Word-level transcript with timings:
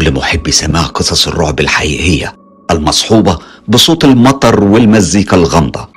لكل 0.00 0.14
محب 0.14 0.50
سماع 0.50 0.82
قصص 0.82 1.28
الرعب 1.28 1.60
الحقيقية 1.60 2.36
المصحوبة 2.70 3.38
بصوت 3.68 4.04
المطر 4.04 4.64
والمزيكا 4.64 5.36
الغامضة. 5.36 5.88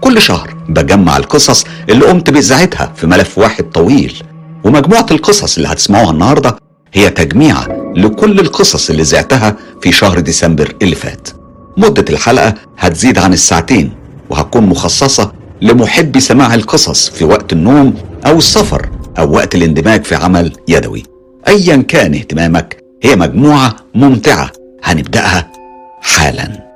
كل 0.00 0.22
شهر 0.22 0.54
بجمع 0.68 1.16
القصص 1.16 1.64
اللي 1.88 2.04
قمت 2.06 2.30
بإذاعتها 2.30 2.92
في 2.96 3.06
ملف 3.06 3.38
واحد 3.38 3.64
طويل 3.64 4.22
ومجموعة 4.64 5.06
القصص 5.10 5.56
اللي 5.56 5.68
هتسمعوها 5.68 6.10
النهاردة 6.10 6.56
هي 6.92 7.10
تجميعة 7.10 7.68
لكل 7.96 8.40
القصص 8.40 8.90
اللي 8.90 9.04
زعتها 9.04 9.56
في 9.82 9.92
شهر 9.92 10.20
ديسمبر 10.20 10.74
اللي 10.82 10.94
فات. 10.96 11.28
مدة 11.76 12.04
الحلقة 12.10 12.54
هتزيد 12.78 13.18
عن 13.18 13.32
الساعتين 13.32 13.92
وهتكون 14.30 14.66
مخصصة 14.66 15.32
لمحبي 15.62 16.20
سماع 16.20 16.54
القصص 16.54 17.08
في 17.10 17.24
وقت 17.24 17.52
النوم 17.52 17.94
أو 18.26 18.38
السفر 18.38 18.88
أو 19.18 19.32
وقت 19.32 19.54
الاندماج 19.54 20.04
في 20.04 20.14
عمل 20.14 20.52
يدوي. 20.68 21.02
أيا 21.48 21.76
كان 21.76 22.14
اهتمامك 22.14 22.77
هي 23.02 23.16
مجموعة 23.16 23.76
ممتعة. 23.94 24.52
هنبدأها 24.84 25.52
حالا. 26.02 26.68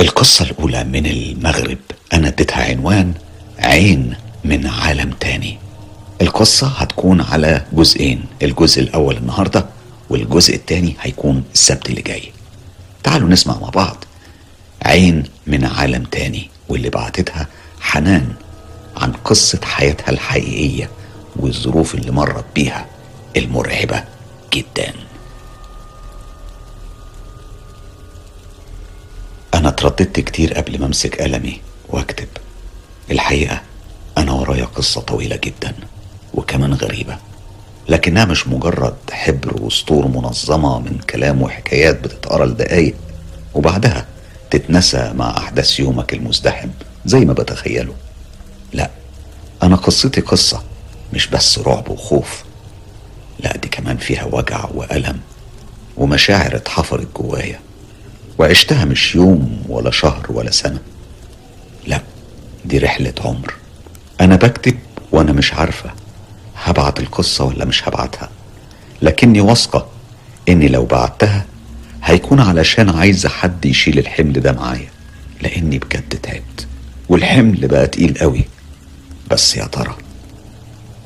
القصة 0.00 0.44
الأولى 0.44 0.84
من 0.84 1.06
المغرب. 1.06 1.78
أنا 2.12 2.28
اديتها 2.28 2.64
عنوان 2.70 3.14
عين 3.58 4.14
من 4.44 4.66
عالم 4.66 5.10
تاني. 5.10 5.58
القصة 6.20 6.66
هتكون 6.66 7.20
على 7.20 7.64
جزئين 7.72 8.24
الجزء 8.42 8.82
الأول 8.82 9.16
النهاردة 9.16 9.66
والجزء 10.10 10.54
التاني 10.54 10.96
هيكون 11.00 11.44
السبت 11.54 11.88
اللي 11.90 12.02
جاي. 12.02 12.32
تعالوا 13.04 13.28
نسمع 13.28 13.58
مع 13.58 13.68
بعض. 13.68 14.04
عين 14.82 15.22
من 15.46 15.64
عالم 15.64 16.04
تاني 16.04 16.50
واللي 16.68 16.90
بعتتها 16.90 17.46
حنان. 17.80 18.34
عن 18.98 19.12
قصة 19.12 19.60
حياتها 19.64 20.10
الحقيقية 20.10 20.90
والظروف 21.36 21.94
اللي 21.94 22.10
مرت 22.10 22.44
بيها 22.54 22.86
المرعبة 23.36 24.04
جدا. 24.52 24.92
أنا 29.54 29.68
اترددت 29.68 30.20
كتير 30.20 30.54
قبل 30.54 30.80
ما 30.80 30.86
أمسك 30.86 31.20
قلمي 31.22 31.60
وأكتب. 31.88 32.28
الحقيقة 33.10 33.60
أنا 34.18 34.32
ورايا 34.32 34.64
قصة 34.64 35.00
طويلة 35.00 35.36
جدا 35.36 35.74
وكمان 36.34 36.74
غريبة 36.74 37.18
لكنها 37.88 38.24
مش 38.24 38.48
مجرد 38.48 38.94
حبر 39.10 39.62
وسطور 39.62 40.06
منظمة 40.08 40.78
من 40.78 40.98
كلام 41.10 41.42
وحكايات 41.42 42.00
بتتقرأ 42.00 42.46
لدقايق 42.46 42.94
وبعدها 43.54 44.06
تتنسى 44.50 45.12
مع 45.14 45.36
أحداث 45.36 45.80
يومك 45.80 46.14
المزدحم 46.14 46.68
زي 47.06 47.20
ما 47.20 47.32
بتخيله. 47.32 47.94
لا 48.72 48.90
أنا 49.62 49.76
قصتي 49.76 50.20
قصة 50.20 50.62
مش 51.12 51.26
بس 51.26 51.58
رعب 51.58 51.88
وخوف. 51.90 52.44
لا 53.40 53.56
دي 53.56 53.68
كمان 53.68 53.96
فيها 53.96 54.24
وجع 54.24 54.64
وألم 54.74 55.20
ومشاعر 55.96 56.56
اتحفرت 56.56 57.08
جوايا 57.16 57.60
وعشتها 58.38 58.84
مش 58.84 59.14
يوم 59.14 59.62
ولا 59.68 59.90
شهر 59.90 60.26
ولا 60.30 60.50
سنة. 60.50 60.78
لا 61.86 62.02
دي 62.64 62.78
رحلة 62.78 63.12
عمر. 63.24 63.54
أنا 64.20 64.36
بكتب 64.36 64.78
وأنا 65.12 65.32
مش 65.32 65.54
عارفة 65.54 65.90
هبعت 66.56 67.00
القصة 67.00 67.44
ولا 67.44 67.64
مش 67.64 67.88
هبعتها 67.88 68.28
لكني 69.02 69.40
واثقة 69.40 69.86
إني 70.48 70.68
لو 70.68 70.84
بعتها 70.84 71.44
هيكون 72.04 72.40
علشان 72.40 72.88
عايزة 72.90 73.28
حد 73.28 73.64
يشيل 73.66 73.98
الحمل 73.98 74.32
ده 74.32 74.52
معايا 74.52 74.88
لأني 75.42 75.78
بجد 75.78 76.18
تعبت. 76.22 76.66
والحمل 77.08 77.68
بقى 77.68 77.86
تقيل 77.86 78.18
قوي. 78.18 78.44
بس 79.30 79.56
يا 79.56 79.64
ترى 79.64 79.94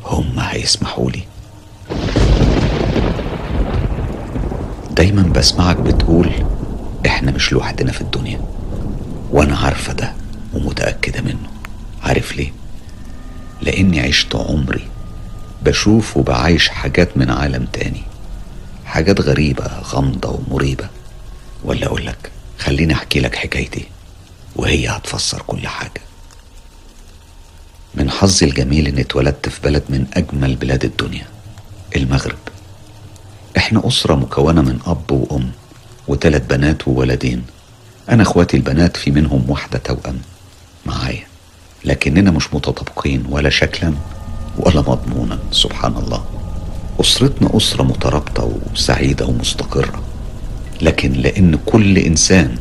هم 0.04 0.38
هيسمحوا 0.40 1.10
لي؟ 1.10 1.22
دايما 4.90 5.22
بسمعك 5.22 5.76
بتقول 5.76 6.30
إحنا 7.06 7.30
مش 7.30 7.52
لوحدنا 7.52 7.92
في 7.92 8.00
الدنيا 8.00 8.40
وأنا 9.30 9.56
عارفة 9.58 9.92
ده 9.92 10.12
ومتأكدة 10.54 11.20
منه. 11.20 11.48
عارف 12.02 12.36
ليه؟ 12.36 12.52
لأني 13.62 14.00
عشت 14.00 14.34
عمري 14.36 14.86
بشوف 15.62 16.16
وبعايش 16.16 16.68
حاجات 16.68 17.16
من 17.16 17.30
عالم 17.30 17.66
تاني 17.72 18.02
حاجات 18.84 19.20
غريبة 19.20 19.64
غامضة 19.82 20.28
ومريبة. 20.48 20.88
ولا 21.64 21.86
أقولك 21.86 22.30
خليني 22.58 22.94
أحكي 22.94 23.20
لك 23.20 23.34
حكايتي 23.34 23.86
وهي 24.56 24.88
هتفسر 24.88 25.42
كل 25.46 25.66
حاجة. 25.68 26.00
من 27.94 28.10
حظي 28.10 28.47
الجميل 28.47 28.86
إني 28.86 29.00
اتولدت 29.00 29.48
في 29.48 29.60
بلد 29.64 29.82
من 29.88 30.06
أجمل 30.14 30.56
بلاد 30.56 30.84
الدنيا 30.84 31.26
المغرب. 31.97 32.38
إحنا 33.56 33.88
أسرة 33.88 34.14
مكونة 34.14 34.62
من 34.62 34.78
أب 34.86 35.10
وأم 35.10 35.50
وثلاث 36.08 36.42
بنات 36.50 36.88
وولدين. 36.88 37.42
أنا 38.10 38.22
إخواتي 38.22 38.56
البنات 38.56 38.97
في 38.97 39.10
منهم 39.10 39.50
واحدة 39.50 39.78
توأم 39.78 40.19
معايا 40.86 41.26
لكننا 41.84 42.31
مش 42.31 42.54
متطابقين 42.54 43.25
ولا 43.31 43.50
شكلا 43.50 43.94
ولا 44.58 44.81
مضمونا 44.81 45.38
سبحان 45.52 45.97
الله. 45.97 46.25
أسرتنا 47.00 47.56
أسرة 47.56 47.82
مترابطة 47.82 48.52
وسعيدة 48.72 49.26
ومستقرة 49.26 50.02
لكن 50.82 51.12
لأن 51.12 51.58
كل 51.66 51.98
إنسان 51.98 52.56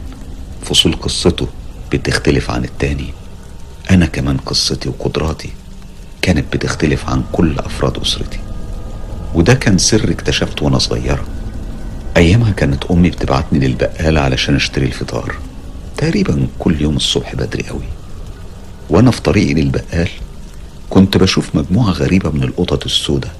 فصول 0.64 0.94
قصته 0.96 1.48
بتختلف 1.92 2.52
عن 2.52 2.64
التاني 2.64 3.14
أنا 3.90 4.06
كمان 4.06 4.38
قصتي 4.38 4.90
وقدراتي 4.90 5.50
كانت 6.22 6.54
بتختلف 6.54 7.10
عن 7.10 7.24
كل 7.32 7.60
أفراد 7.60 7.98
أسرتي. 7.98 8.40
وده 9.34 9.54
كان 9.54 9.78
سر 9.78 10.12
اكتشفته 10.12 10.66
وأنا 10.66 10.78
صغيرة. 10.78 11.26
أيامها 12.18 12.52
كانت 12.52 12.86
أمي 12.86 13.10
بتبعتني 13.10 13.68
للبقالة 13.68 14.22
علشان 14.22 14.56
أشتري 14.56 14.86
الفطار. 14.86 15.36
تقريبا 15.98 16.48
كل 16.60 16.82
يوم 16.82 16.96
الصبح 16.96 17.36
بدري 17.36 17.64
قوي. 17.70 17.86
وأنا 18.90 19.12
في 19.12 19.22
طريقي 19.22 19.54
للبقال 19.54 20.10
كنت 20.90 21.18
بشوف 21.18 21.56
مجموعة 21.56 21.92
غريبة 21.92 22.30
من 22.30 22.44
القطط 22.44 22.86
السوداء 22.86 23.36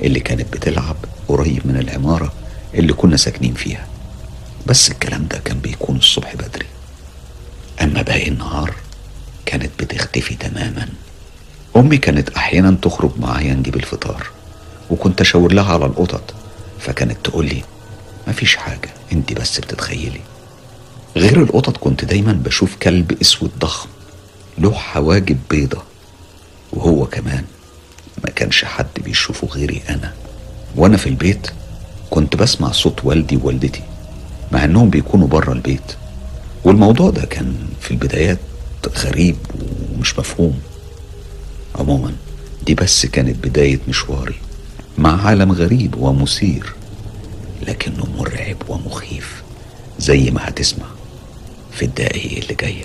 اللي 0.00 0.20
كانت 0.20 0.52
بتلعب 0.52 0.96
قريب 1.28 1.66
من 1.66 1.76
العمارة 1.76 2.32
اللي 2.74 2.92
كنا 2.92 3.16
ساكنين 3.16 3.54
فيها. 3.54 3.86
بس 4.66 4.90
الكلام 4.90 5.26
ده 5.30 5.38
كان 5.38 5.58
بيكون 5.58 5.96
الصبح 5.96 6.34
بدري. 6.34 6.66
أما 7.82 8.02
باقي 8.02 8.28
النهار 8.28 8.74
كانت 9.46 9.70
بتختفي 9.82 10.34
تماما. 10.34 10.88
أمي 11.76 11.96
كانت 11.98 12.28
أحيانا 12.30 12.76
تخرج 12.82 13.10
معايا 13.18 13.54
نجيب 13.54 13.76
الفطار 13.76 14.26
وكنت 14.90 15.20
أشاور 15.20 15.52
لها 15.52 15.72
على 15.74 15.86
القطط 15.86 16.34
فكانت 16.80 17.16
تقول 17.24 17.46
لي 17.46 17.62
مفيش 18.28 18.56
حاجة 18.56 18.88
انت 19.12 19.32
بس 19.32 19.60
بتتخيلي. 19.60 20.20
غير 21.16 21.42
القطط 21.42 21.76
كنت 21.76 22.04
دايما 22.04 22.32
بشوف 22.32 22.76
كلب 22.82 23.20
أسود 23.20 23.50
ضخم 23.58 23.88
له 24.58 24.72
حواجب 24.74 25.38
بيضة 25.50 25.82
وهو 26.72 27.06
كمان 27.06 27.44
ما 28.24 28.30
كانش 28.30 28.64
حد 28.64 28.86
بيشوفه 29.04 29.46
غيري 29.46 29.82
أنا. 29.88 30.12
وأنا 30.76 30.96
في 30.96 31.08
البيت 31.08 31.50
كنت 32.10 32.36
بسمع 32.36 32.72
صوت 32.72 33.04
والدي 33.04 33.36
ووالدتي 33.36 33.82
مع 34.52 34.64
إنهم 34.64 34.90
بيكونوا 34.90 35.28
بره 35.28 35.52
البيت 35.52 35.92
والموضوع 36.64 37.10
ده 37.10 37.22
كان 37.24 37.54
في 37.80 37.90
البدايات 37.90 38.38
غريب 38.88 39.36
ومش 39.94 40.18
مفهوم. 40.18 40.58
عموما 41.74 42.12
دي 42.66 42.74
بس 42.74 43.06
كانت 43.06 43.46
بداية 43.46 43.80
مشواري 43.88 44.34
مع 44.98 45.26
عالم 45.26 45.52
غريب 45.52 45.94
ومثير 45.98 46.72
لكنه 47.66 48.06
مرعب 48.18 48.56
ومخيف 48.68 49.42
زي 49.98 50.30
ما 50.30 50.48
هتسمع 50.48 50.86
في 51.72 51.84
الدقايق 51.84 52.42
اللي 52.42 52.54
جاية. 52.54 52.84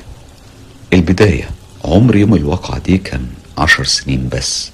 البداية 0.93 1.49
عمر 1.85 2.15
يوم 2.15 2.35
الواقعة 2.35 2.79
دي 2.79 2.97
كان 2.97 3.27
عشر 3.57 3.83
سنين 3.83 4.29
بس. 4.29 4.71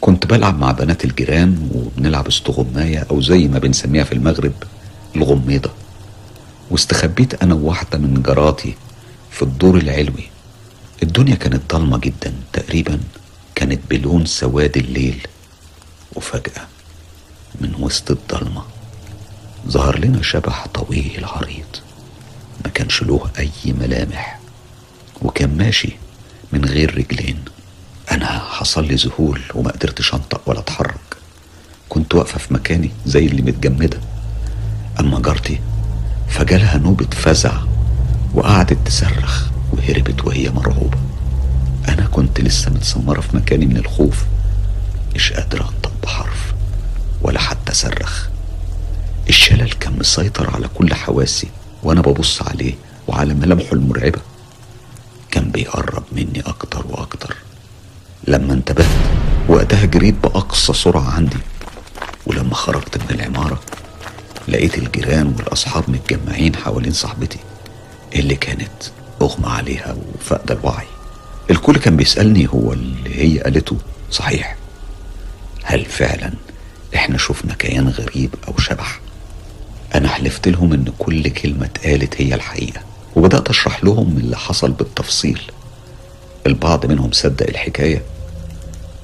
كنت 0.00 0.26
بلعب 0.26 0.58
مع 0.58 0.72
بنات 0.72 1.04
الجيران 1.04 1.68
وبنلعب 1.74 2.26
استغماية 2.26 3.06
أو 3.10 3.20
زي 3.20 3.48
ما 3.48 3.58
بنسميها 3.58 4.04
في 4.04 4.12
المغرب 4.12 4.52
الغميضة. 5.16 5.70
واستخبيت 6.70 7.42
أنا 7.42 7.54
وواحدة 7.54 7.98
من 7.98 8.22
جاراتي 8.22 8.74
في 9.30 9.42
الدور 9.42 9.76
العلوي. 9.76 10.28
الدنيا 11.02 11.34
كانت 11.34 11.74
ضلمة 11.74 11.98
جدا. 11.98 12.34
تقريبا 12.52 13.00
كانت 13.54 13.80
بلون 13.90 14.26
سواد 14.26 14.76
الليل. 14.76 15.26
وفجأة 16.14 16.66
من 17.60 17.74
وسط 17.78 18.10
الضلمة 18.10 18.62
ظهر 19.68 19.98
لنا 19.98 20.22
شبح 20.22 20.66
طويل 20.66 21.24
عريض. 21.24 21.76
ما 22.64 22.70
كانش 22.70 23.02
له 23.02 23.30
أي 23.38 23.50
ملامح. 23.66 24.38
وكان 25.22 25.56
ماشي 25.56 25.96
من 26.52 26.64
غير 26.64 26.98
رجلين. 26.98 27.44
أنا 28.10 28.38
حصل 28.38 28.86
لي 28.86 28.94
ذهول 28.94 29.40
وما 29.54 29.70
قدرتش 29.70 30.14
أنطق 30.14 30.40
ولا 30.46 30.58
أتحرك. 30.58 31.16
كنت 31.88 32.14
واقفة 32.14 32.38
في 32.38 32.54
مكاني 32.54 32.90
زي 33.06 33.26
اللي 33.26 33.42
متجمدة. 33.42 34.00
أما 35.00 35.20
جارتي 35.20 35.60
فجالها 36.28 36.78
نوبة 36.78 37.10
فزع 37.10 37.60
وقعدت 38.34 38.86
تصرخ. 38.86 39.55
وهربت 39.86 40.24
وهي 40.24 40.50
مرعوبة. 40.50 40.98
أنا 41.88 42.06
كنت 42.06 42.40
لسه 42.40 42.70
متسمرة 42.70 43.20
في 43.20 43.36
مكاني 43.36 43.66
من 43.66 43.76
الخوف. 43.76 44.24
مش 45.14 45.32
قادرة 45.32 45.62
أنطق 45.62 45.92
بحرف 46.02 46.54
ولا 47.22 47.40
حتى 47.40 47.72
أصرخ 47.72 48.28
الشلل 49.28 49.70
كان 49.70 49.98
مسيطر 49.98 50.54
على 50.54 50.68
كل 50.68 50.94
حواسي 50.94 51.48
وأنا 51.82 52.00
ببص 52.00 52.42
عليه 52.42 52.74
وعلى 53.08 53.34
ملامحه 53.34 53.72
المرعبة. 53.72 54.18
كان 55.30 55.50
بيقرب 55.50 56.04
مني 56.12 56.40
أكتر 56.46 56.86
وأكتر. 56.90 57.36
لما 58.28 58.52
انتبهت 58.52 58.86
وقتها 59.48 59.84
جريت 59.84 60.14
بأقصى 60.22 60.72
سرعة 60.72 61.10
عندي. 61.10 61.38
ولما 62.26 62.54
خرجت 62.54 62.98
من 62.98 63.10
العمارة 63.10 63.60
لقيت 64.48 64.78
الجيران 64.78 65.26
والأصحاب 65.26 65.90
متجمعين 65.90 66.56
حوالين 66.56 66.92
صاحبتي 66.92 67.38
اللي 68.14 68.34
كانت 68.36 68.70
أغمى 69.22 69.46
عليها 69.48 69.96
وفقد 70.14 70.50
الوعي. 70.50 70.86
الكل 71.50 71.76
كان 71.78 71.96
بيسألني 71.96 72.48
هو 72.48 72.72
اللي 72.72 73.22
هي 73.22 73.38
قالته 73.40 73.76
صحيح. 74.10 74.56
هل 75.64 75.84
فعلا 75.84 76.32
إحنا 76.94 77.18
شفنا 77.18 77.54
كيان 77.54 77.88
غريب 77.88 78.34
أو 78.48 78.58
شبح؟ 78.58 79.00
أنا 79.94 80.08
حلفت 80.08 80.48
لهم 80.48 80.72
إن 80.72 80.92
كل 80.98 81.28
كلمة 81.28 81.66
اتقالت 81.66 82.20
هي 82.20 82.34
الحقيقة 82.34 82.80
وبدأت 83.16 83.48
أشرح 83.50 83.84
لهم 83.84 84.16
اللي 84.16 84.36
حصل 84.36 84.70
بالتفصيل. 84.72 85.40
البعض 86.46 86.86
منهم 86.86 87.12
صدق 87.12 87.46
الحكاية 87.48 88.02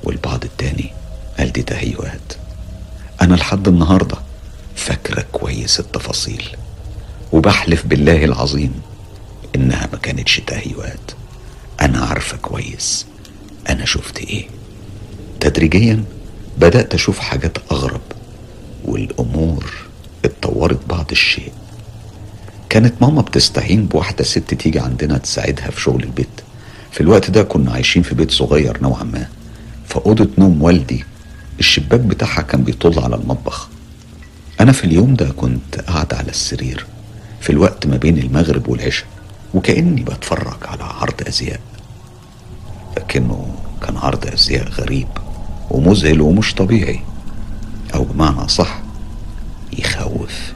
والبعض 0.04 0.44
التاني 0.44 0.90
قال 1.38 1.52
دي 1.52 1.62
تهيؤات. 1.62 2.32
أنا 3.22 3.34
لحد 3.34 3.68
النهاردة 3.68 4.16
فاكرة 4.76 5.24
كويس 5.32 5.80
التفاصيل 5.80 6.56
وبحلف 7.32 7.86
بالله 7.86 8.24
العظيم 8.24 8.80
إنها 9.56 9.88
ما 9.93 9.99
كانتش 9.99 10.40
تهيؤات. 10.46 11.10
أنا 11.81 11.99
عارفة 11.99 12.37
كويس. 12.37 13.06
أنا 13.69 13.84
شفت 13.84 14.19
إيه؟ 14.19 14.46
تدريجيا 15.40 16.04
بدأت 16.58 16.94
أشوف 16.94 17.19
حاجات 17.19 17.58
أغرب 17.72 18.00
والأمور 18.84 19.72
اتطورت 20.25 20.87
بعض 20.88 21.06
الشيء. 21.12 21.52
كانت 22.69 23.02
ماما 23.02 23.20
بتستعين 23.22 23.87
بواحدة 23.87 24.25
ست 24.25 24.54
تيجي 24.54 24.78
عندنا 24.78 25.19
تساعدها 25.19 25.70
في 25.70 25.81
شغل 25.81 26.02
البيت. 26.02 26.28
في 26.93 27.00
الوقت 27.00 27.31
ده 27.31 27.43
كنا 27.43 27.72
عايشين 27.72 28.02
في 28.02 28.14
بيت 28.14 28.31
صغير 28.31 28.82
نوعا 28.82 29.05
ما. 29.05 29.28
فأوضة 29.88 30.28
نوم 30.38 30.62
والدي 30.62 31.05
الشباك 31.58 32.00
بتاعها 32.00 32.43
كان 32.43 32.64
بيطل 32.64 32.98
على 32.98 33.16
المطبخ. 33.16 33.69
أنا 34.60 34.72
في 34.72 34.84
اليوم 34.84 35.14
ده 35.14 35.28
كنت 35.28 35.81
قاعد 35.81 36.14
على 36.14 36.28
السرير. 36.28 36.87
في 37.40 37.50
الوقت 37.50 37.87
ما 37.87 37.96
بين 37.96 38.19
المغرب 38.19 38.69
والعشاء. 38.69 39.06
وكأني 39.54 40.02
بتفرج 40.02 40.56
على 40.64 40.84
عرض 40.84 41.14
أزياء 41.28 41.60
لكنه 42.96 43.54
كان 43.82 43.96
عرض 43.96 44.26
أزياء 44.26 44.69
غريب 44.69 45.08
ومذهل 45.70 46.20
ومش 46.20 46.54
طبيعي 46.54 47.00
أو 47.94 48.04
بمعنى 48.04 48.49
صح 48.49 48.78
يخوف. 49.78 50.52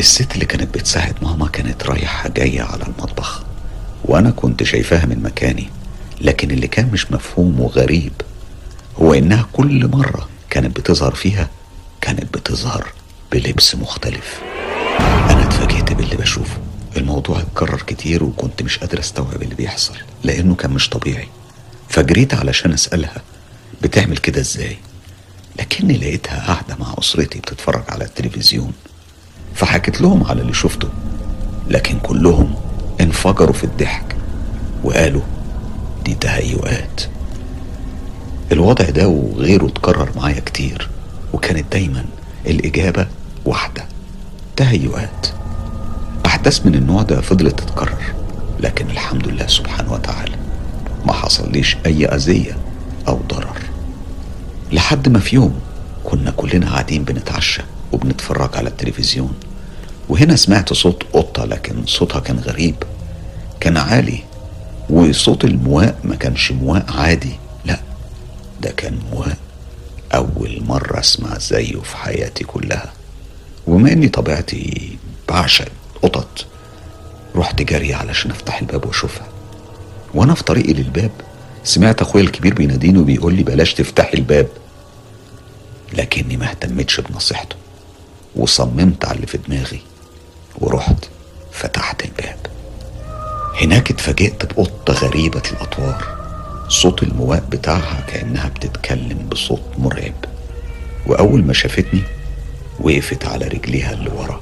الست 0.00 0.34
اللي 0.34 0.44
كانت 0.46 0.74
بتساعد 0.74 1.14
ماما 1.22 1.48
كانت 1.48 1.82
رايحة 1.86 2.28
جاية 2.28 2.62
على 2.62 2.82
المطبخ 2.82 3.42
وأنا 4.04 4.30
كنت 4.30 4.62
شايفاها 4.62 5.06
من 5.06 5.22
مكاني 5.22 5.70
لكن 6.20 6.50
اللي 6.50 6.66
كان 6.68 6.88
مش 6.92 7.12
مفهوم 7.12 7.60
وغريب 7.60 8.12
هو 8.98 9.14
إنها 9.14 9.46
كل 9.52 9.88
مرة 9.88 10.28
كانت 10.50 10.76
بتظهر 10.80 11.14
فيها 11.14 11.48
كانت 12.00 12.34
بتظهر 12.34 12.86
بلبس 13.32 13.74
مختلف. 13.74 14.40
أنا 15.30 15.42
اتفاجئت 15.44 15.92
باللي 15.92 16.16
بشوفه. 16.16 16.56
الموضوع 16.96 17.40
اتكرر 17.40 17.82
كتير 17.86 18.24
وكنت 18.24 18.62
مش 18.62 18.78
قادر 18.78 18.98
استوعب 19.00 19.42
اللي 19.42 19.54
بيحصل 19.54 19.94
لأنه 20.24 20.54
كان 20.54 20.70
مش 20.70 20.88
طبيعي. 20.88 21.28
فجريت 21.88 22.34
علشان 22.34 22.72
أسألها 22.72 23.22
بتعمل 23.82 24.16
كده 24.18 24.40
إزاي؟ 24.40 24.76
لكني 25.58 25.98
لقيتها 25.98 26.46
قاعدة 26.46 26.76
مع 26.80 26.94
أسرتي 26.98 27.38
بتتفرج 27.38 27.82
على 27.88 28.04
التلفزيون. 28.04 28.72
فحكيت 29.54 30.00
لهم 30.00 30.24
على 30.24 30.42
اللي 30.42 30.54
شفته 30.54 30.88
لكن 31.68 31.98
كلهم 31.98 32.54
انفجروا 33.00 33.52
في 33.52 33.64
الضحك 33.64 34.16
وقالوا 34.84 35.22
دي 36.04 36.14
تهيؤات. 36.14 37.00
الوضع 38.52 38.90
ده 38.90 39.08
وغيره 39.08 39.66
اتكرر 39.66 40.10
معايا 40.16 40.40
كتير 40.40 40.88
وكانت 41.32 41.72
دايما 41.72 42.04
الإجابة 42.46 43.06
واحدة 43.44 43.84
تهيؤات. 44.56 45.26
أحداث 46.32 46.66
من 46.66 46.74
النوع 46.74 47.02
ده 47.02 47.20
فضلت 47.20 47.58
تتكرر 47.60 48.02
لكن 48.60 48.90
الحمد 48.90 49.28
لله 49.28 49.46
سبحانه 49.46 49.92
وتعالى 49.92 50.36
ما 51.06 51.12
حصليش 51.12 51.76
أي 51.86 52.06
أذية 52.06 52.56
أو 53.08 53.20
ضرر. 53.28 53.58
لحد 54.72 55.08
ما 55.08 55.18
في 55.18 55.36
يوم 55.36 55.60
كنا 56.04 56.30
كلنا 56.30 56.70
قاعدين 56.70 57.04
بنتعشى 57.04 57.62
وبنتفرج 57.92 58.56
على 58.56 58.68
التلفزيون 58.68 59.34
وهنا 60.08 60.36
سمعت 60.36 60.72
صوت 60.72 61.02
قطة 61.12 61.44
لكن 61.44 61.86
صوتها 61.86 62.20
كان 62.20 62.38
غريب 62.38 62.74
كان 63.60 63.76
عالي 63.76 64.22
وصوت 64.90 65.44
المواء 65.44 65.98
ما 66.04 66.14
كانش 66.16 66.52
مواء 66.52 66.84
عادي 66.88 67.32
لا 67.64 67.80
ده 68.60 68.70
كان 68.70 68.98
مواء 69.12 69.36
أول 70.14 70.62
مرة 70.68 71.00
أسمع 71.00 71.38
زيه 71.38 71.80
في 71.80 71.96
حياتي 71.96 72.44
كلها 72.44 72.92
وبما 73.66 73.92
إني 73.92 74.08
طبيعتي 74.08 74.96
بعشق 75.28 75.68
قطط. 76.02 76.46
رحت 77.36 77.62
جري 77.62 77.94
علشان 77.94 78.30
أفتح 78.30 78.60
الباب 78.60 78.86
وأشوفها. 78.86 79.26
وأنا 80.14 80.34
في 80.34 80.44
طريقي 80.44 80.72
للباب 80.72 81.10
سمعت 81.64 82.02
أخويا 82.02 82.24
الكبير 82.24 82.54
بيناديني 82.54 82.98
وبيقول 82.98 83.34
لي 83.34 83.42
بلاش 83.42 83.74
تفتحي 83.74 84.14
الباب. 84.14 84.48
لكني 85.92 86.36
ما 86.36 86.50
اهتمتش 86.50 87.00
بنصيحته 87.00 87.56
وصممت 88.36 89.04
على 89.04 89.16
اللي 89.16 89.26
في 89.26 89.38
دماغي 89.38 89.80
ورحت 90.58 91.04
فتحت 91.52 92.04
الباب. 92.04 92.38
هناك 93.60 93.90
اتفاجئت 93.90 94.52
بقطة 94.52 94.92
غريبة 94.94 95.42
الأطوار. 95.52 96.22
صوت 96.68 97.02
المواء 97.02 97.44
بتاعها 97.50 98.00
كأنها 98.00 98.48
بتتكلم 98.48 99.28
بصوت 99.30 99.62
مرعب. 99.78 100.24
وأول 101.06 101.44
ما 101.44 101.52
شافتني 101.52 102.02
وقفت 102.80 103.26
على 103.26 103.46
رجليها 103.46 103.92
اللي 103.92 104.10
ورا. 104.10 104.40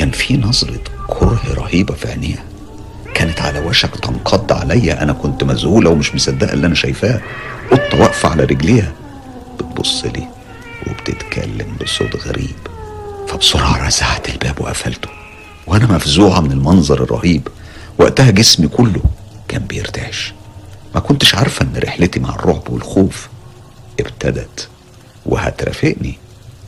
كان 0.00 0.10
في 0.10 0.36
نظرة 0.36 0.80
كره 1.06 1.40
رهيبة 1.54 1.94
في 1.94 2.08
عينيها. 2.08 2.44
كانت 3.14 3.40
على 3.40 3.58
وشك 3.60 3.96
تنقض 3.96 4.52
عليا. 4.52 5.02
أنا 5.02 5.12
كنت 5.12 5.44
مذهولة 5.44 5.90
ومش 5.90 6.14
مصدقة 6.14 6.52
اللي 6.52 6.66
أنا 6.66 6.74
شايفاه. 6.74 7.20
قطة 7.70 8.00
واقفة 8.00 8.28
على 8.28 8.44
رجليها. 8.44 8.92
بتبص 9.58 10.04
لي 10.04 10.28
وبتتكلم 10.86 11.76
بصوت 11.82 12.16
غريب. 12.16 12.56
فبسرعة 13.28 13.86
رزعت 13.86 14.28
الباب 14.28 14.60
وقفلته. 14.60 15.08
وأنا 15.66 15.86
مفزوعة 15.86 16.40
من 16.40 16.52
المنظر 16.52 17.02
الرهيب. 17.02 17.48
وقتها 17.98 18.30
جسمي 18.30 18.68
كله 18.68 19.02
كان 19.48 19.62
بيرتعش. 19.62 20.34
ما 20.94 21.00
كنتش 21.00 21.34
عارفة 21.34 21.62
إن 21.64 21.76
رحلتي 21.84 22.20
مع 22.20 22.34
الرعب 22.34 22.70
والخوف 22.70 23.28
ابتدت. 24.00 24.68
وهترافقني 25.26 26.18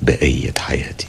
بقية 0.03 0.55
حياتي. 0.59 1.07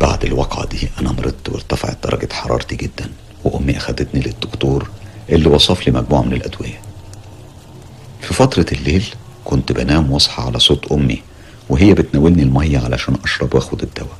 بعد 0.00 0.24
الواقعة 0.24 0.66
دي 0.66 0.88
أنا 1.00 1.12
مرضت 1.12 1.48
وارتفعت 1.48 1.98
درجة 2.04 2.28
حرارتي 2.32 2.76
جدا 2.76 3.10
وأمي 3.44 3.76
أخدتني 3.76 4.20
للدكتور 4.20 4.90
اللي 5.28 5.48
وصف 5.48 5.86
لي 5.86 5.92
مجموعة 5.92 6.22
من 6.22 6.32
الأدوية. 6.32 6.80
في 8.20 8.34
فترة 8.34 8.66
الليل 8.72 9.04
كنت 9.44 9.72
بنام 9.72 10.12
واصحى 10.12 10.42
على 10.42 10.58
صوت 10.58 10.92
أمي 10.92 11.22
وهي 11.68 11.94
بتناولني 11.94 12.42
المية 12.42 12.78
علشان 12.78 13.16
أشرب 13.24 13.54
وآخد 13.54 13.82
الدواء. 13.82 14.16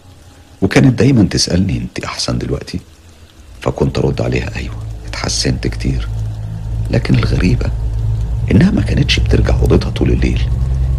وكانت 0.62 0.98
دايما 0.98 1.22
تسألني 1.22 1.76
أنت 1.78 2.04
أحسن 2.04 2.38
دلوقتي؟ 2.38 2.80
فكنت 3.60 3.98
أرد 3.98 4.20
عليها 4.20 4.56
أيوة 4.56 4.76
اتحسنت 5.06 5.66
كتير. 5.66 6.08
لكن 6.90 7.14
الغريبة 7.14 7.70
إنها 8.50 8.70
ما 8.70 8.82
كانتش 8.82 9.20
بترجع 9.20 9.54
أوضتها 9.60 9.90
طول 9.90 10.10
الليل 10.10 10.42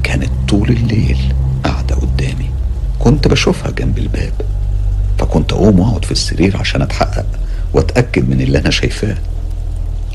كانت 0.04 0.32
طول 0.50 0.70
الليل 0.70 1.34
قاعدة 1.64 1.96
قدامي. 1.96 2.50
كنت 3.00 3.28
بشوفها 3.28 3.72
جنب 3.72 3.98
الباب. 3.98 4.34
فكنت 5.18 5.54
أقوم 5.54 5.80
وأقعد 5.80 6.06
في 6.06 6.12
السرير 6.12 6.58
عشان 6.58 6.82
أتحقق 6.82 7.26
وأتأكد 7.74 8.30
من 8.30 8.42
اللي 8.42 8.58
أنا 8.60 8.70
شايفاه. 8.70 9.18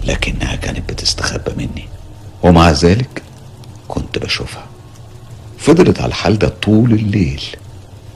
لكنها 0.05 0.57
كانت 0.57 0.93
بتستخبى 0.93 1.53
مني. 1.57 1.89
ومع 2.43 2.71
ذلك 2.71 3.23
كنت 3.89 4.19
بشوفها. 4.19 4.67
فضلت 5.59 5.99
على 6.01 6.09
الحال 6.09 6.39
ده 6.39 6.49
طول 6.49 6.93
الليل 6.93 7.43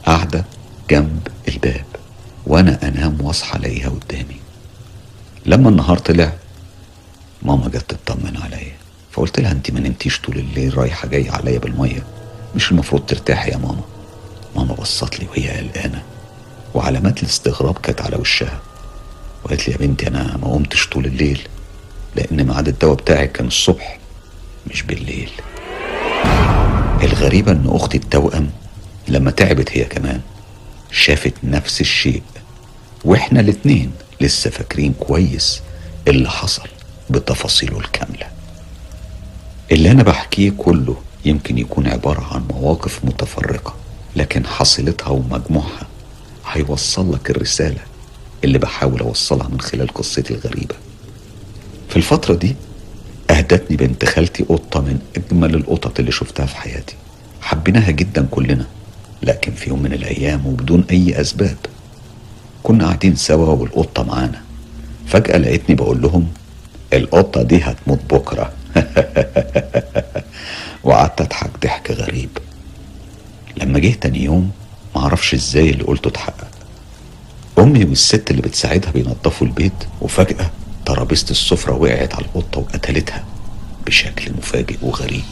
قاعدة 0.07 0.45
جنب 0.91 1.29
الباب 1.49 1.85
وأنا 2.47 2.89
أنام 2.89 3.19
وأصحى 3.21 3.59
ألاقيها 3.59 3.89
قدامي. 3.89 4.37
لما 5.47 5.69
النهار 5.69 5.99
طلع 5.99 6.33
ماما 7.43 7.69
جت 7.69 7.95
تطمن 8.07 8.37
عليا. 8.37 8.73
فقلت 9.13 9.41
لها 9.41 9.53
انت 9.53 9.71
ما 9.71 9.81
نمتيش 9.81 10.21
طول 10.21 10.39
الليل 10.39 10.79
رايحة 10.79 11.09
جاية 11.09 11.31
عليا 11.31 11.59
بالمية. 11.59 12.03
مش 12.55 12.71
المفروض 12.71 13.03
ترتاحي 13.07 13.51
يا 13.51 13.57
ماما. 13.57 13.83
ماما 14.57 14.75
بصت 14.75 15.21
لي 15.21 15.27
وهي 15.27 15.51
قلقانة. 15.51 16.03
وعلامات 16.77 17.23
الاستغراب 17.23 17.79
كانت 17.79 18.01
على 18.03 18.17
وشها. 18.17 18.61
وقالت 19.45 19.69
لي 19.69 19.73
يا 19.75 19.79
بنتي 19.79 20.07
أنا 20.09 20.37
ما 20.43 20.49
قمتش 20.53 20.87
طول 20.89 21.07
الليل 21.07 21.49
لأن 22.17 22.45
ميعاد 22.47 22.69
الدواء 22.69 22.95
بتاعي 22.95 23.27
كان 23.27 23.47
الصبح 23.47 23.99
مش 24.67 24.83
بالليل. 24.83 25.31
الغريبة 27.03 27.53
إن 27.53 27.65
أختي 27.69 27.97
التوأم 27.99 28.51
لما 29.09 29.31
تعبت 29.31 29.77
هي 29.79 29.85
كمان 29.85 30.21
شافت 30.91 31.35
نفس 31.45 31.81
الشيء 31.81 32.23
وإحنا 33.05 33.41
الاتنين 33.41 33.93
لسه 34.21 34.51
فاكرين 34.51 34.93
كويس 35.01 35.61
اللي 36.09 36.31
حصل 36.31 36.69
بتفاصيله 37.11 37.79
الكاملة. 37.79 38.27
اللي 39.73 39.91
أنا 39.91 40.03
بحكيه 40.03 40.51
كله 40.59 40.97
يمكن 41.25 41.59
يكون 41.59 41.87
عبارة 41.89 42.35
عن 42.35 42.45
مواقف 42.51 43.05
متفرقة 43.05 43.75
لكن 44.17 44.47
حصيلتها 44.47 45.09
ومجموعها 45.09 45.86
هيوصل 46.53 47.15
لك 47.15 47.31
الرسالة 47.31 47.81
اللي 48.45 48.59
بحاول 48.59 49.01
أوصلها 49.01 49.49
من 49.49 49.61
خلال 49.61 49.89
قصتي 49.89 50.35
الغريبة. 50.35 50.75
في 51.89 51.97
الفترة 51.97 52.35
دي 52.35 52.57
أهدتني 53.31 53.77
بنت 53.77 54.05
خالتي 54.05 54.43
قطة 54.43 54.81
من 54.81 54.99
أجمل 55.17 55.55
القطط 55.55 55.99
اللي 55.99 56.13
شفتها 56.13 56.47
في 56.47 56.57
حياتي. 56.57 56.95
حبيناها 57.41 57.91
جدا 57.91 58.27
كلنا 58.31 58.67
لكن 59.23 59.53
في 59.53 59.71
يوم 59.71 59.83
من 59.83 59.93
الأيام 59.93 60.47
وبدون 60.47 60.85
أي 60.91 61.21
أسباب 61.21 61.57
كنا 62.63 62.85
قاعدين 62.85 63.17
سوا 63.17 63.53
والقطة 63.55 64.03
معانا. 64.03 64.43
فجأة 65.07 65.39
لقيتني 65.39 65.75
بقول 65.75 66.03
لهم 66.03 66.29
القطة 66.93 67.43
دي 67.43 67.59
هتموت 67.63 68.01
بكرة. 68.11 68.53
وقعدت 70.85 71.21
أضحك 71.21 71.51
ضحك 71.63 71.91
غريب. 71.91 72.31
لما 73.57 73.79
جه 73.79 73.93
تاني 74.01 74.25
يوم 74.25 74.51
معرفش 74.97 75.35
إزاي 75.35 75.71
اللي 75.71 75.85
قلته 75.85 76.09
اتحقق. 76.09 76.49
أمي 77.59 77.85
والست 77.85 78.31
اللي 78.31 78.43
بتساعدها 78.43 78.91
بينظفوا 78.91 79.47
البيت 79.47 79.73
وفجأة 80.01 80.51
ترابيزة 80.87 81.31
السفرة 81.31 81.73
وقعت 81.75 82.15
على 82.15 82.25
القطة 82.25 82.61
وقتلتها 82.61 83.25
بشكل 83.87 84.33
مفاجئ 84.33 84.77
وغريب. 84.83 85.25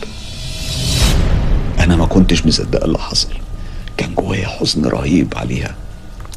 أنا 1.79 1.97
ما 1.97 2.07
كنتش 2.07 2.47
مصدق 2.47 2.85
اللي 2.85 2.99
حصل. 2.99 3.29
كان 3.97 4.15
جوايا 4.15 4.49
حزن 4.49 4.87
رهيب 4.87 5.33
عليها 5.37 5.75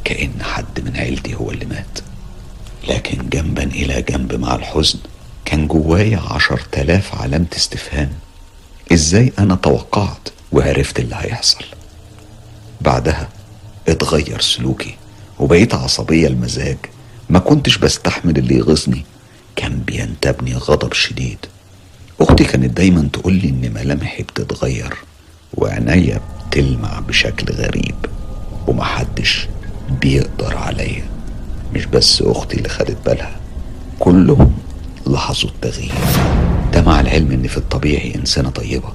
كأن 0.04 0.42
حد 0.42 0.80
من 0.84 0.96
عيلتي 0.96 1.34
هو 1.34 1.50
اللي 1.50 1.64
مات. 1.66 1.98
لكن 2.88 3.28
جنبا 3.28 3.62
إلى 3.62 4.02
جنب 4.02 4.34
مع 4.34 4.54
الحزن 4.54 4.98
كان 5.44 5.66
جوايا 5.66 6.20
عشر 6.30 6.60
تلاف 6.72 7.14
علامة 7.14 7.46
استفهام. 7.56 8.10
إزاي 8.92 9.32
أنا 9.38 9.54
توقعت 9.54 10.28
وعرفت 10.52 11.00
اللي 11.00 11.14
هيحصل؟ 11.18 11.64
بعدها. 12.80 13.28
اتغير 13.88 14.40
سلوكي 14.40 14.94
وبقيت 15.38 15.74
عصبية 15.74 16.26
المزاج. 16.26 16.76
ما 17.30 17.38
كنتش 17.38 17.78
بستحمل 17.78 18.38
اللي 18.38 18.54
يغيظني. 18.54 19.04
كان 19.56 19.78
بينتابني 19.78 20.54
غضب 20.54 20.92
شديد. 20.92 21.38
أختي 22.20 22.44
كانت 22.44 22.76
دايما 22.76 23.08
تقول 23.12 23.34
لي 23.34 23.48
إن 23.48 23.72
ملامحي 23.74 24.22
بتتغير 24.22 24.94
وعينيا 25.54 26.20
بتلمع 26.48 26.98
بشكل 27.00 27.52
غريب 27.54 27.94
ومحدش 28.66 29.48
بيقدر 30.00 30.56
عليا. 30.56 31.04
مش 31.74 31.86
بس 31.86 32.22
أختي 32.22 32.56
اللي 32.56 32.68
خدت 32.68 32.96
بالها 33.06 33.40
كلهم 33.98 34.52
لاحظوا 35.06 35.50
التغيير. 35.50 35.92
ده 36.72 36.82
مع 36.82 37.00
العلم 37.00 37.32
إن 37.32 37.46
في 37.48 37.56
الطبيعي 37.56 38.14
إنسانة 38.14 38.50
طيبة. 38.50 38.92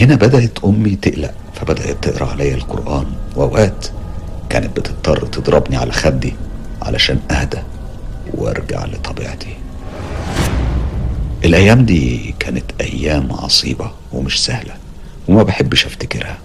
هنا 0.00 0.14
بدأت 0.14 0.64
أمي 0.64 0.96
تقلق 0.96 1.34
فبدأت 1.54 2.04
تقرأ 2.04 2.30
عليا 2.30 2.54
القرآن. 2.54 3.06
وأوقات 3.36 3.86
كانت 4.50 4.76
بتضطر 4.76 5.26
تضربني 5.26 5.76
على 5.76 5.92
خدي 5.92 6.34
علشان 6.82 7.20
أهدى 7.30 7.62
وأرجع 8.34 8.84
لطبيعتي. 8.84 9.56
الأيام 11.44 11.84
دي 11.84 12.34
كانت 12.38 12.64
أيام 12.80 13.32
عصيبة 13.32 13.90
ومش 14.12 14.44
سهلة 14.44 14.74
وما 15.28 15.42
بحبش 15.42 15.86
أفتكرها. 15.86 16.38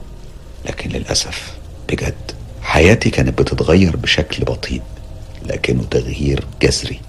لكن 0.66 0.90
للأسف 0.90 1.54
بجد 1.90 2.32
حياتي 2.62 3.10
كانت 3.10 3.42
بتتغير 3.42 3.96
بشكل 3.96 4.44
بطيء 4.46 4.82
لكنه 5.46 5.84
تغيير 5.92 6.44
جذري. 6.62 7.00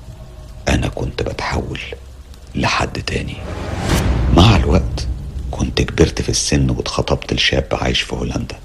أنا 0.68 0.88
كنت 0.88 1.22
بتحول 1.22 1.80
لحد 2.54 3.02
تاني. 3.02 3.36
مع 4.36 4.56
الوقت 4.56 5.06
كنت 5.50 5.82
كبرت 5.82 6.22
في 6.22 6.28
السن 6.28 6.70
واتخطبت 6.70 7.32
لشاب 7.32 7.66
عايش 7.72 8.00
في 8.00 8.14
هولندا. 8.14 8.56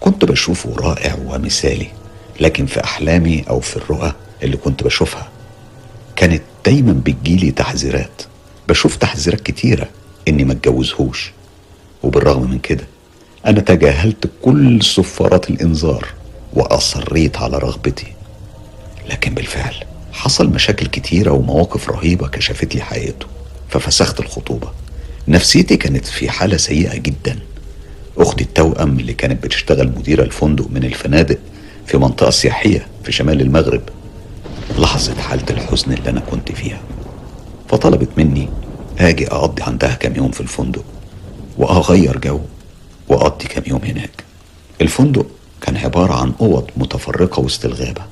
كنت 0.00 0.24
بشوفه 0.24 0.74
رائع 0.76 1.14
ومثالي 1.26 1.86
لكن 2.40 2.66
في 2.66 2.84
أحلامي 2.84 3.44
أو 3.48 3.60
في 3.60 3.76
الرؤى 3.76 4.12
اللي 4.42 4.56
كنت 4.56 4.82
بشوفها 4.82 5.28
كانت 6.16 6.42
دايما 6.64 6.92
بتجيلي 6.92 7.50
تحذيرات. 7.50 8.22
بشوف 8.68 8.96
تحذيرات 8.96 9.40
كتيرة 9.40 9.88
إني 10.28 10.44
ما 10.44 10.52
اتجوزهوش. 10.52 11.32
وبالرغم 12.02 12.50
من 12.50 12.58
كده 12.58 12.84
أنا 13.46 13.60
تجاهلت 13.60 14.30
كل 14.42 14.82
صفارات 14.82 15.50
الإنذار 15.50 16.06
وأصريت 16.54 17.36
على 17.36 17.58
رغبتي. 17.58 18.12
لكن 19.10 19.34
بالفعل 19.34 19.74
حصل 20.12 20.48
مشاكل 20.50 20.86
كتيرة 20.86 21.30
ومواقف 21.30 21.90
رهيبة 21.90 22.28
كشفت 22.28 22.74
لي 22.74 22.82
حقيقته 22.82 23.26
ففسخت 23.68 24.20
الخطوبة. 24.20 24.72
نفسيتي 25.28 25.76
كانت 25.76 26.04
في 26.06 26.30
حالة 26.30 26.56
سيئة 26.56 26.96
جدا. 26.96 27.38
أختي 28.18 28.44
التوأم 28.44 28.98
اللي 28.98 29.14
كانت 29.14 29.44
بتشتغل 29.44 29.88
مديرة 29.88 30.22
الفندق 30.22 30.70
من 30.70 30.84
الفنادق 30.84 31.38
في 31.86 31.98
منطقة 31.98 32.30
سياحية 32.30 32.86
في 33.04 33.12
شمال 33.12 33.40
المغرب 33.40 33.82
لاحظت 34.78 35.18
حالة 35.18 35.44
الحزن 35.50 35.92
اللي 35.92 36.10
أنا 36.10 36.20
كنت 36.20 36.52
فيها. 36.52 36.80
فطلبت 37.68 38.08
مني 38.16 38.48
أجي 38.98 39.28
أقضي 39.28 39.62
عندها 39.62 39.94
كام 39.94 40.16
يوم 40.16 40.30
في 40.30 40.40
الفندق 40.40 40.84
وأغير 41.58 42.18
جو 42.18 42.40
وأقضي 43.08 43.48
كام 43.48 43.62
يوم 43.66 43.80
هناك. 43.84 44.24
الفندق 44.80 45.26
كان 45.60 45.76
عبارة 45.76 46.14
عن 46.14 46.32
أوض 46.40 46.70
متفرقة 46.76 47.40
وسط 47.40 47.64
الغابة 47.64 48.02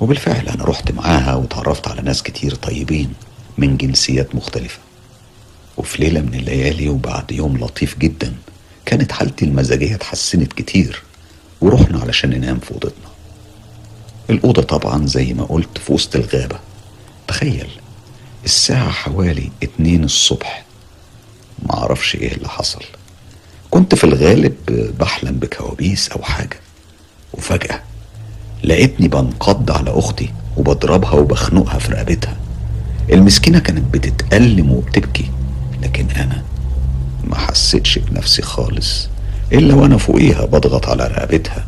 وبالفعل 0.00 0.48
أنا 0.48 0.64
رحت 0.64 0.92
معاها 0.92 1.34
وتعرفت 1.34 1.88
على 1.88 2.02
ناس 2.02 2.22
كتير 2.22 2.54
طيبين 2.54 3.12
من 3.58 3.76
جنسيات 3.76 4.34
مختلفة. 4.34 4.78
وفي 5.76 6.02
ليلة 6.02 6.20
من 6.20 6.34
الليالي 6.34 6.88
وبعد 6.88 7.32
يوم 7.32 7.56
لطيف 7.56 7.98
جدا 7.98 8.34
كانت 8.86 9.12
حالتي 9.12 9.44
المزاجية 9.44 9.94
اتحسنت 9.94 10.52
كتير 10.52 11.02
ورحنا 11.60 12.00
علشان 12.00 12.30
ننام 12.30 12.58
في 12.58 12.70
أوضتنا. 12.72 13.08
الأوضة 14.30 14.62
طبعا 14.62 15.06
زي 15.06 15.34
ما 15.34 15.44
قلت 15.44 15.78
في 15.78 15.92
وسط 15.92 16.16
الغابة. 16.16 16.58
تخيل 17.28 17.68
الساعة 18.44 18.90
حوالي 18.90 19.50
اتنين 19.62 20.04
الصبح. 20.04 20.64
معرفش 21.62 22.14
إيه 22.14 22.32
اللي 22.32 22.48
حصل. 22.48 22.82
كنت 23.70 23.94
في 23.94 24.04
الغالب 24.04 24.54
بحلم 25.00 25.32
بكوابيس 25.32 26.08
أو 26.08 26.22
حاجة. 26.22 26.60
وفجأة 27.32 27.82
لقيتني 28.64 29.08
بنقض 29.08 29.70
على 29.70 29.98
أختي 29.98 30.32
وبضربها 30.56 31.12
وبخنقها 31.12 31.78
في 31.78 31.92
رقبتها. 31.92 32.36
المسكينة 33.12 33.58
كانت 33.58 33.94
بتتألم 33.94 34.72
وبتبكي. 34.72 35.30
لكن 35.82 36.06
أنا 36.10 36.42
ما 37.24 37.36
حسيتش 37.38 37.98
بنفسي 37.98 38.42
خالص 38.42 39.08
إلا 39.52 39.74
وأنا 39.74 39.96
فوقيها 39.98 40.44
بضغط 40.44 40.88
على 40.88 41.04
رقبتها 41.06 41.66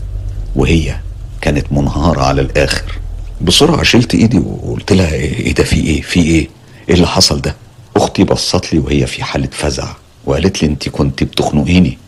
وهي 0.57 0.97
كانت 1.41 1.67
منهارة 1.73 2.23
على 2.23 2.41
الآخر. 2.41 2.99
بسرعة 3.41 3.83
شلت 3.83 4.15
إيدي 4.15 4.39
وقلت 4.39 4.93
لها 4.93 5.13
إيه 5.13 5.55
ده 5.55 5.65
في 5.65 5.77
إيه 5.77 6.03
في 6.03 6.21
إيه؟ 6.21 6.49
إيه 6.89 6.95
اللي 6.95 7.07
حصل 7.07 7.41
ده؟ 7.41 7.57
أختي 7.97 8.25
بصت 8.25 8.73
لي 8.73 8.79
وهي 8.79 9.07
في 9.07 9.25
حالة 9.25 9.49
فزع 9.53 9.89
وقالت 10.25 10.63
لي 10.63 10.69
أنت 10.69 10.89
كنت 10.89 11.23
بتخنقيني. 11.25 11.99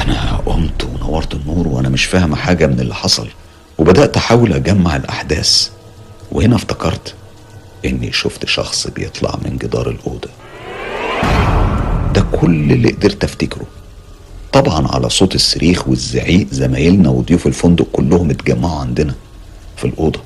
أنا 0.00 0.36
قمت 0.46 0.84
ونورت 0.84 1.34
النور 1.34 1.68
وأنا 1.68 1.88
مش 1.88 2.04
فاهمة 2.04 2.36
حاجة 2.36 2.66
من 2.66 2.80
اللي 2.80 2.94
حصل 2.94 3.28
وبدأت 3.78 4.16
أحاول 4.16 4.52
أجمع 4.52 4.96
الأحداث. 4.96 5.68
وهنا 6.32 6.56
افتكرت 6.56 7.14
إني 7.84 8.12
شفت 8.12 8.46
شخص 8.46 8.86
بيطلع 8.86 9.38
من 9.44 9.56
جدار 9.58 9.88
الأوضة. 9.90 10.28
ده 12.14 12.20
كل 12.32 12.72
اللي 12.72 12.90
قدرت 12.90 13.24
أفتكره. 13.24 13.66
طبعا 14.52 14.88
على 14.88 15.08
صوت 15.10 15.34
الصريخ 15.34 15.88
والزعيق 15.88 16.46
زمايلنا 16.50 17.08
وضيوف 17.10 17.46
الفندق 17.46 17.86
كلهم 17.92 18.30
اتجمعوا 18.30 18.80
عندنا 18.80 19.14
في 19.76 19.84
الأوضة. 19.84 20.20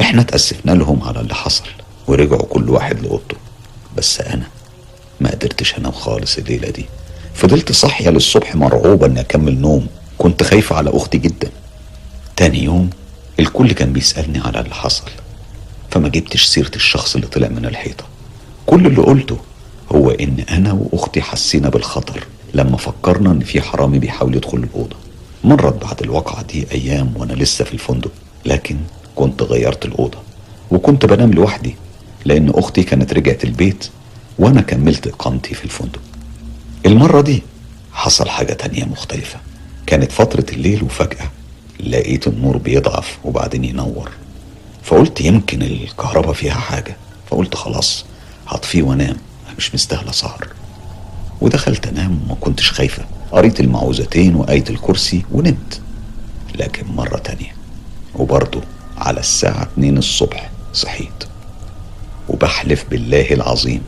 إحنا 0.00 0.20
اتأسفنا 0.20 0.72
لهم 0.72 1.02
على 1.02 1.20
اللي 1.20 1.34
حصل 1.34 1.64
ورجعوا 2.06 2.42
كل 2.42 2.70
واحد 2.70 3.00
لأوضته. 3.00 3.36
بس 3.96 4.20
أنا 4.20 4.46
ما 5.20 5.30
قدرتش 5.30 5.78
أنام 5.78 5.92
خالص 5.92 6.38
الليلة 6.38 6.70
دي. 6.70 6.86
فضلت 7.34 7.72
صاحية 7.72 8.10
للصبح 8.10 8.54
مرعوبة 8.56 9.06
إني 9.06 9.20
أكمل 9.20 9.60
نوم. 9.60 9.86
كنت 10.18 10.42
خايفة 10.42 10.76
على 10.76 10.90
أختي 10.96 11.18
جدا. 11.18 11.50
تاني 12.36 12.64
يوم 12.64 12.90
الكل 13.40 13.72
كان 13.72 13.92
بيسألني 13.92 14.38
على 14.40 14.60
اللي 14.60 14.74
حصل. 14.74 15.04
فما 15.90 16.08
جبتش 16.08 16.44
سيرة 16.44 16.70
الشخص 16.76 17.14
اللي 17.14 17.26
طلع 17.26 17.48
من 17.48 17.66
الحيطة. 17.66 18.04
كل 18.66 18.86
اللي 18.86 19.02
قلته 19.02 19.36
هو 19.94 20.10
إن 20.10 20.44
أنا 20.50 20.72
وأختي 20.92 21.22
حسينا 21.22 21.68
بالخطر 21.68 22.26
لما 22.54 22.76
فكرنا 22.76 23.30
إن 23.30 23.40
في 23.40 23.60
حرامي 23.60 23.98
بيحاول 23.98 24.34
يدخل 24.36 24.58
الأوضة. 24.58 24.96
مرت 25.44 25.84
بعد 25.84 26.02
الواقعة 26.02 26.42
دي 26.42 26.66
أيام 26.72 27.12
وأنا 27.16 27.32
لسه 27.32 27.64
في 27.64 27.74
الفندق 27.74 28.10
لكن 28.46 28.76
كنت 29.16 29.42
غيرت 29.42 29.84
الأوضة 29.84 30.18
وكنت 30.70 31.06
بنام 31.06 31.30
لوحدي 31.32 31.76
لأن 32.24 32.50
أختي 32.50 32.82
كانت 32.82 33.12
رجعت 33.14 33.44
البيت 33.44 33.88
وأنا 34.38 34.60
كملت 34.60 35.06
إقامتي 35.06 35.54
في 35.54 35.64
الفندق. 35.64 36.00
المرة 36.86 37.20
دي 37.20 37.42
حصل 37.92 38.28
حاجة 38.28 38.52
تانية 38.52 38.84
مختلفة. 38.84 39.38
كانت 39.86 40.12
فترة 40.12 40.46
الليل 40.52 40.82
وفجأة 40.82 41.30
لقيت 41.80 42.26
النور 42.28 42.56
بيضعف 42.56 43.18
وبعدين 43.24 43.64
ينور. 43.64 44.10
فقلت 44.82 45.20
يمكن 45.20 45.62
الكهرباء 45.62 46.32
فيها 46.32 46.54
حاجة 46.54 46.96
فقلت 47.30 47.54
خلاص 47.54 48.04
هطفيه 48.48 48.82
وأنام. 48.82 49.16
مش 49.58 49.74
مستاهلة 49.74 50.12
سهر 50.12 50.48
ودخلت 51.40 51.86
انام 51.86 52.20
وما 52.26 52.34
كنتش 52.40 52.72
خايفة 52.72 53.04
قريت 53.32 53.60
المعوذتين 53.60 54.34
وآية 54.34 54.64
الكرسي 54.70 55.24
ونمت 55.32 55.80
لكن 56.54 56.86
مرة 56.86 57.18
تانية 57.18 57.54
وبرضه 58.14 58.60
على 58.98 59.20
الساعة 59.20 59.62
اتنين 59.62 59.98
الصبح 59.98 60.50
صحيت 60.72 61.24
وبحلف 62.28 62.84
بالله 62.90 63.26
العظيم 63.32 63.82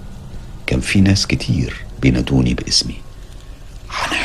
كان 0.67 0.81
في 0.81 1.01
ناس 1.01 1.27
كتير 1.27 1.77
بينادوني 2.03 2.55
باسمي 2.55 2.97
حنان 3.89 4.25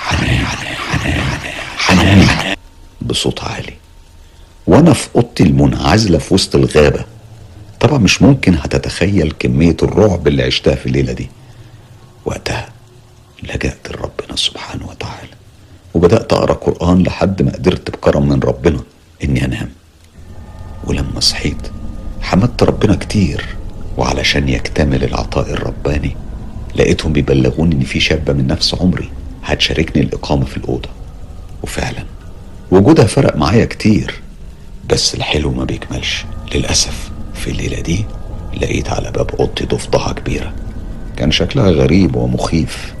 حنان 0.00 0.44
حنان 0.46 1.38
حنان 1.78 2.56
بصوت 3.02 3.44
عالي 3.44 3.72
وأنا 4.66 4.92
في 4.92 5.08
اوضتي 5.16 5.42
المنعزله 5.42 6.18
في 6.18 6.34
وسط 6.34 6.56
الغابه 6.56 7.04
طبعا 7.80 7.98
مش 7.98 8.22
ممكن 8.22 8.54
هتتخيل 8.54 9.32
كمية 9.38 9.76
الرعب 9.82 10.28
اللي 10.28 10.42
عشتها 10.42 10.74
في 10.74 10.86
الليلة 10.86 11.12
دي. 11.12 11.28
وقتها 12.24 12.68
لجأت 13.42 13.90
لربنا 13.90 14.36
سبحانه 14.36 14.88
وتعالى 14.88 15.28
وبدأت 15.94 16.32
أقرأ 16.32 16.52
قرآن 16.54 17.02
لحد 17.02 17.42
ما 17.42 17.52
قدرت 17.52 17.90
بكرم 17.90 18.28
من 18.28 18.40
ربنا 18.40 18.80
إني 19.24 19.44
أنام. 19.44 19.68
ولما 20.84 21.20
صحيت 21.20 21.70
حمدت 22.22 22.62
ربنا 22.62 22.94
كتير 22.96 23.44
وعلشان 23.96 24.48
يكتمل 24.48 25.04
العطاء 25.04 25.50
الرباني 25.50 26.16
لقيتهم 26.76 27.12
بيبلغوني 27.12 27.74
إن 27.74 27.80
في 27.80 28.00
شابة 28.00 28.32
من 28.32 28.46
نفس 28.46 28.74
عمري 28.74 29.10
هتشاركني 29.44 30.02
الإقامة 30.02 30.44
في 30.44 30.56
الأوضة. 30.56 30.88
وفعلا 31.62 32.04
وجودها 32.70 33.04
فرق 33.06 33.36
معايا 33.36 33.64
كتير 33.64 34.20
بس 34.90 35.14
الحلو 35.14 35.50
ما 35.52 35.64
بيكملش 35.64 36.24
للأسف. 36.54 37.07
في 37.38 37.50
الليلة 37.50 37.80
دي 37.80 38.04
لقيت 38.60 38.90
على 38.90 39.10
باب 39.10 39.30
أوضتي 39.40 39.64
ضفدعة 39.64 40.12
كبيرة. 40.12 40.52
كان 41.16 41.30
شكلها 41.30 41.70
غريب 41.70 42.16
ومخيف. 42.16 42.94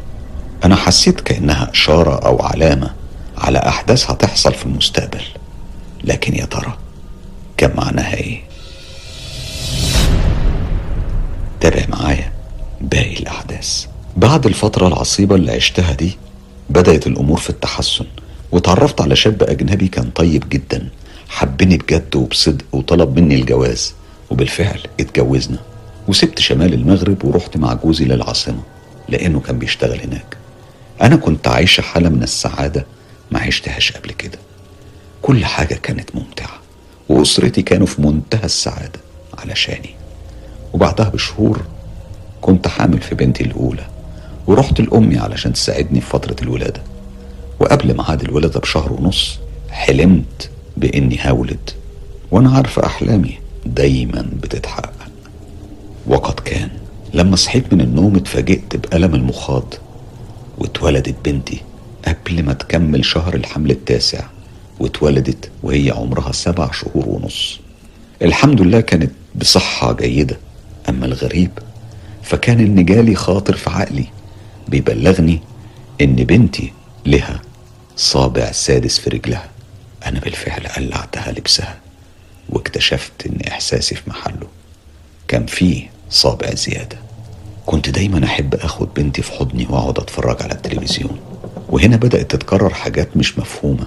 أنا 0.64 0.76
حسيت 0.76 1.20
كأنها 1.20 1.70
إشارة 1.70 2.26
أو 2.26 2.42
علامة 2.42 2.90
على 3.38 3.58
أحداث 3.58 4.10
هتحصل 4.10 4.54
في 4.54 4.66
المستقبل. 4.66 5.22
لكن 6.04 6.34
يا 6.34 6.44
ترى 6.44 6.76
كان 7.56 7.70
معناها 7.76 8.14
إيه؟ 8.14 8.40
تابع 11.60 11.82
معايا 11.88 12.32
باقي 12.80 13.14
الأحداث. 13.16 13.86
بعد 14.16 14.46
الفترة 14.46 14.86
العصيبة 14.88 15.34
اللي 15.34 15.52
عشتها 15.52 15.92
دي 15.92 16.16
بدأت 16.70 17.06
الأمور 17.06 17.38
في 17.38 17.50
التحسن 17.50 18.04
وتعرفت 18.52 19.00
على 19.00 19.16
شاب 19.16 19.42
أجنبي 19.42 19.88
كان 19.88 20.10
طيب 20.10 20.48
جدا 20.48 20.88
حبني 21.28 21.76
بجد 21.76 22.16
وبصدق 22.16 22.64
وطلب 22.72 23.18
مني 23.18 23.34
الجواز. 23.34 23.94
وبالفعل 24.30 24.80
اتجوزنا 25.00 25.58
وسبت 26.08 26.38
شمال 26.38 26.74
المغرب 26.74 27.24
ورحت 27.24 27.56
مع 27.56 27.74
جوزي 27.74 28.04
للعاصمة 28.04 28.62
لأنه 29.08 29.40
كان 29.40 29.58
بيشتغل 29.58 30.00
هناك. 30.00 30.36
أنا 31.02 31.16
كنت 31.16 31.48
عايشة 31.48 31.80
حالة 31.80 32.08
من 32.08 32.22
السعادة 32.22 32.86
ما 33.30 33.40
عشتهاش 33.40 33.92
قبل 33.92 34.10
كده. 34.12 34.38
كل 35.22 35.44
حاجة 35.44 35.74
كانت 35.74 36.16
ممتعة 36.16 36.58
وأسرتي 37.08 37.62
كانوا 37.62 37.86
في 37.86 38.02
منتهى 38.02 38.44
السعادة 38.44 39.00
علشاني. 39.38 39.90
وبعدها 40.72 41.08
بشهور 41.08 41.62
كنت 42.40 42.68
حامل 42.68 43.00
في 43.00 43.14
بنتي 43.14 43.44
الأولى 43.44 43.84
ورحت 44.46 44.80
لأمي 44.80 45.18
علشان 45.18 45.52
تساعدني 45.52 46.00
في 46.00 46.06
فترة 46.10 46.36
الولادة. 46.42 46.82
وقبل 47.60 47.96
ميعاد 47.96 48.22
الولادة 48.22 48.60
بشهر 48.60 48.92
ونص 48.92 49.38
حلمت 49.70 50.50
بإني 50.76 51.18
هولد. 51.24 51.70
وأنا 52.30 52.50
عارفة 52.50 52.86
أحلامي 52.86 53.38
دايما 53.74 54.28
بتتحقق. 54.42 54.92
وقد 56.06 56.40
كان 56.40 56.70
لما 57.14 57.36
صحيت 57.36 57.72
من 57.72 57.80
النوم 57.80 58.16
اتفاجئت 58.16 58.76
بألم 58.76 59.14
المخاض 59.14 59.74
واتولدت 60.58 61.14
بنتي 61.24 61.60
قبل 62.06 62.42
ما 62.42 62.52
تكمل 62.52 63.04
شهر 63.04 63.34
الحمل 63.34 63.70
التاسع 63.70 64.26
واتولدت 64.80 65.50
وهي 65.62 65.90
عمرها 65.90 66.32
سبع 66.32 66.72
شهور 66.72 67.08
ونص. 67.08 67.60
الحمد 68.22 68.60
لله 68.60 68.80
كانت 68.80 69.10
بصحة 69.34 69.92
جيدة 69.92 70.38
أما 70.88 71.06
الغريب 71.06 71.50
فكان 72.22 72.60
إن 72.60 72.84
جالي 72.84 73.14
خاطر 73.14 73.56
في 73.56 73.70
عقلي 73.70 74.06
بيبلغني 74.68 75.40
إن 76.00 76.16
بنتي 76.16 76.72
لها 77.06 77.40
صابع 77.96 78.52
سادس 78.52 78.98
في 78.98 79.10
رجلها. 79.10 79.48
أنا 80.06 80.20
بالفعل 80.20 80.66
قلعتها 80.66 81.32
لبسها. 81.32 81.76
واكتشفت 82.48 83.26
إن 83.26 83.38
إحساسي 83.48 83.94
في 83.94 84.10
محله 84.10 84.46
كان 85.28 85.46
فيه 85.46 85.90
صابع 86.10 86.54
زيادة. 86.54 86.98
كنت 87.66 87.90
دايما 87.90 88.24
أحب 88.24 88.54
أخد 88.54 88.88
بنتي 88.96 89.22
في 89.22 89.32
حضني 89.32 89.66
وأقعد 89.70 89.98
أتفرج 89.98 90.42
على 90.42 90.52
التلفزيون. 90.52 91.18
وهنا 91.68 91.96
بدأت 91.96 92.30
تتكرر 92.30 92.74
حاجات 92.74 93.16
مش 93.16 93.38
مفهومة. 93.38 93.86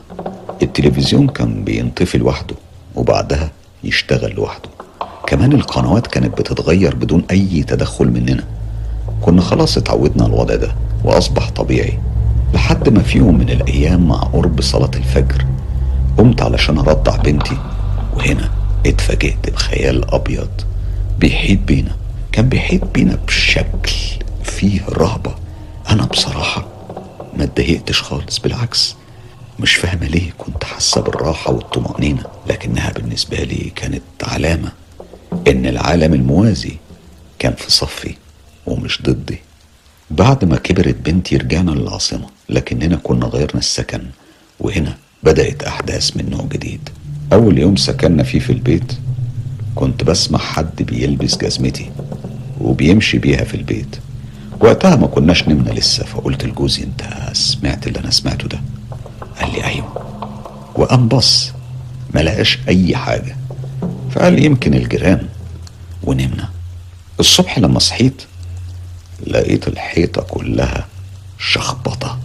التلفزيون 0.61 1.27
كان 1.27 1.63
بينطفي 1.63 2.17
لوحده 2.17 2.55
وبعدها 2.95 3.51
يشتغل 3.83 4.31
لوحده. 4.31 4.69
كمان 5.27 5.53
القنوات 5.53 6.07
كانت 6.07 6.37
بتتغير 6.37 6.95
بدون 6.95 7.23
أي 7.31 7.63
تدخل 7.63 8.07
مننا. 8.07 8.43
كنا 9.21 9.41
خلاص 9.41 9.77
اتعودنا 9.77 10.25
الوضع 10.25 10.55
ده 10.55 10.75
وأصبح 11.03 11.49
طبيعي. 11.49 11.99
لحد 12.53 12.89
ما 12.89 13.03
في 13.03 13.17
يوم 13.17 13.37
من 13.37 13.49
الأيام 13.49 14.07
مع 14.07 14.17
قرب 14.17 14.61
صلاة 14.61 14.91
الفجر 14.95 15.45
قمت 16.17 16.41
علشان 16.41 16.77
أرضع 16.77 17.15
بنتي 17.15 17.57
وهنا 18.13 18.51
اتفاجئت 18.85 19.49
بخيال 19.49 20.13
أبيض 20.13 20.49
بيحيط 21.19 21.59
بينا. 21.59 21.95
كان 22.31 22.49
بيحيط 22.49 22.83
بينا 22.83 23.15
بشكل 23.27 23.91
فيه 24.43 24.85
رهبة. 24.89 25.35
أنا 25.89 26.05
بصراحة 26.05 26.67
ما 27.37 27.43
اتضايقتش 27.43 28.01
خالص 28.01 28.39
بالعكس 28.39 28.95
مش 29.59 29.75
فاهمة 29.75 30.07
ليه 30.07 30.31
كنت 30.37 30.63
حاسة 30.63 31.01
بالراحة 31.01 31.51
والطمأنينة 31.53 32.23
لكنها 32.47 32.91
بالنسبة 32.91 33.37
لي 33.37 33.71
كانت 33.75 34.01
علامة 34.23 34.71
إن 35.47 35.65
العالم 35.65 36.13
الموازي 36.13 36.77
كان 37.39 37.53
في 37.53 37.71
صفي 37.71 38.15
ومش 38.65 39.01
ضدي. 39.01 39.39
بعد 40.11 40.45
ما 40.45 40.55
كبرت 40.57 40.95
بنتي 40.95 41.37
رجعنا 41.37 41.71
للعاصمة 41.71 42.27
لكننا 42.49 42.95
كنا 42.95 43.25
غيرنا 43.25 43.59
السكن 43.59 44.03
وهنا 44.59 44.97
بدأت 45.23 45.63
أحداث 45.63 46.17
من 46.17 46.29
نوع 46.29 46.45
جديد. 46.45 46.89
أول 47.33 47.57
يوم 47.57 47.75
سكننا 47.75 48.23
فيه 48.23 48.39
في 48.39 48.49
البيت 48.53 48.93
كنت 49.75 50.03
بسمع 50.03 50.39
حد 50.39 50.83
بيلبس 50.83 51.37
جزمتي 51.37 51.91
وبيمشي 52.61 53.17
بيها 53.17 53.43
في 53.43 53.53
البيت. 53.57 53.95
وقتها 54.59 54.95
ما 54.95 55.07
كناش 55.07 55.47
نمنا 55.47 55.71
لسه 55.71 56.05
فقلت 56.05 56.45
لجوزي 56.45 56.83
أنت 56.83 57.01
سمعت 57.33 57.87
اللي 57.87 57.99
أنا 57.99 58.09
سمعته 58.09 58.47
ده؟ 58.47 58.61
قال 59.41 59.51
لي 59.53 59.63
أيوه. 59.63 60.05
وقام 60.75 61.07
بص 61.07 61.51
ما 62.13 62.19
لقاش 62.19 62.59
أي 62.67 62.95
حاجة. 62.95 63.35
فقال 64.11 64.33
لي 64.33 64.45
يمكن 64.45 64.73
الجيران. 64.73 65.27
ونمنا. 66.03 66.49
الصبح 67.19 67.59
لما 67.59 67.79
صحيت 67.79 68.21
لقيت 69.27 69.67
الحيطة 69.67 70.21
كلها 70.21 70.87
شخبطة 71.39 72.19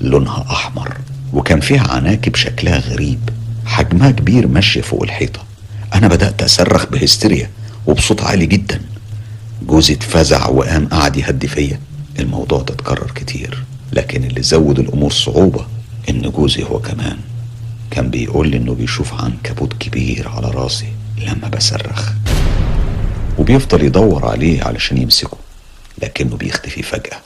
لونها 0.00 0.44
أحمر 0.50 0.96
وكان 1.32 1.60
فيها 1.60 1.88
عناكب 1.92 2.36
شكلها 2.36 2.78
غريب. 2.78 3.30
حجمها 3.66 4.10
كبير 4.10 4.46
ماشيه 4.46 4.80
فوق 4.80 5.02
الحيطة. 5.02 5.44
أنا 5.94 6.08
بدأت 6.08 6.42
أصرخ 6.42 6.86
بهستيريا 6.86 7.50
وبصوت 7.86 8.22
عالي 8.22 8.46
جدا. 8.46 8.80
جوزي 9.62 9.94
اتفزع 9.94 10.48
وقام 10.48 10.88
قعد 10.88 11.16
يهدي 11.16 11.48
فيا. 11.48 11.80
الموضوع 12.18 12.62
ده 12.62 12.74
اتكرر 12.74 13.10
كتير 13.10 13.64
لكن 13.92 14.24
اللي 14.24 14.42
زود 14.42 14.78
الأمور 14.78 15.12
صعوبة 15.12 15.66
إن 16.10 16.22
جوزي 16.22 16.62
هو 16.64 16.78
كمان. 16.78 17.18
كان 17.90 18.10
بيقول 18.10 18.48
لي 18.48 18.56
إنه 18.56 18.74
بيشوف 18.74 19.14
عنكبوت 19.14 19.72
كبير 19.72 20.28
على 20.28 20.50
راسي 20.50 20.92
لما 21.18 21.48
بصرخ. 21.48 22.10
وبيفضل 23.38 23.82
يدور 23.82 24.26
عليه 24.26 24.64
علشان 24.64 24.98
يمسكه 24.98 25.36
لكنه 26.02 26.36
بيختفي 26.36 26.82
فجأة. 26.82 27.18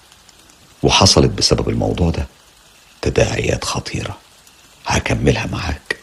وحصلت 0.82 1.30
بسبب 1.30 1.68
الموضوع 1.68 2.10
ده 2.10 2.26
تداعيات 3.02 3.64
خطيرة. 3.64 4.16
هكملها 4.86 5.46
معاك. 5.46 5.95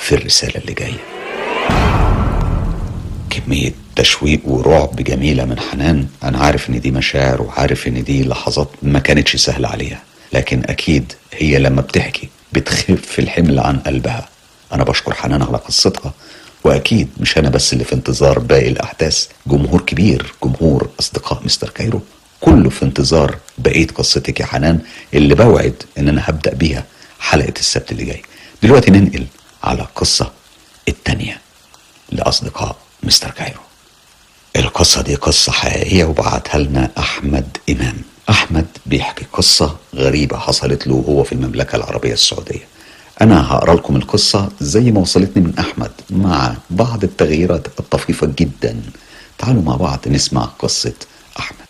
في 0.00 0.14
الرسالة 0.14 0.54
اللي 0.60 0.72
جاية. 0.74 1.00
كمية 3.30 3.72
تشويق 3.96 4.40
ورعب 4.44 4.96
جميلة 4.96 5.44
من 5.44 5.60
حنان. 5.60 6.06
أنا 6.22 6.38
عارف 6.38 6.70
إن 6.70 6.80
دي 6.80 6.90
مشاعر 6.90 7.42
وعارف 7.42 7.86
إن 7.88 8.04
دي 8.04 8.24
لحظات 8.24 8.68
ما 8.82 8.98
كانتش 8.98 9.36
سهلة 9.36 9.68
عليها. 9.68 10.02
لكن 10.32 10.62
أكيد 10.66 11.12
هي 11.32 11.58
لما 11.58 11.80
بتحكي 11.80 12.28
بتخف 12.52 13.18
الحمل 13.18 13.58
عن 13.58 13.78
قلبها. 13.78 14.28
أنا 14.72 14.84
بشكر 14.84 15.14
حنان 15.14 15.42
على 15.42 15.56
قصتها. 15.56 16.12
وأكيد 16.64 17.08
مش 17.20 17.38
أنا 17.38 17.48
بس 17.48 17.72
اللي 17.72 17.84
في 17.84 17.94
انتظار 17.94 18.38
باقي 18.38 18.68
الأحداث. 18.68 19.26
جمهور 19.46 19.80
كبير 19.80 20.32
جمهور 20.44 20.88
أصدقاء 21.00 21.44
مستر 21.44 21.68
كايرو. 21.70 22.00
كله 22.40 22.70
في 22.70 22.82
انتظار 22.82 23.36
بقية 23.58 23.86
قصتك 23.86 24.40
يا 24.40 24.46
حنان 24.46 24.78
اللي 25.14 25.34
بوعد 25.34 25.82
إن 25.98 26.08
أنا 26.08 26.22
هبدأ 26.24 26.54
بيها 26.54 26.84
حلقة 27.20 27.54
السبت 27.58 27.92
اللي 27.92 28.04
جاي. 28.04 28.22
دلوقتي 28.62 28.90
ننقل 28.90 29.26
على 29.64 29.82
القصة 29.82 30.30
التانية 30.88 31.40
لأصدقاء 32.12 32.76
مستر 33.02 33.30
كايرو. 33.30 33.60
القصة 34.56 35.02
دي 35.02 35.14
قصة 35.14 35.52
حقيقية 35.52 36.04
وبعتها 36.04 36.58
لنا 36.58 36.90
أحمد 36.98 37.56
إمام. 37.70 37.96
أحمد 38.30 38.66
بيحكي 38.86 39.24
قصة 39.32 39.76
غريبة 39.94 40.38
حصلت 40.38 40.86
له 40.86 40.94
وهو 40.94 41.24
في 41.24 41.32
المملكة 41.32 41.76
العربية 41.76 42.12
السعودية. 42.12 42.68
أنا 43.20 43.52
هقرأ 43.52 43.74
لكم 43.74 43.96
القصة 43.96 44.48
زي 44.60 44.90
ما 44.90 45.00
وصلتني 45.00 45.42
من 45.42 45.58
أحمد 45.58 45.90
مع 46.10 46.54
بعض 46.70 47.04
التغييرات 47.04 47.66
الطفيفة 47.80 48.32
جدا. 48.38 48.82
تعالوا 49.38 49.62
مع 49.62 49.76
بعض 49.76 49.98
نسمع 50.06 50.44
قصة 50.44 50.92
أحمد. 51.38 51.66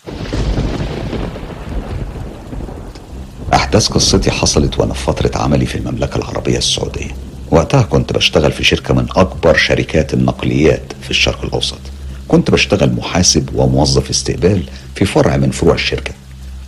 أحداث 3.55 3.89
قصتي 3.89 4.31
حصلت 4.31 4.79
وأنا 4.79 4.95
في 4.95 5.05
فترة 5.05 5.39
عملي 5.43 5.67
في 5.67 5.79
المملكة 5.79 6.17
العربية 6.17 6.59
السعودية. 6.59 7.17
وقتها 7.51 7.83
كنت 7.83 8.13
بشتغل 8.13 8.53
في 8.53 8.65
شركة 8.65 8.95
من 8.95 9.07
أكبر 9.17 9.57
شركات 9.57 10.15
النقليات 10.15 10.83
في 11.03 11.11
الشرق 11.11 11.45
الأوسط. 11.45 11.79
كنت 12.29 12.51
بشتغل 12.51 12.93
محاسب 12.93 13.49
وموظف 13.55 14.11
استقبال 14.11 14.63
في 14.95 15.05
فرع 15.05 15.37
من 15.37 15.51
فروع 15.51 15.75
الشركة. 15.75 16.13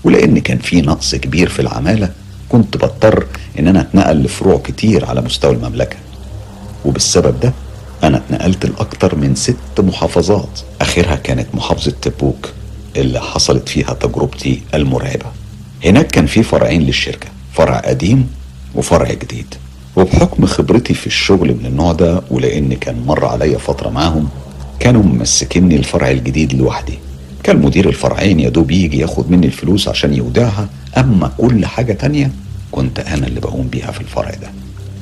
ولأن 0.04 0.38
كان 0.38 0.58
في 0.58 0.80
نقص 0.80 1.14
كبير 1.14 1.48
في 1.48 1.62
العمالة 1.62 2.10
كنت 2.48 2.76
بضطر 2.76 3.26
إن 3.58 3.68
أنا 3.68 3.80
أتنقل 3.80 4.22
لفروع 4.22 4.58
كتير 4.64 5.04
على 5.04 5.20
مستوى 5.20 5.52
المملكة. 5.52 5.96
وبالسبب 6.84 7.40
ده 7.40 7.52
أنا 8.02 8.16
اتنقلت 8.16 8.66
لأكتر 8.66 9.16
من 9.16 9.34
ست 9.34 9.56
محافظات. 9.80 10.60
آخرها 10.80 11.16
كانت 11.16 11.46
محافظة 11.54 11.92
تبوك 12.02 12.48
اللي 12.96 13.20
حصلت 13.20 13.68
فيها 13.68 13.94
تجربتي 13.94 14.62
المرعبة. 14.74 15.26
هناك 15.84 16.06
كان 16.06 16.26
في 16.26 16.42
فرعين 16.42 16.82
للشركة 16.82 17.28
فرع 17.54 17.78
قديم 17.78 18.30
وفرع 18.74 19.12
جديد. 19.12 19.54
وبحكم 19.96 20.46
خبرتي 20.46 20.94
في 20.94 21.06
الشغل 21.06 21.48
من 21.54 21.66
النوع 21.66 21.92
ده 21.92 22.22
ولأن 22.30 22.74
كان 22.74 23.06
مر 23.06 23.24
عليا 23.24 23.58
فترة 23.58 23.88
معاهم 23.90 24.28
كانوا 24.80 25.02
ممسكيني 25.02 25.76
الفرع 25.76 26.10
الجديد 26.10 26.54
لوحدي. 26.54 26.98
كان 27.42 27.62
مدير 27.62 27.88
الفرعين 27.88 28.40
يا 28.40 28.48
دوب 28.48 28.70
يجي 28.70 28.98
ياخد 28.98 29.30
مني 29.30 29.46
الفلوس 29.46 29.88
عشان 29.88 30.14
يودعها 30.14 30.68
أما 30.98 31.30
كل 31.38 31.66
حاجة 31.66 31.92
تانية 31.92 32.30
كنت 32.72 33.00
أنا 33.00 33.26
اللي 33.26 33.40
بقوم 33.40 33.68
بيها 33.68 33.90
في 33.90 34.00
الفرع 34.00 34.30
ده. 34.30 34.50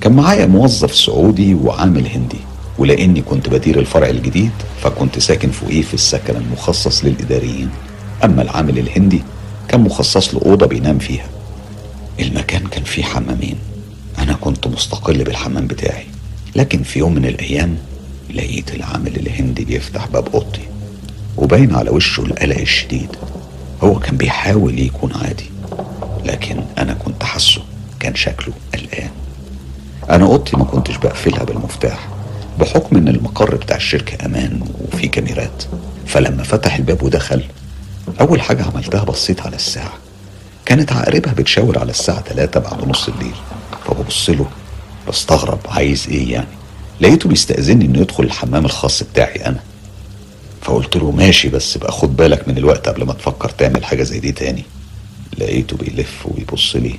كان 0.00 0.12
معايا 0.12 0.46
موظف 0.46 0.94
سعودي 0.94 1.54
وعامل 1.54 2.06
هندي 2.06 2.38
ولأني 2.78 3.22
كنت 3.22 3.48
بدير 3.48 3.78
الفرع 3.78 4.08
الجديد 4.08 4.50
فكنت 4.82 5.18
ساكن 5.18 5.50
فوقيه 5.50 5.82
في 5.82 5.94
السكن 5.94 6.36
المخصص 6.36 7.04
للإداريين. 7.04 7.68
أما 8.24 8.42
العامل 8.42 8.78
الهندي 8.78 9.22
كان 9.68 9.80
مخصص 9.80 10.34
له 10.34 10.40
اوضه 10.46 10.66
بينام 10.66 10.98
فيها. 10.98 11.26
المكان 12.20 12.66
كان 12.66 12.84
فيه 12.84 13.02
حمامين. 13.02 13.56
أنا 14.20 14.32
كنت 14.32 14.66
مستقل 14.66 15.24
بالحمام 15.24 15.66
بتاعي 15.66 16.06
لكن 16.56 16.82
في 16.82 16.98
يوم 16.98 17.14
من 17.14 17.24
الأيام 17.24 17.76
لقيت 18.34 18.74
العامل 18.74 19.16
الهندي 19.16 19.64
بيفتح 19.64 20.06
باب 20.06 20.28
أوضتي 20.34 20.68
وباين 21.36 21.74
على 21.74 21.90
وشه 21.90 22.20
القلق 22.20 22.58
الشديد. 22.58 23.16
هو 23.82 23.98
كان 23.98 24.16
بيحاول 24.16 24.78
يكون 24.78 25.12
عادي 25.12 25.50
لكن 26.24 26.60
أنا 26.78 26.94
كنت 26.94 27.22
حاسه 27.22 27.62
كان 28.00 28.14
شكله 28.14 28.54
قلقان. 28.74 29.10
أنا 30.10 30.24
أوضتي 30.24 30.56
ما 30.56 30.64
كنتش 30.64 30.96
بقفلها 30.96 31.44
بالمفتاح 31.44 32.08
بحكم 32.60 32.96
إن 32.96 33.08
المقر 33.08 33.54
بتاع 33.54 33.76
الشركة 33.76 34.26
أمان 34.26 34.60
وفي 34.92 35.08
كاميرات. 35.08 35.62
فلما 36.06 36.42
فتح 36.42 36.76
الباب 36.76 37.02
ودخل 37.02 37.44
أول 38.20 38.40
حاجة 38.42 38.62
عملتها 38.62 39.04
بصيت 39.04 39.40
على 39.40 39.56
الساعة. 39.56 39.92
كانت 40.66 40.92
عقربها 40.92 41.32
بتشاور 41.32 41.78
على 41.78 41.90
الساعة 41.90 42.20
3 42.22 42.60
بعد 42.60 42.88
نص 42.88 43.08
الليل. 43.08 43.34
فببص 43.86 44.30
له 44.30 44.46
بستغرب 45.08 45.58
عايز 45.68 46.06
إيه 46.10 46.32
يعني؟ 46.32 46.46
لقيته 47.00 47.28
بيستأذني 47.28 47.84
إنه 47.84 47.98
يدخل 47.98 48.24
الحمام 48.24 48.64
الخاص 48.64 49.02
بتاعي 49.02 49.46
أنا. 49.46 49.60
فقلت 50.62 50.96
له 50.96 51.10
ماشي 51.10 51.48
بس 51.48 51.78
بقى 51.78 51.92
خد 51.92 52.16
بالك 52.16 52.48
من 52.48 52.58
الوقت 52.58 52.88
قبل 52.88 53.04
ما 53.04 53.12
تفكر 53.12 53.48
تعمل 53.48 53.84
حاجة 53.84 54.02
زي 54.02 54.18
دي 54.20 54.32
تاني. 54.32 54.64
لقيته 55.38 55.76
بيلف 55.76 56.26
ويبص 56.26 56.76
لي 56.76 56.98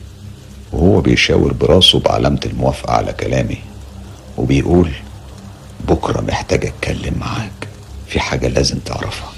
وهو 0.73 1.01
بيشاور 1.01 1.53
براسه 1.53 1.99
بعلامة 1.99 2.39
الموافقة 2.45 2.93
على 2.93 3.13
كلامي 3.13 3.57
وبيقول 4.37 4.91
بكرة 5.87 6.21
محتاج 6.21 6.65
أتكلم 6.65 7.13
معاك 7.19 7.67
في 8.07 8.19
حاجة 8.19 8.47
لازم 8.47 8.77
تعرفها. 8.79 9.31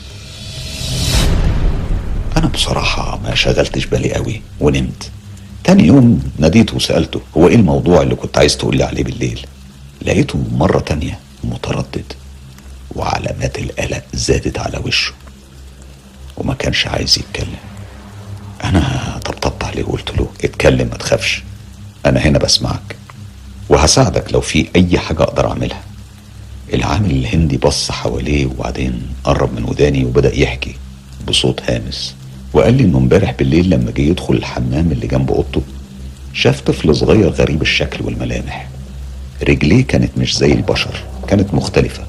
أنا 2.37 2.47
بصراحة 2.47 3.19
ما 3.23 3.35
شغلتش 3.35 3.85
بالي 3.85 4.13
قوي 4.13 4.41
ونمت. 4.59 5.11
تاني 5.63 5.83
يوم 5.87 6.31
ناديته 6.39 6.75
وسألته 6.75 7.21
هو 7.37 7.47
إيه 7.47 7.55
الموضوع 7.55 8.01
اللي 8.01 8.15
كنت 8.15 8.37
عايز 8.37 8.57
تقولي 8.57 8.83
عليه 8.83 9.03
بالليل؟ 9.03 9.45
لقيته 10.01 10.43
مرة 10.51 10.79
تانية 10.79 11.19
متردد 11.43 12.13
وعلامات 12.95 13.59
القلق 13.59 14.03
زادت 14.13 14.59
على 14.59 14.77
وشه 14.77 15.13
وما 16.37 16.53
كانش 16.53 16.87
عايز 16.87 17.19
يتكلم. 17.19 17.55
أنا 18.63 19.19
طبطبت 19.25 19.63
عليه 19.63 19.83
وقلت 19.83 20.17
له 20.17 20.27
اتكلم 20.43 20.87
ما 20.87 20.97
تخافش 20.97 21.43
أنا 22.05 22.19
هنا 22.19 22.39
بسمعك 22.39 22.95
وهساعدك 23.69 24.33
لو 24.33 24.41
في 24.41 24.67
أي 24.75 24.99
حاجة 24.99 25.23
أقدر 25.23 25.47
أعملها. 25.49 25.81
العامل 26.73 27.11
الهندي 27.11 27.57
بص 27.57 27.91
حواليه 27.91 28.45
وبعدين 28.45 29.01
قرب 29.23 29.53
من 29.53 29.63
وداني 29.63 30.05
وبدأ 30.05 30.35
يحكي 30.39 30.75
بصوت 31.27 31.61
هامس. 31.69 32.15
وقال 32.53 32.73
لي 32.77 32.83
إنه 32.83 32.97
امبارح 32.97 33.31
بالليل 33.39 33.69
لما 33.69 33.91
جه 33.91 34.01
يدخل 34.01 34.33
الحمام 34.33 34.91
اللي 34.91 35.07
جنب 35.07 35.31
أوضته 35.31 35.61
شاف 36.33 36.61
طفل 36.61 36.95
صغير 36.95 37.29
غريب 37.29 37.61
الشكل 37.61 38.05
والملامح. 38.05 38.67
رجليه 39.49 39.83
كانت 39.83 40.17
مش 40.17 40.37
زي 40.37 40.53
البشر 40.53 41.03
كانت 41.27 41.53
مختلفة. 41.53 42.03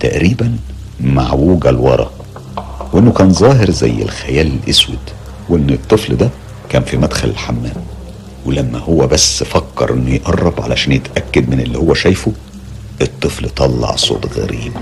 تقريبا 0.00 0.56
معوجة 1.00 1.70
لورا. 1.70 2.10
وإنه 2.92 3.12
كان 3.12 3.32
ظاهر 3.32 3.70
زي 3.70 4.02
الخيال 4.02 4.46
الأسود 4.64 4.98
وإن 5.48 5.70
الطفل 5.70 6.16
ده 6.16 6.30
كان 6.70 6.82
في 6.84 6.96
مدخل 6.96 7.28
الحمام. 7.28 7.76
ولما 8.46 8.78
هو 8.78 9.06
بس 9.06 9.42
فكر 9.42 9.92
إنه 9.92 10.14
يقرب 10.14 10.60
علشان 10.60 10.92
يتأكد 10.92 11.48
من 11.50 11.60
اللي 11.60 11.78
هو 11.78 11.94
شايفه 11.94 12.32
الطفل 13.02 13.48
طلع 13.48 13.96
صوت 13.96 14.38
غريب. 14.38 14.72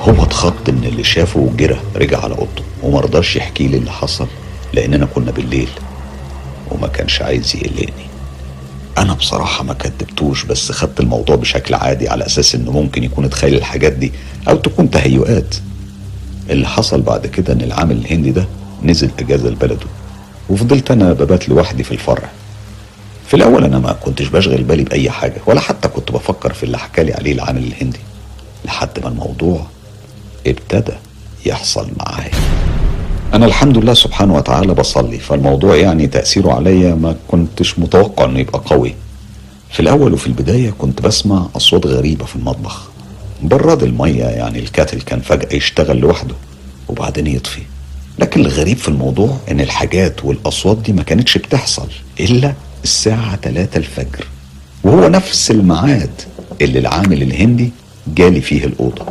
هو 0.00 0.22
اتخض 0.22 0.70
من 0.70 0.84
اللي 0.84 1.04
شافه 1.04 1.40
وجرى 1.40 1.76
رجع 1.96 2.20
على 2.20 2.34
أوضته 2.34 2.62
ومرضاش 2.82 3.36
يحكي 3.36 3.68
لي 3.68 3.76
اللي 3.76 3.90
حصل. 3.90 4.26
لأننا 4.74 5.06
كنا 5.06 5.30
بالليل 5.30 5.68
وما 6.70 6.86
كانش 6.88 7.22
عايز 7.22 7.56
يقلقني. 7.56 8.06
أنا 8.98 9.12
بصراحة 9.14 9.64
ما 9.64 9.74
كدبتوش 9.74 10.44
بس 10.44 10.72
خدت 10.72 11.00
الموضوع 11.00 11.36
بشكل 11.36 11.74
عادي 11.74 12.08
على 12.08 12.26
أساس 12.26 12.54
إنه 12.54 12.70
ممكن 12.70 13.04
يكون 13.04 13.24
اتخيل 13.24 13.54
الحاجات 13.54 13.92
دي 13.92 14.12
أو 14.48 14.56
تكون 14.56 14.90
تهيؤات. 14.90 15.54
اللي 16.50 16.66
حصل 16.68 17.00
بعد 17.02 17.26
كده 17.26 17.52
إن 17.52 17.60
العامل 17.60 17.96
الهندي 17.96 18.30
ده 18.30 18.46
نزل 18.82 19.10
إجازة 19.18 19.48
لبلده 19.48 19.86
وفضلت 20.50 20.90
أنا 20.90 21.12
ببات 21.12 21.48
لوحدي 21.48 21.82
في 21.82 21.92
الفرع. 21.92 22.28
في 23.28 23.34
الأول 23.34 23.64
أنا 23.64 23.78
ما 23.78 23.92
كنتش 23.92 24.26
بشغل 24.28 24.62
بالي 24.62 24.84
بأي 24.84 25.10
حاجة 25.10 25.40
ولا 25.46 25.60
حتى 25.60 25.88
كنت 25.88 26.12
بفكر 26.12 26.52
في 26.52 26.62
اللي 26.62 26.78
حكالي 26.78 27.14
عليه 27.14 27.32
العامل 27.32 27.64
الهندي 27.64 27.98
لحد 28.64 28.98
ما 29.02 29.08
الموضوع 29.08 29.66
ابتدى 30.46 30.92
يحصل 31.46 31.88
معايا. 31.98 32.30
أنا 33.34 33.46
الحمد 33.46 33.78
لله 33.78 33.94
سبحانه 33.94 34.34
وتعالى 34.34 34.74
بصلي 34.74 35.18
فالموضوع 35.18 35.76
يعني 35.76 36.06
تأثيره 36.06 36.52
عليا 36.52 36.94
ما 36.94 37.16
كنتش 37.28 37.78
متوقع 37.78 38.24
إنه 38.24 38.38
يبقى 38.38 38.62
قوي. 38.66 38.94
في 39.70 39.80
الأول 39.80 40.12
وفي 40.14 40.26
البداية 40.26 40.70
كنت 40.78 41.02
بسمع 41.02 41.46
أصوات 41.56 41.86
غريبة 41.86 42.24
في 42.24 42.36
المطبخ 42.36 42.88
براد 43.42 43.82
المية 43.82 44.24
يعني 44.24 44.58
الكاتل 44.58 45.00
كان 45.00 45.20
فجأة 45.20 45.56
يشتغل 45.56 45.96
لوحده 45.98 46.34
وبعدين 46.88 47.26
يطفي. 47.26 47.62
لكن 48.18 48.40
الغريب 48.40 48.76
في 48.76 48.88
الموضوع 48.88 49.36
إن 49.50 49.60
الحاجات 49.60 50.24
والأصوات 50.24 50.76
دي 50.78 50.92
ما 50.92 51.02
كانتش 51.02 51.38
بتحصل 51.38 51.86
إلا 52.20 52.52
الساعة 52.84 53.36
3 53.36 53.76
الفجر 53.78 54.26
وهو 54.84 55.08
نفس 55.08 55.50
الميعاد 55.50 56.10
اللي 56.60 56.78
العامل 56.78 57.22
الهندي 57.22 57.70
جالي 58.14 58.40
فيه 58.40 58.64
الأوضة. 58.64 59.04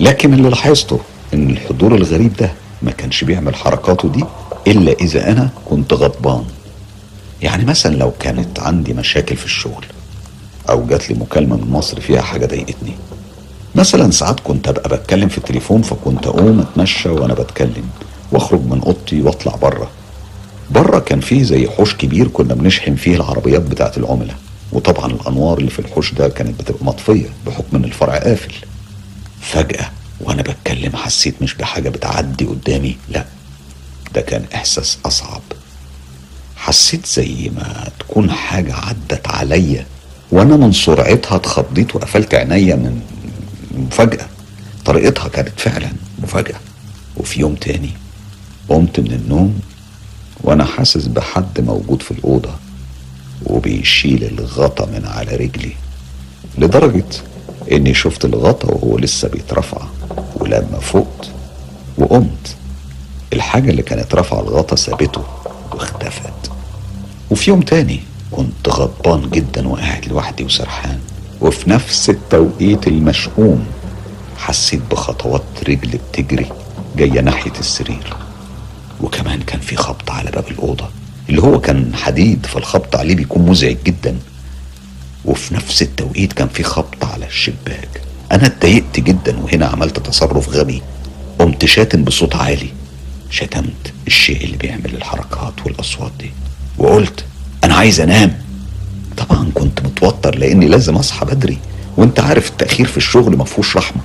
لكن 0.00 0.34
اللي 0.34 0.48
لاحظته 0.48 1.00
إن 1.34 1.50
الحضور 1.50 1.94
الغريب 1.94 2.32
ده 2.36 2.50
ما 2.82 2.90
كانش 2.90 3.24
بيعمل 3.24 3.54
حركاته 3.54 4.08
دي 4.08 4.24
إلا 4.66 4.92
إذا 4.92 5.30
أنا 5.32 5.50
كنت 5.70 5.92
غضبان. 5.92 6.44
يعني 7.42 7.64
مثلا 7.64 7.96
لو 7.96 8.12
كانت 8.20 8.60
عندي 8.60 8.94
مشاكل 8.94 9.36
في 9.36 9.44
الشغل 9.44 9.84
أو 10.70 10.86
جات 10.86 11.10
لي 11.10 11.16
مكالمة 11.18 11.56
من 11.56 11.70
مصر 11.70 12.00
فيها 12.00 12.20
حاجة 12.20 12.46
ضايقتني. 12.46 12.94
مثلا 13.74 14.10
ساعات 14.10 14.40
كنت 14.40 14.68
أبقى 14.68 14.88
بتكلم 14.96 15.28
في 15.28 15.38
التليفون 15.38 15.82
فكنت 15.82 16.26
أقوم 16.26 16.60
أتمشى 16.60 17.08
وأنا 17.08 17.34
بتكلم 17.34 17.84
وأخرج 18.32 18.60
من 18.66 18.80
أوضتي 18.86 19.22
وأطلع 19.22 19.54
بره 19.56 19.90
بره 20.70 20.98
كان 20.98 21.20
فيه 21.20 21.42
زي 21.42 21.68
حوش 21.68 21.94
كبير 21.94 22.28
كنا 22.28 22.54
بنشحن 22.54 22.94
فيه 22.94 23.16
العربيات 23.16 23.62
بتاعة 23.62 23.92
العملاء. 23.96 24.36
وطبعا 24.72 25.06
الأنوار 25.12 25.58
اللي 25.58 25.70
في 25.70 25.78
الحوش 25.78 26.14
ده 26.14 26.28
كانت 26.28 26.60
بتبقى 26.60 26.84
مطفية 26.84 27.26
بحكم 27.46 27.76
إن 27.76 27.84
الفرع 27.84 28.16
قافل. 28.18 28.52
فجأة 29.40 29.90
وأنا 30.22 30.42
بتكلم 30.42 30.96
حسيت 30.96 31.42
مش 31.42 31.54
بحاجة 31.54 31.88
بتعدي 31.88 32.44
قدامي 32.44 32.96
لأ 33.08 33.24
ده 34.14 34.20
كان 34.20 34.44
إحساس 34.54 34.98
أصعب. 35.04 35.42
حسيت 36.56 37.06
زي 37.06 37.50
ما 37.56 37.88
تكون 37.98 38.30
حاجة 38.30 38.74
عدت 38.74 39.28
عليا 39.28 39.86
وأنا 40.30 40.56
من 40.56 40.72
سرعتها 40.72 41.36
اتخضيت 41.36 41.96
وقفلت 41.96 42.34
عينيا 42.34 42.76
من 42.76 43.00
مفاجأة. 43.78 44.26
طريقتها 44.84 45.28
كانت 45.28 45.60
فعلا 45.60 45.92
مفاجأة. 46.18 46.60
وفي 47.16 47.40
يوم 47.40 47.54
تاني 47.54 47.90
قمت 48.68 49.00
من 49.00 49.12
النوم 49.12 49.60
وأنا 50.40 50.64
حاسس 50.64 51.06
بحد 51.06 51.60
موجود 51.60 52.02
في 52.02 52.10
الأوضة 52.10 52.54
وبيشيل 53.46 54.24
الغطا 54.24 54.86
من 54.86 55.06
على 55.06 55.36
رجلي. 55.36 55.72
لدرجة 56.58 57.04
إني 57.72 57.94
شفت 57.94 58.24
الغطا 58.24 58.68
وهو 58.68 58.98
لسه 58.98 59.28
بيترفع 59.28 59.82
ولما 60.36 60.78
فقت 60.80 61.30
وقمت 61.98 62.56
الحاجة 63.32 63.70
اللي 63.70 63.82
كانت 63.82 64.14
رافعة 64.14 64.40
الغطا 64.40 64.76
سابته 64.76 65.22
واختفت. 65.72 66.50
وفي 67.30 67.50
يوم 67.50 67.60
تاني 67.60 68.00
كنت 68.30 68.68
غضبان 68.68 69.30
جدا 69.30 69.68
وقاعد 69.68 70.06
لوحدي 70.08 70.44
وسرحان 70.44 70.98
وفي 71.40 71.70
نفس 71.70 72.10
التوقيت 72.10 72.86
المشؤوم 72.86 73.66
حسيت 74.38 74.80
بخطوات 74.90 75.42
رجل 75.68 75.98
بتجري 76.12 76.46
جاية 76.96 77.20
ناحية 77.20 77.52
السرير. 77.60 78.16
وكمان 79.00 79.40
كان 79.40 79.60
في 79.60 79.76
خبط 79.76 80.10
على 80.10 80.30
باب 80.30 80.44
الأوضة 80.50 80.88
اللي 81.28 81.42
هو 81.42 81.60
كان 81.60 81.94
حديد 81.94 82.46
فالخبط 82.46 82.96
عليه 82.96 83.14
بيكون 83.14 83.42
مزعج 83.42 83.76
جدا. 83.84 84.16
وفي 85.24 85.54
نفس 85.54 85.82
التوقيت 85.82 86.32
كان 86.32 86.48
في 86.48 86.62
خبط 86.62 87.04
على 87.04 87.26
الشباك. 87.26 88.00
أنا 88.32 88.46
اتضايقت 88.46 89.00
جدا 89.00 89.38
وهنا 89.38 89.66
عملت 89.66 89.98
تصرف 89.98 90.48
غبي. 90.48 90.82
قمت 91.38 91.64
شاتم 91.64 92.04
بصوت 92.04 92.36
عالي. 92.36 92.68
شتمت 93.30 93.92
الشيء 94.06 94.44
اللي 94.44 94.56
بيعمل 94.56 94.94
الحركات 94.94 95.54
والأصوات 95.66 96.12
دي. 96.18 96.30
وقلت 96.78 97.24
أنا 97.64 97.74
عايز 97.74 98.00
أنام. 98.00 98.42
طبعا 99.16 99.50
كنت 99.54 99.80
متوتر 99.82 100.38
لأني 100.38 100.68
لازم 100.68 100.96
أصحى 100.96 101.26
بدري. 101.26 101.58
وأنت 101.96 102.20
عارف 102.20 102.50
التأخير 102.50 102.86
في 102.86 102.96
الشغل 102.96 103.36
مفهوش 103.36 103.76
رحمة. 103.76 104.02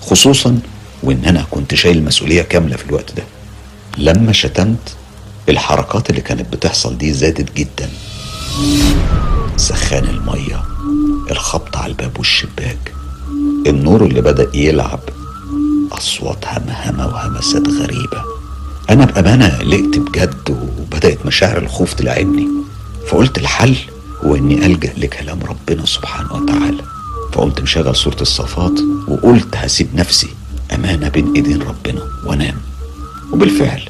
خصوصا 0.00 0.58
وإن 1.02 1.24
أنا 1.24 1.46
كنت 1.50 1.74
شايل 1.74 2.04
مسؤولية 2.04 2.42
كاملة 2.42 2.76
في 2.76 2.84
الوقت 2.86 3.12
ده. 3.16 3.22
لما 3.98 4.32
شتمت 4.32 4.94
الحركات 5.48 6.10
اللي 6.10 6.20
كانت 6.20 6.52
بتحصل 6.52 6.98
دي 6.98 7.12
زادت 7.12 7.56
جدا. 7.56 7.90
سخان 9.56 10.04
المية 10.04 10.62
الخبط 11.30 11.76
على 11.76 11.92
الباب 11.92 12.18
والشباك 12.18 12.94
النور 13.66 14.04
اللي 14.04 14.20
بدأ 14.20 14.56
يلعب 14.56 15.00
أصوات 15.92 16.44
همهمة 16.46 17.06
وهمسات 17.06 17.68
غريبة. 17.68 18.22
أنا 18.90 19.04
بأمانة 19.04 19.58
قلقت 19.58 19.98
بجد 19.98 20.50
وبدأت 20.78 21.26
مشاعر 21.26 21.58
الخوف 21.58 21.94
تلعبني. 21.94 22.48
فقلت 23.08 23.38
الحل 23.38 23.76
هو 24.24 24.36
إني 24.36 24.66
ألجأ 24.66 24.92
لكلام 24.96 25.40
ربنا 25.42 25.86
سبحانه 25.86 26.32
وتعالى. 26.32 26.82
فقمت 27.32 27.60
مشغل 27.60 27.96
سورة 27.96 28.20
الصفات 28.20 28.80
وقلت 29.08 29.56
هسيب 29.56 29.88
نفسي 29.94 30.28
أمانة 30.74 31.08
بين 31.08 31.32
إيدين 31.34 31.62
ربنا 31.62 32.02
وأنام. 32.26 32.56
وبالفعل 33.32 33.82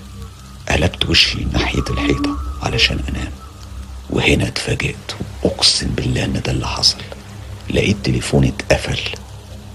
قلبت 0.69 1.11
وشي 1.11 1.45
ناحية 1.53 1.85
الحيطة 1.91 2.37
علشان 2.63 2.99
أنام. 3.09 3.33
وهنا 4.13 4.47
اتفاجئت. 4.49 4.97
أقسم 5.45 5.87
بالله 5.97 6.25
إن 6.25 6.41
ده 6.47 6.53
اللي 6.53 6.67
حصل. 6.67 6.97
لقيت 7.71 7.97
تليفوني 8.05 8.49
اتقفل. 8.49 8.99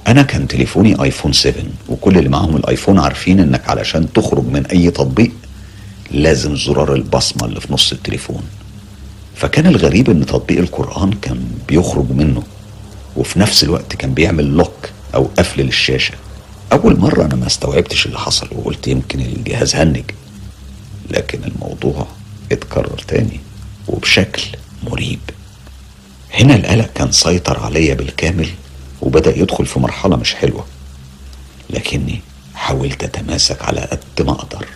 أنا 0.08 0.22
كان 0.22 0.48
تليفوني 0.48 1.04
آيفون 1.04 1.34
7 1.34 1.64
وكل 1.90 2.18
اللي 2.18 2.30
معاهم 2.30 2.56
الآيفون 2.56 3.00
عارفين 3.00 3.40
إنك 3.40 3.70
علشان 3.70 4.14
تخرج 4.14 4.44
من 4.46 4.66
أي 4.66 4.92
تطبيق 4.92 5.32
لازم 6.12 6.56
زرار 6.56 6.94
البصمة 6.94 7.46
اللي 7.46 7.62
في 7.62 7.74
نص 7.74 7.92
التليفون. 7.92 8.44
فكان 9.36 9.68
الغريب 9.68 10.10
إن 10.10 10.26
تطبيق 10.26 10.60
القرآن 10.60 11.12
كان 11.12 11.50
بيخرج 11.68 12.12
منه 12.12 12.44
وفي 13.16 13.40
نفس 13.40 13.64
الوقت 13.64 13.96
كان 13.96 14.14
بيعمل 14.14 14.46
لوك 14.46 14.90
أو 15.16 15.30
قفل 15.38 15.62
للشاشة. 15.62 16.14
أول 16.74 17.00
مرة 17.00 17.26
أنا 17.26 17.36
ما 17.36 17.48
استوعبتش 17.48 18.06
اللي 18.06 18.20
حصل 18.20 18.48
وقلت 18.52 18.88
يمكن 18.88 19.20
الجهاز 19.22 19.76
هنج. 19.76 20.04
لكن 21.12 21.40
الموضوع 21.44 22.08
اتكرر 22.52 23.02
تاني. 23.08 23.40
وبشكل 23.88 24.44
مريب. 24.84 25.20
هنا 26.34 26.56
القلق 26.56 26.94
كان 26.96 27.12
سيطر 27.12 27.60
عليا 27.60 27.94
بالكامل 27.94 28.50
وبدأ 29.02 29.38
يدخل 29.38 29.66
في 29.66 29.80
مرحلة 29.80 30.16
مش 30.16 30.36
حلوة. 30.36 30.66
لكني 31.70 32.22
حاولت 32.56 33.04
أتماسك 33.04 33.62
على 33.62 33.82
قد 33.82 34.26
ما 34.26 34.32
أقدر. 34.32 34.68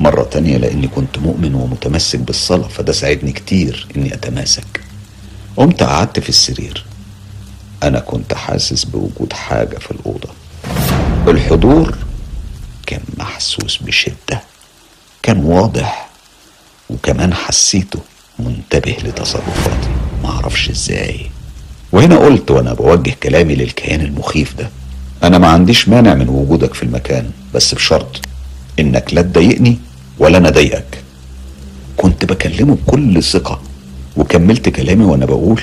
مرة 0.00 0.22
تانية 0.22 0.56
لأني 0.56 0.88
كنت 0.88 1.18
مؤمن 1.18 1.54
ومتمسك 1.54 2.18
بالصلاة 2.18 2.68
فده 2.68 2.92
ساعدني 2.92 3.32
كتير 3.32 3.86
إني 3.96 4.14
أتماسك. 4.14 4.80
قمت 5.56 5.82
قعدت 5.82 6.20
في 6.20 6.28
السرير. 6.28 6.84
أنا 7.82 8.00
كنت 8.00 8.34
حاسس 8.34 8.84
بوجود 8.84 9.32
حاجة 9.32 9.78
في 9.78 9.90
الأوضة. 9.90 10.28
الحضور 11.28 11.98
كان 12.86 13.02
محسوس 13.18 13.76
بشدة 13.76 14.42
كان 15.22 15.44
واضح 15.44 16.08
وكمان 16.90 17.34
حسيته. 17.34 18.00
منتبه 18.38 18.96
لتصرفاتي. 19.04 19.88
معرفش 20.22 20.70
إزاي. 20.70 21.20
وهنا 21.92 22.16
قلت 22.18 22.50
وأنا 22.50 22.74
بوجه 22.74 23.14
كلامي 23.22 23.54
للكيان 23.54 24.00
المخيف 24.00 24.54
ده. 24.58 24.70
أنا 25.22 25.38
ما 25.38 25.48
عنديش 25.48 25.88
مانع 25.88 26.14
من 26.14 26.28
وجودك 26.28 26.74
في 26.74 26.82
المكان 26.82 27.30
بس 27.54 27.74
بشرط 27.74 28.20
إنك 28.78 29.14
لا 29.14 29.22
تضايقني 29.22 29.78
ولا 30.18 30.38
أنا 30.38 30.48
أضايقك. 30.48 30.98
كنت 31.96 32.24
بكلمه 32.24 32.76
بكل 32.86 33.22
ثقة 33.22 33.60
وكملت 34.16 34.68
كلامي 34.68 35.04
وأنا 35.04 35.26
بقول 35.26 35.62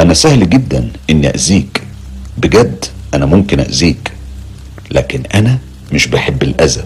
أنا 0.00 0.14
سهل 0.14 0.50
جدا 0.50 0.90
إني 1.10 1.28
أذيك. 1.34 1.82
بجد 2.38 2.84
أنا 3.14 3.26
ممكن 3.26 3.60
أذيك. 3.60 4.12
لكن 4.90 5.22
أنا 5.34 5.58
مش 5.92 6.06
بحب 6.06 6.42
الأذى. 6.42 6.84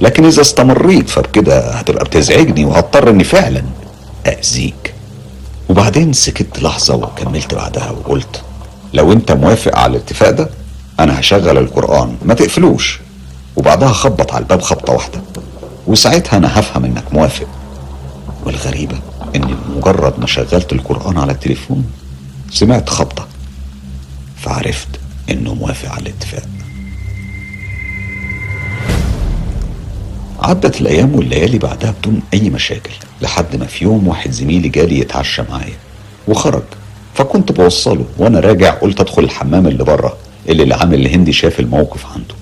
لكن 0.00 0.24
إذا 0.24 0.40
استمريت 0.40 1.08
فبكده 1.10 1.70
هتبقى 1.70 2.04
بتزعجني 2.04 2.64
وهضطر 2.64 3.10
إني 3.10 3.24
فعلا 3.24 3.62
اذيك 4.26 4.94
وبعدين 5.68 6.12
سكت 6.12 6.62
لحظة 6.62 6.94
وكملت 6.94 7.54
بعدها 7.54 7.90
وقلت 7.90 8.42
لو 8.94 9.12
أنت 9.12 9.32
موافق 9.32 9.78
على 9.78 9.96
الاتفاق 9.96 10.30
ده 10.30 10.50
أنا 11.00 11.20
هشغل 11.20 11.58
القرآن 11.58 12.16
ما 12.24 12.34
تقفلوش. 12.34 13.00
وبعدها 13.56 13.88
خبط 13.92 14.32
على 14.32 14.42
الباب 14.42 14.60
خبطة 14.62 14.92
واحدة. 14.92 15.20
وساعتها 15.86 16.36
أنا 16.36 16.60
هفهم 16.60 16.84
إنك 16.84 17.12
موافق. 17.12 17.46
والغريبة 18.44 18.98
اني 19.36 19.54
مجرد 19.76 20.20
ما 20.20 20.26
شغلت 20.26 20.72
القرآن 20.72 21.18
على 21.18 21.32
التليفون 21.32 21.84
سمعت 22.50 22.88
خبطة. 22.88 23.26
فعرفت 24.36 24.88
إنه 25.30 25.54
موافق 25.54 25.88
على 25.88 26.00
الاتفاق. 26.00 26.42
عدت 30.40 30.80
الأيام 30.80 31.14
والليالي 31.14 31.58
بعدها 31.58 31.94
بدون 32.00 32.22
أي 32.34 32.50
مشاكل. 32.50 32.92
لحد 33.22 33.56
ما 33.56 33.66
في 33.66 33.84
يوم 33.84 34.08
واحد 34.08 34.30
زميلي 34.30 34.68
جالي 34.68 34.98
يتعشى 34.98 35.42
معايا 35.50 35.76
وخرج. 36.28 36.62
فكنت 37.14 37.52
بوصله 37.52 38.04
وأنا 38.18 38.40
راجع 38.40 38.70
قلت 38.70 39.00
أدخل 39.00 39.24
الحمام 39.24 39.66
اللي 39.66 39.84
بره 39.84 40.16
اللي 40.48 40.62
العامل 40.62 41.00
الهندي 41.00 41.32
شاف 41.32 41.60
الموقف 41.60 42.06
عنده. 42.06 42.34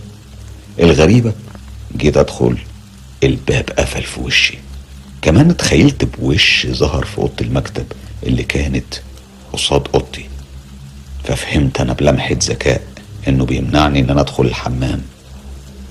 الغريبة 0.80 1.32
جيت 1.96 2.16
أدخل 2.16 2.58
الباب 3.24 3.70
قفل 3.78 4.02
في 4.02 4.20
وشي. 4.20 4.58
كمان 5.22 5.50
اتخيلت 5.50 6.04
بوش 6.04 6.66
ظهر 6.70 7.04
في 7.04 7.18
أوضة 7.18 7.32
المكتب 7.40 7.86
اللي 8.26 8.42
كانت 8.42 8.94
قصاد 9.52 9.82
أوضتي. 9.94 10.24
ففهمت 11.24 11.80
أنا 11.80 11.92
بلمحة 11.92 12.36
ذكاء 12.42 12.82
إنه 13.28 13.44
بيمنعني 13.44 14.00
إن 14.00 14.10
أنا 14.10 14.20
أدخل 14.20 14.44
الحمام. 14.44 15.02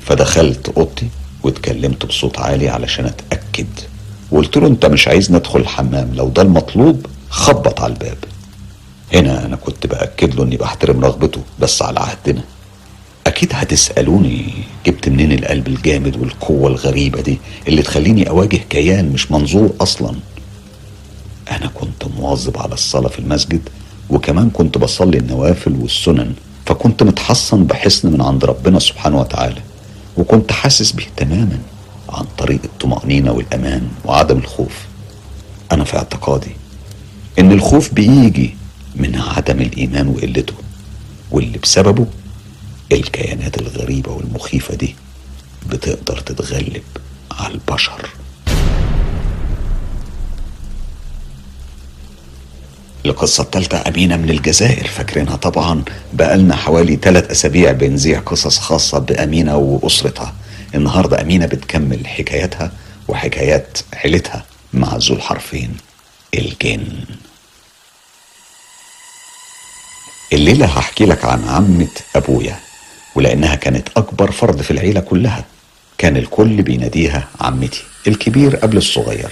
فدخلت 0.06 0.69
أوضتي 0.69 1.08
واتكلمت 1.43 2.06
بصوت 2.06 2.39
عالي 2.39 2.69
علشان 2.69 3.06
أتأكد 3.06 3.67
وقلت 4.32 4.58
له 4.58 4.68
أنت 4.68 4.86
مش 4.86 5.08
عايز 5.08 5.32
ندخل 5.32 5.60
الحمام 5.60 6.12
لو 6.13 6.30
ده 6.30 6.42
المطلوب 6.42 7.06
خبط 7.30 7.82
على 7.82 7.94
الباب. 7.94 8.18
هنا 9.13 9.46
أنا 9.46 9.56
كنت 9.56 9.88
بأكد 9.88 10.36
له 10.36 10.44
إني 10.44 10.58
بحترم 10.58 11.06
رغبته 11.06 11.42
بس 11.60 11.82
على 11.82 12.00
عهدنا. 12.00 12.44
أكيد 13.28 13.50
هتسألوني 13.54 14.54
جبت 14.86 15.10
منين 15.10 15.32
القلب 15.32 15.68
الجامد 15.68 16.18
والقوة 16.18 16.68
الغريبة 16.70 17.22
دي 17.22 17.40
اللي 17.68 17.82
تخليني 17.82 18.30
أواجه 18.30 18.58
كيان 18.70 19.10
مش 19.10 19.32
منظور 19.32 19.70
أصلا. 19.82 20.16
أنا 21.52 21.68
كنت 21.68 22.06
مواظب 22.18 22.58
على 22.58 22.74
الصلاة 22.74 23.10
في 23.10 23.20
المسجد 23.20 23.62
وكمان 24.10 24.50
كنت 24.50 24.78
بصلي 24.78 25.18
النوافل 25.18 25.74
والسنن 25.82 26.34
فكنت 26.66 27.04
متحصن 27.04 27.63
بحصن 27.63 28.12
من 28.12 28.22
عند 28.22 28.46
ربنا 28.46 28.80
سبحانه 28.80 29.20
وتعالى 29.20 29.62
وكنت 30.18 30.52
حاسس 30.52 30.92
به 30.92 31.06
تماما. 31.18 31.60
عن 32.10 32.26
طريق 32.38 32.60
الطمأنينة 32.63 33.32
والأمان 33.32 33.88
وعدم 34.06 34.38
الخوف. 34.38 34.86
أنا 35.72 35.84
في 35.84 35.98
اعتقادي 35.98 36.52
إن 37.39 37.52
الخوف 37.52 37.93
بيجي 37.93 38.56
من 38.96 39.15
عدم 39.15 39.62
الإيمان 39.62 40.08
وقلته 40.08 40.54
واللي 41.32 41.58
بسببه 41.58 42.06
الكيانات 42.91 43.58
الغريبة 43.62 44.12
والمخيفة 44.12 44.76
دي 44.76 44.96
بتقدر 45.70 46.20
تتغلب 46.20 46.84
على 47.32 47.54
البشر. 47.54 48.10
القصة 53.06 53.43
التالتة 53.43 53.84
أمينة 53.88 54.17
من 54.17 54.30
الجزائر. 54.30 54.88
فاكرينها 54.88 55.36
طبعا 55.36 55.84
بقالنا 56.13 56.56
حوالي 56.56 56.96
ثلاث 56.96 57.32
أسابيع 57.32 57.72
بنذيع 57.72 58.20
قصص 58.20 58.60
خاصة 58.60 59.00
بأمينة 59.00 59.58
وأسرتها. 59.58 60.34
النهاردة 60.75 61.21
أمينة 61.21 61.45
بتكمل 61.45 62.08
حكاياتها 62.08 62.71
وحكايات 63.08 63.77
عيلتها 63.93 64.45
مع 64.73 64.95
ذو 64.95 65.15
الحرفين 65.15 65.77
الجن. 66.34 66.88
الليلة 70.34 70.65
هحكي 70.65 71.06
لك 71.06 71.25
عن 71.25 71.43
عمة 71.47 71.88
أبويا 72.15 72.60
ولأنها 73.15 73.56
كانت 73.56 73.88
أكبر 73.97 74.32
فرد 74.32 74.62
في 74.62 74.71
العيلة 74.71 74.99
كلها. 74.99 75.45
كان 75.97 76.17
الكل 76.17 76.62
بيناديها 76.62 77.27
عمتي 77.41 77.84
الكبير 78.08 78.56
قبل 78.56 78.77
الصغير. 78.77 79.30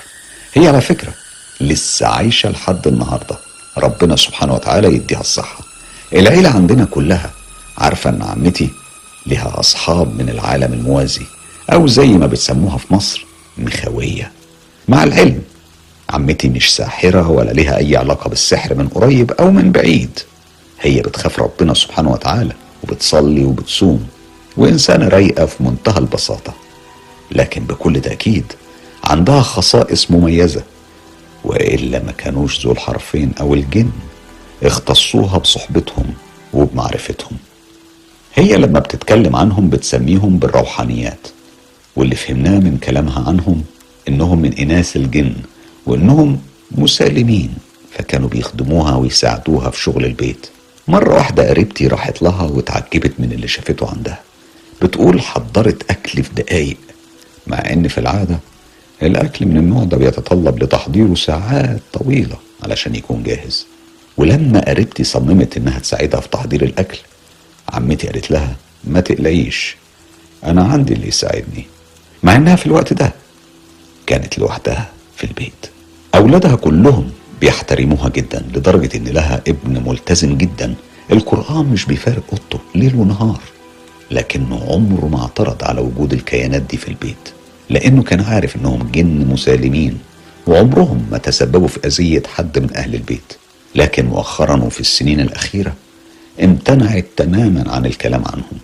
هي 0.53 0.67
على 0.67 0.81
فكرة 0.81 1.13
لسه 1.61 2.07
عايشة 2.07 2.49
لحد 2.49 2.87
النهاردة. 2.87 3.37
ربنا 3.77 4.15
سبحانه 4.15 4.53
وتعالى 4.53 4.87
يديها 4.87 5.19
الصحة. 5.21 5.59
العيلة 6.13 6.49
عندنا 6.49 6.85
كلها 6.85 7.31
عارفة 7.77 8.09
أن 8.09 8.21
عمتي 8.21 8.69
لها 9.27 9.59
أصحاب 9.59 10.19
من 10.21 10.29
العالم 10.29 10.73
الموازي 10.73 11.25
أو 11.73 11.87
زي 11.87 12.07
ما 12.07 12.27
بتسموها 12.27 12.77
في 12.77 12.93
مصر 12.93 13.25
مخاوية. 13.57 14.31
مع 14.87 15.03
العلم 15.03 15.41
عمتي 16.09 16.49
مش 16.49 16.75
ساحرة 16.75 17.29
ولا 17.29 17.51
لها 17.51 17.77
أي 17.77 17.95
علاقة 17.95 18.29
بالسحر 18.29 18.75
من 18.75 18.87
قريب 18.87 19.31
أو 19.31 19.51
من 19.51 19.71
بعيد. 19.71 20.19
هي 20.81 21.01
بتخاف 21.01 21.39
ربنا 21.39 21.73
سبحانه 21.73 22.11
وتعالى 22.11 22.53
وبتصلي 22.83 23.43
وبتصوم 23.43 24.07
وإنسانة 24.57 25.07
رايقة 25.07 25.45
في 25.45 25.63
منتهى 25.63 25.97
البساطة. 25.97 26.53
لكن 27.31 27.63
بكل 27.63 28.01
تأكيد 28.01 28.45
عندها 29.03 29.41
خصائص 29.41 30.11
مميزة. 30.11 30.63
وإلا 31.43 31.99
ما 32.03 32.11
كانوش 32.11 32.65
ذو 32.65 32.71
الحرفين 32.71 33.31
أو 33.39 33.53
الجن 33.53 33.91
اختصوها 34.63 35.37
بصحبتهم 35.37 36.13
وبمعرفتهم. 36.53 37.37
هي 38.35 38.57
لما 38.57 38.79
بتتكلم 38.79 39.35
عنهم 39.35 39.69
بتسميهم 39.69 40.37
بالروحانيات 40.37 41.27
واللي 41.95 42.15
فهمناه 42.15 42.59
من 42.59 42.77
كلامها 42.77 43.27
عنهم 43.27 43.63
إنهم 44.07 44.41
من 44.41 44.53
إناث 44.53 44.95
الجن 44.95 45.33
وإنهم 45.85 46.39
مسالمين 46.71 47.53
فكانوا 47.91 48.29
بيخدموها 48.29 48.95
ويساعدوها 48.95 49.69
في 49.69 49.81
شغل 49.81 50.05
البيت. 50.05 50.47
مرة 50.87 51.13
واحدة 51.15 51.49
قريبتي 51.49 51.87
راحت 51.87 52.21
لها 52.21 52.43
واتعجبت 52.43 53.13
من 53.19 53.31
اللي 53.31 53.47
شافته 53.47 53.89
عندها. 53.89 54.19
بتقول 54.81 55.21
حضرت 55.21 55.91
أكل 55.91 56.23
في 56.23 56.29
دقايق 56.35 56.77
مع 57.47 57.57
إن 57.73 57.87
في 57.87 57.97
العادة 57.97 58.39
الأكل 59.03 59.45
من 59.45 59.57
النوع 59.57 59.83
ده 59.83 59.97
بيتطلب 59.97 60.63
لتحضيره 60.63 61.15
ساعات 61.15 61.81
طويلة 61.93 62.35
علشان 62.63 62.95
يكون 62.95 63.23
جاهز. 63.23 63.65
ولما 64.17 64.59
قريبتي 64.69 65.03
صممت 65.03 65.57
إنها 65.57 65.79
تساعدها 65.79 66.19
في 66.19 66.27
تحضير 66.29 66.63
الأكل 66.63 66.97
عمتي 67.73 68.07
قالت 68.07 68.31
لها 68.31 68.55
ما 68.83 68.99
تقلقيش 68.99 69.75
أنا 70.45 70.63
عندي 70.63 70.93
اللي 70.93 71.07
يساعدني. 71.07 71.65
مع 72.23 72.35
إنها 72.35 72.55
في 72.55 72.65
الوقت 72.65 72.93
ده 72.93 73.13
كانت 74.07 74.39
لوحدها 74.39 74.89
في 75.17 75.23
البيت. 75.23 75.65
أولادها 76.15 76.55
كلهم 76.55 77.11
بيحترموها 77.41 78.09
جدا 78.09 78.45
لدرجة 78.55 78.97
إن 78.97 79.03
لها 79.03 79.41
ابن 79.47 79.83
ملتزم 79.87 80.37
جدا. 80.37 80.75
القرآن 81.11 81.65
مش 81.65 81.85
بيفارق 81.85 82.23
أوضته 82.31 82.59
ليل 82.75 82.95
ونهار 82.95 83.39
لكنه 84.11 84.65
عمره 84.69 85.05
ما 85.07 85.21
اعترض 85.21 85.63
على 85.63 85.81
وجود 85.81 86.13
الكيانات 86.13 86.61
دي 86.61 86.77
في 86.77 86.87
البيت 86.87 87.29
لأنه 87.69 88.03
كان 88.03 88.21
عارف 88.21 88.55
إنهم 88.55 88.89
جن 88.91 89.27
مسالمين 89.27 89.97
وعمرهم 90.47 91.05
ما 91.11 91.17
تسببوا 91.17 91.67
في 91.67 91.79
أذية 91.87 92.23
حد 92.35 92.59
من 92.59 92.75
أهل 92.75 92.95
البيت. 92.95 93.33
لكن 93.75 94.05
مؤخرا 94.05 94.63
وفي 94.63 94.79
السنين 94.79 95.19
الأخيرة 95.19 95.73
امتنعت 96.43 97.05
تماما 97.17 97.71
عن 97.71 97.85
الكلام 97.85 98.23
عنهم. 98.25 98.59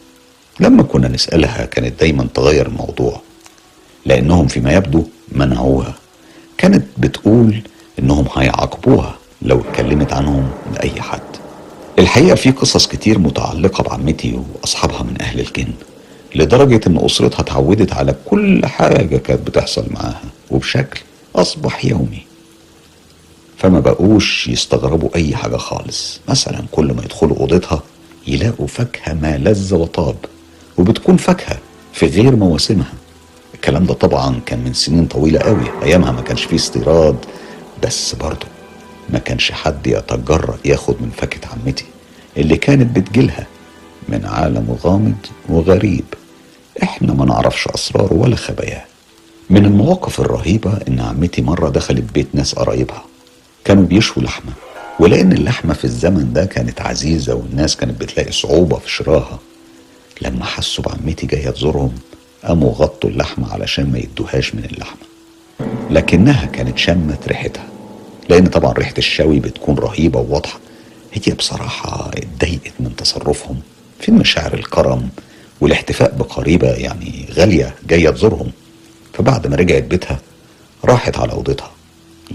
لما 0.60 0.84
كنا 0.84 1.08
نسألها 1.08 1.66
كانت 1.66 2.00
دايما 2.00 2.28
تغير 2.34 2.68
الموضوع 2.68 3.22
لأنهم 4.06 4.48
فيما 4.48 4.74
يبدو 4.74 5.04
منعوها. 5.32 5.94
كانت 6.58 6.86
بتقول 6.98 7.62
إنهم 8.00 8.26
هيعاقبوها 8.36 9.16
لو 9.42 9.62
اتكلمت 9.62 10.14
عنهم 10.14 10.50
لأي 10.76 11.02
حد. 11.02 11.20
الحقيقة 12.00 12.36
في 12.36 12.52
قصص 12.52 12.88
كتير 12.88 13.20
متعلقة 13.20 13.84
بعمتي 13.84 14.40
وأصحابها 14.56 15.04
من 15.04 15.22
أهل 15.22 15.40
الجن 15.40 15.74
لدرجة 16.36 16.82
إن 16.88 17.06
أسرتها 17.06 17.40
اتعودت 17.40 17.94
على 17.94 18.16
كل 18.26 18.66
حاجة 18.66 19.18
كانت 19.18 19.48
بتحصل 19.48 19.86
معاها 19.90 20.22
وبشكل 20.52 21.02
أصبح 21.36 21.86
يومي. 21.86 22.26
فما 23.62 23.80
بقوش 23.80 24.48
يستغربوا 24.48 25.10
أي 25.16 25.36
حاجة 25.36 25.58
خالص. 25.58 26.20
مثلا 26.30 26.64
كل 26.72 26.94
ما 26.94 27.04
يدخلوا 27.04 27.38
أوضتها 27.38 27.84
يلاقوا 28.28 28.68
فاكهة 28.68 29.14
ما 29.14 29.38
لذ 29.38 29.74
وطاب 29.76 30.16
وبتكون 30.78 31.18
فاكهة 31.18 31.58
في 31.94 32.06
غير 32.06 32.36
مواسمها. 32.36 32.94
الكلام 33.56 33.86
ده 33.86 33.94
طبعا 33.94 34.40
كان 34.46 34.60
من 34.60 34.74
سنين 34.74 35.06
طويلة 35.06 35.40
قوي 35.40 35.64
أيامها 35.84 36.12
ما 36.12 36.22
كانش 36.22 36.44
فيه 36.44 36.56
استيراد 36.56 37.16
بس 37.84 38.16
برضه 38.16 38.48
ما 39.10 39.20
كانش 39.20 39.52
حد 39.52 39.88
يتجرأ 39.88 40.58
ياخد 40.66 40.96
من 41.02 41.10
فاكهة 41.18 41.50
عمتي 41.54 41.86
اللي 42.38 42.58
كانت 42.58 42.96
بتجيلها 43.00 43.48
من 44.10 44.26
عالم 44.26 44.78
غامض 44.84 45.16
وغريب. 45.50 46.06
إحنا 46.84 47.14
ما 47.14 47.26
نعرفش 47.26 47.68
اسراره 47.68 48.14
ولا 48.14 48.36
خباياه 48.36 48.86
من 49.50 49.66
المواقف 49.66 50.20
الرهيبة 50.20 50.80
إن 50.88 51.00
عمتي 51.00 51.42
مرة 51.42 51.70
دخلت 51.70 52.14
بيت 52.14 52.28
ناس 52.34 52.56
قرايبها. 52.56 53.04
كانوا 53.66 53.84
بيشوا 53.84 54.24
لحمة. 54.24 54.52
ولأن 55.00 55.34
اللحمة 55.34 55.74
في 55.74 55.86
الزمن 55.86 56.34
ده 56.34 56.46
كانت 56.46 56.82
عزيزة 56.82 57.36
والناس 57.36 57.76
كانت 57.76 58.02
بتلاقي 58.02 58.32
صعوبة 58.32 58.78
في 58.78 58.92
شراها 58.92 59.40
لما 60.22 60.46
حسوا 60.46 60.84
بعمتي 60.84 61.28
جاية 61.28 61.50
تزورهم 61.50 61.92
قاموا 62.44 62.72
غطوا 62.74 63.10
اللحمة 63.10 63.54
علشان 63.54 63.92
ما 63.92 64.00
يدوهاش 64.00 64.56
من 64.56 64.66
اللحمة. 64.66 65.02
لكنها 65.90 66.46
كانت 66.46 66.78
شمت 66.78 67.28
ريحتها 67.28 67.66
لأن 68.30 68.48
طبعا 68.48 68.74
ريحة 68.74 68.94
الشوي 68.98 69.40
بتكون 69.40 69.76
رهيبة 69.76 70.20
وواضحة. 70.20 70.60
هي 71.14 71.34
بصراحة 71.34 72.10
اتضايقت 72.18 72.74
من 72.80 72.96
تصرفهم 72.96 73.60
في 74.00 74.12
مشاعر 74.12 74.54
الكرم 74.54 75.10
والاحتفاء 75.62 76.16
بقريبة 76.16 76.68
يعني 76.68 77.26
غالية 77.34 77.76
جاية 77.88 78.10
تزورهم. 78.10 78.52
فبعد 79.14 79.48
ما 79.48 79.56
رجعت 79.56 79.84
بيتها 79.84 80.20
راحت 80.86 81.18
على 81.18 81.32
أوضتها 81.32 81.72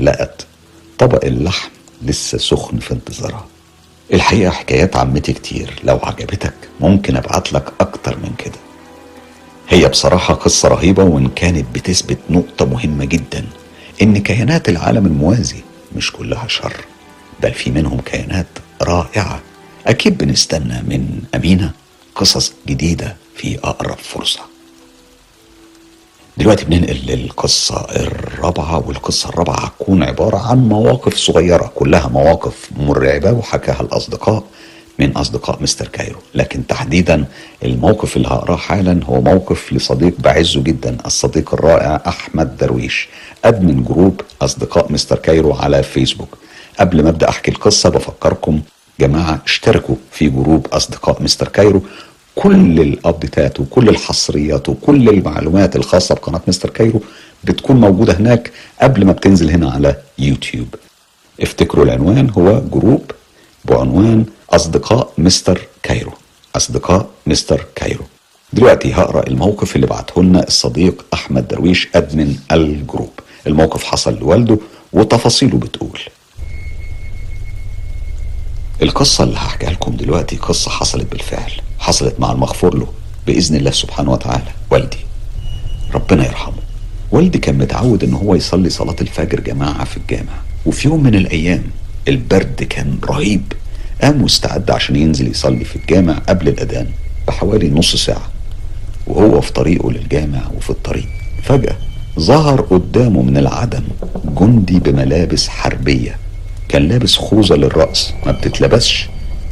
لقت 0.00 0.46
طبق 0.98 1.24
اللحم 1.24 1.68
لسه 2.02 2.38
سخن 2.38 2.78
في 2.78 2.92
انتظارها. 2.94 3.46
الحقيقة 4.12 4.50
حكايات 4.50 4.96
عمتي 4.96 5.32
كتير. 5.32 5.80
لو 5.84 5.98
عجبتك 6.02 6.54
ممكن 6.80 7.16
أبعت 7.16 7.52
لك 7.52 7.72
أكتر 7.80 8.16
من 8.16 8.34
كده. 8.38 8.58
هي 9.68 9.88
بصراحة 9.88 10.34
قصة 10.34 10.68
رهيبة 10.68 11.04
وإن 11.04 11.28
كانت 11.28 11.66
بتثبت 11.74 12.18
نقطة 12.30 12.64
مهمة 12.66 13.04
جدا 13.04 13.46
إن 14.02 14.18
كيانات 14.18 14.68
العالم 14.68 15.06
الموازي 15.06 15.60
مش 15.96 16.12
كلها 16.12 16.48
شر 16.48 16.76
بل 17.42 17.52
في 17.52 17.70
منهم 17.70 18.00
كيانات 18.00 18.46
رائعة. 18.82 19.40
أكيد 19.86 20.18
بنستنى 20.18 20.82
من 20.82 21.22
أمينة 21.34 21.70
قصص 22.14 22.52
جديدة 22.68 23.16
في 23.36 23.58
أقرب 23.58 23.98
فرصة. 23.98 24.40
دلوقتي 26.36 26.64
بننقل 26.64 27.00
للقصة 27.06 27.86
الرابعة 27.96 28.88
والقصة 28.88 29.28
الرابعة 29.28 29.56
هتكون 29.64 30.02
عبارة 30.02 30.36
عن 30.50 30.68
مواقف 30.68 31.16
صغيرة 31.16 31.72
كلها 31.74 32.08
مواقف 32.08 32.70
مرعبة 32.76 33.32
وحكاها 33.32 33.80
الأصدقاء 33.80 34.42
من 34.98 35.16
أصدقاء 35.16 35.62
مستر 35.62 35.88
كايرو. 35.88 36.18
لكن 36.34 36.66
تحديدا 36.66 37.24
الموقف 37.64 38.16
اللي 38.16 38.28
هقراه 38.28 38.56
حالا 38.56 39.00
هو 39.04 39.20
موقف 39.20 39.72
لصديق 39.72 40.14
بعزه 40.18 40.62
جدا 40.62 40.96
الصديق 41.06 41.54
الرائع 41.54 42.02
أحمد 42.06 42.56
درويش 42.56 43.08
admin 43.44 43.84
group 43.84 44.20
أصدقاء 44.42 44.92
مستر 44.92 45.16
كايرو 45.18 45.52
على 45.52 45.82
فيسبوك. 45.82 46.38
قبل 46.80 47.02
ما 47.02 47.08
أبدأ 47.08 47.28
أحكي 47.28 47.50
القصة 47.50 47.88
بفكركم 47.88 48.60
جماعة 49.00 49.42
اشتركوا 49.46 49.94
في 50.12 50.28
group 50.28 50.66
أصدقاء 50.72 51.22
مستر 51.22 51.48
كايرو. 51.48 51.82
كل 52.36 52.80
الأبديتات 52.80 53.60
وكل 53.60 53.88
الحصريات 53.88 54.68
وكل 54.68 55.08
المعلومات 55.08 55.76
الخاصة 55.76 56.14
بقناة 56.14 56.40
مستر 56.48 56.70
كايرو 56.70 57.00
بتكون 57.44 57.76
موجودة 57.76 58.12
هناك 58.12 58.50
قبل 58.82 59.04
ما 59.04 59.12
بتنزل 59.12 59.50
هنا 59.50 59.70
على 59.70 59.96
يوتيوب. 60.18 60.74
افتكروا 61.40 61.84
العنوان 61.84 62.30
هو 62.30 62.60
group 62.60 63.10
بعنوان 63.64 64.24
أصدقاء 64.50 65.12
مستر 65.18 65.60
كايرو. 65.82 66.12
أصدقاء 66.56 67.06
مستر 67.26 67.66
كايرو. 67.74 68.04
دلوقتي 68.52 68.94
هقرأ 68.94 69.26
الموقف 69.26 69.76
اللي 69.76 69.86
بعته 69.86 70.22
لنا 70.22 70.42
الصديق 70.48 71.04
أحمد 71.14 71.48
درويش 71.48 71.88
admin 71.94 72.36
ال 72.52 72.61
group. 72.61 73.12
الموقف 73.46 73.84
حصل 73.84 74.18
لوالده 74.18 74.58
وتفاصيله 74.92 75.58
بتقول. 75.58 76.00
القصة 78.82 79.24
اللي 79.24 79.36
هحكيها 79.36 79.70
لكم 79.70 79.96
دلوقتي 79.96 80.36
قصة 80.36 80.70
حصلت 80.70 81.10
بالفعل. 81.12 81.52
حصلت 81.86 82.20
مع 82.20 82.32
المغفور 82.32 82.76
له 82.78 82.86
بإذن 83.26 83.56
الله 83.56 83.70
سبحانه 83.70 84.12
وتعالى. 84.12 84.50
والدي 84.70 84.96
ربنا 85.94 86.26
يرحمه. 86.26 86.62
والدي 87.12 87.38
كان 87.38 87.58
متعود 87.58 88.04
إن 88.04 88.14
هو 88.14 88.34
يصلي 88.34 88.70
صلاة 88.70 88.96
الفجر 89.00 89.40
جماعة 89.40 89.84
في 89.84 89.96
الجامع. 89.96 90.32
وفي 90.66 90.88
يوم 90.88 91.02
من 91.02 91.14
الأيام 91.14 91.62
البرد 92.08 92.62
كان 92.62 92.98
رهيب. 93.04 93.52
قام 94.02 94.22
واستعد 94.22 94.70
عشان 94.70 94.96
ينزل 94.96 95.28
يصلي 95.28 95.64
في 95.64 95.76
الجامع 95.76 96.18
قبل 96.18 96.48
الأذان 96.48 96.86
بحوالي 97.28 97.70
نص 97.70 97.96
ساعة. 97.96 98.28
وهو 99.06 99.40
في 99.40 99.52
طريقه 99.52 99.92
للجامع 99.92 100.50
وفي 100.56 100.70
الطريق. 100.70 101.08
فجأة 101.42 101.76
ظهر 102.20 102.60
قدامه 102.60 103.22
من 103.22 103.36
العدم 103.36 103.82
جندي 104.24 104.78
بملابس 104.78 105.48
حربية. 105.48 106.16
كان 106.68 106.88
لابس 106.88 107.16
خوذة 107.16 107.54
للرأس 107.54 108.12
ما 108.26 108.32
بتتلبسش 108.32 109.08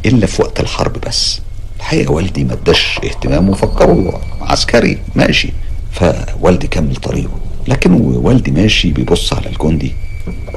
إلا 0.07 0.27
في 0.27 0.43
وقت 0.43 0.61
الحرب 0.61 1.01
بس. 1.07 1.41
الحقيقة 1.85 2.13
والدي 2.13 2.45
ما 2.45 2.53
اداش 2.53 3.01
اهتمام 3.05 3.49
وفكره 3.49 4.21
عسكري. 4.41 4.99
ماشي. 5.15 5.53
فوالدي 5.93 6.67
كمل 6.67 6.97
طريقه. 6.97 7.31
لكن 7.69 7.93
والدي 8.01 8.51
ماشي 8.51 8.91
بيبص 8.91 9.33
على 9.33 9.47
الجندي. 9.47 9.93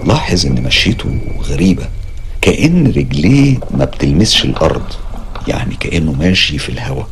لاحظ 0.06 0.46
إن 0.46 0.64
مشيته 0.64 1.20
غريبة. 1.44 1.88
كأن 2.42 2.88
رجليه 2.88 3.58
ما 3.72 3.86
بتلمسش 3.86 4.46
الأرض. 4.46 4.84
يعني 5.48 5.76
كأنه 5.76 6.12
ماشي 6.12 6.58
في 6.58 6.70
الهواء 6.70 7.08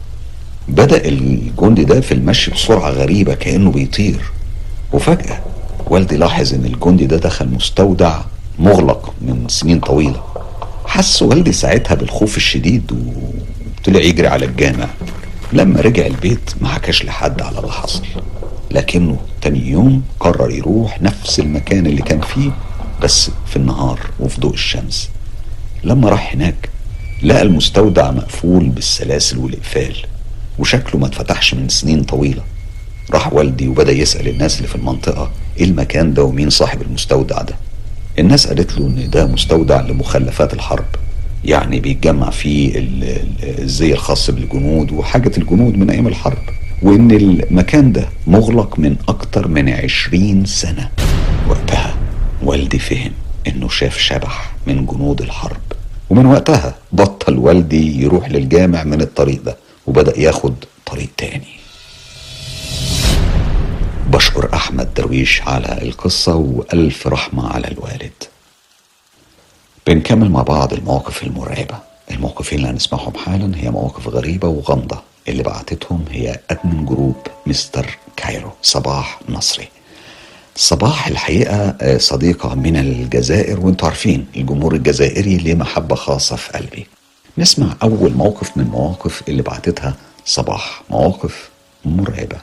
بدأ 0.67 1.07
الجندي 1.07 1.83
ده 1.83 2.01
في 2.01 2.13
المشي 2.13 2.51
بسرعة 2.51 2.89
غريبة 2.89 3.33
كأنه 3.33 3.71
بيطير. 3.71 4.31
وفجأة 4.93 5.39
والدي 5.87 6.17
لاحظ 6.17 6.53
إن 6.53 6.65
الجندي 6.65 7.05
ده 7.05 7.17
دخل 7.17 7.49
مستودع 7.49 8.19
مغلق 8.59 9.13
من 9.21 9.45
سنين 9.47 9.79
طويلة. 9.79 10.23
حس 10.85 11.21
والدي 11.21 11.51
ساعتها 11.51 11.95
بالخوف 11.95 12.37
الشديد 12.37 12.91
وطلع 13.87 13.99
يجري 14.01 14.27
على 14.27 14.45
الجامع. 14.45 14.87
لما 15.53 15.81
رجع 15.81 16.05
البيت 16.05 16.49
ما 16.61 16.67
حكاش 16.67 17.03
لحد 17.05 17.41
على 17.41 17.59
اللي 17.59 17.71
حصل. 17.71 18.01
لكنه 18.71 19.17
تاني 19.41 19.69
يوم 19.69 20.01
قرر 20.19 20.51
يروح 20.51 21.01
نفس 21.01 21.39
المكان 21.39 21.85
اللي 21.87 22.01
كان 22.01 22.21
فيه 22.21 22.51
بس 23.01 23.29
في 23.47 23.55
النهار 23.55 23.99
وفي 24.19 24.41
ضوء 24.41 24.53
الشمس. 24.53 25.09
لما 25.83 26.09
راح 26.09 26.33
هناك 26.33 26.69
لقى 27.23 27.41
المستودع 27.41 28.11
مقفول 28.11 28.69
بالسلاسل 28.69 29.37
والإقفال 29.37 29.95
وشكله 30.59 31.01
ما 31.01 31.07
اتفتحش 31.07 31.53
من 31.53 31.69
سنين 31.69 32.03
طويلة. 32.03 32.43
راح 33.11 33.33
والدي 33.33 33.67
وبدأ 33.67 33.91
يسأل 33.91 34.27
الناس 34.27 34.57
اللي 34.57 34.67
في 34.67 34.75
المنطقة 34.75 35.31
إيه 35.57 35.65
المكان 35.65 36.13
ده 36.13 36.23
ومين 36.23 36.49
صاحب 36.49 36.81
المستودع 36.81 37.41
ده. 37.41 37.55
الناس 38.19 38.47
قالت 38.47 38.77
له 38.79 38.87
إن 38.87 39.09
ده 39.09 39.25
مستودع 39.27 39.81
لمخلفات 39.81 40.53
الحرب. 40.53 40.85
يعني 41.45 41.79
بيتجمع 41.79 42.29
فيه 42.29 42.71
الزي 43.43 43.93
الخاص 43.93 44.31
بالجنود 44.31 44.91
وحاجة 44.91 45.31
الجنود 45.37 45.77
من 45.77 45.89
أيام 45.89 46.07
الحرب 46.07 46.37
وإن 46.81 47.11
المكان 47.11 47.91
ده 47.91 48.09
مغلق 48.27 48.79
من 48.79 48.95
أكتر 49.07 49.47
من 49.47 49.69
عشرين 49.69 50.45
سنة. 50.45 50.89
وقتها 51.49 51.95
والدي 52.43 52.79
فهم 52.79 53.11
إنه 53.47 53.69
شاف 53.69 53.97
شبح 53.97 54.53
من 54.67 54.85
جنود 54.85 55.21
الحرب. 55.21 55.61
ومن 56.09 56.25
وقتها 56.25 56.75
بطل 56.91 57.37
والدي 57.37 58.01
يروح 58.03 58.29
للجامع 58.29 58.83
من 58.83 59.01
الطريق 59.01 59.41
ده 59.43 59.57
وبدأ 59.87 60.19
ياخد 60.19 60.53
طريق 60.85 61.09
تاني. 61.17 61.55
بشكر 64.11 64.49
أحمد 64.53 64.93
درويش 64.93 65.41
على 65.41 65.79
القصة 65.81 66.35
وألف 66.35 67.07
رحمة 67.07 67.47
على 67.47 67.67
الوالد. 67.67 68.11
بنكمل 69.87 70.31
مع 70.31 70.41
بعض 70.41 70.73
المواقف 70.73 71.23
المرعبة. 71.23 71.79
الموقفين 72.11 72.57
اللي 72.57 72.69
هنسمعهم 72.69 73.13
حالا 73.17 73.57
هي 73.57 73.69
مواقف 73.71 74.07
غريبة 74.07 74.47
وغامضة. 74.47 75.01
اللي 75.27 75.43
بعتتهم 75.43 76.05
هي 76.11 76.39
admin 76.49 76.85
group 76.85 77.15
مستر 77.45 77.97
كايرو 78.15 78.51
صباح 78.61 79.19
نصري. 79.29 79.67
صباح 80.55 81.07
الحقيقة 81.07 81.97
صديقة 81.97 82.55
من 82.55 82.77
الجزائر 82.77 83.59
وانتوا 83.59 83.87
عارفين 83.87 84.27
الجمهور 84.35 84.75
الجزائري 84.75 85.37
ليه 85.37 85.55
محبة 85.55 85.95
خاصة 85.95 86.35
في 86.35 86.51
قلبي. 86.51 86.87
نسمع 87.37 87.75
أول 87.83 88.13
موقف 88.13 88.57
من 88.57 88.63
مواقف 88.63 89.23
اللي 89.27 89.41
بعتتها. 89.41 89.93
صباح 90.25 90.81
مواقف 90.89 91.49
مرعبة. 91.85 92.37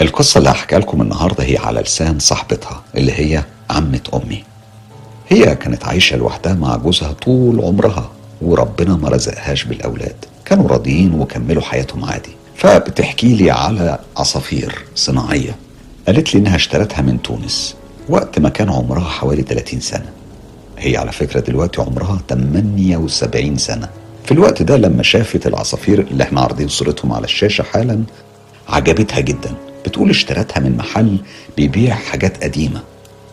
القصة 0.00 0.38
اللي 0.38 0.50
هحكي 0.50 0.76
لكم 0.76 1.02
النهاردة 1.02 1.44
هي 1.44 1.56
على 1.56 1.80
لسان 1.80 2.18
صاحبتها 2.18 2.82
اللي 2.96 3.12
هي 3.12 3.44
عمة 3.70 4.00
أمي. 4.14 4.44
هي 5.28 5.56
كانت 5.56 5.84
عايشة 5.84 6.16
لوحدها 6.16 6.54
مع 6.54 6.76
جوزها 6.76 7.12
طول 7.12 7.60
عمرها 7.60 8.10
وربنا 8.42 8.96
ما 8.96 9.08
رزقهاش 9.08 9.64
بالأولاد. 9.64 10.16
كانوا 10.44 10.68
راضيين 10.68 11.14
وكملوا 11.14 11.62
حياتهم 11.62 12.04
عادي. 12.04 12.30
فبتحكي 12.56 13.34
لي 13.34 13.50
على 13.50 13.98
عصافير 14.16 14.78
صناعية. 14.94 15.56
قالت 16.06 16.34
لي 16.34 16.40
إنها 16.40 16.56
اشترتها 16.56 17.02
من 17.02 17.22
تونس 17.22 17.74
وقت 18.08 18.38
ما 18.38 18.48
كان 18.48 18.70
عمرها 18.70 19.08
حوالي 19.08 19.42
30 19.42 19.80
سنة. 19.80 20.08
هي 20.78 20.96
على 20.96 21.12
فكرة 21.12 21.40
دلوقتي 21.40 21.80
عمرها 21.80 22.20
78 22.28 23.56
سنة. 23.56 23.88
في 24.24 24.32
الوقت 24.32 24.62
ده 24.62 24.76
لما 24.76 25.02
شافت 25.02 25.46
العصافير 25.46 26.00
اللي 26.00 26.22
إحنا 26.24 26.40
عارضين 26.40 26.68
صورتهم 26.68 27.12
على 27.12 27.24
الشاشة 27.24 27.62
حالا 27.62 28.02
عجبتها 28.68 29.20
جدا. 29.20 29.54
بتقول 29.86 30.10
اشترتها 30.10 30.60
من 30.60 30.76
محل 30.76 31.16
بيبيع 31.56 31.94
حاجات 31.94 32.44
قديمة. 32.44 32.80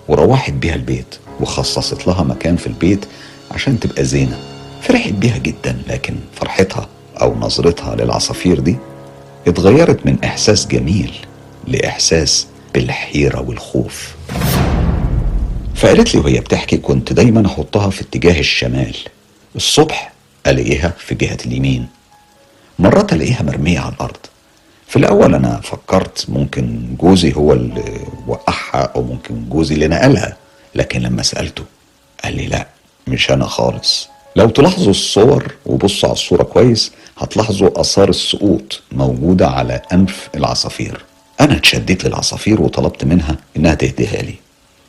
وروحت 0.08 0.53
بيها 0.53 0.76
البيت 0.76 1.16
وخصصت 1.39 2.08
لها 2.08 2.24
مكان 2.24 2.55
في 2.58 2.68
البيت 2.68 3.05
عشان 3.51 3.80
تبقى 3.80 4.05
زينة. 4.05 4.39
فرحت 4.82 5.12
بيها 5.14 5.38
جدا 5.38 5.82
لكن 5.88 6.16
فرحتها 6.36 6.88
أو 7.22 7.36
نظرتها 7.39 7.95
للعصافير 7.95 8.60
دي 8.60 8.78
اتغيرت 9.47 10.05
من 10.05 10.24
إحساس 10.24 10.68
جميل 10.68 11.14
لإحساس 11.68 12.47
بالحيرة 12.74 13.41
والخوف. 13.41 14.16
فقالت 15.76 16.16
لي 16.16 16.20
وهي 16.22 16.39
بتحكي 16.39 16.78
كنت 16.78 17.14
دايما 17.14 17.47
أحطها 17.47 17.89
في 17.89 18.01
اتجاه 18.01 18.39
الشمال. 18.39 18.95
الصبح 19.55 20.12
ألاقيها 20.47 20.93
في 20.97 21.16
جهة 21.16 21.38
اليمين. 21.45 21.88
مرات 22.80 23.14
ألاقيها 23.14 23.43
مرمية 23.43 23.80
على 23.80 23.93
الأرض. 23.93 24.18
في 24.88 24.95
الأول 24.95 25.35
أنا 25.35 25.61
فكرت 25.63 26.25
ممكن 26.29 26.95
جوزي 26.99 27.33
هو 27.33 27.53
اللي 27.53 27.99
وقعها 28.27 28.91
أو 28.95 29.01
ممكن 29.03 29.49
جوزي 29.49 29.75
اللي 29.75 29.88
نقلها 29.88 30.38
لكن 30.75 30.99
لما 31.01 31.23
سألته 31.23 31.63
قال 32.23 32.35
لي 32.38 32.45
لا 32.47 32.67
مش 33.07 33.31
أنا 33.31 33.45
خالص. 33.45 34.09
لو 34.35 34.49
تلاحظوا 34.49 34.91
الصور 34.91 35.53
وبصوا 35.65 36.09
على 36.09 36.13
الصورة 36.15 36.43
كويس 36.43 36.91
هتلاحظوا 37.17 37.81
آثار 37.81 38.09
السقوط 38.09 38.81
موجودة 38.91 39.47
على 39.47 39.81
أنف 39.93 40.29
العصافير. 40.35 41.01
أنا 41.41 41.57
اتشديت 41.57 42.05
للعصافير 42.05 42.61
وطلبت 42.61 43.03
منها 43.05 43.35
إنها 43.57 43.73
تهديها 43.73 44.21
لي. 44.21 44.35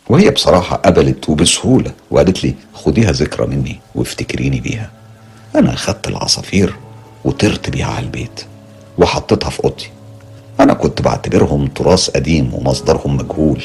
وهي 0.08 0.30
بصراحة 0.30 0.76
قبلت 0.76 1.28
وبسهولة 1.28 1.92
وقالت 2.10 2.44
لي 2.44 2.54
خديها 2.74 3.12
ذكرى 3.12 3.46
مني 3.46 3.80
وافتكريني 3.94 4.60
بيها. 4.60 4.90
أنا 5.56 5.72
أخدت 5.72 6.08
العصافير 6.08 6.74
وطرت 7.24 7.70
بيها 7.70 7.86
على 7.86 8.06
البيت. 8.06 8.40
وحطيتها 8.98 9.50
في 9.50 9.64
اوضتي. 9.64 9.90
أنا 10.60 10.74
كنت 10.74 11.02
بعتبرهم 11.02 11.66
تراث 11.66 12.10
قديم 12.10 12.54
ومصدرهم 12.54 13.16
مجهول. 13.16 13.62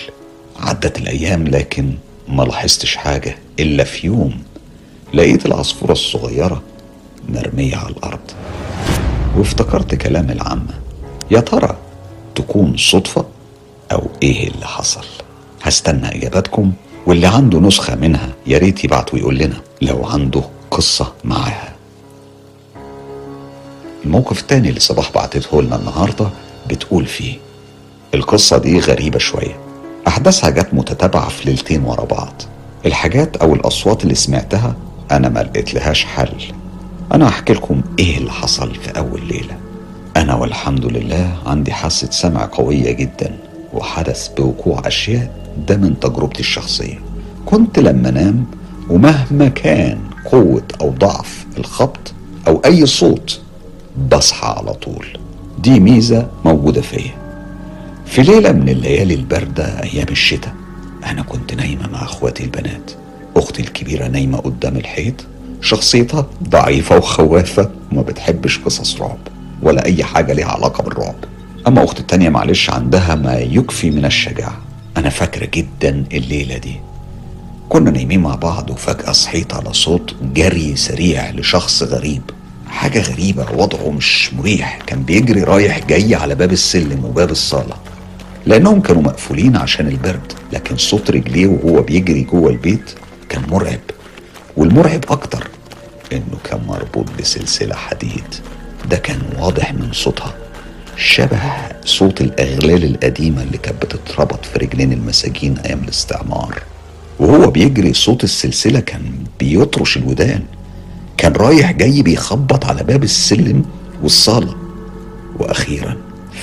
عدت 0.59 0.97
الأيام 0.99 1.47
لكن 1.47 1.93
ما 2.27 2.43
لاحظتش 2.43 2.95
حاجة 2.95 3.38
إلا 3.59 3.84
في 3.84 4.07
يوم 4.07 4.34
لقيت 5.13 5.45
العصفورة 5.45 5.91
الصغيرة 5.91 6.61
مرمية 7.29 7.75
على 7.75 7.89
الأرض. 7.89 8.19
وافتكرت 9.38 9.95
كلام 9.95 10.29
العامه 10.31 10.73
يا 11.31 11.39
ترى 11.39 11.77
تكون 12.36 12.77
صدفة 12.77 13.25
أو 13.91 14.07
إيه 14.23 14.47
اللي 14.47 14.65
حصل؟ 14.65 15.05
هستنى 15.63 16.15
اجاباتكم 16.15 16.71
واللي 17.07 17.27
عنده 17.27 17.59
نسخة 17.59 17.95
منها 17.95 18.29
يا 18.47 18.57
ريت 18.57 18.84
يبعت 18.84 19.13
ويقول 19.13 19.38
لنا 19.38 19.61
لو 19.81 20.05
عنده 20.05 20.43
قصة 20.71 21.13
معاها. 21.23 21.72
الموقف 24.06 24.39
التاني 24.41 24.70
اللي 24.70 24.80
صباح 24.80 25.12
بعتته 25.12 25.62
لنا 25.62 25.76
النهارده 25.76 26.28
بتقول 26.70 27.06
فيه. 27.06 27.38
القصة 28.14 28.58
دي 28.58 28.80
غريبة 28.80 29.20
شوية. 29.20 29.58
أحداثها 30.08 30.49
جت 30.49 30.68
متتابعة 30.74 31.30
في 31.30 31.45
ليلتين 31.49 31.84
ورا 31.84 32.06
بعض. 32.06 32.41
الحاجات 32.86 33.38
أو 33.38 33.54
الأصوات 33.54 34.04
اللي 34.04 34.16
سمعتها 34.16 34.76
أنا 35.12 35.30
ما 35.30 35.39
لقيت 35.39 35.74
لهاش 35.74 36.06
حل. 36.06 36.34
أنا 37.14 37.28
هحكي 37.30 37.54
لكم 37.54 37.82
إيه 37.99 38.18
اللي 38.18 38.32
حصل 38.32 38.76
في 38.76 38.89
أول 38.97 39.28
ليلة. 39.28 39.58
أنا 40.18 40.36
والحمد 40.36 40.86
لله 40.86 41.38
عندي 41.45 41.72
حاسة 41.72 42.12
سمع 42.12 42.45
قوية 42.45 42.91
جدا 42.91 43.38
وحدث 43.74 44.28
بوقوع 44.28 44.82
أشياء 44.88 45.32
ده 45.68 45.78
من 45.78 45.99
تجربتي 45.99 46.39
الشخصية. 46.39 46.99
كنت 47.45 47.80
لما 47.80 48.10
أنام 48.10 48.45
ومهما 48.89 49.47
كان 49.47 49.99
قوة 50.32 50.64
أو 50.82 50.89
ضعف 50.89 51.45
الخبط 51.58 52.14
أو 52.47 52.62
أي 52.66 52.86
صوت 52.86 53.41
بصحى 53.98 54.48
على 54.48 54.74
طول. 54.74 55.06
دي 55.60 55.80
ميزة 55.80 56.28
موجودة 56.46 56.82
فيا. 56.82 57.12
في 58.06 58.22
ليلة 58.22 58.52
من 58.52 58.70
الليالي 58.70 59.14
الباردة 59.14 59.84
أيام 59.84 60.08
الشتاء 60.12 60.54
أنا 61.06 61.22
كنت 61.22 61.54
نايمة 61.54 61.89
مع 61.89 62.04
أخواتي 62.04 62.44
البنات. 62.44 62.91
أختي 63.36 63.62
الكبيرة 63.62 64.08
نايمة 64.08 64.38
قدام 64.38 64.78
الحيط. 64.78 65.14
شخصيتها 65.62 66.26
ضعيفة 66.50 66.98
وخوافة 66.98 67.70
وما 67.91 68.02
بتحبش 68.02 68.60
قصص 68.60 69.02
رعب 69.02 69.18
ولا 69.62 69.86
أي 69.86 70.04
حاجة 70.04 70.34
ليها 70.34 70.48
علاقة 70.48 70.84
بالرعب. 70.84 71.16
أما 71.68 71.84
أختي 71.84 72.00
التانية 72.00 72.30
معلش 72.30 72.70
عندها 72.70 73.16
ما 73.16 73.34
يكفي 73.39 73.91
من 73.91 74.06
الشجاعة. 74.06 74.58
أنا 74.98 75.10
فاكرة 75.10 75.46
جدا 75.54 76.06
الليلة 76.14 76.58
دي. 76.58 76.76
كنا 77.70 77.91
نايمين 77.91 78.20
مع 78.20 78.36
بعض 78.36 78.70
وفجأة 78.70 79.12
صحيت 79.12 79.54
على 79.54 79.74
صوت 79.74 80.16
جري 80.34 80.76
سريع 80.76 81.30
لشخص 81.32 81.84
غريب. 81.84 82.22
حاجة 82.74 83.01
غريبة 83.01 83.45
وضعه 83.51 83.89
مش 83.91 84.34
مريح. 84.34 84.80
كان 84.88 85.03
بيجري 85.03 85.43
رايح 85.43 85.80
جاي 85.86 86.15
على 86.15 86.36
باب 86.36 86.51
السلم 86.51 87.05
وباب 87.05 87.32
الصالة. 87.32 87.76
لأنهم 88.45 88.82
كانوا 88.82 89.01
مقفولين 89.01 89.55
عشان 89.57 89.88
البرد 89.88 90.34
لكن 90.53 90.78
صوت 90.78 91.11
رجليه 91.11 91.47
وهو 91.47 91.82
بيجري 91.82 92.21
جوه 92.21 92.49
البيت 92.49 92.91
كان 93.30 93.41
مرعب. 93.49 93.80
والمرعب 94.57 95.05
أكتر 95.09 95.47
إنه 96.13 96.38
كان 96.43 96.61
مربوط 96.67 97.05
بسلسلة 97.19 97.76
حديد. 97.76 98.36
ده 98.89 98.97
كان 98.97 99.21
واضح 99.39 99.74
من 99.74 99.89
صوتها 99.93 100.34
شبه 100.97 101.39
صوت 101.86 102.21
الأغلال 102.21 102.84
القديمة 102.84 103.43
اللي 103.43 103.57
كانت 103.57 103.86
بتتربط 103.86 104.45
في 104.45 104.59
رجلين 104.59 104.93
المساجين 104.93 105.57
أيام 105.57 105.84
الاستعمار. 105.84 106.63
وهو 107.19 107.51
بيجري 107.51 107.93
صوت 107.93 108.24
السلسلة 108.24 108.80
كان 108.80 109.01
بيطرش 109.39 109.97
الودان. 109.97 110.43
كان 111.24 111.34
رايح 111.34 111.71
جاي 111.71 112.01
بيخبط 112.01 112.65
على 112.65 112.84
باب 112.84 113.03
السلم 113.03 113.65
والصالة. 114.01 114.55
وأخيرا 115.39 115.97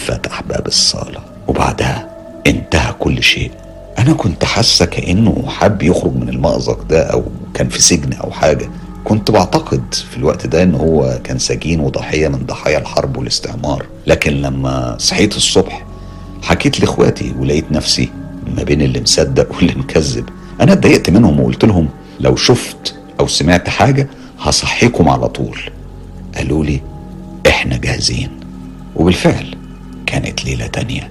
فتح 0.06 0.42
باب 0.42 0.66
الصالة 0.66 1.20
وبعدها 1.48 2.08
انتهى 2.46 2.92
كل 2.92 3.22
شيء. 3.22 3.50
أنا 3.98 4.12
كنت 4.12 4.44
حاسة 4.44 4.84
كأنه 4.84 5.44
حب 5.48 5.82
يخرج 5.82 6.16
من 6.16 6.28
المأزق 6.28 6.82
ده 6.82 7.02
أو 7.02 7.24
كان 7.54 7.68
في 7.68 7.82
سجن 7.82 8.12
أو 8.12 8.30
حاجة. 8.30 8.70
كنت 9.04 9.30
بعتقد 9.30 9.94
في 10.10 10.16
الوقت 10.16 10.46
ده 10.46 10.62
إن 10.62 10.74
هو 10.74 11.20
كان 11.24 11.38
سجين 11.38 11.80
وضحية 11.80 12.28
من 12.28 12.46
ضحايا 12.46 12.78
الحرب 12.78 13.16
والاستعمار. 13.16 13.86
لكن 14.06 14.32
لما 14.32 14.96
صحيت 14.98 15.36
الصبح 15.36 15.86
حكيت 16.42 16.80
لإخواتي 16.80 17.34
ولقيت 17.38 17.72
نفسي 17.72 18.10
ما 18.56 18.62
بين 18.62 18.82
اللي 18.82 19.00
مصدق 19.00 19.54
واللي 19.54 19.74
مكذب. 19.74 20.28
أنا 20.60 20.72
اتضايقت 20.72 21.10
منهم 21.10 21.40
وقلت 21.40 21.64
لهم 21.64 21.88
لو 22.20 22.36
شفت 22.36 22.94
أو 23.20 23.26
سمعت 23.26 23.68
حاجة 23.68 24.08
هصحيكم 24.40 25.08
على 25.08 25.28
طول. 25.28 25.60
قالوا 26.36 26.64
لي 26.64 26.80
إحنا 27.46 27.76
جاهزين. 27.76 28.30
وبالفعل 28.96 29.54
كانت 30.06 30.44
ليلة 30.44 30.66
تانية 30.66 31.10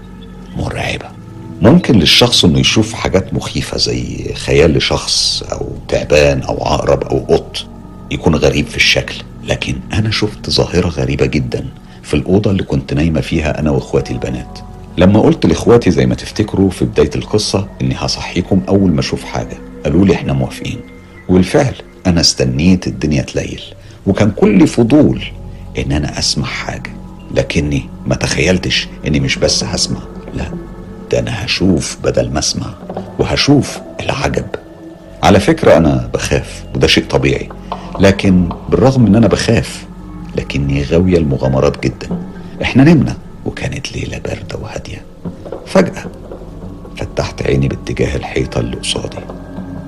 مرعبة. 0.58 1.06
ممكن 1.62 2.00
للشخص 2.00 2.46
إنه 2.46 2.60
يشوف 2.60 2.94
حاجات 2.94 3.34
مخيفة 3.34 3.78
زي 3.78 4.34
خيال 4.34 4.78
لشخص 4.78 5.44
أو 5.52 5.70
تعبان 5.88 6.42
أو 6.42 6.64
عقرب 6.66 7.04
أو 7.04 7.20
قط 7.20 7.58
يكون 8.12 8.36
غريب 8.36 8.68
في 8.68 8.76
الشكل. 8.78 9.16
لكن 9.44 9.76
أنا 9.94 10.12
شفت 10.12 10.50
ظاهرة 10.50 10.88
غريبة 10.88 11.26
جدا 11.26 11.66
في 12.04 12.14
الأوضة 12.14 12.52
اللي 12.52 12.64
كنت 12.64 12.94
نايمة 12.94 13.22
فيها 13.22 13.60
أنا 13.60 13.72
وإخواتي 13.72 14.14
البنات. 14.14 14.60
لما 14.98 15.20
قلت 15.20 15.46
لإخواتي 15.46 15.92
زي 15.92 16.06
ما 16.06 16.16
تفتكروا 16.16 16.70
في 16.70 16.86
بداية 16.86 17.10
القصة 17.16 17.68
إني 17.82 17.96
هصحيكم 17.98 18.62
أول 18.70 18.92
ما 18.92 19.00
أشوف 19.00 19.24
حاجة. 19.24 19.58
قالوا 19.84 20.06
لي 20.06 20.14
إحنا 20.14 20.34
موافقين. 20.34 20.80
وبالفعل 21.30 21.76
أنا 22.08 22.22
استنيت 22.22 22.88
الدنيا 22.88 23.22
تليل 23.22 23.62
وكان 24.08 24.32
كل 24.32 24.68
فضول 24.68 25.24
إن 25.78 25.92
أنا 25.92 26.20
أسمع 26.20 26.46
حاجة 26.48 26.92
لكني 27.36 27.90
ما 28.08 28.16
تخيلتش 28.16 28.88
إني 29.08 29.20
مش 29.20 29.38
بس 29.38 29.64
هسمع 29.64 30.00
لا 30.34 30.46
ده 31.12 31.20
أنا 31.20 31.46
هشوف 31.46 31.98
بدل 32.04 32.32
ما 32.32 32.40
أسمع 32.40 32.74
وهشوف 33.20 33.80
العجب. 34.00 34.46
على 35.24 35.40
فكرة 35.40 35.78
أنا 35.78 36.10
بخاف 36.14 36.64
وده 36.76 36.88
شيء 36.88 37.06
طبيعي 37.06 37.50
لكن 38.00 38.50
بالرغم 38.70 39.06
إن 39.06 39.16
أنا 39.16 39.28
بخاف 39.28 39.86
لكني 40.36 40.84
غاوية 40.84 41.18
المغامرات 41.18 41.84
جدا. 41.84 42.20
إحنا 42.62 42.84
نمنا 42.84 43.18
وكانت 43.46 43.92
ليلة 43.92 44.18
باردة 44.18 44.58
وهادية. 44.62 45.02
فجأة 45.66 46.04
فتحت 46.98 47.42
عيني 47.42 47.68
باتجاه 47.68 48.16
الحيطة 48.16 48.60
اللي 48.60 48.76
قصادي. 48.78 49.18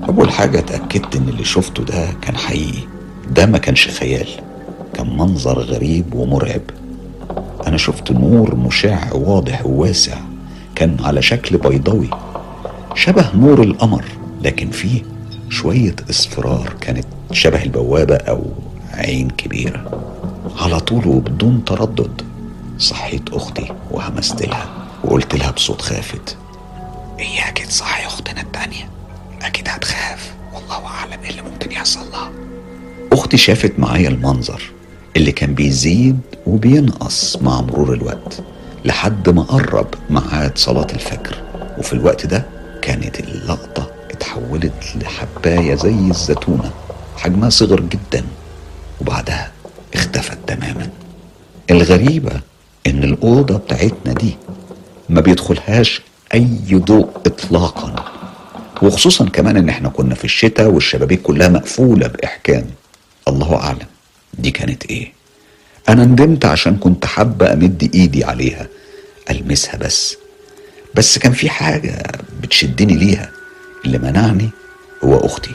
أول 0.08 0.30
حاجة 0.30 0.58
اتأكدت 0.58 1.16
إن 1.16 1.28
اللي 1.28 1.44
شفته 1.44 1.84
ده 1.84 2.06
كان 2.22 2.36
حقيقي. 2.36 2.82
ده 3.30 3.46
ما 3.46 3.58
كانش 3.58 3.88
خيال 3.88 4.28
كان 4.94 5.16
منظر 5.16 5.58
غريب 5.58 6.14
ومرعب. 6.14 6.60
أنا 7.66 7.76
شفت 7.76 8.12
نور 8.12 8.54
مشع 8.54 9.12
واضح 9.12 9.66
وواسع 9.66 10.16
كان 10.74 10.96
على 11.00 11.22
شكل 11.22 11.58
بيضاوي 11.58 12.10
شبه 12.94 13.36
نور 13.36 13.62
القمر 13.62 14.04
لكن 14.42 14.70
فيه 14.70 15.02
شوية 15.50 15.96
اصفرار 16.10 16.74
كانت 16.80 17.06
شبه 17.32 17.62
البوابة 17.62 18.16
أو 18.16 18.46
عين 18.94 19.30
كبيرة. 19.30 20.02
على 20.60 20.80
طول 20.80 21.06
وبدون 21.08 21.64
تردد 21.64 22.22
صحيت 22.78 23.28
أختي 23.32 23.72
وهمست 23.90 24.42
لها 24.46 24.66
وقلت 25.04 25.34
لها 25.34 25.50
بصوت 25.50 25.82
خافت. 25.82 26.36
إياك 27.20 27.58
تصحي 27.58 28.06
أختنا 28.06 28.40
التانية. 28.40 28.88
أكيد 29.44 29.68
هتخاف. 29.68 30.32
والله 30.54 30.86
أعلم 30.86 31.20
إيه 31.24 31.30
اللي 31.30 31.42
ممكن 31.42 31.72
يحصل 31.72 32.10
لها. 32.10 32.30
أختي 33.12 33.36
شافت 33.36 33.72
معايا 33.78 34.08
المنظر 34.08 34.62
اللي 35.16 35.32
كان 35.32 35.54
بيزيد 35.54 36.20
وبينقص 36.46 37.36
مع 37.36 37.60
مرور 37.60 37.92
الوقت 37.94 38.42
لحد 38.84 39.28
ما 39.28 39.42
قرب 39.42 39.86
ميعاد 40.10 40.58
صلاة 40.58 40.86
الفجر. 40.92 41.42
وفي 41.78 41.92
الوقت 41.92 42.26
ده 42.26 42.46
كانت 42.82 43.20
اللقطة 43.20 43.90
اتحولت 44.10 44.96
لحباية 45.02 45.74
زي 45.74 45.94
الزيتونة 46.10 46.70
حجمها 47.16 47.48
صغر 47.50 47.80
جدا 47.80 48.24
وبعدها 49.00 49.50
اختفت 49.94 50.38
تماما. 50.46 50.88
الغريبة 51.70 52.40
إن 52.86 53.04
الأوضة 53.04 53.56
بتاعتنا 53.56 54.12
دي 54.12 54.36
ما 55.08 55.20
بيدخلهاش 55.20 56.00
أي 56.34 56.48
ضوء 56.74 57.08
إطلاقا. 57.26 58.11
وخصوصا 58.82 59.24
كمان 59.28 59.56
إن 59.56 59.68
إحنا 59.68 59.88
كنا 59.88 60.14
في 60.14 60.24
الشتاء 60.24 60.68
والشبابيك 60.70 61.22
كلها 61.22 61.48
مقفولة 61.48 62.06
بإحكام. 62.06 62.66
الله 63.28 63.56
أعلم. 63.56 63.86
دي 64.38 64.50
كانت 64.50 64.86
إيه؟ 64.86 65.12
أنا 65.88 66.04
ندمت 66.04 66.44
عشان 66.44 66.76
كنت 66.76 67.06
حابة 67.06 67.52
أمد 67.52 67.90
إيدي 67.94 68.24
عليها. 68.24 68.66
ألمسها 69.30 69.76
بس. 69.76 70.16
بس 70.94 71.18
كان 71.18 71.32
في 71.32 71.50
حاجة 71.50 72.02
بتشدني 72.42 72.94
ليها. 72.94 73.30
اللي 73.84 73.98
منعني 73.98 74.50
هو 75.04 75.16
أختي. 75.26 75.50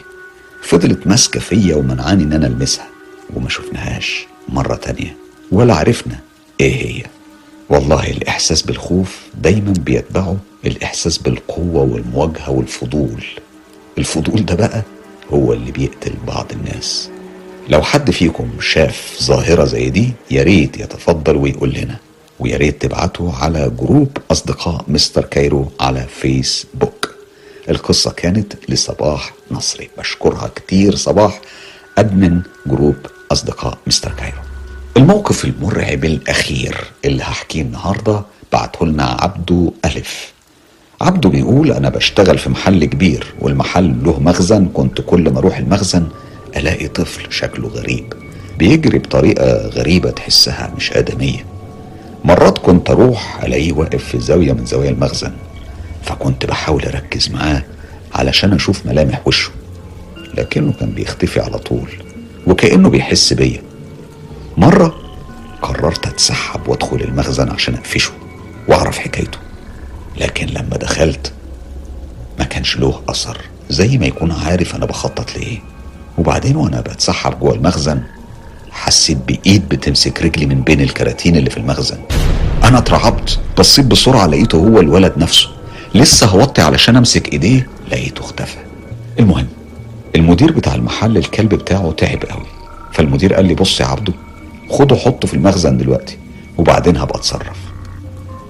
فضلت 0.64 1.08
ماسكة 1.08 1.40
فيا 1.40 1.76
ومنعاني 1.76 2.24
إن 2.24 2.34
أنا 2.34 2.48
ألمسها. 2.48 2.88
وما 3.34 3.50
شفناهاش 3.50 4.26
مرة 4.50 4.76
تانية. 4.76 5.16
ولا 5.52 5.76
عرفنا 5.76 6.20
إيه 6.62 6.86
هي. 6.86 7.04
والله 7.70 8.08
الإحساس 8.12 8.62
بالخوف 8.62 9.22
دايما 9.42 9.74
بيتبعه 9.74 10.38
الإحساس 10.66 11.18
بالقوة 11.18 11.82
والمواجهة 11.84 12.50
والفضول. 12.52 13.26
الفضول 13.98 14.46
ده 14.46 14.56
بقى 14.56 14.82
هو 15.34 15.54
اللي 15.54 15.72
بيقتل 15.72 16.14
بعض 16.28 16.52
الناس. 16.52 17.10
لو 17.70 17.82
حد 17.82 18.12
فيكم 18.12 18.50
شاف 18.62 19.18
ظاهرة 19.24 19.66
زي 19.66 19.90
دي 19.90 20.14
يا 20.32 20.44
ريت 20.44 20.78
يتفضل 20.80 21.36
ويقول 21.36 21.74
لنا 21.74 21.98
ويا 22.40 22.58
ريت 22.58 22.82
تبعتوا 22.82 23.32
على 23.32 23.72
group 23.80 24.18
أصدقاء 24.32 24.86
مستر 24.88 25.26
كايرو 25.26 25.72
على 25.80 26.06
فيسبوك. 26.22 27.16
القصة 27.70 28.12
كانت 28.12 28.54
لصباح 28.70 29.34
نصري 29.52 29.90
بشكرها 29.98 30.48
كتير 30.56 30.96
صباح 30.96 31.42
admin 31.98 32.42
group 32.68 32.96
أصدقاء 33.32 33.78
مستر 33.88 34.12
كايرو. 34.14 34.47
الموقف 34.98 35.46
المرعب 35.46 36.06
الأخير 36.06 36.78
اللي 37.06 37.24
هحكيه 37.24 37.62
النهاردة 37.62 38.22
بعته 38.54 38.86
لنا 38.86 39.04
عبدو 39.04 39.74
ألف. 39.86 40.34
عبدو 41.02 41.30
بيقول 41.30 41.72
أنا 41.72 41.90
بشتغل 41.90 42.38
في 42.38 42.50
محل 42.50 42.86
كبير 42.86 43.34
والمحل 43.40 43.96
له 44.04 44.20
مخزن 44.20 44.66
كنت 44.74 45.02
كل 45.02 45.30
ما 45.34 45.40
أروح 45.40 45.58
المخزن 45.58 46.08
ألاقي 46.58 46.88
طفل 46.88 47.34
شكله 47.34 47.68
غريب. 47.68 48.14
بيجري 48.58 48.98
بطريقة 49.00 49.68
غريبة 49.68 50.10
تحسها 50.12 50.74
مش 50.78 50.92
آدمية. 50.94 51.46
مرات 52.26 52.58
كنت 52.58 52.90
أروح 52.90 53.44
ألاقيه 53.44 53.74
واقف 53.74 54.04
في 54.04 54.20
زاوية 54.20 54.54
من 54.54 54.66
زوايا 54.66 54.90
المخزن 54.90 55.32
فكنت 56.04 56.46
بحاول 56.46 56.86
أركز 56.86 57.30
معاه 57.30 57.64
علشان 58.14 58.54
أشوف 58.54 58.86
ملامح 58.86 59.28
وشه 59.28 59.52
لكنه 60.38 60.74
كان 60.80 60.90
بيختفي 60.90 61.40
على 61.40 61.58
طول 61.58 61.90
وكأنه 62.48 62.90
بيحس 62.90 63.34
بيا. 63.34 63.62
مرة 64.58 64.96
قررت 65.62 66.08
أتسحب 66.08 66.68
وأدخل 66.68 66.96
المخزن 67.02 67.50
عشان 67.50 67.74
أقفشه 67.74 68.12
وأعرف 68.68 68.98
حكايته. 68.98 69.38
لكن 70.18 70.48
لما 70.48 70.78
دخلت 70.78 71.32
ما 72.40 72.46
كانش 72.46 72.78
له 72.78 73.02
أثر. 73.10 73.38
زي 73.70 73.98
ما 73.98 74.06
يكون 74.06 74.32
عارف 74.32 74.76
أنا 74.76 74.86
بخطط 74.86 75.36
لإيه. 75.36 75.60
وبعدين 76.18 76.56
وأنا 76.56 76.82
بتسحب 76.82 77.40
جوه 77.40 77.54
المخزن 77.54 78.02
حسيت 78.72 79.18
بإيد 79.28 79.70
بتمسك 79.70 80.22
رجلي 80.22 80.46
من 80.46 80.62
بين 80.62 80.82
الكراتين 80.82 81.36
اللي 81.36 81.50
في 81.50 81.58
المخزن. 81.58 81.98
أنا 82.64 82.78
اترعبت 82.78 83.40
بصيت 83.58 83.86
بسرعة 83.86 84.28
لقيته 84.28 84.58
هو 84.58 84.80
الولد 84.80 85.14
نفسه. 85.18 85.50
لسه 85.96 86.28
هوطي 86.28 86.62
علشان 86.62 86.96
أمسك 86.96 87.34
إيديه 87.34 87.68
لقيته 87.92 88.20
اختفى. 88.22 88.58
المهم 89.20 89.48
المدير 90.16 90.52
بتاع 90.52 90.76
المحل 90.76 91.18
الكلب 91.18 91.56
بتاعه 91.56 91.92
تعب 91.92 92.24
قوي. 92.30 92.46
فالمدير 92.94 93.34
قال 93.34 93.46
لي 93.46 93.56
بص 93.56 93.80
يا 93.80 93.86
عبده 93.86 94.14
خده 94.70 94.96
حطه 94.96 95.28
في 95.28 95.34
المخزن 95.34 95.78
دلوقتي 95.78 96.18
وبعدين 96.58 96.98
هبقى 96.98 97.20
اتصرف. 97.20 97.58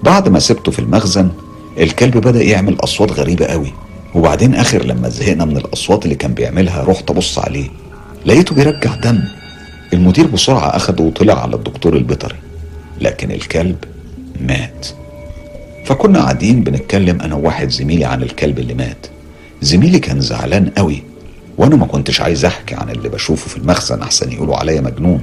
بعد 0.02 0.28
ما 0.28 0.38
سبته 0.38 0.72
في 0.72 0.78
المخزن 0.78 1.30
الكلب 1.78 2.16
بدأ 2.18 2.42
يعمل 2.42 2.76
أصوات 2.80 3.12
غريبة 3.12 3.46
قوي 3.46 3.72
وبعدين 4.14 4.54
آخر 4.54 4.84
لما 4.84 5.08
زهقنا 5.08 5.44
من 5.44 5.56
الأصوات 5.56 6.04
اللي 6.04 6.14
كان 6.14 6.34
بيعملها 6.34 6.84
رحت 6.84 7.10
أبص 7.10 7.38
عليه. 7.38 7.68
لقيته 8.26 8.54
بيرجع 8.54 8.94
دم. 8.94 9.20
المدير 9.92 10.26
بسرعة 10.26 10.76
أخده 10.76 11.04
وطلع 11.04 11.42
على 11.42 11.56
الدكتور 11.56 11.96
البيطري 11.96 12.36
لكن 13.00 13.30
الكلب 13.30 13.76
مات. 14.40 14.86
فكنا 15.84 16.18
قاعدين 16.18 16.62
بنتكلم 16.64 17.20
أنا 17.20 17.34
وواحد 17.34 17.68
زميلي 17.70 18.04
عن 18.04 18.22
الكلب 18.22 18.58
اللي 18.58 18.74
مات. 18.74 19.06
زميلي 19.62 19.98
كان 19.98 20.20
زعلان 20.20 20.70
قوي 20.78 21.02
وأنا 21.58 21.76
ما 21.76 21.86
كنتش 21.86 22.20
عايز 22.20 22.44
أحكي 22.44 22.74
عن 22.74 22.90
اللي 22.90 23.08
بشوفه 23.08 23.48
في 23.48 23.56
المخزن 23.56 24.02
أحسن 24.02 24.32
يقولوا 24.32 24.56
عليا 24.56 24.80
مجنون. 24.80 25.20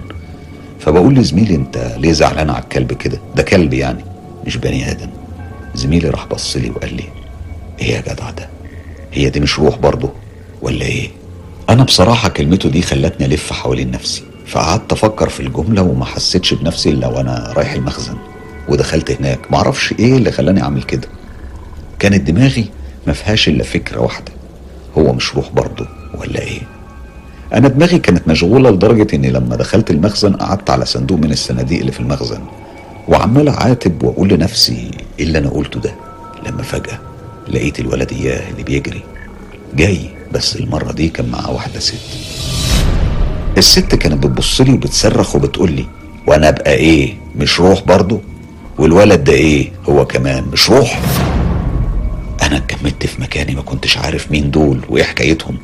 فبقول 0.86 1.16
لزميلي 1.16 1.56
أنت 1.56 1.96
ليه 1.98 2.12
زعلان 2.12 2.50
على 2.50 2.64
الكلب 2.64 2.94
كده؟ 2.94 3.20
ده 3.36 3.44
كلب 3.44 3.74
يعني 3.74 4.06
مش 4.46 4.58
بني 4.58 4.92
آدم. 4.92 5.10
زميلي 5.76 6.10
راح 6.10 6.26
بص 6.28 6.58
لي 6.58 6.70
وقال 6.70 6.94
لي 6.96 7.04
إيه 7.82 7.92
يا 7.96 8.02
جدع 8.02 8.30
ده؟ 8.30 8.50
هي 9.14 9.30
دي 9.30 9.40
مش 9.40 9.60
روح 9.60 9.78
برضه 9.78 10.10
ولا 10.62 10.86
إيه؟ 10.86 11.10
أنا 11.70 11.84
بصراحة 11.84 12.30
كلمته 12.30 12.70
دي 12.70 12.82
خلتني 12.82 13.26
ألف 13.26 13.54
حوالين 13.54 13.92
نفسي 13.92 14.24
فقعدت 14.48 14.92
أفكر 14.94 15.30
في 15.30 15.40
الجملة 15.40 15.82
وما 15.82 16.06
حسيتش 16.06 16.54
بنفسي 16.54 16.90
إلا 16.90 17.08
وأنا 17.08 17.54
رايح 17.58 17.74
المخزن 17.74 18.18
ودخلت 18.70 19.12
هناك. 19.12 19.52
معرفش 19.52 19.94
إيه 20.00 20.18
اللي 20.18 20.32
خلاني 20.32 20.62
أعمل 20.62 20.84
كده. 20.84 21.08
كانت 22.00 22.22
دماغي 22.32 22.66
ما 23.08 23.14
فيهاش 23.14 23.48
إلا 23.50 23.64
فكرة 23.64 24.00
واحدة 24.00 24.32
هو 24.98 25.14
مش 25.14 25.36
روح 25.36 25.50
برضه 25.52 25.88
ولا 26.18 26.40
إيه؟ 26.42 26.62
أنا 27.54 27.68
دماغي 27.68 28.00
كانت 28.00 28.28
مشغولة 28.28 28.70
لدرجة 28.70 29.16
إني 29.16 29.30
لما 29.30 29.56
دخلت 29.56 29.92
المخزن 29.92 30.34
قعدت 30.34 30.70
على 30.70 30.86
صندوق 30.86 31.20
من 31.20 31.32
الصناديق 31.32 31.80
اللي 31.80 31.92
في 31.92 32.00
المخزن 32.00 32.40
وعمال 33.08 33.48
أعاتب 33.50 34.04
وأقول 34.04 34.30
لنفسي 34.30 34.92
إيه 35.20 35.26
اللي 35.26 35.38
أنا 35.38 35.50
قلته 35.50 35.80
ده؟ 35.80 35.96
لما 36.48 36.64
فجأة 36.64 37.00
لقيت 37.48 37.80
الولد 37.80 38.12
إياه 38.12 38.50
اللي 38.52 38.64
بيجري 38.64 39.02
جاي 39.76 40.00
بس 40.34 40.56
المرة 40.56 40.92
دي 40.92 41.10
كان 41.10 41.30
معاه 41.30 41.52
واحدة 41.52 41.80
ست. 41.80 41.96
الست 43.58 43.96
كانت 43.96 44.24
بتبص 44.26 44.62
لي 44.62 44.74
وبتصرخ 44.74 45.36
وبتقول 45.36 45.72
لي 45.72 45.86
وأنا 46.28 46.50
أبقى 46.50 46.74
إيه؟ 46.74 47.14
مش 47.36 47.60
روح 47.60 47.84
برضه؟ 47.84 48.22
والولد 48.78 49.24
ده 49.24 49.34
إيه؟ 49.34 49.72
هو 49.90 50.06
كمان 50.06 50.44
مش 50.54 50.70
روح؟ 50.70 51.02
أنا 52.44 52.58
اتجمدت 52.58 53.06
في 53.06 53.22
مكاني 53.22 53.56
ما 53.56 53.62
كنتش 53.62 53.98
عارف 53.98 54.32
مين 54.32 54.52
دول 54.52 54.80
وإيه 54.90 55.04
حكايتهم. 55.04 55.58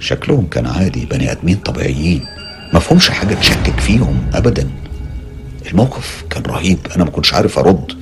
شكلهم 0.00 0.46
كان 0.46 0.66
عادي 0.66 1.06
بني 1.06 1.32
آدمين 1.32 1.56
طبيعيين. 1.56 2.24
مفهومش 2.72 3.10
حاجة 3.10 3.34
تشكك 3.34 3.80
فيهم 3.80 4.30
ابدا. 4.34 4.70
الموقف 5.70 6.24
كان 6.30 6.42
رهيب 6.42 6.78
أنا 6.96 7.04
ما 7.04 7.10
كنتش 7.10 7.34
عارف 7.34 7.58
أرد 7.58 7.92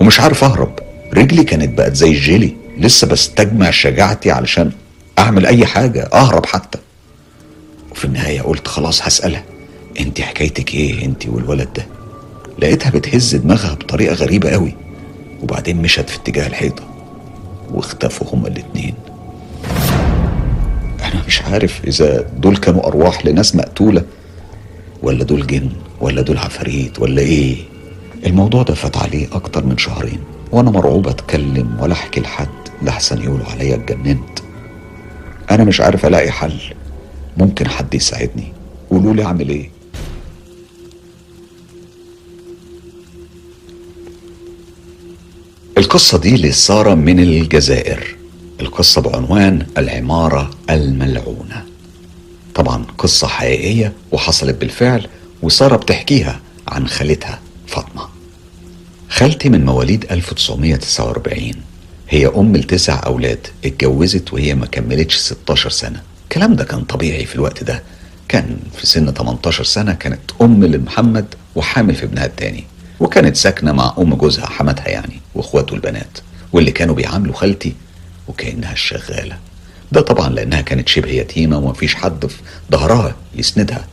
ومش 0.00 0.20
عارف 0.20 0.44
أهرب. 0.44 0.78
رجلي 1.14 1.44
كانت 1.44 1.78
بقت 1.78 1.94
زي 1.94 2.10
الجيلي 2.10 2.56
لسه 2.78 3.06
بستجمع 3.06 3.70
شجاعتي 3.70 4.30
علشان 4.30 4.70
أعمل 5.18 5.46
أي 5.46 5.66
حاجة 5.66 6.08
أهرب 6.12 6.46
حتى. 6.46 6.78
وفي 7.90 8.04
النهاية 8.04 8.40
قلت 8.40 8.68
خلاص 8.68 9.02
هسألها 9.02 9.44
انت 10.00 10.20
حكايتك 10.20 10.74
إيه 10.74 11.04
انت 11.04 11.26
والولد 11.26 11.68
ده؟ 11.76 11.86
لقيتها 12.58 12.90
بتهز 12.90 13.34
دماغها 13.36 13.74
بطريقة 13.74 14.14
غريبة 14.14 14.50
قوي 14.50 14.74
وبعدين 15.42 15.82
مشت 15.82 16.10
في 16.10 16.16
اتجاه 16.16 16.46
الحيطة 16.46 16.82
واختفوا 17.70 18.26
هما 18.32 18.48
الاتنين. 18.48 18.94
أنا 21.14 21.22
مش 21.26 21.42
عارف 21.42 21.84
إذا 21.86 22.20
دول 22.38 22.56
كانوا 22.56 22.86
أرواح 22.86 23.26
لناس 23.26 23.56
مقتولة 23.56 24.02
ولا 25.02 25.24
دول 25.24 25.46
جن 25.46 25.68
ولا 26.00 26.22
دول 26.22 26.38
عفاريت 26.38 26.98
ولا 26.98 27.22
إيه؟ 27.22 27.56
الموضوع 28.26 28.62
ده 28.62 28.74
فات 28.74 28.96
عليه 28.96 29.26
أكتر 29.32 29.64
من 29.66 29.78
شهرين 29.78 30.20
وأنا 30.52 30.70
مرعوب 30.70 31.08
أتكلم 31.08 31.76
ولا 31.80 31.92
أحكي 31.92 32.20
لحد 32.20 32.48
لحسن 32.82 33.22
يقولوا 33.22 33.46
عليا 33.46 33.74
اتجننت. 33.74 34.38
أنا 35.50 35.64
مش 35.64 35.80
عارف 35.80 36.06
ألاقي 36.06 36.30
حل. 36.30 36.58
ممكن 37.36 37.68
حد 37.68 37.94
يساعدني. 37.94 38.52
قولوا 38.90 39.14
لي 39.14 39.24
أعمل 39.24 39.48
إيه؟ 39.48 39.70
القصة 45.78 46.18
دي 46.18 46.36
لسارة 46.36 46.94
من 46.94 47.20
الجزائر. 47.20 48.16
القصة 48.62 49.00
بعنوان 49.00 49.66
العمارة 49.78 50.50
الملعونة. 50.70 51.64
طبعا 52.54 52.84
قصة 52.98 53.26
حقيقية 53.26 53.92
وحصلت 54.12 54.54
بالفعل 54.60 55.06
وسارة 55.42 55.76
بتحكيها 55.76 56.40
عن 56.68 56.86
خالتها 56.88 57.40
فاطمة. 57.66 58.02
خالتي 59.08 59.48
من 59.48 59.64
مواليد 59.64 60.06
1949 60.10 61.52
هي 62.08 62.26
أم 62.26 62.56
لتسع 62.56 63.00
أولاد 63.06 63.46
اتجوزت 63.64 64.32
وهي 64.32 64.54
ما 64.54 64.66
كملتش 64.66 65.16
16 65.16 65.70
سنة. 65.70 66.02
الكلام 66.24 66.54
ده 66.56 66.64
كان 66.64 66.80
طبيعي 66.84 67.24
في 67.26 67.34
الوقت 67.34 67.64
ده. 67.64 67.82
كان 68.28 68.56
في 68.76 68.86
سن 68.86 69.12
18 69.12 69.64
سنة 69.64 69.92
كانت 69.92 70.20
أم 70.42 70.64
لمحمد 70.64 71.26
وحامل 71.56 71.94
في 71.94 72.04
ابنها 72.04 72.24
التاني. 72.26 72.64
وكانت 73.00 73.36
ساكنة 73.36 73.72
مع 73.72 73.94
أم 73.98 74.14
جوزها 74.14 74.46
حماتها 74.46 74.88
يعني 74.88 75.20
وإخواته 75.34 75.74
البنات. 75.74 76.18
واللي 76.52 76.70
كانوا 76.70 76.94
بيعاملوا 76.94 77.34
خالتي 77.34 77.72
وكأنها 78.32 78.72
الشغالة 78.72 79.38
ده 79.92 80.00
طبعا 80.00 80.28
لأنها 80.28 80.60
كانت 80.60 80.88
شبه 80.88 81.10
يتيمة 81.10 81.58
ومفيش 81.58 81.94
حد 81.94 82.26
في 82.26 82.36
ظهرها 82.72 83.14
يسندها. 83.34 83.84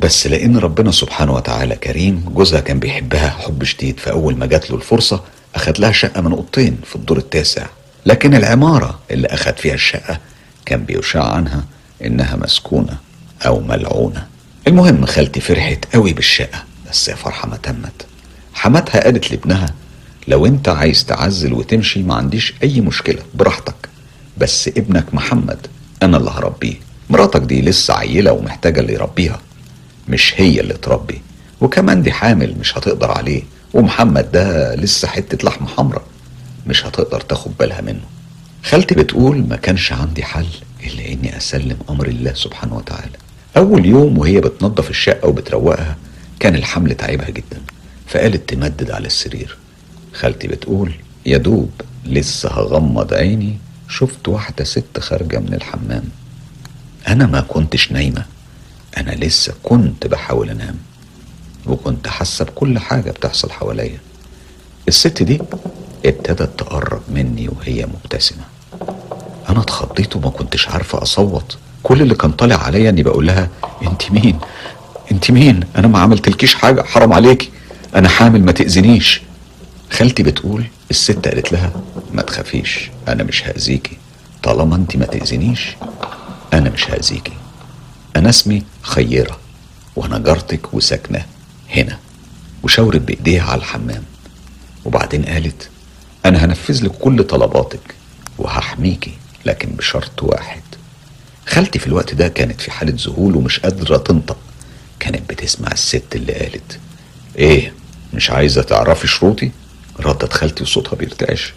بس 0.00 0.26
لأن 0.26 0.56
ربنا 0.58 0.90
سبحانه 0.90 1.32
وتعالى 1.34 1.76
كريم 1.76 2.24
جوزها 2.34 2.60
كان 2.60 2.78
بيحبها 2.78 3.28
حب 3.30 3.64
شديد 3.64 4.00
فأول 4.00 4.36
ما 4.36 4.46
جات 4.46 4.70
له 4.70 4.76
الفرصة 4.76 5.24
أخد 5.54 5.78
لها 5.78 5.92
شقة 5.92 6.20
من 6.20 6.32
أوضتين 6.32 6.78
في 6.84 6.96
الدور 6.96 7.18
التاسع. 7.18 7.66
لكن 8.06 8.34
العمارة 8.34 8.98
اللي 9.10 9.26
أخد 9.26 9.58
فيها 9.58 9.74
الشقة 9.74 10.18
كان 10.66 10.84
بيشاع 10.84 11.24
عنها 11.32 11.64
إنها 12.04 12.36
مسكونة 12.36 12.96
أو 13.46 13.60
ملعونة. 13.60 14.26
المهم 14.66 15.06
خالتي 15.06 15.40
فرحت 15.40 15.84
قوي 15.94 16.12
بالشقة 16.12 16.64
بس 16.90 17.08
يا 17.08 17.14
فرحة 17.14 17.48
ما 17.48 17.56
تمت. 17.56 18.06
حماتها 18.54 19.00
قالت 19.04 19.30
لابنها 19.30 19.74
لو 20.30 20.46
انت 20.46 20.68
عايز 20.68 21.04
تعزل 21.04 21.52
وتمشي 21.52 22.02
ما 22.02 22.14
عنديش 22.14 22.54
أي 22.62 22.80
مشكلة. 22.80 23.22
براحتك. 23.34 23.88
بس 24.38 24.68
ابنك 24.68 25.14
محمد 25.14 25.66
أنا 26.02 26.16
اللي 26.16 26.30
هربيه. 26.30 26.74
مراتك 27.10 27.40
دي 27.40 27.62
لسه 27.62 27.94
عيلة 27.94 28.32
ومحتاجة 28.32 28.80
اللي 28.80 28.92
يربيها. 28.92 29.40
مش 30.08 30.34
هي 30.36 30.60
اللي 30.60 30.74
تربي. 30.74 31.22
وكمان 31.60 32.02
دي 32.02 32.12
حامل 32.12 32.54
مش 32.60 32.78
هتقدر 32.78 33.10
عليه. 33.10 33.42
ومحمد 33.74 34.32
ده 34.32 34.74
لسه 34.74 35.08
حتة 35.08 35.46
لحمة 35.46 35.68
حمراء. 35.68 36.02
مش 36.66 36.86
هتقدر 36.86 37.20
تاخد 37.20 37.52
بالها 37.58 37.80
منه. 37.80 38.04
خالتي 38.64 38.94
بتقول 38.94 39.46
ما 39.48 39.56
كانش 39.56 39.92
عندي 39.92 40.24
حل 40.24 40.46
إلا 40.86 41.12
إني 41.12 41.36
أسلم 41.36 41.76
أمر 41.90 42.08
الله 42.08 42.34
سبحانه 42.34 42.76
وتعالى. 42.76 43.16
أول 43.56 43.86
يوم 43.86 44.18
وهي 44.18 44.40
بتنظف 44.40 44.90
الشقة 44.90 45.28
وبتروقها 45.28 45.96
كان 46.40 46.54
الحمل 46.54 46.94
تعبها 46.94 47.30
جدا. 47.30 47.60
فقالت 48.06 48.48
تمدد 48.48 48.90
على 48.90 49.06
السرير. 49.06 49.59
خالتي 50.12 50.48
بتقول 50.48 50.92
يا 51.26 51.38
دوب 51.38 51.70
لسه 52.06 52.48
هغمض 52.48 53.14
عيني 53.14 53.58
شفت 53.88 54.28
واحدة 54.28 54.64
ست 54.64 54.98
خارجة 55.00 55.38
من 55.38 55.54
الحمام. 55.54 56.04
أنا 57.08 57.26
ما 57.26 57.40
كنتش 57.40 57.92
نايمة 57.92 58.24
أنا 58.96 59.10
لسه 59.10 59.54
كنت 59.62 60.06
بحاول 60.06 60.50
أنام 60.50 60.76
وكنت 61.66 62.08
حاسة 62.08 62.44
بكل 62.44 62.78
حاجة 62.78 63.10
بتحصل 63.10 63.50
حواليا. 63.50 63.98
الست 64.88 65.22
دي 65.22 65.40
ابتدت 66.06 66.58
تقرب 66.58 67.02
مني 67.08 67.48
وهي 67.48 67.86
مبتسمة. 67.86 68.44
أنا 69.48 69.60
اتخضيت 69.60 70.16
وما 70.16 70.30
كنتش 70.30 70.68
عارفة 70.68 71.02
أصوت. 71.02 71.58
كل 71.82 72.02
اللي 72.02 72.14
كان 72.14 72.32
طالع 72.32 72.56
عليا 72.56 72.90
إني 72.90 73.02
بقول 73.02 73.26
لها 73.26 73.48
أنت 73.82 74.10
مين؟ 74.12 74.38
أنت 75.12 75.30
مين؟ 75.30 75.60
أنا 75.76 75.88
ما 75.88 75.98
عملتلكيش 75.98 76.54
حاجة 76.54 76.82
حرام 76.82 77.12
عليكي. 77.12 77.50
أنا 77.94 78.08
حامل 78.08 78.44
ما 78.44 78.52
تأذنيش. 78.52 79.22
خالتي 79.90 80.22
بتقول 80.22 80.64
الست 80.90 81.28
قالت 81.28 81.52
لها 81.52 81.72
ما 82.12 82.22
تخافيش 82.22 82.90
أنا 83.08 83.22
مش 83.22 83.46
هأذيكي. 83.46 83.96
طالما 84.42 84.76
أنت 84.76 84.96
ما 84.96 85.06
تأذنيش 85.06 85.76
أنا 86.52 86.70
مش 86.70 86.90
هأذيكي. 86.90 87.32
أنا 88.16 88.28
اسمي 88.30 88.62
خيرة 88.82 89.38
وأنا 89.96 90.18
جارتك 90.18 90.74
وساكنة 90.74 91.24
هنا. 91.70 91.98
وشاورت 92.62 93.00
بإيديها 93.00 93.42
على 93.44 93.58
الحمام. 93.58 94.02
وبعدين 94.84 95.24
قالت 95.24 95.68
أنا 96.26 96.44
هنفذ 96.44 96.84
لك 96.84 96.90
كل 96.92 97.24
طلباتك 97.24 97.94
وهحميكي 98.38 99.12
لكن 99.46 99.68
بشرط 99.70 100.22
واحد. 100.22 100.62
خالتي 101.46 101.78
في 101.78 101.86
الوقت 101.86 102.14
ده 102.14 102.28
كانت 102.28 102.60
في 102.60 102.70
حالة 102.70 102.94
ذهول 102.96 103.36
ومش 103.36 103.60
قادرة 103.60 103.96
تنطق. 103.96 104.36
كانت 105.00 105.30
بتسمع 105.30 105.68
الست 105.72 106.04
اللي 106.14 106.32
قالت 106.32 106.78
إيه 107.38 107.72
مش 108.14 108.30
عايزة 108.30 108.62
تعرفي 108.62 109.06
شروطي؟ 109.06 109.50
ردت 110.00 110.32
خالتي 110.32 110.62
وصوتها 110.62 110.96
بيرتعش. 110.96 111.54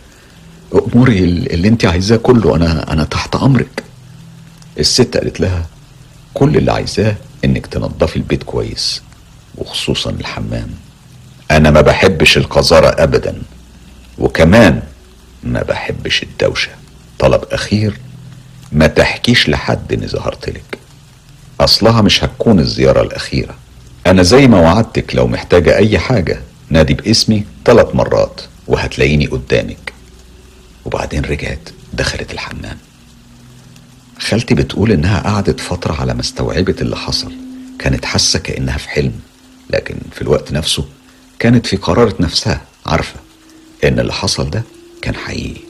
أموري 0.74 1.20
اللي 1.24 1.68
انت 1.68 1.86
عايزاه 1.86 2.16
كله 2.18 2.56
أنا 2.56 2.94
أنا 2.94 3.04
تحت 3.04 3.36
أمرك. 3.36 3.84
الست 4.80 5.18
قالت 5.18 5.40
لها 5.40 5.66
كل 6.34 6.58
اللي 6.58 6.72
عايزاه 6.72 7.16
إنك 7.46 7.68
تنظفي 7.68 8.16
البيت 8.16 8.44
كويس 8.44 9.02
وخصوصا 9.58 10.10
الحمام. 10.10 10.70
أنا 11.52 11.72
ما 11.72 11.82
بحبش 11.82 12.38
القذارة 12.38 13.04
ابدا 13.04 13.42
وكمان 14.18 14.82
ما 15.44 15.62
بحبش 15.64 16.24
الدوشة. 16.24 16.72
طلب 17.20 17.44
أخير 17.52 18.00
ما 18.72 18.88
تحكيش 18.88 19.50
لحد 19.50 19.94
إني 19.94 20.08
ظهرت 20.08 20.50
لك. 20.50 20.78
أصلها 21.62 22.02
مش 22.02 22.24
هتكون 22.24 22.60
الزيارة 22.60 23.02
الأخيرة. 23.02 23.56
أنا 24.08 24.24
زي 24.24 24.48
ما 24.48 24.60
وعدتك 24.60 25.16
لو 25.16 25.28
محتاجة 25.28 25.78
أي 25.78 26.00
حاجة 26.00 26.42
نادي 26.74 26.94
باسمي 26.94 27.44
ثلاث 27.66 27.96
مرات 27.96 28.42
وهتلاقيني 28.68 29.26
قدامك. 29.26 29.94
وبعدين 30.86 31.26
رجعت 31.26 31.70
دخلت 31.94 32.34
الحمام. 32.34 32.78
خالتي 34.20 34.56
بتقول 34.56 34.92
إنها 34.92 35.20
قعدت 35.20 35.60
فترة 35.60 35.94
على 35.94 36.14
ما 36.14 36.22
استوعبت 36.22 36.82
اللي 36.82 36.96
حصل. 36.98 37.32
كانت 37.80 38.06
حاسة 38.06 38.40
كأنها 38.40 38.78
في 38.78 38.90
حلم. 38.90 39.14
لكن 39.70 39.96
في 40.12 40.22
الوقت 40.22 40.52
نفسه 40.52 40.86
كانت 41.40 41.66
في 41.66 41.76
قرارة 41.78 42.16
نفسها 42.20 42.62
عارفة 42.86 43.20
إن 43.84 44.00
اللي 44.00 44.14
حصل 44.14 44.50
ده 44.50 44.64
كان 45.02 45.16
حقيقي. 45.16 45.62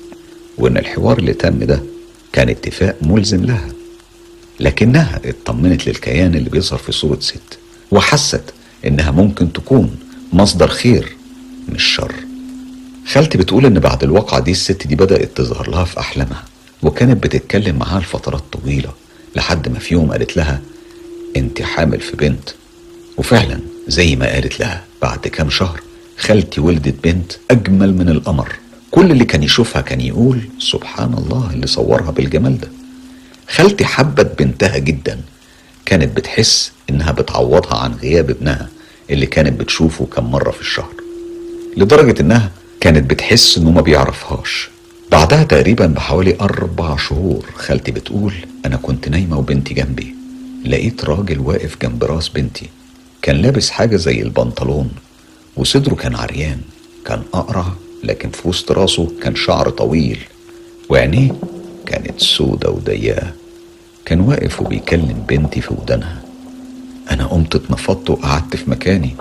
وإن 0.57 0.77
الحوار 0.77 1.17
اللي 1.17 1.33
تم 1.33 1.59
ده 1.59 1.83
كان 2.33 2.49
اتفاق 2.49 2.97
ملزم 3.01 3.45
لها. 3.45 3.69
لكنها 4.59 5.21
اطمنت 5.25 5.87
للكيان 5.87 6.35
اللي 6.35 6.49
بيظهر 6.49 6.79
في 6.79 6.91
صورة 6.91 7.19
ست. 7.19 7.59
وحست 7.91 8.43
إنها 8.85 9.11
ممكن 9.11 9.53
تكون 9.53 9.99
مصدر 10.33 10.67
خير 10.67 11.15
مش 11.69 11.83
شر. 11.83 12.13
خالتي 13.07 13.37
بتقول 13.37 13.65
إن 13.65 13.79
بعد 13.79 14.03
الواقعة 14.03 14.39
دي 14.39 14.51
الست 14.51 14.87
دي 14.87 14.95
بدأت 14.95 15.37
تظهر 15.37 15.69
لها 15.69 15.85
في 15.85 15.99
أحلامها 15.99 16.43
وكانت 16.83 17.23
بتتكلم 17.23 17.75
معاها 17.75 17.99
لفترات 17.99 18.43
طويلة 18.51 18.89
لحد 19.35 19.69
ما 19.69 19.79
في 19.79 19.93
يوم 19.93 20.11
قالت 20.11 20.37
لها 20.37 20.61
انت 21.37 21.61
حامل 21.61 21.99
في 21.99 22.15
بنت. 22.15 22.49
وفعلا 23.17 23.59
زي 23.87 24.15
ما 24.15 24.25
قالت 24.33 24.59
لها 24.59 24.83
بعد 25.01 25.19
كام 25.19 25.49
شهر 25.49 25.81
خالتي 26.17 26.61
ولدت 26.61 26.95
بنت 27.03 27.31
أجمل 27.51 27.93
من 27.93 28.09
القمر. 28.09 28.55
كل 28.91 29.11
اللي 29.11 29.25
كان 29.25 29.43
يشوفها 29.43 29.81
كان 29.81 30.01
يقول 30.01 30.41
سبحان 30.59 31.13
الله 31.13 31.49
اللي 31.53 31.67
صورها 31.67 32.11
بالجمال 32.11 32.59
ده. 32.59 32.67
خالتي 33.49 33.85
حبت 33.85 34.39
بنتها 34.39 34.77
جدا 34.77 35.19
كانت 35.85 36.17
بتحس 36.17 36.71
إنها 36.89 37.11
بتعوضها 37.11 37.77
عن 37.77 37.93
غياب 37.93 38.29
ابنها. 38.29 38.69
اللي 39.09 39.25
كانت 39.25 39.59
بتشوفه 39.59 40.05
كم 40.05 40.31
مرة 40.31 40.51
في 40.51 40.61
الشهر. 40.61 40.93
لدرجة 41.77 42.21
إنها 42.21 42.51
كانت 42.79 43.09
بتحس 43.09 43.57
إنه 43.57 43.71
ما 43.71 43.81
بيعرفهاش. 43.81 44.69
بعدها 45.11 45.43
تقريبا 45.43 45.85
بحوالي 45.85 46.37
أربع 46.41 46.97
شهور 46.97 47.45
خالتي 47.55 47.91
بتقول 47.91 48.33
أنا 48.65 48.75
كنت 48.75 49.09
نايمة 49.09 49.37
وبنتي 49.37 49.73
جنبي. 49.73 50.15
لقيت 50.65 51.05
راجل 51.05 51.39
واقف 51.39 51.77
جنب 51.81 52.03
راس 52.03 52.29
بنتي. 52.29 52.69
كان 53.21 53.35
لابس 53.35 53.69
حاجة 53.69 53.95
زي 53.95 54.21
البنطلون 54.21 54.91
وصدره 55.55 55.95
كان 55.95 56.15
عريان 56.15 56.61
كان 57.05 57.21
أقرع 57.33 57.65
لكن 58.03 58.29
في 58.29 58.47
وسط 58.47 58.71
راسه 58.71 59.11
كان 59.21 59.35
شعر 59.35 59.69
طويل 59.69 60.19
وعينيه 60.89 61.31
كانت 61.85 62.19
سودة 62.19 62.69
وضيقة 62.69 63.33
كان 64.05 64.19
واقف 64.19 64.61
وبيكلم 64.61 65.25
بنتي 65.29 65.61
في 65.61 65.73
ودانها. 65.73 66.22
أنا 67.11 67.25
قمت 67.25 67.55
اتنفضت 67.55 68.09
وقعدت 68.09 68.55
في 68.55 68.69
مكاني 68.69 69.15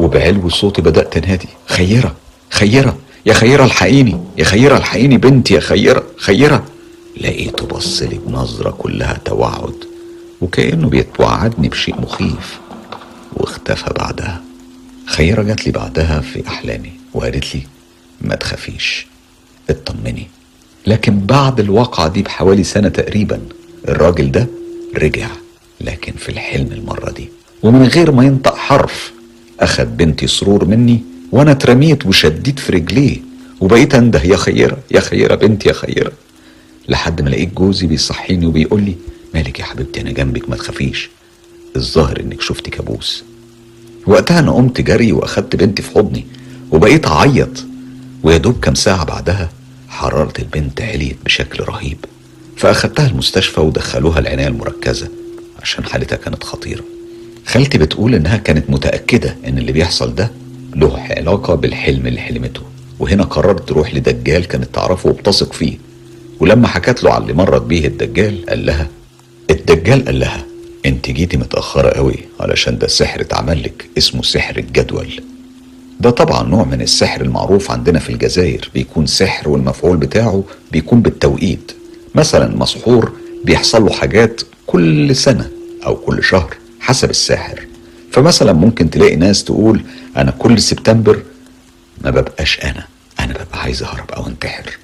وبعلو 0.00 0.48
صوتي 0.48 0.82
بدأت 0.82 1.16
أنادي 1.16 1.48
خيرة 1.66 2.14
خيرة 2.50 2.96
يا 3.26 3.32
خيرة 3.32 3.64
الحقيني 3.64 4.20
يا 4.38 4.44
خيرة 4.44 4.76
الحقيني 4.76 5.16
بنتي 5.18 5.54
يا 5.54 5.60
خيرة 5.60 6.02
خيرة. 6.16 6.64
لقيته 7.20 7.66
بص 7.66 8.02
لي 8.02 8.18
بنظرة 8.26 8.70
كلها 8.70 9.18
توعد 9.24 9.74
وكأنه 10.40 10.88
بيتوعدني 10.88 11.68
بشيء 11.68 12.00
مخيف. 12.00 12.60
واختفى 13.32 13.92
بعدها. 13.98 14.42
خيرة 15.06 15.42
جات 15.42 15.66
لي 15.66 15.72
بعدها 15.72 16.20
في 16.20 16.46
أحلامي 16.48 16.92
وقالت 17.14 17.54
لي 17.54 17.62
ما 18.20 18.34
تخافيش 18.34 19.06
اطمني. 19.70 20.26
لكن 20.86 21.18
بعد 21.18 21.60
الواقعة 21.60 22.08
دي 22.08 22.22
بحوالي 22.22 22.64
سنة 22.64 22.88
تقريبا 22.88 23.40
الراجل 23.88 24.32
ده 24.32 24.46
رجع. 24.96 25.28
لكن 25.80 26.12
في 26.12 26.28
الحلم 26.28 26.72
المرة 26.72 27.10
دي. 27.10 27.28
ومن 27.62 27.82
غير 27.82 28.12
ما 28.12 28.24
ينطق 28.24 28.56
حرف 28.56 29.12
أخد 29.60 29.96
بنتي 29.96 30.26
سرور 30.26 30.64
مني 30.64 31.02
وأنا 31.32 31.50
اترميت 31.50 32.06
وشديت 32.06 32.58
في 32.58 32.72
رجليه. 32.72 33.16
وبقيت 33.60 33.94
أنده 33.94 34.22
يا 34.22 34.36
خيرة 34.36 34.78
يا 34.90 35.00
خيرة 35.00 35.34
بنتي 35.34 35.68
يا 35.68 35.74
خيرة. 35.74 36.12
لحد 36.88 37.22
ما 37.22 37.28
لقيت 37.30 37.54
جوزي 37.54 37.86
بيصحيني 37.86 38.46
وبيقول 38.46 38.82
لي 38.82 38.94
مالك 39.34 39.60
يا 39.60 39.64
حبيبتي 39.64 40.00
أنا 40.00 40.10
جنبك 40.10 40.50
ما 40.50 40.56
تخافيش. 40.56 41.10
الظاهر 41.76 42.20
إنك 42.20 42.40
شفتي 42.40 42.70
كابوس. 42.70 43.24
وقتها 44.06 44.38
أنا 44.38 44.52
قمت 44.52 44.80
جري 44.80 45.12
وأخدت 45.12 45.56
بنتي 45.56 45.82
في 45.82 45.90
حضني 45.90 46.26
وبقيت 46.72 47.06
أعيط. 47.06 47.64
ويا 48.22 48.36
دوب 48.36 48.60
كام 48.60 48.74
ساعة 48.74 49.04
بعدها 49.04 49.50
حراره 49.88 50.32
البنت 50.38 50.80
عليت 50.80 51.16
بشكل 51.24 51.64
رهيب. 51.64 51.96
فأخدتها 52.56 53.06
المستشفى 53.06 53.60
ودخلوها 53.60 54.18
العناية 54.18 54.48
المركزة. 54.48 55.08
عشان 55.66 55.84
حالتها 55.84 56.16
كانت 56.16 56.44
خطيرة. 56.44 56.84
خالتي 57.46 57.78
بتقول 57.78 58.14
إنها 58.14 58.36
كانت 58.36 58.70
متأكدة 58.70 59.36
إن 59.48 59.58
اللي 59.58 59.72
بيحصل 59.72 60.14
ده 60.14 60.30
له 60.74 60.98
علاقة 61.10 61.54
بالحلم 61.54 62.06
اللي 62.06 62.20
حلمته 62.20 62.60
وهنا 62.98 63.22
قررت 63.24 63.68
تروح 63.68 63.94
لدجال 63.94 64.44
كانت 64.44 64.74
تعرفه 64.74 65.08
وبتثق 65.08 65.52
فيه. 65.52 65.78
ولما 66.40 66.68
حكت 66.68 67.02
له 67.04 67.10
على 67.12 67.22
اللي 67.22 67.32
مرت 67.32 67.62
بيه 67.62 67.86
الدجال 67.86 68.46
قال 68.48 68.66
لها 68.66 68.88
الدجال 69.50 70.04
قال 70.04 70.18
لها 70.20 70.44
أنت 70.86 71.10
جيتي 71.10 71.36
متأخرة 71.36 71.88
قوي 71.88 72.16
علشان 72.40 72.78
ده 72.78 72.86
سحر 72.86 73.20
اتعمل 73.20 73.62
لك 73.62 73.86
اسمه 73.98 74.22
سحر 74.22 74.56
الجدول. 74.58 75.20
ده 76.00 76.10
طبعا 76.10 76.48
نوع 76.48 76.64
من 76.64 76.80
السحر 76.82 77.20
المعروف 77.20 77.70
عندنا 77.70 77.98
في 77.98 78.10
الجزائر 78.10 78.70
بيكون 78.74 79.06
سحر 79.06 79.48
والمفعول 79.48 79.96
بتاعه 79.96 80.44
بيكون 80.72 81.00
بالتوقيت. 81.02 81.72
مثلا 82.14 82.56
مسحور 82.56 83.12
بيحصل 83.44 83.82
له 83.84 83.92
حاجات 83.92 84.40
كل 84.66 85.16
سنة. 85.16 85.50
أو 85.86 85.96
كل 85.96 86.24
شهر 86.24 86.56
حسب 86.80 87.10
الساحر. 87.10 87.66
فمثلا 88.12 88.52
ممكن 88.52 88.90
تلاقي 88.90 89.16
ناس 89.16 89.44
تقول 89.44 89.82
أنا 90.16 90.30
كل 90.30 90.58
سبتمبر 90.60 91.22
ما 92.04 92.10
ببقاش 92.10 92.60
أنا 92.64 92.86
أنا 93.20 93.32
ببقى 93.32 93.60
عايز 93.62 93.82
أهرب 93.82 94.10
أو 94.10 94.26
انتحر. 94.26 94.78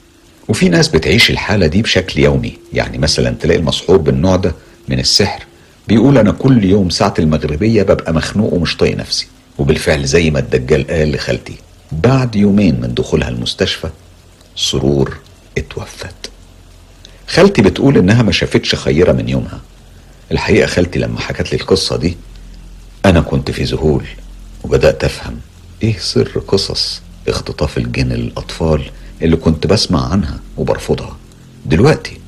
وفي 0.49 0.69
ناس 0.69 0.89
بتعيش 0.89 1.31
الحالة 1.31 1.67
دي 1.67 1.83
بشكل 1.83 2.21
يومي. 2.21 2.59
يعني 2.73 2.99
مثلا 2.99 3.37
تلاقي 3.41 3.59
المسحور 3.61 3.97
بالنوع 3.97 4.37
ده 4.37 4.55
من 4.89 4.99
السحر 4.99 5.45
بيقول 5.89 6.19
أنا 6.19 6.33
كل 6.33 6.65
يوم 6.65 6.91
ساعة 6.91 7.15
المغربية 7.19 7.83
ببقى 7.83 8.13
مخنوق 8.15 8.53
ومش 8.55 8.77
طايق 8.77 8.97
نفسي. 8.97 9.27
وبالفعل 9.59 10.05
زي 10.05 10.31
ما 10.31 10.39
الدجال 10.39 10.87
قال 10.87 11.13
لخالتي 11.13 11.55
بعد 11.93 12.37
يومين 12.37 12.81
من 12.81 12.95
دخولها 12.95 13.29
المستشفى 13.29 13.89
سرور 14.57 15.17
اتوفت. 15.59 16.31
خالتي 17.29 17.63
بتقول 17.63 17.99
إنها 17.99 18.23
ما 18.23 18.33
شافتش 18.33 18.75
خيرة 18.75 19.13
من 19.13 19.29
يومها. 19.29 19.61
الحقيقة 20.33 20.67
خالتي 20.67 20.99
لما 20.99 21.21
حكت 21.21 21.53
لي 21.53 21.61
القصة 21.61 21.97
دي 21.97 22.17
أنا 23.07 23.21
كنت 23.21 23.51
في 23.51 23.63
ذهول 23.65 24.05
وبدأت 24.65 25.05
أفهم 25.05 25.37
إيه 25.83 25.97
سر 25.99 26.43
قصص 26.49 27.03
اختطاف 27.29 27.79
الجن 27.79 28.09
للأطفال 28.09 28.83
اللي 29.23 29.37
كنت 29.37 29.67
بسمع 29.67 30.09
عنها 30.13 30.41
وبرفضها. 30.57 31.17
دلوقتي 31.67 32.19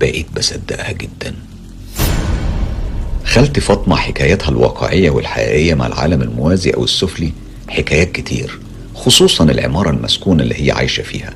بقيت 0.00 0.26
بصدقها 0.36 0.92
جدا. 0.92 1.34
خالتي 3.24 3.60
فاطمة 3.60 3.96
حكاياتها 3.96 4.48
الواقعية 4.48 5.10
والحقيقية 5.10 5.74
مع 5.74 5.86
العالم 5.86 6.22
الموازي 6.22 6.70
أو 6.70 6.84
السفلي 6.84 7.32
حكايات 7.68 8.12
كتير 8.12 8.58
خصوصا 8.94 9.44
العمارة 9.44 9.90
المسكونة 9.90 10.42
اللي 10.42 10.66
هي 10.66 10.70
عايشة 10.70 11.02
فيها. 11.02 11.34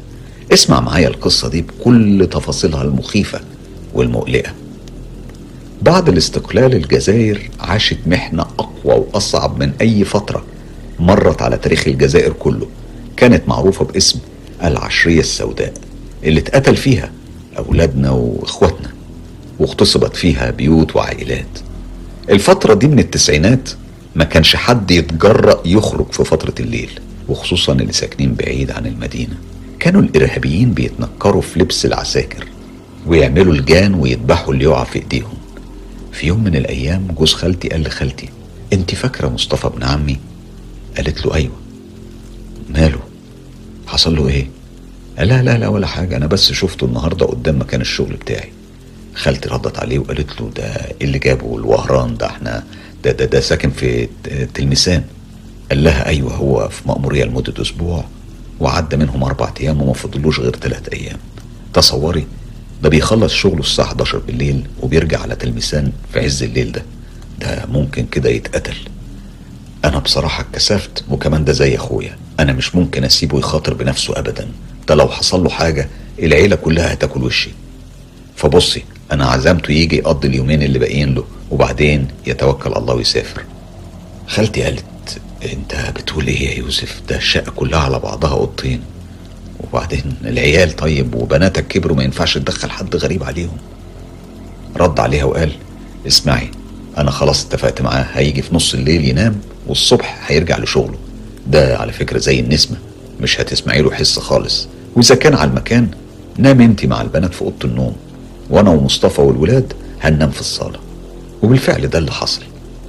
اسمع 0.53 0.81
معايا 0.81 1.09
القصة 1.09 1.49
دي 1.49 1.63
بكل 1.63 2.29
تفاصيلها 2.33 2.83
المخيفة 2.83 3.41
والمقلقة. 3.95 4.53
بعد 5.83 6.09
الاستقلال 6.09 6.75
الجزائر 6.75 7.51
عاشت 7.61 7.99
محنة 8.07 8.43
أقوى 8.43 8.95
وأصعب 9.13 9.59
من 9.63 9.73
أي 9.81 10.05
فترة 10.05 10.45
مرت 10.99 11.43
على 11.43 11.57
تاريخ 11.57 11.87
الجزائر 11.87 12.33
كله. 12.33 12.67
كانت 13.17 13.49
معروفة 13.49 13.85
باسم 13.85 14.19
العشرية 14.65 15.21
السوداء 15.21 15.73
اللي 16.25 16.41
اتقتل 16.41 16.77
فيها 16.77 17.11
أولادنا 17.59 18.11
وإخواتنا 18.11 18.89
واغتصبت 19.59 20.17
فيها 20.17 20.51
بيوت 20.51 20.97
وعائلات. 20.97 21.59
الفترة 22.31 22.75
دي 22.75 22.87
من 22.87 22.99
التسعينات 22.99 23.71
ما 24.15 24.25
كانش 24.25 24.57
حد 24.57 24.91
يتجرأ 24.91 25.63
يخرج 25.65 26.13
في 26.13 26.25
فترة 26.25 26.55
الليل 26.61 26.91
وخصوصا 27.29 27.73
اللي 27.73 27.93
ساكنين 27.93 28.35
بعيد 28.35 28.71
عن 28.71 28.87
المدينة. 28.87 29.35
كانوا 29.81 30.03
الإرهابيين 30.03 30.73
بيتنكروا 30.73 31.43
في 31.43 31.59
لبس 31.61 31.87
العساكر 31.87 32.47
ويعملوا 33.07 33.55
الجان 33.55 33.95
ويذبحوا 33.95 34.55
اللي 34.55 34.65
يقع 34.65 34.85
في 34.85 34.99
إيديهم. 34.99 35.42
في 36.13 36.27
يوم 36.27 36.45
من 36.45 36.57
الأيام 36.57 37.07
جوز 37.19 37.35
خالتي 37.35 37.69
قال 37.69 37.83
لخالتي 37.83 38.29
أنت 38.73 38.95
فاكرة 38.95 39.29
مصطفى 39.29 39.67
ابن 39.67 39.83
عمي؟ 39.83 40.19
قالت 40.97 41.27
له 41.27 41.35
أيوه. 41.35 41.53
ماله؟ 42.75 43.01
حصل 43.87 44.17
له 44.17 44.29
إيه؟ 44.29 44.47
قال 45.19 45.29
لا 45.29 45.43
لا 45.43 45.59
لا 45.59 45.69
ولا 45.69 45.87
حاجة 45.87 46.17
أنا 46.17 46.27
بس 46.27 46.53
شفته 46.53 46.85
النهارده 46.85 47.27
قدام 47.27 47.61
مكان 47.61 47.81
الشغل 47.81 48.17
بتاعي. 48.17 48.53
خالتي 49.15 49.49
ردت 49.49 49.79
عليه 49.79 49.99
وقالت 49.99 50.41
له 50.41 50.51
ده 50.57 50.65
إيه 50.65 50.95
اللي 51.07 51.19
جابه؟ 51.19 51.57
الوهران 51.57 52.17
ده 52.17 52.27
إحنا 52.27 52.65
ده 53.05 53.13
ده 53.13 53.25
ده 53.25 53.41
ساكن 53.41 53.71
في 53.71 54.09
تلمسان 54.55 55.05
قال 55.71 55.85
لها 55.85 56.07
أيوه 56.07 56.35
هو 56.35 56.69
في 56.69 56.89
مأمورية 56.89 57.25
لمدة 57.25 57.63
أسبوع 57.63 58.05
وعدى 58.61 58.97
منهم 58.97 59.25
أربع 59.25 59.53
أيام 59.61 59.83
وما 59.83 59.93
فضلوش 59.93 60.41
غير 60.41 60.57
ثلاث 60.57 60.89
أيام. 60.93 61.19
تصوري 61.75 62.27
ده 62.83 62.89
بيخلص 62.89 63.33
شغله 63.33 63.61
الساعة 63.61 63.87
11 63.87 64.19
بالليل 64.19 64.67
وبيرجع 64.81 65.21
على 65.21 65.37
تلمسان 65.37 65.93
في 66.13 66.21
عز 66.21 66.43
الليل 66.43 66.73
ده. 66.73 66.83
ده 67.41 67.67
ممكن 67.67 68.07
كده 68.07 68.31
يتقتل. 68.31 68.77
أنا 69.85 69.99
بصراحة 69.99 70.41
اتكسفت 70.43 71.05
وكمان 71.11 71.45
ده 71.45 71.53
زي 71.53 71.77
أخويا. 71.77 72.17
أنا 72.41 72.53
مش 72.53 72.75
ممكن 72.75 73.05
أسيبه 73.05 73.39
يخاطر 73.39 73.75
بنفسه 73.75 74.19
ابدا. 74.19 74.49
ده 74.89 74.95
لو 74.95 75.09
حصل 75.09 75.43
له 75.45 75.51
حاجة 75.51 75.89
العيلة 76.19 76.57
كلها 76.57 76.93
هتاكل 76.93 77.23
وشي. 77.25 77.51
فبصي 78.37 78.85
أنا 79.13 79.27
عزمته 79.27 79.73
يجي 79.73 79.97
يقضي 79.97 80.29
اليومين 80.29 80.63
اللي 80.63 80.79
باقيين 80.79 81.15
له 81.15 81.25
وبعدين 81.51 82.09
يتوكل 82.27 82.73
الله 82.73 82.95
ويسافر. 82.95 83.45
خالتي 84.29 84.63
قالت 84.63 84.85
أنت 85.53 85.75
بتقول 85.97 86.27
إيه 86.27 86.49
يا 86.51 86.59
يوسف؟ 86.59 87.01
ده 87.09 87.17
الشقة 87.17 87.51
كلها 87.57 87.79
على 87.81 87.99
بعضها 87.99 88.31
أوضتين. 88.31 88.81
وبعدين 89.63 90.03
العيال 90.25 90.77
طيب 90.77 91.15
وبناتك 91.15 91.67
كبروا 91.67 91.97
ما 91.97 92.05
ينفعش 92.05 92.35
تدخل 92.39 92.71
حد 92.71 92.97
غريب 92.97 93.25
عليهم. 93.25 93.57
رد 94.77 95.01
عليها 95.01 95.25
وقال 95.25 95.53
اسمعي 96.07 96.51
أنا 96.99 97.11
خلاص 97.11 97.45
اتفقت 97.47 97.83
معاه 97.83 98.07
هيجي 98.13 98.43
في 98.43 98.55
نص 98.55 98.75
الليل 98.75 99.05
ينام 99.09 99.37
والصبح 99.67 100.19
هيرجع 100.27 100.59
لشغله. 100.59 100.99
ده 101.47 101.77
على 101.79 101.93
فكرة 101.93 102.19
زي 102.19 102.41
النسمة 102.41 102.77
مش 103.21 103.41
هتسمعي 103.41 103.83
له 103.83 103.91
حس 103.93 104.19
خالص. 104.19 104.69
وإذا 104.97 105.15
كان 105.15 105.35
على 105.35 105.51
المكان 105.51 105.89
نام 106.39 106.61
أنت 106.61 106.87
مع 106.87 107.03
البنات 107.03 107.35
في 107.35 107.43
أوضة 107.43 107.57
النوم. 107.69 107.97
وأنا 108.51 108.71
ومصطفى 108.71 109.21
والولاد 109.21 109.73
هننام 110.03 110.31
في 110.31 110.41
الصالة. 110.41 110.79
وبالفعل 111.43 111.87
ده 111.89 111.99
اللي 111.99 112.13
حصل. 112.13 112.43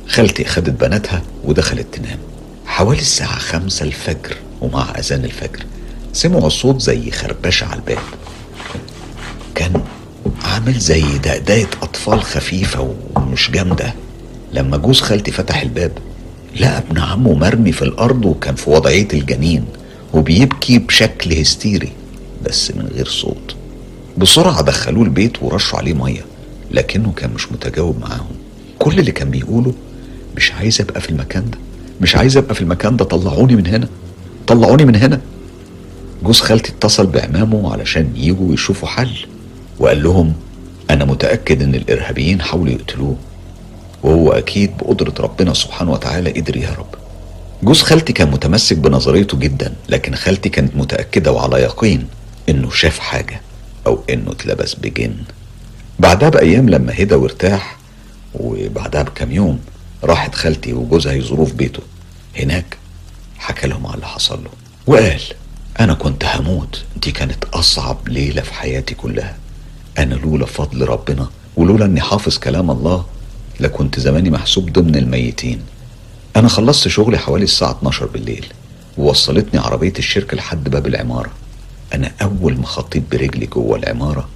خالتي 0.08 0.46
خدت 0.46 0.82
بناتها 0.82 1.22
ودخلت 1.44 1.88
تنام. 1.96 2.18
حوالي 2.66 3.02
الساعة 3.02 3.40
خمسة 3.40 3.86
الفجر 3.86 4.36
ومع 4.62 5.00
أذان 5.00 5.26
الفجر 5.26 5.66
سمعوا 6.14 6.50
صوت 6.50 6.82
زي 6.82 7.12
خربشة 7.12 7.66
على 7.66 7.80
الباب. 7.80 7.98
كان 9.56 9.82
عامل 10.44 10.74
زي 10.74 11.02
دقدقة 11.18 11.68
أطفال 11.82 12.22
خفيفة 12.24 12.96
ومش 13.16 13.52
جامدة. 13.52 13.94
لما 14.54 14.78
جوز 14.78 15.02
خالتي 15.02 15.32
فتح 15.32 15.62
الباب 15.62 15.92
لقى 16.60 16.78
ابن 16.78 17.00
عمه 17.00 17.34
مرمي 17.34 17.72
في 17.72 17.82
الأرض 17.82 18.26
وكان 18.26 18.56
في 18.56 18.70
وضعية 18.70 19.08
الجنين 19.14 19.66
وبيبكي 20.14 20.80
بشكل 20.80 21.34
هستيري 21.34 21.92
بس 22.46 22.72
من 22.72 22.88
غير 22.96 23.08
صوت. 23.08 23.56
بسرعة 24.18 24.62
دخلوه 24.62 25.04
البيت 25.04 25.44
ورشوا 25.44 25.78
عليه 25.80 25.94
مية 25.94 26.26
لكنه 26.72 27.12
كان 27.16 27.30
مش 27.36 27.52
متجاوب 27.52 28.00
معاهم. 28.02 28.36
كل 28.80 29.00
اللي 29.00 29.12
كان 29.12 29.30
بيقوله 29.30 29.74
مش 30.38 30.52
عايز 30.52 30.82
أبقى 30.82 31.02
في 31.02 31.10
المكان 31.10 31.50
ده 31.50 31.58
مش 32.02 32.16
عايز 32.16 32.38
أبقى 32.38 32.56
في 32.56 32.62
المكان 32.62 32.98
ده 32.98 33.06
طلعوني 33.06 33.56
من 33.56 33.68
هنا 33.68 33.88
طلعوني 34.48 34.86
من 34.86 34.96
هنا. 34.96 35.22
جوز 36.24 36.40
خالتي 36.42 36.72
اتصل 36.72 37.08
بعمامه 37.08 37.74
علشان 37.74 38.14
يجوا 38.16 38.54
يشوفوا 38.54 38.88
حل 38.88 39.26
وقال 39.80 40.04
لهم 40.04 40.34
أنا 40.90 41.06
متأكد 41.06 41.62
إن 41.62 41.76
الإرهابيين 41.76 42.42
حاولوا 42.42 42.74
يقتلوه 42.74 43.16
وهو 44.04 44.32
أكيد 44.32 44.78
بقدرة 44.78 45.14
ربنا 45.20 45.54
سبحانه 45.54 45.92
وتعالى 45.92 46.32
قدر 46.32 46.58
يهرب 46.58 46.86
جوز 47.64 47.82
خالتي 47.82 48.14
كان 48.14 48.32
متمسك 48.32 48.78
بنظريته 48.78 49.38
جدا 49.38 49.74
لكن 49.90 50.16
خالتي 50.16 50.50
كانت 50.50 50.76
متأكدة 50.76 51.32
وعلى 51.32 51.58
يقين 51.62 52.08
إنه 52.50 52.70
شاف 52.70 53.00
حاجة 53.00 53.42
أو 53.88 54.04
إنه 54.10 54.32
اتلبس 54.32 54.74
بجن. 54.74 55.16
بعدها 56.00 56.30
بأيام 56.30 56.70
لما 56.70 56.94
هدى 57.00 57.16
وارتاح 57.16 57.78
وبعدها 58.34 59.04
بكام 59.04 59.32
يوم 59.32 59.60
راحت 60.04 60.36
خالتي 60.36 60.74
وجوزها 60.74 61.14
يزوروه 61.14 61.46
في 61.46 61.54
بيته. 61.54 61.84
هناك 62.38 62.78
حكى 63.38 63.68
لهم 63.68 63.86
على 63.88 63.96
اللي 63.96 64.08
حصل 64.08 64.44
له 64.44 64.50
وقال 64.88 65.22
أنا 65.80 65.94
كنت 65.94 66.26
هموت. 66.26 66.84
دي 67.02 67.12
كانت 67.12 67.46
أصعب 67.46 68.10
ليلة 68.10 68.42
في 68.42 68.54
حياتي 68.54 68.96
كلها. 68.96 69.38
أنا 69.98 70.16
لولا 70.16 70.46
فضل 70.46 70.82
ربنا 70.88 71.30
ولولا 71.56 71.86
إني 71.86 72.02
حافظ 72.02 72.38
كلام 72.38 72.72
الله 72.72 73.06
لكنت 73.60 74.00
زماني 74.00 74.30
محسوب 74.30 74.74
ضمن 74.74 74.96
الميتين. 74.96 75.62
أنا 76.36 76.48
خلصت 76.48 76.88
شغلي 76.88 77.18
حوالي 77.18 77.44
الساعة 77.44 77.72
12 77.72 78.06
بالليل 78.06 78.46
ووصلتني 78.98 79.60
عربية 79.60 79.94
الشركة 80.00 80.38
لحد 80.38 80.70
باب 80.70 80.88
العمارة. 80.88 81.32
أنا 81.94 82.12
أول 82.22 82.58
ما 82.58 82.66
خطيت 82.66 83.04
برجلي 83.12 83.46
جوه 83.46 83.78
العمارة 83.78 84.30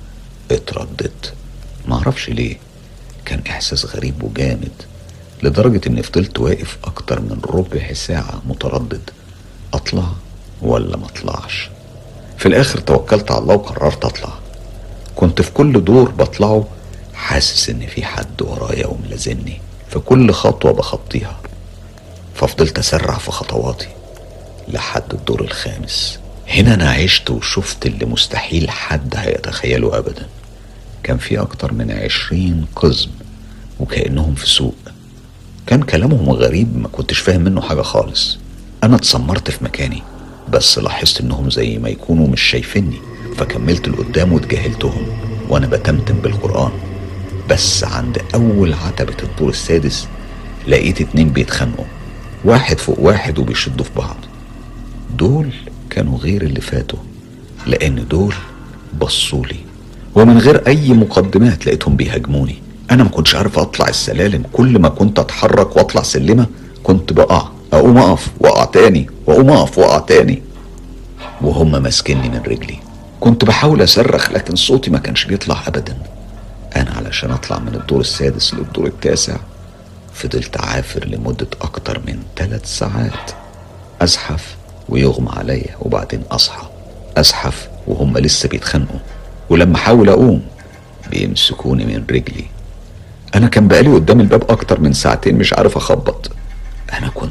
اترددت. 0.51 1.33
معرفش 1.87 2.29
ليه. 2.29 2.57
كان 3.25 3.41
إحساس 3.49 3.85
غريب 3.85 4.23
وجامد 4.23 4.71
لدرجة 5.43 5.81
إني 5.87 6.03
فضلت 6.03 6.39
واقف 6.39 6.77
أكتر 6.83 7.21
من 7.21 7.41
ربع 7.45 7.93
ساعة 7.93 8.41
متردد. 8.47 9.09
أطلع 9.73 10.11
ولا 10.61 10.97
ما 10.97 11.05
اطلعش 11.05 11.69
في 12.37 12.45
الآخر 12.45 12.79
توكلت 12.79 13.31
على 13.31 13.41
الله 13.41 13.55
وقررت 13.55 14.05
أطلع. 14.05 14.33
كنت 15.15 15.41
في 15.41 15.51
كل 15.51 15.83
دور 15.83 16.11
بطلعه 16.11 16.67
حاسس 17.13 17.69
إن 17.69 17.87
في 17.87 18.05
حد 18.05 18.41
ورايا 18.41 18.87
وملازمني. 18.87 19.61
في 19.89 19.99
كل 19.99 20.31
خطوة 20.31 20.71
بخطيها. 20.71 21.37
ففضلت 22.35 22.79
أسرع 22.79 23.17
في 23.17 23.31
خطواتي 23.31 23.87
لحد 24.67 25.13
الدور 25.13 25.41
الخامس. 25.41 26.19
هنا 26.47 26.73
أنا 26.73 26.91
عشت 26.91 27.29
وشفت 27.29 27.85
اللي 27.85 28.05
مستحيل 28.05 28.69
حد 28.69 29.13
هيتخيله 29.17 29.97
ابدا. 29.97 30.27
كان 31.03 31.17
في 31.17 31.41
أكتر 31.41 31.73
من 31.73 31.91
عشرين 31.91 32.65
قزم 32.75 33.09
وكأنهم 33.79 34.35
في 34.35 34.49
سوق. 34.49 34.75
كان 35.67 35.83
كلامهم 35.83 36.29
غريب 36.29 36.77
ما 36.77 36.87
كنتش 36.87 37.19
فاهم 37.19 37.41
منه 37.41 37.61
حاجة 37.61 37.81
خالص. 37.81 38.37
أنا 38.83 38.95
اتسمرت 38.95 39.51
في 39.51 39.63
مكاني. 39.63 40.03
بس 40.53 40.79
لاحظت 40.79 41.21
إنهم 41.21 41.49
زي 41.49 41.77
ما 41.77 41.89
يكونوا 41.89 42.27
مش 42.27 42.41
شايفيني 42.41 42.97
فكملت 43.37 43.89
لقدام 43.89 44.33
وتجاهلتهم 44.33 45.07
وأنا 45.49 45.67
بتمتم 45.67 46.15
بالقرآن. 46.15 46.71
بس 47.49 47.83
عند 47.83 48.21
أول 48.35 48.73
عتبة 48.73 49.15
الدور 49.23 49.49
السادس 49.49 50.07
لقيت 50.67 51.01
اتنين 51.01 51.29
بيتخانقوا 51.29 51.85
واحد 52.45 52.79
فوق 52.79 52.99
واحد 52.99 53.39
وبيشدوا 53.39 53.85
في 53.85 53.91
بعض. 53.95 54.15
دول 55.17 55.49
كانوا 55.89 56.17
غير 56.17 56.41
اللي 56.41 56.61
فاتوا 56.61 56.99
لأن 57.67 58.07
دول 58.09 58.33
بصولي 59.01 59.59
ومن 60.15 60.37
غير 60.37 60.67
أي 60.67 60.93
مقدمات 60.93 61.67
لقيتهم 61.67 61.95
بيهاجموني. 61.95 62.55
أنا 62.91 63.03
ما 63.03 63.09
كنتش 63.09 63.35
عارف 63.35 63.59
أطلع 63.59 63.87
السلالم 63.87 64.43
كل 64.53 64.79
ما 64.79 64.89
كنت 64.89 65.19
أتحرك 65.19 65.77
وأطلع 65.77 66.01
سلمة 66.03 66.47
كنت 66.83 67.13
بقع. 67.13 67.47
أقوم 67.73 67.97
أقف 67.97 68.27
واقع 68.39 68.65
تاني 68.65 69.09
وأقوم 69.25 69.49
أقف 69.49 69.77
واقع 69.77 69.99
تاني 69.99 70.41
وهم 71.41 71.83
ماسكني 71.83 72.29
من 72.29 72.41
رجلي. 72.47 72.79
كنت 73.19 73.45
بحاول 73.45 73.83
أصرخ 73.83 74.31
لكن 74.31 74.55
صوتي 74.55 74.91
ما 74.91 74.97
كانش 74.99 75.25
بيطلع 75.25 75.63
ابدا. 75.67 75.97
أنا 76.75 76.91
علشان 76.91 77.31
أطلع 77.31 77.59
من 77.59 77.75
الدور 77.75 77.99
السادس 77.99 78.53
للدور 78.53 78.85
التاسع 78.87 79.37
فضلت 80.13 80.57
عافر 80.57 81.05
لمدة 81.05 81.47
أكتر 81.61 82.01
من 82.07 82.19
ثلاث 82.35 82.65
ساعات. 82.65 83.31
أزحف 84.01 84.55
ويغمى 84.89 85.29
عليا 85.29 85.75
وبعدين 85.79 86.21
أصحى. 86.31 86.67
أزحف 87.17 87.67
وهم 87.87 88.17
لسه 88.17 88.49
بيتخانقوا. 88.49 88.99
ولما 89.49 89.75
أحاول 89.75 90.09
أقوم 90.09 90.41
بيمسكوني 91.11 91.85
من 91.85 92.03
رجلي. 92.09 92.45
أنا 93.35 93.47
كان 93.47 93.67
بقالي 93.67 93.89
قدام 93.89 94.19
الباب 94.19 94.51
أكتر 94.51 94.79
من 94.79 94.93
ساعتين 94.93 95.35
مش 95.35 95.53
عارف 95.53 95.77
أخبط. 95.77 96.31
أنا 96.93 97.09
كنت 97.09 97.26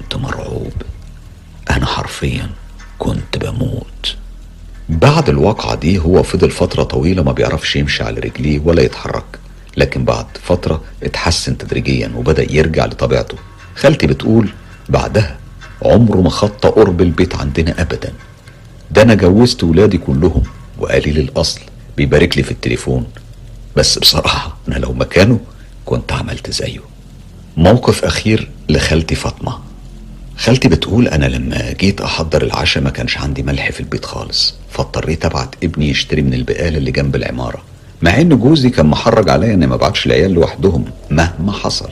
حرفيا 2.17 2.51
كنت 2.99 3.39
بموت. 3.39 4.17
بعد 4.89 5.29
الواقعة 5.29 5.75
دي 5.75 5.99
هو 5.99 6.23
فضل 6.23 6.51
فترة 6.51 6.83
طويلة 6.83 7.23
ما 7.23 7.33
بيعرفش 7.33 7.77
يمشي 7.77 8.03
على 8.03 8.21
رجليه 8.21 8.61
ولا 8.64 8.83
يتحرك 8.83 9.25
لكن 9.77 10.05
بعد 10.05 10.27
فترة 10.43 10.83
اتحسن 11.03 11.59
تدريجيا 11.59 12.12
وبدأ 12.17 12.53
يرجع 12.53 12.87
لطبيعته. 12.87 13.37
خالتي 13.75 14.07
بتقول 14.07 14.49
بعدها 14.89 15.39
عمره 15.83 16.21
ما 16.21 16.31
خطى 16.31 16.69
قرب 16.69 17.01
البيت 17.01 17.35
عندنا 17.35 17.83
أبدا. 17.83 18.12
ده 18.91 19.03
أنا 19.03 19.14
جوزت 19.14 19.64
ولادي 19.64 19.99
كلهم 19.99 20.43
وقليل 20.79 21.19
الأصل 21.19 21.61
بيبارك 21.97 22.37
لي 22.37 22.43
في 22.43 22.51
التليفون. 22.51 23.07
بس 23.77 23.99
بصراحة 23.99 24.57
أنا 24.69 24.75
لو 24.75 24.93
مكانه 24.93 25.41
كنت 25.85 26.12
عملت 26.12 26.51
زيه. 26.51 26.81
موقف 27.57 28.05
أخير 28.05 28.51
لخالتي 28.69 29.14
فاطمة. 29.14 29.66
خالتي 30.37 30.68
بتقول 30.68 31.09
أنا 31.09 31.26
لما 31.26 31.72
جيت 31.72 32.01
أحضر 32.01 32.43
العشاء 32.43 32.82
ما 32.82 32.91
كانش 32.91 33.18
عندي 33.18 33.43
ملح 33.43 33.70
في 33.70 33.80
البيت 33.80 34.05
خالص 34.05 34.55
فاضطريت 34.70 35.24
أبعت 35.24 35.55
ابني 35.64 35.89
يشتري 35.91 36.22
من 36.22 36.34
البقالة 36.34 36.78
اللي 36.78 36.91
جنب 36.91 37.16
العمارة. 37.16 37.62
مع 38.03 38.20
إن 38.20 38.39
جوزي 38.39 38.70
كان 38.70 38.87
محرج 38.87 39.28
عليا 39.30 39.55
إني 39.55 39.66
ما 39.66 39.74
ابعتش 39.74 40.07
العيال 40.07 40.30
لوحدهم 40.32 40.84
مهما 41.11 41.53
حصل. 41.53 41.91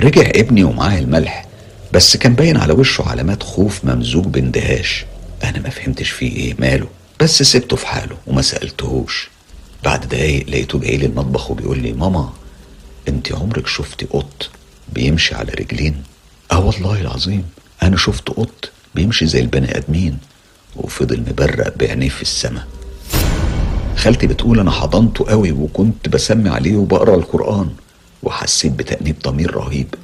رجع 0.00 0.30
ابني 0.34 0.64
ومعاه 0.64 0.98
الملح 0.98 1.46
بس 1.92 2.16
كان 2.16 2.34
باين 2.34 2.56
على 2.56 2.72
وشه 2.72 3.08
علامات 3.08 3.42
خوف 3.42 3.84
ممزوج 3.84 4.24
باندهاش. 4.24 5.04
أنا 5.44 5.58
ما 5.60 5.70
فهمتش 5.70 6.10
فيه 6.10 6.36
إيه 6.36 6.54
ماله 6.58 6.86
بس 7.20 7.42
سبته 7.42 7.76
في 7.76 7.86
حاله 7.86 8.16
وما 8.26 8.42
سألتهوش. 8.42 9.28
بعد 9.84 10.08
دقايق 10.08 10.48
لقيته 10.48 10.78
جاي 10.78 10.96
لي 10.96 11.06
المطبخ 11.06 11.50
وبيقول 11.50 11.78
لي 11.78 11.92
ماما 11.92 12.32
انت 13.08 13.32
عمرك 13.32 13.66
شفتي 13.66 14.06
قط 14.06 14.50
بيمشي 14.92 15.34
على 15.34 15.52
رجلين؟ 15.52 16.02
آه 16.52 16.66
والله 16.66 17.00
العظيم. 17.00 17.44
أنا 17.82 17.96
شفت 17.96 18.28
قط 18.30 18.70
بيمشي 18.94 19.26
زي 19.26 19.40
البني 19.40 19.76
آدمين 19.78 20.18
وفضل 20.76 21.20
مبرق 21.20 21.76
بعينيه 21.78 22.08
في 22.08 22.22
السماء 22.22 22.66
خالتي 23.96 24.26
بتقول 24.26 24.60
أنا 24.60 24.70
حضنته 24.70 25.24
قوي 25.28 25.52
وكنت 25.52 26.08
بسمي 26.08 26.48
عليه 26.50 26.76
وبقرأ 26.76 27.14
القرآن 27.14 27.68
وحسيت 28.22 28.72
بتأنيب 28.72 29.16
ضمير 29.24 29.54
رهيب. 29.54 29.94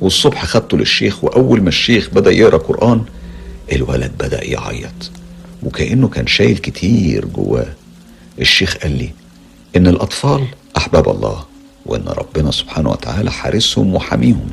والصبح 0.00 0.44
خدته 0.44 0.76
للشيخ 0.78 1.24
وأول 1.24 1.62
ما 1.62 1.68
الشيخ 1.68 2.10
بدأ 2.10 2.30
يقرأ 2.30 2.56
قرآن 2.56 3.04
الولد 3.72 4.12
بدأ 4.18 4.44
يعيط 4.44 5.10
وكأنه 5.62 6.08
كان 6.08 6.26
شايل 6.26 6.58
كتير 6.58 7.24
جواه. 7.24 7.66
الشيخ 8.40 8.76
قال 8.76 8.98
لي 8.98 9.10
إن 9.76 9.86
الأطفال 9.86 10.46
أحباب 10.76 11.08
الله 11.08 11.44
وإن 11.86 12.04
ربنا 12.08 12.50
سبحانه 12.50 12.90
وتعالى 12.90 13.30
حارسهم 13.30 13.94
وحميهم. 13.94 14.50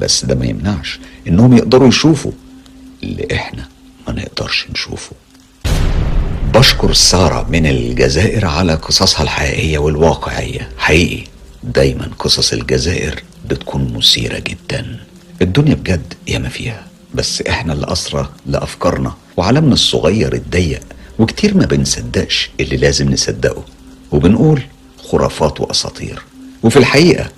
بس 0.00 0.24
ده 0.24 0.34
ما 0.34 0.46
يمنعش 0.46 0.98
إنهم 1.28 1.56
يقدروا 1.56 1.88
يشوفوا 1.88 2.32
اللي 3.02 3.26
إحنا 3.32 3.68
ما 4.08 4.12
نقدرش 4.14 4.66
نشوفه. 4.72 5.12
بشكر 6.54 6.92
سارة 6.92 7.46
من 7.50 7.66
الجزائر 7.66 8.46
على 8.46 8.74
قصصها 8.74 9.22
الحقيقية 9.22 9.78
والواقعية. 9.78 10.68
حقيقي 10.78 11.24
دايما 11.62 12.08
قصص 12.18 12.52
الجزائر 12.52 13.22
بتكون 13.50 13.92
مثيرة 13.96 14.38
جدا. 14.38 15.00
الدنيا 15.42 15.74
بجد 15.74 16.14
ياما 16.28 16.48
فيها 16.48 16.86
بس 17.14 17.42
إحنا 17.42 17.72
اللي 17.72 17.92
أسرى 17.92 18.28
لأفكارنا 18.46 19.14
وعالمنا 19.36 19.74
الصغير 19.74 20.34
الضيق 20.34 20.80
وكتير 21.18 21.56
ما 21.56 21.66
بنصدقش 21.66 22.50
اللي 22.60 22.76
لازم 22.76 23.12
نصدقه. 23.12 23.64
وبنقول 24.12 24.62
خرافات 25.10 25.60
وأساطير. 25.60 26.22
وفي 26.62 26.76
الحقيقة 26.76 27.28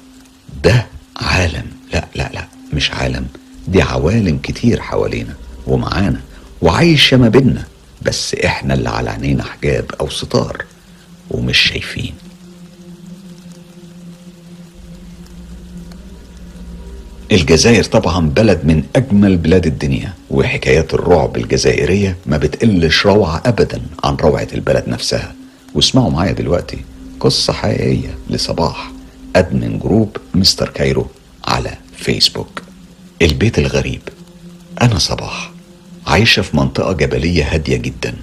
ده 0.65 0.87
عالم 1.17 1.67
لا 1.93 2.05
لا 2.15 2.31
لا 2.35 2.45
مش 2.73 2.91
عالم. 2.91 3.27
دي 3.69 3.83
عوالم 3.83 4.39
كتير 4.43 4.81
حوالينا 4.81 5.35
ومعانا 5.67 6.21
وعايشة 6.63 7.17
ما 7.17 7.29
بينا 7.29 7.65
بس 8.03 8.35
إحنا 8.35 8.75
اللي 8.75 8.89
على 8.89 9.11
عينينا 9.11 9.43
حجاب 9.45 9.91
أو 10.01 10.11
ستار 10.11 10.65
ومش 11.31 11.59
شايفين. 11.59 12.15
الجزائر 17.33 17.85
طبعا 17.85 18.29
بلد 18.29 18.61
من 18.65 18.83
أجمل 18.97 19.37
بلاد 19.37 19.67
الدنيا 19.67 20.13
وحكايات 20.31 20.95
الرعب 20.95 21.37
الجزائرية 21.37 22.17
ما 22.27 22.37
بتقلش 22.37 23.07
روعة 23.07 23.43
ابدا 23.47 23.83
عن 24.05 24.15
روعة 24.17 24.49
البلد 24.53 24.89
نفسها. 24.89 25.35
واسمعوا 25.75 26.11
معايا 26.11 26.33
دلوقتي 26.33 26.79
قصة 27.21 27.53
حقيقية 27.53 28.15
لصباح 28.31 28.93
admin 29.37 29.79
group 29.79 30.17
مستر 30.35 30.69
كايرو. 30.69 31.07
على 31.49 31.75
فيسبوك. 31.97 32.63
البيت 33.23 33.59
الغريب. 33.59 34.01
أنا 34.83 34.99
صباح. 34.99 35.51
عايشة 36.07 36.43
في 36.43 36.57
منطقة 36.57 36.93
جبلية 36.93 37.55
هادية 37.55 37.77
جدا. 37.77 38.15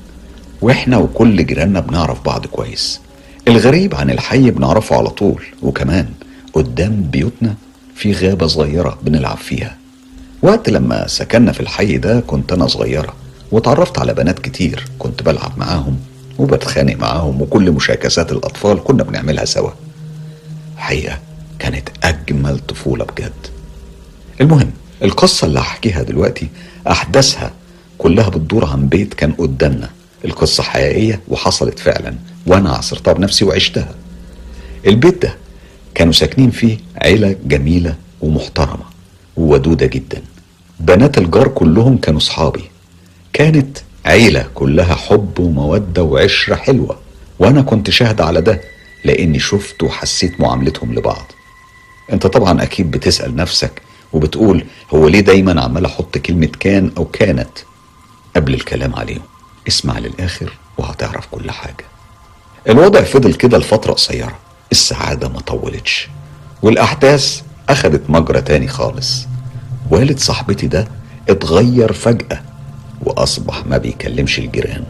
وإحنا 0.62 0.98
وكل 0.98 1.46
جيراننا 1.46 1.80
بنعرف 1.80 2.26
بعض 2.26 2.46
كويس. 2.46 3.00
الغريب 3.48 3.96
عن 3.96 4.10
الحي 4.10 4.52
بنعرفه 4.52 4.96
على 4.96 5.10
طول. 5.10 5.46
وكمان 5.62 6.10
قدام 6.54 7.02
بيوتنا 7.02 7.56
في 7.96 8.12
غابة 8.14 8.48
صغيرة 8.48 8.98
بنلعب 9.02 9.38
فيها. 9.38 9.78
وقت 10.42 10.70
لما 10.70 11.08
سكننا 11.08 11.52
في 11.52 11.60
الحي 11.60 11.98
ده 11.98 12.20
كنت 12.20 12.54
أنا 12.54 12.68
صغيرة. 12.68 13.14
واتعرفت 13.52 14.00
على 14.00 14.14
بنات 14.14 14.40
كتير. 14.40 14.86
كنت 15.00 15.24
بلعب 15.24 15.52
معاهم 15.58 16.00
وبتخانق 16.38 16.96
معاهم. 16.96 17.42
وكل 17.42 17.72
مشاكسات 17.72 18.32
الأطفال 18.32 18.84
كنا 18.84 19.04
بنعملها 19.04 19.46
سوا. 19.46 19.72
الحقيقة 20.76 21.20
كانت 21.60 21.90
أجمل 22.04 22.60
طفولة 22.60 23.06
بجد. 23.06 23.48
المهم 24.42 24.72
القصة 25.04 25.48
اللي 25.48 25.60
هحكيها 25.60 26.04
دلوقتي 26.04 26.48
أحداثها 26.88 27.54
كلها 27.98 28.30
بتدور 28.30 28.66
عن 28.66 28.88
بيت 28.88 29.14
كان 29.14 29.32
قدامنا. 29.32 29.90
القصة 30.26 30.64
حقيقية 30.64 31.20
وحصلت 31.28 31.80
فعلا 31.80 32.16
وأنا 32.48 32.70
عصرتها 32.70 33.14
بنفسي 33.14 33.46
وعشتها. 33.46 33.96
البيت 34.88 35.22
ده 35.22 35.36
كانوا 35.96 36.14
ساكنين 36.14 36.52
فيه 36.52 36.78
عيلة 36.98 37.36
جميلة 37.46 37.96
ومحترمة 38.22 38.86
وودودة 39.38 39.86
جدا. 39.86 40.22
بنات 40.80 41.18
الجار 41.18 41.48
كلهم 41.48 41.98
كانوا 41.98 42.20
صحابي 42.20 42.64
كانت 43.34 43.78
عيلة 44.06 44.46
كلها 44.54 44.96
حب 44.96 45.40
ومودة 45.40 46.04
وعشرة 46.04 46.56
حلوة. 46.56 46.98
وأنا 47.40 47.62
كنت 47.62 47.90
شاهد 47.90 48.22
على 48.22 48.42
ده 48.42 48.62
لأني 49.06 49.40
شفت 49.40 49.84
وحسيت 49.84 50.40
معاملتهم 50.42 50.94
لبعض. 50.94 51.32
انت 52.14 52.28
طبعا 52.28 52.64
أكيد 52.64 52.92
بتسأل 52.92 53.36
نفسك 53.36 53.82
وبتقول 54.14 54.66
هو 54.94 55.08
ليه 55.08 55.20
دايما 55.20 55.62
عمال 55.62 55.86
أحط 55.86 56.18
كلمة 56.18 56.50
كان 56.60 56.92
أو 56.98 57.06
كانت 57.06 57.50
قبل 58.36 58.54
الكلام 58.54 58.96
عليهم؟ 58.96 59.22
اسمع 59.68 60.00
للآخر 60.00 60.54
وهتعرف 60.78 61.28
كل 61.32 61.52
حاجة. 61.52 61.86
الوضع 62.70 63.02
فضل 63.02 63.34
كده 63.34 63.58
لفترة 63.58 63.94
قصيرة 63.94 64.38
السعادة 64.72 65.30
ما 65.30 65.40
طولتش 65.40 66.08
والأحداث 66.62 67.42
أخدت 67.70 68.10
مجرى 68.10 68.42
تاني 68.42 68.68
خالص. 68.68 69.26
والد 69.92 70.20
صاحبتي 70.20 70.68
ده 70.68 70.88
اتغير 71.30 71.94
فجأة 71.94 72.42
وأصبح 73.02 73.66
ما 73.66 73.78
بيكلمش 73.78 74.40
الجيران. 74.40 74.84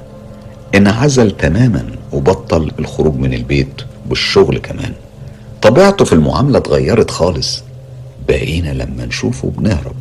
انعزل 0.76 1.32
تماما 1.32 1.96
وبطل 2.12 2.72
الخروج 2.80 3.16
من 3.16 3.34
البيت 3.34 3.82
والشغل 4.10 4.58
كمان. 4.58 4.94
طبيعته 5.66 6.06
في 6.06 6.14
المعاملة 6.14 6.58
اتغيرت 6.58 7.12
خالص. 7.12 7.64
بقينا 8.28 8.70
لما 8.70 9.06
نشوفه 9.06 9.50
بنهرب 9.58 9.96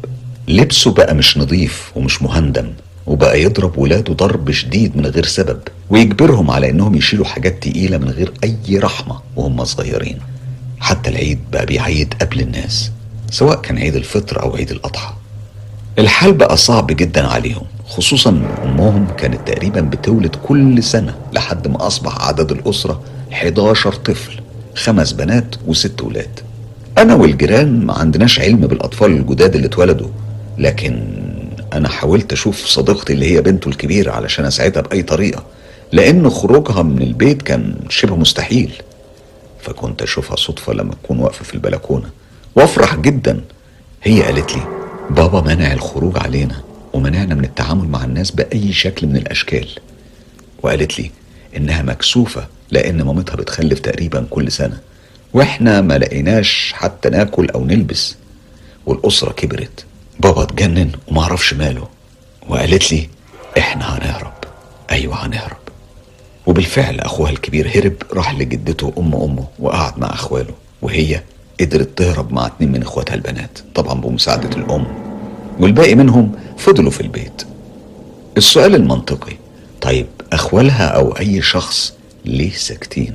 لبسه 0.49 0.93
بقى 0.93 1.15
مش 1.15 1.39
نظيف 1.39 1.93
ومش 1.97 2.23
مهندم 2.23 2.73
وبقى 3.07 3.43
يضرب 3.43 3.79
ولاده 3.79 4.15
ضرب 4.15 4.51
شديد 4.51 4.97
من 4.97 5.07
غير 5.07 5.25
سبب 5.25 5.59
ويجبرهم 5.91 6.51
على 6.51 6.71
إنهم 6.71 6.95
يشيلوا 6.95 7.25
حاجات 7.27 7.63
تقيلة 7.63 7.99
من 7.99 8.09
غير 8.11 8.33
أي 8.45 8.79
رحمة 8.79 9.21
وهم 9.37 9.65
صغيرين. 9.65 10.19
حتى 10.81 11.11
العيد 11.11 11.39
بقى 11.53 11.67
بيعيد 11.67 12.15
قبل 12.21 12.41
الناس 12.41 12.91
سواء 13.31 13.61
كان 13.61 13.79
عيد 13.79 13.97
الفطر 13.97 14.43
أو 14.43 14.57
عيد 14.57 14.71
الأضحى. 14.71 15.15
الحال 15.99 16.33
بقى 16.33 16.57
صعب 16.57 16.87
جدا 16.87 17.27
عليهم 17.27 17.67
خصوصا 17.87 18.31
أمهم 18.65 19.07
كانت 19.19 19.49
تقريبا 19.49 19.81
بتولد 19.81 20.37
كل 20.37 20.83
سنة 20.83 21.15
لحد 21.33 21.69
ما 21.69 21.87
أصبح 21.87 22.29
عدد 22.29 22.53
الأسرة 22.53 23.01
11 23.33 23.93
طفل. 23.93 24.44
خمس 24.75 25.13
بنات 25.13 25.55
وست 25.67 26.03
ولاد. 26.03 26.41
أنا 26.99 27.15
والجيران 27.15 27.87
ما 27.87 27.93
عندناش 27.93 28.41
علم 28.41 28.61
بالأطفال 28.61 29.11
الجداد 29.11 29.55
اللي 29.55 29.67
اتولدوا 29.67 30.09
لكن 30.59 31.03
أنا 31.73 31.89
حاولت 31.89 32.33
أشوف 32.33 32.67
صديقتي 32.67 33.13
اللي 33.13 33.33
هي 33.35 33.41
بنته 33.41 33.69
الكبيرة 33.69 34.13
علشان 34.13 34.45
أساعدها 34.45 34.83
بأي 34.83 35.03
طريقة 35.03 35.45
لأن 35.93 36.31
خروجها 36.31 36.83
من 36.83 37.03
البيت 37.03 37.43
كان 37.43 37.77
شبه 37.89 38.17
مستحيل. 38.17 38.73
فكنت 39.61 40.03
أشوفها 40.03 40.37
صدفة 40.37 40.73
لما 40.73 40.95
تكون 40.95 41.19
واقفة 41.19 41.45
في 41.45 41.55
البلكونة. 41.55 42.11
وأفرح 42.57 42.97
جدا. 42.97 43.41
هي 44.03 44.23
قالت 44.23 44.55
لي 44.55 44.63
بابا 45.11 45.41
منع 45.41 45.73
الخروج 45.73 46.19
علينا 46.19 46.61
ومنعنا 46.93 47.35
من 47.35 47.45
التعامل 47.45 47.89
مع 47.89 48.05
الناس 48.05 48.31
بأي 48.31 48.73
شكل 48.73 49.07
من 49.07 49.17
الأشكال. 49.17 49.69
وقالت 50.63 51.01
لي 51.01 51.11
إنها 51.57 51.83
مكسوفة 51.83 52.47
لأن 52.75 53.03
مامتها 53.03 53.37
بتخلف 53.37 53.79
تقريبا 53.79 54.27
كل 54.31 54.53
سنة. 54.53 54.79
وإحنا 55.35 55.81
ما 55.81 55.99
لقيناش 55.99 56.73
حتى 56.77 57.09
ناكل 57.09 57.51
أو 57.51 57.65
نلبس. 57.65 58.17
والأسرة 58.87 59.33
كبرت. 59.33 59.85
بابا 60.21 60.43
اتجنن 60.43 60.91
ومعرفش 61.09 61.55
ماله. 61.55 61.89
وقالت 62.49 62.93
لي 62.93 63.09
إحنا 63.59 63.99
هنهرب. 63.99 64.33
أيوة 64.91 65.27
هنهرب. 65.27 65.57
وبالفعل 66.47 67.01
أخوها 67.01 67.31
الكبير 67.31 67.71
هرب 67.75 67.95
راح 68.13 68.35
لجدته 68.35 68.93
أم 68.99 69.15
أمه 69.15 69.45
وقعد 69.59 69.99
مع 69.99 70.13
أخواله. 70.13 70.55
وهي 70.83 71.21
قدرت 71.61 71.99
تهرب 71.99 72.33
مع 72.33 72.47
اتنين 72.47 72.73
من 72.73 72.83
إخواتها 72.83 73.15
البنات 73.15 73.59
طبعا 73.75 74.01
بمساعدة 74.01 74.57
الأم. 74.57 74.87
والباقي 75.61 75.95
منهم 75.95 76.33
فضلوا 76.59 76.91
في 76.91 77.01
البيت. 77.01 77.43
السؤال 78.37 78.75
المنطقي 78.75 79.33
طيب 79.81 80.07
أخوالها 80.33 80.87
أو 80.87 81.11
أي 81.19 81.43
شخص 81.43 81.95
ليه 82.25 82.51
ساكتين؟ 82.53 83.15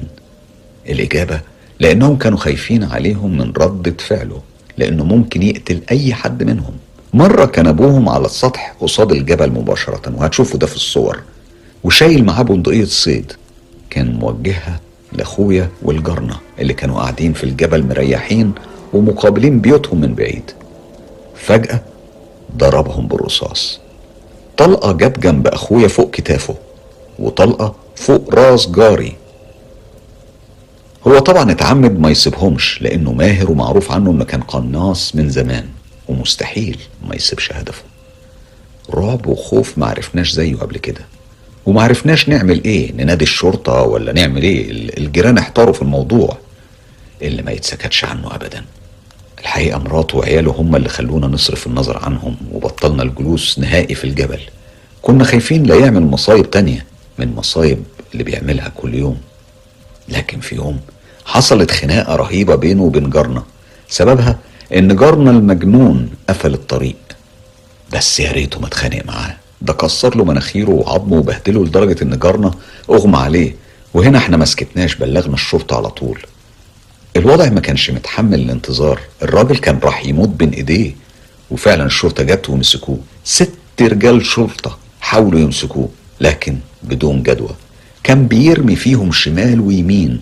الإجابة 0.90 1.42
لأنهم 1.80 2.18
كانوا 2.18 2.38
خايفين 2.38 2.84
عليهم 2.84 3.38
من 3.38 3.54
ردة 3.58 3.96
فعله 4.00 4.42
لأنه 4.78 5.04
ممكن 5.04 5.44
يقتل 5.44 5.82
أي 5.92 6.14
حد 6.14 6.44
منهم. 6.44 6.74
مرة 7.14 7.46
كان 7.46 7.68
أبوهم 7.68 8.10
على 8.10 8.26
السطح 8.26 8.76
قصاد 8.80 9.12
الجبل 9.12 9.52
مباشرة 9.52 10.14
وهتشوفوا 10.18 10.60
ده 10.60 10.68
في 10.68 10.76
الصور 10.76 11.20
وشايل 11.84 12.26
معاه 12.26 12.42
بندقية 12.42 12.86
صيد. 12.86 13.32
كان 13.90 14.14
موجهها 14.14 14.80
لأخويا 15.14 15.70
والجرنة 15.82 16.38
اللي 16.60 16.74
كانوا 16.74 17.00
قاعدين 17.00 17.34
في 17.34 17.44
الجبل 17.44 17.84
مريحين 17.88 18.52
ومقابلين 18.94 19.60
بيوتهم 19.62 20.02
من 20.02 20.14
بعيد. 20.16 20.52
فجأة 21.36 21.82
ضربهم 22.58 23.08
بالرصاص. 23.08 23.80
طلقة 24.58 24.92
جت 24.92 25.20
جنب 25.20 25.48
أخويا 25.48 25.88
فوق 25.88 26.12
كتافه 26.12 26.56
وطلقة 27.20 27.76
فوق 28.00 28.36
راس 28.36 28.68
جاري. 28.72 29.16
هو 31.08 31.20
طبعا 31.20 31.52
اتعمد 31.52 32.00
ما 32.00 32.10
يسيبهمش 32.10 32.82
لأنه 32.82 33.14
ماهر 33.14 33.52
ومعروف 33.52 33.92
عنه 33.92 34.12
إنه 34.12 34.26
كان 34.26 34.42
قناص 34.42 35.16
من 35.16 35.30
زمان 35.30 35.66
ومستحيل 36.08 36.78
ما 37.08 37.16
يسيبش 37.16 37.52
هدفه. 37.52 37.84
رعب 38.94 39.28
وخوف 39.28 39.78
ما 39.78 39.86
عرفناش 39.86 40.32
زيه 40.32 40.56
قبل 40.56 40.78
كده. 40.78 41.02
وما 41.66 41.84
عرفناش 41.84 42.30
نعمل 42.30 42.64
إيه 42.64 42.92
ننادي 42.92 43.24
الشرطة 43.24 43.82
ولا 43.82 44.14
نعمل 44.14 44.44
إيه 44.44 44.72
الجيران 44.72 45.38
احتاروا 45.38 45.74
في 45.74 45.82
الموضوع 45.82 46.38
اللي 47.22 47.42
ما 47.42 47.52
يتسكتش 47.52 48.06
عنه 48.06 48.36
ابدا. 48.36 48.66
الحقيقة 49.40 49.80
مراته 49.80 50.18
وعياله 50.18 50.52
هم 50.52 50.76
اللي 50.76 50.90
خلونا 50.90 51.28
نصرف 51.28 51.68
النظر 51.68 51.98
عنهم 51.98 52.36
وبطلنا 52.52 53.04
الجلوس 53.04 53.60
نهائي 53.60 53.96
في 53.96 54.04
الجبل. 54.04 54.40
كنا 55.02 55.24
خايفين 55.24 55.64
لا 55.64 55.76
يعمل 55.76 56.02
مصايب 56.02 56.50
تانية. 56.50 56.89
من 57.20 57.36
مصايب 57.36 57.84
اللي 58.14 58.24
بيعملها 58.24 58.70
كل 58.76 58.96
يوم. 58.96 59.18
لكن 60.10 60.40
في 60.40 60.56
يوم 60.56 60.80
حصلت 61.26 61.72
خناقة 61.72 62.16
رهيبة 62.16 62.56
بينه 62.56 62.84
وبين 62.84 63.10
جارنا. 63.10 63.44
سببها 63.90 64.40
إن 64.76 64.96
جارنا 64.96 65.32
المجنون 65.32 66.10
قفل 66.30 66.54
الطريق. 66.54 66.96
بس 67.94 68.20
يا 68.20 68.32
ريته 68.32 68.60
ما 68.60 68.68
اتخانق 68.68 69.06
معاه. 69.06 69.36
ده 69.62 69.74
كسر 69.74 70.18
له 70.18 70.24
مناخيره 70.26 70.70
وعظمه 70.70 71.18
وبهدله 71.18 71.66
لدرجة 71.66 72.04
إن 72.04 72.20
جارنا 72.20 72.52
أغمى 72.90 73.18
عليه. 73.18 73.56
وهنا 73.94 74.18
إحنا 74.18 74.38
ما 74.38 74.46
سكتناش 74.46 74.96
بلغنا 74.96 75.34
الشرطة 75.34 75.78
على 75.78 75.90
طول. 75.90 76.20
الوضع 77.18 77.50
ما 77.50 77.60
كانش 77.60 77.90
متحمل 77.90 78.40
الانتظار. 78.40 79.00
الراجل 79.22 79.58
كان 79.58 79.80
راح 79.84 80.06
يموت 80.06 80.30
بين 80.30 80.50
إيديه. 80.50 80.96
وفعلا 81.52 81.86
الشرطة 81.86 82.24
جت 82.24 82.50
ومسكوه. 82.50 83.00
ست 83.24 83.52
رجال 83.82 84.26
شرطة 84.26 84.78
حاولوا 85.02 85.40
يمسكوه 85.40 85.90
لكن 86.22 86.58
بدون 86.84 87.24
جدوى. 87.24 87.56
كان 88.04 88.28
بيرمي 88.28 88.76
فيهم 88.76 89.12
شمال 89.12 89.60
ويمين. 89.60 90.22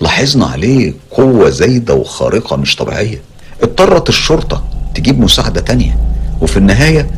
لاحظنا 0.00 0.46
عليه 0.46 0.94
قوة 1.10 1.50
زايدة 1.50 1.94
وخارقة 1.94 2.56
مش 2.56 2.76
طبيعية. 2.76 3.22
اضطرت 3.62 4.08
الشرطة 4.08 4.64
تجيب 4.94 5.20
مساعدة 5.20 5.60
تانية. 5.60 5.98
وفي 6.40 6.56
النهاية 6.56 7.10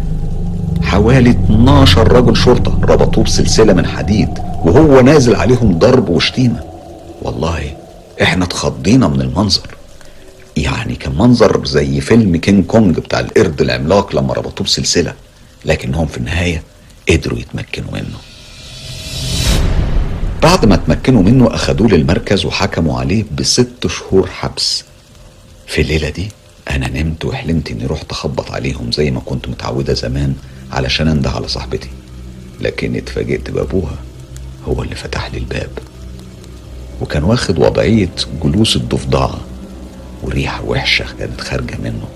حوالي 0.82 1.30
12 1.30 2.12
رجل 2.12 2.36
شرطة 2.36 2.78
ربطوه 2.82 3.24
بسلسلة 3.24 3.72
من 3.72 3.86
حديد 3.86 4.28
وهو 4.64 5.00
نازل 5.00 5.36
عليهم 5.36 5.78
ضرب 5.78 6.08
وشتيمة. 6.08 6.60
والله 7.22 7.76
إحنا 8.22 8.44
اتخضينا 8.44 9.08
من 9.08 9.20
المنظر. 9.20 9.76
يعني 10.56 10.94
كان 10.94 11.14
منظر 11.18 11.66
زي 11.66 12.00
فيلم 12.00 12.36
كينج 12.36 12.64
كونج 12.66 12.98
بتاع 12.98 13.20
القرد 13.20 13.60
العملاق 13.60 14.16
لما 14.16 14.34
ربطوه 14.34 14.66
بسلسلة. 14.66 15.14
لكنهم 15.64 16.06
في 16.06 16.18
النهاية 16.18 16.62
قدروا 17.08 17.38
يتمكنوا 17.38 17.92
منه. 17.92 18.31
بعد 20.42 20.64
ما 20.64 20.74
اتمكنوا 20.74 21.22
منه 21.22 21.54
أخدوه 21.54 21.88
للمركز 21.88 22.44
وحكموا 22.44 23.00
عليه 23.00 23.24
بست 23.38 23.86
شهور 23.86 24.26
حبس. 24.26 24.84
في 25.66 25.80
الليلة 25.80 26.08
دي 26.10 26.28
أنا 26.70 26.88
نمت 26.88 27.24
وحلمت 27.24 27.70
إني 27.70 27.86
رحت 27.86 28.10
أخبط 28.10 28.50
عليهم 28.50 28.92
زي 28.92 29.10
ما 29.10 29.20
كنت 29.20 29.48
متعودة 29.48 29.94
زمان 29.94 30.34
علشان 30.72 31.08
أنده 31.08 31.30
على 31.30 31.48
صاحبتي. 31.48 31.90
لكن 32.60 32.96
اتفاجئت 32.96 33.50
بأبوها 33.50 33.96
هو 34.68 34.82
اللي 34.82 34.94
فتح 34.94 35.30
لي 35.32 35.38
الباب. 35.38 35.70
وكان 37.00 37.24
واخد 37.24 37.58
وضعية 37.58 38.10
جلوس 38.42 38.76
الضفدعة 38.76 39.40
وريحة 40.22 40.64
وحشة 40.64 41.04
كانت 41.18 41.40
خارجة 41.40 41.76
منه. 41.84 42.08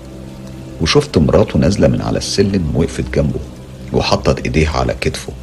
وشفت 0.81 1.17
مراته 1.17 1.59
نازلة 1.59 1.87
من 1.87 2.01
على 2.01 2.17
السلم 2.17 2.71
وقفت 2.75 3.13
جنبه 3.15 3.39
وحطت 3.93 4.39
إيديها 4.45 4.71
على 4.71 4.95
كتفه 5.01 5.33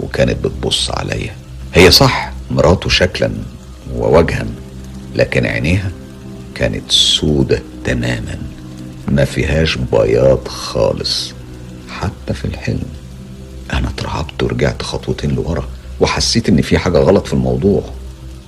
وكانت 0.00 0.44
بتبص 0.44 0.90
عليا. 0.90 1.36
هي 1.74 1.90
صح 1.90 2.32
مراته 2.50 2.88
شكلا 2.88 3.30
ووجها 3.94 4.46
لكن 5.14 5.46
عينيها 5.46 5.90
كانت 6.54 6.92
سودة 6.92 7.62
تماما 7.84 8.38
ما 9.08 9.24
فيهاش 9.24 9.78
بياض 9.92 10.48
خالص. 10.48 11.32
حتى 11.90 12.34
في 12.34 12.44
الحلم 12.44 12.82
أنا 13.72 13.88
اترعبت 13.88 14.42
ورجعت 14.42 14.82
خطوتين 14.82 15.30
لورا 15.30 15.68
وحسيت 16.00 16.48
إن 16.48 16.62
في 16.62 16.78
حاجة 16.78 16.98
غلط 16.98 17.26
في 17.26 17.32
الموضوع. 17.32 17.82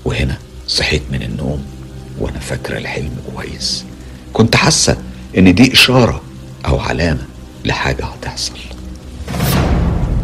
وهنا 0.05 0.39
صحيت 0.69 1.03
من 1.13 1.23
النوم 1.23 1.65
وأنا 2.21 2.39
فاكرة 2.39 2.79
الحلم 2.79 3.11
كويس. 3.35 3.85
كنت 4.33 4.57
حاسة 4.57 4.97
إن 5.39 5.55
دي 5.55 5.73
إشارة 5.73 6.21
أو 6.67 6.79
علامة 6.81 7.23
لحاجة 7.65 8.05
هتحصل. 8.05 8.53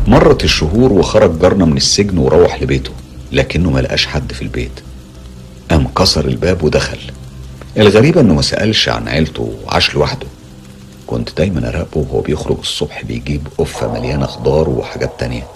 مرت 0.07 0.44
الشهور 0.44 0.92
وخرج 0.92 1.38
جارنا 1.38 1.64
من 1.64 1.76
السجن 1.76 2.18
وروح 2.18 2.62
لبيته 2.62 2.90
لكنه 3.32 3.70
ما 3.70 3.80
لقاش 3.80 4.07
حد 4.07 4.32
في 4.32 4.42
البيت. 4.42 4.80
قام 5.70 5.88
كسر 5.88 6.24
الباب 6.24 6.62
ودخل. 6.64 6.98
الغريبة 7.76 8.20
إنه 8.20 8.34
ما 8.34 8.42
سألش 8.42 8.88
عن 8.88 9.09
عيلته 9.09 9.55
وعاش 9.64 9.94
لوحده. 9.94 10.26
كنت 11.07 11.36
دايما 11.36 11.68
أراقبه 11.68 12.00
وهو 12.00 12.20
بيخرج 12.20 12.59
الصبح 12.59 13.03
بيجيب 13.05 13.48
قفة 13.59 13.92
مليانة 13.92 14.26
خضار 14.26 14.68
وحاجات 14.68 15.12
تانية. 15.18 15.46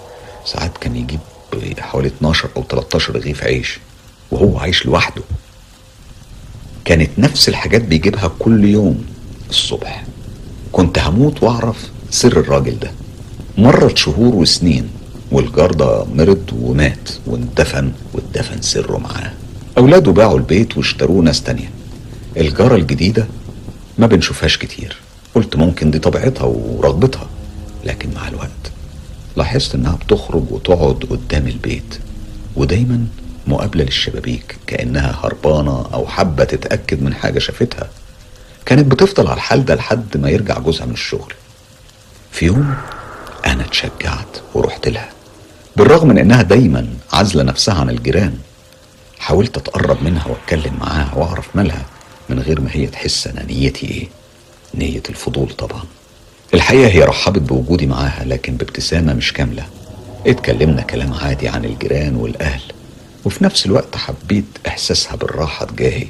ساعات 0.45 0.77
كان 0.77 0.95
يجيب 0.95 1.19
حوالي 1.79 2.07
12 2.07 2.49
أو 2.57 2.63
13 2.69 3.15
رغيف 3.15 3.43
عيش 3.43 3.79
وهو 4.31 4.59
عايش 4.59 4.85
لوحده. 4.85 5.21
كانت 6.85 7.09
نفس 7.17 7.49
الحاجات 7.49 7.81
بيجيبها 7.81 8.31
كل 8.39 8.65
يوم 8.65 9.05
الصبح. 9.49 10.03
كنت 10.71 10.99
هموت 10.99 11.43
وأعرف 11.43 11.89
سر 12.09 12.39
الراجل 12.39 12.79
ده. 12.79 12.91
مرت 13.57 13.97
شهور 13.97 14.35
وسنين 14.35 14.89
والجار 15.31 15.71
ده 15.71 16.03
مرض 16.05 16.53
ومات 16.61 17.09
واندفن 17.27 17.91
واتدفن 18.13 18.61
سره 18.61 18.97
معاه. 18.97 19.31
اولاده 19.77 20.11
باعوا 20.11 20.37
البيت 20.37 20.77
واشتروه 20.77 21.23
ناس 21.23 21.43
تانية. 21.43 21.69
الجارة 22.37 22.75
الجديدة 22.75 23.27
ما 23.97 24.07
بنشوفهاش 24.07 24.57
كتير. 24.57 24.97
قلت 25.35 25.55
ممكن 25.55 25.91
دي 25.91 25.99
طبيعتها 25.99 26.43
ورغبتها 26.43 27.27
لكن 27.85 28.09
مع 28.15 28.27
الوقت 28.27 28.71
لاحظت 29.37 29.75
انها 29.75 29.95
بتخرج 29.95 30.43
وتقعد 30.51 31.03
قدام 31.09 31.47
البيت. 31.47 31.99
ودايما 32.55 33.05
مقابلة 33.47 33.83
للشبابيك 33.83 34.57
كأنها 34.67 35.19
هربانة 35.23 35.85
أو 35.93 36.07
حابة 36.07 36.43
تتأكد 36.43 37.03
من 37.03 37.13
حاجة 37.13 37.39
شافتها. 37.39 37.89
كانت 38.65 38.91
بتفضل 38.91 39.27
على 39.27 39.35
الحال 39.35 39.65
ده 39.65 39.75
لحد 39.75 40.17
ما 40.17 40.29
يرجع 40.29 40.59
جوزها 40.59 40.85
من 40.85 40.93
الشغل. 40.93 41.33
في 42.31 42.45
يوم 42.45 42.75
أنا 43.45 43.63
اتشجعت 43.65 44.37
ورحت 44.53 44.87
لها 44.87 45.09
بالرغم 45.75 46.07
من 46.07 46.17
إنها 46.17 46.41
دايما 46.41 46.87
عازلة 47.13 47.43
نفسها 47.43 47.73
عن 47.75 47.89
الجيران. 47.89 48.37
حاولت 49.19 49.57
أتقرب 49.57 50.03
منها 50.03 50.27
وأتكلم 50.27 50.73
معاها 50.79 51.13
وأعرف 51.15 51.55
مالها 51.55 51.85
من 52.29 52.39
غير 52.39 52.61
ما 52.61 52.69
هي 52.71 52.87
تحس 52.87 53.27
أنا 53.27 53.43
نيتي 53.43 53.87
إيه. 53.87 54.07
نية 54.75 55.03
الفضول 55.09 55.49
طبعا. 55.49 55.83
الحقيقة 56.53 56.89
هي 56.91 57.03
رحبت 57.03 57.41
بوجودي 57.41 57.87
معاها 57.87 58.23
لكن 58.25 58.55
بابتسامة 58.57 59.13
مش 59.13 59.33
كاملة. 59.33 59.65
اتكلمنا 60.27 60.81
كلام 60.81 61.13
عادي 61.13 61.47
عن 61.47 61.65
الجيران 61.65 62.15
والأهل 62.15 62.61
وفي 63.25 63.43
نفس 63.43 63.65
الوقت 63.65 63.95
حبيت 63.97 64.45
إحساسها 64.67 65.15
بالراحة 65.15 65.65
تجاهي. 65.65 66.07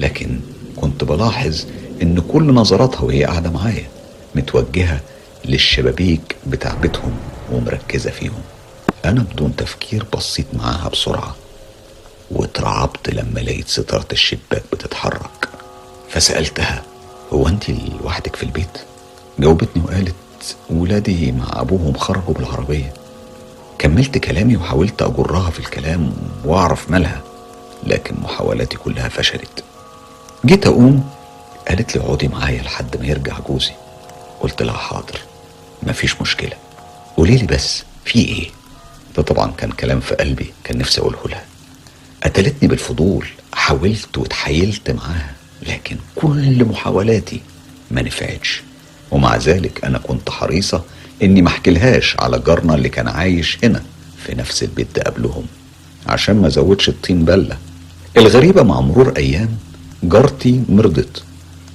لكن 0.00 0.40
كنت 0.76 1.04
بلاحظ 1.04 1.64
إن 2.02 2.20
كل 2.32 2.54
نظراتها 2.54 3.00
وهي 3.00 3.24
قاعدة 3.24 3.50
معايا 3.50 3.84
متوجهة 4.34 5.00
للشبابيك 5.44 6.36
بتاع 6.46 6.74
بيتهم 6.74 7.16
ومركزة 7.52 8.10
فيهم. 8.10 8.42
أنا 9.04 9.22
بدون 9.22 9.56
تفكير 9.56 10.04
بصيت 10.14 10.46
معاها 10.52 10.88
بسرعة 10.88 11.36
واترعبت 12.30 13.10
لما 13.10 13.40
لقيت 13.40 13.68
ستارة 13.68 14.06
الشباك 14.12 14.62
بتتحرك. 14.72 15.48
فسألتها 16.10 16.82
هو 17.32 17.48
أنت 17.48 17.70
لوحدك 17.70 18.36
في 18.36 18.42
البيت؟ 18.42 18.78
جاوبتني 19.38 19.82
وقالت 19.82 20.14
ولادي 20.70 21.32
مع 21.32 21.46
أبوهم 21.52 21.96
خرجوا 21.98 22.34
بالعربية. 22.34 22.94
كملت 23.78 24.18
كلامي 24.18 24.56
وحاولت 24.56 25.02
أجرها 25.02 25.50
في 25.50 25.58
الكلام 25.58 26.12
وأعرف 26.44 26.90
مالها 26.90 27.22
لكن 27.86 28.14
محاولاتي 28.22 28.76
كلها 28.76 29.08
فشلت. 29.08 29.64
جيت 30.46 30.66
أقوم 30.66 31.10
قالت 31.68 31.96
لي 31.96 32.02
اقعدي 32.02 32.28
معايا 32.28 32.62
لحد 32.62 32.96
ما 32.96 33.06
يرجع 33.06 33.38
جوزي. 33.48 33.72
قلت 34.40 34.62
لها 34.62 34.76
حاضر. 34.76 35.20
مفيش 35.82 36.20
مشكلة. 36.22 36.52
قولي 37.16 37.36
لي 37.36 37.46
بس 37.46 37.82
في 38.04 38.18
إيه؟ 38.18 38.48
ده 39.16 39.22
طبعا 39.22 39.50
كان 39.50 39.70
كلام 39.72 40.00
في 40.00 40.14
قلبي 40.14 40.52
كان 40.64 40.78
نفسي 40.78 41.00
أقوله 41.00 41.18
لها. 41.28 41.44
قتلتني 42.24 42.68
بالفضول 42.68 43.26
حاولت 43.54 44.18
وتحايلت 44.18 44.90
معاها 44.90 45.32
لكن 45.66 45.96
كل 46.16 46.64
محاولاتي 46.64 47.40
ما 47.90 48.02
نفعتش. 48.02 48.62
ومع 49.10 49.36
ذلك 49.36 49.84
أنا 49.84 49.98
كنت 49.98 50.30
حريصة 50.30 50.82
إني 51.22 51.42
ما 51.42 51.48
أحكيلهاش 51.48 52.16
على 52.20 52.38
جارنا 52.38 52.74
اللي 52.74 52.88
كان 52.88 53.08
عايش 53.08 53.58
هنا 53.64 53.82
في 54.26 54.34
نفس 54.34 54.62
البيت 54.62 54.86
ده 54.96 55.02
قبلهم. 55.02 55.46
عشان 56.06 56.42
ما 56.42 56.48
زودش 56.48 56.88
الطين 56.88 57.24
بلة. 57.24 57.56
الغريبة 58.16 58.62
مع 58.62 58.80
مرور 58.80 59.12
أيام 59.16 59.56
جارتي 60.02 60.62
مرضت 60.68 61.22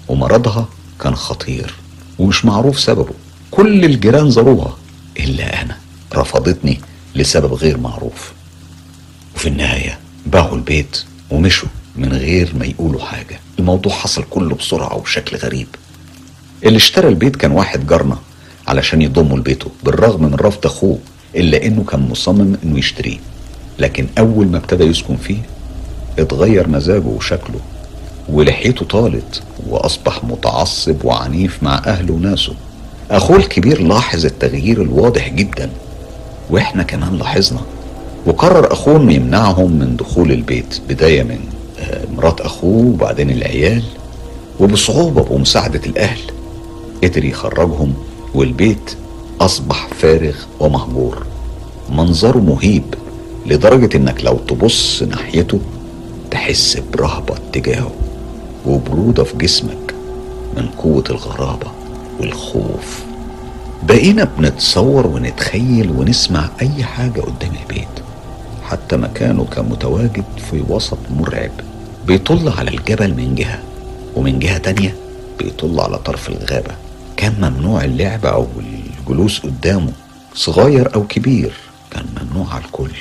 ومرضها 0.07 0.69
كان 1.01 1.15
خطير 1.15 1.73
ومش 2.19 2.45
معروف 2.45 2.79
سببه. 2.79 3.13
كل 3.55 3.85
الجيران 3.85 4.29
زاروها 4.31 4.77
إلا 5.19 5.61
أنا. 5.61 5.77
رفضتني 6.15 6.79
لسبب 7.15 7.53
غير 7.53 7.77
معروف. 7.77 8.33
وفي 9.35 9.47
النهاية 9.49 9.99
باعوا 10.25 10.55
البيت 10.55 11.03
ومشوا 11.31 11.69
من 11.95 12.13
غير 12.13 12.53
ما 12.59 12.65
يقولوا 12.65 13.01
حاجة. 13.01 13.39
الموضوع 13.59 13.93
حصل 13.93 14.23
كله 14.29 14.55
بسرعة 14.55 14.95
وبشكل 14.95 15.37
غريب. 15.37 15.67
اللي 16.63 16.77
اشترى 16.77 17.07
البيت 17.07 17.35
كان 17.35 17.51
واحد 17.51 17.87
جارنا 17.87 18.17
علشان 18.67 19.01
يضمه 19.01 19.37
لبيته 19.37 19.71
بالرغم 19.83 20.23
من 20.23 20.35
رفض 20.35 20.65
أخوه 20.65 20.99
إلا 21.35 21.65
إنه 21.65 21.83
كان 21.83 22.09
مصمم 22.09 22.57
إنه 22.63 22.79
يشتريه. 22.79 23.17
لكن 23.79 24.07
أول 24.17 24.47
ما 24.47 24.57
ابتدى 24.57 24.83
يسكن 24.83 25.15
فيه 25.15 25.41
اتغير 26.19 26.67
مزاجه 26.67 27.05
وشكله 27.07 27.59
ولحيته 28.29 28.85
طالت 28.85 29.43
وأصبح 29.67 30.23
متعصب 30.23 31.05
وعنيف 31.05 31.63
مع 31.63 31.81
أهله 31.85 32.13
وناسه. 32.13 32.55
أخوه 33.13 33.37
الكبير 33.37 33.81
لاحظ 33.81 34.25
التغيير 34.25 34.81
الواضح 34.81 35.29
جدا 35.29 35.69
وإحنا 36.49 36.83
كمان 36.83 37.17
لاحظنا 37.17 37.61
وقرر 38.25 38.73
أخوه 38.73 38.95
إنه 38.95 39.13
يمنعهم 39.13 39.71
من 39.71 39.95
دخول 39.95 40.31
البيت 40.31 40.81
بداية 40.89 41.23
من 41.23 41.39
آه، 41.79 42.01
مرات 42.17 42.41
أخوه 42.41 42.85
وبعدين 42.85 43.29
العيال 43.29 43.83
وبصعوبة 44.59 45.23
بمساعدة 45.23 45.81
الأهل 45.85 46.19
قدر 47.03 47.25
يخرجهم 47.25 47.93
والبيت 48.35 48.95
أصبح 49.41 49.87
فارغ 49.99 50.35
ومهجور. 50.59 51.25
منظره 51.89 52.37
مهيب 52.37 52.95
لدرجة 53.45 53.97
إنك 53.97 54.23
لو 54.23 54.37
تبص 54.47 55.03
ناحيته 55.03 55.59
تحس 56.31 56.77
برهبة 56.93 57.35
تجاهه 57.53 57.91
وبرودة 58.65 59.23
في 59.23 59.37
جسمك 59.37 59.93
من 60.57 60.67
قوة 60.67 61.03
الغرابة. 61.09 61.82
والخوف. 62.19 63.03
بقينا 63.83 64.23
بنتصور 64.23 65.07
ونتخيل 65.07 65.91
ونسمع 65.91 66.49
أي 66.61 66.83
حاجة 66.83 67.21
قدام 67.21 67.51
البيت. 67.61 67.87
حتى 68.63 68.97
مكانه 68.97 69.45
كان 69.45 69.65
متواجد 69.65 70.25
في 70.51 70.63
وسط 70.69 70.97
مرعب. 71.09 71.51
بيطل 72.07 72.49
على 72.49 72.71
الجبل 72.71 73.13
من 73.13 73.35
جهة 73.35 73.59
ومن 74.15 74.39
جهة 74.39 74.57
تانية 74.57 74.95
بيطل 75.39 75.79
على 75.79 75.97
طرف 75.97 76.29
الغابة. 76.29 76.75
كان 77.17 77.33
ممنوع 77.41 77.83
اللعب 77.83 78.25
أو 78.25 78.47
الجلوس 78.99 79.39
قدامه 79.39 79.91
صغير 80.35 80.95
أو 80.95 81.07
كبير 81.07 81.53
كان 81.91 82.05
ممنوع 82.21 82.53
على 82.53 82.65
الكل. 82.65 82.91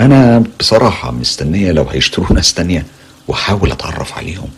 أنا 0.00 0.44
بصراحة 0.60 1.10
مستنية 1.10 1.72
لو 1.72 1.84
هيشتروا 1.84 2.32
ناس 2.32 2.54
تانية 2.54 2.86
وأحاول 3.28 3.72
أتعرف 3.72 4.18
عليهم 4.18 4.48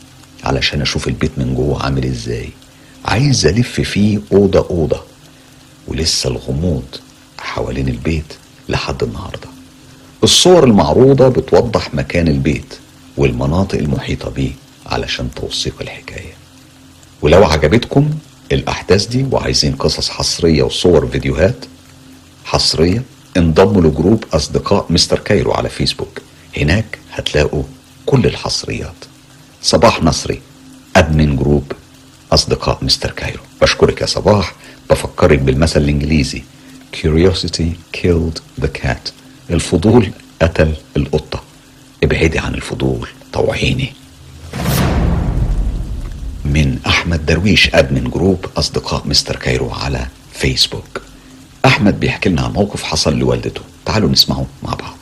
علشان 0.44 0.80
أشوف 0.82 1.08
البيت 1.08 1.30
من 1.36 1.54
جوه 1.54 1.82
عامل 1.82 2.04
إزاي. 2.04 2.50
عايز 3.04 3.46
ألف 3.46 3.80
فيه 3.80 4.20
أوضة 4.32 4.66
أوضة 4.70 5.00
ولسه 5.88 6.30
الغموض 6.30 6.84
حوالين 7.38 7.88
البيت 7.88 8.32
لحد 8.68 9.02
النهارده. 9.02 9.48
الصور 10.24 10.64
المعروضة 10.64 11.28
بتوضح 11.28 11.94
مكان 11.94 12.28
البيت 12.28 12.74
والمناطق 13.16 13.78
المحيطة 13.78 14.30
بيه 14.30 14.52
علشان 14.86 15.30
توثيق 15.36 15.74
الحكاية. 15.80 16.32
ولو 17.22 17.44
عجبتكم 17.44 18.10
الأحداث 18.52 19.06
دي 19.06 19.26
وعايزين 19.30 19.74
قصص 19.74 20.08
حصرية 20.10 20.62
وصور 20.62 21.06
فيديوهات 21.06 21.64
حصرية 22.44 23.02
انضموا 23.36 23.82
ل 23.82 23.89
group 23.89 24.24
أصدقاء 24.32 24.86
مستر 24.90 25.18
كايرو 25.18 25.52
على 25.52 25.68
فيسبوك. 25.68 26.20
هناك 26.56 26.98
هتلاقوا 27.12 27.62
كل 28.06 28.26
الحصريات. 28.26 28.94
صباح 29.62 30.02
نصري 30.02 30.40
admin 30.96 31.36
group. 31.36 31.72
أصدقاء 32.32 32.78
مستر 32.82 33.10
كايرو. 33.10 33.42
بشكرك 33.62 34.00
يا 34.00 34.06
صباح. 34.06 34.54
بفكرك 34.90 35.38
بالمثل 35.38 35.80
الإنجليزي. 35.80 36.42
Curiosity 36.96 37.96
killed 37.96 38.64
the 38.64 38.68
cat. 38.82 39.12
الفضول 39.50 40.10
قتل 40.42 40.74
القطة. 40.96 41.42
ابعدي 42.02 42.38
عن 42.38 42.54
الفضول 42.54 43.08
طوعيني. 43.32 43.92
من 46.44 46.78
أحمد 46.86 47.26
درويش 47.26 47.74
admin 47.74 48.10
group 48.10 48.46
أصدقاء 48.56 49.02
مستر 49.06 49.36
كايرو 49.36 49.70
على 49.70 50.06
فيسبوك 50.32 51.02
أحمد 51.64 52.00
بيحكي 52.00 52.28
لنا 52.28 52.42
عن 52.42 52.52
موقف 52.52 52.82
حصل 52.82 53.18
لوالدته. 53.18 53.60
تعالوا 53.86 54.10
نسمعه 54.10 54.46
مع 54.62 54.74
بعض. 54.74 54.98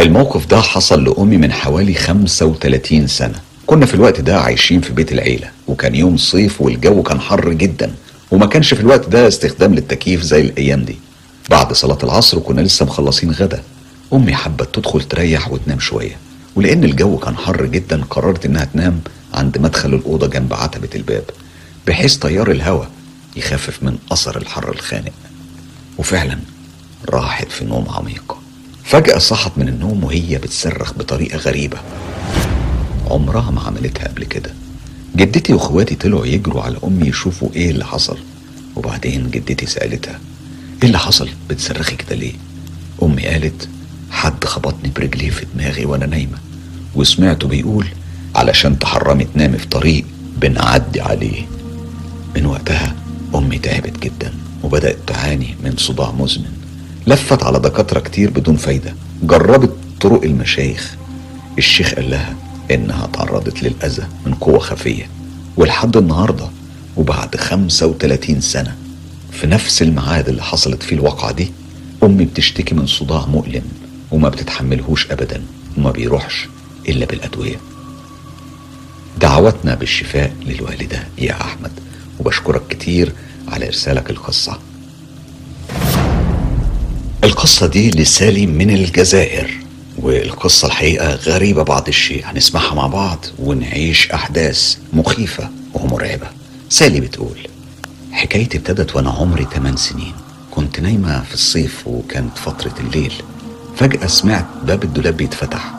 الموقف 0.00 0.46
ده 0.46 0.60
حصل 0.60 1.04
لأمي 1.04 1.36
من 1.36 1.52
حوالي 1.52 1.94
35 1.94 3.06
سنة. 3.06 3.40
كنا 3.66 3.86
في 3.86 3.94
الوقت 3.94 4.20
ده 4.20 4.40
عايشين 4.40 4.80
في 4.80 4.92
بيت 4.92 5.12
العيلة 5.12 5.50
وكان 5.68 5.94
يوم 5.94 6.16
صيف 6.16 6.60
والجو 6.60 7.02
كان 7.02 7.20
حر 7.20 7.52
جدا 7.52 7.94
وما 8.30 8.46
كانش 8.46 8.74
في 8.74 8.80
الوقت 8.80 9.08
ده 9.08 9.28
استخدام 9.28 9.74
للتكييف 9.74 10.22
زي 10.22 10.40
الأيام 10.40 10.84
دي. 10.84 10.96
بعد 11.50 11.72
صلاة 11.72 11.98
العصر 12.02 12.38
كنا 12.38 12.60
لسه 12.60 12.86
مخلصين 12.86 13.30
غدا. 13.30 13.62
أمي 14.12 14.34
حبت 14.34 14.74
تدخل 14.74 15.00
تريح 15.02 15.52
وتنام 15.52 15.80
شوية 15.80 16.16
ولأن 16.56 16.84
الجو 16.84 17.18
كان 17.18 17.36
حر 17.36 17.66
جدا 17.66 18.04
قررت 18.10 18.46
إنها 18.46 18.64
تنام 18.64 19.00
عند 19.34 19.58
مدخل 19.58 19.94
الأوضة 19.94 20.26
جنب 20.26 20.54
عتبة 20.54 20.88
الباب 20.94 21.24
بحيث 21.86 22.16
تيار 22.16 22.50
الهواء 22.50 22.90
يخفف 23.36 23.82
من 23.82 23.98
أثر 24.12 24.36
الحر 24.36 24.72
الخانق. 24.72 25.12
وفعلا 25.98 26.38
راحت 27.08 27.52
في 27.52 27.64
نوم 27.64 27.86
عميق 27.88 28.36
فجأة 28.84 29.18
صحت 29.18 29.52
من 29.56 29.68
النوم 29.68 30.04
وهي 30.04 30.38
بتصرخ 30.38 30.92
بطريقة 30.92 31.38
غريبة. 31.38 31.78
عمرها 33.10 33.50
ما 33.50 33.60
عملتها 33.60 34.08
قبل 34.08 34.24
كده. 34.24 34.50
جدتي 35.16 35.52
واخواتي 35.52 35.94
طلعوا 35.94 36.26
يجروا 36.26 36.62
على 36.62 36.76
أمي 36.84 37.08
يشوفوا 37.08 37.48
إيه 37.56 37.70
اللي 37.70 37.84
حصل. 37.84 38.18
وبعدين 38.76 39.30
جدتي 39.30 39.66
سألتها 39.66 40.20
إيه 40.82 40.88
اللي 40.88 40.98
حصل؟ 40.98 41.28
بتصرخي 41.50 41.96
كده 41.96 42.16
ليه؟ 42.16 42.32
أمي 43.02 43.26
قالت 43.26 43.68
حد 44.10 44.44
خبطني 44.44 44.90
برجليه 44.96 45.30
في 45.30 45.46
دماغي 45.54 45.84
وأنا 45.84 46.06
نايمة. 46.06 46.38
وسمعته 46.94 47.48
بيقول 47.48 47.86
علشان 48.34 48.78
تحرمي 48.78 49.24
تنامي 49.24 49.58
في 49.58 49.66
طريق 49.66 50.04
بنعدي 50.40 51.00
عليه. 51.00 51.46
من 52.36 52.46
وقتها 52.46 52.94
أمي 53.34 53.58
تعبت 53.58 54.02
جدا 54.02 54.32
وبدأت 54.62 54.98
تعاني 55.06 55.54
من 55.64 55.74
صداع 55.76 56.10
مزمن. 56.12 56.52
لفت 57.06 57.42
على 57.42 57.60
دكاترة 57.60 58.00
كتير 58.00 58.30
بدون 58.30 58.56
فايدة 58.56 58.94
جربت 59.22 59.70
طرق 60.00 60.22
المشايخ. 60.22 60.94
الشيخ 61.58 61.94
قال 61.94 62.10
لها 62.10 62.34
إنها 62.70 63.06
تعرضت 63.06 63.62
للأذى 63.62 64.06
من 64.26 64.34
قوة 64.34 64.58
خفية. 64.58 65.08
ولحد 65.56 65.96
النهارده 65.96 66.48
وبعد 66.96 67.36
35 67.36 68.40
سنة 68.40 68.76
في 69.32 69.46
نفس 69.46 69.82
الميعاد 69.82 70.28
اللي 70.28 70.42
حصلت 70.42 70.82
فيه 70.82 70.96
الواقعة 70.96 71.32
دي 71.32 71.52
أمي 72.02 72.24
بتشتكي 72.24 72.74
من 72.74 72.86
صداع 72.86 73.26
مؤلم 73.26 73.62
وما 74.10 74.28
بتتحملهوش 74.28 75.10
ابدا 75.10 75.42
وما 75.78 75.90
بيروحش 75.90 76.48
إلا 76.88 77.06
بالأدوية. 77.06 77.56
دعوتنا 79.20 79.74
بالشفاء 79.74 80.32
للوالدة 80.46 81.04
يا 81.18 81.40
أحمد 81.40 81.70
وبشكرك 82.20 82.62
كتير 82.70 83.12
على 83.48 83.66
إرسالك 83.66 84.10
القصة. 84.10 84.58
القصة 87.24 87.66
دي 87.66 87.90
لسالي 87.90 88.46
من 88.46 88.70
الجزائر. 88.70 89.50
والقصة 89.98 90.66
الحقيقة 90.68 91.14
غريبة 91.14 91.62
بعض 91.62 91.88
الشيء. 91.88 92.24
هنسمعها 92.26 92.74
مع 92.74 92.86
بعض 92.86 93.24
ونعيش 93.38 94.10
أحداث 94.10 94.76
مخيفة 94.92 95.50
ومرعبة 95.74 96.26
سالي 96.68 97.00
بتقول 97.00 97.38
حكايتي 98.12 98.58
ابتدت 98.58 98.96
وأنا 98.96 99.10
عمري 99.10 99.46
8 99.54 99.76
سنين. 99.76 100.12
كنت 100.50 100.80
نايمة 100.80 101.22
في 101.22 101.34
الصيف 101.34 101.86
وكانت 101.86 102.38
فترة 102.38 102.74
الليل. 102.80 103.12
فجأة 103.76 104.06
سمعت 104.06 104.46
باب 104.64 104.84
الدولاب 104.84 105.16
بيتفتح 105.16 105.70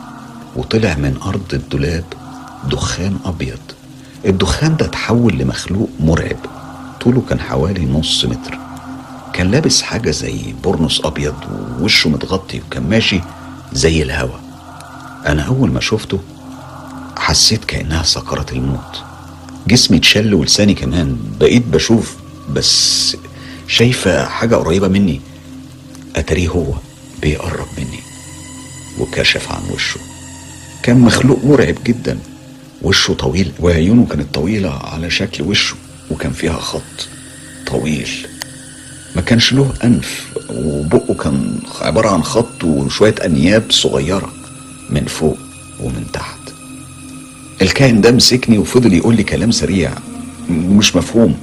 وطلع 0.56 0.94
من 0.94 1.16
أرض 1.26 1.54
الدولاب 1.54 2.04
دخان 2.70 3.18
أبيض. 3.24 3.58
الدخان 4.26 4.76
ده 4.76 4.86
اتحول 4.86 5.38
لمخلوق 5.38 5.90
مرعب. 6.00 6.36
طوله 7.00 7.22
كان 7.28 7.40
حوالي 7.40 7.84
نص 7.86 8.24
متر. 8.24 8.58
كان 9.32 9.50
لابس 9.50 9.82
حاجة 9.82 10.10
زي 10.10 10.54
برنس 10.64 11.00
أبيض 11.04 11.34
ووشه 11.80 12.10
متغطي 12.10 12.60
وكان 12.60 12.82
ماشي 12.82 13.20
زي 13.72 14.02
الهوا. 14.02 14.38
أنا 15.26 15.42
أول 15.42 15.70
ما 15.70 15.80
شفته 15.80 16.20
حسيت 17.16 17.64
كأنها 17.64 18.02
سكرات 18.02 18.52
الموت. 18.52 19.02
جسمي 19.68 19.96
اتشل 19.96 20.34
ولساني 20.34 20.74
كمان. 20.74 21.16
بقيت 21.40 21.66
بشوف 21.66 22.16
بس 22.50 23.16
شايفة 23.68 24.24
حاجة 24.24 24.54
قريبة 24.54 24.88
مني. 24.88 25.20
أتاريه 26.16 26.48
هو 26.48 26.74
بيقرب 27.22 27.66
مني 27.78 28.00
وكشف 28.98 29.52
عن 29.52 29.62
وشه. 29.74 30.00
كان 30.82 31.00
مخلوق 31.00 31.44
مرعب 31.44 31.74
جدا. 31.84 32.18
وشه 32.82 33.14
طويل 33.14 33.52
وعيونه 33.60 34.06
كانت 34.06 34.34
طويلة 34.34 34.70
على 34.70 35.10
شكل 35.10 35.44
وشه 35.44 35.76
وكان 36.10 36.32
فيها 36.32 36.58
خط 36.58 37.08
طويل. 37.66 38.26
ما 39.16 39.22
كانش 39.22 39.52
له 39.52 39.72
أنف 39.84 40.26
وبقه 40.50 41.14
كان 41.14 41.58
عبارة 41.80 42.08
عن 42.08 42.22
خط 42.22 42.64
وشوية 42.64 43.14
أنياب 43.24 43.64
صغيرة 43.70 44.32
من 44.90 45.04
فوق 45.04 45.38
ومن 45.80 46.06
تحت. 46.12 46.38
الكائن 47.62 48.00
ده 48.00 48.12
مسكني 48.12 48.58
وفضل 48.58 48.92
يقول 48.92 49.16
لي 49.16 49.22
كلام 49.22 49.50
سريع 49.50 49.92
ومش 50.50 50.96
مفهوم. 50.96 51.36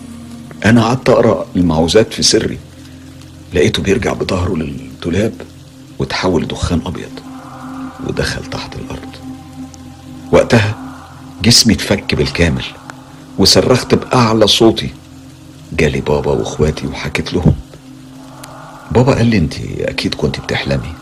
أنا 0.65 0.83
قعدت 0.83 1.09
أقرأ 1.09 1.45
المعوذات 1.55 2.13
في 2.13 2.23
سري 2.23 2.57
لقيته 3.53 3.83
بيرجع 3.83 4.13
بظهره 4.13 4.55
للدولاب 4.55 5.33
وتحول 5.99 6.47
دخان 6.47 6.81
أبيض 6.85 7.19
ودخل 8.07 8.45
تحت 8.45 8.75
الأرض. 8.75 9.09
وقتها 10.31 10.75
جسمي 11.43 11.73
اتفك 11.73 12.15
بالكامل 12.15 12.65
وصرخت 13.37 13.95
بأعلى 13.95 14.47
صوتي. 14.47 14.89
جالي 15.73 16.01
بابا 16.01 16.31
وأخواتي. 16.31 16.87
وحكيت 16.87 17.33
لهم. 17.33 17.55
بابا 18.91 19.13
قال 19.13 19.25
لي 19.25 19.37
أنت 19.37 19.53
أكيد 19.79 20.13
كنت 20.15 20.39
بتحلمي. 20.39 20.93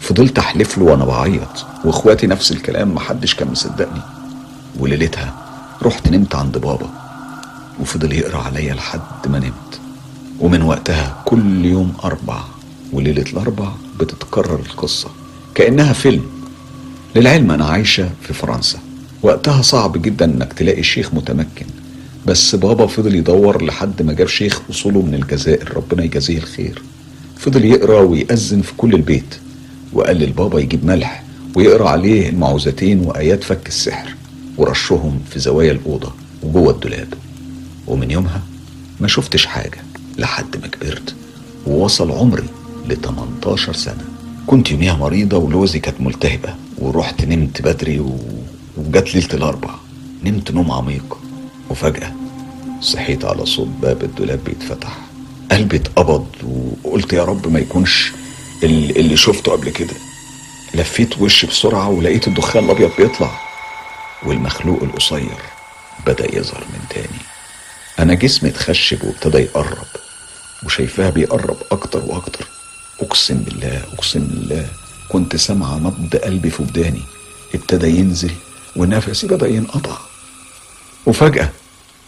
فضلت 0.00 0.38
أحلف 0.38 0.78
له 0.78 0.84
وأنا 0.84 1.04
بعيط. 1.04 1.66
وأخواتي 1.84 2.26
نفس 2.26 2.52
الكلام 2.52 2.94
محدش 2.94 3.34
كان 3.34 3.50
مصدقني. 3.50 4.00
وليلتها 4.78 5.34
رحت 5.82 6.08
نمت 6.08 6.34
عند 6.34 6.58
بابا. 6.58 6.90
وفضل 7.80 8.12
يقرأ 8.12 8.42
عليا 8.42 8.74
لحد 8.74 9.00
ما 9.26 9.38
نمت. 9.38 9.80
ومن 10.40 10.62
وقتها 10.62 11.22
كل 11.24 11.64
يوم 11.64 11.94
أربع 12.04 12.40
وليلة 12.92 13.24
الأربع 13.32 13.72
بتتكرر 14.00 14.60
القصة. 14.60 15.08
كأنها 15.54 15.92
فيلم. 15.92 16.26
للعلم 17.16 17.50
أنا 17.50 17.66
عايشة 17.66 18.10
في 18.22 18.32
فرنسا. 18.34 18.78
وقتها 19.22 19.62
صعب 19.62 20.02
جدا 20.02 20.24
إنك 20.24 20.52
تلاقي 20.52 20.82
شيخ 20.82 21.14
متمكن. 21.14 21.66
بس 22.28 22.54
بابا 22.54 22.86
فضل 22.86 23.14
يدور 23.14 23.64
لحد 23.64 24.02
ما 24.02 24.12
جاب 24.12 24.26
شيخ 24.28 24.60
أصوله 24.70 25.02
من 25.02 25.14
الجزائر 25.14 25.76
ربنا 25.76 26.04
يجازيه 26.04 26.38
الخير. 26.38 26.82
فضل 27.36 27.64
يقرأ 27.64 28.00
ويأذن 28.00 28.62
في 28.62 28.72
كل 28.76 28.94
البيت 28.94 29.34
وقال 29.92 30.16
للبابا 30.16 30.60
يجيب 30.60 30.84
ملح 30.84 31.22
ويقرأ 31.56 31.88
عليه 31.88 32.28
المعوذتين 32.28 33.00
وآيات 33.00 33.44
فك 33.44 33.68
السحر 33.68 34.14
ورشهم 34.56 35.20
في 35.30 35.38
زوايا 35.38 35.72
الأوضة 35.72 36.12
وجوه 36.42 36.70
الدولاب. 36.70 37.14
ومن 37.86 38.10
يومها 38.10 38.42
ما 39.00 39.08
شفتش 39.08 39.46
حاجة 39.46 39.78
لحد 40.18 40.56
ما 40.62 40.66
كبرت 40.66 41.14
ووصل 41.66 42.10
عمري 42.10 42.48
ل 42.88 42.96
18 42.96 43.72
سنة. 43.72 44.04
كنت 44.46 44.70
يوميها 44.70 44.96
مريضة 44.96 45.36
ولوزي 45.36 45.78
كانت 45.78 46.00
ملتهبة 46.00 46.54
ورحت 46.78 47.24
نمت 47.24 47.62
بدري 47.62 48.00
و... 48.00 48.16
وجت 48.76 49.14
ليلة 49.14 49.34
الاربع 49.34 49.74
نمت 50.24 50.50
نوم 50.50 50.70
عميق 50.70 51.18
وفجأة 51.70 52.12
صحيت 52.80 53.24
على 53.24 53.46
صوت 53.46 53.68
باب 53.68 54.02
الدولاب 54.02 54.44
بيتفتح. 54.44 54.98
قلبي 55.50 55.76
اتقبض 55.76 56.26
وقلت 56.84 57.12
يا 57.12 57.24
رب 57.24 57.52
ما 57.52 57.58
يكونش 57.58 58.12
اللي 58.62 59.16
شفته 59.16 59.52
قبل 59.52 59.70
كده. 59.70 59.94
لفيت 60.74 61.18
وشي 61.18 61.46
بسرعة 61.46 61.88
ولقيت 61.88 62.28
الدخان 62.28 62.64
الأبيض 62.64 62.90
بيطلع. 62.98 63.40
والمخلوق 64.22 64.82
القصير 64.82 65.36
بدأ 66.06 66.36
يظهر 66.36 66.64
من 66.72 66.80
تاني. 66.90 67.20
أنا 67.98 68.14
جسمي 68.14 68.50
اتخشب 68.50 69.04
وابتدى 69.04 69.38
يقرب 69.38 69.86
وشايفاه 70.66 71.10
بيقرب 71.10 71.56
أكتر 71.72 72.02
وأكتر. 72.06 72.46
أقسم 73.00 73.36
بالله 73.36 73.82
أقسم 73.94 74.20
بالله 74.20 74.66
كنت 75.08 75.36
سامعة 75.36 75.78
نبض 75.78 76.16
قلبي 76.16 76.50
في 76.50 76.62
وداني. 76.62 77.02
ابتدى 77.54 77.98
ينزل 77.98 78.32
ونفسي 78.76 79.26
بدأ 79.26 79.48
ينقطع. 79.48 79.96
وفجأة 81.06 81.50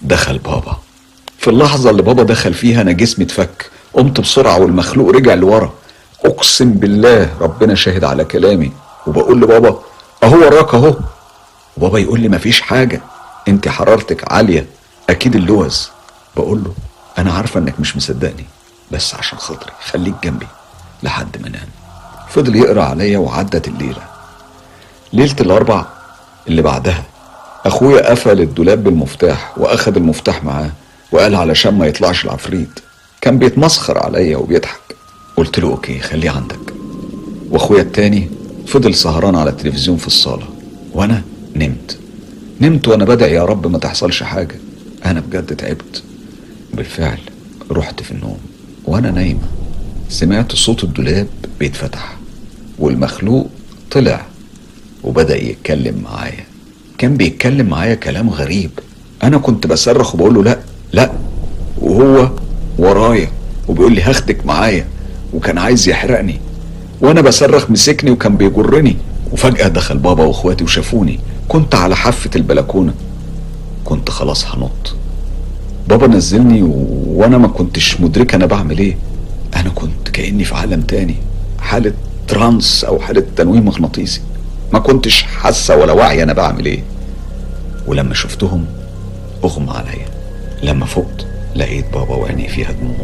دخل 0.03 0.39
بابا. 0.39 0.77
في 1.39 1.51
اللحظة 1.51 1.91
اللي 1.91 2.03
بابا 2.03 2.23
دخل 2.23 2.55
فيها 2.55 2.83
أنا 2.83 2.93
جسمي 2.93 3.25
اتفك. 3.25 3.71
قمت 3.93 4.21
بسرعة 4.21 4.59
والمخلوق 4.61 5.11
رجع 5.11 5.35
لورا. 5.35 5.73
أقسم 6.25 6.73
بالله 6.73 7.31
ربنا 7.41 7.75
شاهد 7.75 8.05
على 8.05 8.25
كلامي. 8.25 8.73
وبقول 9.07 9.41
لبابا 9.41 9.79
أهو 10.23 10.39
وراك 10.39 10.75
أهو. 10.75 10.97
وبابا 11.77 11.99
يقول 11.99 12.21
لي 12.21 12.29
مفيش 12.29 12.61
حاجة. 12.61 13.01
أنت 13.49 13.69
حرارتك 13.69 14.33
عالية. 14.33 14.67
أكيد 15.11 15.37
اللوز. 15.37 15.91
بقول 16.37 16.65
له 16.65 16.75
أنا 17.19 17.33
عارفة 17.33 17.61
إنك 17.61 17.81
مش 17.81 17.97
مصدقني. 17.97 18.45
بس 18.91 19.15
عشان 19.15 19.39
خاطري 19.39 19.73
خليك 19.91 20.15
جنبي. 20.25 20.47
لحد 21.03 21.41
ما 21.41 21.49
انام 21.49 21.69
فضل 22.29 22.57
يقرأ 22.57 22.83
عليا 22.83 23.19
وعدت 23.19 23.69
الليلة. 23.69 24.03
ليلة 25.13 25.37
الأربع 25.41 25.85
اللي 26.49 26.63
بعدها. 26.63 27.05
أخويا 27.65 28.11
قفل 28.11 28.41
الدولاب 28.41 28.85
بالمفتاح 28.85 29.59
وأخد 29.59 29.97
المفتاح 29.97 30.45
معاه 30.45 30.71
وقال 31.13 31.35
علشان 31.35 31.75
ما 31.75 31.87
يطلعش 31.87 32.25
العفريت. 32.25 32.81
كان 33.21 33.39
بيتمسخر 33.39 33.99
عليا 33.99 34.37
وبيضحك. 34.37 34.81
قلت 35.37 35.59
له 35.59 35.69
أوكي 35.69 35.99
خليه 35.99 36.31
عندك. 36.31 36.75
وأخويا 37.51 37.83
التاني 37.83 38.31
فضل 38.67 38.95
سهران 38.95 39.35
على 39.35 39.51
التلفزيون 39.51 39.97
في 39.97 40.07
الصالة. 40.07 40.49
وأنا 40.93 41.23
نمت. 41.57 41.99
نمت 42.61 42.89
وأنا 42.89 43.05
بدعي 43.05 43.35
يا 43.35 43.45
رب 43.45 43.67
ما 43.67 43.79
تحصلش 43.79 44.23
حاجة. 44.23 44.57
أنا 45.05 45.21
بجد 45.21 45.57
تعبت. 45.57 46.03
بالفعل 46.75 47.19
رحت 47.71 48.03
في 48.03 48.11
النوم. 48.11 48.39
وأنا 48.85 49.11
نايمة 49.11 49.49
سمعت 50.09 50.55
صوت 50.55 50.85
الدولاب 50.85 51.27
بيتفتح. 51.59 52.17
والمخلوق 52.79 53.51
طلع 53.91 54.27
وبدأ 55.05 55.37
يتكلم 55.37 56.03
معايا. 56.05 56.50
كان 57.01 57.17
بيتكلم 57.17 57.67
معايا 57.67 57.95
كلام 57.95 58.31
غريب. 58.31 58.71
أنا 59.23 59.39
كنت 59.39 59.67
بصرخ 59.67 60.15
وبقول 60.15 60.35
له 60.35 60.43
لا 60.43 60.59
لا 60.93 61.11
وهو 61.79 62.31
ورايا 62.79 63.31
وبيقول 63.69 63.93
لي 63.93 64.03
هاخدك 64.03 64.47
معايا 64.47 64.87
وكان 65.35 65.59
عايز 65.59 65.89
يحرقني. 65.89 66.41
وأنا 67.01 67.21
بصرخ 67.21 67.71
مسكني 67.71 68.11
وكان 68.11 68.37
بيجرني 68.37 68.97
وفجأة 69.33 69.69
دخل 69.69 69.99
بابا 69.99 70.25
وإخواتي 70.25 70.65
وشافوني. 70.65 71.21
كنت 71.49 71.75
على 71.75 71.97
حافة 71.97 72.31
البلكونة. 72.37 72.95
كنت 73.85 74.11
خلاص 74.11 74.47
هنط. 74.47 74.95
بابا 75.89 76.07
نزلني 76.07 76.63
و... 76.63 76.87
وأنا 77.07 77.39
ما 77.39 77.49
كنتش 77.49 78.01
مدرك 78.01 78.35
أنا 78.35 78.47
بعمل 78.47 78.79
إيه. 78.79 78.97
أنا 79.57 79.69
كنت 79.69 80.09
كأني 80.13 80.45
في 80.45 80.55
عالم 80.55 80.81
تاني. 80.81 81.17
حالة 81.59 81.93
ترانس 82.29 82.85
أو 82.85 82.99
حالة 82.99 83.25
تنويم 83.37 83.65
مغناطيسي. 83.65 84.21
ما 84.73 84.79
كنتش 84.79 85.23
حاسة 85.23 85.77
ولا 85.77 85.93
واعية 85.93 86.23
أنا 86.23 86.33
بعمل 86.33 86.67
إيه. 86.67 86.83
ولما 87.87 88.15
شفتهم 88.15 88.67
أغمى 89.45 89.71
عليا. 89.71 90.07
لما 90.63 90.87
فقت 90.87 91.27
لقيت 91.57 91.85
بابا 91.93 92.15
وعيني 92.15 92.49
فيها 92.49 92.73
دموع. 92.73 92.97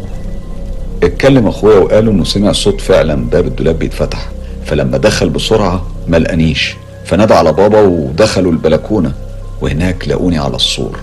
اتكلم 1.03 1.47
أخويا 1.47 1.77
وقالوا 1.79 2.13
إنه 2.13 2.23
سمع 2.23 2.51
صوت 2.51 2.81
فعلا 2.81 3.15
باب 3.15 3.47
الدولاب 3.47 3.79
بيتفتح. 3.79 4.29
فلما 4.65 4.97
دخل 4.97 5.29
بسرعة 5.29 5.85
ما 6.07 6.17
لقانيش. 6.17 6.75
فنادى 7.05 7.33
على 7.33 7.53
بابا 7.53 7.81
ودخلوا 7.81 8.51
البلكونة. 8.51 9.13
وهناك 9.61 10.07
لقوني 10.07 10.37
على 10.37 10.55
السور. 10.55 10.99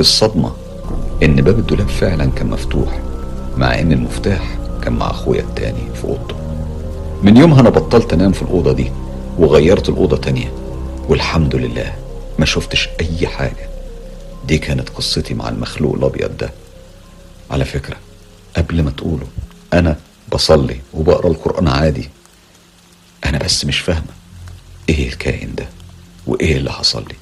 الصدمة 0.00 0.52
إن 1.22 1.36
باب 1.36 1.58
الدولاب 1.58 1.88
فعلا 1.88 2.30
كان 2.36 2.46
مفتوح 2.46 2.98
مع 3.56 3.78
إن 3.78 3.92
المفتاح 3.92 4.58
كان 4.82 4.92
مع 4.92 5.10
أخويا 5.10 5.40
التاني 5.40 5.82
في 5.94 6.04
أوضته. 6.04 6.34
من 7.22 7.36
يومها 7.36 7.60
أنا 7.60 7.70
بطلت 7.70 8.12
أنام 8.12 8.32
في 8.32 8.42
الأوضة 8.42 8.72
دي. 8.72 8.92
وغيرت 9.38 9.88
الأوضة 9.88 10.16
تانية. 10.16 10.52
والحمد 11.08 11.56
لله 11.56 11.96
ما 12.38 12.44
شفتش 12.44 12.88
أي 13.00 13.26
حاجة. 13.26 13.68
دي 14.46 14.58
كانت 14.58 14.88
قصتي 14.88 15.34
مع 15.34 15.48
المخلوق 15.48 15.94
الأبيض 15.94 16.36
ده. 16.36 16.50
على 17.50 17.64
فكرة 17.64 17.96
قبل 18.56 18.82
ما 18.82 18.90
تقوله 18.90 19.26
أنا 19.72 19.96
بصلي 20.32 20.80
وبقرأ 20.94 21.28
القرآن 21.28 21.68
عادي. 21.68 22.08
أنا 23.26 23.38
بس 23.38 23.64
مش 23.64 23.78
فاهمة 23.78 24.12
إيه 24.88 25.08
الكائن 25.08 25.54
ده 25.54 25.68
وإيه 26.26 26.56
اللي 26.56 26.72
حصل 26.72 27.04
لي. 27.08 27.14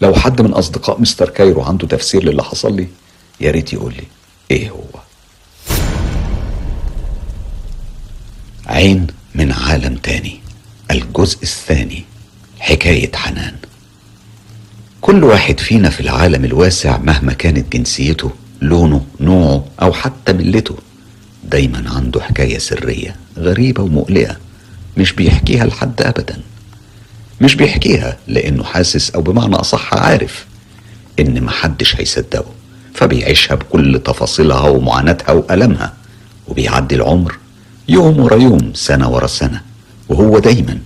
لو 0.00 0.14
حد 0.14 0.40
من 0.42 0.52
أصدقاء 0.52 1.00
مستر 1.00 1.28
كايرو 1.28 1.62
عنده 1.62 1.86
تفسير 1.86 2.24
للي 2.24 2.42
حصل 2.42 2.76
لي 2.76 2.88
يا 3.40 3.50
ريت 3.50 3.72
يقول 3.72 3.94
لي 3.94 4.04
إيه 4.50 4.70
هو. 4.70 4.84
عين 8.66 9.06
من 9.34 9.52
عالم 9.52 9.94
تاني. 9.96 10.41
الجزء 10.90 11.42
الثاني 11.42 12.04
حكاية 12.58 13.12
حنان. 13.14 13.54
كل 15.00 15.24
واحد 15.24 15.60
فينا 15.60 15.90
في 15.90 16.00
العالم 16.00 16.44
الواسع 16.44 16.98
مهما 16.98 17.32
كانت 17.32 17.72
جنسيته 17.72 18.30
لونه 18.62 19.06
نوعه 19.20 19.64
أو 19.82 19.92
حتى 19.92 20.32
ملته 20.32 20.76
دايما 21.44 21.84
عنده 21.90 22.20
حكاية 22.20 22.58
سرية 22.58 23.16
غريبة 23.38 23.82
ومقلقة 23.82 24.36
مش 24.96 25.12
بيحكيها 25.12 25.66
لحد 25.66 26.02
ابدا. 26.02 26.40
مش 27.40 27.54
بيحكيها 27.54 28.16
لأنه 28.28 28.64
حاسس 28.64 29.10
أو 29.10 29.22
بمعنى 29.22 29.54
أصح 29.56 29.94
عارف 29.94 30.46
إن 31.20 31.42
محدش 31.42 31.96
هيصدقه 31.96 32.50
فبيعيشها 32.94 33.54
بكل 33.54 34.00
تفاصيلها 34.04 34.68
ومعاناتها 34.68 35.32
وألمها 35.32 35.92
وبيعدي 36.48 36.94
العمر 36.94 37.38
يوم 37.88 38.20
ورا 38.20 38.36
يوم 38.36 38.72
سنة 38.74 39.08
ورا 39.10 39.26
سنة. 39.26 39.60
وهو 40.12 40.38
دايما 40.38 40.78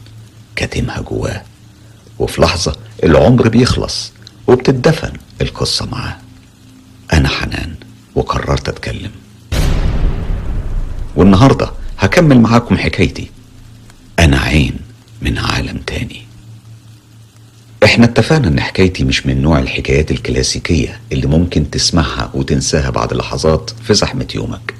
كاتمها 0.56 1.00
جواه. 1.00 1.42
وفي 2.18 2.40
لحظة 2.42 2.76
العمر 3.04 3.48
بيخلص 3.48 4.12
وبتدفن 4.46 5.12
القصة 5.40 5.86
معاه. 5.86 6.16
أنا 7.12 7.28
حنان 7.28 7.74
وقررت 8.14 8.68
أتكلم. 8.68 9.10
والنهاردة 11.16 11.70
هكمل 11.98 12.40
معاكم 12.40 12.76
حكايتي. 12.76 13.30
أنا 14.18 14.38
عين 14.38 14.76
من 15.22 15.38
عالم 15.38 15.78
تاني. 15.86 16.22
إحنا 17.84 18.04
اتفقنا 18.04 18.48
إن 18.48 18.60
حكايتي 18.60 19.04
مش 19.04 19.26
من 19.26 19.42
نوع 19.42 19.58
الحكايات 19.58 20.10
الكلاسيكية 20.10 21.00
اللي 21.12 21.26
ممكن 21.26 21.70
تسمعها 21.70 22.30
وتنساها 22.34 22.90
بعد 22.90 23.14
لحظات 23.14 23.70
في 23.82 23.94
زحمة 23.94 24.28
يومك. 24.34 24.74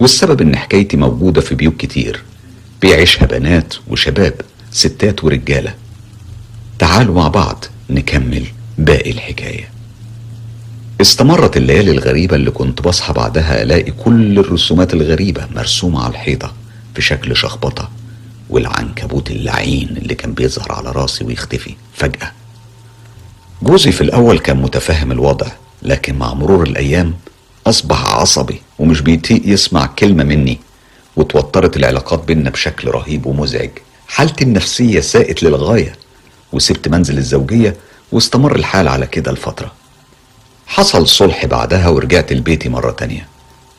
والسبب 0.00 0.40
إن 0.40 0.56
حكايتي 0.56 0.96
موجودة 0.96 1.40
في 1.40 1.54
بيوت 1.54 1.76
كتير. 1.76 2.22
بيعيشها 2.82 3.26
بنات 3.26 3.74
وشباب 3.88 4.34
ستات 4.72 5.24
ورجالة. 5.24 5.74
تعالوا 6.78 7.14
مع 7.14 7.28
بعض 7.28 7.64
نكمل 7.90 8.44
باقي 8.78 9.10
الحكاية. 9.10 9.70
استمرت 11.00 11.56
الليالي 11.56 11.90
الغريبة 11.90 12.36
اللي 12.36 12.50
كنت 12.50 12.82
بصحى 12.82 13.12
بعدها 13.12 13.62
ألاقي 13.62 13.90
كل 13.90 14.38
الرسومات 14.38 14.94
الغريبة 14.94 15.46
مرسومة 15.54 16.04
على 16.04 16.10
الحيطة 16.12 16.52
في 16.94 17.02
شكل 17.02 17.36
شخبطة 17.36 17.90
والعنكبوت 18.50 19.30
اللعين 19.30 19.88
اللي 19.96 20.14
كان 20.14 20.32
بيظهر 20.32 20.72
على 20.72 20.90
راسي 20.92 21.24
ويختفي 21.24 21.74
فجأة. 21.94 22.32
جوزي 23.62 23.92
في 23.92 24.00
الأول 24.00 24.38
كان 24.38 24.56
متفهم 24.62 25.12
الوضع 25.12 25.46
لكن 25.82 26.18
مع 26.18 26.34
مرور 26.34 26.62
الأيام 26.62 27.14
أصبح 27.66 28.06
عصبي 28.14 28.62
ومش 28.78 29.00
بيطيق 29.00 29.42
يسمع 29.44 29.86
كلمة 29.86 30.24
مني. 30.24 30.58
وتوترت 31.16 31.76
العلاقات 31.76 32.24
بينا 32.24 32.50
بشكل 32.50 32.88
رهيب 32.88 33.26
ومزعج. 33.26 33.70
حالتي 34.08 34.44
النفسية 34.44 35.00
ساءت 35.00 35.42
للغاية 35.42 35.96
وسبت 36.52 36.88
منزل 36.88 37.18
الزوجية 37.18 37.76
واستمر 38.12 38.56
الحال 38.56 38.88
على 38.88 39.06
كده 39.06 39.32
لفترة. 39.32 39.72
حصل 40.66 41.08
صلح 41.08 41.46
بعدها 41.46 41.88
ورجعت 41.88 42.32
لبيتي 42.32 42.68
مرة 42.68 42.90
تانية. 42.90 43.28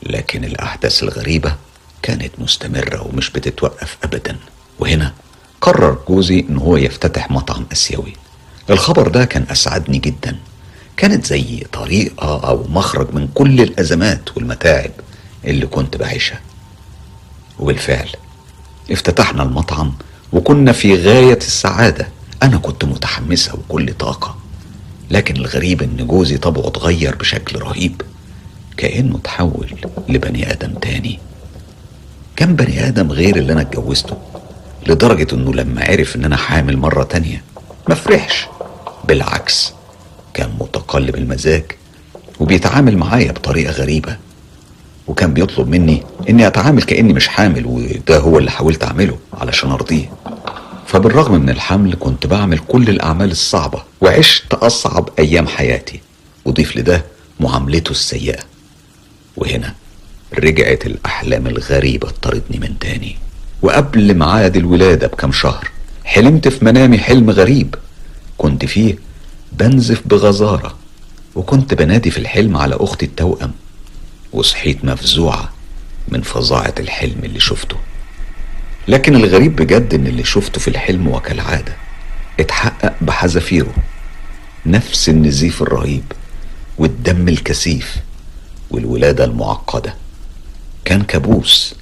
لكن 0.04 0.44
الأحداث 0.44 1.04
الغريبة 1.04 1.56
كانت 2.02 2.32
مستمرة 2.38 3.08
ومش 3.08 3.30
بتتوقف 3.30 3.98
أبدا. 4.04 4.38
وهنا 4.80 5.14
قرر 5.62 5.98
جوزي 6.08 6.46
إن 6.50 6.58
هو 6.58 6.78
يفتتح 6.78 7.32
مطعم 7.32 7.66
آسيوي. 7.72 8.14
الخبر 8.70 9.08
ده 9.08 9.26
كان 9.26 9.46
أسعدني 9.52 9.98
جدا. 9.98 10.38
كانت 10.98 11.26
زي 11.26 11.66
طريقة 11.74 12.48
أو 12.50 12.64
مخرج 12.70 13.14
من 13.14 13.28
كل 13.28 13.62
الأزمات 13.62 14.38
والمتاعب 14.38 14.92
اللي 15.46 15.66
كنت 15.66 15.98
بعيشها. 15.98 16.40
وبالفعل. 17.60 18.10
افتتحنا 18.92 19.44
المطعم 19.44 19.94
وكنا 20.34 20.72
في 20.72 20.96
غاية 20.96 21.38
السعادة. 21.38 22.08
أنا 22.44 22.58
كنت 22.58 22.86
متحمسة 22.86 23.54
وكل 23.54 23.94
طاقة. 23.94 24.36
لكن 25.12 25.36
الغريب 25.36 25.82
إن 25.82 26.08
جوزي 26.08 26.38
طبعه 26.38 26.68
اتغير 26.68 27.16
بشكل 27.16 27.60
رهيب. 27.60 28.02
كأنه 28.78 29.18
تحول 29.24 29.76
لبني 30.10 30.52
آدم 30.52 30.74
تاني. 30.74 31.20
كان 32.36 32.56
بني 32.56 32.88
آدم 32.88 33.12
غير 33.12 33.36
اللي 33.36 33.54
أنا 33.54 33.62
اتجوزته 33.62 34.18
لدرجة 34.88 35.36
إنه 35.36 35.54
لما 35.54 35.84
عرف 35.84 36.16
إن 36.16 36.26
أنا 36.26 36.38
حامل 36.38 36.78
مرة 36.78 37.04
تانية 37.04 37.44
ما 37.90 37.96
فرحش. 37.96 38.46
بالعكس 39.08 39.74
كان 40.34 40.52
متقلب 40.60 41.16
المزاج 41.16 41.64
وبيتعامل 42.40 42.98
معايا 42.98 43.32
بطريقة 43.32 43.72
غريبة. 43.72 44.18
وكان 45.08 45.34
بيطلب 45.34 45.68
مني 45.68 46.04
إني 46.30 46.48
أتعامل 46.48 46.84
كأني 46.84 47.14
مش 47.14 47.28
حامل 47.28 47.66
وده 47.66 48.18
هو 48.18 48.38
اللي 48.38 48.52
حاولت 48.52 48.84
أعمله 48.84 49.18
علشان 49.34 49.72
أرضيه. 49.72 50.12
فبالرغم 50.88 51.42
من 51.42 51.50
الحمل 51.50 51.96
كنت 52.00 52.28
بعمل 52.28 52.60
كل 52.60 52.90
الأعمال 52.90 53.32
الصعبة 53.32 53.84
وعشت 54.02 54.54
أصعب 54.54 55.10
أيام 55.20 55.48
حياتي. 55.48 56.00
وضيف 56.46 56.78
لده 56.78 57.06
معاملته 57.40 57.92
السيئة. 57.92 58.40
وهنا 59.38 59.74
رجعت 60.40 60.86
الأحلام 60.86 61.48
الغريبة 61.48 62.10
تطاردني 62.10 62.60
من 62.60 62.80
تاني. 62.80 63.18
وقبل 63.62 64.14
ميعاد 64.14 64.58
الولادة 64.58 65.08
بكم 65.08 65.32
شهر 65.32 65.70
حلمت 66.04 66.48
في 66.48 66.66
منامي 66.66 66.98
حلم 66.98 67.30
غريب. 67.30 67.76
كنت 68.38 68.66
فيه 68.66 68.98
بنزف 69.52 70.02
بغزارة 70.06 70.76
وكنت 71.36 71.74
بنادي 71.74 72.12
في 72.12 72.18
الحلم 72.18 72.58
على 72.58 72.76
أختي 72.80 73.06
التوأم. 73.06 73.52
وصحيت 74.34 74.86
مفزوعة 74.86 75.50
من 76.08 76.22
فظاعة 76.22 76.74
الحلم 76.80 77.22
اللي 77.24 77.40
شفته. 77.40 77.76
لكن 78.88 79.16
الغريب 79.16 79.56
بجد 79.56 79.94
إن 79.94 80.08
اللي 80.08 80.24
شفته 80.24 80.60
في 80.60 80.68
الحلم 80.68 81.08
وكالعادة 81.08 81.76
اتحقق 82.40 82.94
بحذافيره. 83.02 83.74
نفس 84.66 85.10
النزيف 85.10 85.62
الرهيب 85.62 86.04
والدم 86.78 87.28
الكثيف 87.28 87.96
والولادة 88.72 89.24
المعقدة. 89.26 89.96
كان 90.86 91.04
كابوس 91.04 91.76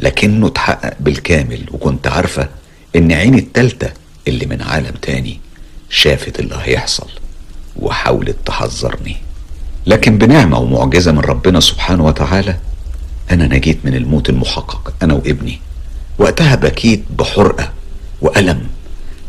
لكنه 0.00 0.46
اتحقق 0.46 0.94
بالكامل 1.00 1.66
وكنت 1.70 2.06
عارفة 2.06 2.48
إن 2.96 3.12
عيني 3.12 3.38
التالتة 3.38 3.90
اللي 4.28 4.46
من 4.46 4.62
عالم 4.62 4.94
تاني 5.02 5.40
شافت 5.90 6.40
اللي 6.40 6.58
هيحصل 6.62 7.08
وحاولت 7.76 8.36
تحذرني. 8.46 9.16
لكن 9.86 10.18
بنعمة 10.18 10.58
ومعجزة 10.58 11.12
من 11.12 11.18
ربنا 11.18 11.60
سبحانه 11.60 12.04
وتعالى 12.06 12.56
أنا 13.30 13.46
نجيت 13.46 13.78
من 13.84 13.94
الموت 13.94 14.28
المحقق 14.30 14.92
أنا 15.02 15.14
وابني. 15.14 15.60
وقتها 16.18 16.54
بكيت 16.54 17.04
بحرقة 17.18 17.70
وألم. 18.20 18.66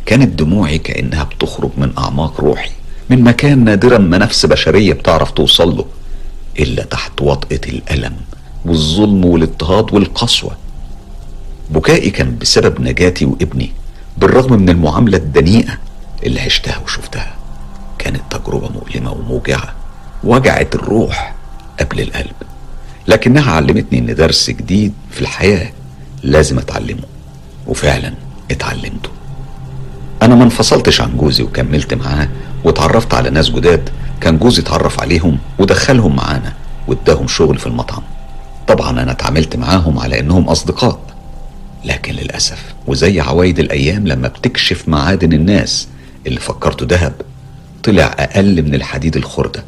كانت 0.05 0.39
دموعي 0.39 0.77
كأنها 0.77 1.23
بتخرج 1.23 1.69
من 1.77 1.93
أعماق 1.97 2.41
روحي 2.41 2.71
من 3.09 3.21
مكان 3.23 3.63
نادرا 3.63 3.97
ما 3.97 4.17
نفس 4.17 4.45
بشرية 4.45 4.93
بتعرف 4.93 5.31
توصل 5.31 5.77
له 5.77 5.85
إلا 6.59 6.83
تحت 6.83 7.21
وطأة 7.21 7.59
الألم 7.67 8.15
والظلم 8.65 9.25
والاضطهاد 9.25 9.93
والقسوة. 9.93 10.51
بكائي 11.69 12.09
كان 12.09 12.37
بسبب 12.37 12.81
نجاتي 12.81 13.25
وابني 13.25 13.71
بالرغم 14.17 14.53
من 14.53 14.69
المعاملة 14.69 15.17
الدنيئة 15.17 15.77
اللي 16.25 16.41
عشتها 16.41 16.77
وشفتها 16.77 17.35
كانت 17.99 18.21
تجربة 18.29 18.69
مؤلمة 18.69 19.11
وموجعة. 19.11 19.73
وجعت 20.23 20.75
الروح 20.75 21.33
قبل 21.79 21.99
القلب. 21.99 22.35
لكنها 23.07 23.51
علمتني 23.51 23.99
إن 23.99 24.15
درس 24.15 24.49
جديد 24.49 24.93
في 25.11 25.21
الحياة 25.21 25.71
لازم 26.23 26.59
أتعلمه 26.59 27.03
وفعلا 27.67 28.13
اتعلمته. 28.51 29.09
أنا 30.21 30.35
ما 30.35 30.43
انفصلتش 30.43 31.01
عن 31.01 31.17
جوزي 31.17 31.43
وكملت 31.43 31.93
معاه 31.93 32.27
واتعرفت 32.63 33.13
على 33.13 33.29
ناس 33.29 33.49
جداد 33.49 33.89
كان 34.21 34.37
جوزي 34.37 34.61
اتعرف 34.61 34.99
عليهم 35.01 35.37
ودخلهم 35.59 36.15
معانا 36.15 36.53
واداهم 36.87 37.27
شغل 37.27 37.57
في 37.57 37.67
المطعم. 37.67 38.03
طبعا 38.67 38.89
أنا 39.03 39.11
اتعاملت 39.11 39.55
معاهم 39.55 39.99
على 39.99 40.19
إنهم 40.19 40.43
أصدقاء 40.49 40.99
لكن 41.85 42.13
للأسف 42.13 42.73
وزي 42.87 43.19
عوايد 43.19 43.59
الأيام 43.59 44.07
لما 44.07 44.27
بتكشف 44.27 44.87
معادن 44.87 45.33
الناس 45.33 45.87
اللي 46.27 46.39
فكرته 46.39 46.85
ذهب 46.89 47.13
طلع 47.83 48.15
أقل 48.19 48.63
من 48.63 48.75
الحديد 48.75 49.17
الخردة. 49.17 49.63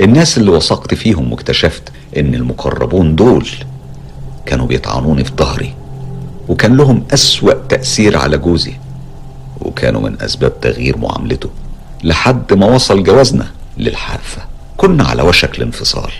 الناس 0.00 0.38
اللي 0.38 0.50
وثقت 0.50 0.94
فيهم 0.94 1.32
واكتشفت 1.32 1.82
إن 2.16 2.34
المقربون 2.34 3.16
دول 3.16 3.48
كانوا 4.46 4.66
بيطعنوني 4.66 5.24
في 5.24 5.30
ظهري 5.36 5.74
وكان 6.48 6.76
لهم 6.76 7.04
أسوأ 7.14 7.52
تأثير 7.68 8.16
على 8.16 8.38
جوزي 8.38 8.72
وكانوا 9.60 10.00
من 10.00 10.22
أسباب 10.22 10.60
تغيير 10.60 10.98
معاملته 10.98 11.50
لحد 12.04 12.52
ما 12.52 12.66
وصل 12.66 13.02
جوازنا 13.02 13.46
للحافة. 13.78 14.42
كنا 14.76 15.04
على 15.04 15.22
وشك 15.22 15.58
الانفصال 15.58 16.10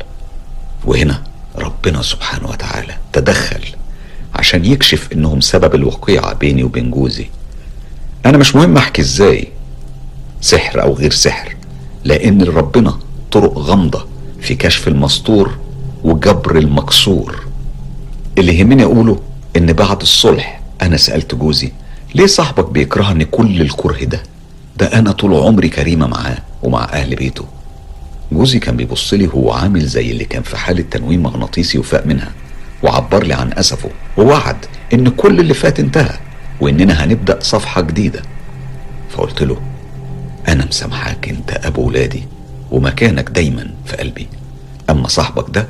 وهنا 0.85 1.23
ربنا 1.57 2.03
سبحانه 2.03 2.49
وتعالى 2.49 2.95
تدخل 3.13 3.65
عشان 4.35 4.65
يكشف 4.65 5.09
إنهم 5.13 5.41
سبب 5.41 5.75
الوقيعة 5.75 6.35
بيني 6.35 6.63
وبين 6.65 6.91
جوزي. 6.91 7.27
أنا 8.27 8.39
مش 8.39 8.57
مهم 8.57 8.77
أحكي 8.77 9.03
إزاي 9.03 9.49
سحر 10.41 10.83
أو 10.83 10.95
غير 10.95 11.11
سحر 11.13 11.57
لأن 12.05 12.43
ربنا 12.43 12.99
طرق 13.31 13.59
غامضة 13.59 14.07
في 14.41 14.55
كشف 14.55 14.89
المستور 14.89 15.59
وجبر 16.05 16.59
المكسور. 16.59 17.47
اللي 18.39 18.59
يهمني 18.59 18.85
أقوله 18.85 19.21
إن 19.57 19.73
بعد 19.73 20.01
الصلح 20.01 20.61
أنا 20.83 20.97
سألت 20.97 21.35
جوزي 21.35 21.73
ليه 22.15 22.27
صاحبك 22.27 22.71
بيكرهني 22.71 23.25
كل 23.25 23.61
الكره 23.61 24.05
ده؟ 24.05 24.23
ده 24.77 24.87
أنا 24.87 25.13
طول 25.13 25.35
عمري 25.35 25.69
كريمة 25.69 26.07
معاه 26.07 26.39
ومع 26.63 26.85
أهل 26.85 27.15
بيته. 27.15 27.45
جوزي 28.33 28.59
كان 28.59 28.77
بيبص 28.77 29.15
لي 29.15 29.29
هو 29.35 29.53
عامل 29.53 29.87
زي 29.87 30.11
اللي 30.11 30.25
كان 30.25 30.43
في 30.43 30.57
حالة 30.57 30.85
تنويم 30.91 31.23
مغناطيسي 31.23 31.79
وفاق 31.79 32.07
منها 32.07 32.33
وعبر 32.83 33.25
لي 33.25 33.35
عن 33.35 33.53
أسفه 33.53 33.91
ووعد 34.17 34.57
إن 34.95 35.09
كل 35.09 35.41
اللي 35.41 35.55
فات 35.55 35.81
انتهى 35.81 36.19
وإننا 36.61 37.05
هنبدأ 37.05 37.39
صفحة 37.43 37.81
جديدة. 37.81 38.23
فقلت 39.11 39.43
له 39.43 39.57
أنا 40.49 40.65
مسامحاك 40.67 41.29
أنت 41.29 41.51
أبو 41.51 41.83
ولادي. 41.89 42.23
ومكانك 42.71 43.31
دايما 43.31 43.71
في 43.87 43.97
قلبي. 43.97 44.29
أما 44.91 45.09
صاحبك 45.09 45.47
ده 45.51 45.69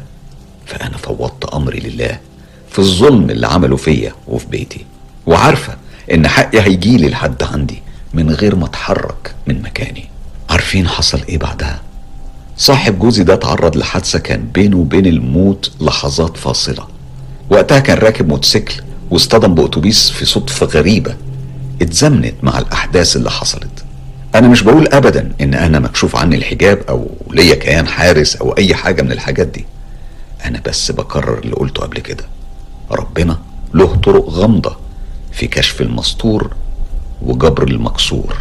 فأنا 0.66 0.96
فوضت 0.96 1.44
أمري 1.44 1.80
لله 1.80 2.18
في 2.70 2.78
الظلم 2.78 3.30
اللي 3.30 3.46
عمله 3.46 3.76
فيا 3.76 4.12
وفي 4.28 4.46
بيتي. 4.46 4.84
وعارفة 5.26 5.76
إن 6.14 6.28
حقي 6.28 6.60
هيجيلي 6.60 7.08
لحد 7.08 7.42
عندي 7.42 7.82
من 8.14 8.30
غير 8.30 8.56
ما 8.56 8.66
أتحرك 8.66 9.34
من 9.46 9.62
مكاني. 9.62 10.08
عارفين 10.50 10.88
حصل 10.88 11.20
إيه 11.28 11.38
بعدها؟ 11.38 11.80
صاحب 12.56 12.98
جوزي 12.98 13.24
ده 13.24 13.34
اتعرض 13.34 13.76
لحادثة 13.76 14.18
كان 14.18 14.44
بينه 14.54 14.76
وبين 14.76 15.06
الموت 15.06 15.70
لحظات 15.80 16.36
فاصلة. 16.36 16.86
وقتها 17.50 17.78
كان 17.78 17.98
راكب 17.98 18.28
موتوسيكل 18.28 18.82
واصطدم 19.10 19.54
بأتوبيس 19.54 20.10
في 20.10 20.24
صدفة 20.24 20.66
غريبة 20.66 21.16
اتزمنت 21.82 22.34
مع 22.42 22.58
الأحداث 22.58 23.16
اللي 23.16 23.30
حصلت. 23.30 23.84
أنا 24.34 24.48
مش 24.48 24.62
بقول 24.62 24.88
ابدا 24.88 25.32
إن 25.40 25.54
أنا 25.54 25.78
مكشوف 25.78 26.16
عني 26.16 26.36
الحجاب 26.36 26.78
أو 26.88 27.10
ليا 27.30 27.54
كيان 27.54 27.86
حارس 27.88 28.36
أو 28.36 28.52
أي 28.52 28.74
حاجة 28.74 29.02
من 29.02 29.12
الحاجات 29.12 29.46
دي. 29.46 29.66
أنا 30.44 30.60
بس 30.66 30.90
بكرر 30.90 31.38
اللي 31.38 31.54
قلته 31.54 31.82
قبل 31.82 31.98
كده. 31.98 32.24
ربنا 32.90 33.38
له 33.74 33.96
طرق 33.96 34.28
غامضة 34.28 34.76
في 35.32 35.46
كشف 35.46 35.80
المستور 35.80 36.50
وجبر 37.22 37.68
المكسور. 37.68 38.36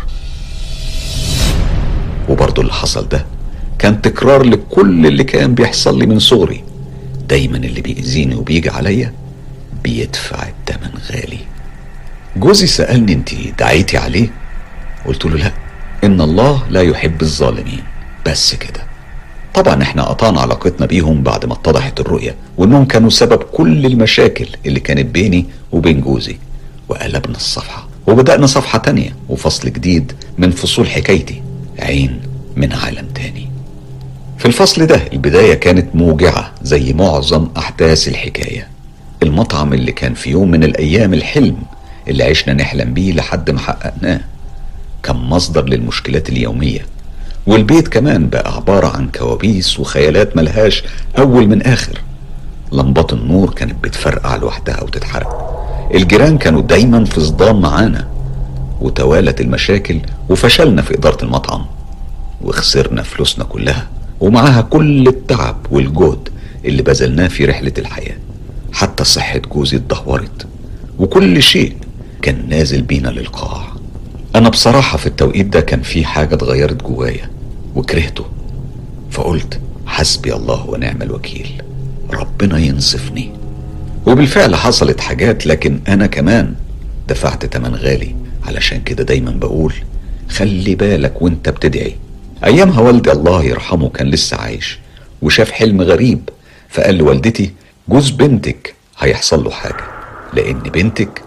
برضو 2.30 2.62
اللي 2.62 2.74
حصل 2.74 3.08
ده 3.08 3.26
كان 3.80 4.02
تكرار 4.02 4.44
لكل 4.44 5.06
اللي 5.08 5.24
كان 5.24 5.56
بيحصل 5.56 6.00
لي 6.00 6.06
من 6.06 6.20
صغري. 6.20 6.64
دايما 7.30 7.58
اللي 7.58 7.82
بيأذيني 7.82 8.36
وبيجي 8.36 8.70
عليا 8.70 9.14
بيدفع 9.84 10.48
التمن 10.48 10.92
غالي. 11.12 11.40
جوزي 12.38 12.68
سألني 12.68 13.14
انت 13.14 13.30
دعيتي 13.60 13.98
عليه؟ 13.98 14.28
قلت 15.06 15.26
له 15.26 15.38
لا. 15.38 15.52
إن 16.04 16.22
الله 16.22 16.64
لا 16.70 16.82
يحب 16.82 17.22
الظالمين. 17.22 17.84
بس 18.26 18.56
كده. 18.56 18.84
طبعا 19.54 19.84
إحنا 19.84 20.04
قطعنا 20.04 20.42
علاقتنا 20.42 20.86
بيهم 20.86 21.24
بعد 21.24 21.46
ما 21.46 21.54
اتضحت 21.54 22.00
الرؤية 22.00 22.36
وإنهم 22.58 22.86
كانوا 22.86 23.10
سبب 23.10 23.44
كل 23.44 23.86
المشاكل 23.86 24.48
اللي 24.66 24.80
كانت 24.80 25.06
بيني 25.06 25.46
وبين 25.72 26.02
جوزي. 26.02 26.38
وقلبنا 26.90 27.36
الصفحة 27.38 27.88
وبدأنا 28.08 28.48
صفحة 28.48 28.80
تانية 28.80 29.16
وفصل 29.30 29.72
جديد 29.74 30.12
من 30.38 30.52
فصول 30.52 30.90
حكايتي. 30.90 31.42
عين 31.80 32.22
من 32.56 32.74
عالم 32.74 33.08
تاني. 33.16 33.50
في 34.38 34.46
الفصل 34.46 34.86
ده 34.86 35.02
البداية 35.14 35.54
كانت 35.54 35.96
موجعة 35.96 36.52
زي 36.64 36.94
معظم 36.94 37.48
أحداث 37.58 38.08
الحكاية. 38.08 38.68
المطعم 39.24 39.74
اللي 39.74 39.92
كان 39.92 40.14
في 40.14 40.30
يوم 40.30 40.52
من 40.52 40.64
الأيام 40.64 41.14
الحلم 41.14 41.58
اللي 42.08 42.24
عشنا 42.24 42.54
نحلم 42.54 42.94
بيه 42.94 43.14
لحد 43.14 43.50
ما 43.52 43.60
حققناه. 43.60 44.20
كان 45.04 45.16
مصدر 45.16 45.66
للمشكلات 45.66 46.30
اليومية. 46.30 46.86
والبيت 47.48 47.88
كمان 47.88 48.30
بقى 48.30 48.56
عبارة 48.56 48.88
عن 48.88 49.10
كوابيس 49.10 49.80
وخيالات 49.80 50.38
ملهاش 50.38 50.84
أول 51.18 51.48
من 51.48 51.62
آخر. 51.62 52.02
لمبات 52.72 53.14
النور 53.14 53.54
كانت 53.54 53.84
بتفرقع 53.84 54.36
لوحدها 54.36 54.84
وتتحرق. 54.84 55.56
الجيران 55.94 56.38
كانوا 56.38 56.62
دايما 56.62 57.06
في 57.06 57.22
صدام 57.22 57.62
معانا. 57.62 58.08
وتوالت 58.82 59.42
المشاكل 59.42 60.00
وفشلنا 60.30 60.82
في 60.82 60.94
إدارة 60.94 61.24
المطعم. 61.24 61.66
وخسرنا 62.42 63.04
فلوسنا 63.04 63.44
كلها. 63.44 63.88
ومعاها 64.20 64.62
كل 64.62 65.08
التعب 65.08 65.58
والجهد 65.72 66.30
اللي 66.66 66.84
بذلناه 66.84 67.28
في 67.28 67.46
رحلة 67.46 67.74
الحياة. 67.78 68.18
حتى 68.74 69.04
صحة 69.04 69.38
جوزي 69.40 69.78
اتدهورت. 69.78 70.48
وكل 71.00 71.42
شيء 71.44 71.76
كان 72.22 72.50
نازل 72.50 72.82
بينا 72.82 73.10
للقاع. 73.10 73.79
أنا 74.36 74.50
بصراحة 74.50 74.98
في 74.98 75.08
التوقيت 75.08 75.46
ده 75.46 75.62
كان 75.62 75.82
في 75.82 76.06
حاجة 76.06 76.36
اتغيرت 76.36 76.84
جوايا 76.84 77.30
وكرهته 77.76 78.26
فقلت 79.12 79.60
حسبي 79.88 80.34
الله 80.34 80.70
ونعم 80.70 81.02
الوكيل 81.02 81.62
ربنا 82.14 82.58
ينصفني. 82.60 83.32
وبالفعل 84.06 84.56
حصلت 84.56 85.00
حاجات 85.02 85.46
لكن 85.48 85.80
أنا 85.88 86.08
كمان 86.08 86.54
دفعت 87.08 87.46
تمن 87.46 87.76
غالي. 87.76 88.16
علشان 88.48 88.82
كده 88.82 89.04
دايما 89.04 89.32
بقول 89.32 89.74
خلي 90.30 90.76
بالك 90.76 91.22
وانت 91.22 91.50
بتدعي. 91.50 91.96
أيامها 92.46 92.82
والدي 92.82 93.12
الله 93.12 93.44
يرحمه 93.44 93.90
كان 93.90 94.08
لسه 94.08 94.38
عايش 94.38 94.80
وشاف 95.22 95.52
حلم 95.52 95.82
غريب 95.82 96.30
فقال 96.70 96.96
لوالدتي 96.96 97.54
جوز 97.90 98.10
بنتك 98.10 98.76
هيحصل 99.00 99.44
له 99.44 99.52
حاجة 99.52 99.84
لأن 100.34 100.60
بنتك 100.60 101.22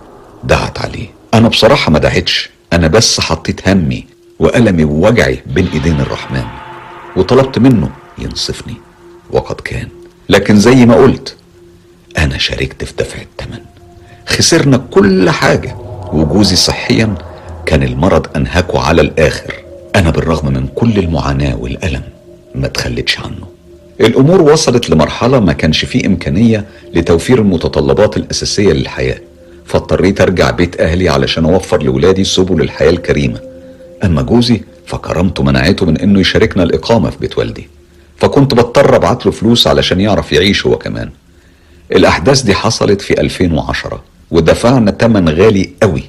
دعت 0.44 0.78
عليه. 0.80 1.08
أنا 1.34 1.48
بصراحة 1.48 1.90
ما 1.92 1.98
دعتش 1.98 2.50
أنا 2.72 2.86
بس 2.88 3.20
حطيت 3.20 3.68
همي 3.68 4.06
وألمي 4.38 4.84
ووجعي 4.84 5.42
بين 5.46 5.66
إيدين 5.74 6.00
الرحمن 6.00 6.44
وطلبت 7.16 7.58
منه 7.58 7.90
ينصفني 8.18 8.74
وقد 9.30 9.60
كان. 9.60 9.88
لكن 10.28 10.56
زي 10.58 10.86
ما 10.86 10.94
قلت 10.94 11.36
أنا 12.18 12.38
شاركت 12.38 12.84
في 12.84 12.92
دفع 12.98 13.18
الثمن 13.22 13.58
خسرنا 14.26 14.76
كل 14.90 15.30
حاجة 15.30 15.76
وجوزي 16.12 16.56
صحيا 16.56 17.14
كان 17.66 17.82
المرض 17.82 18.26
أنهكه 18.36 18.80
على 18.80 19.02
الآخر. 19.02 19.54
أنا 19.96 20.10
بالرغم 20.10 20.52
من 20.52 20.66
كل 20.66 20.98
المعاناة 20.98 21.56
والألم 21.56 22.02
ما 22.54 22.68
تخلتش 22.68 23.18
عنه. 23.20 23.46
الأمور 24.00 24.42
وصلت 24.42 24.90
لمرحلة 24.90 25.40
ما 25.40 25.52
كانش 25.52 25.84
فيه 25.84 26.06
إمكانية 26.06 26.64
لتوفير 26.94 27.38
المتطلبات 27.38 28.16
الأساسية 28.16 28.72
للحياة. 28.72 29.18
فاضطريت 29.72 30.20
أرجع 30.20 30.50
بيت 30.50 30.80
أهلي 30.80 31.08
علشان 31.08 31.44
أوفر 31.44 31.82
لولادي 31.82 32.24
سبل 32.24 32.60
الحياة 32.60 32.90
الكريمة. 32.90 33.40
أما 34.04 34.22
جوزي 34.22 34.60
فكرمته 34.86 35.42
منعته 35.42 35.86
من 35.86 35.96
إنه 35.98 36.20
يشاركنا 36.20 36.62
الإقامة 36.62 37.10
في 37.10 37.18
بيت 37.18 37.38
والدي. 37.38 37.68
فكنت 38.16 38.54
بضطر 38.54 38.96
أبعت 38.96 39.26
له 39.26 39.32
فلوس 39.32 39.66
علشان 39.66 40.00
يعرف 40.00 40.32
يعيش 40.32 40.66
هو 40.66 40.78
كمان. 40.78 41.10
الأحداث 41.92 42.42
دي 42.42 42.54
حصلت 42.54 43.00
في 43.00 43.20
2010 43.20 44.02
ودفعنا 44.30 44.90
تمن 44.90 45.28
غالي 45.28 45.70
قوي 45.82 46.02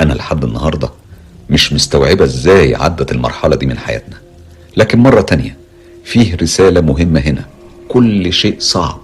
أنا 0.00 0.12
لحد 0.12 0.44
النهاردة 0.44 0.90
مش 1.50 1.72
مستوعبة 1.72 2.24
إزاي 2.24 2.74
عدت 2.74 3.12
المرحلة 3.12 3.56
دي 3.56 3.66
من 3.66 3.78
حياتنا. 3.78 4.16
لكن 4.76 4.98
مرة 4.98 5.20
تانية 5.20 5.56
فيه 6.04 6.36
رسالة 6.36 6.80
مهمة 6.80 7.20
هنا. 7.20 7.44
كل 7.88 8.32
شيء 8.32 8.56
صعب 8.58 9.00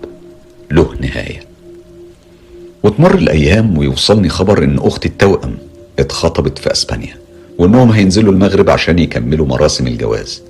له 0.70 0.94
نهاية. 1.00 1.45
وتمر 2.86 3.14
الأيام 3.14 3.78
ويوصلني 3.78 4.28
خبر 4.28 4.64
إن 4.64 4.78
أختي 4.78 5.08
التوأم 5.08 5.58
اتخطبت 5.98 6.58
في 6.58 6.72
أسبانيا 6.72 7.16
وإنهم 7.58 7.90
هينزلوا 7.90 8.32
المغرب 8.32 8.70
عشان 8.70 8.98
يكملوا 8.98 9.46
مراسم 9.46 9.86
الجواز. 9.86 10.42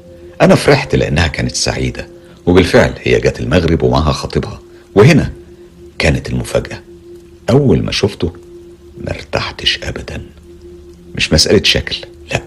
أنا 0.43 0.55
فرحت 0.55 0.95
لأنها 0.95 1.27
كانت 1.27 1.55
سعيدة 1.57 2.07
وبالفعل 2.47 2.93
هي 3.03 3.21
جت 3.21 3.41
المغرب 3.41 3.83
ومعها 3.83 4.13
خطيبها. 4.13 4.61
وهنا 4.95 5.33
كانت 5.99 6.29
المفاجأة. 6.29 6.81
أول 7.51 7.83
ما 7.83 7.93
شفته 7.93 8.33
مرتحتش 9.07 9.81
أبدا. 9.83 10.23
مش 11.15 11.33
مسألة 11.33 11.63
شكل 11.63 11.97
لا 12.33 12.43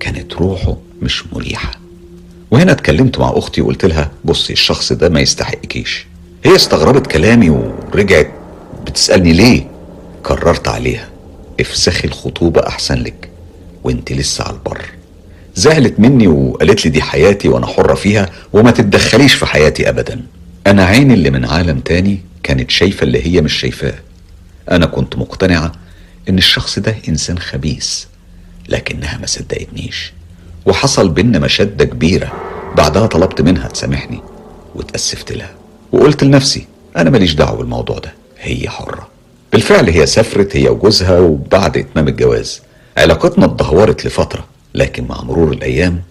كانت 0.00 0.32
روحه 0.32 0.76
مش 1.02 1.24
مريحة. 1.32 1.80
وهنا 2.50 2.72
اتكلمت 2.72 3.18
مع 3.18 3.32
أختي 3.36 3.60
وقلت 3.60 3.84
لها 3.84 4.10
بصي 4.24 4.52
الشخص 4.52 4.92
ده 4.92 5.08
ما 5.08 5.20
يستحقكيش. 5.20 6.06
هي 6.44 6.56
استغربت 6.56 7.06
كلامي 7.06 7.50
ورجعت 7.50 8.30
بتسألني 8.86 9.32
ليه؟ 9.32 9.66
كررت 10.22 10.68
عليها. 10.68 11.08
افسخي 11.60 12.08
الخطوبة 12.08 12.66
أحسن 12.66 13.02
لك. 13.02 13.28
وانت 13.84 14.12
لسه 14.12 14.44
على 14.44 14.54
البر. 14.54 14.84
زعلت 15.54 16.00
مني 16.00 16.28
وقالت 16.28 16.84
لي 16.84 16.90
دي 16.90 17.02
حياتي 17.02 17.48
وأنا 17.48 17.66
حرة 17.66 17.94
فيها 17.94 18.30
وما 18.52 18.70
تتدخليش 18.70 19.34
في 19.34 19.46
حياتي 19.46 19.88
ابدا. 19.88 20.22
أنا 20.66 20.84
عيني 20.84 21.14
اللي 21.14 21.30
من 21.30 21.44
عالم 21.44 21.80
تاني 21.80 22.20
كانت 22.42 22.70
شايفة 22.70 23.04
اللي 23.04 23.26
هي 23.26 23.40
مش 23.40 23.52
شايفاه. 23.52 23.94
أنا 24.70 24.86
كنت 24.86 25.16
مقتنعة 25.16 25.72
إن 26.28 26.38
الشخص 26.38 26.78
ده 26.78 26.94
إنسان 27.08 27.38
خبيث 27.38 28.04
لكنها 28.68 29.18
ما 29.18 29.26
صدقتنيش. 29.26 30.12
وحصل 30.66 31.08
بينا 31.08 31.38
مشادة 31.38 31.84
كبيرة. 31.84 32.32
بعدها 32.76 33.06
طلبت 33.06 33.40
منها 33.40 33.68
تسامحني 33.68 34.20
واتأسفت 34.74 35.32
لها. 35.32 35.54
وقلت 35.92 36.24
لنفسي 36.24 36.66
أنا 36.96 37.10
ماليش 37.10 37.34
دعوة 37.34 37.56
بالموضوع 37.56 37.98
ده. 37.98 38.12
هي 38.40 38.68
حرة. 38.68 39.08
بالفعل 39.52 39.90
هي 39.90 40.06
سافرت 40.06 40.56
هي 40.56 40.68
وجوزها 40.68 41.18
وبعد 41.18 41.76
إتمام 41.76 42.08
الجواز. 42.08 42.62
علاقتنا 42.96 43.44
اتدهورت 43.44 44.06
لفترة 44.06 44.44
لكن 44.74 45.06
مع 45.08 45.22
مرور 45.22 45.52
الأيام 45.52 46.02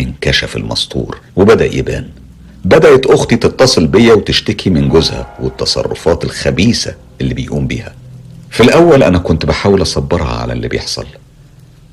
انكشف 0.00 0.56
المستور 0.56 1.18
وبدأ 1.36 1.64
يبان. 1.64 2.08
بدأت 2.64 3.06
أختي 3.06 3.36
تتصل 3.36 3.86
بيا 3.86 4.14
وتشتكي 4.14 4.70
من 4.70 4.88
جوزها 4.88 5.36
والتصرفات 5.40 6.24
الخبيثة 6.24 6.94
اللي 7.20 7.34
بيقوم 7.34 7.66
بيها. 7.66 7.94
في 8.50 8.62
الأول 8.62 9.02
أنا 9.02 9.18
كنت 9.18 9.46
بحاول 9.46 9.82
أصبرها 9.82 10.36
على 10.40 10.52
اللي 10.52 10.68
بيحصل. 10.68 11.06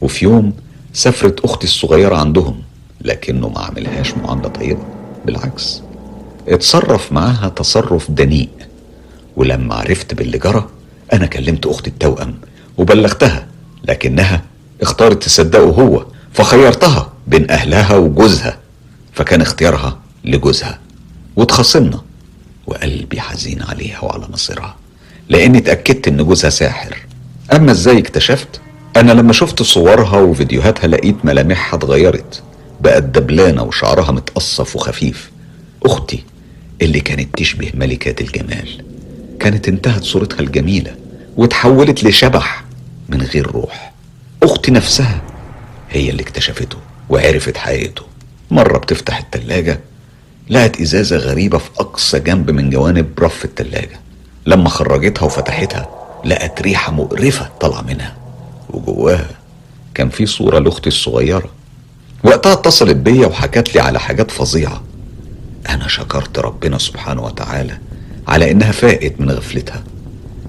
وفي 0.01 0.25
يوم 0.25 0.53
سافرت 0.93 1.39
أختي 1.39 1.67
الصغيرة 1.67 2.15
عندهم 2.15 2.61
لكنه 3.01 3.49
ما 3.49 3.59
عملهاش 3.59 4.13
معاملة 4.17 4.47
طيبة. 4.47 4.83
بالعكس 5.25 5.81
اتصرف 6.47 7.11
معاها 7.11 7.49
تصرف 7.49 8.11
دنيء. 8.11 8.49
ولما 9.35 9.76
عرفت 9.76 10.14
باللي 10.14 10.38
جرى 10.38 10.68
أنا 11.14 11.26
كلمت 11.26 11.65
أختي 11.65 11.89
التوأم 11.89 12.35
وبلغتها 12.77 13.47
لكنها 13.88 14.41
اختارت 14.81 15.23
تصدقه 15.23 15.64
هو 15.64 16.05
فخيرتها 16.34 17.14
بين 17.27 17.51
أهلها 17.51 17.95
وجوزها 17.95 18.57
فكان 19.14 19.41
اختيارها 19.41 19.99
لجوزها 20.26 20.80
واتخاصمنا 21.35 22.01
وقلبي 22.68 23.22
حزين 23.22 23.61
عليها 23.61 24.03
وعلى 24.03 24.27
مصيرها 24.34 24.76
لأني 25.30 25.57
اتأكدت 25.57 26.07
إن 26.07 26.18
جوزها 26.18 26.49
ساحر. 26.49 26.97
أما 27.53 27.72
إزاي 27.72 27.99
اكتشفت؟ 27.99 28.61
أنا 28.95 29.11
لما 29.11 29.34
شفت 29.34 29.64
صورها 29.64 30.18
وفيديوهاتها 30.18 30.88
لقيت 30.88 31.26
ملامحها 31.26 31.77
اتغيرت 31.77 32.43
بقت 32.81 33.03
دبلانة 33.03 33.64
وشعرها 33.64 34.11
متقصف 34.11 34.76
وخفيف. 34.76 35.31
أختي 35.85 36.23
اللي 36.81 36.99
كانت 36.99 37.38
تشبه 37.38 37.72
ملكات 37.73 38.22
الجمال. 38.22 38.84
كانت 39.43 39.67
انتهت 39.67 40.03
صورتها 40.03 40.39
الجميلة 40.39 40.95
وتحولت 41.37 42.03
لشبح 42.03 42.63
من 43.09 43.21
غير 43.21 43.51
روح. 43.51 43.93
أختي 44.43 44.71
نفسها 44.71 45.21
هي 45.89 46.09
اللي 46.09 46.23
اكتشفته 46.23 46.77
وعرفت 47.09 47.57
حقيقته. 47.57 48.03
مرة 48.51 48.77
بتفتح 48.77 49.17
التلاجة 49.17 49.79
لقت 50.49 50.81
إزازة 50.81 51.17
غريبة 51.17 51.57
في 51.57 51.69
أقصى 51.79 52.19
جنب 52.19 52.51
من 52.51 52.69
جوانب 52.69 53.19
رف 53.19 53.45
التلاجة. 53.45 53.99
لما 54.45 54.69
خرجتها 54.69 55.25
وفتحتها 55.25 55.89
لقت 56.25 56.61
ريحة 56.61 56.91
مقرفة 56.91 57.49
طالعة 57.61 57.81
منها. 57.81 58.15
وجواها 58.69 59.29
كان 59.93 60.09
في 60.09 60.25
صورة 60.25 60.59
لأختي 60.59 60.89
الصغيرة. 60.89 61.49
وقتها 62.23 62.53
اتصلت 62.53 62.95
بيا 62.95 63.27
وحكت 63.27 63.75
لي 63.75 63.81
على 63.81 63.99
حاجات 63.99 64.31
فظيعة. 64.31 64.83
أنا 65.69 65.87
شكرت 65.87 66.39
ربنا 66.39 66.77
سبحانه 66.77 67.23
وتعالى 67.23 67.77
على 68.27 68.51
إنها 68.51 68.71
فاقت 68.71 69.13
من 69.19 69.29
غفلتها. 69.31 69.83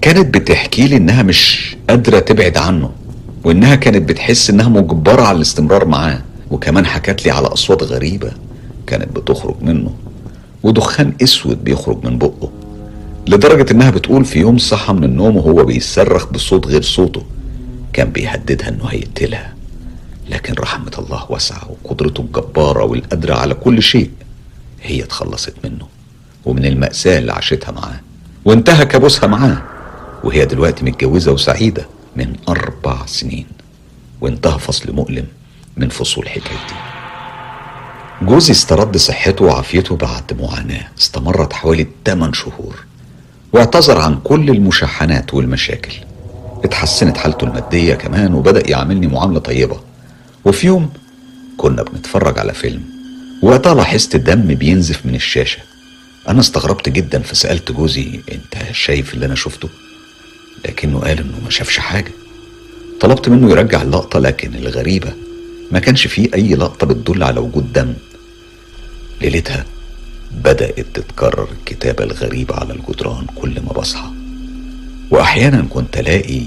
كانت 0.01 0.37
بتحكي 0.37 0.87
لي 0.87 0.97
إنها 0.97 1.23
مش 1.23 1.75
قادرة 1.89 2.19
تبعد 2.19 2.57
عنه 2.57 2.91
وإنها 3.43 3.75
كانت 3.75 4.09
بتحس 4.09 4.49
إنها 4.49 4.69
مجبرة 4.69 5.21
على 5.21 5.35
الاستمرار 5.35 5.85
معاه 5.85 6.21
وكمان 6.51 6.85
حكت 6.85 7.25
لي 7.25 7.31
على 7.31 7.47
أصوات 7.47 7.83
غريبة 7.83 8.31
كانت 8.87 9.15
بتخرج 9.15 9.55
منه 9.61 9.93
ودخان 10.63 11.13
أسود 11.23 11.63
بيخرج 11.63 12.05
من 12.05 12.17
بقه 12.17 12.51
لدرجة 13.27 13.71
إنها 13.71 13.89
بتقول 13.89 14.25
في 14.25 14.39
يوم 14.39 14.57
صحى 14.57 14.93
من 14.93 15.03
النوم 15.03 15.35
وهو 15.37 15.63
بيصرخ 15.63 16.25
بصوت 16.31 16.67
غير 16.67 16.81
صوته 16.81 17.23
كان 17.93 18.09
بيهددها 18.09 18.69
إنه 18.69 18.85
هيقتلها. 18.85 19.53
لكن 20.29 20.53
رحمة 20.53 20.91
الله 20.97 21.25
واسعة 21.29 21.69
وقدرته 21.83 22.21
الجبارة 22.21 22.83
والقادرة 22.83 23.33
على 23.33 23.53
كل 23.53 23.81
شيء 23.81 24.09
هي 24.81 25.03
اتخلصت 25.03 25.53
منه. 25.63 25.87
ومن 26.45 26.65
المأساة 26.65 27.19
اللي 27.19 27.33
عاشتها 27.33 27.71
معاه. 27.71 27.99
وانتهى 28.45 28.85
كابوسها 28.85 29.27
معاه. 29.27 29.61
وهي 30.23 30.45
دلوقتي 30.45 30.85
متجوزة 30.85 31.31
وسعيدة 31.31 31.85
من 32.15 32.33
أربع 32.49 33.05
سنين. 33.05 33.45
وانتهى 34.21 34.59
فصل 34.59 34.93
مؤلم 34.93 35.25
من 35.77 35.89
فصول 35.89 36.29
حكايتي 36.29 36.75
جوزي 38.21 38.51
استرد 38.51 38.97
صحته 38.97 39.45
وعافيته 39.45 39.95
بعد 39.95 40.41
معاناة. 40.41 40.87
استمرت 40.99 41.53
حوالي 41.53 41.87
8 42.05 42.33
شهور. 42.33 42.85
واعتذر 43.53 43.97
عن 43.97 44.19
كل 44.23 44.49
المشاحنات 44.49 45.33
والمشاكل. 45.33 45.93
اتحسنت 46.63 47.17
حالته 47.17 47.45
المادية 47.45 47.93
كمان 47.93 48.33
وبدأ 48.33 48.69
يعاملني 48.69 49.07
معاملة 49.07 49.39
طيبة. 49.39 49.79
وفي 50.45 50.67
يوم 50.67 50.89
كنا 51.57 51.83
بنتفرج 51.83 52.39
على 52.39 52.53
فيلم. 52.53 52.83
وقتها 53.41 53.73
لاحظت 53.73 54.15
دم 54.15 54.55
بينزف 54.55 55.05
من 55.05 55.15
الشاشة. 55.15 55.59
أنا 56.27 56.39
استغربت 56.39 56.89
جدا 56.89 57.19
فسألت 57.19 57.71
جوزي 57.71 58.19
أنت 58.31 58.71
شايف 58.71 59.13
اللي 59.13 59.25
أنا 59.25 59.35
شفته؟ 59.35 59.69
لكنه 60.65 60.99
قال 60.99 61.19
إنه 61.19 61.39
ما 61.43 61.49
شافش 61.49 61.79
حاجة. 61.79 62.11
طلبت 62.99 63.29
منه 63.29 63.51
يرجع 63.51 63.81
اللقطة 63.81 64.19
لكن 64.19 64.55
الغريبة 64.55 65.13
ما 65.71 65.79
كانش 65.79 66.07
فيه 66.07 66.29
أي 66.33 66.55
لقطة 66.55 66.87
بتدل 66.87 67.23
على 67.23 67.39
وجود 67.39 67.73
دم. 67.73 67.93
ليلتها 69.21 69.65
بدأت 70.31 70.85
تتكرر 70.93 71.47
الكتابة 71.59 72.03
الغريبة 72.03 72.55
على 72.55 72.73
الجدران 72.73 73.25
كل 73.35 73.61
ما 73.61 73.73
بصحى. 73.73 74.09
وأحيانا 75.11 75.67
كنت 75.69 75.97
ألاقي 75.97 76.41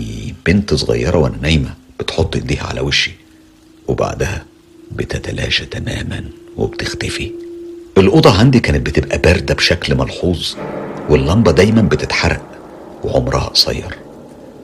بنت 0.46 0.74
صغيرة 0.74 1.18
وأنا 1.18 1.38
نايمة 1.42 1.74
بتحط 2.00 2.36
إيديها 2.36 2.62
على 2.64 2.80
وشي 2.80 3.10
وبعدها 3.88 4.44
بتتلاشى 4.92 5.66
تماما 5.66 6.24
وبتختفي. 6.56 7.32
الأوضة 8.00 8.38
عندي 8.38 8.60
كانت 8.60 8.86
بتبقى 8.86 9.18
باردة 9.18 9.54
بشكل 9.54 9.94
ملحوظ 9.94 10.54
واللمبة 11.10 11.52
دايما 11.52 11.82
بتتحرق 11.82 12.42
وعمرها 13.04 13.44
قصير. 13.44 13.98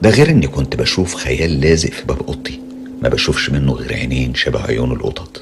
ده 0.01 0.09
غير 0.09 0.29
إني 0.29 0.47
كنت 0.47 0.75
بشوف 0.75 1.15
خيال 1.15 1.61
لازق 1.61 1.89
في 1.89 2.05
باب 2.05 2.17
أوضتي 2.27 2.59
ما 3.01 3.09
بشوفش 3.09 3.49
منه 3.49 3.73
غير 3.73 3.93
عينين 3.93 4.35
شبه 4.35 4.61
عيون 4.61 4.91
القطط 4.91 5.41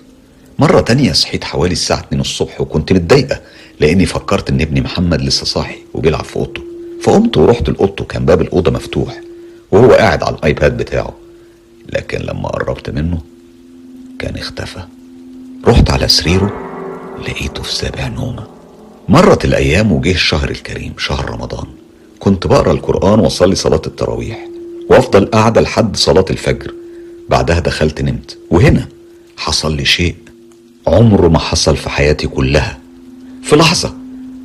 مرة 0.60 0.82
تانية 0.82 1.12
صحيت 1.12 1.44
حوالي 1.44 1.72
الساعة 1.74 2.00
2 2.00 2.22
الصبح 2.22 2.62
وكنت 2.62 2.94
متضايقة 2.94 3.42
لأني 3.80 4.06
فكرت 4.06 4.50
إن 4.50 4.62
ابني 4.62 4.82
محمد 4.82 5.22
لسه 5.22 5.46
صاحي 5.46 5.76
وبيلعب 5.94 6.24
في 6.24 6.36
أوضته. 6.36 6.62
فقمت 7.02 7.38
ورحت 7.38 7.70
لأوضته 7.70 8.06
كان 8.06 8.26
باب 8.26 8.42
الأوضة 8.42 8.72
مفتوح 8.72 9.22
وهو 9.72 9.92
قاعد 9.92 10.24
على 10.24 10.36
الآيباد 10.36 10.78
بتاعه. 10.78 11.14
لكن 11.94 12.20
لما 12.20 12.48
قربت 12.50 12.90
منه 12.90 13.22
كان 14.20 14.36
اختفى. 14.38 14.84
رحت 15.68 15.90
على 15.90 16.08
سريره 16.08 16.73
لقيته 17.22 17.64
في 17.64 17.76
سابع 17.76 18.08
نومة. 18.08 18.48
مرت 19.10 19.46
الأيام 19.46 19.92
وجه 19.92 20.12
الشهر 20.12 20.50
الكريم 20.50 20.94
شهر 20.98 21.30
رمضان. 21.30 21.66
كنت 22.20 22.48
بقرأ 22.48 22.72
القرآن 22.72 23.20
وأصلي 23.20 23.56
صلاة 23.56 23.82
التراويح. 23.88 24.48
وأفضل 24.90 25.26
قاعدة 25.26 25.62
لحد 25.62 25.96
صلاة 25.96 26.26
الفجر. 26.30 26.74
بعدها 27.30 27.60
دخلت 27.60 28.02
نمت. 28.02 28.38
وهنا 28.50 28.88
حصل 29.38 29.76
لي 29.76 29.86
شيء 29.86 30.16
عمره 30.88 31.28
ما 31.28 31.40
حصل 31.40 31.78
في 31.78 31.90
حياتي 31.90 32.28
كلها. 32.28 32.80
في 33.44 33.56
لحظة 33.56 33.94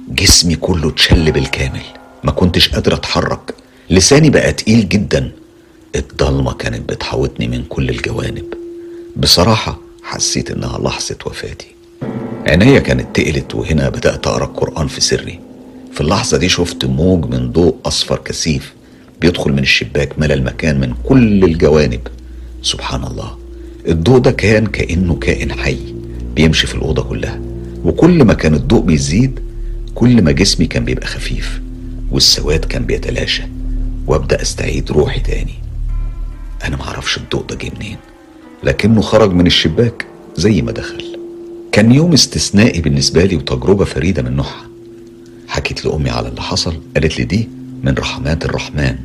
جسمي 0.09 0.57
كله 0.57 0.89
اتشل 0.89 1.33
بالكامل. 1.33 1.83
ما 2.25 2.33
كنتش 2.33 2.69
قادر 2.69 2.95
أتحرك. 2.95 3.55
لساني 3.91 4.31
بقى 4.31 4.53
تقيل 4.53 4.89
جدا. 4.89 5.33
الضلمة 5.97 6.53
كانت 6.53 6.89
بتحوطني 6.89 7.49
من 7.49 7.65
كل 7.65 7.89
الجوانب. 7.91 8.55
بصراحة 9.17 9.79
حسيت 10.03 10.51
إنها 10.51 10.79
لحظة 10.79 11.17
وفاتي. 11.27 11.78
عينيا 12.47 12.79
كانت 12.79 13.17
تقلت 13.17 13.55
وهنا 13.55 13.89
بدأت 13.89 14.27
أقرأ 14.27 14.45
القرآن 14.45 14.87
في 14.87 15.01
سري. 15.01 15.41
في 15.93 16.01
اللحظة 16.01 16.37
دي 16.37 16.49
شفت 16.49 16.85
موج 16.85 17.25
من 17.35 17.53
ضوء 17.53 17.75
أصفر 17.85 18.21
كثيف 18.25 18.75
بيدخل 19.21 19.53
من 19.53 19.59
الشباك 19.59 20.19
ملأ 20.19 20.35
المكان 20.35 20.81
من 20.81 20.95
كل 21.05 21.45
الجوانب. 21.45 22.01
سبحان 22.63 23.05
الله. 23.05 23.39
الضوء 23.89 24.19
ده 24.19 24.31
كان 24.31 24.67
كأنه 24.67 25.15
كائن 25.15 25.53
حي 25.53 25.95
بيمشي 26.37 26.67
في 26.67 26.75
الأوضة 26.75 27.03
كلها. 27.03 27.41
وكل 27.85 28.25
ما 28.25 28.35
كان 28.35 28.55
الضوء 28.55 28.83
بيزيد 28.83 29.41
كل 29.95 30.23
ما 30.23 30.33
جسمي 30.33 30.67
كان 30.67 30.85
بيبقى 30.85 31.07
خفيف 31.07 31.61
والسواد 32.11 32.65
كان 32.65 32.85
بيتلاشى. 32.85 33.43
وأبدأ 34.07 34.43
أستعيد 34.43 34.93
روحي 34.93 35.21
تاني. 35.21 35.55
أنا 36.65 36.77
معرفش 36.77 37.17
الضوء 37.17 37.45
ده 37.45 37.57
جه 37.57 37.71
منين 37.79 37.97
لكنه 38.65 39.01
خرج 39.01 39.33
من 39.33 39.47
الشباك 39.47 40.07
زي 40.37 40.63
ما 40.63 40.73
دخل. 40.73 41.18
كان 41.73 41.93
يوم 41.93 42.13
استثنائي 42.13 42.81
بالنسبة 42.81 43.25
لي 43.25 43.37
وتجربة 43.37 43.85
فريدة 43.85 44.23
من 44.23 44.37
نوعها. 44.37 44.69
حكيت 45.49 45.85
لأمي 45.85 46.11
على 46.11 46.29
اللي 46.29 46.43
حصل 46.43 46.77
قالت 46.95 47.19
لي 47.19 47.25
دي 47.25 47.49
من 47.83 47.95
رحمات 47.95 48.45
الرحمن. 48.45 48.97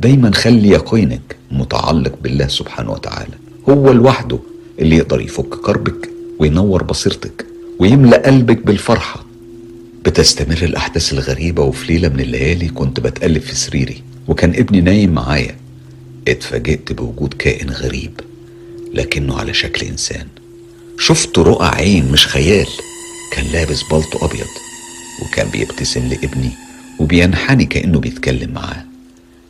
دايما 0.00 0.30
خلي 0.34 0.68
يقينك 0.68 1.36
متعلق 1.50 2.14
بالله 2.22 2.48
سبحانه 2.48 2.92
وتعالى. 2.92 3.34
هو 3.68 3.92
لوحده 3.92 4.38
اللي 4.78 4.96
يقدر 4.96 5.20
يفك 5.20 5.48
كربك 5.48 6.08
وينور 6.38 6.82
بصيرتك 6.82 7.46
ويملأ 7.78 8.26
قلبك 8.26 8.66
بالفرحة. 8.66 9.24
بتستمر 10.04 10.58
الأحداث 10.62 11.12
الغريبة 11.12 11.62
وفي 11.62 11.92
ليلة 11.92 12.08
من 12.08 12.20
الليالي 12.20 12.68
كنت 12.68 13.00
بتقلب 13.00 13.42
في 13.42 13.54
سريري 13.54 14.02
وكان 14.28 14.50
ابني 14.50 14.80
نايم 14.80 15.12
معايا. 15.12 15.56
اتفاجئت 16.28 16.92
بوجود 16.92 17.34
كائن 17.34 17.70
غريب 17.70 18.20
لكنه 18.94 19.38
على 19.38 19.54
شكل 19.54 19.86
إنسان. 19.86 20.26
شفت 20.98 21.38
رؤى 21.38 21.66
عين 21.66 22.12
مش 22.12 22.26
خيال. 22.26 22.66
كان 23.32 23.46
لابس 23.52 23.82
بلطو 23.82 24.26
أبيض 24.26 24.46
وكان 25.22 25.48
بيبتسم 25.48 26.08
لابني 26.08 26.50
وبينحني 26.98 27.64
كأنه 27.64 28.00
بيتكلم 28.00 28.50
معاه. 28.50 28.84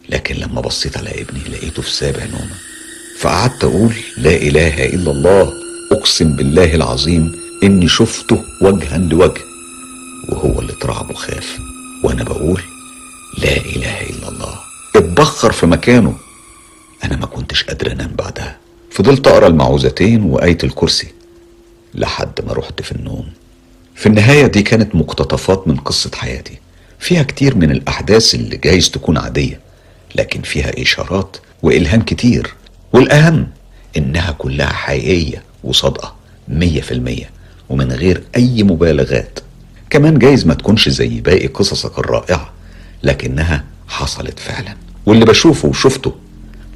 لكن 0.09 0.35
لما 0.35 0.61
بصيت 0.61 0.97
على 0.97 1.11
ابني 1.11 1.41
لقيته 1.49 1.83
في 1.83 1.91
سابع 1.91 2.25
نومة. 2.25 2.55
فقعدت 3.19 3.65
أقول 3.65 3.95
لا 4.17 4.37
إله 4.37 4.85
إلا 4.87 5.11
الله 5.11 5.53
أقسم 5.93 6.37
بالله 6.37 6.75
العظيم 6.75 7.33
إني 7.63 7.89
شفته 7.89 8.45
وجها 8.63 8.99
لوجه. 8.99 9.43
وهو 10.29 10.61
اللي 10.61 10.73
اترعب 10.73 11.11
وخاف 11.11 11.59
وأنا 12.05 12.25
بقول 12.25 12.63
لا 13.39 13.57
إله 13.57 14.01
إلا 14.01 14.29
الله. 14.29 14.55
اتبخر 14.97 15.53
في 15.53 15.67
مكانه. 15.67 16.17
أنا 17.05 17.17
ما 17.17 17.27
كنتش 17.27 17.65
قادر 17.65 17.93
أنام 17.93 18.15
بعدها. 18.19 18.57
فضلت 18.91 19.27
أقرأ 19.27 19.47
المعوذتين 19.47 20.23
وآية 20.23 20.59
الكرسي. 20.65 21.18
لحد 21.95 22.41
ما 22.47 22.53
رحت 22.53 22.83
في 22.83 22.93
النوم. 22.93 23.27
في 23.95 24.07
النهاية 24.07 24.47
دي 24.47 24.63
كانت 24.63 24.95
مقتطفات 24.95 25.69
من 25.69 25.77
قصة 25.77 26.11
حياتي. 26.15 26.59
فيها 26.99 27.23
كتير 27.23 27.57
من 27.57 27.71
الأحداث 27.71 28.35
اللي 28.35 28.57
جايز 28.57 28.91
تكون 28.91 29.19
عادية 29.19 29.61
لكن 30.15 30.43
فيها 30.43 30.83
إشارات 30.83 31.37
وإلهام 31.63 32.03
كتير. 32.03 32.55
والأهم 32.93 33.47
إنها 33.97 34.31
كلها 34.33 34.73
حقيقية 34.73 35.43
وصادقة 35.65 36.15
مية 36.49 36.81
في 36.81 36.93
المية 36.93 37.31
ومن 37.69 37.93
غير 37.93 38.23
أي 38.37 38.63
مبالغات. 38.63 39.39
كمان 39.91 40.19
جايز 40.19 40.47
ما 40.47 40.55
تكونش 40.55 40.89
زي 40.89 41.21
باقي 41.21 41.47
قصصك 41.47 41.99
الرائعة 41.99 42.53
لكنها 43.03 43.65
حصلت 43.89 44.39
فعلا. 44.39 44.77
واللي 45.07 45.25
بشوفه 45.25 45.69
وشفته 45.69 46.15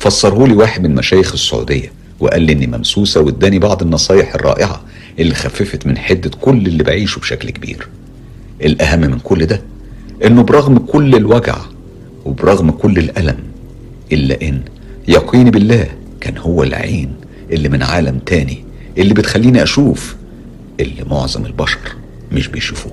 فسره 0.00 0.46
لي 0.46 0.54
واحد 0.54 0.82
من 0.82 0.94
مشايخ 0.94 1.32
السعودية 1.32 1.92
وقال 2.20 2.42
لي 2.42 2.52
إني 2.52 2.66
ممسوسة 2.66 3.20
واداني 3.20 3.58
بعض 3.58 3.82
النصايح 3.82 4.34
الرائعة 4.34 4.82
اللي 5.18 5.34
خففت 5.34 5.86
من 5.86 5.98
حدة 5.98 6.30
كل 6.40 6.66
اللي 6.66 6.82
بعيشه 6.84 7.18
بشكل 7.18 7.50
كبير. 7.50 7.88
الأهم 8.64 9.00
من 9.00 9.18
كل 9.18 9.46
ده 9.46 9.62
إنه 10.24 10.42
برغم 10.42 10.78
كل 10.78 11.14
الوجع 11.14 11.56
وبرغم 12.24 12.70
كل 12.70 12.98
الألم 12.98 13.38
إلا 14.12 14.42
إن 14.42 14.60
يقيني 15.08 15.50
بالله 15.50 15.86
كان 16.20 16.38
هو 16.38 16.62
العين 16.62 17.14
اللي 17.50 17.68
من 17.68 17.82
عالم 17.82 18.18
تاني 18.18 18.64
اللي 18.98 19.14
بتخليني 19.14 19.62
أشوف 19.62 20.16
اللي 20.80 21.04
معظم 21.10 21.46
البشر 21.46 21.78
مش 22.32 22.48
بيشوفوه. 22.48 22.92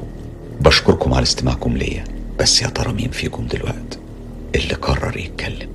بشكركم 0.62 1.14
على 1.14 1.24
استماعكم 1.24 1.78
ليا 1.78 2.04
بس 2.40 2.62
يا 2.62 2.68
ترى 2.68 2.94
مين 2.94 3.10
فيكم 3.10 3.48
دلوقتي 3.48 4.00
اللي 4.56 4.74
قرر 4.74 5.18
يتكلم. 5.18 5.70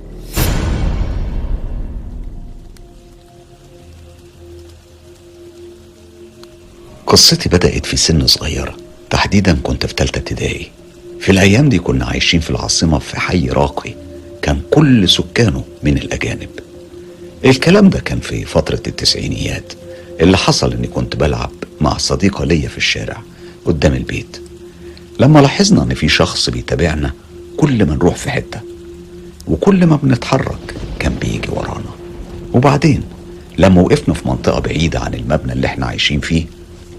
قصتي 7.07 7.49
بدأت 7.49 7.85
في 7.85 7.97
سن 7.97 8.27
صغيرة. 8.27 8.77
تحديدا 9.09 9.57
كنت 9.63 9.85
في 9.85 9.93
تالتة 9.93 10.19
ابتدائي. 10.19 10.71
في 11.19 11.31
الأيام 11.31 11.69
دي 11.69 11.79
كنا 11.79 12.05
عايشين 12.05 12.39
في 12.39 12.49
العاصمة 12.49 12.99
في 12.99 13.19
حي 13.19 13.49
راقي. 13.49 13.93
كان 14.41 14.61
كل 14.71 15.09
سكانه 15.09 15.63
من 15.83 15.97
الأجانب. 15.97 16.49
الكلام 17.45 17.89
ده 17.89 17.99
كان 17.99 18.19
في 18.19 18.45
فترة 18.45 18.81
التسعينيات. 18.87 19.73
اللي 20.21 20.37
حصل 20.37 20.73
إني 20.73 20.87
كنت 20.87 21.15
بلعب 21.15 21.51
مع 21.81 21.97
صديقة 21.97 22.45
ليا 22.45 22.69
في 22.69 22.77
الشارع 22.77 23.21
قدام 23.65 23.93
البيت. 23.93 24.37
لما 25.19 25.39
لاحظنا 25.39 25.83
إن 25.83 25.93
في 25.93 26.09
شخص 26.09 26.49
بيتابعنا 26.49 27.13
كل 27.57 27.85
ما 27.85 27.95
نروح 27.95 28.15
في 28.15 28.31
حتة. 28.31 28.59
وكل 29.47 29.85
ما 29.85 29.95
بنتحرك 29.95 30.75
كان 30.99 31.15
بيجي 31.21 31.49
ورانا. 31.49 31.95
وبعدين 32.53 33.03
لما 33.57 33.81
وقفنا 33.81 34.13
في 34.13 34.27
منطقة 34.27 34.59
بعيدة 34.59 34.99
عن 34.99 35.13
المبنى 35.13 35.53
اللي 35.53 35.67
إحنا 35.67 35.85
عايشين 35.85 36.19
فيه 36.19 36.45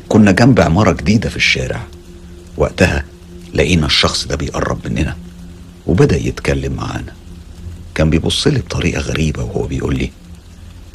كنا 0.09 0.33
جنب 0.33 0.61
عمارة 0.61 0.93
جديدة 0.93 1.29
في 1.31 1.37
الشارع. 1.37 1.83
وقتها 2.57 3.05
لقينا 3.55 3.87
الشخص 3.87 4.27
ده 4.27 4.37
بيقرب 4.37 4.89
مننا 4.89 5.17
وبدأ 5.87 6.17
يتكلم 6.17 6.73
معانا. 6.73 7.13
كان 7.95 8.11
بيبص 8.11 8.47
لي 8.47 8.59
بطريقة 8.59 9.01
غريبة 9.01 9.43
وهو 9.45 9.67
بيقول 9.67 9.99
لي 9.99 10.11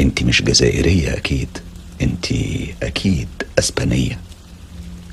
أنت 0.01 0.23
مش 0.23 0.41
جزائرية 0.41 1.13
أكيد 1.17 1.47
أنت 2.01 2.25
أكيد 2.83 3.27
أسبانية. 3.59 4.19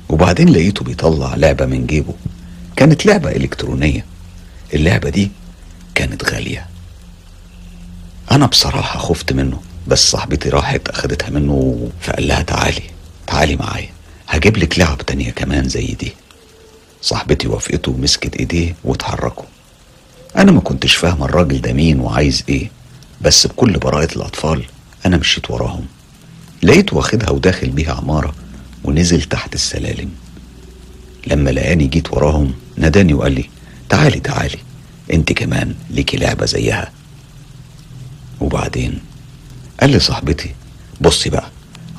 وبعدين 0.09 0.49
لقيته 0.49 0.85
بيطلع 0.85 1.35
لعبة 1.35 1.65
من 1.65 1.87
جيبه. 1.87 2.13
كانت 2.75 3.05
لعبة 3.05 3.31
إلكترونية. 3.31 4.05
اللعبة 4.73 5.09
دي 5.09 5.31
كانت 5.95 6.25
غالية. 6.25 6.65
أنا 8.31 8.45
بصراحة 8.45 8.99
خفت 8.99 9.33
منه 9.33 9.61
بس 9.87 10.11
صاحبتي 10.11 10.49
راحت 10.49 10.87
أخدتها 10.89 11.29
منه 11.29 11.89
فقال 12.01 12.27
لها 12.27 12.41
تعالي. 12.41 12.83
تعالي 13.29 13.55
معايا. 13.55 13.89
هجيب 14.27 14.57
لك 14.57 14.79
لعب 14.79 14.97
تانية 14.97 15.31
كمان 15.31 15.69
زي 15.69 15.85
دي. 15.87 16.13
صاحبتي 17.01 17.47
وافقته 17.47 17.91
ومسكت 17.91 18.35
ايديه 18.35 18.75
واتحركوا. 18.83 19.45
أنا 20.37 20.51
ما 20.51 20.59
كنتش 20.61 20.95
فاهم 20.95 21.23
الراجل 21.23 21.61
ده 21.61 21.73
مين 21.73 21.99
وعايز 21.99 22.43
إيه 22.49 22.71
بس 23.21 23.47
بكل 23.47 23.71
براءة 23.73 24.15
الأطفال 24.15 24.63
أنا 25.05 25.17
مشيت 25.17 25.51
وراهم. 25.51 25.85
لقيته 26.63 26.97
واخدها 26.97 27.29
وداخل 27.29 27.69
بيها 27.69 27.93
عمارة 27.93 28.35
ونزل 28.83 29.21
تحت 29.21 29.53
السلالم. 29.55 30.09
لما 31.27 31.49
لقاني 31.49 31.85
جيت 31.87 32.13
وراهم 32.13 32.53
ناداني 32.77 33.13
وقال 33.13 33.31
لي 33.31 33.49
تعالي 33.89 34.19
تعالي 34.19 34.57
انت 35.13 35.33
كمان 35.33 35.75
ليكي 35.89 36.17
لعبة 36.17 36.45
زيها. 36.45 36.91
وبعدين 38.41 38.99
قال 39.81 39.89
لي 39.89 39.99
صاحبتي 39.99 40.55
بصي 41.01 41.29
بقى 41.29 41.49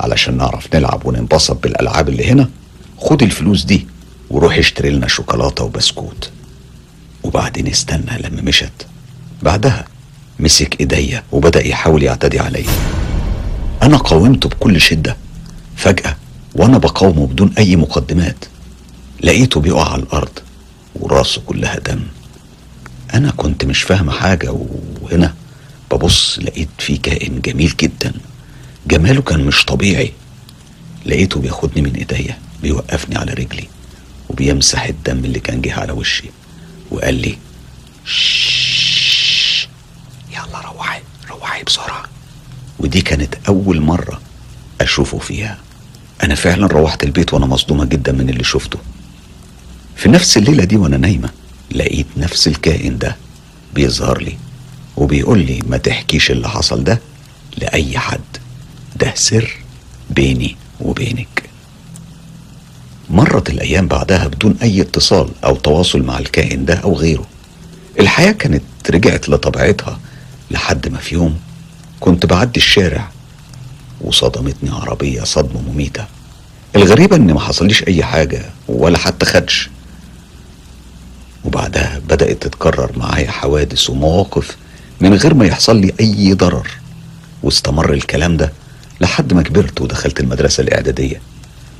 علشان 0.00 0.36
نعرف 0.36 0.74
نلعب 0.74 1.06
وننبسط 1.06 1.62
بالألعاب 1.62 2.08
اللي 2.08 2.30
هنا. 2.30 2.50
خد 2.98 3.22
الفلوس 3.22 3.64
دي 3.64 3.86
وروح 4.30 4.58
اشتري 4.58 4.90
لنا 4.90 5.08
شوكولاتة 5.08 5.64
وبسكوت. 5.64 6.30
وبعدين 7.22 7.66
استنى 7.66 8.18
لما 8.22 8.42
مشت. 8.42 8.86
بعدها 9.42 9.84
مسك 10.38 10.80
إيديا 10.80 11.22
وبدأ 11.32 11.66
يحاول 11.66 12.02
يعتدي 12.02 12.40
عليا. 12.40 12.70
أنا 13.82 13.96
قاومته 13.96 14.48
بكل 14.48 14.80
شدة. 14.80 15.16
فجأة 15.76 16.16
وأنا 16.54 16.78
بقاومه 16.78 17.26
بدون 17.26 17.52
أي 17.58 17.76
مقدمات. 17.76 18.44
لقيته 19.22 19.60
بيقع 19.60 19.92
على 19.92 20.02
الأرض 20.02 20.38
وراسه 20.94 21.40
كلها 21.46 21.78
دم. 21.78 22.00
أنا 23.14 23.30
كنت 23.30 23.64
مش 23.64 23.82
فاهم 23.82 24.10
حاجة 24.10 24.54
وهنا 25.02 25.34
ببص 25.92 26.38
لقيت 26.38 26.68
في 26.78 26.96
كائن 26.96 27.40
جميل 27.40 27.74
جدا. 27.80 28.12
جماله 28.86 29.22
كان 29.22 29.40
مش 29.44 29.64
طبيعي. 29.64 30.12
لقيته 31.06 31.40
بياخدني 31.40 31.82
من 31.82 31.94
إيديا 31.94 32.38
بيوقفني 32.62 33.16
على 33.18 33.32
رجلي 33.32 33.68
وبيمسح 34.28 34.84
الدم 34.84 35.24
اللي 35.24 35.40
كان 35.40 35.60
جه 35.60 35.74
على 35.80 35.92
وشي 35.92 36.24
وقال 36.90 37.14
لي 37.14 37.38
شش 38.04 39.68
يلا 40.32 40.60
روحي 40.72 41.00
روحي 41.30 41.62
بسرعة 41.64 42.02
ودي 42.78 43.00
كانت 43.00 43.34
أول 43.48 43.80
مرة 43.80 44.20
أشوفه 44.80 45.18
فيها 45.18 45.58
أنا 46.22 46.34
فعلا 46.34 46.66
روحت 46.66 47.04
البيت 47.04 47.34
وأنا 47.34 47.46
مصدومة 47.46 47.84
جدا 47.84 48.12
من 48.12 48.30
اللي 48.30 48.44
شفته 48.44 48.78
في 49.96 50.08
نفس 50.08 50.36
الليلة 50.36 50.64
دي 50.64 50.76
وأنا 50.76 50.96
نايمة 50.96 51.30
لقيت 51.72 52.06
نفس 52.16 52.48
الكائن 52.48 52.98
ده 52.98 53.16
بيظهر 53.74 54.22
لي 54.22 54.36
وبيقول 54.96 55.38
لي 55.38 55.62
ما 55.66 55.76
تحكيش 55.76 56.30
اللي 56.30 56.48
حصل 56.48 56.84
ده 56.84 57.00
لأي 57.58 57.98
حد 57.98 58.20
ده 59.00 59.12
سر 59.14 59.56
بيني 60.10 60.56
وبينك. 60.80 61.42
مرت 63.10 63.50
الأيام 63.50 63.88
بعدها 63.88 64.26
بدون 64.26 64.56
أي 64.62 64.80
اتصال 64.80 65.28
أو 65.44 65.56
تواصل 65.56 66.02
مع 66.02 66.18
الكائن 66.18 66.64
ده 66.64 66.74
أو 66.74 66.94
غيره. 66.94 67.26
الحياة 68.00 68.32
كانت 68.32 68.62
رجعت 68.90 69.28
لطبيعتها 69.28 70.00
لحد 70.50 70.88
ما 70.88 70.98
في 70.98 71.14
يوم 71.14 71.38
كنت 72.00 72.26
بعدي 72.26 72.56
الشارع 72.60 73.10
وصدمتني 74.00 74.70
عربية 74.70 75.24
صدمة 75.24 75.60
مميتة. 75.60 76.06
الغريبة 76.76 77.16
إن 77.16 77.32
ما 77.32 77.40
حصليش 77.40 77.88
أي 77.88 78.04
حاجة 78.04 78.44
ولا 78.68 78.98
حتى 78.98 79.26
خدش. 79.26 79.70
وبعدها 81.44 81.98
بدأت 82.08 82.42
تتكرر 82.42 82.98
معايا 82.98 83.30
حوادث 83.30 83.90
ومواقف 83.90 84.56
من 85.00 85.14
غير 85.14 85.34
ما 85.34 85.46
يحصل 85.46 85.76
لي 85.80 85.92
أي 86.00 86.34
ضرر. 86.34 86.68
واستمر 87.42 87.92
الكلام 87.92 88.36
ده 88.36 88.52
لحد 89.00 89.32
ما 89.32 89.42
كبرت 89.42 89.80
ودخلت 89.80 90.20
المدرسة 90.20 90.60
الإعدادية. 90.60 91.20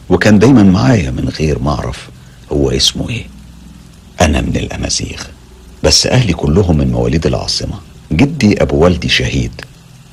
وكان 0.08 0.38
دايما 0.38 0.62
معايا 0.62 1.10
من 1.10 1.28
غير 1.28 1.58
ما 1.58 1.70
أعرف 1.70 2.08
هو 2.52 2.70
اسمه 2.70 3.10
إيه. 3.10 3.26
أنا 4.20 4.40
من 4.40 4.56
الأمازيغ. 4.56 5.22
بس 5.82 6.06
أهلي 6.06 6.32
كلهم 6.32 6.78
من 6.78 6.92
مواليد 6.92 7.26
العاصمة. 7.26 7.80
جدي 8.12 8.62
أبو 8.62 8.76
والدي 8.76 9.08
شهيد. 9.08 9.52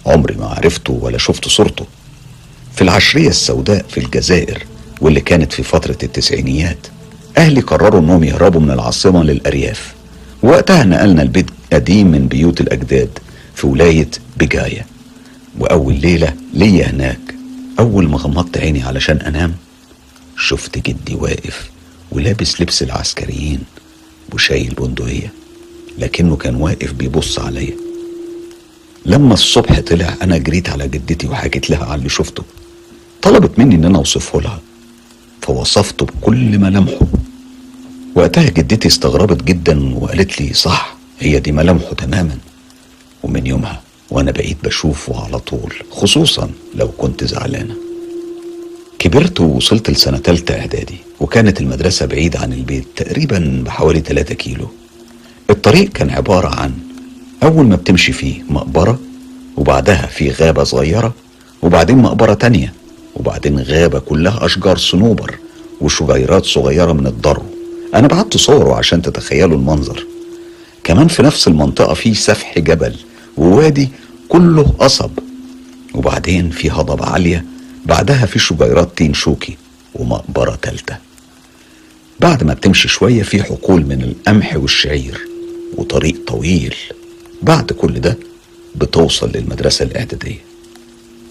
عمري 0.05 0.35
ما 0.35 0.45
عرفته 0.45 0.93
ولا 0.93 1.17
شفت 1.17 1.47
صورته. 1.47 1.85
في 2.75 2.81
العشرية 2.81 3.29
السوداء 3.29 3.85
في 3.89 3.99
الجزائر 3.99 4.65
واللي 5.01 5.21
كانت 5.21 5.53
في 5.53 5.63
فترة 5.63 5.97
التسعينيات 6.03 6.87
أهلي 7.37 7.61
قرروا 7.61 8.01
إنهم 8.01 8.23
يهربوا 8.23 8.61
من 8.61 8.71
العاصمة 8.71 9.23
للأرياف. 9.23 9.93
وقتها 10.43 10.83
نقلنا 10.83 11.21
البيت 11.21 11.45
قديم 11.73 12.07
من 12.07 12.27
بيوت 12.27 12.61
الأجداد 12.61 13.19
في 13.55 13.67
ولاية 13.67 14.09
بجاية. 14.37 14.85
وأول 15.57 15.95
ليلة 16.01 16.33
ليا 16.53 16.89
هناك. 16.89 17.35
أول 17.79 18.09
ما 18.09 18.17
غمضت 18.17 18.57
عيني 18.57 18.83
علشان 18.83 19.17
أنام 19.17 19.55
شفت 20.37 20.77
جدي 20.77 21.15
واقف 21.15 21.69
ولابس 22.11 22.61
لبس 22.61 22.83
العسكريين 22.83 23.59
وشايل 24.33 24.73
بندقية 24.73 25.33
لكنه 25.97 26.35
كان 26.35 26.55
واقف 26.55 26.93
بيبص 26.93 27.39
عليا. 27.39 27.75
لما 29.05 29.33
الصبح 29.33 29.79
طلع 29.79 30.15
أنا 30.21 30.37
جريت 30.37 30.69
على 30.69 30.87
جدتي 30.87 31.27
وحكيت 31.27 31.69
لها 31.69 31.85
على 31.85 31.95
اللي 31.95 32.09
شفته. 32.09 32.43
طلبت 33.21 33.59
مني 33.59 33.75
إن 33.75 33.85
أنا 33.85 33.97
أوصفه 33.97 34.41
لها 34.41 34.61
فوصفته 35.41 36.05
بكل 36.05 36.59
ملامحه. 36.59 37.07
وقتها 38.15 38.49
جدتي 38.49 38.87
استغربت 38.87 39.43
جدا 39.43 39.95
وقالت 39.95 40.41
لي 40.41 40.53
صح 40.53 40.97
هي 41.19 41.39
دي 41.39 41.51
ملامحه 41.51 41.93
تماما. 41.93 42.37
ومن 43.23 43.47
يومها 43.47 43.81
وأنا 44.11 44.31
بقيت 44.31 44.57
بشوفه 44.63 45.25
على 45.25 45.39
طول 45.39 45.73
خصوصا 45.91 46.49
لو 46.75 46.87
كنت 46.87 47.23
زعلانه 47.23 47.75
كبرت 48.99 49.39
ووصلت 49.39 49.89
لسنة 49.89 50.17
تالتة 50.17 50.59
إعدادي 50.59 50.97
وكانت 51.19 51.61
المدرسة 51.61 52.05
بعيدة 52.05 52.39
عن 52.39 52.53
البيت 52.53 52.85
تقريبا 52.95 53.63
بحوالي 53.65 53.99
3 53.99 54.35
كيلو. 54.35 54.67
الطريق 55.49 55.89
كان 55.89 56.09
عبارة 56.09 56.47
عن 56.47 56.71
أول 57.43 57.65
ما 57.65 57.75
بتمشي 57.75 58.11
فيه 58.11 58.43
مقبرة 58.49 58.99
وبعدها 59.57 60.05
في 60.05 60.31
غابة 60.31 60.63
صغيرة 60.63 61.13
وبعدين 61.61 61.97
مقبرة 61.97 62.33
تانية 62.33 62.73
وبعدين 63.15 63.59
غابة 63.59 63.99
كلها 63.99 64.45
أشجار 64.45 64.77
صنوبر 64.77 65.35
وشجيرات 65.81 66.45
صغيرة 66.45 66.91
من 66.93 67.07
الضرو 67.07 67.43
أنا 67.95 68.07
بعت 68.07 68.37
صوره 68.37 68.75
عشان 68.75 69.01
تتخيلوا 69.01 69.57
المنظر. 69.57 70.05
كمان 70.83 71.07
في 71.07 71.23
نفس 71.23 71.47
المنطقة 71.47 71.93
في 71.93 72.13
سفح 72.13 72.59
جبل 72.59 72.95
ووادي 73.37 73.89
كله 74.29 74.63
قصب. 74.63 75.11
وبعدين 75.93 76.49
في 76.49 76.69
هضبة 76.71 77.05
عالية 77.05 77.45
بعدها 77.85 78.25
في 78.25 78.39
شجيرات 78.39 78.97
تين 78.97 79.13
شوكي 79.13 79.57
ومقبرة 79.95 80.59
تالتة. 80.61 80.97
بعد 82.19 82.43
ما 82.43 82.53
بتمشي 82.53 82.87
شوية 82.87 83.23
في 83.23 83.43
حقول 83.43 83.85
من 83.85 84.01
القمح 84.01 84.55
والشعير 84.55 85.27
وطريق 85.77 86.15
طويل. 86.27 86.75
بعد 87.41 87.71
كل 87.71 87.99
ده 88.01 88.17
بتوصل 88.75 89.31
للمدرسة 89.35 89.85
الإعدادية. 89.85 90.39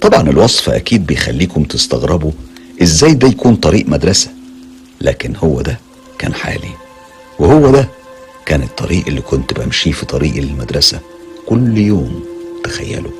طبعا 0.00 0.30
الوصف 0.30 0.70
أكيد 0.70 1.06
بيخليكم 1.06 1.64
تستغربوا 1.64 2.32
إزاي 2.82 3.14
ده 3.14 3.28
يكون 3.28 3.56
طريق 3.56 3.88
مدرسة. 3.88 4.30
لكن 5.00 5.36
هو 5.36 5.60
ده 5.60 5.78
كان 6.18 6.34
حالي. 6.34 6.70
وهو 7.38 7.70
ده 7.70 7.88
كان 8.46 8.62
الطريق 8.62 9.06
اللي 9.06 9.20
كنت 9.20 9.52
بمشيه 9.60 9.92
في 9.92 10.06
طريقي 10.06 10.40
للمدرسة 10.40 11.00
كل 11.47 11.78
يوم 11.78 12.20
تخيلوا. 12.64 13.10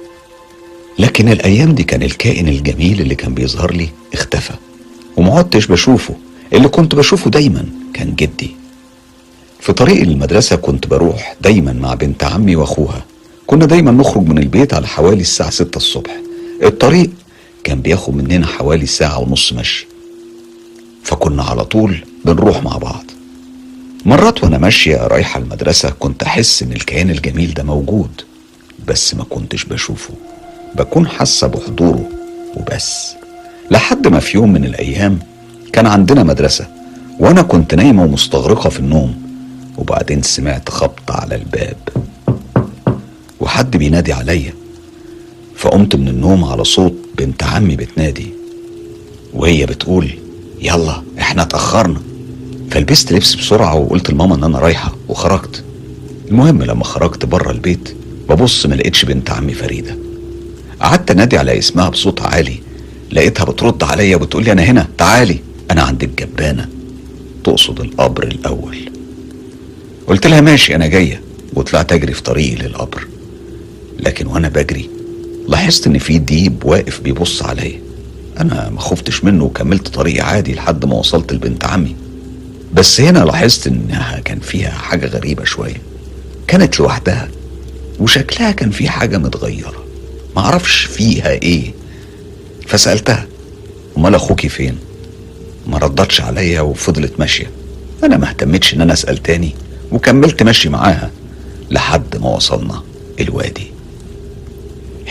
لكن 0.99 1.29
الأيام 1.29 1.75
دي 1.75 1.83
كان 1.83 2.03
الكائن 2.03 2.49
الجميل 2.49 3.01
اللي 3.01 3.15
كان 3.15 3.35
بيظهر 3.35 3.73
لي 3.73 3.89
اختفى. 4.13 4.55
ومعدتش 5.17 5.67
بشوفه. 5.67 6.15
اللي 6.53 6.69
كنت 6.69 6.95
بشوفه 6.95 7.31
دايما 7.31 7.65
كان 7.95 8.15
جدي. 8.15 8.51
في 9.61 9.73
طريق 9.73 10.03
المدرسة 10.03 10.57
كنت 10.57 10.87
بروح 10.87 11.37
دايما 11.41 11.73
مع 11.73 11.95
بنت 11.95 12.25
عمي 12.25 12.57
وأخوها. 12.57 13.05
كنا 13.47 13.67
دايما 13.67 13.91
نخرج 13.91 14.23
من 14.29 14.39
البيت 14.39 14.75
على 14.75 14.87
حوالي 14.87 15.21
الساعة 15.21 15.51
ستة 15.51 15.77
الصبح. 15.77 16.17
الطريق 16.63 17.11
كان 17.65 17.81
بياخد 17.81 18.15
مننا 18.17 18.47
حوالي 18.47 18.87
ساعة 18.87 19.19
ونص 19.19 19.53
مشي. 19.53 19.87
فكنا 21.03 21.43
على 21.43 21.65
طول 21.65 22.05
بنروح 22.25 22.63
مع 22.63 22.77
بعض. 22.77 23.05
مرات 24.07 24.45
وأنا 24.45 24.59
ماشية 24.59 24.97
رايحة 24.97 25.41
المدرسة 25.41 25.91
كنت 25.91 26.23
أحس 26.23 26.63
إن 26.63 26.73
الكيان 26.73 27.11
الجميل 27.11 27.55
ده 27.55 27.63
موجود 27.63 28.11
بس 28.89 29.15
ما 29.15 29.25
كنتش 29.25 29.65
بشوفه. 29.65 30.15
بكون 30.75 31.09
حاسة 31.09 31.47
بحضوره 31.47 32.09
وبس. 32.57 33.15
لحد 33.71 34.09
ما 34.09 34.21
في 34.21 34.37
يوم 34.37 34.53
من 34.53 34.65
الأيام 34.65 35.19
كان 35.73 35.87
عندنا 35.87 36.23
مدرسة 36.23 36.67
وأنا 37.19 37.43
كنت 37.43 37.75
نايمة 37.75 38.05
ومستغرقة 38.05 38.71
في 38.71 38.81
النوم 38.81 39.23
وبعدين 39.79 40.23
سمعت 40.23 40.69
خبط 40.69 41.11
على 41.11 41.35
الباب. 41.35 41.77
وحد 43.41 43.77
بينادي 43.77 44.13
عليا 44.13 44.55
فقمت 45.57 45.97
من 45.97 46.09
النوم 46.09 46.45
على 46.45 46.65
صوت 46.65 46.95
بنت 47.19 47.43
عمي 47.43 47.77
بتنادي. 47.77 48.27
وهي 49.35 49.67
بتقول 49.67 50.19
يلا 50.63 51.03
إحنا 51.19 51.43
اتأخرنا. 51.43 52.01
فلبست 52.71 53.13
لبس 53.13 53.35
بسرعة 53.35 53.75
وقلت 53.75 54.11
لماما 54.11 54.35
إن 54.35 54.45
أنا 54.45 54.59
رايحة 54.59 54.97
وخرجت. 55.09 55.65
المهم 56.29 56.63
لما 56.63 56.85
خرجت 56.85 57.25
بره 57.25 57.51
البيت 57.51 57.97
ببص 58.29 58.67
ما 58.67 58.75
لقيتش 58.75 59.05
بنت 59.05 59.31
عمي 59.31 59.55
فريدة. 59.55 59.97
قعدت 60.81 61.11
أنادي 61.11 61.39
على 61.39 61.59
اسمها 61.59 61.89
بصوت 61.89 62.23
عالي. 62.23 62.59
لقيتها 63.13 63.45
بترد 63.45 63.83
عليا 63.83 64.17
وبتقول 64.17 64.45
لي 64.45 64.53
أنا 64.53 64.63
هنا 64.63 64.89
تعالي. 64.99 65.39
أنا 65.71 65.83
عند 65.83 66.03
الجبانة. 66.03 66.69
تقصد 67.45 67.81
القبر 67.81 68.23
الأول. 68.23 68.77
قلت 70.07 70.27
لها 70.27 70.41
ماشي 70.41 70.75
أنا 70.75 70.87
جاية. 70.87 71.21
وطلعت 71.55 71.93
أجري 71.93 72.13
في 72.13 72.23
طريقي 72.23 72.55
للقبر. 72.55 73.07
لكن 74.01 74.27
وأنا 74.27 74.49
بجري 74.49 74.91
لاحظت 75.49 75.87
إن 75.87 75.99
في 75.99 76.19
ديب 76.19 76.65
واقف 76.65 77.01
بيبص 77.01 77.43
عليا. 77.43 77.81
أنا 78.41 78.71
ما 78.71 78.81
خفتش 78.81 79.25
منه 79.25 79.45
وكملت 79.45 79.89
طريقي 79.89 80.21
عادي 80.21 80.55
لحد 80.55 80.85
ما 80.85 80.95
وصلت 80.95 81.33
لبنت 81.33 81.65
عمي. 81.65 81.97
بس 82.77 83.01
هنا 83.01 83.19
لاحظت 83.19 83.67
إنها 83.67 84.21
كان 84.21 84.41
فيها 84.41 84.71
حاجة 84.71 85.07
غريبة 85.07 85.45
شوية. 85.45 85.83
كانت 86.47 86.81
لوحدها 86.81 87.29
وشكلها 88.01 88.51
كان 88.53 88.71
فيه 88.71 88.89
حاجة 88.89 89.19
متغيرة. 89.19 89.85
معرفش 90.37 90.85
فيها 90.85 91.31
إيه. 91.31 91.73
فسألتها 92.67 93.27
أمال 93.97 94.15
أخوكي 94.15 94.49
فين؟ 94.49 94.79
ما 95.67 95.79
ردتش 95.79 96.21
عليا 96.21 96.61
وفضلت 96.61 97.13
ماشية. 97.21 97.51
أنا 98.05 98.17
ما 98.17 98.29
اهتمتش 98.29 98.75
إن 98.75 98.81
أنا 98.81 98.93
أسأل 98.93 99.19
تاني 99.19 99.55
وكملت 99.93 100.43
ماشي 100.43 100.69
معاها 100.69 101.11
لحد 101.71 102.17
ما 102.17 102.29
وصلنا 102.29 102.83
الوادي. 103.21 103.67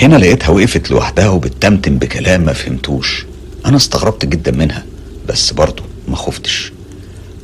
هنا 0.02 0.16
لقيتها 0.16 0.50
وقفت 0.50 0.92
لوحدها 0.92 1.30
وبتتمتم 1.30 1.98
بكلام 1.98 2.42
ما 2.42 2.54
فهمتوش. 2.54 3.26
أنا 3.66 3.78
استغربت 3.78 4.26
جدا 4.26 4.52
منها 4.52 4.86
بس 5.28 5.54
برضه 5.54 5.84
ما 6.08 6.16
خفتش. 6.16 6.75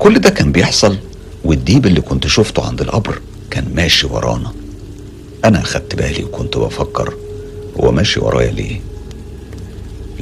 كل 0.01 0.19
ده 0.19 0.29
كان 0.29 0.51
بيحصل 0.51 0.97
والديب 1.45 1.85
اللي 1.85 2.01
كنت 2.01 2.27
شفته 2.27 2.65
عند 2.65 2.81
القبر 2.81 3.21
كان 3.51 3.65
ماشي 3.75 4.07
ورانا. 4.07 4.51
أنا 5.45 5.61
أخدت 5.61 5.95
بالي 5.95 6.23
وكنت 6.23 6.57
بفكر 6.57 7.13
هو 7.79 7.91
ماشي 7.91 8.19
ورايا 8.19 8.51
ليه. 8.51 8.81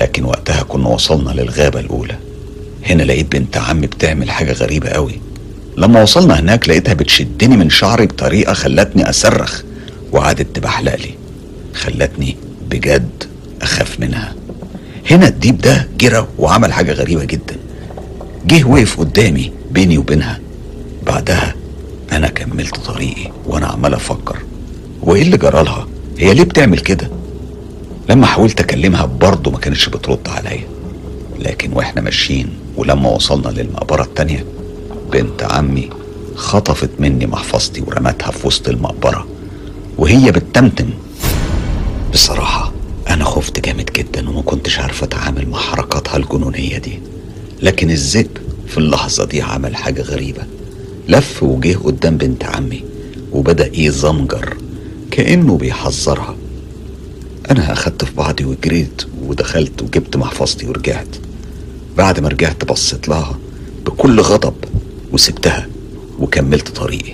لكن 0.02 0.24
وقتها 0.26 0.64
كنا 0.64 0.88
وصلنا 0.88 1.32
للغابة 1.42 1.80
الأولى. 1.80 2.16
هنا 2.86 3.04
لقيت 3.04 3.32
بنت 3.32 3.58
عمي 3.58 3.88
بتعمل 3.88 4.32
حاجة 4.32 4.52
غريبة 4.52 4.90
قوي. 4.90 5.22
لما 5.78 6.02
وصلنا 6.02 6.40
هناك 6.40 6.70
لقيتها 6.70 6.94
بتشدني 6.94 7.58
من 7.58 7.70
شعري 7.70 8.06
بطريقة 8.06 8.54
خلتني 8.54 9.10
أصرخ 9.10 9.64
وقعدت 10.12 10.56
تبحلق 10.56 10.96
لي. 10.96 11.14
خلتني 11.74 12.36
بجد 12.70 13.24
أخاف 13.62 14.00
منها. 14.00 14.36
هنا 15.12 15.28
الديب 15.28 15.58
ده 15.58 15.88
جرى 16.00 16.28
وعمل 16.40 16.74
حاجة 16.74 16.92
غريبة 16.92 17.24
جدا. 17.24 17.58
جه 18.46 18.64
وقف 18.64 19.00
قدامي 19.00 19.59
بيني 19.72 19.98
وبينها. 19.98 20.40
بعدها 21.06 21.56
أنا 22.12 22.28
كملت 22.28 22.76
طريقي 22.76 23.32
وأنا 23.46 23.68
عمال 23.68 23.94
أفكر. 23.94 24.38
وإيه 25.02 25.22
اللي 25.22 25.38
جرالها 25.38 25.88
هي 26.18 26.34
ليه 26.34 26.44
بتعمل 26.44 26.80
كده؟ 26.80 27.10
لما 28.10 28.26
حاولت 28.26 28.60
أكلمها 28.60 29.06
برضه 29.06 29.52
ما 29.52 29.58
كانتش 29.58 29.90
بترد 29.90 30.28
عليا. 30.28 30.68
لكن 31.40 31.74
وإحنا 31.74 32.02
ماشيين 32.02 32.50
ولما 32.78 33.10
وصلنا 33.10 33.48
للمقبرة 33.50 34.04
التانية 34.04 34.46
بنت 35.12 35.44
عمي 35.44 35.90
خطفت 36.36 36.90
مني 37.00 37.28
محفظتي 37.28 37.82
ورمتها 37.82 38.32
في 38.32 38.48
وسط 38.48 38.70
المقبرة. 38.70 39.28
وهي 39.98 40.32
بتتمتم. 40.32 40.90
بصراحة 42.14 42.72
أنا 43.10 43.24
خفت 43.26 43.60
جامد 43.66 43.90
جدا 43.96 44.30
وما 44.30 44.42
كنتش 44.42 44.80
عارفة 44.80 45.06
أتعامل 45.06 45.50
مع 45.50 45.58
حركاتها 45.58 46.18
الجنونية 46.18 46.78
دي. 46.78 47.00
لكن 47.62 47.90
الذئب 47.92 48.38
في 48.70 48.78
اللحظة 48.78 49.26
دي 49.26 49.42
عمل 49.42 49.76
حاجة 49.76 50.02
غريبة. 50.02 50.42
لف 51.08 51.44
وجه 51.44 51.78
قدام 51.78 52.18
بنت 52.18 52.44
عمي 52.44 52.84
وبدأ 53.32 53.72
يزمجر 53.74 54.58
كأنه 55.12 55.58
بيحذرها. 55.58 56.36
أنا 57.52 57.74
أخدت 57.74 58.06
في 58.06 58.16
بعضي 58.16 58.46
وجريت 58.46 59.02
ودخلت 59.24 59.82
وجبت 59.82 60.18
محفظتي 60.18 60.68
ورجعت. 60.68 61.08
بعد 61.98 62.20
ما 62.20 62.30
رجعت 62.30 62.66
بصيت 62.66 63.08
لها 63.10 63.38
بكل 63.86 64.20
غضب 64.22 64.54
وسبتها 65.12 65.68
وكملت 66.20 66.68
طريقي. 66.68 67.14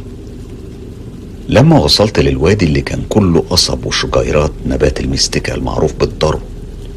لما 1.49 1.79
وصلت 1.79 2.19
للوادي 2.19 2.65
اللي 2.65 2.81
كان 2.81 3.01
كله 3.09 3.43
قصب 3.49 3.85
وشجيرات 3.85 4.51
نبات 4.65 4.99
المستكة 4.99 5.55
المعروف 5.55 5.93
بالضرو 5.93 6.39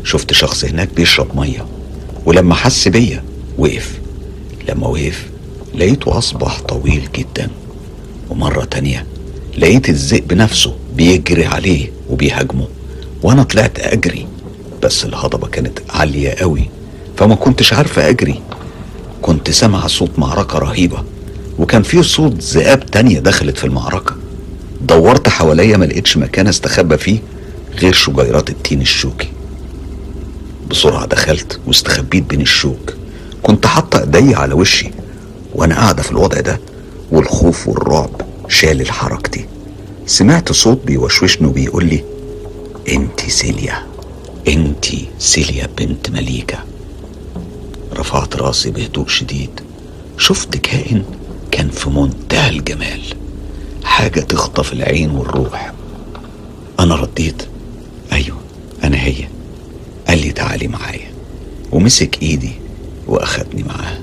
شفت 0.05 0.33
شخص 0.33 0.65
هناك 0.65 0.89
بيشرب 0.97 1.37
مية 1.37 1.67
ولما 2.27 2.55
حس 2.55 2.89
بيا 2.89 3.25
وقف. 3.59 3.98
لما 4.69 4.87
وقف 4.87 5.27
لقيته 5.75 6.19
أصبح 6.19 6.61
طويل 6.61 7.09
جدا. 7.15 7.49
ومرة 8.31 8.65
تانية 8.65 9.07
لقيت 9.59 9.89
الذئب 9.89 10.33
نفسه 10.33 10.77
بيجري 10.97 11.47
عليه 11.47 11.91
وبيهاجمه 12.11 12.69
وأنا 13.23 13.43
طلعت 13.43 13.81
أجري 13.81 14.27
بس 14.83 15.05
الهضبة 15.05 15.47
كانت 15.47 15.79
عالية 15.91 16.31
قوي 16.31 16.71
فما 17.17 17.35
كنتش 17.35 17.73
عارفة 17.73 18.09
أجري. 18.09 18.41
كنت 19.23 19.51
سامع 19.51 19.87
صوت 19.87 20.19
معركة 20.19 20.59
رهيبة 20.59 21.05
وكان 21.59 21.83
في 21.83 22.03
صوت 22.03 22.35
ذئاب 22.43 22.87
تانية 22.87 23.19
دخلت 23.19 23.59
في 23.59 23.65
المعركة. 23.65 24.17
دورت 24.81 25.29
حواليا 25.29 25.77
ما 25.77 25.85
لقيتش 25.85 26.17
مكان 26.17 26.47
أستخبى 26.47 26.99
فيه 26.99 27.19
غير 27.79 27.93
شجيرات 27.93 28.51
التين 28.51 28.81
الشوكي. 28.81 29.29
بسرعة 30.71 31.07
دخلت 31.07 31.61
واستخبيت 31.67 32.23
بين 32.23 32.41
الشوك. 32.41 32.95
كنت 33.43 33.67
حاطة 33.67 34.05
إيدي 34.05 34.35
على 34.35 34.55
وشي 34.55 34.91
وأنا 35.55 35.75
قاعدة 35.75 36.03
في 36.03 36.11
الوضع 36.11 36.41
ده 36.41 36.61
والخوف 37.13 37.69
والرعب 37.69 38.11
شال 38.49 38.93
حركتي 38.93 39.47
سمعت 40.07 40.53
صوت 40.53 40.81
بيوشوشني 40.85 41.47
وبيقول 41.49 41.85
لي 41.85 42.05
انت 42.89 43.21
سيليا 43.21 43.87
انت 44.49 44.87
سيليا 45.19 45.69
بنت 45.79 46.11
مليكة. 46.11 46.59
رفعت 47.97 48.37
راسي 48.37 48.71
بهدوء 48.71 49.09
شديد. 49.09 49.51
شفت 50.19 50.57
كائن 50.57 51.05
كان 51.51 51.69
في 51.71 51.91
منتهى 51.91 52.49
الجمال. 52.51 53.01
حاجة 53.85 54.21
تخطف 54.21 54.73
العين 54.73 55.11
والروح. 55.11 55.73
أنا 56.81 56.95
رديت 56.95 57.43
أيوة 58.13 58.39
أنا 58.85 58.97
هي. 59.05 59.29
قال 60.09 60.19
لي 60.19 60.31
تعالي 60.33 60.69
معايا. 60.69 61.11
ومسك 61.73 62.23
إيدي 62.23 62.53
وأخدني 63.09 63.63
معاه 63.63 63.99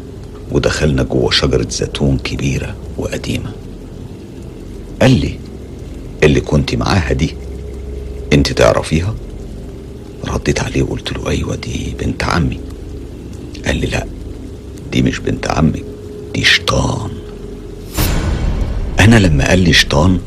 ودخلنا 0.51 1.03
جوه 1.03 1.31
شجرة 1.31 1.69
زيتون 1.69 2.17
كبيرة 2.17 2.75
وقديمة. 2.97 3.51
قال 5.01 5.11
لي 5.11 5.39
اللي 6.23 6.41
كنت 6.41 6.75
معاها 6.75 7.13
دي 7.13 7.35
انت 8.33 8.51
تعرفيها؟ 8.51 9.15
رديت 10.27 10.59
عليه 10.59 10.83
وقلت 10.83 11.13
له 11.13 11.29
أيوه 11.29 11.55
دي 11.55 11.95
بنت 11.99 12.23
عمي. 12.23 12.59
قال 13.65 13.75
لي 13.75 13.87
لا 13.87 14.05
دي 14.91 15.01
مش 15.01 15.19
بنت 15.19 15.47
عمك 15.47 15.83
دي 16.33 16.43
شيطان. 16.43 17.09
أنا 18.99 19.15
لما 19.15 19.49
قال 19.49 19.59
لي 19.59 19.73
شيطان 19.73 20.19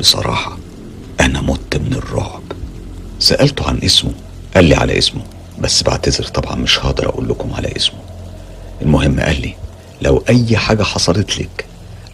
بصراحة 0.00 0.58
أنا 1.20 1.40
مت 1.40 1.76
من 1.76 1.92
الرعب. 1.92 2.42
سألته 3.18 3.68
عن 3.68 3.78
اسمه 3.84 4.12
قال 4.54 4.64
لي 4.64 4.74
على 4.74 4.98
اسمه. 4.98 5.22
بس 5.60 5.82
بعتذر 5.82 6.24
طبعا 6.24 6.54
مش 6.56 6.78
هقدر 6.78 7.08
أقول 7.08 7.28
لكم 7.28 7.54
على 7.54 7.76
اسمه. 7.76 7.98
المهم 8.82 9.20
قال 9.20 9.40
لي 9.40 9.54
لو 10.02 10.24
أي 10.28 10.56
حاجة 10.56 10.82
حصلت 10.82 11.38
لك 11.38 11.64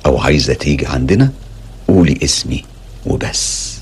أو 0.06 0.18
عايزة 0.18 0.54
تيجي 0.54 0.86
عندنا 0.86 1.30
قولي 1.88 2.18
اسمي 2.24 2.64
وبس. 3.06 3.74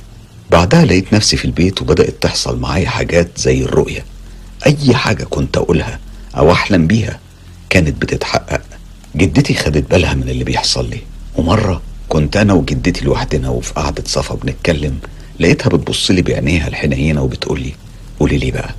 بعدها 0.50 0.84
لقيت 0.84 1.12
نفسي 1.14 1.36
في 1.36 1.44
البيت 1.44 1.82
وبدأت 1.82 2.14
تحصل 2.20 2.58
معايا 2.58 2.88
حاجات 2.88 3.28
زي 3.36 3.62
الرؤية. 3.62 4.04
أي 4.66 4.94
حاجة 4.94 5.24
كنت 5.24 5.56
أقولها 5.56 5.98
أو 6.36 6.52
أحلم 6.52 6.86
بيها 6.86 7.20
كانت 7.70 8.02
بتتحقق. 8.02 8.60
جدتي 9.16 9.54
خدت 9.54 9.90
بالها 9.90 10.14
من 10.14 10.28
اللي 10.28 10.44
بيحصل 10.44 10.90
لي. 10.90 11.00
ومرة 11.36 11.82
كنت 12.08 12.36
أنا 12.36 12.52
وجدتي 12.52 13.04
لوحدنا 13.04 13.48
وفي 13.48 13.72
قعدة 13.72 14.04
صفا 14.06 14.34
بنتكلم 14.34 14.98
لقيتها 15.40 15.68
بتبص 15.68 16.10
لي 16.10 16.22
بعينيها 16.22 16.68
الحنينة 16.68 17.22
وبتقول 17.22 17.60
لي 17.60 17.74
قولي 18.20 18.38
لي 18.38 18.50
بقى. 18.50 18.70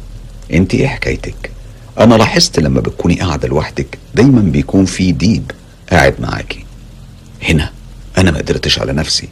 انت 0.53 0.73
إيه 0.73 0.87
حكايتك؟ 0.87 1.51
أنا 1.99 2.15
لاحظت 2.15 2.59
لما 2.59 2.81
بتكوني 2.81 3.21
قاعدة 3.21 3.47
لوحدك 3.47 3.97
دايما 4.15 4.41
بيكون 4.41 4.85
في 4.85 5.11
ديب 5.11 5.51
قاعد 5.91 6.13
معاكي. 6.19 6.65
هنا 7.43 7.71
أنا 8.17 8.31
ما 8.31 8.37
قدرتش 8.37 8.79
على 8.79 8.93
نفسي 8.93 9.29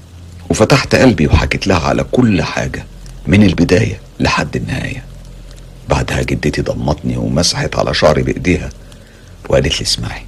وفتحت 0.49 0.95
قلبي 0.95 1.27
وحكيت 1.27 1.68
لها 1.68 1.80
على 1.80 2.03
كل 2.03 2.41
حاجة 2.41 2.85
من 3.27 3.44
البداية 3.44 3.99
لحد 4.19 4.56
النهاية. 4.56 5.03
بعدها 5.90 6.22
جدتي 6.23 6.61
ضمتني 6.61 7.18
ومسحت 7.18 7.76
على 7.76 7.94
شعري 7.94 8.22
بإيديها 8.23 8.69
وقالت 9.49 9.76
لي 9.76 9.81
اسمعي 9.81 10.22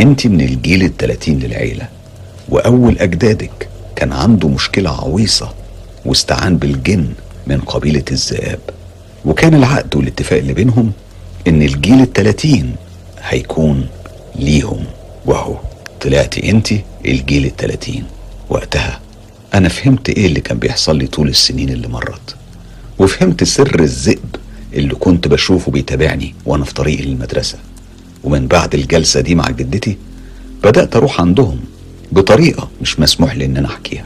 انت 0.00 0.26
من 0.26 0.40
الجيل 0.40 0.82
التلاتين 0.82 1.38
للعيلة 1.38 1.88
وأول 2.48 2.98
أجدادك 2.98 3.68
كان 3.96 4.12
عنده 4.12 4.48
مشكلة 4.48 4.90
عويصة 4.90 5.54
واستعان 6.04 6.56
بالجن 6.56 7.12
من 7.46 7.60
قبيلة 7.60 8.04
الذئاب. 8.10 8.58
وكان 9.24 9.54
العقد 9.54 9.96
والاتفاق 9.96 10.38
اللي 10.38 10.52
بينهم 10.52 10.92
إن 11.48 11.62
الجيل 11.62 12.00
التلاتين 12.00 12.74
هيكون 13.22 13.86
ليهم. 14.36 14.84
وهو 15.26 15.56
طلعتي 16.00 16.50
أنت 16.50 16.68
الجيل 17.06 17.44
التلاتين. 17.44 18.04
وقتها 18.48 19.00
أنا 19.54 19.68
فهمت 19.68 20.08
إيه 20.08 20.26
اللي 20.26 20.40
كان 20.40 20.58
بيحصل 20.58 20.96
لي 20.98 21.06
طول 21.06 21.28
السنين 21.28 21.68
اللي 21.68 21.88
مرت. 21.88 22.36
وفهمت 22.98 23.44
سر 23.44 23.80
الذئب 23.80 24.36
اللي 24.74 24.94
كنت 24.94 25.28
بشوفه 25.28 25.72
بيتابعني 25.72 26.34
وأنا 26.46 26.64
في 26.64 26.74
طريقي 26.74 27.02
للمدرسة 27.04 27.58
ومن 28.24 28.46
بعد 28.46 28.74
الجلسة 28.74 29.20
دي 29.20 29.34
مع 29.34 29.50
جدتي 29.50 29.96
بدأت 30.64 30.96
أروح 30.96 31.20
عندهم 31.20 31.58
بطريقة 32.12 32.68
مش 32.82 33.00
مسموح 33.00 33.36
لي 33.36 33.44
إن 33.44 33.56
أنا 33.56 33.68
أحكيها. 33.68 34.04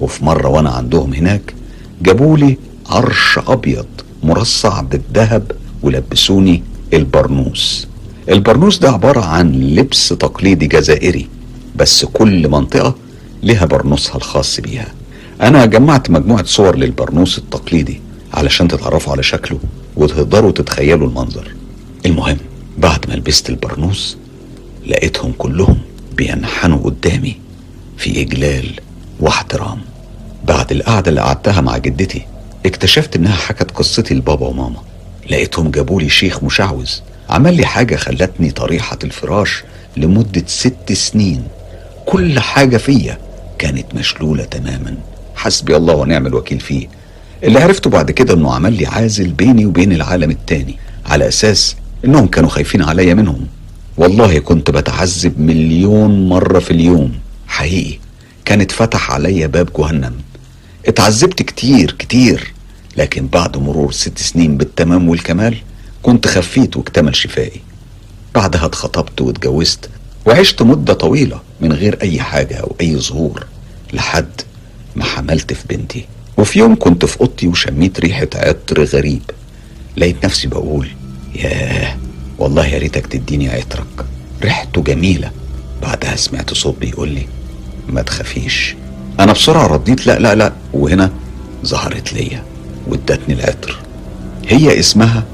وفي 0.00 0.24
مرة 0.24 0.48
وأنا 0.48 0.70
عندهم 0.70 1.14
هناك 1.14 1.54
جابولي 2.02 2.56
عرش 2.86 3.38
أبيض 3.46 3.86
مرصع 4.24 4.80
بالذهب 4.80 5.52
ولبسوني 5.82 6.62
البرنوس. 6.92 7.86
البرنوس 8.28 8.78
ده 8.78 8.90
عبارة 8.90 9.24
عن 9.24 9.52
لبس 9.52 10.08
تقليدي 10.08 10.66
جزائري 10.66 11.28
بس 11.76 12.04
كل 12.04 12.48
منطقة 12.48 12.94
لها 13.42 13.64
برنوسها 13.64 14.16
الخاص 14.16 14.60
بيها. 14.60 14.86
أنا 15.40 15.66
جمعت 15.66 16.10
مجموعة 16.10 16.44
صور 16.44 16.76
للبرنوس 16.76 17.38
التقليدي 17.38 18.00
علشان 18.34 18.68
تتعرفوا 18.68 19.12
على 19.12 19.22
شكله 19.22 19.58
وتقدروا 19.96 20.50
تتخيلوا 20.50 21.08
المنظر. 21.08 21.54
المهم 22.06 22.36
بعد 22.78 23.08
ما 23.08 23.14
لبست 23.14 23.50
البرنوس 23.50 24.16
لقيتهم 24.86 25.32
كلهم 25.38 25.78
بينحنوا 26.16 26.78
قدامي 26.78 27.36
في 27.96 28.20
إجلال 28.20 28.66
واحترام. 29.20 29.78
بعد 30.48 30.72
القعدة 30.72 31.10
اللي 31.10 31.20
قعدتها 31.20 31.60
مع 31.60 31.78
جدتي 31.78 32.22
اكتشفت 32.66 33.16
إنها 33.16 33.36
حكت 33.36 33.70
قصتي 33.70 34.14
لبابا 34.14 34.46
وماما. 34.46 34.82
لقيتهم 35.30 35.70
جابولي 35.70 36.08
شيخ 36.08 36.42
مشعوذ 36.42 36.90
عمل 37.30 37.56
لي 37.56 37.66
حاجة 37.66 37.96
خلتني 37.96 38.50
طريحة 38.50 38.98
الفراش 39.04 39.64
لمدة 39.96 40.44
ست 40.46 40.92
سنين. 40.92 41.42
كل 42.06 42.40
حاجة 42.40 42.76
فيا 42.76 43.18
كانت 43.58 43.94
مشلولة 43.94 44.44
تماما. 44.44 44.94
حسبي 45.34 45.76
الله 45.76 45.94
ونعم 45.94 46.26
الوكيل 46.26 46.60
فيه. 46.60 46.88
اللي 47.44 47.60
عرفته 47.60 47.90
بعد 47.90 48.10
كده 48.10 48.34
إنه 48.34 48.54
عمل 48.54 48.72
لي 48.72 48.86
عازل 48.86 49.30
بيني 49.30 49.66
وبين 49.66 49.92
العالم 49.92 50.30
التاني 50.30 50.78
على 51.06 51.28
أساس 51.28 51.76
إنهم 52.04 52.26
كانوا 52.26 52.50
خايفين 52.50 52.82
عليا 52.82 53.14
منهم. 53.14 53.46
والله 53.96 54.38
كنت 54.38 54.70
بتعذب 54.70 55.40
مليون 55.40 56.28
مرة 56.28 56.58
في 56.58 56.70
اليوم. 56.70 57.12
حقيقي 57.46 57.98
كانت 58.44 58.72
فتح 58.72 59.10
عليا 59.10 59.46
باب 59.46 59.68
جهنم. 59.78 60.14
اتعذبت 60.86 61.42
كتير 61.42 61.96
كتير. 61.98 62.53
لكن 62.96 63.26
بعد 63.26 63.56
مرور 63.56 63.92
ست 63.92 64.18
سنين 64.18 64.56
بالتمام 64.56 65.08
والكمال 65.08 65.56
كنت 66.02 66.26
خفيت 66.26 66.76
واكتمل 66.76 67.16
شفائي. 67.16 67.60
بعدها 68.34 68.66
اتخطبت 68.66 69.20
واتجوزت 69.20 69.90
وعشت 70.26 70.62
مدة 70.62 70.92
طويلة 70.92 71.40
من 71.60 71.72
غير 71.72 71.98
أي 72.02 72.20
حاجة 72.20 72.54
أو 72.54 72.76
أي 72.80 72.96
ظهور 72.96 73.46
لحد 73.92 74.40
ما 74.96 75.04
حملت 75.04 75.52
في 75.52 75.68
بنتي. 75.68 76.04
وفي 76.38 76.58
يوم 76.58 76.74
كنت 76.74 77.04
في 77.04 77.20
أوضتي 77.20 77.46
وشميت 77.46 78.00
ريحة 78.00 78.28
عطر 78.34 78.84
غريب. 78.84 79.22
لقيت 79.96 80.24
نفسي 80.24 80.48
بقول 80.48 80.88
ياه 81.34 81.96
والله 82.38 82.66
يا 82.66 82.78
ريتك 82.78 83.06
تديني 83.06 83.48
عطرك. 83.48 84.06
ريحته 84.42 84.82
جميلة. 84.82 85.30
بعدها 85.82 86.16
سمعت 86.16 86.54
صوت 86.54 86.78
بيقول 86.80 87.08
لي 87.08 87.26
ما 87.88 88.02
تخافيش 88.02 88.74
أنا 89.20 89.32
بسرعة 89.32 89.66
رديت 89.66 90.06
لا 90.06 90.18
لا 90.18 90.34
لا. 90.34 90.52
وهنا 90.72 91.12
ظهرت 91.66 92.12
ليا. 92.12 92.44
وادتني 92.88 93.34
العطر 93.34 93.78
هي 94.48 94.78
اسمها 94.80 95.24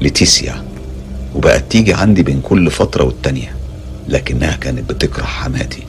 ليتيسيا 0.00 0.64
وبقت 1.34 1.64
تيجي 1.70 1.94
عندي 1.94 2.22
بين 2.22 2.40
كل 2.40 2.70
فترة 2.70 3.04
والتانية 3.04 3.54
لكنها 4.08 4.56
كانت 4.56 4.90
بتكره 4.92 5.24
حماتي 5.24 5.82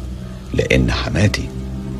لأن 0.53 0.91
حماتي 0.91 1.43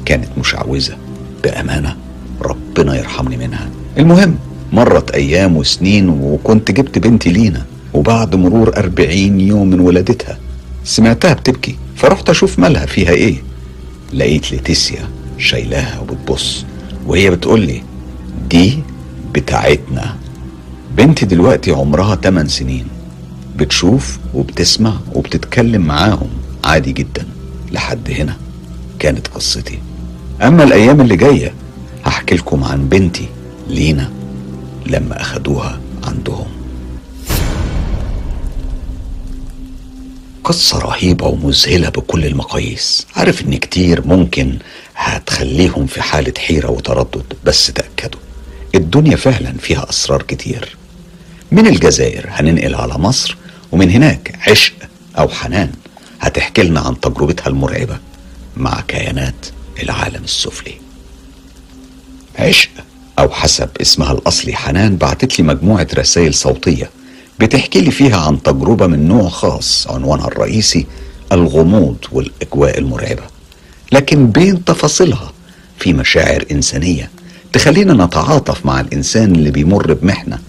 كانت 0.05 0.27
مشعوذة 0.37 0.97
بأمانة 1.43 1.95
ربنا 2.41 2.95
يرحمني 2.97 3.37
منها. 3.37 3.69
المهم 3.97 4.35
مرت 4.71 5.11
أيام 5.11 5.57
وسنين 5.57 6.09
وكنت 6.09 6.71
جبت 6.71 6.99
بنتي 6.99 7.29
لينا 7.29 7.65
وبعد 7.93 8.35
مرور 8.35 8.77
أربعين 8.77 9.39
يوم 9.39 9.69
من 9.69 9.79
ولادتها 9.79 10.37
سمعتها 10.83 11.33
بتبكي 11.33 11.75
فرحت 11.95 12.29
أشوف 12.29 12.59
مالها 12.59 12.85
فيها 12.85 13.11
إيه. 13.11 13.35
لقيت 14.13 14.51
ليتيسيا 14.51 15.09
شايلاها 15.37 15.99
وبتبص 15.99 16.65
وهي 17.07 17.29
بتقول 17.29 17.59
لي 17.61 17.83
دي 18.49 18.79
بتاعتنا. 19.33 20.17
بنتي 20.97 21.25
دلوقتي 21.25 21.71
عمرها 21.71 22.15
8 22.15 22.49
سنين. 22.49 22.87
بتشوف 23.55 24.19
وبتسمع 24.33 24.93
وبتتكلم 25.13 25.81
معاهم 25.81 26.29
عادي 26.63 26.91
جدا 26.91 27.25
لحد 27.71 28.11
هنا. 28.11 28.37
كانت 28.99 29.27
قصتي. 29.27 29.79
أما 30.41 30.63
الأيام 30.63 31.01
اللي 31.01 31.15
جاية 31.15 31.53
هحكي 32.05 32.35
لكم 32.35 32.63
عن 32.63 32.89
بنتي 32.89 33.27
لينا 33.69 34.11
لما 34.85 35.21
أخدوها 35.21 35.79
عندهم. 36.03 36.47
قصة 40.43 40.79
رهيبة 40.79 41.25
ومذهلة 41.25 41.89
بكل 41.89 42.25
المقاييس. 42.25 43.07
عارف 43.15 43.41
إن 43.41 43.55
كتير 43.55 44.07
ممكن 44.07 44.57
هتخليهم 44.95 45.85
في 45.85 46.01
حالة 46.01 46.33
حيرة 46.37 46.71
وتردد 46.71 47.23
بس 47.45 47.67
تأكدوا. 47.67 48.19
الدنيا 48.75 49.15
فعلا 49.15 49.53
فيها 49.59 49.89
أسرار 49.89 50.21
كتير. 50.21 50.77
من 51.51 51.67
الجزائر 51.67 52.25
هننقل 52.29 52.75
على 52.75 52.93
مصر 52.93 53.37
ومن 53.71 53.89
هناك 53.89 54.39
عشق 54.47 54.73
أو 55.17 55.29
حنان 55.29 55.71
هتحكي 56.21 56.63
لنا 56.63 56.79
عن 56.79 56.99
تجربتها 56.99 57.47
المرعبة 57.47 57.97
مع 58.57 58.81
كيانات 58.87 59.45
العالم 59.83 60.23
السفلي. 60.23 60.73
عشق 62.39 62.69
أو 63.19 63.29
حسب 63.29 63.69
اسمها 63.81 64.11
الأصلي 64.11 64.53
حنان 64.55 64.95
بعتت 64.97 65.39
لي 65.39 65.45
مجموعة 65.45 65.87
رسائل 65.97 66.33
صوتية 66.33 66.89
بتحكي 67.39 67.81
لي 67.81 67.91
فيها 67.91 68.17
عن 68.17 68.43
تجربة 68.43 68.87
من 68.87 69.07
نوع 69.07 69.29
خاص 69.29 69.87
عنوانها 69.87 70.27
الرئيسي 70.27 70.85
الغموض 71.31 71.97
والأجواء 72.11 72.77
المرعبة 72.79 73.21
لكن 73.91 74.27
بين 74.31 74.65
تفاصيلها 74.65 75.33
في 75.79 75.93
مشاعر 75.93 76.45
إنسانية 76.51 77.09
تخلينا 77.53 78.05
نتعاطف 78.05 78.65
مع 78.65 78.79
الإنسان 78.79 79.35
اللي 79.35 79.51
بيمر 79.51 79.93
بمحنة 79.93 80.39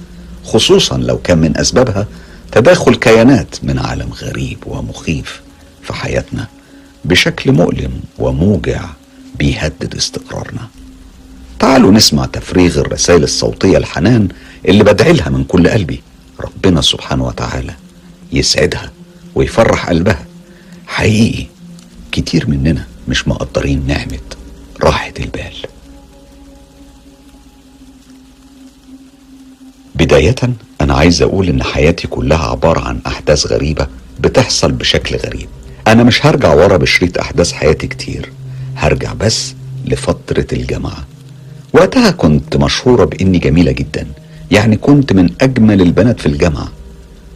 خصوصا 0.44 0.98
لو 0.98 1.18
كان 1.18 1.38
من 1.38 1.56
أسبابها 1.56 2.06
تداخل 2.52 2.94
كيانات 2.94 3.56
من 3.62 3.78
عالم 3.78 4.12
غريب 4.12 4.58
ومخيف 4.66 5.42
في 5.82 5.92
حياتنا 5.92 6.48
بشكل 7.04 7.52
مؤلم 7.52 8.00
وموجع 8.18 8.84
بيهدد 9.38 9.94
استقرارنا. 9.94 10.68
تعالوا 11.58 11.92
نسمع 11.92 12.24
تفريغ 12.26 12.78
الرسائل 12.78 13.22
الصوتية 13.22 13.78
الحنان 13.78 14.28
اللي 14.68 14.84
بدعي 14.84 15.12
لها 15.12 15.28
من 15.28 15.44
كل 15.44 15.68
قلبي. 15.68 16.02
ربنا 16.40 16.80
سبحانه 16.80 17.26
وتعالى 17.26 17.74
يسعدها 18.32 18.92
ويفرح 19.34 19.88
قلبها. 19.88 20.26
حقيقي 20.86 21.46
كتير 22.12 22.48
مننا 22.48 22.86
مش 23.08 23.28
مقدرين 23.28 23.86
نعمة 23.86 24.18
راحة 24.82 25.12
البال. 25.20 25.73
بداية 29.94 30.34
أنا 30.80 30.94
عايز 30.94 31.22
أقول 31.22 31.48
إن 31.48 31.62
حياتي 31.62 32.06
كلها 32.06 32.46
عبارة 32.50 32.80
عن 32.80 33.00
أحداث 33.06 33.46
غريبة 33.46 33.86
بتحصل 34.20 34.72
بشكل 34.72 35.16
غريب. 35.16 35.48
أنا 35.86 36.02
مش 36.02 36.26
هرجع 36.26 36.54
ورا 36.54 36.76
بشريط 36.76 37.18
أحداث 37.18 37.52
حياتي 37.52 37.86
كتير 37.86 38.32
هرجع 38.76 39.12
بس 39.12 39.54
لفترة 39.84 40.46
الجامعة. 40.52 41.04
وقتها 41.72 42.10
كنت 42.10 42.56
مشهورة 42.56 43.04
بإني 43.04 43.38
جميلة 43.38 43.72
جدا 43.72 44.06
يعني 44.50 44.76
كنت 44.76 45.12
من 45.12 45.30
أجمل 45.40 45.82
البنات 45.82 46.20
في 46.20 46.26
الجامعة. 46.26 46.68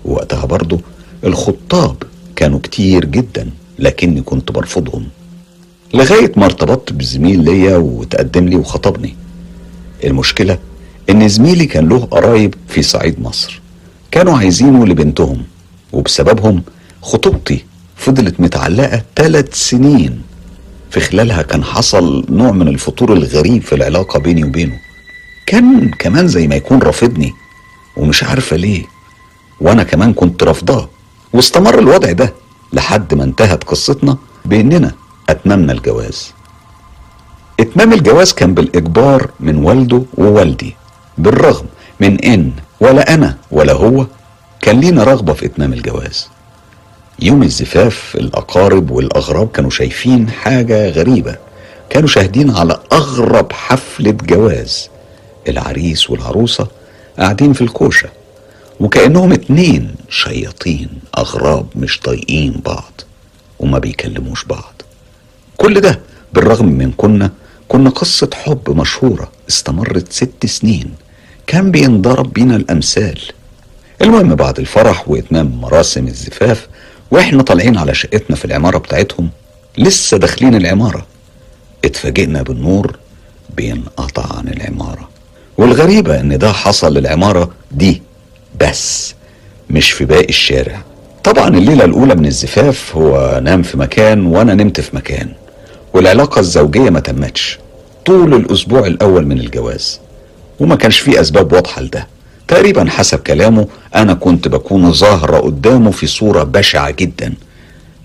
ووقتها 0.05 0.45
برضه 0.47 0.81
الخطاب 1.25 2.03
كانوا 2.37 2.59
كتير 2.63 3.05
جدا 3.05 3.51
لكني 3.79 4.21
كنت 4.23 4.53
برفضهم. 4.53 5.09
لغاية 5.95 6.33
ما 6.37 6.45
ارتبطت 6.45 6.93
بزميل 6.93 7.45
ليا 7.45 7.77
وتقدم 7.77 8.49
لي 8.49 8.57
وخطبني. 8.57 9.17
المشكلة 10.05 10.59
إن 11.11 11.29
زميلي 11.29 11.67
كان 11.67 11.89
له 11.89 11.99
قرايب 11.99 12.55
في 12.69 12.83
صعيد 12.83 13.21
مصر. 13.21 13.61
كانوا 14.11 14.39
عايزينه 14.39 14.87
لبنتهم 14.87 15.45
وبسببهم 15.93 16.63
خطوبتي 17.03 17.65
فضلت 17.97 18.41
متعلقة 18.41 19.03
ثلاث 19.17 19.55
سنين. 19.55 20.23
في 20.91 21.01
خلالها 21.01 21.43
كان 21.43 21.65
حصل 21.65 22.27
نوع 22.31 22.53
من 22.53 22.69
الفتور 22.69 23.13
الغريب 23.13 23.63
في 23.63 23.75
العلاقة 23.75 24.21
بيني 24.21 24.45
وبينه. 24.45 24.79
كان 25.47 25.91
كمان 25.91 26.29
زي 26.29 26.47
ما 26.47 26.55
يكون 26.55 26.79
رافضني 26.79 27.33
ومش 27.97 28.25
عارفة 28.25 28.57
ليه. 28.57 28.85
وأنا 29.61 29.83
كمان 29.83 30.13
كنت 30.13 30.43
رافضاه 30.43 30.89
واستمر 31.33 31.79
الوضع 31.79 32.13
ده 32.13 32.35
لحد 32.73 33.15
ما 33.15 33.25
انتهت 33.25 33.65
قصتنا 33.65 34.17
بإننا 34.45 34.93
أتممنا 35.29 35.73
الجواز. 35.73 36.33
اتمام 37.61 37.93
الجواز 37.93 38.33
كان 38.33 38.55
بالإجبار 38.55 39.31
من 39.41 39.57
والده 39.57 40.03
ووالدي. 40.19 40.77
بالرغم 41.19 41.67
من 42.01 42.21
إن 42.21 42.53
ولا 42.81 43.15
أنا 43.15 43.37
ولا 43.51 43.73
هو 43.73 44.07
كان 44.61 44.81
لينا 44.81 45.05
رغبة 45.05 45.33
في 45.33 45.47
إتمام 45.47 45.73
الجواز. 45.73 46.29
يوم 47.21 47.43
الزفاف 47.43 48.15
الأقارب 48.15 48.91
والأغراب 48.91 49.49
كانوا 49.51 49.71
شايفين 49.71 50.31
حاجة 50.31 50.89
غريبة. 50.89 51.37
كانوا 51.91 52.09
شاهدين 52.09 52.51
على 52.51 52.81
أغرب 52.93 53.53
حفله 53.53 54.11
جواز 54.11 54.89
العريس 55.49 56.11
والعروسة 56.11 56.67
قاعدين 57.19 57.53
في 57.53 57.61
الكوشة 57.61 58.09
وكأنهم 58.81 59.33
اتنين 59.33 59.95
شياطين 60.09 60.89
أغراب 61.19 61.67
مش 61.77 62.01
طايقين 62.01 62.61
بعض 62.65 62.93
وما 63.59 63.79
بيكلموش 63.79 64.45
بعض. 64.45 64.83
كل 65.57 65.81
ده 65.81 66.01
بالرغم 66.33 66.67
من 66.67 66.93
كنا 66.93 67.31
كنا 67.69 67.91
قصة 67.91 68.31
حب 68.35 68.71
مشهورة 68.71 69.29
استمرت 69.49 70.13
ست 70.13 70.47
سنين. 70.47 70.91
كان 71.49 71.71
بينضرب 71.71 72.33
بينا 72.33 72.57
الأمثال. 72.57 73.21
المهم 74.03 74.35
بعد 74.35 74.59
الفرح 74.59 75.09
وإتمام 75.09 75.61
مراسم 75.61 76.07
الزفاف 76.07 76.69
وإحنا 77.11 77.43
طالعين 77.43 77.77
على 77.79 77.95
شقتنا 77.95 78.37
في 78.37 78.45
العمارة 78.45 78.79
بتاعتهم 78.79 79.29
لسه 79.79 80.17
داخلين 80.17 80.55
العمارة. 80.55 81.07
اتفاجئنا 81.85 82.43
بالنور 82.43 82.97
بينقطع 83.57 84.37
عن 84.39 84.49
العمارة. 84.49 85.09
والغريبة 85.59 86.21
إن 86.21 86.39
ده 86.39 86.53
حصل 86.53 86.95
للعمارة 86.95 87.51
دي 87.73 88.03
بس 88.61 89.15
مش 89.71 89.91
في 89.91 90.05
باقي 90.05 90.29
الشارع. 90.29 90.83
طبعا 91.25 91.49
الليلة 91.49 91.85
الأولى 91.85 92.15
من 92.15 92.27
الزفاف 92.27 92.97
هو 92.97 93.41
نام 93.45 93.63
في 93.63 93.79
مكان 93.79 94.27
وأنا 94.27 94.55
نمت 94.55 94.81
في 94.81 94.97
مكان 94.97 95.29
والعلاقة 95.95 96.41
الزوجية 96.41 96.91
ما 96.91 97.01
تمتش. 97.01 97.59
طول 98.07 98.35
الأسبوع 98.35 98.87
الأول 98.87 99.27
من 99.27 99.39
الجواز. 99.39 100.01
وما 100.61 100.77
كانش 100.77 100.99
فيه 100.99 101.21
أسباب 101.21 101.53
واضحة 101.53 101.83
لده. 101.83 102.07
تقريبا 102.49 102.91
حسب 102.91 103.19
كلامه 103.19 103.67
أنا 103.95 104.15
كنت 104.15 104.49
بكون 104.49 104.93
ظاهرة 104.93 105.39
قدامه 105.39 105.91
في 105.91 106.07
صورة 106.07 106.43
بشعة 106.43 106.91
جدا 106.91 107.35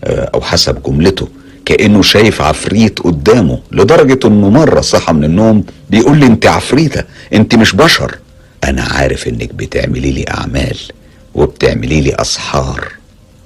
آه، 0.03 0.31
أو 0.33 0.41
حسب 0.41 0.83
جملته 0.83 1.27
كأنه 1.65 2.01
شايف 2.01 2.41
عفريت 2.41 2.99
قدامه 2.99 3.59
لدرجة 3.71 4.27
إنه 4.27 4.49
مرة 4.49 4.81
صحى 4.81 5.13
من 5.13 5.23
النوم 5.23 5.63
بيقول 5.89 6.17
لي 6.17 6.25
أنت 6.25 6.45
عفريتة 6.45 7.03
أنت 7.33 7.55
مش 7.55 7.75
بشر. 7.75 8.15
أنا 8.63 8.83
عارف 8.83 9.27
إنك 9.27 9.53
بتعملي 9.53 10.11
لي 10.11 10.25
أعمال 10.29 10.77
وبتعملي 11.35 12.01
لي 12.01 12.15
أسحار. 12.15 12.87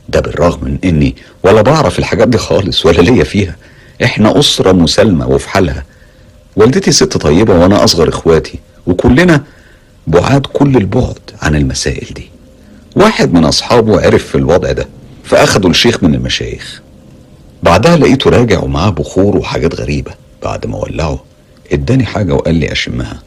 ده 0.10 0.20
بالرغم 0.20 0.60
من 0.66 0.78
إني 0.84 1.16
ولا 1.44 1.62
بعرف 1.62 2.00
الحاجات 2.00 2.28
دي 2.28 2.38
خالص 2.38 2.86
ولا 2.86 3.02
ليا 3.02 3.24
فيها. 3.24 3.56
إحنا 4.04 4.40
أسرة 4.40 4.72
مسالمة 4.72 5.28
وفي 5.28 5.50
حالها. 5.50 5.84
والدتي 6.56 6.92
ست 6.92 7.18
طيبة 7.18 7.54
وأنا 7.60 7.84
أصغر 7.84 8.10
إخواتي. 8.10 8.60
وكلنا 8.88 9.44
بعاد 10.08 10.42
كل 10.46 10.78
البعد 10.78 11.20
عن 11.42 11.56
المسائل 11.56 12.14
دي. 12.14 12.30
واحد 12.96 13.34
من 13.34 13.46
أصحابه 13.46 14.02
عرف 14.02 14.24
في 14.28 14.36
الوضع 14.36 14.72
ده 14.72 14.88
فأخدوا 15.24 15.70
الشيخ 15.70 16.04
من 16.04 16.16
المشايخ. 16.16 16.82
بعدها 17.64 17.96
لقيته 17.98 18.30
راجع 18.30 18.60
ومعاه 18.60 18.90
بخور 18.90 19.38
وحاجات 19.38 19.76
غريبة. 19.76 20.12
بعد 20.44 20.66
ما 20.66 20.78
ولعه 20.78 21.24
اداني 21.72 22.06
حاجة 22.06 22.34
وقال 22.34 22.56
لي 22.56 22.72
أشمها. 22.72 23.22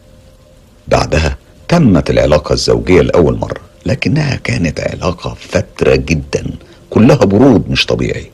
بعدها 0.89 1.37
تمت 1.69 2.11
العلاقة 2.11 2.53
الزوجية 2.53 3.01
لأول 3.01 3.37
مرة 3.39 3.61
لكنها 3.87 4.37
كانت 4.45 4.81
علاقة 4.81 5.37
فترة 5.41 5.97
جدا 5.97 6.45
كلها 6.91 7.17
برود 7.17 7.71
مش 7.71 7.87
طبيعي. 7.87 8.31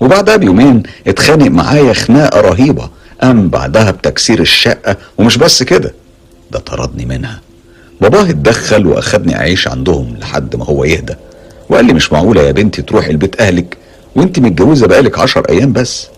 وبعدها 0.00 0.36
بيومين 0.36 0.82
اتخانق 1.06 1.46
معايا 1.46 1.92
خناقة 1.92 2.40
رهيبة 2.40 2.90
قام 3.22 3.48
بعدها 3.48 3.90
بتكسير 3.90 4.40
الشقة 4.40 4.96
ومش 5.18 5.38
بس 5.38 5.62
كده. 5.62 5.94
ده 6.50 6.58
طردني 6.58 7.04
منها. 7.06 7.40
باباه 8.00 8.30
اتدخل 8.30 8.86
واخدني 8.86 9.36
اعيش 9.36 9.68
عندهم 9.68 10.16
لحد 10.16 10.56
ما 10.56 10.64
هو 10.64 10.84
يهدى. 10.84 11.14
وقال 11.68 11.84
لي 11.84 11.92
مش 11.92 12.12
معقولة 12.12 12.42
يا 12.42 12.52
بنتي 12.52 12.82
تروحي 12.82 13.12
لبيت 13.12 13.40
أهلك 13.40 13.76
وأنت 14.16 14.38
متجوزة 14.38 14.86
بقالك 14.86 15.18
عشر 15.18 15.42
أيام 15.48 15.72
بس. 15.72 16.08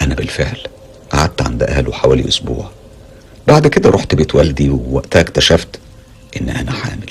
أنا 0.00 0.14
بالفعل 0.14 0.58
قعدت 1.12 1.42
عند 1.42 1.62
أهله 1.62 1.92
حوالي 1.92 2.28
أسبوع. 2.28 2.70
بعد 3.48 3.66
كده 3.66 3.90
رحت 3.90 4.14
بيت 4.14 4.34
والدي 4.34 4.70
ووقتها 4.70 5.20
اكتشفت 5.20 5.68
إن 6.40 6.48
أنا 6.48 6.72
حامل. 6.72 7.10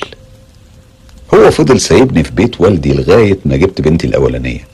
هو 1.33 1.51
فضل 1.51 1.81
سايبني 1.81 2.23
في 2.23 2.31
بيت 2.31 2.61
والدي 2.61 2.93
لغاية 2.93 3.39
ما 3.45 3.55
جبت 3.55 3.81
بنتي 3.81 4.07
الأولانية 4.07 4.67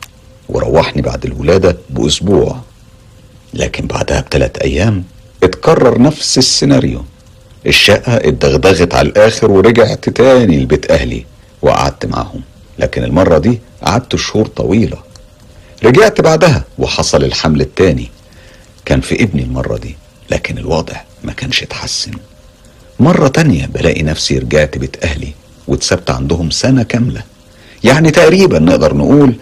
وروحني 0.50 1.02
بعد 1.02 1.26
الولادة 1.26 1.78
بأسبوع. 1.90 2.58
لكن 3.54 3.88
بعدها 3.88 4.22
بثلاث 4.22 4.52
أيام 4.62 5.04
اتكرر 5.44 6.02
نفس 6.02 6.38
السيناريو. 6.38 7.06
الشقة 7.68 8.16
اتدغدغت 8.18 8.96
على 8.96 9.10
الآخر 9.10 9.52
ورجعت 9.52 10.10
تاني 10.10 10.60
لبيت 10.60 10.92
أهلي 10.92 11.26
وقعدت 11.62 12.06
معاهم. 12.06 12.42
لكن 12.80 13.04
المرة 13.04 13.38
دي 13.38 13.60
قعدت 13.84 14.16
شهور 14.16 14.48
طويلة. 14.48 14.98
رجعت 15.84 16.22
بعدها 16.22 16.64
وحصل 16.78 17.24
الحمل 17.24 17.62
التاني. 17.62 18.10
كان 18.86 19.02
في 19.02 19.24
ابني 19.24 19.44
المرة 19.44 19.78
دي 19.78 19.96
لكن 20.32 20.58
الوضع 20.58 20.96
ما 21.24 21.32
كانش 21.34 21.64
اتحسن. 21.64 22.12
مرة 23.00 23.28
تانية 23.28 23.66
بلاقي 23.66 24.04
نفسي 24.04 24.38
رجعت 24.38 24.78
بيت 24.78 25.04
أهلي 25.06 25.34
واتسبت 25.68 26.10
عندهم 26.12 26.50
سنة 26.50 26.84
كاملة. 26.84 27.24
يعني 27.84 28.12
تقريبا 28.12 28.60
نقدر 28.60 28.94
نقول 28.96 29.34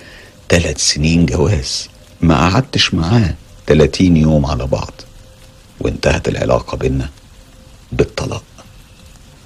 ثلاث 0.49 0.77
سنين 0.77 1.25
جواز. 1.25 1.87
ما 2.21 2.35
قعدتش 2.49 2.93
معاه 2.93 3.33
30 3.67 4.17
يوم 4.17 4.45
على 4.45 4.67
بعض. 4.67 4.91
وانتهت 5.79 6.27
العلاقة 6.27 6.77
بينا 6.77 7.09
بالطلاق. 7.91 8.43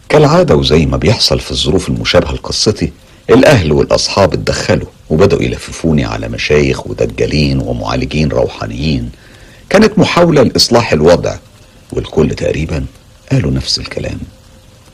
كالعادة 0.10 0.56
وزي 0.56 0.86
ما 0.86 0.98
بيحصل 0.98 1.40
في 1.40 1.52
الظروف 1.52 1.90
المشابهة 1.90 2.32
لقصتي 2.34 2.92
الأهل 3.30 3.72
والأصحاب 3.72 4.34
اتدخلوا 4.34 4.88
وبدأوا 5.10 5.44
يلففوني 5.44 6.06
على 6.06 6.28
مشايخ 6.30 6.88
ودجالين 6.88 7.60
ومعالجين 7.60 8.30
روحانيين. 8.30 9.12
كانت 9.70 10.00
محاولة 10.00 10.44
لإصلاح 10.44 10.94
الوضع 10.94 11.36
والكل 11.92 12.30
تقريبا 12.30 12.86
قالوا 13.32 13.52
نفس 13.52 13.80
الكلام. 13.80 14.18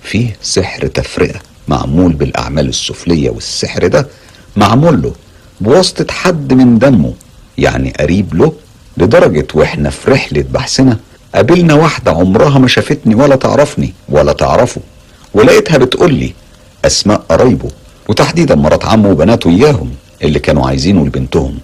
فيه 0.03 0.35
سحر 0.41 0.87
تفرقة 0.87 1.39
معمول 1.67 2.13
بالأعمال 2.13 2.69
السفلية 2.69 3.29
والسحر 3.29 3.87
ده 3.87 4.07
معمول 4.55 5.01
له 5.01 5.13
بواسطة 5.61 6.13
حد 6.13 6.53
من 6.53 6.79
دمه 6.79 7.13
يعني 7.57 7.93
قريب 7.99 8.33
له 8.35 8.53
لدرجة 8.97 9.47
وإحنا 9.53 9.89
في 9.89 10.11
رحلة 10.11 10.45
بحثنا 10.51 10.97
قابلنا 11.37 11.73
واحدة 11.73 12.11
عمرها 12.11 12.59
ما 12.59 12.67
شافتني 12.67 13.15
ولا 13.15 13.35
تعرفني 13.35 13.93
ولا 14.09 14.33
تعرفه 14.33 14.81
ولقيتها 15.33 15.77
بتقول 15.77 16.13
لي 16.13 16.33
أسماء 16.85 17.17
قرايبه 17.29 17.69
وتحديدا 18.09 18.55
مرات 18.55 18.85
عمه 18.85 19.09
وبناته 19.09 19.49
إياهم 19.49 19.91
اللي 20.23 20.39
كانوا 20.39 20.67
عايزينه 20.67 21.05
لبنتهم. 21.05 21.57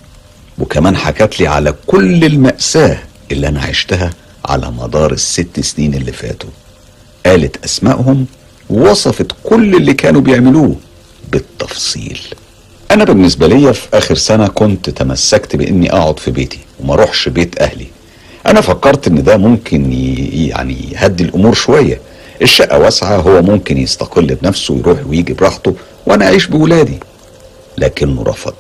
وكمان 0.60 0.96
حكت 0.98 1.40
لي 1.40 1.48
على 1.48 1.74
كل 1.88 2.26
المأساة 2.26 2.98
اللي 3.32 3.48
أنا 3.48 3.62
عشتها 3.62 4.14
على 4.46 4.72
مدار 4.72 5.12
الست 5.12 5.60
سنين 5.60 5.94
اللي 5.94 6.12
فاتوا. 6.12 6.50
قالت 7.26 7.64
أسمائهم 7.66 8.26
ووصفت 8.70 9.32
كل 9.44 9.76
اللي 9.76 9.94
كانوا 9.94 10.22
بيعملوه 10.22 10.76
بالتفصيل. 11.32 12.20
أنا 12.92 13.04
بالنسبة 13.04 13.48
لي 13.48 13.74
في 13.74 13.88
آخر 13.94 14.16
سنة 14.16 14.48
كنت 14.48 14.90
تمسكت 14.90 15.56
بإني 15.56 15.94
أقعد 15.94 16.20
في 16.20 16.32
بيتي 16.32 16.60
وما 16.80 16.94
أروحش 16.94 17.30
بيت 17.30 17.62
أهلي. 17.62 17.88
أنا 18.48 18.62
فكرت 18.62 19.08
إن 19.08 19.24
ده 19.24 19.38
ممكن 19.38 19.94
يعني 20.34 20.92
يهدي 20.92 21.24
الأمور 21.24 21.54
شوية. 21.54 22.02
الشقة 22.42 22.78
واسعة 22.80 23.16
هو 23.18 23.42
ممكن 23.42 23.78
يستقل 23.78 24.36
بنفسه 24.36 24.74
ويروح 24.74 25.00
ويجي 25.08 25.34
براحته 25.34 25.76
وأنا 26.06 26.26
أعيش 26.26 26.48
بولادي. 26.48 27.00
لكنه 27.78 28.24
رفض 28.24 28.54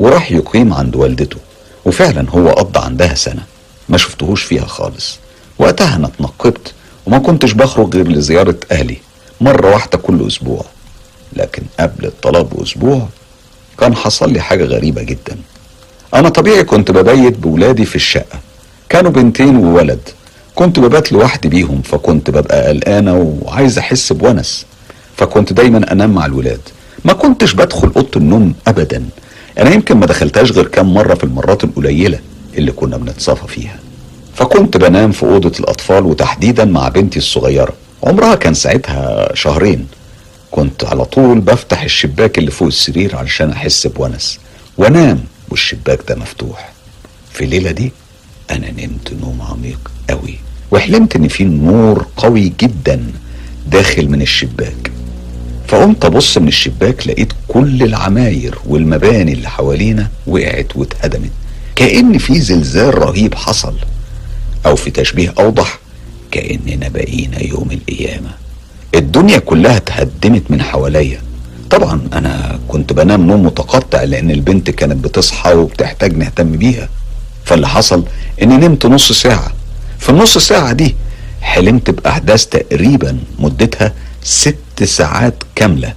وراح 0.00 0.32
يقيم 0.32 0.72
عند 0.72 0.96
والدته. 0.96 1.36
وفعلا 1.84 2.30
هو 2.30 2.48
قضى 2.50 2.78
عندها 2.78 3.14
سنة 3.14 3.42
ما 3.88 3.98
شفتهوش 3.98 4.42
فيها 4.42 4.66
خالص. 4.66 5.18
وقتها 5.58 5.96
أنا 5.96 6.06
اتنقبت 6.06 6.72
وما 7.06 7.18
كنتش 7.18 7.52
بخرج 7.52 7.96
غير 7.96 8.08
لزيارة 8.08 8.56
أهلي 8.72 8.96
مرة 9.40 9.70
واحدة 9.70 9.98
كل 9.98 10.26
أسبوع. 10.26 10.64
لكن 11.32 11.62
قبل 11.80 12.06
الطلاق 12.06 12.42
بأسبوع 12.42 13.08
كان 13.78 13.96
حصل 13.96 14.32
لي 14.32 14.40
حاجة 14.40 14.64
غريبة 14.64 15.02
جدا. 15.02 15.36
أنا 16.14 16.28
طبيعي 16.28 16.64
كنت 16.64 16.90
ببيت 16.90 17.38
بولادي 17.38 17.84
في 17.84 17.96
الشقة. 17.96 18.38
كانوا 18.88 19.10
بنتين 19.10 19.56
وولد. 19.56 20.00
كنت 20.54 20.78
ببات 20.78 21.12
لوحدي 21.12 21.48
بيهم 21.48 21.82
فكنت 21.82 22.30
ببقى 22.30 22.68
قلقانة 22.68 23.38
وعايز 23.42 23.78
أحس 23.78 24.12
بونس. 24.12 24.66
فكنت 25.16 25.52
دايما 25.52 25.92
أنام 25.92 26.10
مع 26.14 26.26
الولاد. 26.26 26.60
ما 27.04 27.12
كنتش 27.12 27.52
بدخل 27.54 27.92
أوضة 27.96 28.10
النوم 28.16 28.54
أبدا. 28.66 29.04
أنا 29.58 29.70
يمكن 29.74 29.96
ما 29.96 30.06
دخلتهاش 30.06 30.52
غير 30.52 30.66
كام 30.66 30.94
مرة 30.94 31.14
في 31.14 31.24
المرات 31.24 31.64
القليلة 31.64 32.18
اللي 32.58 32.72
كنا 32.72 32.96
بنتصافى 32.96 33.48
فيها. 33.48 33.78
فكنت 34.34 34.76
بنام 34.76 35.12
في 35.12 35.22
أوضة 35.22 35.52
الأطفال 35.60 36.04
وتحديدا 36.06 36.64
مع 36.64 36.88
بنتي 36.88 37.18
الصغيرة. 37.18 37.72
عمرها 38.04 38.34
كان 38.34 38.54
ساعتها 38.54 39.34
شهرين. 39.34 39.86
كنت 40.50 40.84
على 40.84 41.04
طول 41.04 41.40
بفتح 41.40 41.82
الشباك 41.82 42.38
اللي 42.38 42.50
فوق 42.50 42.68
السرير 42.68 43.16
علشان 43.16 43.50
أحس 43.50 43.86
بونس. 43.86 44.38
وأنام 44.78 45.24
والشباك 45.48 45.98
ده 46.08 46.14
مفتوح. 46.14 46.72
في 47.32 47.44
الليلة 47.44 47.70
دي 47.70 47.92
أنا 48.50 48.70
نمت 48.70 49.12
نوم 49.20 49.42
عميق 49.42 49.90
قوي 50.10 50.38
وحلمت 50.70 51.16
إن 51.16 51.28
في 51.28 51.44
نور 51.44 52.06
قوي 52.16 52.52
جدا 52.60 53.12
داخل 53.70 54.08
من 54.08 54.22
الشباك. 54.22 54.90
فقمت 55.68 56.04
أبص 56.04 56.38
من 56.38 56.48
الشباك 56.48 57.06
لقيت 57.06 57.32
كل 57.48 57.82
العماير 57.82 58.58
والمباني 58.66 59.32
اللي 59.32 59.48
حوالينا 59.48 60.08
وقعت 60.26 60.76
واتهدمت. 60.76 61.30
كأن 61.76 62.18
في 62.18 62.40
زلزال 62.40 62.98
رهيب 62.98 63.34
حصل 63.34 63.74
أو 64.66 64.76
في 64.76 64.90
تشبيه 64.90 65.34
أوضح 65.38 65.78
كأننا 66.30 66.88
بقينا 66.88 67.42
يوم 67.42 67.70
القيامة. 67.70 68.30
الدنيا 68.94 69.38
كلها 69.38 69.76
اتهدمت 69.76 70.50
من 70.50 70.62
حواليا. 70.62 71.20
طبعا 71.70 72.08
أنا 72.12 72.58
كنت 72.68 72.92
بنام 72.92 73.26
نوم 73.26 73.46
متقطع 73.46 74.02
لأن 74.02 74.30
البنت 74.30 74.70
كانت 74.70 75.04
بتصحى 75.04 75.54
وبتحتاج 75.54 76.16
نهتم 76.16 76.52
بيها. 76.52 76.88
فاللي 77.46 77.68
حصل 77.68 78.04
إني 78.42 78.56
نمت 78.56 78.86
نص 78.86 79.12
ساعة. 79.12 79.52
في 79.98 80.08
النص 80.08 80.38
ساعة 80.38 80.72
دي 80.72 80.94
حلمت 81.40 81.90
بأحداث 81.90 82.46
تقريبا 82.46 83.18
مدتها 83.38 83.92
ست 84.22 84.84
ساعات 84.84 85.34
كاملة. 85.54 85.94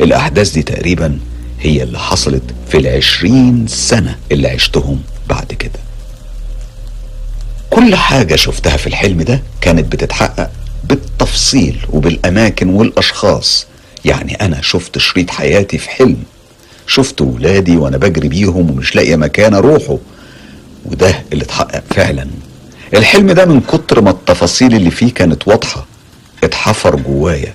الأحداث 0.00 0.50
دي 0.50 0.62
تقريبا 0.62 1.18
هي 1.60 1.82
اللي 1.82 1.98
حصلت 1.98 2.42
في 2.68 2.78
العشرين 2.78 3.66
سنة 3.68 4.16
اللي 4.32 4.48
عشتهم 4.48 5.00
بعد 5.28 5.52
كده. 5.52 5.80
كل 7.70 7.94
حاجة 7.94 8.36
شفتها 8.36 8.76
في 8.76 8.86
الحلم 8.86 9.22
ده 9.22 9.42
كانت 9.60 9.92
بتتحقق 9.92 10.50
بالتفصيل 10.84 11.78
وبالأماكن 11.92 12.68
والأشخاص. 12.68 13.66
يعني 14.04 14.34
أنا 14.34 14.62
شفت 14.62 14.98
شريط 14.98 15.30
حياتي 15.30 15.78
في 15.78 15.90
حلم. 15.90 16.16
شفت 16.86 17.20
ولادي 17.20 17.76
وأنا 17.76 17.96
بجري 17.96 18.28
بيهم 18.28 18.70
ومش 18.70 18.96
لاقية 18.96 19.16
مكان 19.16 19.54
أروحه. 19.54 19.98
وده 20.90 21.22
اللي 21.32 21.44
اتحقق 21.44 21.82
فعلا. 21.90 22.26
الحلم 22.94 23.32
ده 23.32 23.44
من 23.44 23.60
كتر 23.60 24.00
ما 24.00 24.10
التفاصيل 24.10 24.74
اللي 24.74 24.90
فيه 24.90 25.14
كانت 25.14 25.48
واضحة 25.48 25.86
اتحفر 26.44 26.96
جوايا 26.96 27.54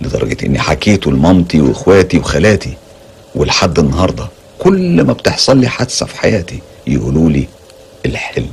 لدرجة 0.00 0.46
إني 0.46 0.58
حكيته 0.58 1.10
لمامتي 1.12 1.60
وإخواتي 1.60 2.18
وخالاتي 2.18 2.76
ولحد 3.34 3.78
النهاردة 3.78 4.28
كل 4.58 5.02
ما 5.04 5.12
بتحصل 5.12 5.58
لي 5.58 5.68
حادثة 5.68 6.06
في 6.06 6.16
حياتي 6.20 6.58
يقولوا 6.86 7.30
لي 7.30 7.48
الحلم. 8.06 8.52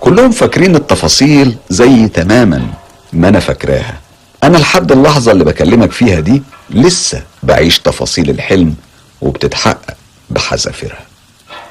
كلهم 0.00 0.30
فاكرين 0.30 0.76
التفاصيل 0.76 1.56
زي 1.70 2.08
تماما 2.08 2.66
ما 3.12 3.28
أنا 3.28 3.40
فاكراها. 3.40 4.00
أنا 4.44 4.56
لحد 4.58 4.92
اللحظة 4.92 5.32
اللي 5.32 5.44
بكلمك 5.44 5.92
فيها 5.92 6.20
دي 6.20 6.42
لسه 6.70 7.22
بعيش 7.42 7.78
تفاصيل 7.78 8.30
الحلم 8.30 8.74
وبتتحقق 9.22 9.94
بحذافيرها. 10.30 11.09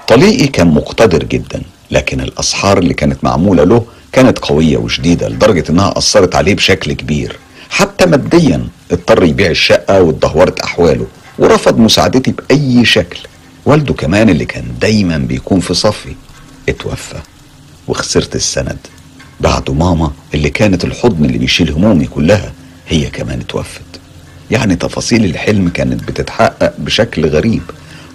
طليقي 0.10 0.48
كان 0.48 0.68
مقتدر 0.68 1.24
جدا 1.24 1.62
لكن 1.92 2.22
الأسحار 2.22 2.78
اللي 2.78 2.94
كانت 2.94 3.24
معمولة 3.24 3.64
له 3.64 3.86
كانت 4.12 4.40
قوية 4.40 4.78
وشديدة 4.78 5.28
لدرجة 5.30 5.64
إنها 5.70 5.98
أثرت 5.98 6.36
عليه 6.36 6.56
بشكل 6.56 6.94
كبير. 6.94 7.36
حتى 7.70 8.06
ماديا 8.06 8.68
اضطر 8.92 9.24
يبيع 9.24 9.50
الشقة 9.50 10.02
واتدهورت 10.02 10.60
أحواله 10.60 11.08
ورفض 11.40 11.78
مساعدتي 11.78 12.32
بأي 12.32 12.86
شكل. 12.86 13.20
والده 13.66 13.94
كمان 13.94 14.30
اللي 14.30 14.46
كان 14.46 14.64
دايما 14.82 15.18
بيكون 15.18 15.60
في 15.60 15.74
صفي. 15.74 16.16
اتوفى 16.70 17.18
وخسرت 17.88 18.36
السند. 18.36 18.78
بعده 19.40 19.74
ماما 19.74 20.12
اللي 20.34 20.50
كانت 20.50 20.84
الحضن 20.84 21.26
اللي 21.26 21.38
بيشيل 21.38 21.72
همومي 21.72 22.06
كلها 22.06 22.54
هي 22.88 23.06
كمان 23.10 23.40
اتوفت. 23.40 23.82
يعني 24.52 24.76
تفاصيل 24.76 25.26
الحلم 25.26 25.70
كانت 25.70 26.04
بتتحقق 26.04 26.74
بشكل 26.78 27.26
غريب. 27.26 27.62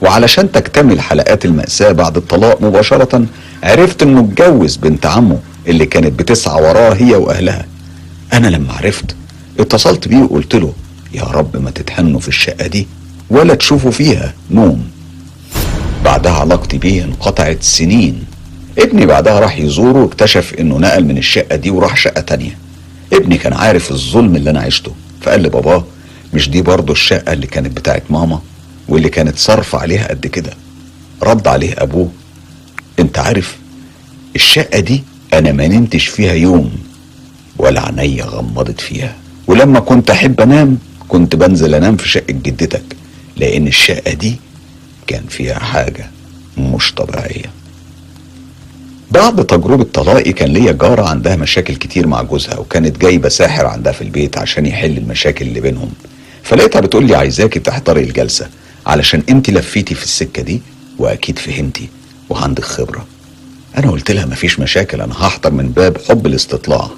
وعلشان 0.01 0.53
تكتمل 0.53 1.01
حلقات 1.01 1.45
المأساة 1.45 1.93
بعد 1.93 2.17
الطلاق 2.17 2.63
مباشرة 2.63 3.27
عرفت 3.63 4.03
إنه 4.03 4.21
اتجوز 4.21 4.77
بنت 4.77 5.07
عمه 5.07 5.39
اللي 5.69 5.87
كانت 5.87 6.19
بتسعى 6.19 6.63
وراه 6.63 6.95
هي 6.95 7.15
وأهلها. 7.15 7.67
أنا 8.33 8.47
لما 8.49 8.73
عرفت 8.73 9.17
اتصلت 9.61 10.09
بيه 10.09 10.19
وقلت 10.19 10.55
له 10.55 10.73
يا 11.13 11.23
رب 11.23 11.57
ما 11.57 11.71
تتهنوا 11.71 12.21
في 12.21 12.29
الشقة 12.29 12.67
دي 12.67 12.87
ولا 13.31 13.55
تشوفوا 13.55 13.91
فيها 13.91 14.35
نوم. 14.51 14.85
بعدها 16.05 16.33
علاقتي 16.33 16.79
بيه 16.79 17.05
انقطعت 17.05 17.63
سنين. 17.63 18.25
ابني 18.79 19.07
بعدها 19.07 19.41
راح 19.41 19.59
يزوره 19.59 19.99
واكتشف 20.03 20.55
إنه 20.61 20.79
نقل 20.79 21.05
من 21.05 21.19
الشقة 21.19 21.57
دي 21.57 21.71
وراح 21.71 21.97
شقة 21.97 22.21
تانية. 22.21 22.59
ابني 23.13 23.39
كان 23.39 23.53
عارف 23.53 23.91
الظلم 23.91 24.37
اللي 24.37 24.51
أنا 24.51 24.61
عشته 24.61 24.93
فقال 25.23 25.41
لي 25.41 25.49
باباه 25.49 25.85
مش 26.35 26.49
دي 26.51 26.63
برضه 26.63 26.93
الشقة 26.93 27.33
اللي 27.33 27.47
كانت 27.47 27.77
بتاعت 27.77 28.03
ماما؟ 28.11 28.41
واللي 28.89 29.09
كانت 29.09 29.37
صرف 29.39 29.75
عليها 29.75 30.09
قد 30.09 30.27
كده 30.27 30.51
رد 31.23 31.49
عليه 31.49 31.75
أبوه 31.79 32.11
أنت 32.99 33.19
عارف 33.19 33.57
الشقة 34.37 34.81
دي 34.81 35.03
أنا 35.35 35.53
ما 35.53 35.69
نمتش 35.69 36.07
فيها 36.07 36.33
يوم 36.33 36.71
ولا 37.59 37.81
عينيا 37.87 38.25
غمضت 38.25 38.81
فيها 38.81 39.17
ولما 39.47 39.81
كنت 39.81 40.11
أحب 40.11 40.41
أنام 40.41 40.79
كنت 41.09 41.37
بنزل 41.37 41.75
أنام 41.75 41.97
في 41.97 42.09
شقة 42.09 42.33
جدتك 42.33 42.83
لأن 43.37 43.67
الشقة 43.67 44.13
دي 44.13 44.37
كان 45.07 45.25
فيها 45.29 45.59
حاجة 45.59 46.11
مش 46.59 46.93
طبيعية. 46.95 47.51
بعد 49.11 49.45
تجربة 49.47 49.85
طلاقي 49.95 50.33
كان 50.33 50.49
ليا 50.53 50.73
جارة 50.73 51.09
عندها 51.09 51.37
مشاكل 51.37 51.75
كتير 51.77 52.07
مع 52.07 52.23
جوزها 52.23 52.57
وكانت 52.59 52.99
جايبة 52.99 53.29
ساحر 53.29 53.67
عندها 53.67 53.93
في 53.93 54.03
البيت 54.03 54.39
عشان 54.39 54.67
يحل 54.67 54.99
المشاكل 54.99 55.47
اللي 55.47 55.61
بينهم 55.61 55.91
فلقيتها 56.43 56.81
بتقول 56.81 57.07
لي 57.07 57.15
عايزاكي 57.15 57.59
تحضري 57.61 58.01
الجلسة. 58.03 58.49
علشان 58.87 59.23
انت 59.29 59.51
لفيتي 59.51 59.95
في 59.95 60.05
السكة 60.05 60.43
دي 60.43 60.63
وأكيد 60.99 61.39
فهمتي 61.39 61.89
وعندك 62.31 62.65
خبرة. 62.65 63.07
أنا 63.79 63.91
قلت 63.91 64.11
لها 64.11 64.27
مفيش 64.27 64.61
مشاكل 64.61 65.01
أنا 65.01 65.13
هحضر 65.13 65.51
من 65.51 65.69
باب 65.69 65.97
حب 66.09 66.27
الاستطلاع. 66.27 66.91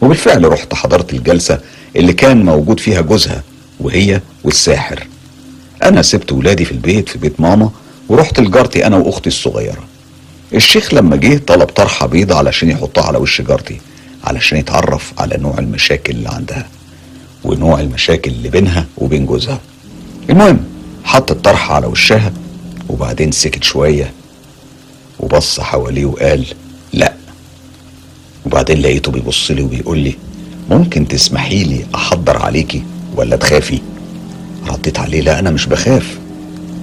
وبالفعل 0.00 0.52
رحت 0.52 0.74
حضرت 0.74 1.12
الجلسة 1.12 1.58
اللي 1.96 2.12
كان 2.12 2.44
موجود 2.44 2.80
فيها 2.80 3.00
جوزها 3.00 3.42
وهي 3.80 4.20
والساحر. 4.44 5.06
أنا 5.82 6.02
سبت 6.02 6.32
ولادي 6.32 6.64
في 6.64 6.72
البيت 6.72 7.08
في 7.08 7.18
بيت 7.18 7.40
ماما 7.40 7.70
ورحت 8.08 8.40
لجارتي 8.40 8.86
أنا 8.86 8.96
وأختي 8.96 9.28
الصغيرة. 9.28 9.84
الشيخ 10.54 10.94
لما 10.94 11.16
جه 11.16 11.38
طلب 11.46 11.68
طرحه 11.68 12.06
بيضة 12.06 12.34
علشان 12.34 12.70
يحطها 12.70 13.04
على 13.04 13.18
وش 13.18 13.40
جارتي 13.40 13.80
علشان 14.24 14.58
يتعرف 14.58 15.12
على 15.18 15.36
نوع 15.36 15.58
المشاكل 15.58 16.12
اللي 16.12 16.28
عندها 16.28 16.68
ونوع 17.44 17.80
المشاكل 17.80 18.30
اللي 18.30 18.48
بينها 18.48 18.86
وبين 18.98 19.26
جوزها. 19.26 19.60
المهم 20.30 20.64
حط 21.04 21.30
الطرحه 21.30 21.74
على 21.74 21.86
وشها 21.86 22.32
وبعدين 22.88 23.32
سكت 23.32 23.64
شوية 23.64 24.12
وبص 25.20 25.60
حواليه 25.60 26.04
وقال 26.04 26.46
لا. 26.92 27.12
وبعدين 28.46 28.78
لقيته 28.82 29.12
بيبص 29.12 29.50
لي 29.50 29.62
وبيقول 29.62 29.98
لي 29.98 30.14
ممكن 30.70 31.08
تسمحي 31.08 31.64
لي 31.64 31.86
أحضر 31.94 32.36
عليكي 32.42 32.82
ولا 33.16 33.36
تخافي؟ 33.36 33.78
رديت 34.68 34.98
عليه 34.98 35.20
لا 35.20 35.38
أنا 35.38 35.50
مش 35.50 35.66
بخاف. 35.66 36.18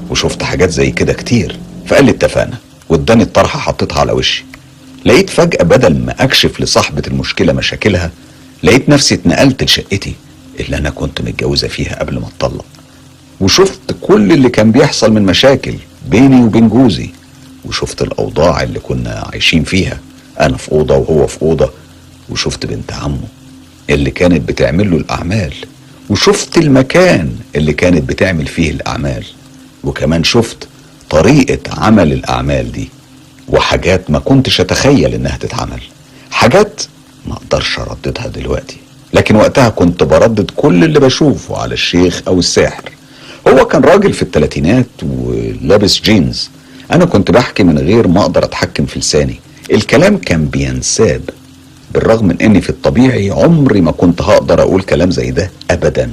وشفت 0.10 0.44
حاجات 0.44 0.70
زي 0.70 0.92
كده 0.92 1.14
كتير 1.14 1.60
فقال 1.88 2.06
لي 2.06 2.12
اتفقنا. 2.12 2.58
واداني 2.90 3.24
الطرحه 3.24 3.60
حطيتها 3.60 4.00
على 4.00 4.12
وشي. 4.12 4.46
لقيت 5.06 5.30
فجأة 5.30 5.64
بدل 5.64 5.98
ما 6.06 6.16
أكشف 6.24 6.62
لصاحبة 6.62 7.04
المشكلة 7.08 7.54
مشاكلها 7.54 8.12
لقيت 8.64 8.90
نفسي 8.90 9.16
اتنقلت 9.16 9.64
لشقتي 9.64 10.14
اللي 10.60 10.78
أنا 10.78 10.90
كنت 10.90 11.22
متجوزة 11.22 11.68
فيها 11.68 12.00
قبل 12.00 12.20
ما 12.20 12.28
اتطلق 12.28 12.66
وشفت 13.40 13.96
كل 14.02 14.32
اللي 14.32 14.50
كان 14.50 14.72
بيحصل 14.72 15.12
من 15.14 15.22
مشاكل 15.26 15.74
بيني 16.10 16.44
وبين 16.44 16.70
جوزي 16.70 17.10
وشفت 17.66 18.02
الأوضاع 18.02 18.64
اللي 18.64 18.80
كنا 18.80 19.28
عايشين 19.32 19.64
فيها 19.64 20.00
أنا 20.40 20.58
في 20.58 20.72
أوضة 20.72 20.96
وهو 20.98 21.28
في 21.28 21.42
أوضة 21.42 21.70
وشفت 22.30 22.66
بنت 22.66 22.94
عمه 22.94 23.28
اللي 23.90 24.12
كانت 24.12 24.48
بتعمل 24.50 24.92
له 24.92 24.98
الأعمال 24.98 25.54
وشفت 26.10 26.58
المكان 26.58 27.32
اللي 27.56 27.74
كانت 27.74 28.10
بتعمل 28.10 28.48
فيه 28.48 28.72
الأعمال 28.72 29.26
وكمان 29.84 30.24
شفت 30.24 30.68
طريقة 31.10 31.60
عمل 31.78 32.14
الأعمال 32.14 32.72
دي 32.72 32.90
وحاجات 33.48 34.12
ما 34.12 34.20
كنتش 34.20 34.62
أتخيل 34.62 35.14
إنها 35.14 35.38
تتعمل 35.38 35.82
حاجات 36.32 36.82
ما 37.28 37.34
أقدرش 37.34 37.80
أرددها 37.80 38.28
دلوقتي 38.28 38.78
لكن 39.14 39.36
وقتها 39.36 39.70
كنت 39.70 40.04
بردد 40.04 40.52
كل 40.56 40.84
اللي 40.84 41.00
بشوفه 41.00 41.58
على 41.58 41.74
الشيخ 41.74 42.22
أو 42.28 42.40
الساحر. 42.40 42.84
هو 43.50 43.66
كان 43.66 43.82
راجل 43.82 44.14
في 44.14 44.22
الثلاثينات 44.22 44.86
ولابس 45.04 46.02
جينز. 46.02 46.50
أنا 46.92 47.06
كنت 47.06 47.32
بحكي 47.32 47.64
من 47.64 47.78
غير 47.78 48.08
ما 48.08 48.22
أقدر 48.22 48.44
أتحكم 48.44 48.86
في 48.86 49.00
لساني. 49.00 49.40
الكلام 49.72 50.18
كان 50.18 50.46
بينساب 50.46 51.22
بالرغم 51.94 52.28
من 52.28 52.42
إني 52.42 52.62
في 52.62 52.70
الطبيعي 52.70 53.30
عمري 53.32 53.82
ما 53.82 53.92
كنت 53.92 54.22
هقدر 54.22 54.62
أقول 54.62 54.82
كلام 54.82 55.12
زي 55.12 55.32
ده 55.32 55.52
ابدا. 55.72 56.12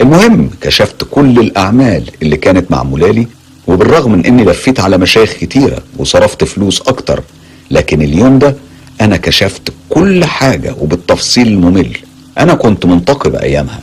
المهم 0.00 0.50
كشفت 0.60 1.04
كل 1.10 1.38
الأعمال 1.38 2.10
اللي 2.22 2.36
كانت 2.36 2.70
معمولة 2.70 3.10
لي 3.10 3.26
وبالرغم 3.66 4.12
من 4.12 4.26
إني 4.26 4.44
لفيت 4.44 4.80
على 4.80 4.98
مشايخ 4.98 5.32
كتيرة 5.32 5.78
وصرفت 5.98 6.44
فلوس 6.44 6.80
أكتر 6.80 7.22
لكن 7.70 8.02
اليوم 8.02 8.38
ده 8.38 8.56
أنا 9.00 9.16
كشفت 9.16 9.72
كل 9.88 10.24
حاجة 10.24 10.74
وبالتفصيل 10.80 11.46
الممل 11.48 11.96
أنا 12.38 12.54
كنت 12.54 12.86
منتقب 12.86 13.34
أيامها 13.34 13.80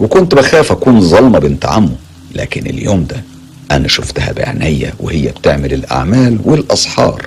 وكنت 0.00 0.34
بخاف 0.34 0.72
أكون 0.72 1.00
ظلمة 1.00 1.38
بنت 1.38 1.66
عمه. 1.66 1.92
لكن 2.34 2.66
اليوم 2.66 3.04
ده 3.04 3.24
أنا 3.70 3.88
شفتها 3.88 4.32
بعينيا 4.32 4.92
وهي 4.98 5.28
بتعمل 5.28 5.72
الأعمال 5.72 6.38
والأسحار. 6.44 7.26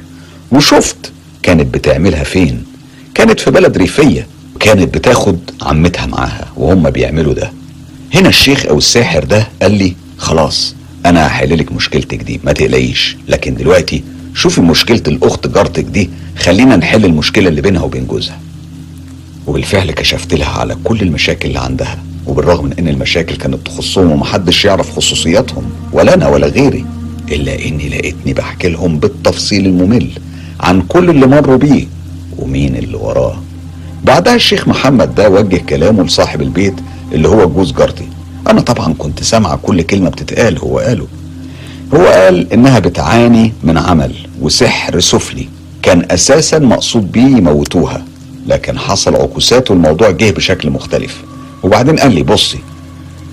وشفت 0.51 0.97
كانت 1.43 1.73
بتعملها 1.73 2.23
فين؟ 2.23 2.63
كانت 3.15 3.39
في 3.39 3.51
بلد 3.51 3.77
ريفية 3.77 4.27
كانت 4.59 4.93
بتاخد 4.93 5.39
عمتها 5.61 6.05
معاها 6.05 6.47
وهم 6.57 6.89
بيعملوا 6.89 7.33
ده. 7.33 7.51
هنا 8.13 8.29
الشيخ 8.29 8.65
أو 8.65 8.77
الساحر 8.77 9.23
ده 9.23 9.47
قال 9.61 9.71
لي 9.71 9.95
خلاص 10.17 10.75
أنا 11.05 11.27
هحل 11.27 11.57
لك 11.57 11.71
مشكلتك 11.71 12.23
دي 12.23 12.39
ما 12.43 12.51
تقلقيش. 12.51 13.17
لكن 13.27 13.55
دلوقتي 13.55 14.03
شوفي 14.35 14.61
مشكلة 14.61 15.03
الأخت 15.07 15.47
جارتك 15.47 15.83
دي 15.83 16.09
خلينا 16.37 16.75
نحل 16.75 17.05
المشكلة 17.05 17.47
اللي 17.49 17.61
بينها 17.61 17.83
وبين 17.83 18.05
جوزها. 18.07 18.39
وبالفعل 19.47 19.91
كشفت 19.91 20.33
لها 20.33 20.49
على 20.59 20.75
كل 20.83 21.01
المشاكل 21.01 21.47
اللي 21.49 21.59
عندها. 21.59 21.97
وبالرغم 22.27 22.65
من 22.65 22.73
إن 22.79 22.87
المشاكل 22.87 23.35
كانت 23.35 23.67
تخصهم 23.67 24.11
ومحدش 24.11 24.65
يعرف 24.65 24.95
خصوصياتهم 24.95 25.63
ولا 25.91 26.13
أنا 26.13 26.27
ولا 26.27 26.47
غيري 26.47 26.85
إلا 27.31 27.65
إني 27.65 27.89
لقيتني 27.89 28.33
بحكي 28.33 28.69
لهم 28.69 28.99
بالتفصيل 28.99 29.65
الممل 29.65 30.09
عن 30.59 30.81
كل 30.81 31.09
اللي 31.09 31.27
مروا 31.27 31.57
بيه 31.57 31.87
ومين 32.37 32.75
اللي 32.75 32.97
وراه. 32.97 33.37
بعدها 34.03 34.35
الشيخ 34.35 34.67
محمد 34.67 35.15
ده 35.15 35.29
وجه 35.29 35.57
كلامه 35.57 36.03
لصاحب 36.03 36.41
البيت 36.41 36.73
اللي 37.11 37.27
هو 37.27 37.49
جوز 37.49 37.71
جارتي. 37.71 38.07
أنا 38.47 38.61
طبعا 38.61 38.93
كنت 38.93 39.23
سامع 39.23 39.55
كل 39.55 39.81
كلمة 39.81 40.09
بتتقال 40.09 40.57
هو 40.59 40.79
قاله. 40.79 41.07
هو 41.93 42.05
قال 42.05 42.53
إنها 42.53 42.79
بتعاني 42.79 43.53
من 43.63 43.77
عمل 43.77 44.13
وسحر 44.41 44.99
سفلي 44.99 45.47
كان 45.81 46.05
أساسا 46.11 46.59
مقصود 46.59 47.11
بيه 47.11 47.37
يموتوها 47.37 48.05
لكن 48.47 48.79
حصل 48.79 49.15
عكوسات 49.15 49.71
والموضوع 49.71 50.11
جه 50.11 50.31
بشكل 50.31 50.69
مختلف. 50.69 51.23
وبعدين 51.63 51.99
قال 51.99 52.15
لي 52.15 52.23
بصي 52.23 52.59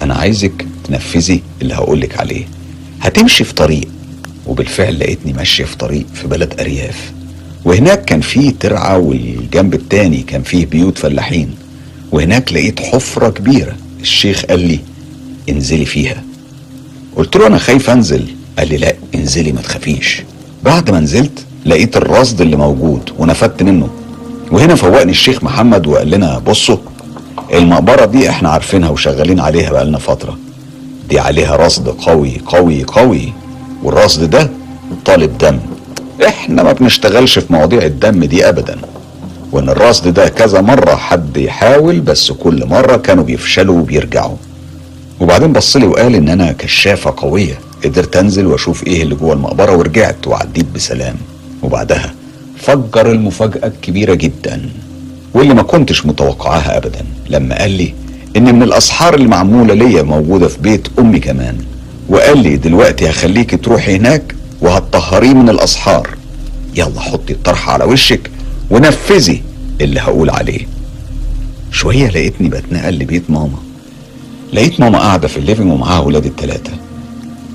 أنا 0.02 0.15
عايزك 0.15 0.66
تنفذي 0.85 1.43
اللي 1.62 1.74
هقولك 1.74 2.20
عليه. 2.20 2.44
هتمشي 3.01 3.44
في 3.44 3.55
طريق 3.55 3.89
وبالفعل 4.47 4.98
لقيتني 5.01 5.32
ماشية 5.32 5.65
في 5.65 5.77
طريق 5.77 6.07
في 6.15 6.27
بلد 6.28 6.61
أرياف. 6.61 7.12
وهناك 7.65 8.05
كان 8.05 8.20
فيه 8.20 8.55
ترعة 8.61 8.98
والجنب 8.98 9.74
التاني 9.74 10.23
كان 10.23 10.43
فيه 10.43 10.66
بيوت 10.66 10.98
فلاحين. 10.98 11.55
وهناك 12.12 12.52
لقيت 12.52 12.81
حفرة 12.81 13.28
كبيرة 13.28 13.77
الشيخ 14.01 14.44
قال 14.44 14.61
لي 14.61 14.78
انزلي 15.48 15.85
فيها. 15.85 16.23
قلت 17.16 17.36
له 17.36 17.47
أنا 17.47 17.59
خايف 17.59 17.90
أنزل. 17.90 18.24
قال 18.59 18.69
لي 18.69 18.77
لا 18.77 18.94
انزلي 19.15 19.52
ما 19.52 19.61
تخافيش. 19.61 20.23
بعد 20.65 20.90
ما 20.90 21.01
نزلت 21.01 21.44
لقيت 21.66 21.97
الرصد 21.97 22.40
اللي 22.40 22.57
موجود 22.57 23.11
ونفدت 23.19 23.62
منه. 23.62 23.89
وهنا 24.51 24.74
فوقني 24.74 25.11
الشيخ 25.11 25.44
محمد 25.44 25.86
وقال 25.86 26.11
لنا 26.11 26.39
بصوا 26.39 26.77
المقبرة 27.55 28.05
دي 28.05 28.31
إحنا 28.31 28.48
عارفينها 28.51 28.89
وشغالين 28.90 29.40
عليها 29.40 29.70
بقالنا 29.70 29.98
فترة. 29.98 30.39
دي 31.09 31.18
عليها 31.20 31.56
رصد 31.56 31.89
قوي 31.89 32.40
قوي 32.47 32.85
قوي. 32.85 33.32
والرصد 33.82 34.31
ده 34.31 34.51
طالب 35.05 35.39
دم. 35.39 35.59
إحنا 36.27 36.62
ما 36.62 36.72
بنشتغلش 36.72 37.39
في 37.39 37.52
مواضيع 37.52 37.82
الدم 37.85 38.24
دي 38.24 38.48
ابدا. 38.48 38.77
وإن 39.52 39.68
الرصد 39.68 40.09
ده 40.09 40.28
كذا 40.28 40.60
مرة 40.60 40.94
حد 40.94 41.36
يحاول 41.36 42.01
بس 42.01 42.32
كل 42.32 42.66
مرة 42.66 42.97
كانوا 42.97 43.24
بيفشلوا 43.24 43.81
وبيرجعوا. 43.81 44.36
وبعدين 45.20 45.52
بص 45.52 45.77
لي 45.77 45.86
وقال 45.86 46.14
إن 46.14 46.28
أنا 46.28 46.52
كشافة 46.52 47.14
قوية. 47.16 47.59
قدرت 47.85 48.16
أنزل 48.16 48.47
وأشوف 48.47 48.86
إيه 48.86 49.02
اللي 49.02 49.14
جوه 49.14 49.32
المقبرة 49.32 49.77
ورجعت 49.77 50.27
وعديت 50.27 50.66
بسلام. 50.74 51.16
وبعدها 51.62 52.14
فجر 52.59 53.10
المفاجأة 53.12 53.66
الكبيرة 53.66 54.14
جدا. 54.14 54.70
واللي 55.35 55.55
ما 55.55 55.62
كنتش 55.62 56.07
متوقعاها 56.07 56.77
ابدا 56.77 57.05
لما 57.31 57.59
قال 57.59 57.70
لي 57.70 57.94
إن 58.36 58.55
من 58.55 58.62
الأسحار 58.62 59.15
اللي 59.15 59.28
معمولة 59.28 59.74
ليا 59.74 60.02
موجودة 60.02 60.48
في 60.48 60.59
بيت 60.59 60.89
أمي 60.98 61.19
كمان. 61.19 61.57
وقال 62.09 62.39
لي 62.39 62.57
دلوقتي 62.57 63.11
هخليكي 63.11 63.57
تروحي 63.57 63.97
هناك 63.97 64.35
وهتطهريه 64.61 65.35
من 65.35 65.48
الأسحار. 65.48 66.09
يلا 66.77 67.01
حطي 67.01 67.32
الطرحة 67.32 67.73
على 67.73 67.85
وشك 67.85 68.31
ونفذي 68.70 69.43
اللي 69.81 70.01
هقول 70.01 70.31
عليه. 70.31 70.66
شوية 71.73 72.09
لقيتني 72.09 72.48
بتنقل 72.48 72.94
لبيت 72.94 73.31
ماما. 73.31 73.59
لقيت 74.52 74.81
ماما 74.81 74.98
قاعدة 74.98 75.28
في 75.28 75.36
الليفينج 75.36 75.73
ومعاها 75.73 76.01
ولاد 76.01 76.27
التلاتة. 76.27 76.73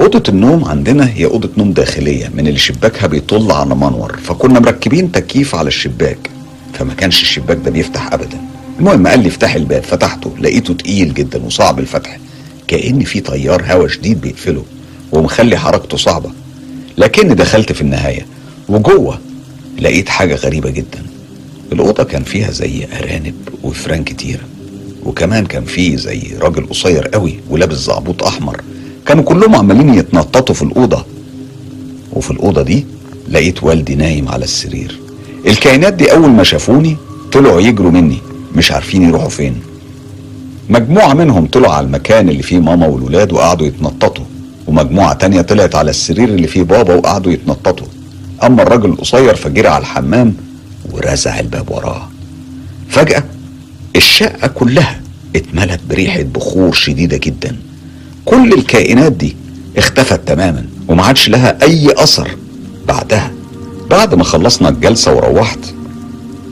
أوضة 0.01 0.23
النوم 0.29 0.65
عندنا 0.65 1.09
هي 1.09 1.25
أوضة 1.25 1.49
نوم 1.57 1.71
داخلية 1.73 2.31
من 2.33 2.47
اللي 2.47 2.59
شباكها 2.59 3.07
بيطل 3.07 3.51
على 3.51 3.75
منور 3.75 4.19
فكنا 4.23 4.59
مركبين 4.59 5.11
تكييف 5.11 5.55
على 5.55 5.67
الشباك. 5.67 6.29
فما 6.79 6.93
كانش 6.93 7.21
الشباك 7.21 7.57
ده 7.65 7.71
بيفتح 7.71 8.13
أبدا. 8.13 8.41
المهم 8.79 9.07
قال 9.07 9.19
لي 9.19 9.27
افتح 9.27 9.55
الباب. 9.55 9.83
فتحته 9.83 10.33
لقيته 10.39 10.73
تقيل 10.73 11.13
جدا 11.13 11.43
وصعب 11.43 11.79
الفتح. 11.79 12.19
كأن 12.67 13.03
في 13.03 13.19
تيار 13.19 13.63
هوا 13.73 13.87
شديد 13.87 14.21
بيقفله 14.21 14.65
ومخلي 15.11 15.57
حركته 15.57 15.97
صعبة. 15.97 16.31
لكني 16.97 17.33
دخلت 17.33 17.71
في 17.71 17.81
النهاية 17.81 18.25
وجوه 18.69 19.19
لقيت 19.79 20.09
حاجة 20.09 20.35
غريبة 20.35 20.69
جدا. 20.69 21.05
الأوضة 21.71 22.03
كان 22.03 22.23
فيها 22.23 22.51
زي 22.51 22.87
أرانب 22.99 23.35
وفران 23.63 24.03
كتير. 24.03 24.39
وكمان 25.03 25.45
كان 25.45 25.65
فيه 25.65 25.97
زي 25.97 26.21
راجل 26.41 26.69
قصير 26.69 27.07
قوي 27.07 27.39
ولابس 27.49 27.77
زعبوط 27.77 28.23
أحمر. 28.23 28.61
كانوا 29.05 29.23
كلهم 29.23 29.55
عمالين 29.55 29.93
يتنططوا 29.93 30.55
في 30.55 30.61
الأوضة. 30.61 31.05
وفي 32.13 32.31
الأوضة 32.31 32.61
دي 32.61 32.85
لقيت 33.29 33.63
والدي 33.63 33.95
نايم 33.95 34.29
على 34.29 34.43
السرير. 34.43 35.04
الكائنات 35.47 35.93
دي 35.93 36.11
أول 36.13 36.29
ما 36.29 36.43
شافوني 36.43 36.97
طلعوا 37.31 37.61
يجروا 37.61 37.91
مني 37.91 38.17
مش 38.55 38.71
عارفين 38.71 39.09
يروحوا 39.09 39.29
فين. 39.29 39.55
مجموعة 40.69 41.13
منهم 41.13 41.45
طلعوا 41.45 41.73
على 41.73 41.85
المكان 41.85 42.29
اللي 42.29 42.43
فيه 42.43 42.59
ماما 42.59 42.87
والولاد 42.87 43.33
وقعدوا 43.33 43.67
يتنططوا 43.67 44.25
ومجموعة 44.67 45.13
تانية 45.13 45.41
طلعت 45.41 45.75
على 45.75 45.89
السرير 45.89 46.29
اللي 46.29 46.47
فيه 46.47 46.63
بابا 46.63 46.93
وقعدوا 46.95 47.31
يتنططوا. 47.31 47.87
أما 48.43 48.61
الراجل 48.63 48.89
القصير 48.89 49.35
فجري 49.35 49.67
على 49.67 49.81
الحمام 49.81 50.33
ورزع 50.91 51.39
الباب 51.39 51.71
وراه. 51.71 52.09
فجأة 52.89 53.23
الشقة 53.95 54.47
كلها 54.47 55.01
اتملت 55.35 55.79
بريحة 55.89 56.21
بخور 56.21 56.73
شديدة 56.73 57.17
جدا. 57.17 57.55
كل 58.25 58.53
الكائنات 58.53 59.11
دي 59.11 59.35
اختفت 59.77 60.27
تماما 60.27 60.65
وما 60.87 61.03
عادش 61.03 61.29
لها 61.29 61.57
أي 61.63 61.93
أثر 62.03 62.29
بعدها. 62.87 63.31
بعد 63.89 64.15
ما 64.15 64.23
خلصنا 64.23 64.69
الجلسة 64.69 65.13
وروحت 65.13 65.59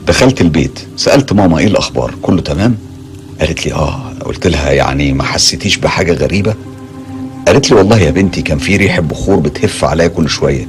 دخلت 0.06 0.40
البيت 0.40 0.78
سألت 0.96 1.32
ماما 1.32 1.58
إيه 1.58 1.66
الأخبار؟ 1.66 2.14
كله 2.22 2.40
تمام؟ 2.42 2.76
قالت 3.40 3.66
لي 3.66 3.72
آه 3.72 4.12
قلت 4.24 4.46
لها 4.46 4.72
يعني 4.72 5.12
ما 5.12 5.22
حسيتيش 5.24 5.76
بحاجة 5.76 6.12
غريبة؟ 6.12 6.54
قالت 7.46 7.70
لي 7.70 7.76
والله 7.76 7.98
يا 7.98 8.10
بنتي 8.10 8.42
كان 8.42 8.58
في 8.58 8.76
ريحة 8.76 9.00
بخور 9.00 9.36
بتهف 9.36 9.84
عليا 9.84 10.06
كل 10.06 10.28
شوية. 10.28 10.68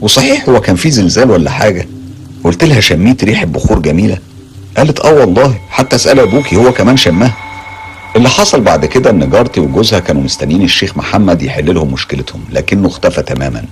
وصحيح 0.00 0.48
هو 0.48 0.60
كان 0.60 0.76
في 0.76 0.90
زلزال 0.90 1.30
ولا 1.30 1.50
حاجة؟ 1.50 1.88
قلت 2.44 2.64
لها 2.64 2.80
شميت 2.80 3.24
ريحة 3.24 3.46
بخور 3.46 3.78
جميلة؟ 3.78 4.18
قالت 4.76 5.00
آه 5.00 5.12
والله 5.14 5.58
حتى 5.70 5.96
اسأل 5.96 6.20
أبوكي 6.20 6.56
هو 6.56 6.72
كمان 6.72 6.96
شمها. 6.96 7.34
اللي 8.16 8.28
حصل 8.28 8.60
بعد 8.60 8.86
كده 8.86 9.10
إن 9.10 9.30
جارتي 9.30 9.60
وجوزها 9.60 9.98
كانوا 10.00 10.22
مستنيين 10.22 10.62
الشيخ 10.62 10.96
محمد 10.96 11.42
يحل 11.42 11.74
لهم 11.74 11.92
مشكلتهم 11.92 12.40
لكنه 12.52 12.88
اختفى 12.88 13.22
تماما. 13.22 13.64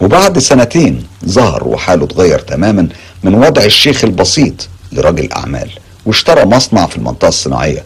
وبعد 0.00 0.38
سنتين 0.38 1.04
ظهر 1.26 1.68
وحاله 1.68 2.04
اتغير 2.04 2.38
تماما 2.38 2.88
من 3.22 3.34
وضع 3.34 3.64
الشيخ 3.64 4.04
البسيط 4.04 4.68
لراجل 4.92 5.32
أعمال 5.32 5.70
واشترى 6.06 6.44
مصنع 6.44 6.86
في 6.86 6.96
المنطقة 6.96 7.28
الصناعية 7.28 7.84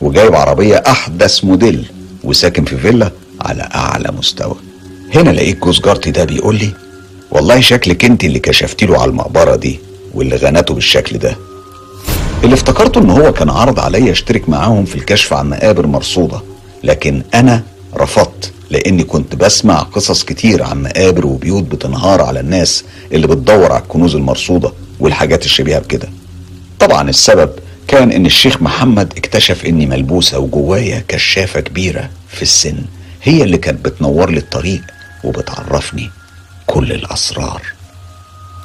وجايب 0.00 0.34
عربية 0.34 0.76
أحدث 0.76 1.44
موديل 1.44 1.84
وساكن 2.24 2.64
في 2.64 2.76
فيلا 2.76 3.10
على 3.40 3.68
أعلى 3.74 4.12
مستوى. 4.18 4.54
هنا 5.14 5.30
لقيت 5.30 5.58
جوز 5.58 5.80
جارتي 5.80 6.10
ده 6.10 6.24
بيقول 6.24 6.56
لي 6.56 6.70
والله 7.30 7.60
شكلك 7.60 8.04
أنت 8.04 8.24
اللي 8.24 8.38
كشفتي 8.38 8.86
له 8.86 9.02
على 9.02 9.10
المقبرة 9.10 9.56
دي 9.56 9.80
واللي 10.14 10.36
غنته 10.36 10.74
بالشكل 10.74 11.18
ده. 11.18 11.36
اللي 12.44 12.54
افتكرته 12.54 13.00
إن 13.00 13.10
هو 13.10 13.32
كان 13.32 13.50
عرض 13.50 13.80
عليا 13.80 14.12
اشترك 14.12 14.48
معاهم 14.48 14.84
في 14.84 14.94
الكشف 14.94 15.32
عن 15.32 15.50
مقابر 15.50 15.86
مرصودة 15.86 16.40
لكن 16.84 17.22
أنا 17.34 17.62
رفضت 17.96 18.52
لأني 18.70 19.04
كنت 19.04 19.34
بسمع 19.34 19.78
قصص 19.78 20.22
كتير 20.24 20.62
عن 20.62 20.82
مقابر 20.82 21.26
وبيوت 21.26 21.62
بتنهار 21.62 22.22
على 22.22 22.40
الناس 22.40 22.84
اللي 23.12 23.26
بتدور 23.26 23.72
على 23.72 23.82
الكنوز 23.82 24.14
المرصودة 24.16 24.72
والحاجات 25.00 25.44
الشبيهة 25.44 25.78
بكده. 25.78 26.08
طبعا 26.78 27.10
السبب 27.10 27.50
كان 27.88 28.12
إن 28.12 28.26
الشيخ 28.26 28.62
محمد 28.62 29.12
اكتشف 29.16 29.64
إني 29.66 29.86
ملبوسة 29.86 30.38
وجوايا 30.38 31.04
كشافة 31.08 31.60
كبيرة 31.60 32.10
في 32.28 32.42
السن. 32.42 32.76
هي 33.22 33.42
اللي 33.42 33.58
كانت 33.58 33.84
بتنور 33.84 34.30
لي 34.30 34.38
الطريق 34.38 34.82
وبتعرفني 35.24 36.10
كل 36.66 36.92
الأسرار. 36.92 37.62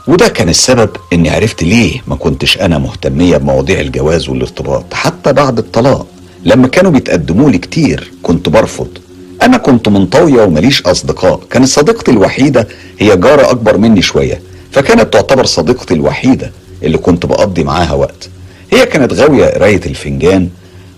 وده 0.08 0.28
كان 0.28 0.50
السبب 0.50 0.90
إني 1.14 1.30
عرفت 1.30 1.64
ليه 1.64 2.02
ما 2.08 2.16
كنتش 2.16 2.58
أنا 2.58 2.78
مهتمية 2.78 3.38
بمواضيع 3.38 3.80
الجواز 3.80 4.30
والارتباط 4.30 4.94
حتى 4.94 5.34
بعد 5.34 5.58
الطلاق 5.58 6.08
لما 6.44 6.68
كانوا 6.68 6.92
بيتقدموا 6.92 7.50
لي 7.50 7.58
كتير 7.58 8.12
كنت 8.24 8.50
برفض. 8.50 8.88
أنا 9.46 9.58
كنت 9.58 9.90
منطويه 9.90 10.42
ومليش 10.44 10.82
أصدقاء. 10.82 11.40
كانت 11.50 11.68
صديقتي 11.68 12.12
الوحيدة 12.12 12.68
هي 13.00 13.18
جارة 13.18 13.52
أكبر 13.52 13.78
مني 13.78 14.02
شوية. 14.02 14.42
فكانت 14.72 15.14
تعتبر 15.14 15.46
صديقتي 15.46 15.94
الوحيدة 15.94 16.52
اللي 16.84 16.98
كنت 16.98 17.26
بقضي 17.26 17.64
معاها 17.64 17.94
وقت. 17.94 18.30
هي 18.72 18.86
كانت 18.86 19.14
غاوية 19.14 19.46
قراية 19.46 19.82
الفنجان 19.86 20.50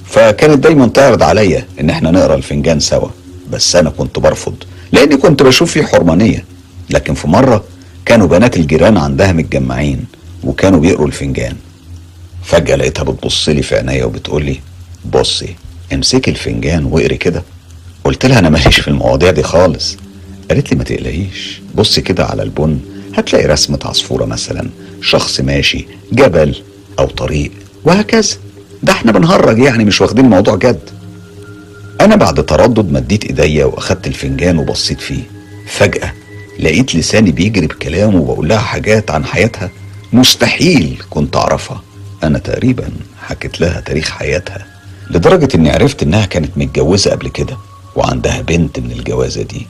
فكانت 0.06 0.64
دايما 0.64 0.88
تعرض 0.88 1.24
عليا 1.24 1.65
إن 1.80 1.90
إحنا 1.90 2.11
نقرأ 2.11 2.36
الفنجان 2.36 2.80
سوا. 2.80 3.10
بس 3.52 3.76
أنا 3.76 3.90
كنت 3.90 4.19
برفض 4.19 4.56
لأني 4.91 5.18
كنت 5.18 5.44
بشوف 5.44 5.72
فيه 5.72 5.84
حرمانية. 5.84 6.45
لكن 6.90 7.14
في 7.14 7.28
مرة 7.28 7.64
كانوا 8.06 8.28
بنات 8.28 8.57
الجيران 8.57 8.98
عندها 8.98 9.32
متجمعين 9.32 10.06
وكانوا 10.44 10.80
بيقروا 10.80 11.07
الفنجان. 11.07 11.56
فجأة 12.44 12.76
لقيتها 12.76 13.03
بتبص 13.03 13.49
لي 13.49 13.61
في 13.61 13.76
عينيا 13.76 14.06
وبتقول 14.06 14.45
لي 14.45 14.60
بصي 15.14 15.56
امسكي 15.94 16.32
الفنجان 16.32 16.86
واقري 16.86 17.18
كده. 17.18 17.44
قلت 18.07 18.25
لها 18.25 18.39
أنا 18.39 18.49
ماليش 18.49 18.79
في 18.79 18.88
المواضيع 18.88 19.31
دي 19.31 19.43
خالص. 19.43 19.97
قالت 20.49 20.71
لي 20.71 20.77
ما 20.77 20.84
تقلقيش. 20.84 21.61
بصي 21.75 22.01
كده 22.01 22.25
على 22.25 22.43
البن 22.43 22.79
هتلاقي 23.15 23.45
رسمة 23.45 23.79
عصفورة 23.85 24.25
مثلا 24.25 24.69
شخص 25.01 25.39
ماشي 25.41 25.88
جبل 26.11 26.55
أو 26.99 27.05
طريق 27.05 27.51
وهكذا. 27.84 28.35
ده 28.84 28.93
إحنا 28.93 29.11
بنهرج 29.11 29.59
يعني 29.59 29.85
مش 29.85 30.01
واخدين 30.01 30.25
الموضوع 30.25 30.55
جد. 30.55 30.79
أنا 32.01 32.15
بعد 32.15 32.45
تردد 32.45 32.91
مديت 32.91 33.25
إيديا 33.25 33.65
وأخدت 33.65 34.07
الفنجان 34.07 34.57
وبصيت 34.57 35.01
فيه. 35.01 35.23
فجأة 35.67 36.13
لقيت 36.59 36.95
لساني 36.95 37.31
بيجري 37.31 37.67
بكلام 37.67 38.15
وبقول 38.15 38.49
لها 38.49 38.57
حاجات 38.59 39.11
عن 39.11 39.25
حياتها 39.25 39.69
مستحيل 40.13 41.01
كنت 41.09 41.35
أعرفها. 41.35 41.84
أنا 42.23 42.39
تقريبا 42.39 42.89
حكيت 43.21 43.61
لها 43.61 43.79
تاريخ 43.81 44.09
حياتها 44.09 44.65
لدرجة 45.09 45.47
إني 45.55 45.69
عرفت 45.69 46.03
إنها 46.03 46.25
كانت 46.25 46.57
متجوزة 46.57 47.11
قبل 47.11 47.27
كده. 47.29 47.57
وعندها 47.98 48.41
بنت 48.41 48.80
من 48.80 48.91
الجوازة 48.91 49.41
دي. 49.41 49.68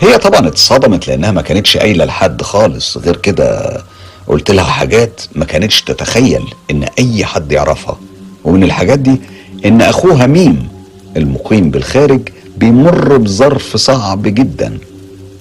هي 0.00 0.18
طبعا 0.18 0.48
اتصدمت 0.48 1.08
لأنها 1.08 1.30
ما 1.30 1.42
كانتش 1.42 1.76
قايلة 1.76 2.04
لحد 2.04 2.42
خالص 2.42 2.98
غير 2.98 3.16
كده 3.16 3.78
قلت 4.26 4.50
لها 4.50 4.64
حاجات 4.64 5.20
ما 5.34 5.44
كانتش 5.44 5.82
تتخيل 5.82 6.42
إن 6.70 6.84
أي 6.98 7.24
حد 7.24 7.52
يعرفها. 7.52 7.98
ومن 8.44 8.64
الحاجات 8.64 8.98
دي 8.98 9.20
إن 9.64 9.82
أخوها 9.82 10.26
ميم 10.26 10.68
المقيم 11.16 11.70
بالخارج 11.70 12.28
بيمر 12.56 13.16
بظرف 13.16 13.76
صعب 13.76 14.22
جدا. 14.22 14.78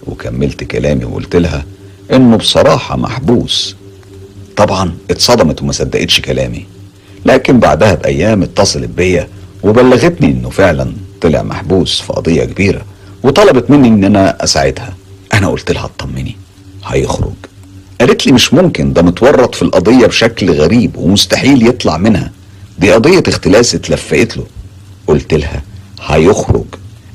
وكملت 0.08 0.64
كلامي 0.64 1.06
وقلت 1.06 1.36
لها 1.36 1.66
إنه 2.14 2.38
بصراحة 2.38 2.96
محبوس. 2.98 3.76
طبعا 4.58 4.94
اتصدمت 5.12 5.62
وما 5.62 5.72
صدقتش 5.72 6.20
كلامي. 6.20 6.66
لكن 7.26 7.60
بعدها 7.60 7.96
بأيام 7.96 8.44
اتصلت 8.44 8.90
بيا 8.90 9.28
وبلغتني 9.64 10.28
إنه 10.28 10.50
فعلا 10.50 10.94
طلع 11.24 11.44
محبوس 11.44 12.02
في 12.02 12.14
قضية 12.14 12.44
كبيرة 12.46 12.86
وطلبت 13.24 13.70
مني 13.70 13.88
إن 13.88 14.04
أنا 14.04 14.44
أساعدها. 14.44 14.94
أنا 15.34 15.48
قلت 15.48 15.72
لها 15.72 15.86
اطمني 15.86 16.36
هيخرج. 16.86 17.34
قالت 18.02 18.26
لي 18.28 18.32
مش 18.32 18.54
ممكن 18.54 18.94
ده 18.94 19.02
متورط 19.02 19.56
في 19.56 19.62
القضية 19.62 20.06
بشكل 20.06 20.52
غريب 20.52 20.98
ومستحيل 20.98 21.68
يطلع 21.68 21.98
منها. 21.98 22.32
دي 22.80 22.92
قضية 22.92 23.24
اختلاس 23.28 23.76
اتلفقت 23.76 24.38
له. 24.38 24.46
قلت 25.08 25.34
لها 25.34 25.62
هيخرج. 26.02 26.66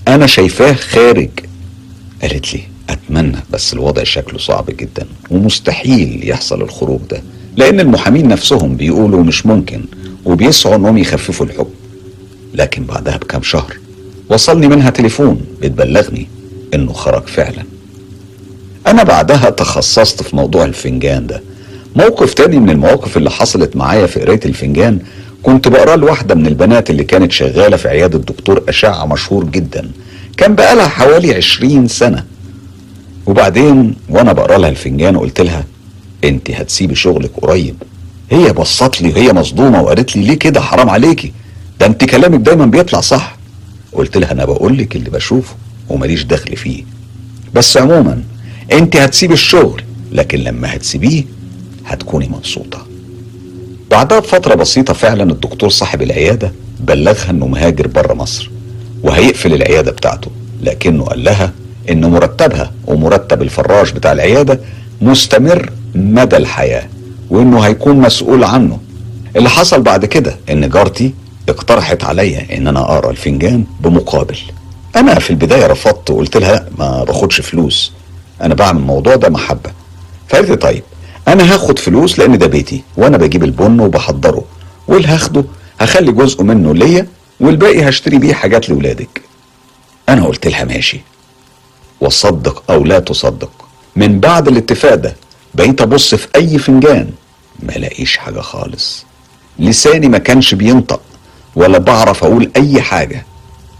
أنا 0.08 0.26
شايفاه 0.26 0.72
خارج. 0.72 1.30
قالت 2.22 2.54
لي 2.54 2.60
أتمنى 2.90 3.36
بس 3.50 3.72
الوضع 3.72 4.04
شكله 4.04 4.38
صعب 4.38 4.66
جدا 4.66 5.06
ومستحيل 5.30 6.20
يحصل 6.28 6.62
الخروج 6.62 7.00
ده 7.10 7.22
لأن 7.56 7.80
المحامين 7.80 8.28
نفسهم 8.28 8.76
بيقولوا 8.76 9.22
مش 9.24 9.46
ممكن 9.46 9.84
وبيسعوا 10.24 10.76
إنهم 10.76 10.98
يخففوا 10.98 11.46
الحكم. 11.46 11.70
لكن 12.54 12.84
بعدها 12.84 13.16
بكام 13.16 13.42
شهر 13.42 13.76
وصلني 14.30 14.68
منها 14.68 14.90
تليفون. 14.90 15.40
بتبلغني 15.62 16.28
إنه 16.74 16.92
خرج 16.92 17.26
فعلا. 17.26 17.62
أنا 18.86 19.02
بعدها 19.02 19.50
تخصصت 19.50 20.22
في 20.22 20.36
موضوع 20.36 20.64
الفنجان 20.64 21.26
ده. 21.26 21.42
موقف 21.96 22.34
تاني 22.34 22.58
من 22.58 22.70
المواقف 22.70 23.16
اللي 23.16 23.30
حصلت 23.30 23.76
معايا 23.76 24.06
في 24.06 24.20
قراية 24.20 24.40
الفنجان 24.44 24.98
كنت 25.42 25.68
بقراه 25.68 25.96
لواحده 25.96 26.34
من 26.34 26.46
البنات 26.46 26.90
اللي 26.90 27.04
كانت 27.04 27.32
شغالة 27.32 27.76
في 27.76 27.88
عيادة 27.88 28.18
دكتور 28.18 28.62
أشعة 28.68 29.06
مشهور 29.06 29.44
جدا. 29.44 29.90
كان 30.36 30.54
بقالها 30.54 30.88
حوالي 30.88 31.34
عشرين 31.34 31.88
سنة. 31.88 32.24
وبعدين 33.26 33.94
وأنا 34.08 34.32
بقرأ 34.32 34.58
لها 34.58 34.68
الفنجان 34.68 35.16
قلت 35.18 35.40
لها 35.40 35.64
أنت 36.24 36.50
هتسيبي 36.50 36.94
شغلك 36.94 37.30
قريب. 37.42 37.76
هي 38.30 38.52
بصت 38.52 39.02
لي 39.02 39.08
وهي 39.08 39.32
مصدومة 39.32 39.82
وقالت 39.82 40.16
لي 40.16 40.22
ليه 40.22 40.38
كده؟ 40.38 40.60
حرام 40.60 40.90
عليكي. 40.90 41.32
ده 41.80 41.86
انت 41.86 42.04
كلامك 42.04 42.40
دايما 42.40 42.66
بيطلع 42.66 43.00
صح. 43.00 43.37
قلت 43.92 44.16
لها 44.16 44.32
أنا 44.32 44.44
بقول 44.44 44.78
لك 44.78 44.96
اللي 44.96 45.10
بشوفه 45.10 45.54
وماليش 45.88 46.22
دخل 46.24 46.56
فيه. 46.56 46.84
بس 47.54 47.76
عموما 47.76 48.22
أنت 48.72 48.96
هتسيب 48.96 49.32
الشغل 49.32 49.82
لكن 50.12 50.38
لما 50.38 50.74
هتسيبيه 50.74 51.24
هتكوني 51.86 52.28
مبسوطة. 52.28 52.86
بعدها 53.90 54.18
بفترة 54.18 54.54
بسيطة 54.54 54.92
فعلا 54.94 55.32
الدكتور 55.32 55.68
صاحب 55.70 56.02
العيادة 56.02 56.52
بلغها 56.80 57.30
إنه 57.30 57.46
مهاجر 57.46 57.86
بره 57.86 58.14
مصر 58.14 58.50
وهيقفل 59.02 59.54
العيادة 59.54 59.90
بتاعته 59.90 60.30
لكنه 60.62 61.04
قال 61.04 61.24
لها 61.24 61.52
إن 61.90 62.04
مرتبها 62.10 62.72
ومرتب 62.86 63.42
الفراش 63.42 63.90
بتاع 63.90 64.12
العيادة 64.12 64.60
مستمر 65.02 65.70
مدى 65.94 66.36
الحياة 66.36 66.88
وإنه 67.30 67.60
هيكون 67.60 67.96
مسؤول 67.96 68.44
عنه. 68.44 68.78
اللي 69.36 69.48
حصل 69.50 69.82
بعد 69.82 70.04
كده 70.04 70.36
إن 70.50 70.68
جارتي 70.68 71.14
اقترحت 71.50 72.04
عليا 72.04 72.56
إن 72.56 72.66
أنا 72.66 72.80
أقرأ 72.80 73.10
الفنجان 73.10 73.64
بمقابل. 73.80 74.38
أنا 74.96 75.18
في 75.18 75.30
البداية 75.30 75.66
رفضت 75.66 76.10
وقلت 76.10 76.36
لها 76.36 76.68
ما 76.78 77.04
باخدش 77.04 77.40
فلوس. 77.40 77.92
أنا 78.42 78.54
بعمل 78.54 78.78
الموضوع 78.80 79.16
ده 79.16 79.28
محبة. 79.28 79.70
فقالت 80.28 80.62
طيب 80.62 80.82
أنا 81.28 81.54
هاخد 81.54 81.78
فلوس 81.78 82.18
لأن 82.18 82.38
ده 82.38 82.46
بيتي 82.46 82.82
وأنا 82.96 83.16
بجيب 83.16 83.44
البن 83.44 83.80
وبحضره 83.80 84.44
واللي 84.88 85.08
هاخده 85.08 85.44
هخلي 85.80 86.12
جزء 86.12 86.42
منه 86.42 86.74
ليا 86.74 87.06
والباقي 87.40 87.88
هشتري 87.88 88.18
بيه 88.18 88.34
حاجات 88.34 88.68
لاولادك 88.68 89.20
أنا 90.08 90.24
قلت 90.26 90.46
لها 90.46 90.64
ماشي. 90.64 91.00
وصدق 92.00 92.62
أو 92.70 92.84
لا 92.84 92.98
تصدق 92.98 93.50
من 93.96 94.20
بعد 94.20 94.48
الاتفاق 94.48 94.94
ده 94.94 95.16
بقيت 95.54 95.80
أبص 95.80 96.14
في 96.14 96.28
أي 96.36 96.58
فنجان 96.58 97.10
ما 97.62 97.72
لاقيش 97.72 98.16
حاجة 98.16 98.40
خالص. 98.40 99.04
لساني 99.58 100.08
ما 100.08 100.18
كانش 100.18 100.54
بينطق. 100.54 101.00
ولا 101.56 101.78
بعرف 101.78 102.24
أقول 102.24 102.50
أي 102.56 102.82
حاجة. 102.82 103.24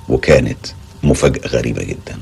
وكانت 0.08 0.58
مفاجأة 1.02 1.48
غريبة 1.48 1.82
جدا. 1.82 2.18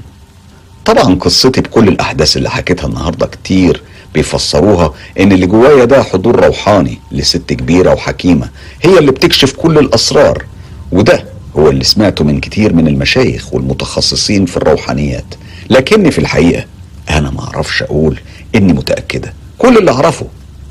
طبعا 0.85 1.15
قصتي 1.15 1.61
بكل 1.61 1.89
الأحداث 1.89 2.37
اللي 2.37 2.51
حكيتها 2.51 2.87
النهارده 2.87 3.27
كتير 3.27 3.83
بيفسروها 4.15 4.95
إن 5.21 5.33
اللي 5.33 5.47
جوايا 5.47 5.85
ده 5.85 6.03
حضور 6.03 6.45
روحاني 6.47 6.99
لست 7.13 7.53
كبيرة 7.53 7.95
وحكيمة. 7.95 8.49
هي 8.83 8.99
اللي 8.99 9.13
بتكشف 9.13 9.53
كل 9.53 9.79
الأسرار. 9.79 10.45
وده 10.93 11.25
هو 11.59 11.71
اللي 11.71 11.85
سمعته 11.85 12.25
من 12.25 12.41
كتير 12.41 12.73
من 12.73 12.89
المشايخ 12.89 13.55
والمتخصصين 13.55 14.47
في 14.47 14.57
الروحانيات. 14.57 15.25
لكني 15.71 16.11
في 16.11 16.19
الحقيقة 16.19 16.65
أنا 17.11 17.31
ما 17.31 17.41
أعرفش 17.45 17.83
أقول 17.83 18.21
إني 18.55 18.73
متأكدة. 18.73 19.35
كل 19.59 19.79
اللي 19.79 19.91
أعرفه 19.91 20.27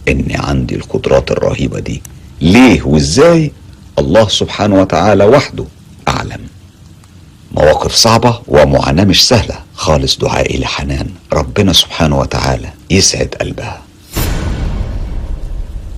إني 0.08 0.36
عندي 0.38 0.76
القدرات 0.76 1.32
الرهيبة 1.32 1.80
دي. 1.80 2.02
ليه 2.42 2.84
وإزاي 2.84 3.52
الله 4.00 4.28
سبحانه 4.28 4.76
وتعالى 4.82 5.26
وحده. 5.26 5.66
أعلم. 6.08 6.42
مواقف 7.52 7.94
صعبة 7.96 8.40
ومعاناة 8.48 9.04
مش 9.04 9.28
سهلة. 9.28 9.56
خالص 9.76 10.18
دعائي 10.18 10.60
لحنان 10.60 11.10
ربنا 11.34 11.74
سبحانه 11.74 12.20
وتعالى 12.20 12.70
يسعد 12.90 13.36
قلبها. 13.42 13.82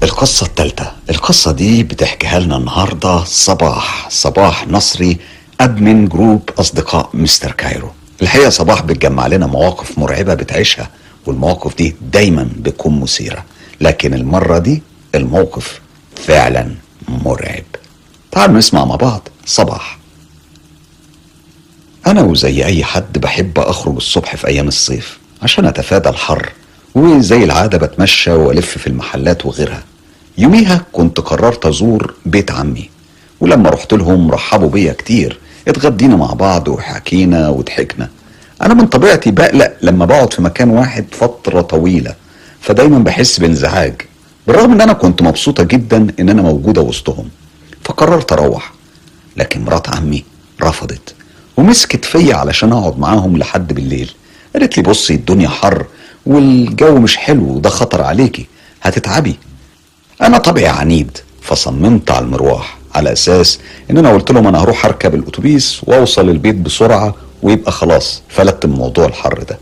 القصة 0.03 0.45
الثالثة. 0.45 0.91
القصة 1.09 1.51
دي 1.51 1.83
بتحكيها 1.83 2.39
لنا 2.39 2.57
النهاردة 2.57 3.23
صباح. 3.23 4.09
صباح 4.09 4.67
نصري 4.67 5.17
admin 5.61 6.07
group 6.07 6.49
أصدقاء 6.59 7.09
مستر 7.13 7.51
كايرو. 7.51 7.91
الحقيقة 8.21 8.49
صباح 8.49 8.81
بتجمع 8.81 9.27
لنا 9.27 9.47
مواقف 9.47 9.99
مرعبة 9.99 10.33
بتعيشها 10.33 10.89
والمواقف 11.25 11.77
دي 11.77 11.95
دايما 12.01 12.49
بتكون 12.57 12.99
مثيرة. 12.99 13.45
لكن 13.81 14.13
المرة 14.13 14.57
دي 14.57 14.83
الموقف 15.15 15.81
فعلا 16.15 16.75
مرعب. 17.07 17.63
تعالوا 18.37 18.57
نسمع 18.57 18.85
مع 18.85 18.95
بعض. 18.95 19.29
صباح. 19.45 19.97
أنا 22.07 22.21
وزي 22.21 22.65
أي 22.65 22.83
حد 22.83 23.17
بحب 23.17 23.59
أخرج 23.59 23.95
الصبح 23.95 24.35
في 24.35 24.47
أيام 24.47 24.67
الصيف 24.67 25.17
عشان 25.41 25.65
أتفادى 25.65 26.09
الحر 26.09 26.51
وزي 26.95 27.43
العادة 27.43 27.77
بتمشى 27.77 28.31
وألف 28.31 28.77
في 28.77 28.87
المحلات 28.87 29.45
وغيرها. 29.45 29.83
يوميها 30.37 30.85
كنت 30.93 31.19
قررت 31.19 31.65
أزور 31.65 32.13
بيت 32.25 32.51
عمي 32.51 32.89
ولما 33.41 33.69
رحت 33.69 33.93
لهم 33.93 34.31
رحبوا 34.31 34.69
بيا 34.69 34.93
كتير 34.93 35.39
اتغدينا 35.67 36.15
مع 36.15 36.33
بعض 36.33 36.67
وحكينا 36.67 37.49
وضحكنا. 37.49 38.09
أنا 38.61 38.73
من 38.73 38.87
طبيعتي 38.87 39.31
بقلق 39.31 39.73
لما 39.81 40.05
بقعد 40.05 40.33
في 40.33 40.41
مكان 40.41 40.69
واحد 40.69 41.05
فترة 41.11 41.61
طويلة 41.61 42.15
فدايما 42.61 42.99
بحس 42.99 43.39
بانزعاج 43.39 44.01
بالرغم 44.47 44.71
إن 44.71 44.81
أنا 44.81 44.93
كنت 44.93 45.21
مبسوطة 45.21 45.63
جدا 45.63 46.07
إن 46.19 46.29
أنا 46.29 46.41
موجودة 46.41 46.81
وسطهم. 46.81 47.29
فقررت 47.87 48.31
أروح 48.31 48.71
لكن 49.37 49.65
مرات 49.65 49.95
عمي 49.95 50.23
رفضت 50.63 51.15
ومسكت 51.57 52.05
فيا 52.05 52.35
علشان 52.35 52.73
اقعد 52.73 52.99
معاهم 52.99 53.37
لحد 53.37 53.73
بالليل. 53.73 54.11
قالت 54.53 54.77
لي 54.77 54.83
بصي 54.83 55.13
الدنيا 55.13 55.49
حر 55.49 55.85
والجو 56.25 56.97
مش 56.99 57.17
حلو 57.17 57.43
وده 57.49 57.69
خطر 57.69 58.01
عليكي 58.01 58.45
هتتعبي. 58.81 59.35
أنا 60.21 60.37
طبعي 60.37 60.67
عنيد 60.67 61.17
فصممت 61.41 62.11
على 62.11 62.25
المروح 62.25 62.77
على 62.95 63.11
أساس 63.13 63.59
إن 63.91 63.97
أنا 63.97 64.09
قلت 64.13 64.31
لهم 64.31 64.47
أنا 64.47 64.63
هروح 64.63 64.85
أركب 64.85 65.15
الأتوبيس 65.15 65.81
وأوصل 65.83 66.29
البيت 66.29 66.55
بسرعة 66.55 67.15
ويبقى 67.43 67.71
خلاص 67.71 68.21
فلت 68.29 68.65
من 68.65 68.73
موضوع 68.73 69.05
الحر 69.05 69.43
ده. 69.43 69.57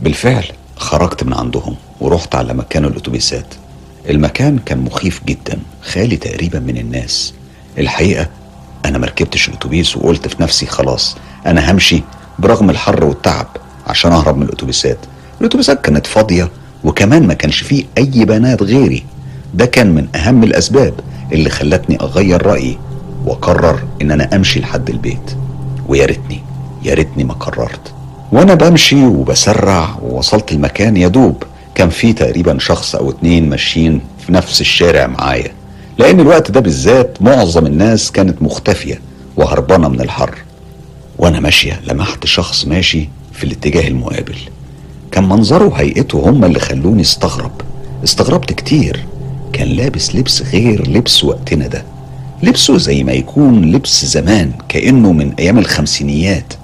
بالفعل 0.00 0.44
خرجت 0.76 1.24
من 1.24 1.32
عندهم 1.34 1.76
ورحت 2.00 2.34
على 2.34 2.54
مكان 2.54 2.84
الأتوبيسات. 2.84 3.54
المكان 4.08 4.58
كان 4.58 4.78
مخيف 4.78 5.20
جدا 5.26 5.58
خالي 5.82 6.16
تقريبا 6.16 6.58
من 6.58 6.76
الناس. 6.78 7.34
الحقيقة 7.78 8.28
أنا 8.84 8.98
مركبتش 8.98 9.48
الأتوبيس 9.48 9.96
وقلت 9.96 10.28
في 10.28 10.42
نفسي 10.42 10.66
خلاص 10.66 11.16
أنا 11.46 11.70
همشي 11.72 12.02
برغم 12.38 12.70
الحر 12.70 13.04
والتعب 13.04 13.46
عشان 13.86 14.12
أهرب 14.12 14.36
من 14.36 14.42
الأتوبيسات. 14.42 14.98
الأتوبيسات 15.40 15.84
كانت 15.84 16.06
فاضية 16.06 16.48
وكمان 16.84 17.26
ما 17.26 17.34
كانش 17.34 17.62
فيه 17.62 17.84
أي 17.98 18.24
بنات 18.24 18.62
غيري. 18.62 19.04
ده 19.54 19.66
كان 19.66 19.94
من 19.94 20.08
أهم 20.16 20.42
الأسباب 20.44 20.94
اللي 21.32 21.50
خلتني 21.50 22.00
أغير 22.00 22.46
رأيي 22.46 22.78
وأقرر 23.26 23.82
إن 24.02 24.10
أنا 24.10 24.36
أمشي 24.36 24.60
لحد 24.60 24.90
البيت. 24.90 25.36
ويا 25.88 26.06
ريتني 26.06 26.42
يا 26.82 26.94
ريتني 26.94 27.24
ما 27.24 27.34
قررت. 27.34 27.94
وأنا 28.32 28.54
بمشي 28.54 29.04
وبسرع 29.06 29.98
ووصلت 30.02 30.52
المكان 30.52 30.96
يا 30.96 31.08
دوب 31.08 31.42
كان 31.78 31.88
في 31.90 32.12
تقريبا 32.12 32.58
شخص 32.58 32.94
أو 32.94 33.10
اتنين 33.10 33.48
ماشيين 33.48 34.00
في 34.26 34.32
نفس 34.32 34.60
الشارع 34.60 35.06
معايا 35.06 35.52
لأن 35.98 36.20
الوقت 36.20 36.50
ده 36.50 36.60
بالذات 36.60 37.22
معظم 37.22 37.66
الناس 37.66 38.12
كانت 38.12 38.42
مختفية 38.42 39.00
وهربانة 39.36 39.88
من 39.88 40.00
الحر. 40.00 40.38
وأنا 41.18 41.40
ماشية 41.40 41.80
لمحت 41.86 42.26
شخص 42.26 42.66
ماشي 42.66 43.08
في 43.32 43.44
الاتجاه 43.44 43.88
المقابل. 43.88 44.36
كان 45.12 45.28
منظره 45.28 45.64
وهيئته 45.64 46.18
هما 46.30 46.46
اللي 46.46 46.60
خلوني 46.60 47.02
استغرب. 47.02 47.52
استغربت 48.04 48.52
كتير. 48.52 49.04
كان 49.52 49.68
لابس 49.68 50.14
لبس 50.14 50.42
غير 50.42 50.90
لبس 50.90 51.24
وقتنا 51.24 51.66
ده. 51.66 51.84
لبسه 52.42 52.78
زي 52.78 53.04
ما 53.04 53.12
يكون 53.12 53.72
لبس 53.72 54.04
زمان 54.04 54.52
كأنه 54.68 55.12
من 55.12 55.32
أيام 55.38 55.58
الخمسينيات. 55.58 56.54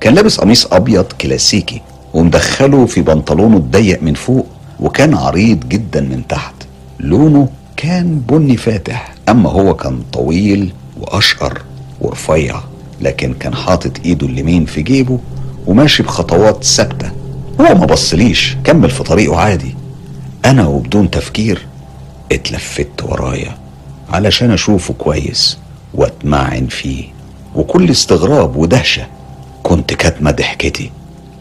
كان 0.00 0.14
لابس 0.14 0.40
قميص 0.40 0.66
أبيض 0.72 1.04
كلاسيكي 1.04 1.80
ومدخله 2.14 2.86
في 2.86 3.00
بنطلونه 3.00 3.56
الضيق 3.56 4.02
من 4.02 4.14
فوق. 4.14 4.46
وكان 4.80 5.14
عريض 5.14 5.68
جدا 5.68 6.00
من 6.00 6.22
تحت. 6.28 6.54
لونه 7.00 7.48
كان 7.76 8.18
بني 8.28 8.56
فاتح 8.56 9.14
أما 9.28 9.50
هو 9.50 9.74
كان 9.74 10.02
طويل 10.12 10.72
وأشقر 11.00 11.62
ورفيع 12.00 12.60
لكن 13.00 13.34
كان 13.34 13.54
حاطط 13.54 13.92
إيده 14.04 14.26
اليمين 14.26 14.64
في 14.64 14.82
جيبه 14.82 15.18
وماشي 15.66 16.02
بخطوات 16.02 16.64
ثابتة. 16.64 17.10
هو 17.60 17.74
ما 17.74 17.86
بصليش 17.86 18.56
كمل 18.64 18.90
في 18.90 19.02
طريقه 19.02 19.36
عادي. 19.36 19.74
أنا 20.44 20.66
وبدون 20.66 21.10
تفكير 21.10 21.66
اتلفت 22.32 23.02
ورايا 23.02 23.58
علشان 24.10 24.50
أشوفه 24.50 24.94
كويس 24.94 25.58
وأتمعن 25.94 26.66
فيه. 26.66 27.04
وكل 27.54 27.90
استغراب 27.90 28.56
ودهشة 28.56 29.06
كنت 29.62 29.94
كاتمة 29.94 30.30
ضحكتي 30.30 30.90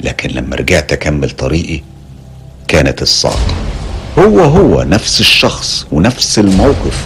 لكن 0.02 0.30
لما 0.30 0.56
رجعت 0.56 0.94
أكمل 0.94 1.30
طريقي 1.30 1.82
كانت 2.70 3.02
الصعقة. 3.02 3.54
هو 4.20 4.40
هو 4.40 4.84
نفس 4.84 5.20
الشخص 5.20 5.86
ونفس 5.92 6.40
الموقف. 6.40 7.06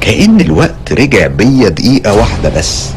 كأن 0.00 0.40
الوقت 0.40 0.92
رجع 0.92 1.26
بيا 1.26 1.68
دقيقة 1.68 2.14
واحدة 2.14 2.48
بس. 2.48 2.88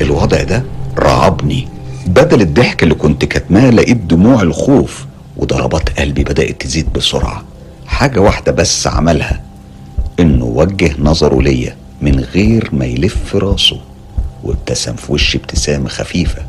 الوضع 0.00 0.42
ده 0.42 0.64
رعبني. 0.98 1.68
بدل 2.06 2.40
الضحك 2.40 2.82
اللي 2.82 2.94
كنت 2.94 3.24
كاتماه 3.24 3.70
لقيت 3.70 3.96
دموع 3.96 4.42
الخوف 4.42 5.06
وضربات 5.36 6.00
قلبي 6.00 6.24
بدأت 6.24 6.62
تزيد 6.62 6.92
بسرعة. 6.92 7.44
حاجة 7.86 8.20
واحدة 8.20 8.52
بس 8.52 8.86
عملها. 8.86 9.40
إنه 10.20 10.44
وجه 10.44 10.94
نظره 10.98 11.42
ليا 11.42 11.76
من 12.02 12.20
غير 12.20 12.70
ما 12.72 12.84
يلف 12.84 13.36
راسه. 13.36 13.80
وابتسم 14.44 14.96
في 14.96 15.12
وشي 15.12 15.38
ابتسامة 15.38 15.88
خفيفة. 15.88 16.42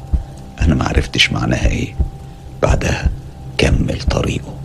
أنا 0.61 0.75
معرفتش 0.75 1.31
معناها 1.31 1.67
إيه. 1.67 1.95
بعدها 2.61 3.09
كمل 3.57 3.99
طريقه. 4.09 4.60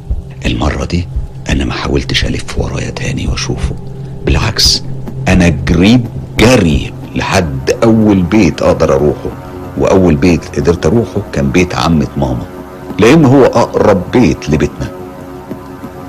المرة 0.46 0.84
دي 0.84 1.08
أنا 1.50 1.64
ما 1.64 1.72
حاولتش 1.72 2.24
ألف 2.24 2.58
ورايا 2.58 2.90
تاني 2.90 3.26
وأشوفه. 3.28 3.74
بالعكس 4.26 4.82
أنا 5.28 5.48
جريت 5.48 6.00
جري 6.38 6.92
لحد 7.14 7.70
أول 7.84 8.22
بيت 8.22 8.62
أقدر 8.62 8.94
أروحه 8.94 9.30
وأول 9.78 10.14
بيت 10.14 10.56
قدرت 10.56 10.86
أروحه 10.86 11.20
كان 11.32 11.50
بيت 11.50 11.74
عمة 11.74 12.06
ماما 12.16 12.46
لأن 13.00 13.24
هو 13.24 13.44
أقرب 13.44 14.02
بيت 14.12 14.50
لبيتنا. 14.50 14.90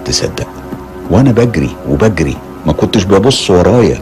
تصدق 0.05 0.47
وأنا 1.11 1.31
بجري 1.31 1.69
وبجري 1.89 2.37
ما 2.65 2.73
كنتش 2.73 3.03
ببص 3.03 3.49
ورايا. 3.49 4.01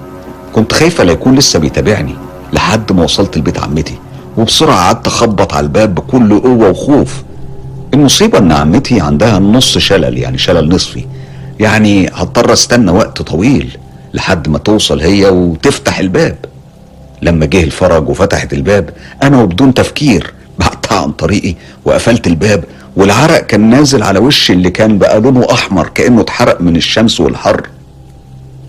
كنت 0.53 0.71
خايفه 0.73 1.03
لا 1.03 1.11
يكون 1.11 1.35
لسه 1.35 1.59
بيتابعني 1.59 2.15
لحد 2.53 2.91
ما 2.91 3.03
وصلت 3.03 3.37
لبيت 3.37 3.59
عمتي 3.59 3.95
وبسرعة 4.37 4.77
قعدت 4.85 5.07
أخبط 5.07 5.53
على 5.53 5.63
الباب 5.63 5.95
بكل 5.95 6.39
قوة 6.39 6.69
وخوف. 6.69 7.23
المصيبة 7.95 8.37
إن 8.37 8.51
عمتي 8.51 9.01
عندها 9.01 9.39
نص 9.39 9.77
شلل 9.77 10.17
يعني 10.17 10.37
شلل 10.37 10.69
نصفي. 10.69 11.05
يعني 11.59 12.09
هضطر 12.13 12.53
استنى 12.53 12.91
وقت 12.91 13.21
طويل 13.21 13.77
لحد 14.13 14.49
ما 14.49 14.57
توصل 14.57 15.01
هي 15.01 15.25
وتفتح 15.29 15.99
الباب. 15.99 16.35
لما 17.21 17.45
جه 17.45 17.63
الفرج 17.63 18.09
وفتحت 18.09 18.53
الباب 18.53 18.89
أنا 19.23 19.41
وبدون 19.41 19.73
تفكير 19.73 20.33
بعدتها 20.59 20.99
عن 21.01 21.11
طريقي 21.11 21.55
وقفلت 21.85 22.27
الباب 22.27 22.63
والعرق 22.95 23.39
كان 23.39 23.69
نازل 23.69 24.03
على 24.03 24.19
وشي 24.19 24.53
اللي 24.53 24.69
كان 24.69 24.97
بقى 24.97 25.21
لونه 25.21 25.47
أحمر 25.51 25.87
كأنه 25.87 26.21
اتحرق 26.21 26.61
من 26.61 26.75
الشمس 26.75 27.19
والحر. 27.19 27.69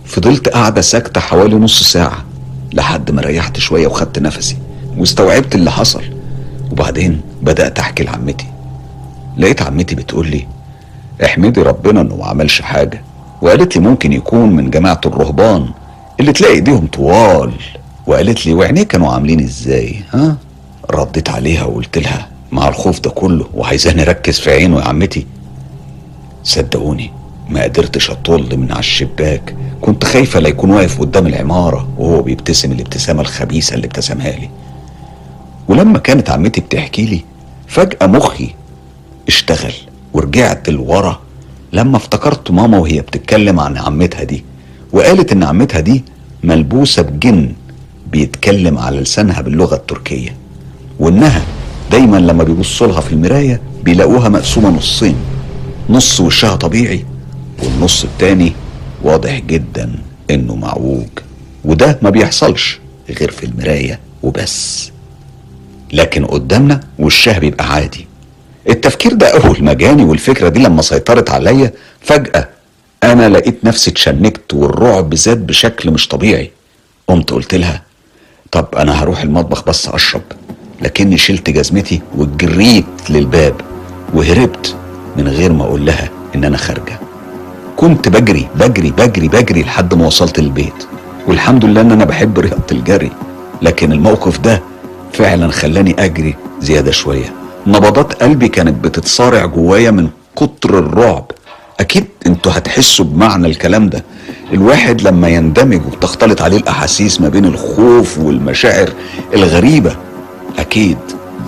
فضلت 0.04 0.48
قاعدة 0.48 0.80
ساكتة 0.80 1.20
حوالي 1.20 1.56
نص 1.56 1.82
ساعة 1.82 2.24
لحد 2.72 3.10
ما 3.10 3.22
ريحت 3.22 3.58
شوية 3.58 3.86
وخدت 3.86 4.18
نفسي 4.18 4.56
واستوعبت 4.98 5.54
اللي 5.54 5.70
حصل. 5.70 6.02
وبعدين 6.72 7.20
بدأت 7.42 7.78
أحكي 7.78 8.02
لعمتي. 8.04 8.46
لقيت 9.36 9.62
عمتي 9.62 9.94
بتقول 9.94 10.30
لي 10.30 10.46
احمدي 11.24 11.62
ربنا 11.62 12.00
إنه 12.00 12.16
ما 12.16 12.26
عملش 12.26 12.62
حاجة. 12.62 13.02
وقالت 13.42 13.76
لي 13.76 13.82
ممكن 13.82 14.12
يكون 14.12 14.50
من 14.50 14.70
جماعة 14.70 15.00
الرهبان 15.06 15.68
اللي 16.20 16.32
تلاقي 16.32 16.54
إيديهم 16.54 16.86
طوال. 16.86 17.52
وقالت 18.06 18.46
لي 18.46 18.54
وعينيه 18.54 18.82
كانوا 18.82 19.12
عاملين 19.12 19.40
إزاي؟ 19.40 19.96
ها؟ 20.12 20.36
رديت 20.90 21.30
عليها 21.30 21.64
وقلت 21.64 21.98
لها 21.98 22.28
مع 22.52 22.68
الخوف 22.68 23.00
ده 23.00 23.10
كله 23.10 23.46
وعايزاني 23.54 24.02
أركز 24.02 24.38
في 24.40 24.50
عينه 24.50 24.78
يا 24.78 24.84
عمتي. 24.84 25.26
صدقوني 26.44 27.10
ما 27.48 27.62
قدرتش 27.62 28.10
أطل 28.10 28.56
من 28.56 28.70
على 28.72 28.78
الشباك 28.80 29.54
كنت 29.80 30.04
خايفة 30.04 30.40
لا 30.40 30.48
يكون 30.48 30.70
واقف 30.70 31.00
قدام 31.00 31.26
العمارة 31.26 31.88
وهو 31.98 32.22
بيبتسم 32.22 32.72
الابتسامة 32.72 33.20
الخبيثة 33.20 33.74
اللي 33.74 33.86
ابتسمها 33.86 34.30
لي. 34.30 34.50
ولما 35.68 35.98
كانت 35.98 36.30
عمتي 36.30 36.60
بتحكي 36.60 37.04
لي 37.06 37.24
فجأة 37.68 38.06
مخي 38.06 38.54
اشتغل. 39.28 39.72
ورجعت 40.12 40.68
لورا 40.70 41.20
لما 41.72 41.96
افتكرت 41.96 42.50
ماما 42.50 42.78
وهي 42.78 43.00
بتتكلم 43.00 43.60
عن 43.60 43.76
عمتها 43.78 44.22
دي 44.24 44.44
وقالت 44.92 45.32
إن 45.32 45.42
عمتها 45.42 45.80
دي 45.80 46.04
ملبوسة 46.44 47.02
بجن 47.02 47.52
بيتكلم 48.12 48.78
على 48.78 49.00
لسانها 49.00 49.40
باللغة 49.40 49.74
التركية 49.74 50.36
وإنها 50.98 51.42
دايما 51.90 52.16
لما 52.16 52.44
بيبصوا 52.44 52.86
لها 52.86 53.00
في 53.00 53.12
المراية 53.12 53.60
بيلاقوها 53.84 54.28
مقسومة 54.28 54.68
نصين 54.70 55.14
نص 55.90 56.20
وشها 56.20 56.56
طبيعي 56.56 57.04
والنص 57.62 58.04
التاني 58.04 58.52
واضح 59.02 59.38
جدا 59.40 59.92
إنه 60.30 60.56
معوج 60.56 61.06
وده 61.64 61.98
ما 62.02 62.10
بيحصلش 62.10 62.78
غير 63.20 63.30
في 63.30 63.46
المراية 63.46 64.00
وبس 64.22 64.90
لكن 65.92 66.24
قدامنا 66.24 66.80
وشها 66.98 67.38
بيبقى 67.38 67.72
عادي. 67.72 68.06
التفكير 68.68 69.12
ده 69.14 69.26
اول 69.28 69.64
ما 69.64 69.72
جاني 69.72 70.04
والفكرة 70.04 70.48
دي 70.48 70.60
لما 70.60 70.82
سيطرت 70.82 71.30
عليا 71.30 71.72
فجأة 72.00 72.48
أنا 73.04 73.28
لقيت 73.28 73.64
نفسي 73.64 73.90
اتشنكت 73.90 74.54
والرعب 74.54 75.14
زاد 75.14 75.46
بشكل 75.46 75.90
مش 75.90 76.08
طبيعي. 76.08 76.50
قمت 77.08 77.30
قلت 77.30 77.54
لها 77.54 77.82
طب 78.52 78.66
أنا 78.76 79.02
هروح 79.02 79.22
المطبخ 79.22 79.64
بس 79.64 79.88
أشرب. 79.88 80.22
لكني 80.82 81.18
شلت 81.18 81.50
جزمتي 81.50 82.00
وجريت 82.16 83.10
للباب 83.10 83.54
وهربت 84.14 84.74
من 85.16 85.28
غير 85.28 85.52
ما 85.52 85.64
أقول 85.64 85.86
لها 85.86 86.08
إن 86.34 86.44
أنا 86.44 86.56
خارجة. 86.56 86.98
كنت 87.76 88.08
بجري 88.08 88.48
بجري 88.54 88.90
بجري 88.90 89.28
بجري 89.28 89.62
لحد 89.62 89.94
ما 89.94 90.06
وصلت 90.06 90.38
البيت 90.38 90.86
والحمد 91.26 91.64
لله 91.64 91.80
إن 91.80 91.92
أنا 91.92 92.04
بحب 92.04 92.38
رياضة 92.38 92.64
الجري 92.72 93.10
لكن 93.62 93.92
الموقف 93.92 94.38
ده 94.38 94.62
فعلا 95.12 95.50
خلاني 95.52 96.04
أجري 96.04 96.34
زيادة 96.60 96.90
شوية. 96.90 97.32
نبضات 97.66 98.22
قلبي 98.22 98.48
كانت 98.48 98.84
بتتصارع 98.84 99.46
جوايا 99.46 99.90
من 99.90 100.08
كتر 100.36 100.78
الرعب. 100.78 101.30
أكيد 101.80 102.04
أنتوا 102.26 102.52
هتحسوا 102.52 103.04
بمعنى 103.04 103.46
الكلام 103.46 103.88
ده. 103.88 104.04
الواحد 104.52 105.02
لما 105.02 105.28
يندمج 105.28 105.86
وتختلط 105.86 106.42
عليه 106.42 106.56
الأحاسيس 106.56 107.20
ما 107.20 107.28
بين 107.28 107.44
الخوف 107.44 108.18
والمشاعر 108.18 108.92
الغريبة 109.34 109.96
أكيد 110.58 110.98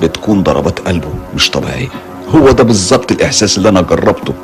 بتكون 0.02 0.42
ضربات 0.42 0.78
قلبه 0.78 1.08
مش 1.34 1.50
طبيعية. 1.50 1.88
هو 2.34 2.50
ده 2.50 2.64
بالظبط 2.64 3.12
الإحساس 3.12 3.58
اللي 3.58 3.68
أنا 3.68 3.80
جربته. 3.80 4.34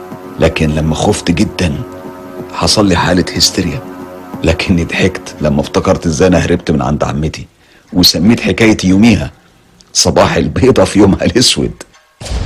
لكن 0.41 0.71
لما 0.71 0.95
خفت 0.95 1.31
جدا 1.31 1.73
حصل 2.55 2.87
لي 2.89 2.97
حالة 2.97 3.25
هستيريا. 3.37 3.81
لكني 4.45 4.85
ضحكت 4.85 5.35
لما 5.41 5.61
افتكرت 5.61 6.07
إزاي 6.07 6.29
أنا 6.29 6.39
هربت 6.39 6.71
من 6.71 6.83
عند 6.83 7.05
عمتي 7.05 7.47
وسميت 7.93 8.41
حكاية 8.41 8.77
يوميها. 8.85 9.31
صباح 9.95 10.37
البيضة 10.37 10.85
في 10.85 10.99
يومها 10.99 11.25
الأسود. 11.25 11.73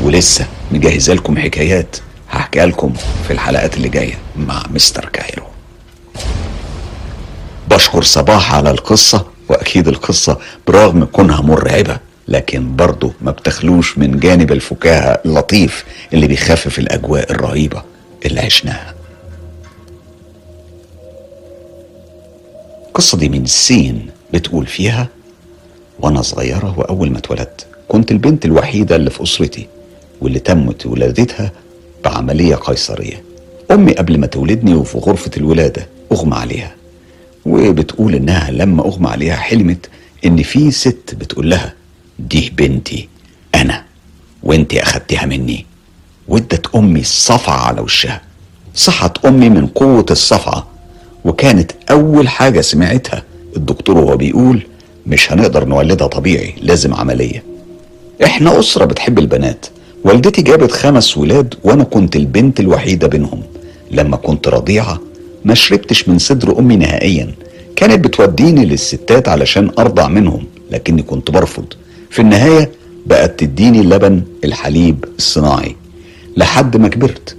ولسه 0.03 0.47
مجهزة 0.73 1.15
لكم 1.15 1.39
حكايات. 1.39 1.97
هحكيها 2.31 2.67
لكم 2.67 2.93
في 3.27 3.33
الحلقات 3.33 3.77
اللي 3.77 3.89
جاية 3.89 4.19
مع 4.37 4.63
مستر 4.71 5.05
كايرو. 5.09 5.47
بشكر 7.71 8.03
صباح 8.03 8.55
على 8.55 8.71
القصة 8.71 9.27
وأكيد 9.49 9.89
القصة 9.89 10.39
برغم 10.67 11.05
كونها 11.05 11.41
مرعبة 11.43 11.99
لكن 12.29 12.77
برضه 12.77 13.13
ما 13.21 13.31
بتخلوش 13.31 13.99
من 13.99 14.19
جانب 14.19 14.53
الفكاهة 14.53 15.21
اللطيف 15.27 15.85
اللي 16.13 16.27
بيخفف 16.27 16.79
الأجواء 16.79 17.33
الرهيبة 17.33 17.83
اللي 18.27 18.41
عشناها. 18.41 18.95
القصة 22.89 23.19
دي 23.19 23.29
من 23.29 23.43
السين 23.43 24.11
بتقول 24.35 24.67
فيها 24.67 25.09
وأنا 26.01 26.23
صغيرة 26.23 26.75
وأول 26.79 27.11
ما 27.11 27.19
اتولدت. 27.19 27.67
كنت 27.89 28.11
البنت 28.11 28.45
الوحيدة 28.45 28.97
اللي 28.97 29.11
في 29.11 29.23
أسرتي 29.23 29.67
واللي 30.21 30.39
تمت 30.39 30.87
ولادتها 30.87 31.53
بعملية 32.05 32.55
قيصرية. 32.55 33.23
أمي 33.71 33.93
قبل 33.93 34.19
ما 34.19 34.27
تولدني 34.27 34.75
وفي 34.75 34.99
غرفة 34.99 35.31
الولادة 35.37 35.87
أغمى 36.13 36.37
عليها. 36.37 36.75
وبتقول 37.47 38.15
إنها 38.15 38.51
لما 38.51 38.83
أغمى 38.83 39.09
عليها 39.09 39.37
حلمت 39.37 39.89
إن 40.25 40.43
في 40.43 40.71
ست 40.71 41.15
بتقول 41.15 41.51
لها 41.51 41.75
دي 42.19 42.53
بنتي 42.57 43.09
أنا 43.55 43.85
وأنتي 44.43 44.83
أخدتها 44.83 45.27
مني. 45.27 45.67
وادت 46.29 46.75
أمي 46.75 47.01
الصفعة 47.01 47.67
على 47.67 47.81
وشها. 47.81 48.21
صحت 48.75 49.27
أمي 49.27 49.49
من 49.49 49.67
قوة 49.67 50.07
الصفعة. 50.11 50.67
وكانت 51.25 51.73
أول 51.91 52.29
حاجة 52.29 52.61
سمعتها 52.61 53.23
الدكتور 53.57 53.99
وهو 53.99 54.17
بيقول 54.17 54.67
مش 55.09 55.33
هنقدر 55.33 55.65
نولدها 55.65 56.07
طبيعي 56.07 56.55
لازم 56.63 56.95
عملية. 56.95 57.43
إحنا 58.25 58.59
أسرة 58.61 58.85
بتحب 58.85 59.19
البنات. 59.19 59.67
والدتي 60.05 60.43
جابت 60.43 60.73
خمس 60.73 61.19
ولاد 61.19 61.55
وأنا 61.65 61.85
كنت 61.85 62.17
البنت 62.17 62.61
الوحيدة 62.61 63.07
بينهم. 63.09 63.43
لما 63.91 64.17
كنت 64.17 64.49
رضيعة 64.49 65.01
ما 65.45 65.55
شربتش 65.55 66.09
من 66.09 66.19
صدر 66.19 66.59
أمي 66.59 66.77
نهائيا. 66.77 67.35
كانت 67.77 68.05
بتوديني 68.05 68.65
للستات 68.65 69.29
علشان 69.29 69.71
أرضع 69.79 70.09
منهم 70.09 70.45
لكني 70.71 71.03
كنت 71.03 71.31
برفض. 71.31 71.65
في 72.11 72.23
النهاية 72.23 72.71
بقت 73.07 73.41
تديني 73.41 73.81
اللبن 73.81 74.23
الحليب 74.45 75.05
الصناعي. 75.19 75.77
لحد 76.37 76.77
ما 76.77 76.89
كبرت. 76.89 77.37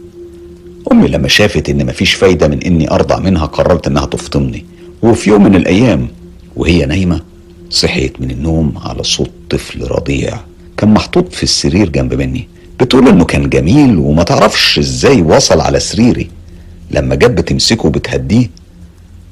أمي 0.91 1.07
لما 1.07 1.27
شافت 1.27 1.69
إن 1.69 1.85
مفيش 1.85 2.13
فايدة 2.13 2.47
من 2.47 2.63
إني 2.63 2.91
أرضع 2.91 3.19
منها 3.19 3.45
قررت 3.45 3.87
إنها 3.87 4.05
تفطمني. 4.05 4.65
وفي 5.01 5.29
يوم 5.29 5.43
من 5.43 5.55
الأيام 5.55 6.07
وهي 6.55 6.85
نايمة 6.85 7.28
صحيت 7.69 8.21
من 8.21 8.31
النوم 8.31 8.77
على 8.77 9.03
صوت 9.03 9.31
طفل 9.49 9.91
رضيع. 9.91 10.39
كان 10.77 10.93
محطوط 10.93 11.33
في 11.33 11.43
السرير 11.43 11.89
جنب 11.89 12.13
مني. 12.13 12.47
بتقول 12.79 13.07
إنه 13.07 13.25
كان 13.25 13.49
جميل 13.49 13.97
وما 13.97 14.23
تعرفش 14.23 14.79
إزاي 14.79 15.21
وصل 15.21 15.61
على 15.61 15.79
سريري. 15.79 16.29
لما 16.91 17.15
جت 17.15 17.31
بتمسكه 17.31 17.89
بتهديه 17.89 18.49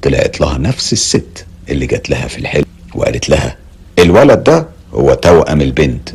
طلعت 0.02 0.40
لها 0.40 0.58
نفس 0.58 0.92
الست 0.92 1.46
اللي 1.68 1.86
جات 1.86 2.10
لها 2.10 2.28
في 2.28 2.38
الحلم 2.38 2.64
وقالت 2.94 3.28
لها 3.28 3.56
الولد 3.98 4.44
ده 4.44 4.68
هو 4.94 5.14
توأم 5.14 5.60
البنت. 5.60 6.08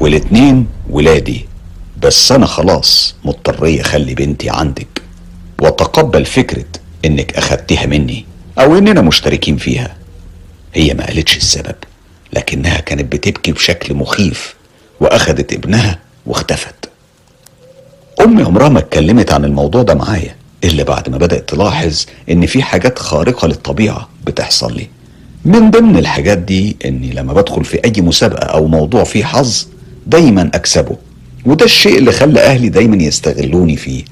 والاتنين 0.00 0.66
ولادي. 0.90 1.46
بس 2.02 2.32
أنا 2.32 2.46
خلاص 2.46 3.14
مضطرية 3.24 3.80
أخلي 3.80 4.14
بنتي 4.14 4.50
عندك. 4.50 5.02
وتقبل 5.62 6.24
فكرة 6.24 6.64
إنك 7.04 7.36
اخدتها 7.36 7.86
مني 7.86 8.24
أو 8.58 8.78
إننا 8.78 9.00
مشتركين 9.00 9.56
فيها. 9.56 9.96
هي 10.74 10.94
ما 10.94 11.06
قالتش 11.06 11.36
السبب 11.36 11.74
لكنها 12.32 12.80
كانت 12.80 13.12
بتبكي 13.12 13.52
بشكل 13.52 13.94
مخيف 13.94 14.54
واخدت 15.00 15.52
ابنها 15.52 15.98
واختفت. 16.26 16.74
أمي 18.20 18.42
عمرها 18.42 18.68
ما 18.68 18.78
اتكلمت 18.78 19.32
عن 19.32 19.44
الموضوع 19.44 19.82
ده 19.82 19.94
معايا 19.94 20.36
إلا 20.64 20.82
بعد 20.82 21.08
ما 21.08 21.18
بدأت 21.18 21.48
تلاحظ 21.48 22.04
إن 22.30 22.46
في 22.46 22.62
حاجات 22.62 22.98
خارقة 22.98 23.48
للطبيعة 23.48 24.08
بتحصل 24.26 24.76
لي. 24.76 24.88
من 25.44 25.70
ضمن 25.70 25.96
الحاجات 25.96 26.38
دي 26.38 26.76
إني 26.84 27.12
لما 27.12 27.32
بدخل 27.32 27.64
في 27.64 27.80
أي 27.84 28.02
مسابقة 28.02 28.46
أو 28.46 28.66
موضوع 28.66 29.04
فيه 29.04 29.24
حظ 29.24 29.66
دايما 30.06 30.50
أكسبه. 30.54 30.96
وده 31.46 31.64
الشيء 31.64 31.98
اللي 31.98 32.12
خلى 32.12 32.40
أهلي 32.40 32.68
دايما 32.68 32.96
يستغلوني 33.02 33.76
فيه. 33.76 34.04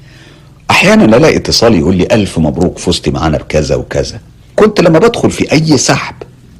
أحيانا 0.71 1.05
ألاقي 1.17 1.35
اتصال 1.35 1.75
يقول 1.75 1.95
لي 1.95 2.07
ألف 2.11 2.39
مبروك 2.39 2.79
فزتي 2.79 3.11
معانا 3.11 3.37
بكذا 3.37 3.75
وكذا. 3.75 4.19
كنت 4.55 4.81
لما 4.81 4.99
بدخل 4.99 5.31
في 5.31 5.51
أي 5.51 5.77
سحب 5.77 6.15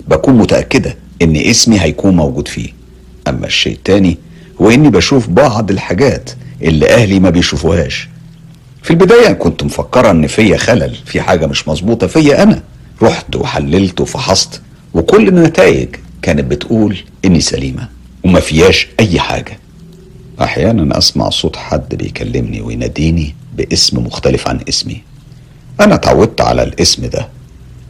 بكون 0.08 0.38
متأكدة 0.38 0.98
إن 1.22 1.36
اسمي 1.36 1.82
هيكون 1.82 2.16
موجود 2.16 2.48
فيه. 2.48 2.70
أما 3.28 3.48
الشيء 3.48 3.74
التاني 3.74 4.18
هو 4.62 4.70
إني 4.70 4.90
بشوف 4.90 5.28
بعض 5.30 5.72
الحاجات 5.72 6.30
اللي 6.62 6.90
أهلي 6.90 7.20
ما 7.20 7.30
بيشوفوهاش. 7.30 8.10
في 8.84 8.92
البداية 8.92 9.34
كنت 9.34 9.64
مفكرة 9.64 10.12
إن 10.12 10.28
فيا 10.28 10.58
خلل 10.58 10.96
في 11.06 11.22
حاجة 11.22 11.46
مش 11.48 11.68
مظبوطة 11.68 12.08
فيا 12.08 12.44
أنا. 12.44 12.64
رحت 13.02 13.36
وحللت 13.36 14.02
وفحصت 14.02 14.62
وكل 14.94 15.28
النتائج 15.28 15.96
كانت 16.22 16.44
بتقول 16.46 16.98
إني 17.26 17.40
سليمة 17.42 17.88
وما 18.24 18.40
فياش 18.40 18.88
أي 19.00 19.20
حاجة. 19.20 19.60
أحيانا 20.42 20.98
أسمع 20.98 21.30
صوت 21.30 21.56
حد 21.56 21.96
بيكلمني 21.96 22.62
ويناديني 22.62 23.36
باسم 23.58 24.00
مختلف 24.04 24.48
عن 24.48 24.60
اسمي. 24.70 25.02
أنا 25.82 25.96
اتعودت 25.96 26.42
على 26.42 26.64
الاسم 26.64 27.06
ده 27.06 27.28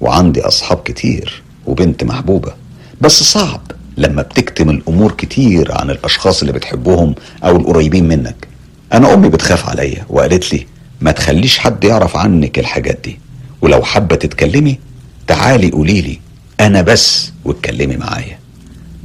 وعندي 0.02 0.42
أصحاب 0.42 0.78
كتير. 0.78 1.43
وبنت 1.66 2.04
محبوبة. 2.04 2.54
بس 3.02 3.24
صعب 3.24 3.62
لما 3.98 4.22
بتكتم 4.22 4.70
الأمور 4.70 5.12
كتير 5.12 5.72
عن 5.72 5.90
الأشخاص 5.90 6.42
اللي 6.42 6.54
بتحبهم 6.54 7.16
أو 7.44 7.58
القريبين 7.58 8.08
منك. 8.08 8.48
أنا 8.94 9.14
أمي 9.14 9.30
بتخاف 9.30 9.70
عليا 9.70 10.06
وقالت 10.10 10.54
لي 10.54 10.68
ما 11.02 11.12
تخليش 11.12 11.58
حد 11.60 11.84
يعرف 11.84 12.16
عنك 12.18 12.60
الحاجات 12.60 13.00
دي. 13.04 13.20
ولو 13.62 13.84
حابة 13.84 14.16
تتكلمي 14.16 14.80
تعالي 15.28 15.72
قولي 15.72 16.02
لي 16.02 16.20
أنا 16.60 16.82
بس 16.82 17.32
واتكلمي 17.46 17.98
معايا. 17.98 18.40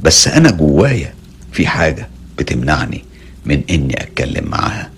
بس 0.03 0.27
أنا 0.27 0.51
جوايا 0.51 1.13
في 1.51 1.67
حاجة 1.67 2.09
بتمنعني 2.37 3.03
من 3.45 3.61
إني 3.69 4.01
أتكلم 4.01 4.47
معاها. 4.47 4.89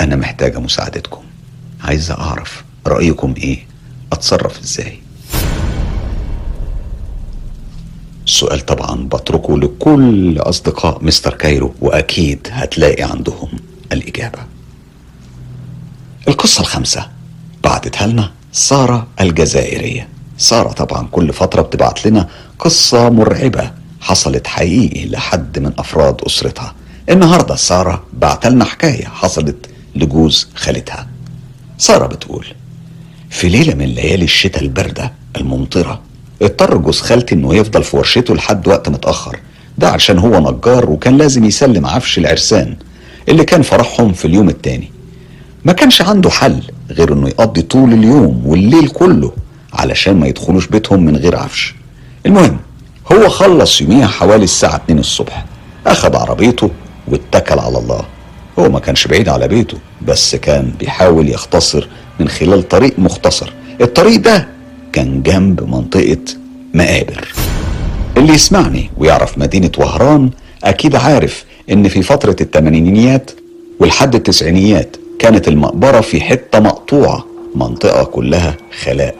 أنا 0.00 0.16
محتاجة 0.16 0.58
مساعدتكم. 0.60 1.22
عايزة 1.84 2.14
أعرف 2.14 2.64
رأيكم 2.86 3.34
إيه؟ 3.38 3.58
أتصرف 4.12 4.60
إزاي؟ 4.60 4.98
السؤال 8.28 8.60
طبعا 8.66 9.08
بتركه 9.08 9.58
لكل 9.58 10.38
أصدقاء 10.38 11.04
مستر 11.04 11.34
كايرو 11.34 11.74
وأكيد 11.80 12.48
هتلاقي 12.50 13.02
عندهم 13.02 13.48
الإجابة. 13.92 14.38
القصة 16.28 16.60
الخامسة. 16.60 17.08
بعتتها 17.64 18.06
لنا 18.06 18.30
سارة 18.52 19.06
الجزائرية. 19.20 20.08
سارة 20.38 20.72
طبعا 20.72 21.08
كل 21.10 21.32
فترة 21.32 21.62
بتبعت 21.62 22.06
لنا 22.06 22.28
قصة 22.58 23.08
مرعبة 23.10 23.70
حصلت 24.00 24.46
حقيقي 24.46 25.08
لحد 25.08 25.58
من 25.58 25.72
أفراد 25.78 26.20
أسرتها. 26.26 26.74
النهاردة 27.10 27.54
سارة 27.56 28.04
بعت 28.12 28.46
لنا 28.46 28.64
حكاية 28.64 29.04
حصلت 29.04 29.66
لجوز 29.96 30.48
خالتها. 30.54 31.06
سارة 31.78 32.06
بتقول 32.06 32.46
في 33.30 33.48
ليلة 33.48 33.74
من 33.74 33.86
ليالي 33.86 34.24
الشتاء 34.24 34.62
الباردة 34.62 35.12
الممطرة 35.36 36.00
اضطر 36.42 36.76
جوز 36.76 37.00
خالتي 37.00 37.34
إنه 37.34 37.54
يفضل 37.54 37.84
في 37.84 37.96
ورشته 37.96 38.34
لحد 38.34 38.68
وقت 38.68 38.88
متأخر. 38.88 39.38
ده 39.78 39.88
عشان 39.90 40.18
هو 40.18 40.50
نجار 40.50 40.90
وكان 40.90 41.18
لازم 41.18 41.44
يسلم 41.44 41.86
عفش 41.86 42.18
العرسان 42.18 42.76
اللي 43.28 43.44
كان 43.44 43.62
فرحهم 43.62 44.12
في 44.12 44.24
اليوم 44.24 44.48
التاني. 44.48 44.90
ما 45.64 45.72
كانش 45.72 46.02
عنده 46.02 46.30
حل 46.30 46.62
غير 46.90 47.12
إنه 47.12 47.28
يقضي 47.28 47.62
طول 47.62 47.92
اليوم 47.92 48.42
والليل 48.46 48.88
كله 48.88 49.32
علشان 49.72 50.20
ما 50.20 50.26
يدخلوش 50.26 50.66
بيتهم 50.66 51.04
من 51.04 51.16
غير 51.16 51.36
عفش. 51.36 51.74
المهم 52.26 52.56
هو 53.12 53.28
خلص 53.28 53.80
يوميها 53.80 54.06
حوالي 54.06 54.44
الساعة 54.44 54.76
2 54.76 54.98
الصبح. 54.98 55.44
أخد 55.86 56.14
عربيته 56.16 56.70
واتكل 57.08 57.58
على 57.58 57.78
الله. 57.78 58.00
هو 58.58 58.68
ما 58.68 58.80
كانش 58.80 59.06
بعيد 59.06 59.28
على 59.28 59.48
بيته 59.48 59.78
بس 60.02 60.36
كان 60.36 60.72
بيحاول 60.80 61.28
يختصر 61.28 61.88
من 62.20 62.28
خلال 62.28 62.68
طريق 62.68 62.98
مختصر. 62.98 63.52
الطريق 63.80 64.20
ده 64.20 64.48
كان 64.98 65.22
جنب 65.22 65.68
منطقة 65.70 66.18
مقابر. 66.74 67.28
اللي 68.16 68.32
يسمعني 68.32 68.90
ويعرف 68.96 69.38
مدينة 69.38 69.70
وهران 69.78 70.30
أكيد 70.64 70.96
عارف 70.96 71.44
إن 71.70 71.88
في 71.88 72.02
فترة 72.02 72.36
الثمانينيات 72.40 73.30
ولحد 73.80 74.14
التسعينيات 74.14 74.96
كانت 75.18 75.48
المقبرة 75.48 76.00
في 76.00 76.20
حتة 76.20 76.60
مقطوعة 76.60 77.24
منطقة 77.54 78.04
كلها 78.04 78.56
خلاء. 78.82 79.16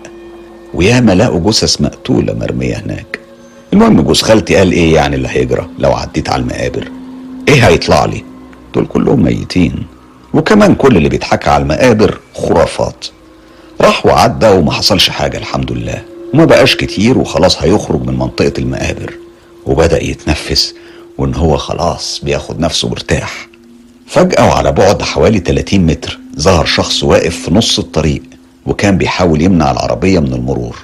وياما 0.74 1.15
لقوا 1.15 1.50
جثث 1.50 1.81
مقتولة 1.81 2.34
مرمية 2.34 2.74
هناك. 2.76 3.18
المهم 3.73 4.00
جوز 4.00 4.23
خالتي 4.23 4.57
قال 4.57 4.73
إيه 4.73 4.94
يعني 4.94 5.16
اللي 5.16 5.28
هيجرى 5.28 5.66
لو 5.78 5.92
عديت 5.92 6.31
على 6.31 6.42
المقابر؟ 6.42 6.89
إيه 7.48 7.68
هيطلع 7.68 8.05
لي؟ 8.05 8.24
دول 8.74 8.86
كلهم 8.86 9.23
ميتين. 9.23 9.86
وكمان 10.34 10.74
كل 10.74 10.97
اللي 10.97 11.08
بيتحكى 11.08 11.50
على 11.50 11.62
المقابر 11.62 12.18
خرافات. 12.34 13.07
راح 13.81 14.07
وعدى 14.07 14.48
وما 14.48 14.73
حصلش 14.73 15.10
حاجة 15.10 15.39
الحمد 15.39 15.73
لله. 15.73 16.02
وما 16.34 16.44
بقاش 16.44 16.76
كتير 16.76 17.18
وخلاص 17.18 17.62
هيخرج 17.62 18.02
من 18.07 18.18
منطقة 18.18 18.52
المقابر. 18.58 19.15
وبدأ 19.66 20.05
يتنفس 20.05 20.74
وإن 21.18 21.34
هو 21.34 21.57
خلاص 21.57 22.20
بياخد 22.24 22.60
نفسه 22.60 22.89
مرتاح. 22.89 23.48
فجأة 24.07 24.47
وعلى 24.47 24.73
بعد 24.73 25.02
حوالي 25.02 25.39
30 25.39 25.86
متر 25.86 26.18
ظهر 26.39 26.65
شخص 26.66 27.02
واقف 27.05 27.36
في 27.42 27.55
نص 27.55 27.78
الطريق 27.78 28.23
وكان 28.66 28.98
بيحاول 28.98 29.42
يمنع 29.42 29.70
العربية 29.70 30.18
من 30.18 30.32
المرور. 30.34 30.76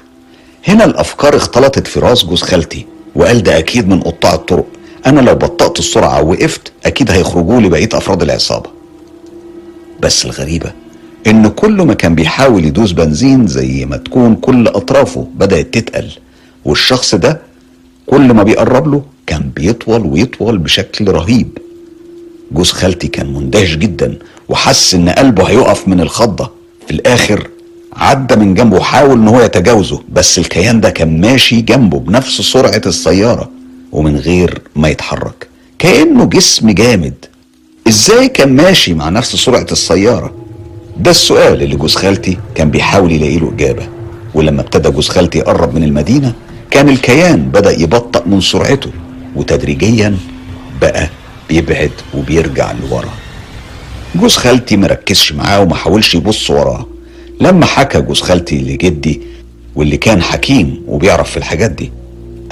هنا 0.68 0.84
الأفكار 0.84 1.36
اختلطت 1.36 1.86
في 1.86 2.00
راس 2.00 2.24
جوز 2.24 2.42
خالتي 2.42 2.86
وقال 3.16 3.42
ده 3.42 3.58
أكيد 3.58 3.88
من 3.88 4.00
قطاع 4.00 4.34
الطرق. 4.34 4.66
أنا 5.06 5.20
لو 5.20 5.34
بطأت 5.34 5.78
السرعة 5.78 6.22
ووقفت 6.22 6.72
أكيد 6.86 7.10
هيخرجوا 7.10 7.60
لي 7.60 7.68
بقية 7.68 7.88
أفراد 7.92 8.22
العصابة. 8.22 8.70
بس 10.00 10.24
الغريبة 10.24 10.72
إن 11.26 11.48
كل 11.48 11.72
ما 11.82 11.94
كان 11.94 12.14
بيحاول 12.14 12.64
يدوس 12.64 12.92
بنزين 12.92 13.46
زي 13.46 13.84
ما 13.86 13.96
تكون 13.96 14.34
كل 14.36 14.68
أطرافه 14.68 15.26
بدأت 15.34 15.74
تتقل. 15.74 16.08
والشخص 16.64 17.14
ده 17.14 17.40
كل 18.06 18.32
ما 18.32 18.42
بيقرب 18.42 18.88
له 18.88 19.02
كان 19.26 19.50
بيطول 19.56 20.06
ويطول 20.06 20.58
بشكل 20.58 21.08
رهيب. 21.08 21.58
جوز 22.52 22.70
خالتي 22.70 23.08
كان 23.08 23.32
مندهش 23.32 23.76
جدا 23.76 24.18
وحس 24.48 24.94
إن 24.94 25.08
قلبه 25.08 25.44
هيقف 25.44 25.88
من 25.88 26.00
الخضة. 26.00 26.50
في 26.86 26.90
الآخر 26.94 27.48
عدى 27.96 28.36
من 28.36 28.54
جنبه 28.54 28.76
وحاول 28.76 29.18
إن 29.18 29.28
هو 29.28 29.40
يتجاوزه 29.40 30.02
بس 30.12 30.38
الكيان 30.38 30.80
ده 30.80 30.90
كان 30.90 31.20
ماشي 31.20 31.60
جنبه 31.60 31.98
بنفس 31.98 32.40
سرعة 32.40 32.82
السيارة 32.86 33.50
ومن 33.92 34.16
غير 34.16 34.60
ما 34.76 34.88
يتحرك. 34.88 35.48
كأنه 35.78 36.24
جسم 36.24 36.70
جامد. 36.70 37.14
إزاي 37.88 38.28
كان 38.28 38.56
ماشي 38.56 38.94
مع 38.94 39.08
نفس 39.08 39.36
سرعة 39.36 39.66
السيارة؟ 39.72 40.34
ده 40.96 41.10
السؤال 41.10 41.62
اللي 41.62 41.76
جوز 41.76 41.96
خالتي 41.96 42.38
كان 42.54 42.70
بيحاول 42.70 43.12
يلاقي 43.12 43.38
له 43.38 43.52
إجابة. 43.54 43.88
ولما 44.34 44.60
ابتدى 44.60 44.88
جوز 44.90 45.08
خالتي 45.08 45.38
يقرب 45.38 45.74
من 45.74 45.84
المدينة 45.84 46.32
كان 46.70 46.88
الكيان 46.88 47.42
بدأ 47.48 47.70
يبطأ 47.80 48.22
من 48.26 48.40
سرعته 48.40 48.90
وتدريجيا 49.36 50.16
بقى 50.80 51.08
بيبعد 51.48 51.90
وبيرجع 52.14 52.72
لورا. 52.72 53.10
جوز 54.14 54.36
خالتي 54.36 54.76
مركزش 54.76 55.32
معاه 55.32 55.60
وما 55.62 55.74
حاولش 55.74 56.14
يبص 56.14 56.50
وراه. 56.50 56.86
لما 57.40 57.66
حكى 57.66 58.00
جوز 58.00 58.20
خالتي 58.20 58.58
لجدي 58.58 59.20
واللي 59.76 59.96
كان 59.96 60.22
حكيم 60.22 60.82
وبيعرف 60.88 61.30
في 61.30 61.36
الحاجات 61.36 61.70
دي 61.70 61.92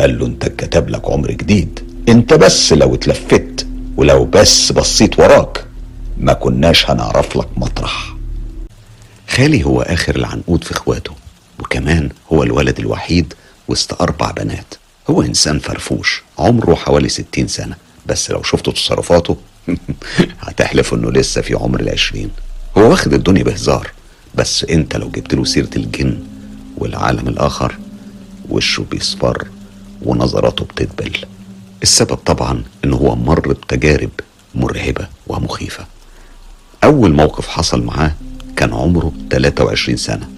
قال 0.00 0.18
له 0.18 0.26
أنت 0.26 0.44
اتكتب 0.44 0.88
لك 0.88 1.10
عمر 1.10 1.30
جديد. 1.30 1.80
أنت 2.08 2.34
بس 2.34 2.72
لو 2.72 2.94
اتلفت 2.94 3.66
ولو 3.96 4.24
بس 4.24 4.72
بصيت 4.72 5.18
وراك 5.18 5.64
ما 6.18 6.32
كناش 6.32 6.90
هنعرف 6.90 7.36
لك 7.36 7.48
مطرح. 7.56 8.12
خالي 9.36 9.64
هو 9.64 9.82
آخر 9.82 10.16
العنقود 10.16 10.64
في 10.64 10.72
إخواته 10.72 11.12
وكمان 11.58 12.08
هو 12.32 12.42
الولد 12.42 12.78
الوحيد 12.78 13.34
وسط 13.68 14.02
أربع 14.02 14.30
بنات. 14.30 14.74
هو 15.10 15.22
إنسان 15.22 15.58
فرفوش 15.58 16.22
عمره 16.38 16.74
حوالي 16.74 17.08
ستين 17.08 17.48
سنة 17.48 17.76
بس 18.06 18.30
لو 18.30 18.42
شفتوا 18.42 18.72
تصرفاته 18.72 19.36
هتحلف 20.40 20.94
إنه 20.94 21.10
لسه 21.10 21.40
في 21.40 21.54
عمر 21.54 21.80
العشرين. 21.80 22.30
هو 22.78 22.90
واخد 22.90 23.12
الدنيا 23.12 23.42
بهزار 23.42 23.90
بس 24.34 24.64
إنت 24.64 24.96
لو 24.96 25.08
جبت 25.08 25.34
له 25.34 25.44
سيرة 25.44 25.70
الجن 25.76 26.18
والعالم 26.78 27.28
الآخر 27.28 27.78
وشه 28.48 28.84
بيصفر 28.90 29.48
ونظراته 30.02 30.64
بتدبل 30.64 31.16
السبب 31.82 32.16
طبعا 32.16 32.64
إن 32.84 32.92
هو 32.92 33.16
مر 33.16 33.40
بتجارب 33.40 34.10
مرعبة 34.54 35.08
ومخيفة. 35.26 35.86
أول 36.84 37.12
موقف 37.12 37.48
حصل 37.48 37.82
معاه 37.82 38.12
كان 38.56 38.72
عمره 38.72 39.12
23 39.30 39.96
سنة. 39.96 40.28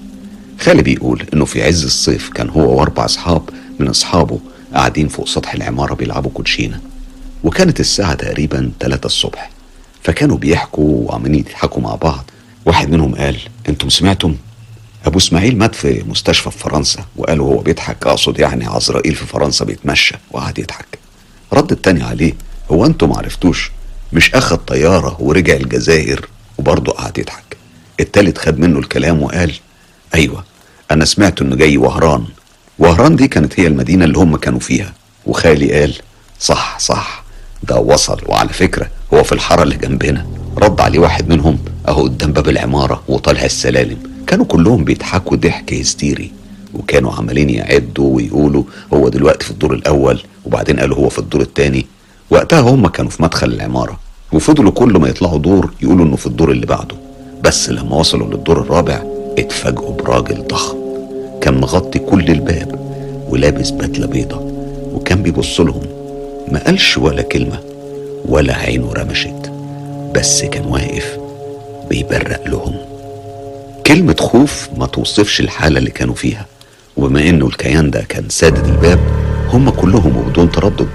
خالي 0.60 0.83
بيقول 0.83 1.26
إنه 1.34 1.44
في 1.44 1.62
عز 1.62 1.84
الصيف 1.84 2.28
كان 2.28 2.51
هو 2.51 2.78
وأربع 2.78 3.05
أصحاب 3.05 3.43
من 3.78 3.89
أصحابه 3.89 4.41
قاعدين 4.75 5.09
فوق 5.09 5.28
سطح 5.28 5.55
العمارة 5.55 5.94
بيلعبوا 5.94 6.31
كوتشينة 6.34 6.81
وكانت 7.44 7.81
الساعة 7.81 8.15
تقريبا 8.15 8.73
3 8.81 9.07
الصبح. 9.07 9.51
فكانوا 10.02 10.36
بيحكوا 10.36 11.09
وعمالين 11.09 11.41
يضحكوا 11.41 11.83
مع 11.83 11.94
بعض. 11.94 12.31
واحد 12.67 12.91
منهم 12.91 13.15
قال 13.15 13.36
أنتم 13.68 13.89
سمعتم؟ 13.89 14.36
أبو 15.07 15.18
إسماعيل 15.18 15.59
مات 15.59 15.75
في 15.75 16.05
مستشفى 16.09 16.51
في 16.51 16.59
فرنسا. 16.59 17.05
وقالوا 17.17 17.47
هو 17.47 17.59
بيضحك 17.59 18.07
أقصد 18.07 18.39
يعني 18.39 18.67
عزرائيل 18.67 19.15
في 19.15 19.26
فرنسا 19.26 19.65
بيتمشى. 19.65 20.15
وقعد 20.31 20.59
يضحك. 20.59 20.99
رد 21.52 21.73
التاني 21.73 22.02
عليه 22.02 22.34
هو 22.70 22.86
أنتم 22.86 23.09
معرفتوش؟ 23.09 23.70
مش 24.12 24.34
اخد 24.34 24.59
طيارة 24.59 25.17
ورجع 25.20 25.57
الجزائر. 25.57 26.28
وبرضه 26.59 26.93
قعد 26.93 27.18
يضحك. 27.18 27.43
التالت 28.00 28.39
خد 28.39 28.58
منه 28.58 28.78
الكلام 28.78 29.23
وقال 29.23 29.52
أيوه 30.14 30.44
أنا 30.90 31.05
سمعت 31.05 31.42
إنه 31.42 31.56
جاي 31.56 31.76
وهران. 31.76 32.24
وهران 32.78 33.16
دي 33.16 33.28
كانت 33.28 33.60
هي 33.60 33.66
المدينة 33.66 34.05
اللي 34.05 34.18
هم 34.18 34.36
كانوا 34.36 34.60
فيها. 34.60 34.92
وخالي 35.26 35.81
قال 35.81 35.94
صح 36.40 36.78
صح 36.78 37.24
ده 37.62 37.78
وصل. 37.78 38.20
وعلى 38.26 38.48
فكرة 38.48 38.86
هو 39.14 39.23
في 39.23 39.32
الحارة 39.32 39.62
اللي 39.62 39.76
جنبنا. 39.76 40.26
رد 40.58 40.81
عليه 40.81 40.98
واحد 40.98 41.28
منهم 41.28 41.58
أهو 41.89 42.02
قدام 42.02 42.32
باب 42.32 42.48
العمارة 42.48 43.02
وطالع 43.08 43.44
السلالم. 43.44 43.98
كانوا 44.26 44.44
كلهم 44.44 44.84
بيضحكوا 44.84 45.36
ضحك 45.36 45.74
هستيري. 45.74 46.32
وكانوا 46.74 47.12
عمالين 47.14 47.50
يعدوا 47.50 48.16
ويقولوا 48.16 48.62
هو 48.94 49.08
دلوقتي 49.08 49.44
في 49.44 49.50
الدور 49.50 49.74
الأول 49.74 50.23
وبعدين 50.44 50.81
قالوا 50.81 50.97
هو 50.97 51.08
في 51.08 51.18
الدور 51.18 51.40
الثاني 51.40 51.86
وقتها 52.31 52.60
هم 52.60 52.86
كانوا 52.89 53.10
في 53.10 53.23
مدخل 53.23 53.52
العمارة. 53.52 54.00
وفضلوا 54.32 54.73
كل 54.73 54.92
ما 54.98 55.08
يطلعوا 55.08 55.39
دور 55.39 55.73
يقولوا 55.82 56.06
إنه 56.06 56.16
في 56.16 56.26
الدور 56.26 56.50
اللي 56.50 56.66
بعده. 56.66 56.97
بس 57.44 57.70
لما 57.70 57.97
وصلوا 57.97 58.26
للدور 58.26 58.60
الرابع 58.60 59.02
اتفاجئوا 59.39 59.92
براجل 59.92 60.47
ضخم 60.47 60.76
كان 61.40 61.60
مغطي 61.60 61.98
كل 61.98 62.28
الباب 62.31 62.78
ولابس 63.28 63.70
بدلة 63.70 64.06
بيضة 64.06 64.40
وكان 64.94 65.23
بيبص 65.23 65.60
لهم. 65.60 65.82
ما 66.48 66.64
قالش 66.64 66.98
ولا 66.98 67.23
كلمة 67.23 67.58
ولا 68.28 68.56
عينه 68.56 68.92
رمشت 68.92 69.52
بس 70.14 70.44
كان 70.44 70.64
واقف 70.64 71.18
بيبرق 71.90 72.48
لهم. 72.48 72.74
كلمة 73.86 74.16
خوف 74.20 74.68
ما 74.76 74.86
توصفش 74.86 75.40
الحالة 75.40 75.78
اللي 75.78 75.90
كانوا 75.90 76.14
فيها 76.14 76.47
وبما 76.97 77.28
إنه 77.28 77.47
الكيان 77.47 77.90
ده 77.90 78.00
كان 78.08 78.24
سادد 78.28 78.66
الباب 78.66 78.98
هم 79.52 79.70
كلهم 79.70 80.16
وبدون 80.16 80.50
تردد 80.50 80.89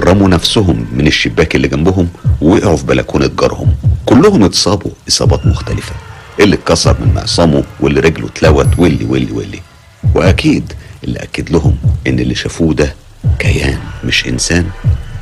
رموا 0.00 0.28
نفسهم 0.28 0.86
من 0.92 1.06
الشباك 1.06 1.56
اللي 1.56 1.68
جنبهم 1.68 2.08
ووقعوا 2.40 2.76
في 2.76 2.86
بلكونة 2.86 3.30
جارهم. 3.40 3.74
كلهم 4.06 4.44
اتصابوا 4.44 4.90
إصابات 5.08 5.46
مختلفة. 5.46 5.92
اللي 6.40 6.56
اتكسر 6.56 6.96
من 7.00 7.12
معصمه 7.14 7.64
واللي 7.80 8.00
رجله 8.00 8.26
اتلوت 8.26 8.78
واللي 8.78 9.04
واللي 9.04 9.32
واللي. 9.32 9.60
وأكيد 10.14 10.72
اللي 11.04 11.18
أكد 11.18 11.50
لهم 11.50 11.76
إن 12.06 12.18
اللي 12.18 12.34
شافوه 12.34 12.74
ده 12.74 12.94
كيان 13.38 13.78
مش 14.04 14.26
إنسان. 14.28 14.66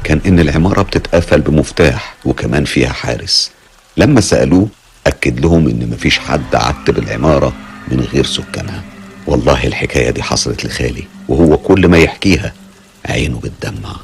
كان 0.04 0.20
إن 0.26 0.40
العمارة 0.40 0.82
بتتقفل 0.82 1.40
بمفتاح 1.40 2.14
وكمان 2.24 2.64
فيها 2.64 2.92
حارس. 2.92 3.50
لما 3.96 4.20
سألوه 4.20 4.68
أكد 5.06 5.40
لهم 5.40 5.68
إن 5.68 5.90
مفيش 5.90 6.18
حد 6.18 6.54
عتب 6.54 6.98
العمارة 6.98 7.52
من 7.88 8.00
غير 8.00 8.24
سكانها. 8.26 8.82
والله 9.26 9.66
الحكاية 9.66 10.10
دي 10.10 10.22
حصلت 10.22 10.64
لخالي 10.64 11.04
وهو 11.28 11.58
كل 11.58 11.88
ما 11.88 11.98
يحكيها 11.98 12.52
عينه 13.06 13.40
بتدمع. 13.40 13.96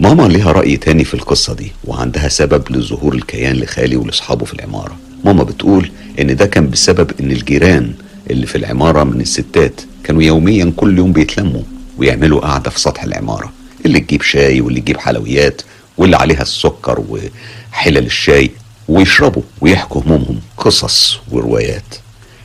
ماما 0.00 0.28
ليها 0.28 0.52
رأي 0.52 0.76
تاني 0.76 1.04
في 1.04 1.14
القصة 1.14 1.54
دي 1.54 1.72
وعندها 1.84 2.28
سبب 2.28 2.62
لظهور 2.72 3.14
الكيان 3.14 3.56
لخالي 3.56 3.96
ولأصحابه 3.96 4.44
في 4.44 4.54
العمارة. 4.54 4.96
ماما 5.24 5.42
بتقول 5.42 5.90
إن 6.20 6.36
ده 6.36 6.46
كان 6.46 6.70
بسبب 6.70 7.10
إن 7.20 7.30
الجيران 7.30 7.92
اللي 8.30 8.46
في 8.46 8.58
العمارة 8.58 9.04
من 9.04 9.20
الستات 9.20 9.80
كانوا 10.04 10.22
يوميا 10.22 10.72
كل 10.76 10.98
يوم 10.98 11.12
بيتلموا 11.12 11.62
ويعملوا 11.98 12.40
قعدة 12.40 12.70
في 12.70 12.80
سطح 12.80 13.02
العمارة. 13.04 13.52
اللي 13.86 14.00
تجيب 14.00 14.22
شاي 14.22 14.60
واللي 14.60 14.80
تجيب 14.80 14.96
حلويات 14.96 15.62
واللي 15.98 16.16
عليها 16.16 16.42
السكر 16.42 17.04
وحلل 17.08 18.06
الشاي 18.06 18.50
ويشربوا 18.88 19.42
ويحكوا 19.60 20.02
همومهم 20.02 20.40
قصص 20.56 21.18
وروايات. 21.30 21.94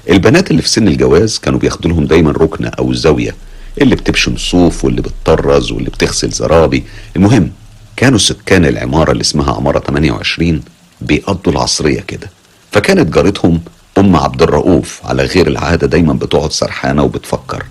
البنات 0.09 0.51
اللي 0.51 0.61
في 0.61 0.69
سن 0.69 0.88
الجواز 0.88 1.38
كانوا 1.38 1.59
بياخدوا 1.59 1.92
لهم 1.92 2.06
دايما 2.06 2.32
ركنة 2.32 2.67
أو 2.80 2.93
زاوية 2.93 3.35
اللي 3.82 3.95
بتبشم 3.95 4.38
صوف 4.38 4.86
واللي 4.86 5.02
بتطرز 5.02 5.72
واللي 5.72 5.90
بتغسل 5.90 6.30
زرابي. 6.30 6.84
المهم 7.16 7.52
كانوا 7.95 8.18
سكان 8.18 8.66
العمارة 8.66 9.12
اللي 9.12 9.22
اسمها 9.22 9.54
عمارة 9.54 9.80
28 9.80 10.62
بيقضوا 11.02 11.54
العصرية 11.54 12.00
كده. 12.00 12.30
فكانت 12.72 13.14
جارتهم 13.16 13.62
أم 13.98 14.16
عبد 14.16 14.42
الرؤوف 14.42 15.02
على 15.06 15.24
غير 15.24 15.48
العادة 15.48 15.88
دايما 15.88 16.14
بتقعد 16.14 16.52
سرحانة 16.52 17.04
وبتفكر. 17.04 17.64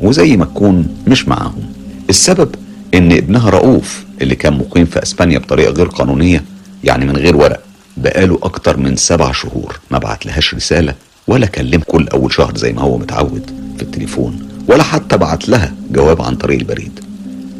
وزي 0.00 0.36
ما 0.36 0.44
تكون 0.44 0.96
مش 1.06 1.28
معاهم. 1.28 1.72
السبب 2.10 2.54
إن 2.94 3.12
ابنها 3.12 3.50
رؤوف 3.50 4.04
اللي 4.22 4.34
كان 4.34 4.52
مقيم 4.58 4.84
في 4.86 5.02
أسبانيا 5.02 5.38
بطريقة 5.38 5.72
غير 5.72 5.86
قانونية 5.86 6.44
يعني 6.84 7.04
من 7.04 7.16
غير 7.16 7.36
ورق 7.36 7.60
بقاله 7.96 8.38
أكتر 8.42 8.76
من 8.76 8.96
سبع 8.96 9.32
شهور 9.32 9.80
ما 9.90 9.98
بعت 9.98 10.26
لهاش 10.26 10.54
رسالة 10.54 10.94
ولا 11.26 11.46
كلم 11.46 11.80
كل 11.86 12.08
أول 12.08 12.32
شهر 12.32 12.56
زي 12.56 12.72
ما 12.72 12.82
هو 12.82 12.98
متعود 12.98 13.50
في 13.76 13.82
التليفون. 13.82 14.45
ولا 14.68 14.82
حتى 14.82 15.16
بعت 15.16 15.48
لها 15.48 15.72
جواب 15.92 16.22
عن 16.22 16.36
طريق 16.36 16.58
البريد. 16.58 17.00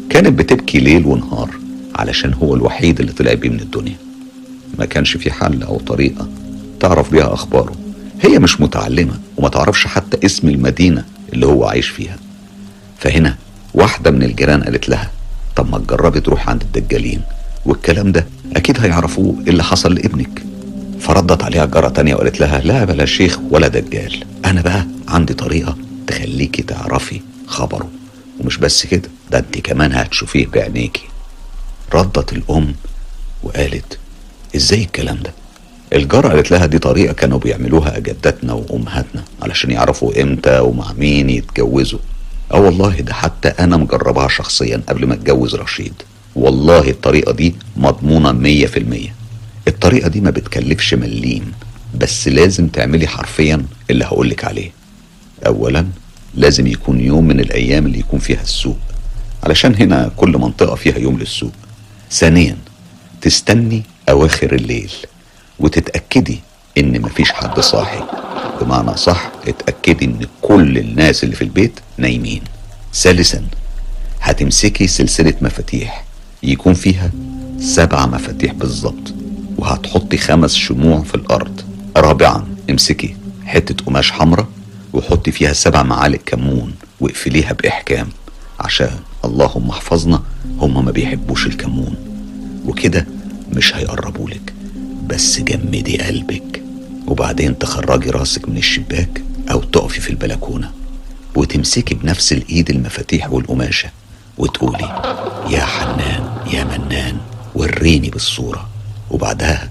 كانت 0.09 0.39
بتبكي 0.39 0.79
ليل 0.79 1.05
ونهار 1.05 1.49
علشان 1.95 2.33
هو 2.33 2.55
الوحيد 2.55 2.99
اللي 2.99 3.11
طلع 3.11 3.33
بيه 3.33 3.49
من 3.49 3.59
الدنيا. 3.59 3.95
ما 4.79 4.85
كانش 4.85 5.17
في 5.17 5.31
حل 5.31 5.63
أو 5.63 5.77
طريقة 5.79 6.27
تعرف 6.79 7.11
بيها 7.11 7.33
أخباره. 7.33 7.71
هي 8.21 8.39
مش 8.39 8.61
متعلمة 8.61 9.13
وما 9.37 9.49
تعرفش 9.49 9.87
حتى 9.87 10.25
اسم 10.25 10.47
المدينة 10.49 11.03
اللي 11.33 11.45
هو 11.45 11.65
عايش 11.65 11.87
فيها. 11.87 12.17
فهنا 12.99 13.35
واحدة 13.73 14.11
من 14.11 14.23
الجيران 14.23 14.63
قالت 14.63 14.89
لها 14.89 15.11
طب 15.55 15.71
ما 15.71 15.77
تجربي 15.77 16.19
تروح 16.19 16.49
عند 16.49 16.61
الدجالين. 16.61 17.21
والكلام 17.65 18.11
ده 18.11 18.27
أكيد 18.55 18.79
هيعرفوه 18.79 19.35
اللي 19.47 19.63
حصل 19.63 19.93
لابنك. 19.93 20.43
فردت 20.99 21.43
عليها 21.43 21.65
جارة 21.65 21.89
تانية 21.89 22.15
وقالت 22.15 22.39
لها 22.39 22.59
لا 22.61 22.85
بلا 22.85 23.05
شيخ 23.05 23.39
ولا 23.51 23.67
دجال. 23.67 24.23
أنا 24.45 24.61
بقى 24.61 24.85
عندي 25.07 25.33
طريقة 25.33 25.77
تخليكي 26.07 26.61
تعرفي 26.63 27.21
خبره. 27.47 27.89
ومش 28.39 28.57
بس 28.57 28.85
كده 28.85 29.09
ده 29.31 29.39
انت 29.39 29.57
كمان 29.57 29.93
هتشوفيه 29.93 30.47
بعينيكي 30.47 31.03
ردت 31.93 32.33
الأم 32.33 32.75
وقالت 33.43 33.97
إزاي 34.55 34.81
الكلام 34.83 35.17
ده؟ 35.23 35.33
الجارة 35.93 36.27
قالت 36.27 36.51
لها 36.51 36.65
دي 36.65 36.79
طريقة 36.79 37.13
كانوا 37.13 37.39
بيعملوها 37.39 37.97
أجدادنا 37.97 38.53
وأمهاتنا 38.53 39.23
علشان 39.41 39.71
يعرفوا 39.71 40.21
إمتى 40.21 40.59
ومع 40.59 40.93
مين 40.93 41.29
يتجوزوا. 41.29 41.99
آه 42.53 42.59
والله 42.59 42.95
ده 43.01 43.13
حتى 43.13 43.47
أنا 43.47 43.77
مجربها 43.77 44.27
شخصيا 44.27 44.81
قبل 44.89 45.05
ما 45.07 45.13
أتجوز 45.13 45.55
رشيد. 45.55 45.93
والله 46.35 46.89
الطريقة 46.89 47.31
دي 47.31 47.55
مضمونة 47.77 48.31
مية 48.31 48.65
في 48.65 48.79
المية. 48.79 49.15
الطريقة 49.67 50.07
دي 50.09 50.21
ما 50.21 50.29
بتكلفش 50.29 50.93
مليم 50.93 51.51
بس 51.95 52.27
لازم 52.27 52.67
تعملي 52.67 53.07
حرفيا 53.07 53.65
اللي 53.89 54.05
هقولك 54.05 54.45
عليه. 54.45 54.71
أولا 55.45 55.87
لازم 56.35 56.67
يكون 56.67 56.99
يوم 56.99 57.27
من 57.27 57.39
الأيام 57.39 57.85
اللي 57.85 57.99
يكون 57.99 58.19
فيها 58.19 58.41
السوق 58.41 58.77
علشان 59.43 59.75
هنا 59.75 60.11
كل 60.17 60.29
منطقة 60.37 60.75
فيها 60.75 60.97
يوم 60.97 61.19
للسوق. 61.19 61.51
ثانيا 62.11 62.57
تستني 63.21 63.83
أواخر 64.09 64.55
الليل 64.55 64.91
وتتأكدي 65.59 66.39
إن 66.77 67.01
مفيش 67.01 67.31
حد 67.31 67.59
صاحي. 67.59 68.03
بمعنى 68.61 68.97
صح 68.97 69.31
اتأكدي 69.47 70.05
إن 70.05 70.19
كل 70.41 70.77
الناس 70.77 71.23
اللي 71.23 71.35
في 71.35 71.41
البيت 71.41 71.79
نايمين. 71.97 72.41
ثالثا 72.93 73.45
هتمسكي 74.21 74.87
سلسلة 74.87 75.33
مفاتيح. 75.41 76.03
يكون 76.43 76.73
فيها 76.73 77.11
سبع 77.59 78.05
مفاتيح 78.05 78.53
بالظبط 78.53 79.13
وهتحطي 79.57 80.17
خمس 80.17 80.55
شموع 80.55 81.01
في 81.03 81.15
الأرض. 81.15 81.61
رابعا 81.97 82.47
امسكي 82.69 83.15
حتة 83.45 83.85
قماش 83.85 84.11
حمراء 84.11 84.47
وحطي 84.93 85.31
فيها 85.31 85.53
سبع 85.53 85.83
معالق 85.83 86.19
كمون 86.25 86.73
واقفليها 86.99 87.53
بإحكام 87.53 88.09
عشان 88.59 88.99
اللهم 89.25 89.69
احفظنا 89.69 90.23
هما 90.59 90.81
ما 90.81 90.91
بيحبوش 90.91 91.45
الكمون. 91.47 91.95
وكده 92.65 93.07
مش 93.53 93.75
هيقربولك 93.75 94.53
بس 95.07 95.39
جمدي 95.39 95.97
قلبك. 95.97 96.63
وبعدين 97.07 97.57
تخرجي 97.57 98.09
راسك 98.09 98.49
من 98.49 98.57
الشباك 98.57 99.21
أو 99.51 99.61
تقفي 99.61 100.01
في 100.01 100.09
البلكونة 100.09 100.71
وتمسكي 101.35 101.95
بنفس 101.95 102.33
الإيد 102.33 102.69
المفاتيح 102.69 103.31
والقماشة 103.31 103.89
وتقولي 104.37 105.13
يا 105.49 105.61
حنان 105.65 106.29
يا 106.53 106.63
منان 106.63 107.17
وريني 107.55 108.09
بالصورة. 108.09 108.69
وبعدها 109.11 109.69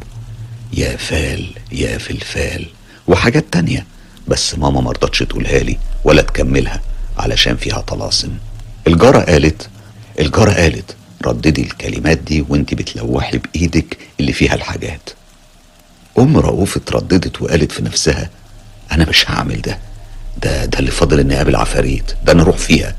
يا 0.72 0.96
فال 0.96 1.46
يا 1.72 1.98
فلفال. 1.98 2.66
وحاجات 3.08 3.44
تانية 3.52 3.86
بس 4.28 4.58
ماما 4.58 4.80
مرضتش 4.80 5.18
تقولها 5.18 5.58
لي 5.58 5.78
ولا 6.04 6.22
تكملها 6.22 6.80
علشان 7.18 7.56
فيها 7.56 7.80
طلاسم. 7.80 8.30
الجارة 8.86 9.18
قالت 9.20 9.68
الجارة 10.20 10.52
قالت 10.52 10.96
رددي 11.26 11.62
الكلمات 11.62 12.18
دي 12.18 12.44
وانت 12.48 12.74
بتلوحي 12.74 13.38
بإيدك 13.38 13.98
اللي 14.20 14.32
فيها 14.32 14.54
الحاجات. 14.54 15.10
أم 16.18 16.36
رؤوف 16.36 16.76
اترددت 16.76 17.42
وقالت 17.42 17.72
في 17.72 17.82
نفسها 17.82 18.30
أنا 18.92 19.08
مش 19.08 19.30
هعمل 19.30 19.60
ده. 19.62 19.78
ده 20.42 20.64
ده 20.64 20.78
اللي 20.78 20.90
فاضل 20.90 21.20
إني 21.20 21.34
أقابل 21.34 21.56
عفاريت. 21.56 22.14
ده 22.24 22.32
أنا 22.32 22.42
أروح 22.42 22.56
فيها. 22.56 22.96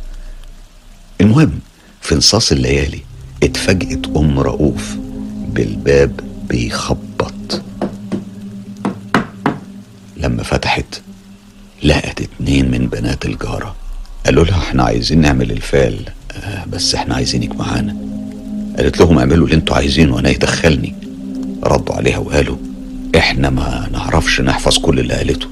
المهم 1.22 1.60
في 2.02 2.16
نصاص 2.16 2.52
الليالي 2.52 3.02
اتفاجئت 3.44 4.08
أم 4.18 4.40
رؤوف 4.40 4.96
بالباب 5.48 6.20
بيخبط. 6.50 7.62
لما 10.18 10.44
فتحت 10.44 11.02
لقت 11.84 12.22
اتنين 12.22 12.72
من 12.72 12.88
بنات 12.88 13.26
الجارة. 13.26 13.76
قالوا 14.26 14.46
لها 14.46 14.58
إحنا 14.58 14.84
عايزين 14.84 15.22
نعمل 15.22 15.52
الفال 15.52 16.00
آه 16.32 16.66
بس 16.66 16.96
إحنا 16.96 17.16
عايزينك 17.16 17.56
معانا. 17.56 17.96
قالت 18.78 19.00
لهم 19.00 19.20
اعملوا 19.20 19.46
اللي 19.46 19.56
أنتوا 19.56 19.76
عايزينه 19.76 20.16
وأنا 20.16 20.30
يدخلني. 20.30 20.96
ردوا 21.64 21.96
عليها 21.96 22.18
وقالوا 22.18 22.58
إحنا 23.18 23.50
ما 23.50 23.88
نعرفش 23.92 24.42
نحفظ 24.42 24.78
كل 24.78 25.00
اللي 25.00 25.14
قالته. 25.14 25.48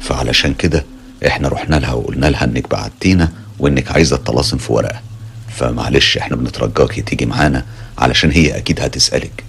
فعلشان 0.00 0.54
كده 0.54 0.84
إحنا 1.26 1.48
رحنا 1.48 1.76
لها 1.76 1.92
وقلنا 1.92 2.26
لها 2.26 2.44
انك 2.44 2.70
بعتينا 2.70 3.28
وانك 3.58 3.92
عايزة 3.92 4.16
الطلاسم 4.16 4.56
في 4.58 4.72
ورقة. 4.72 5.00
فمعلش 5.48 6.16
إحنا 6.18 6.36
بنترجاكي 6.36 7.02
تيجي 7.02 7.26
معانا 7.26 7.64
علشان 7.98 8.30
هي 8.30 8.56
أكيد 8.56 8.80
هتسألك. 8.80 9.44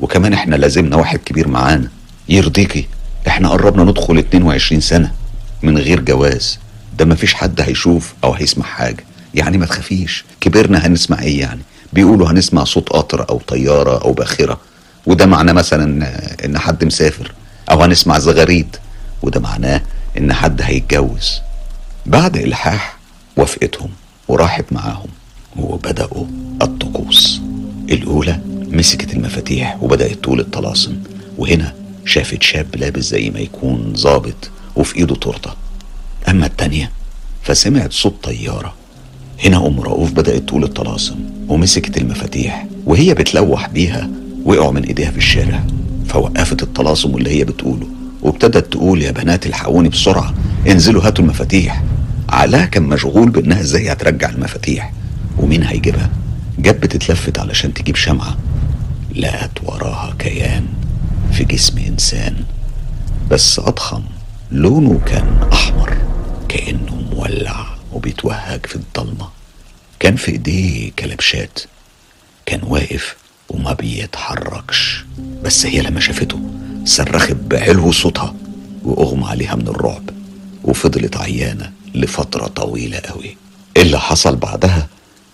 وكمان 0.00 0.32
إحنا 0.32 0.56
لازمنا 0.56 0.96
واحد 0.96 1.18
كبير 1.18 1.48
معانا. 1.48 1.88
يرضيكي 2.28 2.86
إحنا 3.26 3.48
قربنا 3.48 3.84
ندخل 3.84 4.18
22 4.18 4.80
سنة. 4.80 5.12
من 5.62 5.78
غير 5.78 6.00
جواز. 6.00 6.58
ده 6.98 7.04
مفيش 7.04 7.34
حد 7.34 7.60
هيشوف 7.60 8.14
أو 8.24 8.32
هيسمع 8.32 8.64
حاجة. 8.66 9.04
يعني 9.34 9.58
ما 9.58 9.66
تخافيش. 9.66 10.24
كبرنا 10.40 10.86
هنسمع 10.86 11.22
إيه 11.22 11.40
يعني؟ 11.40 11.60
بيقولوا 11.92 12.30
هنسمع 12.30 12.64
صوت 12.64 12.88
قطر 12.88 13.28
أو 13.30 13.38
طيارة 13.38 14.02
أو 14.04 14.12
باخرة. 14.12 14.60
وده 15.06 15.26
معناه 15.26 15.52
مثلا 15.52 16.06
إن 16.44 16.58
حد 16.58 16.84
مسافر. 16.84 17.32
أو 17.70 17.82
هنسمع 17.82 18.18
زغاريد 18.18 18.76
وده 19.22 19.40
معناه 19.40 19.80
إن 20.18 20.32
حد 20.32 20.62
هيتجوز. 20.62 21.40
بعد 22.06 22.36
إلحاح 22.36 22.96
وافقتهم 23.36 23.90
وراحت 24.28 24.64
معاهم. 24.72 25.08
وبدأوا 25.56 26.26
الطقوس. 26.62 27.40
الأولى 27.90 28.40
مسكت 28.68 29.14
المفاتيح 29.14 29.76
وبدأت 29.82 30.12
تقول 30.12 30.40
الطلاسم. 30.40 30.96
وهنا 31.38 31.74
شافت 32.04 32.42
شاب 32.42 32.76
لابس 32.76 33.02
زي 33.04 33.30
ما 33.30 33.38
يكون 33.40 33.92
ظابط. 33.96 34.50
وفي 34.76 34.96
إيده 34.96 35.14
تورتة. 35.14 35.50
أما 36.28 36.46
التانية 36.46 36.90
فسمعت 37.42 37.92
صوت 37.92 38.14
طيارة. 38.22 38.74
هنا 39.44 39.66
أم 39.66 39.80
رؤوف 39.80 40.12
بدأت 40.12 40.42
تقول 40.48 40.64
الطلاسم 40.64 41.16
ومسكت 41.48 41.96
المفاتيح 41.96 42.66
وهي 42.86 43.14
بتلوح 43.14 43.68
بيها 43.68 44.10
وقعوا 44.44 44.72
من 44.72 44.84
إيديها 44.84 45.10
في 45.10 45.16
الشارع. 45.18 45.64
فوقفت 46.08 46.62
الطلاسم 46.62 47.16
اللي 47.16 47.30
هي 47.30 47.44
بتقوله 47.44 47.86
وابتدت 48.22 48.72
تقول 48.72 49.02
يا 49.02 49.10
بنات 49.10 49.46
الحقوني 49.46 49.88
بسرعة 49.88 50.34
انزلوا 50.68 51.06
هاتوا 51.06 51.24
المفاتيح. 51.24 51.82
علاء 52.28 52.64
كان 52.66 52.82
مشغول 52.82 53.30
بإنها 53.30 53.60
إزاي 53.60 53.92
هترجع 53.92 54.30
المفاتيح. 54.30 54.92
ومين 55.38 55.62
هيجيبها؟ 55.62 56.10
جت 56.58 56.76
بتتلفت 56.76 57.38
علشان 57.38 57.74
تجيب 57.74 57.96
شمعة. 57.96 58.36
لقت 59.16 59.50
وراها 59.64 60.14
كيان 60.18 60.64
في 61.32 61.44
جسم 61.44 61.78
إنسان 61.78 62.34
بس 63.30 63.58
أضخم 63.58 64.02
لونه 64.52 65.00
كان 65.06 65.48
أحمر 65.52 65.96
كأنه 66.48 67.04
مولع 67.12 67.66
وبيتوهج 67.92 68.66
في 68.66 68.76
الضلمة. 68.76 69.28
كان 70.00 70.16
في 70.16 70.32
إيديه 70.32 70.90
كلبشات. 70.98 71.58
كان 72.46 72.60
واقف 72.62 73.16
وما 73.48 73.72
بيتحركش 73.72 75.04
بس 75.42 75.66
هي 75.66 75.80
لما 75.80 76.00
شافته 76.00 76.40
صرخت 76.84 77.32
بعلو 77.32 77.92
صوتها 77.92 78.34
وأغمى 78.84 79.24
عليها 79.26 79.54
من 79.54 79.68
الرعب. 79.68 80.10
وفضلت 80.64 81.16
عيانة 81.16 81.72
لفترة 81.94 82.46
طويلة 82.46 82.98
قوي. 82.98 83.36
اللي 83.76 83.98
حصل 84.00 84.36
بعدها؟ 84.36 84.88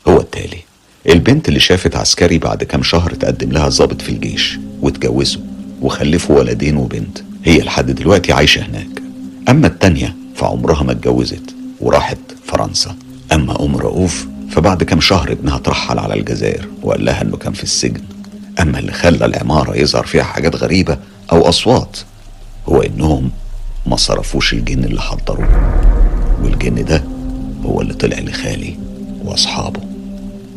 هو 0.09 0.21
التالي. 0.21 0.61
البنت 1.09 1.49
اللي 1.49 1.61
شافت 1.61 1.97
عسكري 1.97 2.39
بعد 2.39 2.65
كام 2.65 2.83
شهر 2.83 3.15
تقدم 3.15 3.53
لها 3.53 3.69
ضابط 3.69 4.03
في 4.03 4.09
الجيش 4.09 4.59
واتجوزوا 4.81 5.43
وخلفوا 5.83 6.39
ولدين 6.39 6.77
وبنت. 6.77 7.19
هي 7.45 7.59
لحد 7.61 7.91
دلوقتي 7.91 8.33
عايشة 8.33 8.67
هناك. 8.67 9.08
أما 9.49 9.67
التانية 9.67 10.17
فعمرها 10.35 10.83
ما 10.83 10.93
اتجوزت 10.93 11.55
وراحت 11.81 12.19
فرنسا. 12.45 12.97
أما 13.33 13.65
أم 13.65 13.77
رؤوف 13.77 14.27
فبعد 14.51 14.83
كام 14.83 15.01
شهر 15.01 15.33
ابنها 15.33 15.59
ترحل 15.59 15.99
على 15.99 16.15
الجزائر 16.15 16.69
وقال 16.83 17.05
لها 17.05 17.23
إنه 17.23 17.37
كان 17.37 17.53
في 17.53 17.63
السجن. 17.63 18.01
أما 18.61 18.79
اللي 18.79 18.93
خلى 18.93 19.25
العمارة 19.25 19.77
يظهر 19.77 20.07
فيها 20.07 20.23
حاجات 20.23 20.57
غريبة 20.57 20.99
أو 21.33 21.49
أصوات 21.49 21.99
هو 22.69 22.83
إنهم 22.83 23.31
ما 23.87 23.97
صرفوش 23.97 24.53
الجن 24.53 24.85
اللي 24.85 25.01
حضروه. 25.01 25.49
والجن 26.43 26.85
ده 26.85 27.05
هو 27.65 27.81
اللي 27.81 27.95
طلع 27.95 28.19
لخالي 28.19 28.79
وأصحابه. 29.25 29.81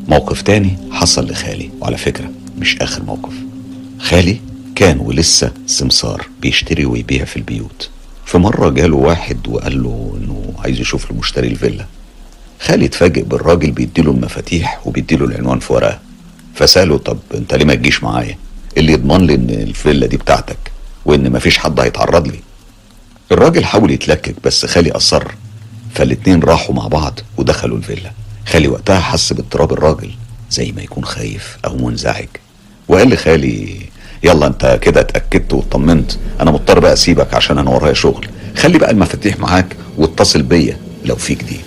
موقف 0.08 0.42
تاني 0.42 0.78
حصل 0.92 1.32
لخالي. 1.32 1.70
وعلى 1.82 1.98
فكرة 1.98 2.32
مش 2.58 2.78
آخر 2.82 3.04
موقف. 3.04 3.34
خالي 4.00 4.40
كان 4.76 5.00
ولسه 5.00 5.52
سمسار 5.66 6.28
بيشتري 6.42 6.86
ويبيع 6.86 7.26
في 7.26 7.38
البيوت. 7.38 7.90
في 8.32 8.38
مرة 8.38 8.70
جاله 8.70 8.96
واحد 8.96 9.48
وقال 9.48 9.84
له 9.84 10.14
إنه 10.18 10.54
عايز 10.60 10.80
يشوف 10.80 11.12
له 11.12 11.18
مشتري 11.18 11.48
الفيلا. 11.48 11.86
خالي 12.62 12.86
اتفاجئ 12.86 13.24
بالراجل 13.24 13.72
بيديله 13.72 14.12
المفاتيح 14.12 14.88
وبيديله 14.88 15.26
العنوان 15.26 15.60
في 15.60 15.74
ورقة. 15.74 16.00
فسأله 16.56 16.98
طب 16.98 17.18
أنت 17.34 17.54
ليه 17.54 17.66
ما 17.66 17.76
تجيش 17.76 18.04
معايا؟ 18.04 18.38
اللي 18.78 18.92
يضمن 18.94 19.28
لي 19.28 19.36
إن 19.36 19.50
الفيلا 19.50 20.08
دي 20.08 20.18
بتاعتك 20.18 20.58
وإن 21.06 21.32
مفيش 21.32 21.58
حد 21.58 21.80
هيتعرض 21.80 22.28
لي. 22.28 22.40
الراجل 23.32 23.66
حاول 23.66 23.92
يتلكك 23.92 24.36
بس 24.44 24.66
خالي 24.66 24.92
أصر. 24.92 25.24
فالاتنين 25.94 26.40
راحوا 26.44 26.76
مع 26.76 26.88
بعض 26.88 27.20
ودخلوا 27.38 27.78
الفيلا. 27.78 28.12
خالي 28.48 28.68
وقتها 28.68 29.00
حس 29.00 29.34
باضطراب 29.34 29.74
الراجل 29.74 30.12
زي 30.52 30.72
ما 30.72 30.82
يكون 30.82 31.06
خايف 31.06 31.58
أو 31.66 31.78
منزعج. 31.78 32.28
وقال 32.88 33.10
لخالي 33.10 33.82
يلا 34.24 34.48
انت 34.48 34.80
كده 34.82 35.02
اتأكدت 35.02 35.54
واطمنت. 35.54 36.12
أنا 36.42 36.52
مضطر 36.52 36.80
بقى 36.80 36.94
اسيبك 36.94 37.34
عشان 37.34 37.58
أنا 37.58 37.70
ورايا 37.70 37.94
شغل. 37.94 38.28
خلي 38.58 38.78
بقى 38.78 38.92
المفاتيح 38.92 39.40
معاك 39.40 39.76
واتصل 39.98 40.42
بيا 40.42 40.78
لو 41.06 41.16
في 41.16 41.34
جديد. 41.36 41.62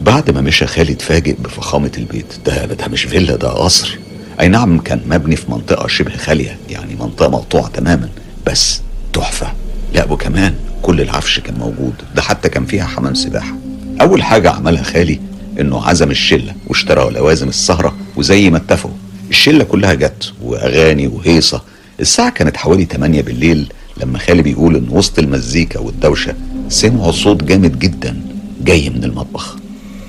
بعد 0.00 0.30
ما 0.30 0.40
مشى 0.40 0.66
خالي 0.66 0.92
اتفاجئ 0.92 1.34
بفخامة 1.38 1.90
البيت. 1.98 2.26
ده 2.46 2.64
ده 2.66 2.88
مش 2.88 3.04
فيلا 3.04 3.36
ده 3.36 3.48
قصر. 3.48 3.98
أي 4.40 4.48
نعم 4.48 4.78
كان 4.78 5.00
مبني 5.06 5.36
في 5.36 5.50
منطقة 5.50 5.86
شبه 5.88 6.16
خالية 6.16 6.58
يعني 6.70 6.94
منطقة 6.94 7.28
مقطوعة 7.28 7.68
تماما 7.68 8.08
بس 8.46 8.80
تحفة. 9.12 9.52
لا 9.94 10.12
وكمان 10.12 10.54
كل 10.82 11.00
العفش 11.00 11.40
كان 11.40 11.54
موجود. 11.54 11.94
ده 12.14 12.22
حتى 12.22 12.48
كان 12.48 12.66
فيها 12.66 12.84
حمام 12.84 13.14
سباحة. 13.14 13.54
أول 14.00 14.22
حاجة 14.22 14.50
عملها 14.50 14.82
خالي 14.82 15.20
إنه 15.60 15.84
عزم 15.86 16.10
الشلة 16.10 16.54
واشترى 16.66 17.10
لوازم 17.10 17.48
السهرة 17.48 17.94
وزي 18.16 18.50
ما 18.50 18.56
اتفقوا 18.56 18.92
الشلة 19.30 19.64
كلها 19.64 19.94
جت 19.94 20.32
وأغاني 20.42 21.06
وهيصة 21.06 21.62
الساعة 22.00 22.30
كانت 22.30 22.56
حوالي 22.56 22.84
8 22.84 23.22
بالليل 23.22 23.72
لما 23.96 24.18
خالي 24.18 24.42
بيقول 24.42 24.76
إن 24.76 24.86
وسط 24.90 25.18
المزيكا 25.18 25.78
والدوشة 25.80 26.34
سمعوا 26.68 27.12
صوت 27.12 27.44
جامد 27.44 27.78
جدا 27.78 28.20
جاي 28.60 28.90
من 28.90 29.04
المطبخ. 29.04 29.56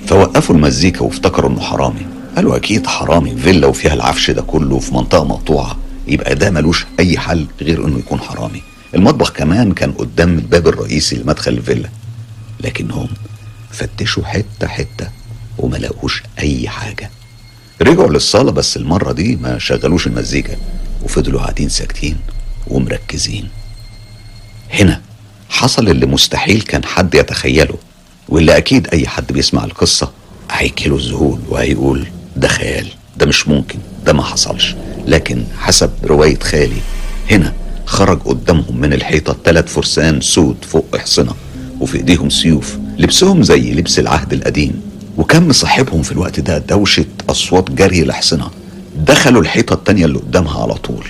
فوقفوا 0.06 0.54
المزيكا 0.54 1.00
وافتكروا 1.00 1.50
إنه 1.50 1.60
حرامي. 1.60 2.06
قالوا 2.36 2.56
أكيد 2.56 2.86
حرامي 2.86 3.36
فيلا 3.36 3.66
وفيها 3.66 3.94
العفش 3.94 4.30
ده 4.30 4.42
كله 4.42 4.78
في 4.78 4.94
منطقة 4.94 5.24
مقطوعة. 5.24 5.76
يبقى 6.08 6.34
ده 6.34 6.50
ملوش 6.50 6.86
أي 7.00 7.18
حل 7.18 7.46
غير 7.60 7.86
إنه 7.86 7.98
يكون 7.98 8.20
حرامي. 8.20 8.62
المطبخ 8.94 9.30
كمان 9.32 9.72
كان 9.72 9.92
قدام 9.92 10.34
الباب 10.38 10.68
الرئيسي 10.68 11.16
لمدخل 11.16 11.52
الفيلا. 11.52 11.88
لكنهم 12.60 13.08
فتشوا 13.70 14.24
حتة 14.24 14.66
حتة 14.66 15.08
وما 15.58 15.76
لقوش 15.76 16.22
أي 16.38 16.68
حاجة. 16.68 17.10
رجعوا 17.82 18.08
للصالة 18.12 18.52
بس 18.52 18.76
المرة 18.76 19.12
دي 19.12 19.36
ما 19.36 19.58
شغلوش 19.58 20.06
المزيكا. 20.06 20.56
وفضلوا 21.06 21.40
قاعدين 21.40 21.68
ساكتين 21.68 22.16
ومركزين. 22.68 23.48
هنا 24.72 25.00
حصل 25.48 25.88
اللي 25.88 26.06
مستحيل 26.06 26.60
كان 26.62 26.84
حد 26.84 27.14
يتخيله 27.14 27.74
واللي 28.28 28.56
أكيد 28.56 28.88
أي 28.92 29.06
حد 29.06 29.32
بيسمع 29.32 29.64
القصة 29.64 30.10
هيجيله 30.50 30.96
الذهول 30.96 31.38
وهيقول 31.48 32.06
ده 32.36 32.48
خيال 32.48 32.86
ده 33.16 33.26
مش 33.26 33.48
ممكن 33.48 33.78
ده 34.06 34.12
ما 34.12 34.22
حصلش. 34.22 34.74
لكن 35.06 35.44
حسب 35.58 35.90
رواية 36.04 36.38
خالي 36.38 36.80
هنا 37.30 37.52
خرج 37.86 38.20
قدامهم 38.22 38.76
من 38.80 38.92
الحيطة 38.92 39.36
ثلاث 39.44 39.72
فرسان 39.74 40.20
سود 40.20 40.56
فوق 40.64 40.86
احصنه 40.96 41.34
وفي 41.80 41.96
إيديهم 41.96 42.30
سيوف 42.30 42.76
لبسهم 42.98 43.42
زي 43.42 43.72
لبس 43.72 43.98
العهد 43.98 44.32
القديم. 44.32 44.80
وكان 45.16 45.48
مصاحبهم 45.48 46.02
في 46.02 46.12
الوقت 46.12 46.40
ده 46.40 46.58
دوشة 46.58 47.04
أصوات 47.30 47.70
جري 47.70 48.02
الاحصنه 48.02 48.50
دخلوا 48.96 49.42
الحيطة 49.42 49.72
التانية 49.74 50.04
اللي 50.04 50.18
قدامها 50.18 50.62
على 50.62 50.74
طول. 50.74 51.06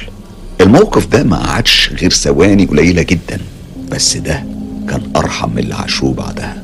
الموقف 0.61 1.07
ده 1.07 1.23
ما 1.25 1.37
قعدش 1.37 1.91
غير 2.01 2.11
ثواني 2.13 2.65
قليلة 2.67 3.03
جدا 3.03 3.41
بس 3.91 4.17
ده 4.17 4.45
كان 4.89 5.03
أرحم 5.17 5.51
من 5.51 5.59
اللي 5.59 5.75
عاشوه 5.75 6.15
بعدها. 6.15 6.63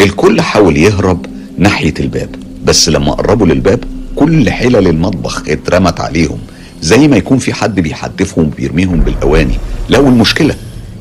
الكل 0.00 0.40
حاول 0.40 0.76
يهرب 0.76 1.26
ناحية 1.58 1.94
الباب 2.00 2.28
بس 2.64 2.88
لما 2.88 3.12
قربوا 3.12 3.46
للباب 3.46 3.84
كل 4.16 4.50
حلل 4.50 4.88
المطبخ 4.88 5.42
اترمت 5.48 6.00
عليهم 6.00 6.38
زي 6.82 7.08
ما 7.08 7.16
يكون 7.16 7.38
في 7.38 7.54
حد 7.54 7.80
بيحدفهم 7.80 8.46
وبيرميهم 8.46 9.00
بالأواني. 9.00 9.54
لو 9.90 10.08
المشكلة 10.08 10.54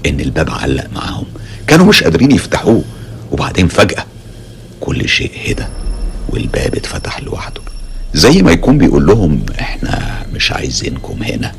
إن 0.05 0.19
الباب 0.19 0.49
علق 0.49 0.87
معاهم. 0.95 1.25
كانوا 1.67 1.85
مش 1.85 2.03
قادرين 2.03 2.31
يفتحوه. 2.31 2.81
وبعدين 3.31 3.67
فجأة 3.67 4.05
كل 4.81 5.09
شيء 5.09 5.31
هدى 5.47 5.63
والباب 6.29 6.75
اتفتح 6.75 7.19
لوحده. 7.23 7.61
زي 8.13 8.41
ما 8.41 8.51
يكون 8.51 8.77
بيقول 8.77 9.05
لهم 9.05 9.45
إحنا 9.59 10.25
مش 10.33 10.51
عايزينكم 10.51 11.23
هنا. 11.23 11.51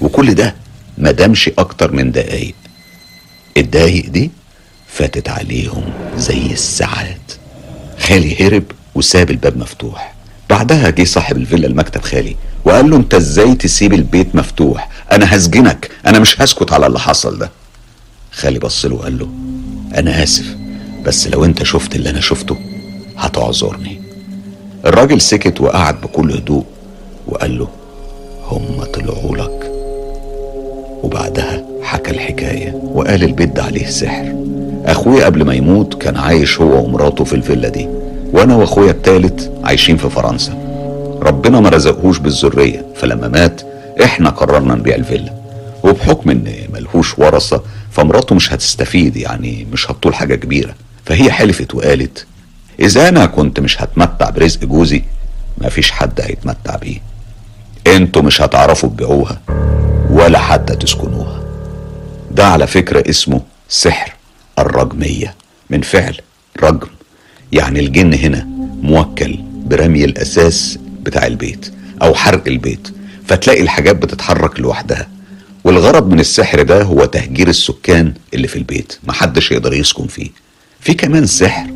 وكل 0.00 0.34
ده 0.34 0.54
ما 0.98 1.10
دامش 1.10 1.50
أكتر 1.58 1.92
من 1.92 2.12
دقايق. 2.12 2.54
الدقايق 3.56 4.10
دي 4.10 4.30
فاتت 4.88 5.28
عليهم 5.28 5.84
زي 6.16 6.52
الساعات. 6.52 7.32
خالي 7.98 8.46
هرب 8.46 8.64
وساب 8.94 9.30
الباب 9.30 9.58
مفتوح. 9.58 10.14
بعدها 10.50 10.90
جه 10.90 11.04
صاحب 11.04 11.36
الفيلا 11.36 11.66
المكتب 11.66 12.00
خالي 12.02 12.36
وقال 12.64 12.90
له 12.90 12.96
انت 12.96 13.14
إزاي 13.14 13.54
تسيب 13.54 13.92
البيت 13.92 14.34
مفتوح؟ 14.34 14.88
أنا 15.12 15.36
هسجنك. 15.36 15.90
أنا 16.06 16.18
مش 16.18 16.40
هسكت 16.40 16.72
على 16.72 16.86
اللي 16.86 16.98
حصل 17.00 17.38
ده. 17.38 17.50
خالي 18.32 18.58
بص 18.58 18.84
له 18.86 18.94
وقال 18.94 19.18
له 19.18 19.28
أنا 19.98 20.22
آسف 20.22 20.56
بس 21.04 21.28
لو 21.28 21.44
انت 21.44 21.62
شفت 21.62 21.96
اللي 21.96 22.10
أنا 22.10 22.20
شفته 22.20 22.56
هتعذرني. 23.16 24.03
الراجل 24.86 25.20
سكت 25.20 25.60
وقعد 25.60 26.00
بكل 26.00 26.32
هدوء 26.32 26.64
وقال 27.28 27.58
له 27.58 27.68
هم 28.50 28.84
طلعوا 28.94 29.36
لك. 29.36 29.70
وبعدها 31.02 31.64
حكى 31.82 32.10
الحكاية 32.10 32.80
وقال 32.94 33.22
البيت 33.22 33.48
ده 33.56 33.62
عليه 33.62 33.86
سحر 33.86 34.34
أخويا 34.86 35.24
قبل 35.24 35.44
ما 35.44 35.54
يموت 35.54 35.94
كان 36.02 36.16
عايش 36.16 36.60
هو 36.60 36.84
ومراته 36.84 37.24
في 37.24 37.32
الفيلا 37.34 37.68
دي 37.68 37.88
وأنا 38.32 38.56
وأخويا 38.56 38.90
التالت 38.90 39.52
عايشين 39.64 39.96
في 39.96 40.10
فرنسا. 40.10 40.52
ربنا 41.22 41.60
ما 41.60 41.68
رزقهوش 41.68 42.18
بالذرية 42.18 42.86
فلما 42.94 43.28
مات 43.28 43.60
إحنا 44.04 44.30
قررنا 44.30 44.74
نبيع 44.74 44.94
الفيلا. 44.96 45.32
وبحكم 45.84 46.30
إن 46.30 46.52
ملهوش 46.74 47.18
ورثة 47.18 47.62
فمراته 47.90 48.34
مش 48.34 48.52
هتستفيد 48.52 49.16
يعني 49.16 49.66
مش 49.72 49.90
هتطول 49.90 50.14
حاجة 50.14 50.34
كبيرة. 50.34 50.74
فهي 51.04 51.30
حلفت 51.30 51.74
وقالت 51.74 52.26
إذا 52.80 53.08
أنا 53.08 53.26
كنت 53.26 53.60
مش 53.60 53.82
هتمتع 53.82 54.30
برزق 54.30 54.64
جوزي 54.64 55.02
مفيش 55.58 55.90
حد 55.90 56.20
هيتمتع 56.20 56.76
بيه. 56.76 56.98
أنتوا 57.86 58.22
مش 58.22 58.40
هتعرفوا 58.42 58.88
تبيعوها 58.88 59.40
ولا 60.10 60.38
حتى 60.38 60.76
تسكنوها 60.76 61.44
ده 62.30 62.46
على 62.46 62.66
فكرة 62.66 63.10
اسمه 63.10 63.40
سحر 63.68 64.12
الرجمية 64.58 65.34
من 65.70 65.80
فعل 65.82 66.16
رجم 66.62 66.88
يعني 67.52 67.80
الجن 67.80 68.14
هنا 68.14 68.48
موكل 68.82 69.38
برمي 69.52 70.04
الأساس 70.04 70.78
بتاع 71.02 71.26
البيت 71.26 71.72
أو 72.02 72.14
حرق 72.14 72.42
البيت 72.48 72.88
فتلاقي 73.28 73.60
الحاجات 73.62 73.96
بتتحرك 73.96 74.60
لوحدها. 74.60 75.08
والغرض 75.64 76.08
من 76.08 76.20
السحر 76.20 76.62
ده 76.62 76.82
هو 76.82 77.04
تهجير 77.04 77.48
السكان 77.48 78.14
اللي 78.34 78.48
في 78.48 78.56
البيت 78.56 78.98
محدش 79.04 79.52
يقدر 79.52 79.72
يسكن 79.74 80.06
فيه. 80.06 80.30
في 80.80 80.94
كمان 80.94 81.26
سحر 81.26 81.66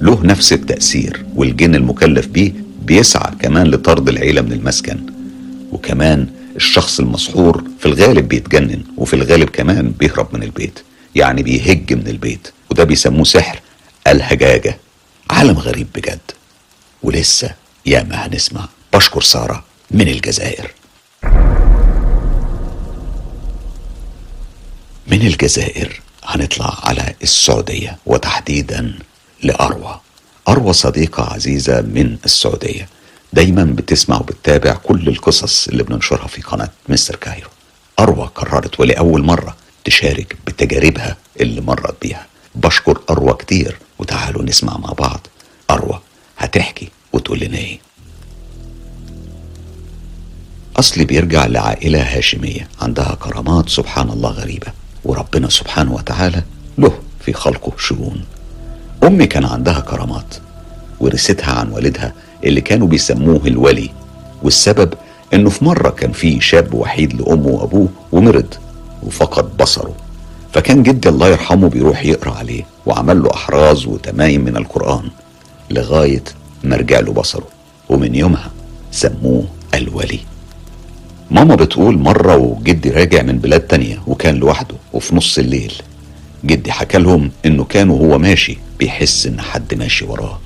له 0.00 0.20
نفس 0.26 0.52
التأثير 0.52 1.24
والجن 1.34 1.74
المكلف 1.74 2.26
بيه 2.26 2.52
بيسعى 2.82 3.30
كمان 3.40 3.66
لطرد 3.70 4.08
العيلة 4.08 4.42
من 4.42 4.52
المسكن. 4.52 4.98
وكمان 5.72 6.28
الشخص 6.56 7.00
المسحور 7.00 7.64
في 7.80 7.86
الغالب 7.86 8.28
بيتجنن 8.28 8.82
وفي 8.96 9.14
الغالب 9.14 9.48
كمان 9.50 9.90
بيهرب 9.90 10.34
من 10.34 10.42
البيت. 10.42 10.78
يعني 11.14 11.42
بيهج 11.42 11.92
من 11.92 12.08
البيت 12.08 12.48
وده 12.70 12.84
بيسموه 12.84 13.24
سحر 13.24 13.60
الهجاجة. 14.06 14.78
عالم 15.30 15.58
غريب 15.58 15.86
بجد. 15.94 16.20
ولسه 17.02 17.50
ياما 17.86 18.26
هنسمع. 18.26 18.68
بشكر 18.94 19.22
سارة 19.22 19.64
من 19.90 20.08
الجزائر. 20.08 20.70
من 25.06 25.26
الجزائر 25.26 26.00
هنطلع 26.24 26.78
على 26.84 27.14
السعودية 27.22 27.98
وتحديدا 28.06 28.98
لأروى. 29.46 30.00
أروى 30.48 30.72
صديقة 30.72 31.22
عزيزة 31.34 31.80
من 31.80 32.16
السعودية. 32.24 32.88
دايما 33.32 33.64
بتسمع 33.64 34.16
وبتتابع 34.16 34.72
كل 34.72 35.08
القصص 35.08 35.68
اللي 35.68 35.82
بننشرها 35.82 36.26
في 36.26 36.42
قناة 36.42 36.70
مستر 36.88 37.16
كايرو. 37.16 37.48
أروى 37.98 38.30
قررت 38.34 38.80
ولأول 38.80 39.22
مرة 39.22 39.56
تشارك 39.84 40.36
بتجاربها 40.46 41.16
اللي 41.40 41.60
مرت 41.60 42.02
بيها. 42.02 42.26
بشكر 42.54 43.00
أروى 43.10 43.34
كتير 43.34 43.78
وتعالوا 43.98 44.42
نسمع 44.42 44.76
مع 44.78 44.92
بعض. 44.92 45.26
أروى 45.70 46.00
هتحكي 46.38 46.88
وتقول 47.12 47.40
لنا 47.40 47.58
إيه؟ 47.58 47.78
أصلي 50.76 51.04
بيرجع 51.04 51.46
لعائلة 51.46 52.02
هاشمية 52.18 52.68
عندها 52.80 53.16
كرامات 53.20 53.68
سبحان 53.68 54.10
الله 54.10 54.30
غريبة 54.30 54.66
وربنا 55.04 55.48
سبحانه 55.48 55.94
وتعالى 55.94 56.42
له 56.78 56.98
في 57.20 57.32
خلقه 57.32 57.72
شؤون. 57.78 58.24
أمي 59.06 59.26
كان 59.26 59.44
عندها 59.44 59.80
كرامات 59.80 60.34
ورثتها 61.00 61.52
عن 61.52 61.70
والدها 61.70 62.12
اللي 62.44 62.60
كانوا 62.60 62.86
بيسموه 62.86 63.40
الولي 63.46 63.90
والسبب 64.42 64.94
إنه 65.34 65.50
في 65.50 65.64
مرة 65.64 65.90
كان 65.90 66.12
في 66.12 66.40
شاب 66.40 66.74
وحيد 66.74 67.20
لأمه 67.20 67.46
وأبوه 67.48 67.88
ومرض 68.12 68.54
وفقد 69.02 69.56
بصره. 69.56 69.94
فكان 70.52 70.82
جدي 70.82 71.08
الله 71.08 71.28
يرحمه 71.28 71.68
بيروح 71.68 72.04
يقرأ 72.04 72.34
عليه 72.34 72.62
وعمل 72.86 73.22
له 73.22 73.30
أحراز 73.34 73.86
وتمايم 73.86 74.44
من 74.44 74.56
القرآن 74.56 75.10
لغاية 75.70 76.24
ما 76.64 76.76
رجع 76.76 77.00
له 77.00 77.12
بصره. 77.12 77.46
ومن 77.88 78.14
يومها 78.14 78.50
سموه 78.92 79.44
الولي. 79.74 80.20
ماما 81.30 81.54
بتقول 81.54 81.98
مرة 81.98 82.36
وجدي 82.36 82.90
راجع 82.90 83.22
من 83.22 83.38
بلاد 83.38 83.60
تانية 83.60 84.02
وكان 84.06 84.34
لوحده 84.34 84.74
وفي 84.92 85.16
نص 85.16 85.38
الليل. 85.38 85.74
جدي 86.44 86.72
حكى 86.72 86.98
لهم 86.98 87.30
إنه 87.46 87.64
كان 87.64 87.90
وهو 87.90 88.18
ماشي 88.18 88.58
بيحس 88.78 89.26
إن 89.26 89.40
حد 89.40 89.74
ماشي 89.74 90.04
وراه. 90.04 90.38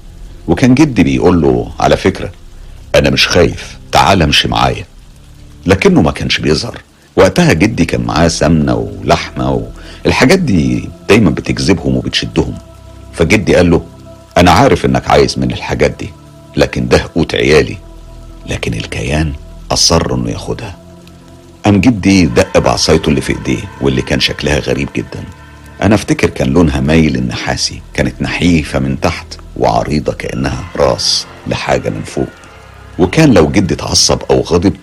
وكان 0.49 0.75
جدي 0.75 1.03
بيقول 1.03 1.41
له 1.43 1.71
على 1.81 1.97
فكرة 1.97 2.31
أنا 2.95 3.11
مش 3.11 3.29
خايف 3.29 3.79
تعال 3.93 4.23
امشي 4.23 4.49
معايا. 4.49 4.85
لكنه 5.67 6.03
ما 6.03 6.11
كانش 6.11 6.39
بيظهر. 6.39 6.81
وقتها 7.17 7.53
جدي 7.53 7.85
كان 7.85 8.01
معاه 8.01 8.29
سمنة 8.29 8.75
ولحمة 8.75 9.67
والحاجات 10.05 10.39
دي 10.39 10.89
دايما 11.09 11.31
بتجذبهم 11.31 11.97
وبتشدهم. 11.97 12.55
فجدي 13.13 13.55
قال 13.57 13.71
له 13.71 13.83
أنا 14.39 14.51
عارف 14.51 14.85
إنك 14.85 15.11
عايز 15.11 15.39
من 15.39 15.51
الحاجات 15.51 15.91
دي 15.99 16.11
لكن 16.57 16.89
ده 16.89 17.05
قوت 17.15 17.35
عيالي. 17.35 17.77
لكن 18.47 18.75
الكيان 18.75 19.33
أصر 19.71 20.15
إنه 20.15 20.31
ياخدها. 20.31 20.77
قام 21.65 21.81
جدي 21.81 22.27
دق 22.27 22.59
بعصايته 22.59 23.09
اللي 23.09 23.21
في 23.21 23.33
إيديه 23.33 23.63
واللي 23.81 24.03
كان 24.03 24.21
شكلها 24.21 24.59
غريب 24.59 24.89
جدا. 24.97 25.25
أنا 25.83 25.95
أفتكر 25.95 26.31
كان 26.31 26.49
لونها 26.49 26.81
مايل 26.81 27.17
النحاسي 27.17 27.83
كانت 27.95 28.23
نحيفة 28.23 28.79
من 28.79 29.01
تحت 29.01 29.27
وعريضة 29.57 30.13
كأنها 30.13 30.65
راس 30.77 31.27
لحاجة 31.47 31.91
من 31.91 32.03
فوق. 32.03 32.29
وكان 32.99 33.35
لو 33.35 33.51
جدي 33.51 33.75
اتعصب 33.75 34.23
أو 34.31 34.41
غضب 34.41 34.77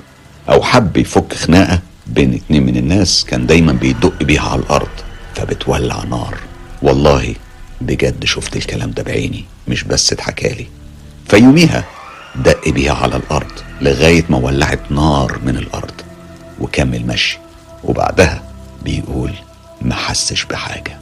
أو 0.50 0.64
حب 0.64 0.98
يفك 0.98 1.34
خناقة 1.34 1.80
بين 2.08 2.34
اتنين 2.34 2.66
من 2.66 2.78
الناس 2.78 3.26
كان 3.26 3.46
دايما 3.46 3.72
بيدق 3.74 4.24
بيها 4.24 4.42
على 4.50 4.62
الأرض 4.62 4.90
فبتولع 5.36 6.04
نار. 6.04 6.38
والله 6.82 7.36
بجد 7.82 8.26
شفت 8.26 8.56
الكلام 8.56 8.92
ده 8.92 9.04
بعيني 9.04 9.46
مش 9.68 9.84
بس 9.84 10.14
اتحكالي 10.14 10.66
فيوميها 11.28 11.84
دق 12.36 12.70
بيها 12.70 12.94
على 12.94 13.16
الأرض 13.16 13.52
لغاية 13.82 14.24
ما 14.30 14.38
ولعت 14.38 14.92
نار 14.92 15.40
من 15.46 15.58
الأرض 15.58 15.92
وكمل 16.60 17.06
مشي 17.08 17.40
وبعدها 17.84 18.44
بيقول 18.86 19.32
ما 19.82 19.96
حسش 19.96 20.46
بحاجة. 20.46 20.98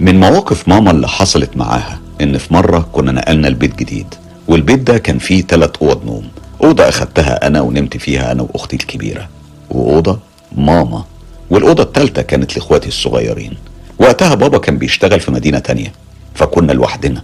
من 0.00 0.20
مواقف 0.20 0.68
ماما 0.68 0.90
اللي 0.90 1.08
حصلت 1.08 1.56
معاها 1.56 2.00
إن 2.20 2.38
في 2.38 2.54
مرة 2.54 2.88
كنا 2.92 3.12
نقلنا 3.12 3.48
البيت 3.48 3.76
جديد 3.76 4.14
والبيت 4.48 4.78
ده 4.78 4.98
كان 4.98 5.18
فيه 5.18 5.42
تلات 5.42 5.76
أوض 5.76 6.04
نوم. 6.04 6.28
أوضة 6.64 6.88
أخدتها 6.88 7.46
أنا 7.46 7.60
ونمت 7.60 7.96
فيها 7.96 8.32
أنا 8.32 8.42
وأختي 8.42 8.76
الكبيرة. 8.76 9.28
وأوضة 9.70 10.18
ماما. 10.56 11.04
والأوضة 11.50 11.82
التالتة 11.82 12.22
كانت 12.22 12.56
لإخواتي 12.56 12.88
الصغيرين. 12.88 13.54
وقتها 13.98 14.34
بابا 14.34 14.58
كان 14.58 14.78
بيشتغل 14.78 15.20
في 15.20 15.30
مدينة 15.30 15.58
تانية 15.58 15.92
فكنا 16.34 16.72
لوحدنا. 16.72 17.22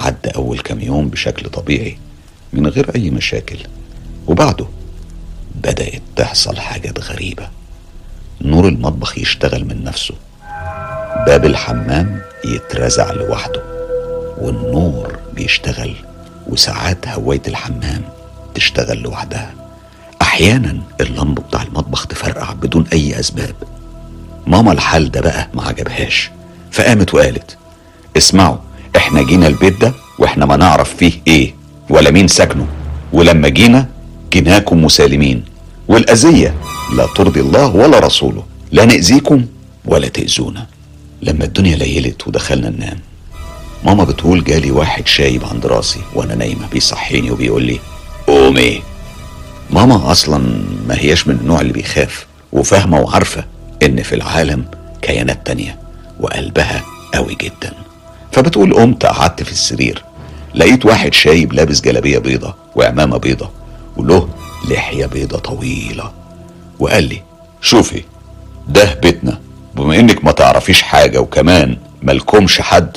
عدى 0.00 0.28
أول 0.36 0.58
كام 0.58 0.80
يوم 0.80 1.08
بشكل 1.08 1.48
طبيعي 1.50 1.98
من 2.52 2.66
غير 2.66 2.90
أي 2.96 3.10
مشاكل. 3.10 3.58
وبعده 4.26 4.66
بدأت 5.54 6.02
تحصل 6.16 6.56
حاجات 6.56 7.00
غريبة. 7.00 7.48
نور 8.44 8.68
المطبخ 8.68 9.18
يشتغل 9.18 9.64
من 9.64 9.84
نفسه. 9.84 10.14
باب 11.26 11.44
الحمام 11.44 12.20
يترزع 12.44 13.12
لوحده 13.12 13.62
والنور 14.38 15.18
بيشتغل 15.34 15.94
وساعات 16.46 17.08
هواية 17.08 17.42
الحمام 17.48 18.02
تشتغل 18.54 18.98
لوحدها. 18.98 19.54
أحيانا 20.22 20.78
اللمبة 21.00 21.42
بتاع 21.42 21.62
المطبخ 21.62 22.06
تفرقع 22.06 22.52
بدون 22.52 22.84
أي 22.92 23.20
أسباب. 23.20 23.54
ماما 24.46 24.72
الحال 24.72 25.10
ده 25.10 25.20
بقى 25.20 25.48
ما 25.54 25.62
عجبهاش 25.62 26.30
فقامت 26.72 27.14
وقالت 27.14 27.56
اسمعوا 28.16 28.56
إحنا 28.96 29.22
جينا 29.22 29.46
البيت 29.46 29.80
ده 29.80 29.92
وإحنا 30.18 30.46
ما 30.46 30.56
نعرف 30.56 30.94
فيه 30.96 31.12
إيه 31.26 31.54
ولا 31.90 32.10
مين 32.10 32.28
سكنه 32.28 32.66
ولما 33.12 33.48
جينا 33.48 33.86
جيناكم 34.32 34.84
مسالمين. 34.84 35.44
والأذية 35.88 36.54
لا 36.96 37.06
ترضي 37.16 37.40
الله 37.40 37.66
ولا 37.66 37.98
رسوله. 37.98 38.44
لا 38.72 38.84
نأذيكم 38.84 39.46
ولا 39.84 40.08
تأذونا. 40.08 40.66
لما 41.22 41.44
الدنيا 41.44 41.76
ليلت 41.76 42.28
ودخلنا 42.28 42.70
ننام 42.70 42.98
ماما 43.84 44.04
بتقول 44.04 44.44
جالي 44.44 44.70
واحد 44.70 45.06
شايب 45.06 45.44
عند 45.44 45.66
راسي 45.66 46.00
وأنا 46.14 46.34
نايمة 46.34 46.68
بيصحيني 46.72 47.30
وبيقول 47.30 47.62
لي 47.62 47.80
قومي. 48.26 48.82
ماما 49.70 50.12
أصلا 50.12 50.38
ما 50.88 50.98
هياش 50.98 51.28
من 51.28 51.34
النوع 51.34 51.60
اللي 51.60 51.72
بيخاف 51.72 52.26
وفاهمة 52.52 53.00
وعارفة 53.00 53.44
إن 53.82 54.02
في 54.02 54.14
العالم 54.14 54.64
كيانات 55.02 55.46
تانية 55.46 55.78
وقلبها 56.20 56.84
قوي 57.14 57.34
جدا. 57.34 57.72
فبتقول 58.32 58.74
قمت 58.74 59.06
قعدت 59.06 59.42
في 59.42 59.52
السرير 59.52 60.04
لقيت 60.54 60.86
واحد 60.86 61.14
شايب 61.14 61.52
لابس 61.52 61.80
جلابية 61.80 62.18
بيضة 62.18 62.54
وعمامة 62.76 63.16
بيضة 63.16 63.50
وله 63.96 64.28
لحية 64.70 65.06
بيضة 65.06 65.38
طويلة. 65.38 66.12
وقال 66.78 67.04
لي 67.04 67.22
شوفي 67.60 68.02
ده 68.68 68.94
بيتنا. 68.94 69.40
بما 69.74 70.00
إنك 70.00 70.24
ما 70.24 70.32
تعرفيش 70.32 70.82
حاجة 70.82 71.18
وكمان 71.20 71.76
ملكمش 72.02 72.60
حد 72.60 72.96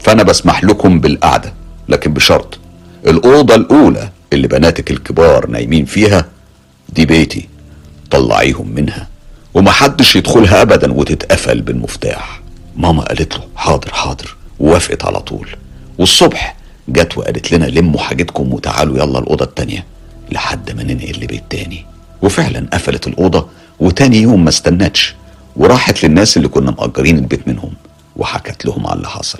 فأنا 0.00 0.22
بسمح 0.22 0.64
لكم 0.64 1.00
بالقعدة. 1.00 1.52
لكن 1.88 2.12
بشرط 2.12 2.58
الأوضة 3.06 3.54
الأولى 3.54 4.08
اللي 4.32 4.48
بناتك 4.48 4.90
الكبار 4.90 5.46
نايمين 5.46 5.84
فيها 5.84 6.24
دي 6.88 7.06
بيتي. 7.06 7.48
طلعيهم 8.10 8.68
منها 8.68 9.08
ومحدش 9.54 10.16
يدخلها 10.16 10.62
ابدا 10.62 10.92
وتتقفل 10.92 11.62
بالمفتاح. 11.62 12.40
ماما 12.76 13.02
قالت 13.02 13.34
له 13.34 13.44
حاضر 13.56 13.94
حاضر. 13.94 14.36
ووافقت 14.60 15.04
على 15.04 15.20
طول. 15.20 15.48
والصبح 15.98 16.56
جت 16.88 17.18
وقالت 17.18 17.52
لنا 17.52 17.64
لموا 17.64 18.00
حاجتكم 18.00 18.52
وتعالوا 18.54 18.96
يلا 18.98 19.18
الأوضة 19.18 19.44
التانية. 19.44 19.84
لحد 20.30 20.70
ما 20.70 20.82
ننقل 20.82 21.20
لبيت 21.20 21.42
تاني. 21.50 21.86
وفعلا 22.22 22.66
قفلت 22.72 23.06
الأوضة 23.06 23.48
وتاني 23.80 24.16
يوم 24.22 24.44
ما 24.44 24.48
استنتش 24.48 25.14
وراحت 25.56 26.04
للناس 26.04 26.36
اللي 26.36 26.48
كنا 26.48 26.70
مأجرين 26.70 27.18
البيت 27.18 27.48
منهم 27.48 27.72
وحكت 28.16 28.64
لهم 28.66 28.86
على 28.86 28.96
اللي 28.96 29.08
حصل. 29.08 29.38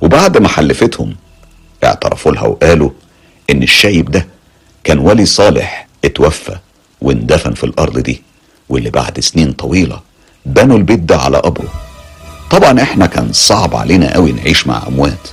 وبعد 0.00 0.38
ما 0.38 0.48
حلفتهم 0.48 1.16
اعترفوا 1.84 2.32
لها 2.32 2.42
وقالوا 2.42 2.90
إن 3.50 3.62
الشايب 3.62 4.10
ده 4.10 4.26
كان 4.84 4.98
ولي 4.98 5.26
صالح 5.26 5.86
اتوفى 6.04 6.56
واندفن 7.00 7.54
في 7.54 7.64
الأرض 7.64 7.98
دي 7.98 8.22
واللي 8.68 8.90
بعد 8.90 9.20
سنين 9.20 9.52
طويلة 9.52 10.00
بنوا 10.46 10.76
البيت 10.78 10.98
ده 10.98 11.16
على 11.16 11.38
قبره. 11.38 11.68
طبعا 12.50 12.82
إحنا 12.82 13.06
كان 13.06 13.32
صعب 13.32 13.76
علينا 13.76 14.14
قوي 14.14 14.32
نعيش 14.32 14.66
مع 14.66 14.82
أموات 14.88 15.28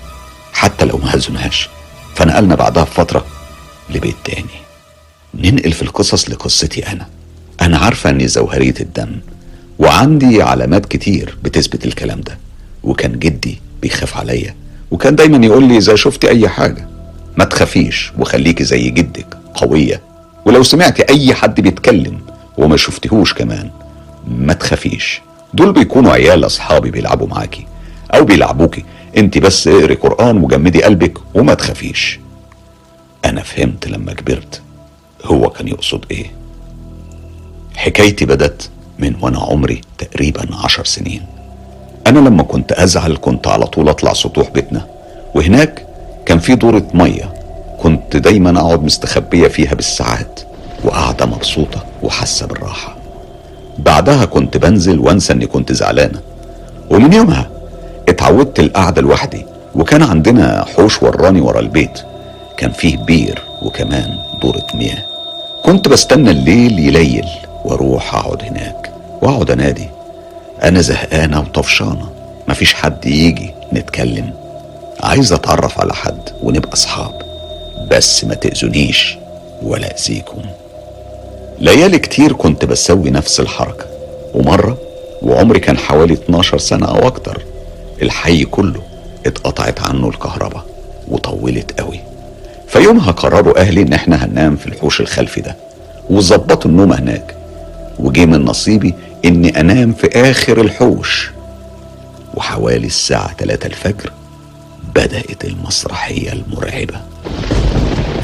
حتى 0.53 0.85
لو 0.85 0.97
ما 0.97 1.15
هزناش 1.15 1.69
فنقلنا 2.15 2.55
بعدها 2.55 2.83
بفترة 2.83 3.25
لبيت 3.89 4.15
تاني. 4.23 4.66
ننقل 5.37 5.71
في 5.71 5.81
القصص 5.81 6.29
لقصتي 6.29 6.87
أنا. 6.91 7.07
أنا 7.61 7.77
عارفة 7.77 8.09
إني 8.09 8.27
زوهرية 8.27 8.73
الدم 8.81 9.11
وعندي 9.79 10.41
علامات 10.41 10.85
كتير 10.85 11.37
بتثبت 11.43 11.85
الكلام 11.85 12.21
ده 12.21 12.37
وكان 12.83 13.19
جدي 13.19 13.61
بيخاف 13.81 14.17
عليا 14.17 14.55
وكان 14.91 15.15
دايما 15.15 15.45
يقول 15.45 15.63
لي 15.67 15.77
إذا 15.77 15.95
شفتي 15.95 16.29
أي 16.29 16.49
حاجة 16.49 16.87
ما 17.37 17.45
تخافيش 17.45 18.11
وخليكي 18.19 18.63
زي 18.63 18.89
جدك 18.89 19.37
قوية. 19.53 20.01
ولو 20.45 20.63
سمعتي 20.63 21.03
أي 21.09 21.33
حد 21.33 21.61
بيتكلم 21.61 22.19
وما 22.57 22.77
شفتهوش 22.77 23.33
كمان 23.33 23.69
ما 24.27 24.53
تخافيش. 24.53 25.21
دول 25.53 25.73
بيكونوا 25.73 26.11
عيال 26.11 26.45
أصحابي 26.45 26.91
بيلعبوا 26.91 27.27
معاكي 27.27 27.67
أو 28.13 28.25
بيلعبوكي. 28.25 28.83
أنت 29.17 29.37
بس 29.37 29.67
اقري 29.67 29.95
قرآن 29.95 30.37
وجمدي 30.37 30.83
قلبك 30.83 31.17
وما 31.33 31.53
تخافيش. 31.53 32.19
أنا 33.25 33.41
فهمت 33.43 33.87
لما 33.87 34.13
كبرت. 34.13 34.61
هو 35.27 35.49
كان 35.49 35.67
يقصد 35.67 36.05
إيه؟ 36.11 36.31
حكايتي 37.75 38.25
بدت 38.25 38.69
من 38.99 39.15
وأنا 39.21 39.39
عمري 39.39 39.81
تقريبا 39.97 40.47
عشر 40.63 40.85
سنين. 40.85 41.21
أنا 42.07 42.19
لما 42.19 42.43
كنت 42.43 42.71
أزعل 42.71 43.17
كنت 43.21 43.47
على 43.47 43.65
طول 43.65 43.89
أطلع 43.89 44.13
سطوح 44.13 44.49
بيتنا 44.49 44.87
وهناك 45.35 45.85
كان 46.25 46.39
في 46.39 46.55
دورة 46.55 46.87
مية 46.93 47.33
كنت 47.79 48.17
دايما 48.17 48.59
أقعد 48.59 48.83
مستخبية 48.83 49.47
فيها 49.47 49.73
بالساعات 49.73 50.39
وقاعدة 50.83 51.25
مبسوطة 51.25 51.85
وحاسة 52.03 52.45
بالراحة. 52.45 52.95
بعدها 53.77 54.25
كنت 54.25 54.57
بنزل 54.57 54.99
وأنسى 54.99 55.33
إني 55.33 55.47
كنت 55.47 55.71
زعلانة. 55.71 56.21
ومن 56.89 57.13
يومها 57.13 57.49
اتعودت 58.09 58.59
القعدة 58.59 59.01
لوحدي 59.01 59.45
وكان 59.75 60.03
عندنا 60.03 60.65
حوش 60.75 61.03
وراني 61.03 61.41
ورا 61.41 61.59
البيت. 61.59 61.99
كان 62.57 62.71
فيه 62.71 62.97
بير 62.97 63.41
وكمان 63.61 64.17
دورة 64.41 64.67
مياه. 64.73 65.16
كنت 65.67 65.87
بستنى 65.87 66.31
الليل 66.31 66.79
يليل 66.79 67.25
وأروح 67.65 68.15
أقعد 68.15 68.43
هناك 68.43 68.91
وأقعد 69.21 69.51
أنادي. 69.51 69.87
أنا 70.63 70.81
زهقانة 70.81 71.39
وطفشانة. 71.39 72.09
مفيش 72.47 72.73
حد 72.73 73.05
يجي 73.05 73.53
نتكلم. 73.73 74.33
عايز 75.03 75.33
أتعرف 75.33 75.79
على 75.81 75.93
حد 75.93 76.29
ونبقى 76.43 76.73
أصحاب. 76.73 77.21
بس 77.91 78.23
ما 78.25 78.35
تأذونيش 78.35 79.17
ولا 79.63 79.95
أذيكم. 79.97 80.41
ليالي 81.59 81.99
كتير 81.99 82.33
كنت 82.33 82.65
بسوي 82.65 83.09
نفس 83.09 83.39
الحركة. 83.39 83.85
ومرة 84.33 84.77
وعمري 85.21 85.59
كان 85.59 85.77
حوالي 85.77 86.13
12 86.13 86.57
سنة 86.57 86.85
أو 86.87 87.07
أكتر 87.07 87.45
الحي 88.01 88.43
كله 88.45 88.81
اتقطعت 89.25 89.81
عنه 89.81 90.09
الكهرباء 90.09 90.63
وطولت 91.07 91.81
قوي. 91.81 91.99
فيومها 92.67 93.11
قرروا 93.11 93.59
أهلي 93.61 93.81
إن 93.81 93.93
إحنا 93.93 94.25
هننام 94.25 94.55
في 94.55 94.67
الحوش 94.67 95.01
الخلفي 95.01 95.41
ده. 95.41 95.55
وظبطوا 96.09 96.71
النوم 96.71 96.93
هناك. 96.93 97.35
وجي 97.99 98.25
من 98.25 98.45
نصيبي 98.45 98.93
إني 99.25 99.59
أنام 99.59 99.93
في 99.93 100.07
آخر 100.07 100.61
الحوش. 100.61 101.31
وحوالي 102.33 102.87
الساعة 102.87 103.33
3 103.37 103.65
الفجر 103.67 104.11
بدأت 104.95 105.45
المسرحية 105.45 106.33
المرعبة. 106.33 107.01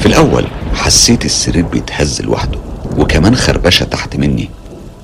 في 0.00 0.06
الأول 0.06 0.44
حسيت 0.74 1.24
السرير 1.24 1.64
بيتهز 1.64 2.20
لوحده 2.22 2.58
وكمان 2.96 3.36
خربشة 3.36 3.84
تحت 3.84 4.16
مني. 4.16 4.48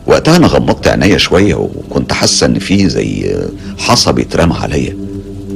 وقتها 0.06 0.36
أنا 0.36 0.46
غمضت 0.46 0.88
عينيا 0.88 1.18
شوية 1.18 1.54
وكنت 1.54 2.12
حاسة 2.12 2.46
إن 2.46 2.58
في 2.58 2.88
زي 2.88 3.36
حصى 3.78 4.12
بيترمى 4.12 4.54
عليا. 4.56 4.96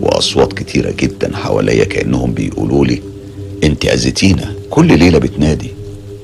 وأصوات 0.01 0.53
كتيرة 0.53 0.91
جدا 0.99 1.37
حواليا 1.37 1.85
كأنهم 1.85 2.33
بيقولوا 2.33 2.87
لي 2.87 3.03
أنت 3.65 3.85
أذيتينا 3.85 4.55
كل 4.71 4.99
ليلة 4.99 5.19
بتنادي. 5.19 5.71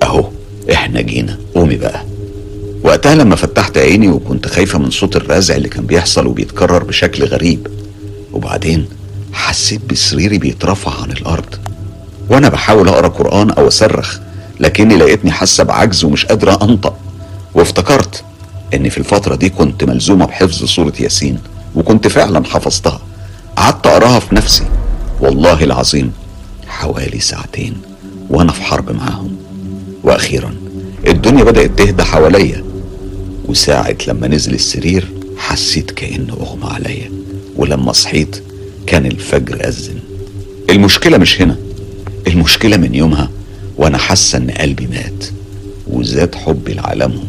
أهو 0.03 0.25
إحنا 0.73 1.01
جينا. 1.01 1.39
قومي 1.55 1.77
بقى. 1.77 2.05
وقتها 2.83 3.15
لما 3.15 3.37
فتحت 3.37 3.79
عيني 3.79 4.09
وكنت 4.09 4.47
خايفة 4.47 4.79
من 4.79 4.91
صوت 4.91 5.17
الرزع 5.17 5.57
اللي 5.57 5.69
كان 5.69 5.87
بيحصل 5.87 6.27
وبيتكرر 6.27 6.85
بشكل 6.85 7.25
غريب 7.25 7.67
وبعدين 8.33 8.87
حسيت 9.33 9.81
بسريري 9.91 10.39
بيترفع 10.39 11.03
عن 11.03 11.11
الأرض. 11.11 11.55
وأنا 12.31 12.49
بحاول 12.49 12.89
أقرأ 12.89 13.09
قرآن 13.09 13.51
أو 13.51 13.69
أصرخ 13.69 14.19
لكني 14.61 14.97
لقيتني 14.97 15.31
حاسة 15.31 15.65
بعجز 15.65 16.05
ومش 16.05 16.27
قادرة 16.27 16.59
أنطق. 16.63 16.97
وافتكرت 17.55 18.25
إن 18.75 18.89
في 18.89 18.99
الفترة 18.99 19.35
دي 19.35 19.49
كنت 19.49 19.85
ملزومة 19.85 20.27
بحفظ 20.27 20.65
سورة 20.65 20.93
ياسين 21.01 21.39
وكنت 21.75 22.09
فعلا 22.09 22.45
حفظتها. 22.45 23.01
قعدت 23.57 23.87
أقراها 23.87 24.21
في 24.21 24.35
نفسي. 24.35 24.65
والله 25.21 25.65
العظيم 25.65 26.13
حوالي 26.71 27.21
ساعتين 27.21 27.75
وأنا 28.31 28.53
في 28.53 28.63
حرب 28.63 28.91
معاهم. 28.91 29.37
وأخيرا 30.03 30.55
الدنيا 31.07 31.45
بدأت 31.45 31.79
تهدى 31.79 32.03
حواليا 32.03 32.65
وساعة 33.45 33.97
لما 34.09 34.29
نزل 34.29 34.55
السرير 34.55 35.09
حسيت 35.39 35.91
كأنه 35.91 36.33
أغمى 36.33 36.65
عليا 36.73 37.11
ولما 37.57 37.93
صحيت 37.93 38.43
كان 38.87 39.07
الفجر 39.07 39.69
أذن 39.69 39.99
المشكلة 40.71 41.19
مش 41.19 41.43
هنا 41.43 41.57
المشكلة 42.27 42.77
من 42.77 42.95
يومها 42.95 43.31
وأنا 43.77 43.99
حاسة 43.99 44.39
إن 44.39 44.51
قلبي 44.51 44.87
مات 44.87 45.25
وزاد 45.87 46.35
حبي 46.35 46.75
لعالمهم. 46.75 47.27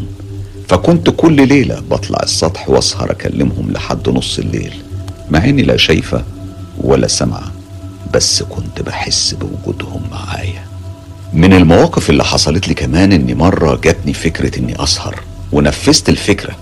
فكنت 0.68 1.10
كل 1.10 1.48
ليلة 1.48 1.80
بطلع 1.92 2.20
السطح 2.24 2.70
وأسهر 2.70 3.12
أكلمهم 3.12 3.72
لحد 3.72 4.10
نص 4.10 4.40
الليل 4.40 4.74
مع 5.32 5.46
إني 5.46 5.62
لا 5.62 5.78
شايفة 5.78 6.24
ولا 6.78 7.08
سامعة. 7.08 7.52
بس 8.14 8.44
كنت 8.44 8.82
بحس 8.82 9.34
بوجودهم 9.34 10.02
معايا. 10.12 10.66
من 11.34 11.54
المواقف 11.54 12.10
اللي 12.10 12.24
حصلت 12.24 12.68
لي 12.68 12.74
كمان 12.74 13.12
إني 13.12 13.34
مرة 13.34 13.80
جاتني 13.84 14.14
فكرة 14.14 14.60
إني 14.60 14.84
أسهر 14.84 15.20
ونفذت 15.52 16.10
الفكرة 16.10 16.56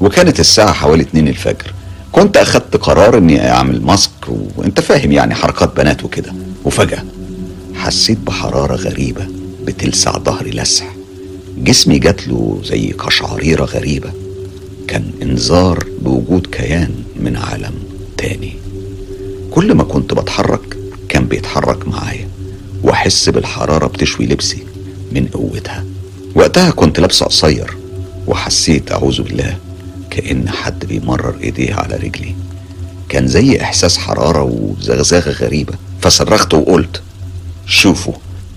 وكانت 0.00 0.40
الساعة 0.40 0.72
حوالي 0.72 1.02
2 1.02 1.28
الفجر. 1.28 1.74
كنت 2.12 2.36
أخدت 2.36 2.76
قرار 2.76 3.18
إني 3.18 3.50
أعمل 3.50 3.82
ماسك 3.82 4.10
وأنت 4.56 4.80
فاهم 4.80 5.12
يعني 5.12 5.34
حركات 5.34 5.76
بنات 5.76 6.04
وكده. 6.04 6.32
وفجأة 6.64 7.04
حسيت 7.74 8.18
بحرارة 8.18 8.74
غريبة 8.76 9.26
بتلسع 9.64 10.18
ظهري 10.18 10.50
لسع. 10.50 10.84
جسمي 11.58 11.98
جات 11.98 12.28
له 12.28 12.60
زي 12.64 12.92
قشعريرة 12.92 13.64
غريبة. 13.64 14.12
كان 14.88 15.10
إنذار 15.22 15.86
بوجود 16.02 16.46
كيان 16.46 16.94
من 17.16 17.36
عالم 17.36 17.74
تاني. 18.16 18.52
كل 19.50 19.74
ما 19.74 19.84
كنت 19.84 20.14
بتحرك 20.14 20.76
كان 21.08 21.26
بيتحرك 21.26 21.88
معايا 21.88 22.28
وأحس 22.82 23.28
بالحرارة 23.28 23.86
بتشوي 23.86 24.26
لبسي 24.26 24.64
من 25.12 25.26
قوتها. 25.26 25.84
وقتها 26.34 26.70
كنت 26.70 27.00
لابسه 27.00 27.26
قصير 27.26 27.76
وحسيت 28.26 28.92
أعوذ 28.92 29.22
بالله 29.22 29.56
كأن 30.10 30.48
حد 30.48 30.84
بيمرر 30.84 31.34
إيديه 31.42 31.74
على 31.74 31.96
رجلي. 31.96 32.34
كان 33.08 33.26
زي 33.26 33.60
إحساس 33.60 33.98
حرارة 33.98 34.42
وزغزغة 34.42 35.30
غريبة. 35.30 35.74
فصرخت 36.00 36.54
وقلت 36.54 37.02
شوفوا 37.66 38.14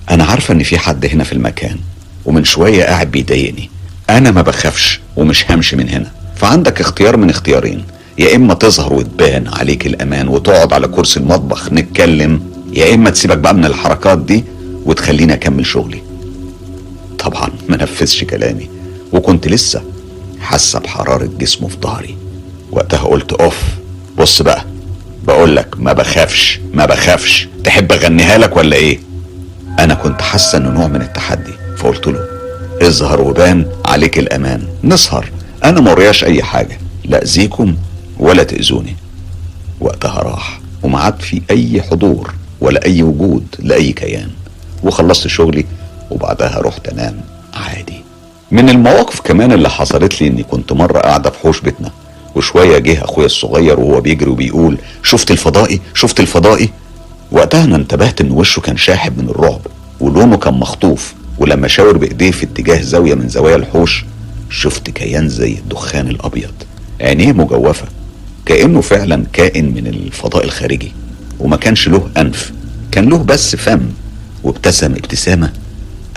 أنا 0.10 0.24
عارفة 0.24 0.54
إن 0.54 0.64
في 0.64 0.78
حد 0.78 1.06
هنا 1.06 1.24
في 1.24 1.34
المكان 1.34 1.78
ومن 2.26 2.44
شوية 2.44 2.84
قاعد 2.84 3.12
بيضايقني. 3.12 3.70
أنا 4.10 4.32
ما 4.32 4.42
بخافش 4.42 5.00
ومش 5.16 5.52
همشي 5.52 5.76
من 5.76 5.90
هنا. 5.90 6.12
فعندك 6.36 6.82
اختيار 6.82 7.18
من 7.18 7.30
اختيارين 7.30 7.84
يا 8.18 8.36
إما 8.36 8.54
تظهر 8.54 8.94
وتبان 8.94 9.48
عليك 9.48 9.88
الأمان 9.88 10.28
وتقعد 10.28 10.74
على 10.74 10.88
كرسي 10.88 11.20
المطبخ 11.20 11.74
نتكلم 11.74 12.42
يا 12.74 12.94
إما 12.96 13.10
تسيبك 13.10 13.38
بقى 13.38 13.54
من 13.56 13.66
الحركات 13.66 14.18
دي 14.18 14.44
وتخليني 14.86 15.34
أكمل 15.34 15.66
شغلي. 15.66 16.02
طبعا 17.20 17.50
ما 17.70 17.78
نفذش 17.78 18.24
كلامي 18.24 18.70
وكنت 19.14 19.48
لسه 19.48 19.82
حاسة 20.40 20.80
بحرارة 20.80 21.30
جسمه 21.40 21.68
في 21.68 21.78
ظهري. 21.82 22.18
وقتها 22.72 23.00
قلت 23.08 23.34
أوف 23.34 23.58
بص 24.18 24.42
بقى 24.42 24.66
بقول 25.28 25.56
لك 25.56 25.80
ما 25.80 25.94
بخافش 25.94 26.60
ما 26.74 26.86
بخافش. 26.86 27.48
تحب 27.64 27.92
أغنيها 27.92 28.38
لك 28.38 28.58
ولا 28.58 28.76
إيه؟ 28.76 29.00
أنا 29.80 29.94
كنت 29.94 30.22
حاسة 30.22 30.58
إنه 30.58 30.70
نوع 30.70 30.88
من 30.88 31.02
التحدي 31.02 31.52
فقلت 31.78 32.08
له 32.08 32.20
اظهر 32.82 33.22
وبان 33.22 33.66
عليك 33.86 34.20
الأمان. 34.20 34.64
نسهر 34.84 35.32
أنا 35.64 35.82
ما 35.82 35.92
ورياش 35.92 36.24
أي 36.24 36.44
حاجة. 36.44 36.80
لا 37.06 37.24
اذيكم 37.24 37.76
ولا 38.20 38.44
تأذوني. 38.44 38.96
وقتها 39.82 40.20
راح 40.22 40.60
وما 40.84 41.00
عاد 41.00 41.20
في 41.22 41.42
أي 41.52 41.82
حضور 41.82 42.34
ولا 42.62 42.86
أي 42.86 43.04
وجود 43.04 43.46
لأي 43.60 43.92
كيان. 43.92 44.30
وخلصت 44.84 45.28
شغلي 45.28 45.66
وبعدها 46.12 46.62
رحت 46.62 46.88
أنام 46.88 47.22
عادي. 47.54 48.02
من 48.52 48.70
المواقف 48.70 49.20
كمان 49.20 49.52
اللي 49.52 49.70
حصلت 49.70 50.22
لي 50.22 50.28
إني 50.28 50.44
كنت 50.44 50.74
مرة 50.74 51.00
قاعدة 51.00 51.30
في 51.30 51.40
حوش 51.40 51.62
بيتنا 51.62 51.92
وشوية 52.36 52.78
جه 52.78 53.04
أخويا 53.04 53.26
الصغير 53.26 53.80
وهو 53.80 54.02
بيجري 54.02 54.30
وبيقول 54.30 54.78
شفت 55.04 55.32
الفضائي؟ 55.32 55.82
شفت 55.94 56.20
الفضائي؟ 56.20 56.70
وقتها 57.32 57.64
أنا 57.64 57.76
انتبهت 57.76 58.22
إن 58.22 58.32
وشه 58.32 58.60
كان 58.60 58.78
شاحب 58.78 59.18
من 59.18 59.30
الرعب 59.30 59.62
ولونه 60.00 60.38
كان 60.38 60.54
مخطوف 60.54 61.14
ولما 61.40 61.68
شاور 61.68 61.98
بإيديه 61.98 62.32
في 62.32 62.44
اتجاه 62.44 62.82
زاوية 62.82 63.14
من 63.14 63.30
زوايا 63.30 63.56
الحوش 63.56 64.06
شفت 64.50 64.90
كيان 64.90 65.30
زي 65.30 65.54
الدخان 65.54 66.08
الأبيض. 66.08 66.54
عينيه 67.02 67.32
مجوفة 67.32 67.86
كأنه 68.48 68.82
فعلا 68.82 69.24
كائن 69.34 69.66
من 69.74 69.88
الفضاء 69.88 70.44
الخارجي 70.46 70.92
وما 71.40 71.58
كانش 71.58 71.88
له 71.88 72.10
أنف 72.18 72.52
كان 72.92 73.10
له 73.10 73.18
بس 73.18 73.56
فم 73.56 73.82
وابتسم 74.44 74.92
ابتسامة. 74.92 75.54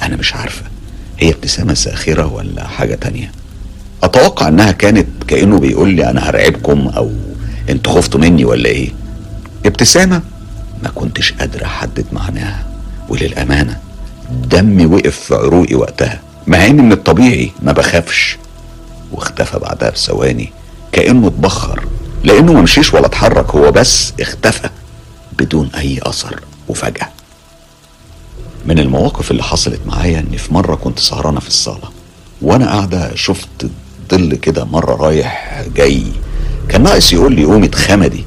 أنا 0.02 0.17
مش 0.17 0.34
عارفة 0.34 0.62
هي 1.18 1.31
ابتسامة 1.31 1.75
ساخرة 1.75 2.26
ولا 2.26 2.67
حاجة 2.67 2.94
تانية؟ 2.94 3.33
أتوقع 4.02 4.49
إنها 4.49 4.73
كانت 4.73 5.07
كأنه 5.28 5.59
بيقول 5.59 5.89
لي 5.91 6.10
أنا 6.10 6.31
هرعبكم 6.31 6.89
أو 6.89 7.10
أنتوا 7.70 7.92
خفتوا 7.92 8.20
مني 8.20 8.44
ولا 8.44 8.68
إيه؟ 8.68 8.91
ابتسامة 9.67 10.23
ما 10.83 10.89
كنتش 10.89 11.33
قادر 11.33 11.65
أحدد 11.65 12.07
معناها 12.12 12.67
وللأمانة 13.09 13.78
دمي 14.50 14.86
وقف 14.86 15.18
في 15.20 15.34
عروقي 15.34 15.75
وقتها 15.75 16.20
مع 16.47 16.67
إني 16.67 16.83
من 16.83 16.92
الطبيعي 16.92 17.50
ما 17.62 17.73
بخافش. 17.73 18.39
واختفى 19.12 19.59
بعدها 19.59 19.91
بثواني 19.91 20.52
كأنه 20.92 21.26
اتبخر. 21.26 21.84
لأنه 22.24 22.52
ما 22.52 22.60
مشيش 22.62 22.94
ولا 22.94 23.07
اتحرك 23.07 23.50
هو 23.50 23.70
بس 23.73 24.12
اختفى 24.20 24.68
بدون 25.39 25.70
أي 25.74 26.00
أثر 26.02 26.40
وفجأة. 26.68 27.08
من 28.66 28.78
المواقف 28.78 29.31
اللي 29.31 29.42
حصلت 29.42 29.81
معايا 29.86 30.18
إن 30.18 30.36
في 30.36 30.55
مرة 30.55 30.74
كنت 30.74 30.99
سهرانة 30.99 31.40
في 31.40 31.49
الصالة 31.49 31.89
وأنا 32.42 32.66
قاعدة 32.66 33.15
شفت 33.15 33.66
ظل 34.10 34.34
كده 34.34 34.65
مرة 34.65 34.94
رايح 34.94 35.62
جاي 35.76 36.02
كان 36.68 36.82
ناقص 36.82 37.12
يقول 37.12 37.34
لي 37.34 37.44
قومي 37.44 37.66
اتخمدي 37.66 38.24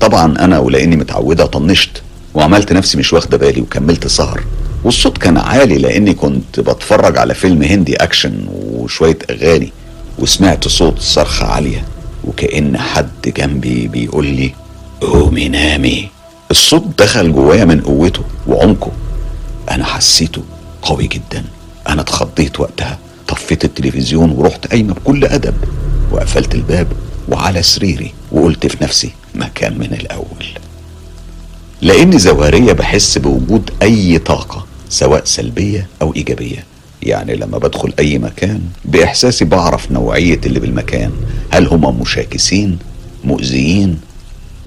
طبعا 0.00 0.38
أنا 0.44 0.58
ولأني 0.58 0.96
متعودة 0.96 1.46
طنشت 1.46 2.02
وعملت 2.34 2.72
نفسي 2.72 2.98
مش 2.98 3.12
واخدة 3.12 3.36
بالي 3.36 3.60
وكملت 3.60 4.06
سهر. 4.06 4.44
والصوت 4.84 5.18
كان 5.18 5.36
عالي 5.36 5.78
لأني 5.78 6.14
كنت 6.14 6.60
بتفرج 6.60 7.18
على 7.18 7.34
فيلم 7.34 7.62
هندي 7.62 7.96
أكشن 7.96 8.46
وشوية 8.52 9.18
أغاني 9.30 9.72
وسمعت 10.18 10.68
صوت 10.68 10.98
صرخة 11.00 11.46
عالية. 11.46 11.84
وكأن 12.26 12.78
حد 12.78 13.32
جنبي 13.36 13.88
بيقول 13.88 14.26
لي 14.26 14.54
قومي 15.00 15.48
نامي 15.48 16.08
الصوت 16.50 16.84
دخل 16.98 17.32
جوايا 17.32 17.64
من 17.64 17.80
قوته 17.80 18.22
وعمقه. 18.46 18.92
أنا 19.70 19.84
حسيته 19.84 20.42
قوي 20.82 21.06
جدا. 21.06 21.44
أنا 21.88 22.00
اتخضيت 22.00 22.60
وقتها 22.60 22.98
طفيت 23.28 23.64
التلفزيون 23.64 24.30
ورحت 24.30 24.66
قايمة 24.66 24.94
بكل 24.94 25.24
أدب. 25.24 25.54
وقفلت 26.12 26.54
الباب 26.54 26.86
وعلى 27.28 27.62
سريري 27.62 28.14
وقلت 28.32 28.66
في 28.66 28.84
نفسي 28.84 29.12
مكان 29.34 29.78
من 29.78 29.92
الأول. 29.92 30.46
لأني 31.82 32.18
زوهريه 32.18 32.72
بحس 32.72 33.18
بوجود 33.18 33.70
أي 33.82 34.18
طاقة 34.18 34.66
سواء 34.88 35.24
سلبية 35.24 35.88
أو 36.02 36.14
إيجابية. 36.14 36.64
يعني 37.04 37.36
لما 37.36 37.58
بدخل 37.58 37.92
أي 37.98 38.18
مكان 38.18 38.60
بإحساسي 38.84 39.44
بعرف 39.44 39.92
نوعية 39.92 40.40
اللي 40.46 40.60
بالمكان. 40.60 41.12
هل 41.50 41.66
هم 41.66 42.00
مشاكسين 42.00 42.78
مؤذيين 43.24 44.00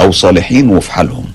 أو 0.02 0.12
صالحين 0.12 0.70
وفي 0.70 0.92
حالهم؟ 0.92 1.26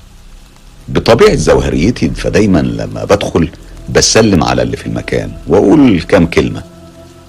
بطبيعة 0.88 1.34
زوهريتي 1.34 2.10
فدايما 2.10 2.58
لما 2.58 3.04
بدخل 3.04 3.48
بسلم 3.94 4.44
على 4.44 4.62
اللي 4.62 4.76
في 4.76 4.86
المكان 4.86 5.32
وأقول 5.48 6.00
كام 6.00 6.26
كلمة. 6.26 6.62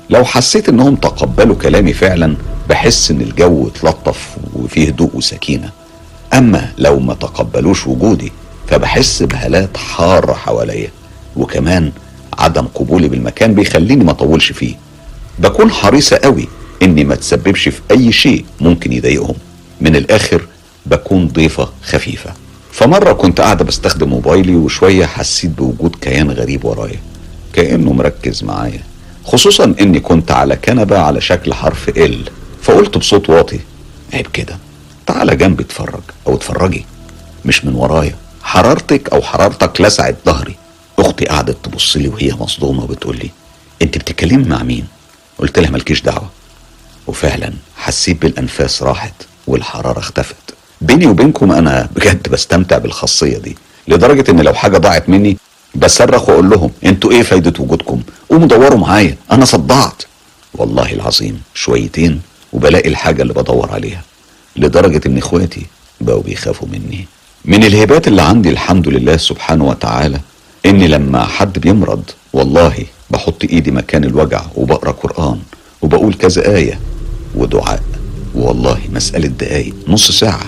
لو 0.09 0.25
حسيت 0.25 0.69
إنهم 0.69 0.95
تقبلوا 0.95 1.55
كلامي 1.55 1.93
فعلا 1.93 2.35
بحس 2.69 3.11
إن 3.11 3.21
الجو 3.21 3.67
اتلطف 3.67 4.37
وفيه 4.53 4.87
هدوء 4.87 5.11
وسكينة. 5.13 5.69
أما 6.33 6.71
لو 6.77 6.99
ما 6.99 7.13
تقبلوش 7.13 7.87
وجودي 7.87 8.31
فبحس 8.67 9.23
بهالات 9.23 9.77
حارة 9.77 10.33
حواليا. 10.33 10.89
وكمان 11.35 11.91
عدم 12.39 12.65
قبولي 12.75 13.07
بالمكان 13.07 13.53
بيخليني 13.53 14.03
ما 14.03 14.11
اطولش 14.11 14.51
فيه. 14.51 14.75
بكون 15.39 15.71
حريصة 15.71 16.17
قوي 16.17 16.47
إني 16.81 17.03
ما 17.03 17.15
تسببش 17.15 17.69
في 17.69 17.81
أي 17.91 18.11
شيء 18.11 18.45
ممكن 18.61 18.93
يضايقهم. 18.93 19.35
من 19.81 19.95
الآخر 19.95 20.41
بكون 20.85 21.27
ضيفة 21.27 21.69
خفيفة. 21.83 22.33
فمرة 22.71 23.13
كنت 23.13 23.41
قاعدة 23.41 23.65
بستخدم 23.65 24.09
موبايلي 24.09 24.55
وشوية 24.55 25.05
حسيت 25.05 25.51
بوجود 25.51 25.95
كيان 26.01 26.31
غريب 26.31 26.65
ورايا. 26.65 26.99
كأنه 27.53 27.93
مركز 27.93 28.43
معايا. 28.43 28.81
خصوصا 29.25 29.75
إني 29.81 29.99
كنت 29.99 30.31
على 30.31 30.55
كنبة 30.55 30.99
على 30.99 31.21
شكل 31.21 31.53
حرف 31.53 31.89
ال 31.89 32.29
فقلت 32.61 32.97
بصوت 32.97 33.29
واطي 33.29 33.59
عيب 34.13 34.27
كده. 34.27 34.57
تعالى 35.05 35.35
جنبي 35.35 35.63
اتفرج 35.63 36.01
أو 36.27 36.35
اتفرجي. 36.35 36.85
مش 37.45 37.65
من 37.65 37.75
ورايا. 37.75 38.15
حرارتك 38.43 39.09
أو 39.13 39.21
حرارتك 39.21 39.81
لسعت 39.81 40.15
ظهري. 40.25 40.55
أختي 40.99 41.25
قعدت 41.25 41.57
تبص 41.65 41.97
لي 41.97 42.07
وهي 42.07 42.33
مصدومة 42.39 42.83
وبتقول 42.83 43.17
لي 43.17 43.29
أنت 43.81 43.97
بتتكلمي 43.97 44.43
مع 44.49 44.63
مين؟ 44.63 44.87
قلت 45.37 45.59
لها 45.59 45.69
مالكيش 45.69 46.01
دعوة. 46.01 46.29
وفعلا 47.07 47.53
حسيت 47.77 48.21
بالأنفاس 48.21 48.83
راحت 48.83 49.13
والحرارة 49.47 49.99
اختفت. 49.99 50.35
بيني 50.81 51.05
وبينكم 51.07 51.51
أنا 51.51 51.89
بجد 51.95 52.29
بستمتع 52.29 52.77
بالخاصية 52.77 53.37
دي 53.37 53.57
لدرجة 53.87 54.31
إن 54.31 54.39
لو 54.41 54.53
حاجة 54.53 54.77
ضاعت 54.77 55.09
مني 55.09 55.37
بصرخ 55.75 56.29
وأقول 56.29 56.49
لهم 56.49 56.71
أنتوا 56.85 57.11
إيه 57.11 57.23
فايدة 57.23 57.53
وجودكم؟ 57.63 58.01
قوموا 58.29 58.47
دوروا 58.47 58.79
معايا 58.79 59.17
أنا 59.31 59.45
صدعت. 59.45 60.03
والله 60.53 60.93
العظيم 60.93 61.41
شويتين 61.53 62.21
وبلاقي 62.53 62.89
الحاجة 62.89 63.21
اللي 63.21 63.33
بدور 63.33 63.71
عليها 63.71 64.01
لدرجة 64.55 65.01
إن 65.05 65.17
إخواتي 65.17 65.65
بقوا 66.01 66.21
بيخافوا 66.23 66.67
مني. 66.67 67.07
من 67.45 67.63
الهبات 67.63 68.07
اللي 68.07 68.21
عندي 68.21 68.49
الحمد 68.49 68.87
لله 68.87 69.17
سبحانه 69.17 69.63
وتعالى 69.65 70.19
إني 70.65 70.87
لما 70.87 71.23
حد 71.25 71.59
بيمرض 71.59 72.03
والله 72.33 72.73
بحط 73.09 73.43
إيدي 73.43 73.71
مكان 73.71 74.03
الوجع 74.03 74.41
وبقرأ 74.55 74.91
قرآن 74.91 75.37
وبقول 75.81 76.13
كذا 76.13 76.55
آية 76.55 76.79
ودعاء. 77.35 77.83
والله 78.35 78.79
مسألة 78.93 79.27
دقايق 79.27 79.73
نص 79.87 80.11
ساعة 80.11 80.45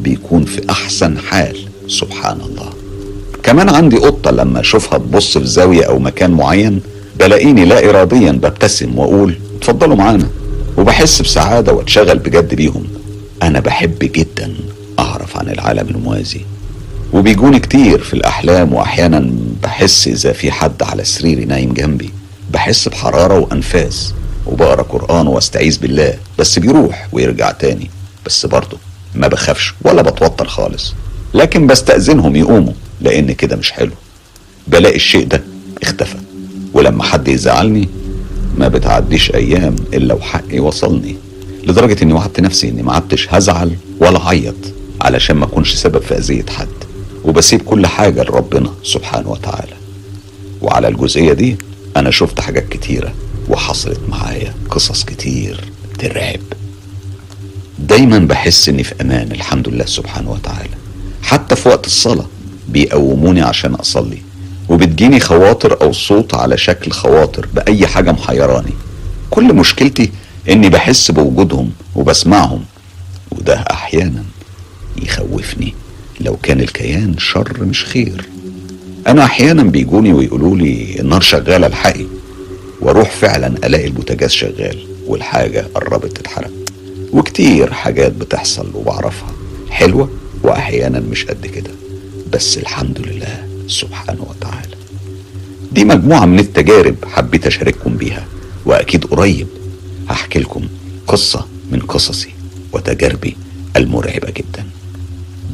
بيكون 0.00 0.44
في 0.44 0.70
أحسن 0.70 1.18
حال 1.18 1.56
سبحان 1.88 2.40
الله. 2.40 2.72
كمان 3.42 3.68
عندي 3.68 3.96
قطة 3.96 4.30
لما 4.30 4.60
أشوفها 4.60 4.98
تبص 4.98 5.38
في 5.38 5.46
زاوية 5.46 5.84
أو 5.84 5.98
مكان 5.98 6.30
معين 6.30 6.80
بلاقيني 7.18 7.64
لا 7.64 7.90
اراديا 7.90 8.32
ببتسم 8.32 8.98
وأقول 8.98 9.38
اتفضلوا 9.58 9.96
معانا. 9.96 10.28
وبحس 10.78 11.22
بسعادة 11.22 11.72
وأتشغل 11.72 12.18
بجد 12.18 12.54
بيهم. 12.54 12.84
أنا 13.42 13.60
بحب 13.60 13.98
جدا 14.00 14.54
أعرف 14.98 15.36
عن 15.36 15.48
العالم 15.48 15.88
الموازي. 15.88 16.40
وبيجوني 17.16 17.60
كتير 17.60 17.98
في 17.98 18.14
الأحلام 18.14 18.72
وأحيانا 18.74 19.30
بحس 19.62 20.08
إذا 20.08 20.32
في 20.32 20.50
حد 20.52 20.82
على 20.82 21.04
سريري 21.04 21.44
نايم 21.44 21.72
جنبي 21.72 22.10
بحس 22.52 22.88
بحرارة 22.88 23.38
وأنفاس 23.38 24.14
وبقرأ 24.46 24.82
قرآن 24.82 25.26
وأستعيذ 25.26 25.78
بالله 25.78 26.14
بس 26.38 26.58
بيروح 26.58 27.08
ويرجع 27.12 27.50
تاني 27.50 27.90
بس 28.26 28.46
برضه 28.46 28.78
ما 29.14 29.28
بخافش 29.28 29.74
ولا 29.82 30.02
بتوتر 30.02 30.46
خالص. 30.48 30.94
لكن 31.34 31.66
بستأذنهم 31.66 32.36
يقوموا 32.36 32.72
لأن 33.00 33.32
كده 33.32 33.56
مش 33.56 33.72
حلو. 33.72 33.92
بلاقي 34.68 34.96
الشيء 34.96 35.26
ده 35.26 35.42
اختفى 35.82 36.16
ولما 36.72 37.02
حد 37.02 37.28
يزعلني 37.28 37.88
ما 38.58 38.68
بتعديش 38.68 39.34
أيام 39.34 39.76
إلا 39.94 40.14
وحقي 40.14 40.60
وصلني 40.60 41.16
لدرجة 41.66 42.02
إني 42.02 42.12
وعدت 42.12 42.40
نفسي 42.40 42.68
إني 42.68 42.82
ما 42.82 42.92
عدتش 42.92 43.28
هزعل 43.30 43.76
ولا 44.00 44.28
عيط 44.28 44.54
علشان 45.00 45.36
ما 45.36 45.44
أكونش 45.44 45.74
سبب 45.74 46.02
في 46.02 46.18
أذية 46.18 46.44
حد. 46.50 46.85
وبسيب 47.26 47.62
كل 47.62 47.86
حاجة 47.86 48.22
لربنا 48.22 48.72
سبحانه 48.82 49.30
وتعالى. 49.30 49.72
وعلى 50.62 50.88
الجزئية 50.88 51.32
دي 51.32 51.56
أنا 51.96 52.10
شفت 52.10 52.40
حاجات 52.40 52.68
كتيرة 52.68 53.14
وحصلت 53.48 54.00
معايا 54.08 54.54
قصص 54.70 55.04
كتير 55.04 55.64
ترعب. 55.98 56.40
دايما 57.78 58.18
بحس 58.18 58.68
إني 58.68 58.84
في 58.84 58.94
أمان 59.00 59.32
الحمد 59.32 59.68
لله 59.68 59.84
سبحانه 59.86 60.30
وتعالى. 60.30 60.74
حتى 61.22 61.56
في 61.56 61.68
وقت 61.68 61.86
الصلاة 61.86 62.26
بيقوموني 62.68 63.42
عشان 63.42 63.74
أصلي 63.74 64.22
وبتجيني 64.68 65.20
خواطر 65.20 65.82
أو 65.82 65.92
صوت 65.92 66.34
على 66.34 66.58
شكل 66.58 66.90
خواطر 66.90 67.48
بأي 67.54 67.86
حاجة 67.86 68.12
محيراني. 68.12 68.72
كل 69.30 69.54
مشكلتي 69.54 70.10
إني 70.48 70.68
بحس 70.68 71.10
بوجودهم 71.10 71.70
وبسمعهم 71.94 72.64
وده 73.32 73.54
أحيانا 73.54 74.24
يخوفني. 75.02 75.74
لو 76.20 76.36
كان 76.36 76.60
الكيان 76.60 77.18
شر 77.18 77.64
مش 77.64 77.84
خير. 77.84 78.24
أنا 79.06 79.24
أحيانا 79.24 79.62
بيجوني 79.62 80.12
ويقولوا 80.12 80.56
لي 80.56 81.00
النار 81.00 81.20
شغالة 81.20 81.66
الحقي 81.66 82.06
وأروح 82.80 83.10
فعلا 83.10 83.46
ألاقي 83.66 83.86
البوتاجاز 83.86 84.30
شغال 84.30 84.86
والحاجة 85.06 85.66
قربت 85.74 86.16
تتحرق. 86.16 86.50
وكتير 87.12 87.72
حاجات 87.72 88.12
بتحصل 88.12 88.70
وبعرفها 88.74 89.32
حلوة 89.70 90.10
وأحيانا 90.42 91.00
مش 91.00 91.24
قد 91.24 91.46
كده. 91.46 91.70
بس 92.32 92.58
الحمد 92.58 93.00
لله 93.00 93.46
سبحانه 93.68 94.22
وتعالى. 94.30 94.76
دي 95.72 95.84
مجموعة 95.84 96.24
من 96.26 96.38
التجارب 96.38 96.96
حبيت 97.04 97.46
أشارككم 97.46 97.96
بيها 97.96 98.24
وأكيد 98.66 99.04
قريب 99.04 99.46
هحكي 100.08 100.38
لكم 100.38 100.68
قصة 101.06 101.46
من 101.72 101.80
قصصي 101.80 102.28
وتجاربي 102.72 103.36
المرعبة 103.76 104.30
جدا. 104.30 104.64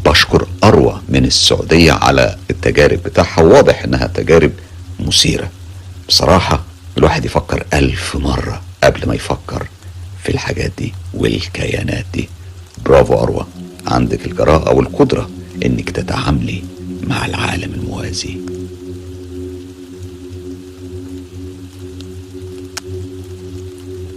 بشكر 0.04 0.48
أروى 0.64 1.02
من 1.08 1.24
السعودية 1.24 1.92
على 1.92 2.36
التجارب 2.50 3.02
بتاعها 3.02 3.40
واضح 3.42 3.82
إنها 3.84 4.06
تجارب 4.06 4.52
مثيرة. 5.00 5.50
بصراحة 6.08 6.62
الواحد 6.98 7.24
يفكر 7.24 7.64
ألف 7.74 8.16
مرة 8.16 8.62
قبل 8.84 9.08
ما 9.08 9.14
يفكر 9.14 9.66
في 10.22 10.28
الحاجات 10.28 10.72
دي 10.78 10.94
والكيانات 11.14 12.04
دي. 12.14 12.28
برافو 12.84 13.14
أروى 13.22 13.46
عندك 13.86 14.26
الجراءة 14.26 14.74
والقدرة 14.74 15.30
إنك 15.66 15.90
تتعاملي 15.90 16.62
مع 17.06 17.26
العالم 17.26 17.74
الموازي. 17.74 18.36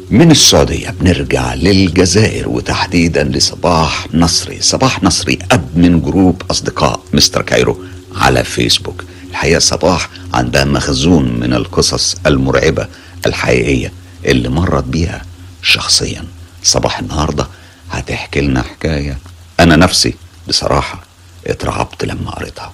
من 0.09 0.31
السعودية 0.31 0.89
بنرجع 0.89 1.53
للجزائر 1.53 2.49
وتحديدا 2.49 3.23
لصباح 3.23 4.07
نصري 4.13 4.61
صباح 4.61 5.03
نصري 5.03 5.39
admin 5.51 6.01
group 6.01 6.41
أصدقاء 6.51 6.99
مستر 7.13 7.41
كايرو 7.41 7.83
على 8.15 8.43
فيسبوك. 8.43 9.03
الحقيقة 9.29 9.59
صباح 9.59 10.09
عندها 10.33 10.65
مخزون 10.65 11.39
من 11.39 11.53
القصص 11.53 12.15
المرعبة 12.25 12.87
الحقيقية 13.25 13.91
اللي 14.25 14.49
مرت 14.49 14.83
بيها 14.83 15.21
شخصيا. 15.61 16.25
صباح 16.63 16.99
النهاردة 16.99 17.47
هتحكي 17.91 18.41
لنا 18.41 18.61
حكاية 18.61 19.17
أنا 19.59 19.75
نفسي 19.75 20.13
بصراحة 20.47 21.03
اترعبت 21.47 22.05
لما 22.05 22.31
قريتها. 22.31 22.73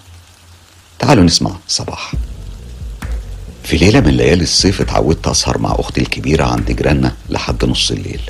تعالوا 0.99 1.23
نسمع 1.23 1.55
صباح. 1.67 2.13
في 3.63 3.77
ليلة 3.77 3.99
من 3.99 4.09
ليالي 4.17 4.43
الصيف 4.43 4.81
اتعودت 4.81 5.27
أسهر 5.27 5.57
مع 5.57 5.75
أختي 5.79 6.01
الكبيرة 6.01 6.45
عند 6.45 6.71
جيراننا 6.71 7.13
لحد 7.29 7.65
نص 7.65 7.91
الليل. 7.91 8.21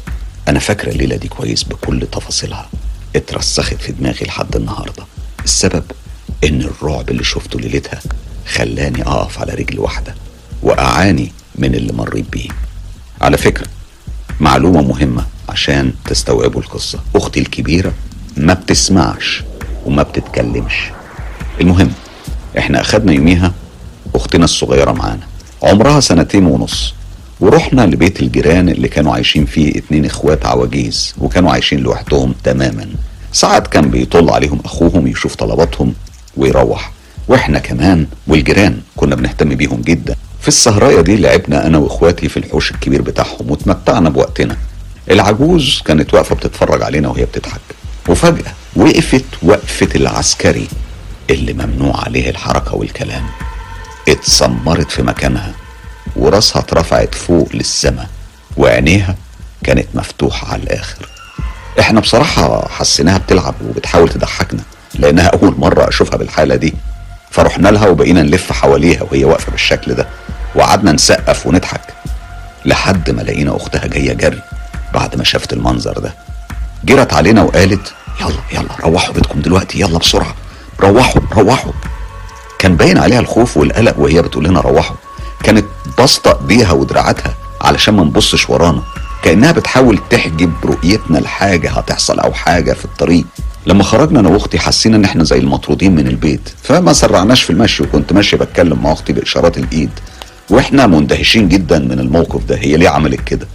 أنا 0.48 0.60
فاكرة 0.60 0.92
الليلة 0.92 1.16
دي 1.16 1.28
كويس 1.28 1.64
بكل 1.64 2.08
تفاصيلها. 2.12 2.70
اترسخت 3.16 3.74
في 3.82 3.92
دماغي 3.92 4.26
لحد 4.26 4.56
النهاردة. 4.56 5.04
السبب 5.44 5.84
إن 6.44 6.62
الرعب 6.62 7.10
اللي 7.10 7.24
شفته 7.24 7.60
ليلتها 7.60 8.02
خلاني 8.48 9.04
أقف 9.04 9.40
على 9.40 9.54
رجل 9.54 9.80
واحدة 9.80 10.16
وأعاني 10.64 11.32
من 11.56 11.76
اللي 11.76 11.94
مريت 11.94 12.26
بيه. 12.32 12.50
على 13.22 13.38
فكرة 13.38 13.68
معلومة 14.40 14.82
مهمة 14.82 15.26
عشان 15.50 15.94
تستوعبوا 16.06 16.62
القصة. 16.62 17.00
أختي 17.16 17.40
الكبيرة 17.40 17.94
ما 18.38 18.54
بتسمعش 18.54 19.44
وما 19.86 20.04
بتتكلمش. 20.04 20.76
المهم 21.62 21.92
إحنا 22.58 22.82
أخدنا 22.82 23.14
يوميها 23.14 23.54
أختنا 24.16 24.46
الصغيرة 24.46 24.92
معانا. 24.92 25.28
عمرها 25.64 26.00
سنتين 26.00 26.46
ونص. 26.46 26.94
ورحنا 27.40 27.82
لبيت 27.82 28.22
الجيران 28.22 28.70
اللي 28.70 28.88
كانوا 28.88 29.14
عايشين 29.14 29.46
فيه 29.46 29.78
اتنين 29.78 30.06
إخوات 30.06 30.46
عواجيز 30.46 31.14
وكانوا 31.18 31.52
عايشين 31.52 31.80
لوحدهم 31.80 32.34
تماما. 32.44 32.88
ساعات 33.34 33.68
كان 33.68 33.90
بيطل 33.90 34.30
عليهم 34.30 34.60
أخوهم 34.66 35.08
يشوف 35.08 35.36
طلباتهم 35.36 35.94
ويروح. 36.38 36.92
وإحنا 37.28 37.60
كمان 37.60 38.08
والجيران 38.28 38.82
كنا 38.96 39.16
بنهتم 39.16 39.56
بيهم 39.56 39.82
جدا. 39.82 40.16
في 40.42 40.48
السهراية 40.48 41.02
دي 41.02 41.18
لعبنا 41.18 41.68
أنا 41.68 41.78
وإخواتي 41.78 42.30
في 42.30 42.38
الحوش 42.38 42.72
الكبير 42.72 43.02
بتاعهم 43.02 43.52
وتمتعنا 43.52 44.10
بوقتنا. 44.10 44.58
العجوز 45.12 45.82
كانت 45.86 46.14
واقفة 46.14 46.36
بتتفرج 46.36 46.84
علينا 46.84 47.08
وهي 47.10 47.26
بتضحك. 47.26 47.62
وفجأة 48.10 48.54
وقفت 48.76 49.26
وقفة 49.44 49.90
العسكري 49.96 50.68
اللي 51.30 51.54
ممنوع 51.54 52.04
عليه 52.06 52.30
الحركة 52.30 52.76
والكلام. 52.76 53.24
اتسمرت 54.10 54.92
في 54.92 55.04
مكانها 55.04 55.52
وراسها 56.16 56.60
اترفعت 56.62 57.16
فوق 57.16 57.50
للسما 57.54 58.08
وعينيها 58.58 59.16
كانت 59.64 59.88
مفتوحة 59.94 60.54
على 60.54 60.64
الآخر. 60.64 61.10
إحنا 61.80 62.00
بصراحة 62.00 62.68
حسيناها 62.68 63.18
بتلعب 63.18 63.56
وبتحاول 63.70 64.10
تضحكنا 64.10 64.62
لأنها 64.96 65.28
أول 65.28 65.56
مرة 65.58 65.90
أشوفها 65.90 66.18
بالحالة 66.18 66.56
دي. 66.56 66.74
فرحنا 67.32 67.70
لها 67.70 67.88
وبقينا 67.88 68.24
نلف 68.24 68.52
حواليها 68.52 69.04
وهي 69.04 69.26
واقفة 69.26 69.52
بالشكل 69.52 69.94
ده 69.94 70.08
وقعدنا 70.56 70.92
نسقف 70.92 71.48
ونضحك 71.48 71.82
لحد 72.66 73.10
ما 73.10 73.22
لقينا 73.22 73.56
أختها 73.56 73.88
جاية 73.88 74.14
جري 74.14 74.42
بعد 74.94 75.16
ما 75.16 75.24
شافت 75.24 75.54
المنظر 75.54 76.00
ده. 76.00 76.14
جرت 76.84 77.14
علينا 77.14 77.42
وقالت 77.42 77.94
يلا 78.22 78.40
يلا 78.54 78.76
روحوا 78.84 79.14
بيتكم 79.14 79.42
دلوقتي 79.42 79.80
يلا 79.80 79.98
بسرعة 79.98 80.36
روحوا 80.80 81.22
روحوا. 81.32 81.72
كان 82.62 82.76
باين 82.76 82.98
عليها 82.98 83.20
الخوف 83.20 83.58
والقلق 83.58 84.00
وهي 84.00 84.22
بتقول 84.22 84.46
لنا 84.46 84.60
روحوا 84.62 84.96
كانت 85.44 85.66
باسطة 85.98 86.40
ايديها 86.42 86.72
ودراعاتها 86.72 87.36
علشان 87.62 87.94
ما 87.94 88.04
نبصش 88.04 88.50
ورانا. 88.50 88.84
كأنها 89.24 89.52
بتحاول 89.52 90.00
تحجب 90.10 90.52
رؤيتنا 90.66 91.18
لحاجة 91.18 91.70
هتحصل 91.70 92.20
أو 92.20 92.34
حاجة 92.34 92.74
في 92.74 92.86
الطريق. 92.86 93.26
لما 93.66 93.84
خرجنا 93.84 94.20
أنا 94.20 94.30
وأختي 94.30 94.60
حسينا 94.60 94.96
إن 94.98 95.06
إحنا 95.06 95.24
زي 95.24 95.38
المطرودين 95.38 95.96
من 95.96 96.08
البيت. 96.08 96.50
فما 96.64 96.94
سرعناش 96.94 97.44
في 97.44 97.50
المشي 97.50 97.84
وكنت 97.84 98.14
ماشي 98.14 98.38
بتكلم 98.38 98.84
مع 98.84 98.92
أختي 98.92 99.14
بإشارات 99.14 99.58
الإيد. 99.58 99.90
وإحنا 100.50 100.88
مندهشين 100.88 101.50
جدا 101.50 101.80
من 101.80 102.00
الموقف 102.00 102.46
ده. 102.46 102.56
هي 102.58 102.78
ليه 102.78 102.90
عملت 102.90 103.22
كده؟ 103.22 103.48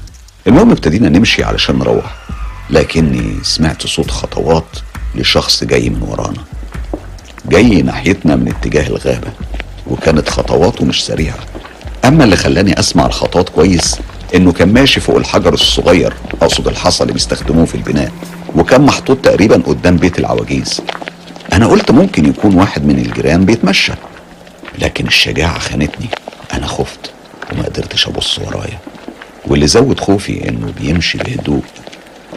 المهم 0.46 0.70
ابتدينا 0.70 1.08
نمشي 1.08 1.44
علشان 1.44 1.78
نروح. 1.78 2.14
لكني 2.70 3.36
سمعت 3.42 3.86
صوت 3.86 4.10
خطوات 4.10 4.66
لشخص 5.14 5.64
جاي 5.64 5.90
من 5.90 6.02
ورانا. 6.02 6.44
جاي 7.49 7.83
ناحيتنا 7.83 8.36
من 8.36 8.49
اتجاه 8.49 8.86
الغابة 8.86 9.28
وكانت 9.86 10.28
خطواته 10.28 10.84
مش 10.84 11.05
سريعة. 11.05 11.39
أما 12.05 12.25
اللي 12.25 12.36
خلاني 12.36 12.78
أسمع 12.81 13.07
الخطوات 13.07 13.49
كويس 13.49 13.97
إنه 14.34 14.52
كان 14.52 14.73
ماشي 14.73 15.00
فوق 15.00 15.16
الحجر 15.16 15.55
الصغير 15.55 16.15
أقصد 16.42 16.68
الحصى 16.68 17.02
اللي 17.02 17.12
بيستخدموه 17.12 17.65
في 17.65 17.75
البناء 17.75 18.12
وكان 18.57 18.83
محطوط 18.83 19.18
تقريبا 19.18 19.62
قدام 19.66 19.97
بيت 19.97 20.18
العواجيز. 20.18 20.81
أنا 21.52 21.66
قلت 21.66 21.91
ممكن 21.91 22.28
يكون 22.28 22.55
واحد 22.55 22.84
من 22.84 22.99
الجيران 22.99 23.44
بيتمشى 23.44 23.92
لكن 24.78 25.07
الشجاعة 25.07 25.58
خانتني. 25.58 26.07
أنا 26.52 26.66
خفت 26.66 27.10
وما 27.52 27.62
قدرتش 27.62 28.07
أبص 28.07 28.39
ورايا. 28.39 28.78
واللي 29.47 29.66
زود 29.66 30.00
خوفي 30.00 30.49
إنه 30.49 30.73
بيمشي 30.81 31.18
بهدوء. 31.18 31.62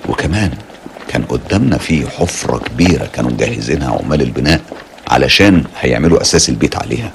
وكمان 0.09 0.51
كان 1.07 1.23
قدامنا 1.23 1.77
في 1.77 2.07
حفرة 2.09 2.57
كبيرة 2.57 3.05
كانوا 3.13 3.31
مجهزينها 3.31 3.99
عمال 4.03 4.21
البناء. 4.21 4.61
علشان 5.09 5.63
هيعملوا 5.79 6.21
أساس 6.21 6.49
البيت 6.49 6.75
عليها. 6.75 7.11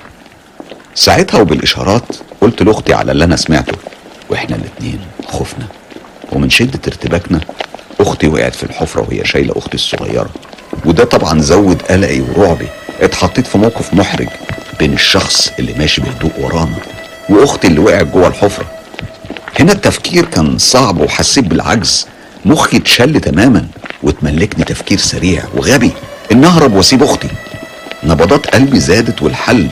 ساعتها 0.95 1.41
وبالإشارات 1.41 2.03
قلت 2.41 2.63
لأختي 2.63 2.95
على 2.95 3.13
اللي 3.13 3.25
أنا 3.25 3.37
سمعته 3.37 3.79
وإحنا 4.31 4.57
الاتنين 4.57 4.99
خفنا. 5.29 5.67
ومن 6.33 6.51
شدة 6.51 6.81
ارتباكنا 6.87 7.41
أختي 8.01 8.27
وقعت 8.27 8.55
في 8.55 8.63
الحفرة 8.63 9.07
وهي 9.09 9.25
شايلة 9.25 9.55
أختي 9.57 9.75
الصغيرة. 9.75 10.31
وده 10.85 11.05
طبعا 11.05 11.41
زود 11.41 11.83
قلقي 11.83 12.21
ورعبي. 12.21 12.67
اتحطيت 13.01 13.47
في 13.47 13.59
موقف 13.59 13.95
محرج 13.95 14.29
بين 14.79 14.93
الشخص 14.93 15.51
اللي 15.59 15.75
ماشي 15.75 16.03
بهدوء 16.03 16.33
ورانا 16.41 16.77
وأختي 17.29 17.67
اللي 17.67 17.81
وقعت 17.81 18.07
جوه 18.07 18.29
الحفرة. 18.29 18.67
هنا 19.61 19.73
التفكير 19.73 20.25
كان 20.25 20.59
صعب 20.59 21.01
وحسيت 21.01 21.45
بالعجز. 21.45 22.07
مخي 22.45 22.77
اتشل 22.77 23.21
تماما 23.21 23.67
وتملكني 24.03 24.65
تفكير 24.65 24.99
سريع 24.99 25.45
وغبي. 25.55 25.91
ان 26.33 26.45
اهرب 26.45 26.75
واسيب 26.75 27.03
أختي. 27.03 27.29
نبضات 28.05 28.47
قلبي 28.47 28.81
زادت 28.81 29.23
والحل 29.23 29.69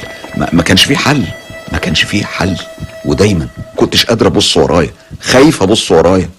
ما, 0.53 0.63
كانش 0.63 0.85
فيه 0.85 0.97
حل. 0.97 1.25
ما 1.73 1.79
كانش 1.79 2.03
فيه 2.03 2.25
حل. 2.25 2.57
ودايما 3.05 3.47
كنتش 3.77 4.07
قادر 4.07 4.27
أبص 4.27 4.57
ورايا. 4.57 4.91
خايف 5.21 5.63
أبص 5.63 5.91
ورايا. 5.93 6.31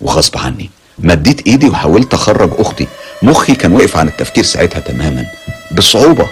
وغصب 0.00 0.38
عني 0.38 0.70
مديت 0.98 1.46
إيدي 1.46 1.68
وحاولت 1.68 2.14
أخرج 2.14 2.50
أختي. 2.58 2.86
مخي 3.22 3.54
كان 3.54 3.72
واقف 3.72 3.96
عن 3.96 4.08
التفكير 4.08 4.44
ساعتها 4.44 4.80
تماما. 4.80 5.26
بصعوبة 5.72 6.26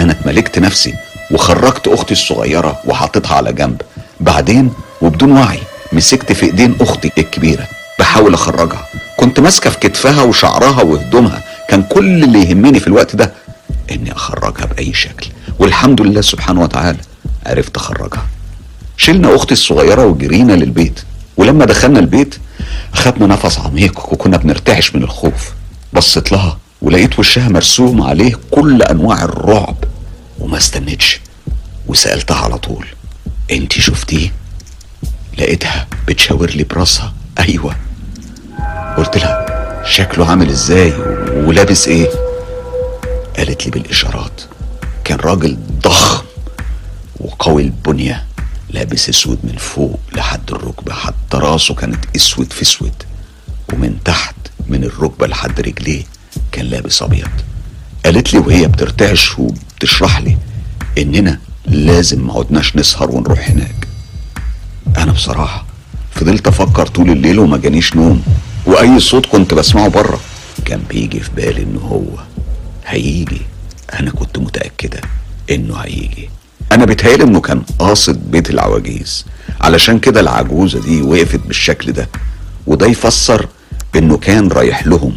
أنا 0.00 0.12
اتملكت 0.12 0.58
نفسي 0.58 0.94
وخرجت 1.30 1.88
أختي 1.88 2.12
الصغيرة 2.12 2.78
وحطيتها 2.86 3.36
على 3.36 3.52
جنب. 3.52 3.82
بعدين 4.20 4.72
وبدون 5.02 5.32
وعي 5.32 5.58
مسكت 5.92 6.32
في 6.32 6.46
إيدين 6.46 6.76
أختي 6.80 7.10
الكبيرة. 7.18 7.66
بحاول 7.98 8.34
أخرجها. 8.34 8.86
كنت 9.16 9.40
ماسكة 9.40 9.70
في 9.70 9.78
كتفها 9.78 10.22
وشعرها 10.22 10.82
وهدومها. 10.82 11.42
كان 11.68 11.82
كل 11.82 12.24
اللي 12.24 12.50
يهمني 12.50 12.80
في 12.80 12.86
الوقت 12.86 13.16
ده 13.16 13.32
إني 13.90 14.12
أخرجها 14.12 14.64
بأي 14.66 14.94
شكل. 14.94 15.30
والحمد 15.58 16.00
لله 16.00 16.20
سبحانه 16.20 16.60
وتعالى 16.62 16.98
عرفت 17.46 17.76
أخرجها. 17.76 18.26
شلنا 18.96 19.36
أختي 19.36 19.52
الصغيرة 19.52 20.04
وجرينا 20.04 20.52
للبيت. 20.52 21.00
ولما 21.36 21.64
دخلنا 21.64 21.98
البيت 21.98 22.34
اخدنا 22.94 23.26
نفس 23.26 23.58
عميق 23.58 24.12
وكنا 24.12 24.36
بنرتعش 24.36 24.94
من 24.94 25.02
الخوف. 25.02 25.52
بصيت 25.92 26.32
لها 26.32 26.58
ولقيت 26.82 27.18
وشها 27.18 27.48
مرسوم 27.48 28.02
عليه 28.02 28.32
كل 28.50 28.82
أنواع 28.82 29.22
الرعب 29.22 29.76
وما 30.38 30.56
استنتش. 30.56 31.20
وسألتها 31.86 32.36
على 32.36 32.58
طول 32.58 32.86
انتي 33.50 33.80
شفتيه؟ 33.80 34.32
لقيتها 35.38 35.86
بتشاور 36.08 36.50
لي 36.50 36.64
براسها. 36.64 37.12
أيوه. 37.38 37.76
قلت 38.96 39.16
لها 39.16 39.46
شكله 39.84 40.30
عامل 40.30 40.48
إزاي 40.48 40.92
ولابس 41.32 41.88
إيه؟ 41.88 42.29
قالت 43.38 43.64
لي 43.64 43.70
بالإشارات 43.70 44.40
كان 45.04 45.18
راجل 45.18 45.58
ضخم 45.82 46.24
وقوي 47.20 47.62
البنية 47.62 48.24
لابس 48.70 49.08
أسود 49.08 49.38
من 49.44 49.56
فوق 49.56 50.00
لحد 50.12 50.50
الركبه 50.52 50.92
حتى 50.94 51.36
راسه 51.36 51.74
كانت 51.74 52.04
أسود 52.16 52.52
في 52.52 52.62
أسود 52.62 52.92
ومن 53.72 53.96
تحت 54.04 54.34
من 54.68 54.84
الركبة 54.84 55.26
لحد 55.26 55.60
رجليه 55.60 56.02
كان 56.52 56.66
لابس 56.66 57.02
أبيض. 57.02 57.28
قالت 58.04 58.32
لي 58.32 58.38
وهي 58.38 58.68
بترتعش 58.68 59.38
وبتشرح 59.38 60.20
لي 60.20 60.36
إننا 60.98 61.38
لازم 61.66 62.26
ما 62.26 62.34
عدناش 62.38 62.76
نسهر 62.76 63.10
ونروح 63.10 63.50
هناك. 63.50 63.88
أنا 64.96 65.12
بصراحة 65.12 65.66
فضلت 66.14 66.48
أفكر 66.48 66.86
طول 66.86 67.10
الليل 67.10 67.38
وما 67.38 67.56
جانيش 67.56 67.96
نوم 67.96 68.22
وأي 68.66 69.00
صوت 69.00 69.26
كنت 69.26 69.54
بسمعه 69.54 69.88
بره 69.88 70.20
كان 70.64 70.82
بيجي 70.90 71.20
في 71.20 71.30
بالي 71.36 71.62
انه 71.62 71.80
هو 71.80 72.24
هيجي. 72.90 73.42
أنا 74.00 74.10
كنت 74.10 74.38
متأكدة 74.38 75.00
إنه 75.50 75.76
هيجي. 75.76 76.30
أنا 76.72 76.84
بيتهيألي 76.84 77.24
إنه 77.24 77.40
كان 77.40 77.62
قاصد 77.78 78.30
بيت 78.30 78.50
العواجيز. 78.50 79.24
علشان 79.60 79.98
كده 79.98 80.20
العجوزة 80.20 80.80
دي 80.80 81.02
وقفت 81.02 81.40
بالشكل 81.46 81.92
ده. 81.92 82.08
وده 82.66 82.86
يفسر 82.86 83.48
إنه 83.96 84.16
كان 84.16 84.48
رايح 84.48 84.86
لهم. 84.86 85.12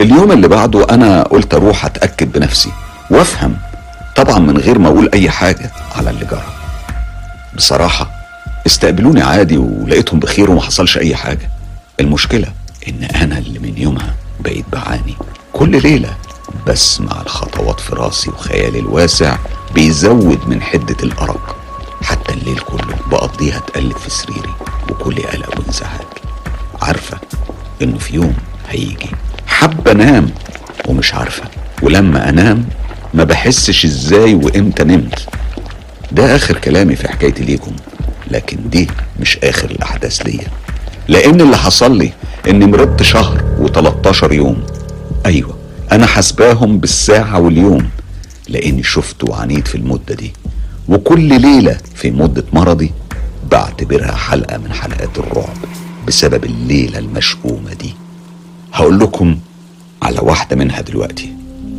اليوم 0.00 0.32
اللي 0.32 0.48
بعده 0.48 0.86
أنا 0.90 1.22
قلت 1.22 1.54
أروح 1.54 1.84
أتأكد 1.84 2.32
بنفسي. 2.32 2.70
وأفهم. 3.10 3.56
طبعا 4.16 4.38
من 4.38 4.58
غير 4.58 4.78
ما 4.78 4.88
أقول 4.88 5.10
أي 5.14 5.30
حاجة 5.30 5.70
على 5.96 6.10
اللي 6.10 6.24
جرى. 6.24 6.46
بصراحة 7.56 8.10
استقبلوني 8.66 9.22
عادي 9.22 9.56
ولقيتهم 9.58 10.20
بخير 10.20 10.50
وما 10.50 10.60
حصلش 10.60 10.98
أي 10.98 11.16
حاجة. 11.16 11.50
المشكلة 12.00 12.46
إن 12.88 13.02
أنا 13.04 13.38
اللي 13.38 13.58
من 13.58 13.78
يومها 13.78 14.14
بقيت 14.40 14.64
بعاني. 14.72 15.14
كل 15.52 15.82
ليلة 15.82 16.16
بسمع 16.68 17.20
الخطوات 17.22 17.80
في 17.80 17.94
راسي 17.94 18.30
وخيالي 18.30 18.78
الواسع 18.78 19.36
بيزود 19.74 20.48
من 20.48 20.62
حدة 20.62 20.96
الأرق. 21.02 21.56
حتى 22.02 22.34
الليل 22.34 22.58
كله 22.58 22.94
بقضيها 23.10 23.56
اتقلب 23.56 23.96
في 23.96 24.10
سريري 24.10 24.54
وكل 24.90 25.14
قلق 25.22 25.58
وانزعاج. 25.58 26.06
عارفة 26.82 27.18
إنه 27.82 27.98
في 27.98 28.14
يوم 28.14 28.34
هيجي. 28.68 29.10
حابة 29.46 29.92
أنام 29.92 30.30
ومش 30.88 31.14
عارفة. 31.14 31.44
ولما 31.82 32.28
أنام 32.28 32.68
ما 33.14 33.24
بحسش 33.24 33.84
إزاي 33.84 34.34
وإمتى 34.34 34.84
نمت. 34.84 35.28
ده 36.12 36.36
آخر 36.36 36.58
كلامي 36.58 36.96
في 36.96 37.08
حكايتي 37.08 37.44
ليكم. 37.44 37.72
لكن 38.30 38.68
دي 38.70 38.90
مش 39.20 39.38
آخر 39.44 39.70
الأحداث 39.70 40.20
ليا. 40.22 40.48
لأن 41.08 41.40
اللي 41.40 41.56
حصل 41.56 41.98
لي 41.98 42.12
إني 42.48 42.66
مرضت 42.66 43.02
شهر 43.02 43.44
و13 43.60 44.32
يوم. 44.32 44.66
أيوه. 45.26 45.57
أنا 45.92 46.06
حسباهم 46.06 46.78
بالساعة 46.78 47.40
واليوم 47.40 47.90
لأني 48.48 48.82
شفت 48.82 49.24
وعانيت 49.24 49.68
في 49.68 49.74
المدة 49.74 50.14
دي. 50.14 50.32
وكل 50.88 51.40
ليلة 51.40 51.78
في 51.94 52.10
مدة 52.10 52.44
مرضي 52.52 52.92
بعتبرها 53.50 54.12
حلقة 54.14 54.58
من 54.58 54.72
حلقات 54.72 55.18
الرعب 55.18 55.56
بسبب 56.06 56.44
الليلة 56.44 56.98
المشؤومة 56.98 57.72
دي. 57.74 57.94
هقول 58.72 58.98
لكم 59.00 59.38
على 60.02 60.18
واحدة 60.20 60.56
منها 60.56 60.80
دلوقتي. 60.80 61.32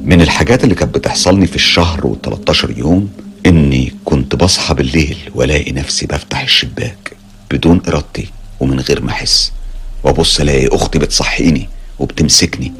من 0.03 0.21
الحاجات 0.21 0.63
اللي 0.63 0.75
كانت 0.75 0.95
بتحصلني 0.95 1.47
في 1.47 1.55
الشهر 1.55 2.01
وال13 2.15 2.77
يوم 2.77 3.09
إني 3.45 3.93
كنت 4.05 4.35
بصحى 4.35 4.73
بالليل 4.73 5.17
والاقي 5.35 5.71
نفسي 5.71 6.05
بفتح 6.05 6.41
الشباك 6.41 7.11
بدون 7.51 7.81
إرادتي 7.87 8.27
ومن 8.59 8.79
غير 8.79 9.01
ما 9.01 9.11
أحس. 9.11 9.51
وأبص 10.03 10.39
ألاقي 10.39 10.67
أختي 10.67 10.99
بتصحيني 10.99 11.69
وبتمسكني 11.99 12.73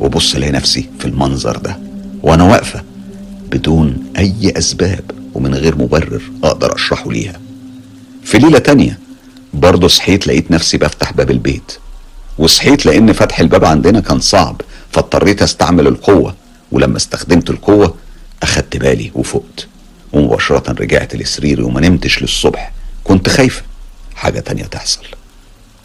وابص 0.00 0.34
الاقي 0.34 0.52
نفسي 0.52 0.88
في 0.98 1.04
المنظر 1.04 1.56
ده. 1.56 1.78
وأنا 2.22 2.44
واقفة 2.44 2.82
بدون 3.50 4.12
أي 4.18 4.52
أسباب 4.58 5.10
ومن 5.34 5.54
غير 5.54 5.76
مبرر 5.78 6.22
أقدر 6.44 6.74
أشرحه 6.74 7.12
ليها. 7.12 7.40
في 8.24 8.38
ليلة 8.38 8.58
تانية 8.58 8.98
برضه 9.54 9.88
صحيت 9.88 10.26
لقيت 10.26 10.50
نفسي 10.50 10.76
بفتح 10.78 11.12
باب 11.12 11.30
البيت. 11.30 11.72
وصحيت 12.38 12.86
لأن 12.86 13.12
فتح 13.12 13.40
الباب 13.40 13.64
عندنا 13.64 14.00
كان 14.00 14.20
صعب 14.20 14.60
فاضطريت 14.92 15.42
أستعمل 15.42 15.86
القوة. 15.86 16.34
ولما 16.72 16.96
استخدمت 16.96 17.50
القوة 17.50 17.94
أخدت 18.42 18.76
بالي 18.76 19.10
وفقت. 19.14 19.66
ومباشرة 20.12 20.72
رجعت 20.72 21.16
لسريري 21.16 21.62
وما 21.62 21.80
نمتش 21.80 22.22
للصبح. 22.22 22.72
كنت 23.04 23.28
خايفة 23.28 23.62
حاجة 24.14 24.40
تانية 24.40 24.64
تحصل. 24.64 25.06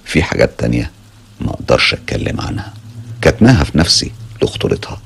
في 0.06 0.24
حاجات 0.24 0.52
تانية 0.58 0.92
ما 1.42 1.50
أقدرش 1.50 1.94
أتكلم 1.94 2.42
عنها. 2.42 2.74
كتماها 3.22 3.64
في 3.64 3.78
نفسي 3.78 4.12
لخطورتها 4.42 5.02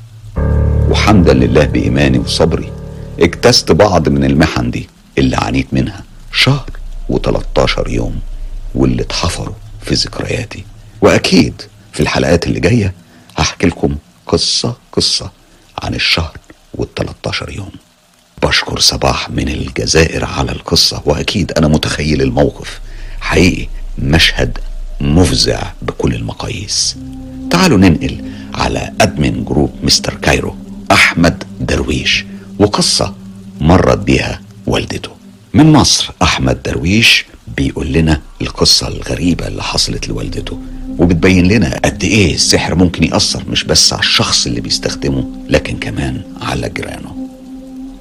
وحمدا 0.89 1.33
لله 1.33 1.65
بإيماني 1.65 2.19
وصبري 2.19 2.71
اجتزت 3.19 3.71
بعض 3.71 4.09
من 4.09 4.23
المحن 4.23 4.71
دي 4.71 4.89
اللي 5.17 5.35
عانيت 5.35 5.67
منها 5.73 6.03
شهر 6.33 6.69
و13 7.11 7.87
يوم 7.87 8.19
واللي 8.75 9.01
اتحفروا 9.03 9.55
في 9.81 9.93
ذكرياتي. 9.95 10.63
وأكيد 11.01 11.61
في 11.93 11.99
الحلقات 11.99 12.47
اللي 12.47 12.59
جاية 12.59 12.93
هحكي 13.37 13.67
لكم 13.67 13.95
قصة 14.27 14.75
قصة 14.91 15.31
عن 15.83 15.95
الشهر 15.95 16.37
وال13 16.77 17.49
يوم. 17.49 17.71
بشكر 18.43 18.79
صباح 18.79 19.29
من 19.29 19.49
الجزائر 19.49 20.25
على 20.25 20.51
القصة 20.51 21.01
وأكيد 21.05 21.51
أنا 21.51 21.67
متخيل 21.67 22.21
الموقف. 22.21 22.79
حقيقي 23.21 23.67
مشهد 23.99 24.57
مفزع 25.01 25.63
بكل 25.81 26.15
المقاييس. 26.15 26.97
تعالوا 27.49 27.77
ننقل 27.77 28.23
على 28.53 28.91
admin 29.01 29.43
group 29.43 29.71
مستر 29.83 30.13
كايرو 30.13 30.55
أحمد 30.91 31.43
درويش 31.61 32.25
وقصة 32.59 33.13
مرت 33.61 33.97
بيها 33.97 34.41
والدته. 34.67 35.09
من 35.53 35.73
مصر 35.73 36.11
أحمد 36.21 36.63
درويش 36.63 37.25
بيقول 37.57 37.87
لنا 37.93 38.21
القصة 38.41 38.87
الغريبة 38.87 39.47
اللي 39.47 39.63
حصلت 39.63 40.07
لوالدته 40.07 40.57
وبتبين 40.99 41.47
لنا 41.47 41.79
قد 41.85 42.03
إيه 42.03 42.33
السحر 42.33 42.75
ممكن 42.75 43.03
يأثر 43.03 43.43
مش 43.49 43.63
بس 43.63 43.93
على 43.93 43.99
الشخص 43.99 44.45
اللي 44.45 44.61
بيستخدمه 44.61 45.25
لكن 45.49 45.77
كمان 45.77 46.21
على 46.41 46.69
جيرانه. 46.69 47.15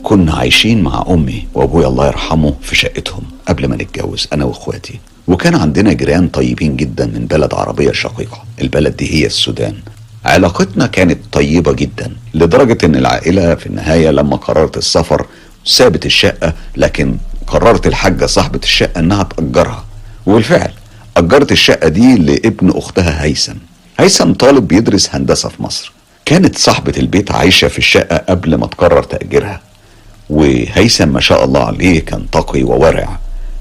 كنا 0.03 0.35
عايشين 0.35 0.83
مع 0.83 1.05
أمي 1.09 1.47
وأبويا 1.55 1.89
الله 1.89 2.07
يرحمه 2.07 2.55
في 2.63 2.77
شقتهم 2.77 3.23
قبل 3.49 3.69
ما 3.69 3.77
نتجوز 3.77 4.29
أنا 4.33 4.45
وإخواتي. 4.45 4.99
وكان 5.29 5.55
عندنا 5.55 5.93
جيران 5.93 6.29
طيبين 6.29 6.77
جدا 6.77 7.07
من 7.07 7.27
بلد 7.27 7.55
عربية 7.55 7.93
شقيقة. 7.93 8.45
البلد 8.61 8.97
دي 8.97 9.15
هي 9.15 9.27
السودان. 9.27 9.75
علاقتنا 10.25 10.87
كانت 10.87 11.19
طيبة 11.33 11.73
جدا 11.73 12.13
لدرجة 12.35 12.87
إن 12.87 12.97
العائلة 12.97 13.55
في 13.55 13.67
النهاية 13.67 14.11
لما 14.11 14.37
قررت 14.37 14.77
السفر 14.77 15.27
سابت 15.65 16.07
الشقة 16.07 16.53
لكن 16.77 17.17
قررت 17.47 17.87
الحاجة 17.87 18.27
صاحبة 18.27 18.61
الشقة 18.63 18.99
إنها 19.01 19.23
تأجرها. 19.23 19.85
وبالفعل 20.27 20.71
أجرت 21.17 21.53
الشقة 21.53 21.89
دي 21.89 22.17
لابن 22.17 22.71
أختها 22.71 23.25
هيثم. 23.25 23.55
هيثم 24.01 24.33
طالب 24.33 24.69
بيدرس 24.69 25.15
هندسة 25.15 25.49
في 25.49 25.63
مصر. 25.63 25.93
كانت 26.25 26.59
صاحبة 26.59 26.93
البيت 26.97 27.31
عايشة 27.31 27.69
في 27.69 27.79
الشقة 27.79 28.17
قبل 28.17 28.55
ما 28.55 28.67
تقرر 28.67 29.03
تأجيرها. 29.03 29.61
وهيثم 30.31 31.09
ما 31.09 31.21
شاء 31.21 31.45
الله 31.45 31.65
عليه 31.65 32.05
كان 32.05 32.31
تقي 32.31 32.63
وورع. 32.63 33.19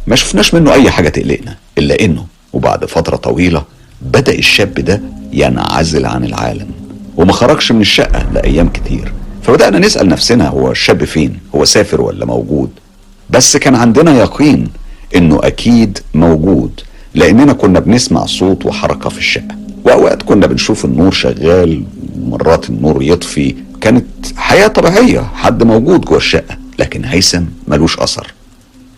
ما 0.07 0.15
شفناش 0.15 0.53
منه 0.53 0.73
أي 0.73 0.91
حاجة 0.91 1.09
تقلقنا 1.09 1.55
إلا 1.77 2.01
إنه 2.05 2.25
وبعد 2.53 2.85
فترة 2.85 3.15
طويلة 3.15 3.63
بدأ 4.01 4.33
الشاب 4.35 4.73
ده 4.73 5.01
ينعزل 5.33 6.05
عن 6.05 6.23
العالم 6.23 6.67
وما 7.17 7.33
خرجش 7.33 7.71
من 7.71 7.81
الشقة 7.81 8.31
لأيام 8.33 8.69
كتير. 8.69 9.13
فبدأنا 9.43 9.79
نسأل 9.79 10.07
نفسنا 10.07 10.47
هو 10.47 10.71
الشاب 10.71 11.03
فين؟ 11.03 11.37
هو 11.55 11.65
سافر 11.65 12.01
ولا 12.01 12.25
موجود؟ 12.25 12.69
بس 13.29 13.57
كان 13.57 13.75
عندنا 13.75 14.19
يقين 14.19 14.67
إنه 15.15 15.39
أكيد 15.43 15.99
موجود 16.13 16.79
لأننا 17.15 17.53
كنا 17.53 17.79
بنسمع 17.79 18.25
صوت 18.25 18.65
وحركة 18.65 19.09
في 19.09 19.17
الشقة. 19.17 19.55
وأوقات 19.85 20.23
كنا 20.23 20.47
بنشوف 20.47 20.85
النور 20.85 21.11
شغال 21.11 21.83
ومرات 22.19 22.69
النور 22.69 23.03
يطفي. 23.03 23.55
كانت 23.81 24.05
حياة 24.35 24.67
طبيعية 24.67 25.19
حد 25.33 25.63
موجود 25.63 26.01
جوه 26.01 26.17
الشقة 26.17 26.57
لكن 26.79 27.05
هيثم 27.05 27.43
ملوش 27.67 27.99
أثر. 27.99 28.33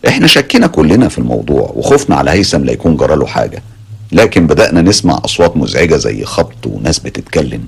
إحنا 0.07 0.27
شكينا 0.27 0.67
كلنا 0.67 1.07
في 1.07 1.17
الموضوع 1.17 1.71
وخفنا 1.75 2.15
على 2.15 2.31
هيثم 2.31 2.63
لا 2.63 2.71
يكون 2.71 2.97
جراله 2.97 3.25
حاجة. 3.25 3.63
لكن 4.11 4.47
بدأنا 4.47 4.81
نسمع 4.81 5.21
أصوات 5.25 5.57
مزعجة 5.57 5.95
زي 5.95 6.25
خبط 6.25 6.67
وناس 6.67 6.99
بتتكلم 6.99 7.65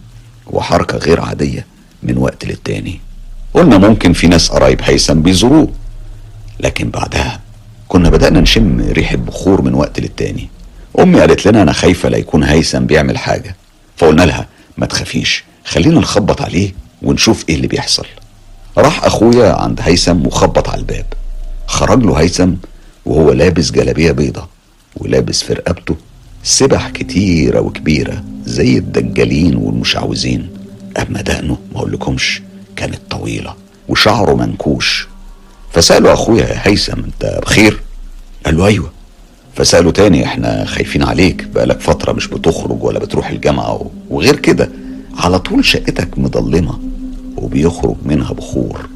وحركة 0.48 0.98
غير 0.98 1.22
عادية 1.22 1.66
من 2.04 2.18
وقت 2.18 2.46
للتاني. 2.46 3.00
قلنا 3.54 3.78
ممكن 3.78 4.14
في 4.14 4.28
ناس 4.28 4.50
قرايب 4.50 4.82
هيثم 4.84 5.22
بيزوروه. 5.22 5.68
لكن 6.60 6.90
بعدها 6.90 7.40
كنا 7.88 8.10
بدأنا 8.10 8.42
نشم 8.42 8.82
ريحة 8.92 9.16
بخور 9.16 9.62
من 9.62 9.74
وقت 9.74 10.00
للتاني. 10.00 10.50
أمي 11.00 11.20
قالت 11.20 11.46
لنا 11.46 11.62
أنا 11.62 11.72
خايفة 11.72 12.10
لا 12.10 12.18
يكون 12.18 12.44
هيثم 12.44 12.80
بيعمل 12.80 13.18
حاجة. 13.18 13.56
فقلنا 13.98 14.24
لها 14.24 14.48
ما 14.78 14.86
تخافيش 14.86 15.44
خلينا 15.66 16.00
نخبط 16.00 16.42
عليه 16.42 16.74
ونشوف 17.02 17.46
إيه 17.50 17.56
اللي 17.56 17.68
بيحصل. 17.68 18.06
راح 18.78 19.04
أخويا 19.04 19.54
عند 19.54 19.80
هيثم 19.84 20.28
وخبط 20.28 20.70
على 20.70 20.80
الباب. 20.80 21.06
خرج 21.68 22.04
له 22.04 22.14
هيثم 22.20 22.52
وهو 23.06 23.32
لابس 23.32 23.72
جلابية 23.72 24.12
بيضة 24.12 24.48
ولابس 24.96 25.44
في 25.44 25.54
رقبته 25.54 25.96
سبح 26.44 26.90
كتيرة 26.90 27.60
وكبيرة 27.60 28.24
زي 28.46 28.78
الدجالين 28.78 29.56
والمشعوذين. 29.56 30.50
أما 31.02 31.22
دقنه 31.22 31.58
ما 31.74 31.80
أقولكمش 31.80 32.42
كانت 32.76 33.00
طويلة 33.10 33.54
وشعره 33.90 34.34
منكوش. 34.36 35.08
فسأله 35.74 36.14
أخويا 36.14 36.46
يا 36.46 36.60
هيثم 36.68 37.00
أنت 37.04 37.40
بخير؟ 37.44 37.80
قال 38.46 38.58
له 38.58 38.66
أيوه. 38.66 38.92
فسأله 39.56 39.92
تاني 39.92 40.26
إحنا 40.26 40.66
خايفين 40.66 41.04
عليك 41.04 41.48
بقالك 41.48 41.80
فترة 41.82 42.12
مش 42.12 42.28
بتخرج 42.28 42.84
ولا 42.84 43.00
بتروح 43.00 43.30
الجامعة 43.30 43.90
وغير 44.10 44.36
كده 44.36 44.70
على 45.18 45.40
طول 45.40 45.66
شقتك 45.66 46.18
مضلمة 46.18 46.80
وبيخرج 47.38 47.96
منها 48.06 48.34
بخور. 48.34 48.90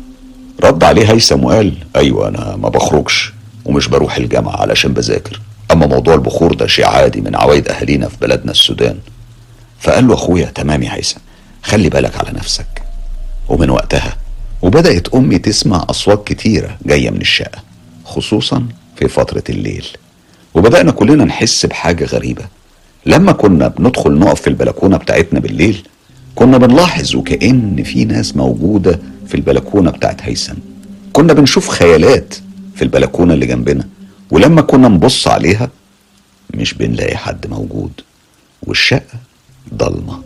رد 0.64 0.84
عليه 0.84 1.12
هيثم 1.12 1.44
وقال 1.44 1.74
أيوه 1.96 2.28
أنا 2.28 2.56
ما 2.56 2.70
بخرجش 2.70 3.34
ومش 3.66 3.88
بروح 3.88 4.18
الجامعة 4.18 4.62
علشان 4.62 4.94
بذاكر. 4.94 5.42
أما 5.72 5.88
موضوع 5.88 6.14
البخور 6.14 6.54
ده 6.54 6.68
شيء 6.68 6.86
عادي 6.86 7.22
من 7.22 7.36
عوايد 7.36 7.68
أهالينا 7.70 8.08
في 8.08 8.18
بلدنا 8.22 8.52
السودان. 8.52 8.98
فقال 9.80 10.08
له 10.08 10.14
أخويا 10.14 10.46
تمام 10.46 10.84
يا 10.84 10.94
هيثم 10.96 11.20
خلي 11.64 11.90
بالك 11.90 12.18
على 12.18 12.32
نفسك. 12.38 12.82
ومن 13.50 13.70
وقتها 13.70 14.16
وبدأت 14.62 15.08
أمي 15.16 15.38
تسمع 15.38 15.86
أصوات 15.90 16.28
كتيرة 16.28 16.78
جاية 16.86 17.10
من 17.10 17.22
الشقة 17.22 17.60
خصوصا 18.06 18.66
في 18.96 19.08
فترة 19.08 19.44
الليل. 19.50 19.86
وبدأنا 20.54 20.92
كلنا 20.92 21.26
نحس 21.26 21.66
بحاجة 21.66 22.06
غريبة. 22.06 22.44
لما 23.06 23.32
كنا 23.32 23.68
بندخل 23.68 24.12
نقف 24.12 24.42
في 24.42 24.48
البلكونة 24.48 24.98
بتاعتنا 24.98 25.40
بالليل 25.40 25.88
كنا 26.36 26.58
بنلاحظ 26.58 27.16
وكأن 27.16 27.84
في 27.84 28.06
ناس 28.06 28.36
موجودة 28.36 29.00
في 29.30 29.36
البلكونة 29.36 29.92
بتاعت 29.92 30.22
هيثم. 30.22 30.54
كنا 31.14 31.34
بنشوف 31.34 31.70
خيالات 31.70 32.36
في 32.76 32.82
البلكونة 32.82 33.34
اللي 33.34 33.46
جنبنا 33.46 33.88
ولما 34.32 34.62
كنا 34.62 34.88
نبص 34.88 35.28
عليها 35.28 35.70
مش 36.54 36.74
بنلاقي 36.74 37.18
حد 37.18 37.48
موجود 37.48 37.92
والشقة 38.64 39.20
ضلمة. 39.74 40.20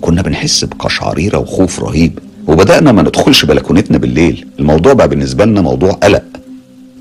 كنا 0.00 0.22
بنحس 0.22 0.64
بقشعريرة 0.64 1.38
وخوف 1.38 1.80
رهيب 1.80 2.18
وبدأنا 2.46 2.92
ما 2.92 3.02
ندخلش 3.02 3.44
بلكونتنا 3.44 3.98
بالليل. 3.98 4.46
الموضوع 4.58 4.92
بقى 4.92 5.08
بالنسبة 5.08 5.44
لنا 5.44 5.60
موضوع 5.60 5.90
قلق. 5.92 6.24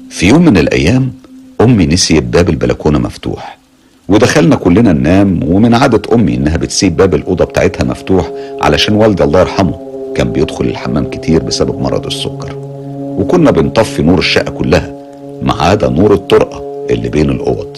في 0.09 0.27
يوم 0.27 0.45
من 0.45 0.57
الأيام 0.57 1.13
أمي 1.61 1.85
نسيت 1.85 2.23
باب 2.23 2.49
البلكونة 2.49 2.99
مفتوح 2.99 3.57
ودخلنا 4.09 4.55
كلنا 4.55 4.93
ننام 4.93 5.39
ومن 5.43 5.73
عادة 5.73 6.01
أمي 6.15 6.35
إنها 6.35 6.57
بتسيب 6.57 6.97
باب 6.97 7.15
الأوضة 7.15 7.45
بتاعتها 7.45 7.83
مفتوح 7.83 8.31
علشان 8.61 8.93
والدي 8.95 9.23
الله 9.23 9.39
يرحمه. 9.39 9.84
كان 10.15 10.31
بيدخل 10.31 10.65
الحمام 10.65 11.09
كتير 11.09 11.43
بسبب 11.43 11.81
مرض 11.81 12.05
السكر. 12.05 12.55
وكنا 13.17 13.51
بنطفي 13.51 14.01
نور 14.01 14.19
الشقة 14.19 14.51
كلها 14.51 14.93
ما 15.41 15.53
عدا 15.53 15.89
نور 15.89 16.13
الطرقة 16.13 16.85
اللي 16.89 17.09
بين 17.09 17.29
الأوض. 17.29 17.77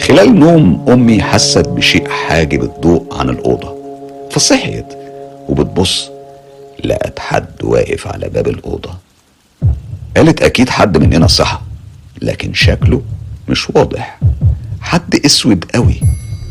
خلال 0.00 0.38
نوم 0.38 0.84
أمي 0.88 1.22
حست 1.22 1.68
بشيء 1.68 2.08
حاجب 2.08 2.62
الضوء 2.62 3.06
عن 3.12 3.30
الأوضة. 3.30 3.74
فصحيت 4.30 4.86
وبتبص 5.48 6.10
لقت 6.84 7.18
حد 7.18 7.64
واقف 7.64 8.06
على 8.06 8.28
باب 8.28 8.48
الأوضة. 8.48 8.90
قالت 10.16 10.42
أكيد 10.42 10.68
حد 10.68 10.98
مننا 10.98 11.26
صحى 11.26 11.58
لكن 12.22 12.54
شكله 12.54 13.02
مش 13.48 13.70
واضح. 13.70 14.20
حد 14.80 15.14
أسود 15.26 15.64
قوي 15.74 16.00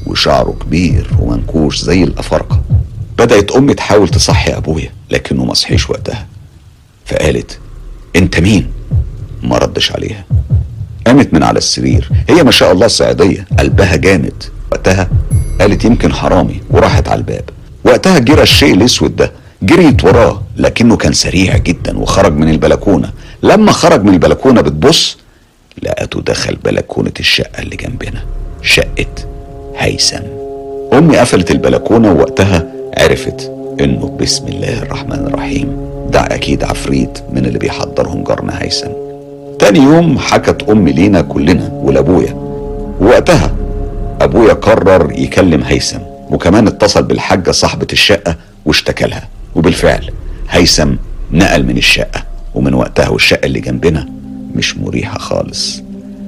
وشعره 0.06 0.56
كبير 0.62 1.10
ومنكوش 1.22 1.82
زي 1.82 2.04
الأفارقة. 2.04 2.62
بدأت 3.18 3.52
أمي 3.52 3.74
تحاول 3.74 4.10
تصحي 4.10 4.52
أبويا. 4.58 4.97
لكنه 5.12 5.46
ما 5.46 5.54
صحيش 5.54 5.90
وقتها. 5.90 6.28
فقالت 7.06 7.60
أنت 8.16 8.40
مين؟ 8.40 8.68
ما 9.44 9.58
ردش 9.58 9.92
عليها. 9.92 10.24
قامت 11.08 11.34
من 11.34 11.44
على 11.44 11.58
السرير. 11.58 12.10
هي 12.30 12.44
ما 12.44 12.52
شاء 12.52 12.72
الله 12.72 12.88
صعيديه 12.88 13.48
قلبها 13.60 13.96
جامد. 13.96 14.44
وقتها 14.72 15.10
قالت 15.62 15.86
يمكن 15.86 16.14
حرامي. 16.14 16.62
وراحت 16.70 17.08
على 17.08 17.18
الباب. 17.18 17.44
وقتها 17.84 18.20
جرى 18.20 18.42
الشيء 18.44 18.74
الأسود 18.74 19.16
ده. 19.16 19.32
جريت 19.62 20.04
وراه 20.04 20.42
لكنه 20.58 20.98
كان 20.98 21.14
سريع 21.14 21.58
جدا 21.58 21.98
وخرج 21.98 22.34
من 22.34 22.50
البلكونة. 22.50 23.12
لما 23.44 23.72
خرج 23.72 24.04
من 24.04 24.14
البلكونة 24.14 24.62
بتبص 24.62 25.18
لقته 25.84 26.22
دخل 26.22 26.56
بلكونة 26.56 27.14
الشقة 27.20 27.62
اللي 27.62 27.76
جنبنا. 27.76 28.26
شقة 28.62 29.06
هيثم. 29.78 30.24
أمي 30.94 31.18
قفلت 31.18 31.52
البلكونة 31.52 32.12
ووقتها 32.12 32.66
عرفت 32.98 33.52
إنه 33.80 34.18
بسم 34.22 34.48
الله 34.48 34.82
الرحمن 34.82 35.28
الرحيم. 35.28 35.78
ده 36.12 36.20
أكيد 36.20 36.64
عفريت 36.64 37.20
من 37.34 37.46
اللي 37.46 37.60
بيحضرهم 37.60 38.24
جارنا 38.24 38.62
هيثم. 38.64 38.90
تاني 39.60 39.80
يوم 39.80 40.18
حكت 40.20 40.70
امي 40.70 40.92
لينا 40.92 41.22
كلنا 41.22 41.72
ولأبويا. 41.84 42.34
ووقتها 43.02 43.56
أبويا 44.22 44.54
قرر 44.54 45.12
يكلم 45.12 45.64
هيثم 45.64 46.00
وكمان 46.30 46.68
اتصل 46.68 47.04
بالحاجة 47.04 47.52
صاحبة 47.52 47.88
الشقة 47.94 48.36
واشتكى 48.66 49.06
لها 49.06 49.28
وبالفعل 49.56 50.12
هيثم 50.50 50.94
نقل 51.32 51.66
من 51.66 51.78
الشقة 51.78 52.24
ومن 52.56 52.74
وقتها 52.74 53.10
والشقة 53.10 53.46
اللي 53.46 53.60
جنبنا 53.60 54.08
مش 54.56 54.78
مريحة 54.78 55.18
خالص. 55.18 55.82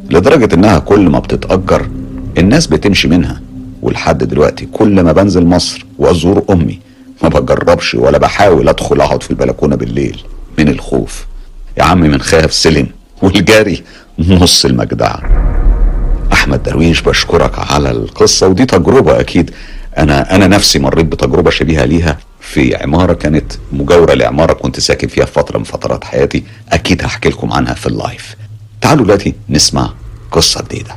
لدرجة 0.09 0.55
إنها 0.55 0.79
كل 0.79 1.09
ما 1.09 1.19
بتتأجر 1.19 1.89
الناس 2.37 2.67
بتمشي 2.67 3.07
منها. 3.07 3.41
ولحد 3.81 4.23
دلوقتي 4.23 4.65
كل 4.65 5.01
ما 5.01 5.11
بنزل 5.11 5.45
مصر 5.45 5.85
وأزور 5.99 6.43
أمي 6.49 6.79
ما 7.23 7.29
بجربش 7.29 7.95
ولا 7.95 8.17
بحاول 8.17 8.69
أدخل 8.69 9.01
أقعد 9.01 9.23
في 9.23 9.31
البلكونة 9.31 9.75
بالليل 9.75 10.23
من 10.57 10.67
الخوف. 10.67 11.25
يا 11.77 11.83
عمي 11.83 12.07
من 12.07 12.21
خاف 12.21 12.53
سلم 12.53 12.87
والجاري 13.21 13.83
نص 14.19 14.65
المجدعة. 14.65 15.21
أحمد 16.33 16.63
درويش 16.63 17.01
بشكرك 17.01 17.59
على 17.71 17.91
القصة 17.91 18.47
ودي 18.47 18.65
تجربة 18.65 19.19
أكيد. 19.19 19.51
أنا 19.97 20.35
أنا 20.35 20.47
نفسي 20.47 20.79
مريت 20.79 21.05
بتجربة 21.05 21.49
شبيهة 21.49 21.85
ليها 21.85 22.17
في 22.41 22.75
عمارة 22.75 23.13
كانت 23.13 23.53
مجاورة 23.71 24.13
لعمارة 24.13 24.53
كنت 24.53 24.79
ساكن 24.79 25.07
فيها 25.07 25.25
في 25.25 25.31
فترة 25.31 25.57
من 25.57 25.63
فترات 25.63 26.03
حياتي. 26.03 26.43
أكيد 26.71 27.03
هحكي 27.03 27.29
لكم 27.29 27.53
عنها 27.53 27.73
في 27.73 27.87
اللايف. 27.87 28.35
تعالوا 28.81 29.03
دلوقتي 29.05 29.33
نسمع 29.49 29.93
قصة 30.31 30.61
جديدة. 30.61 30.95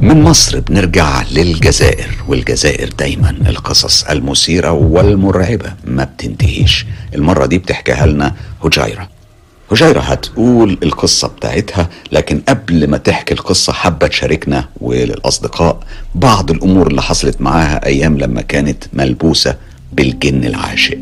من 0.00 0.22
مصر 0.22 0.60
بنرجع 0.60 1.22
للجزائر 1.32 2.10
والجزائر 2.28 2.88
دايما 2.98 3.30
القصص 3.30 4.04
المثيرة 4.04 4.70
والمرعبة 4.70 5.72
ما 5.84 6.04
بتنتهيش. 6.04 6.86
المرة 7.14 7.46
دي 7.46 7.58
بتحكيها 7.58 8.06
لنا 8.06 8.34
هجيرة. 8.64 9.08
هجيرة 9.72 10.00
هتقول 10.00 10.78
القصة 10.82 11.28
بتاعتها 11.28 11.88
لكن 12.12 12.40
قبل 12.48 12.90
ما 12.90 12.96
تحكي 12.96 13.34
القصة 13.34 13.72
حابة 13.72 14.06
تشاركنا 14.06 14.68
وللأصدقاء 14.80 15.78
بعض 16.14 16.50
الأمور 16.50 16.86
اللي 16.86 17.02
حصلت 17.02 17.40
معاها 17.40 17.86
أيام 17.86 18.18
لما 18.18 18.42
كانت 18.42 18.84
ملبوسة 18.92 19.56
بالجن 19.92 20.44
العاشق. 20.44 20.98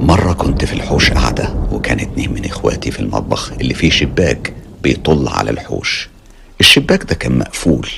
مرة 0.00 0.32
كنت 0.32 0.64
في 0.64 0.72
الحوش 0.72 1.10
قاعدة 1.10 1.54
وكان 1.72 2.00
اتنين 2.00 2.32
من 2.32 2.44
إخواتي 2.44 2.90
في 2.90 3.00
المطبخ 3.00 3.52
اللي 3.60 3.74
فيه 3.74 3.90
شباك. 3.90 4.52
بيطل 4.82 5.28
على 5.28 5.50
الحوش. 5.50 6.08
الشباك 6.60 7.04
ده 7.04 7.14
كان 7.14 7.38
مقفول 7.38 7.88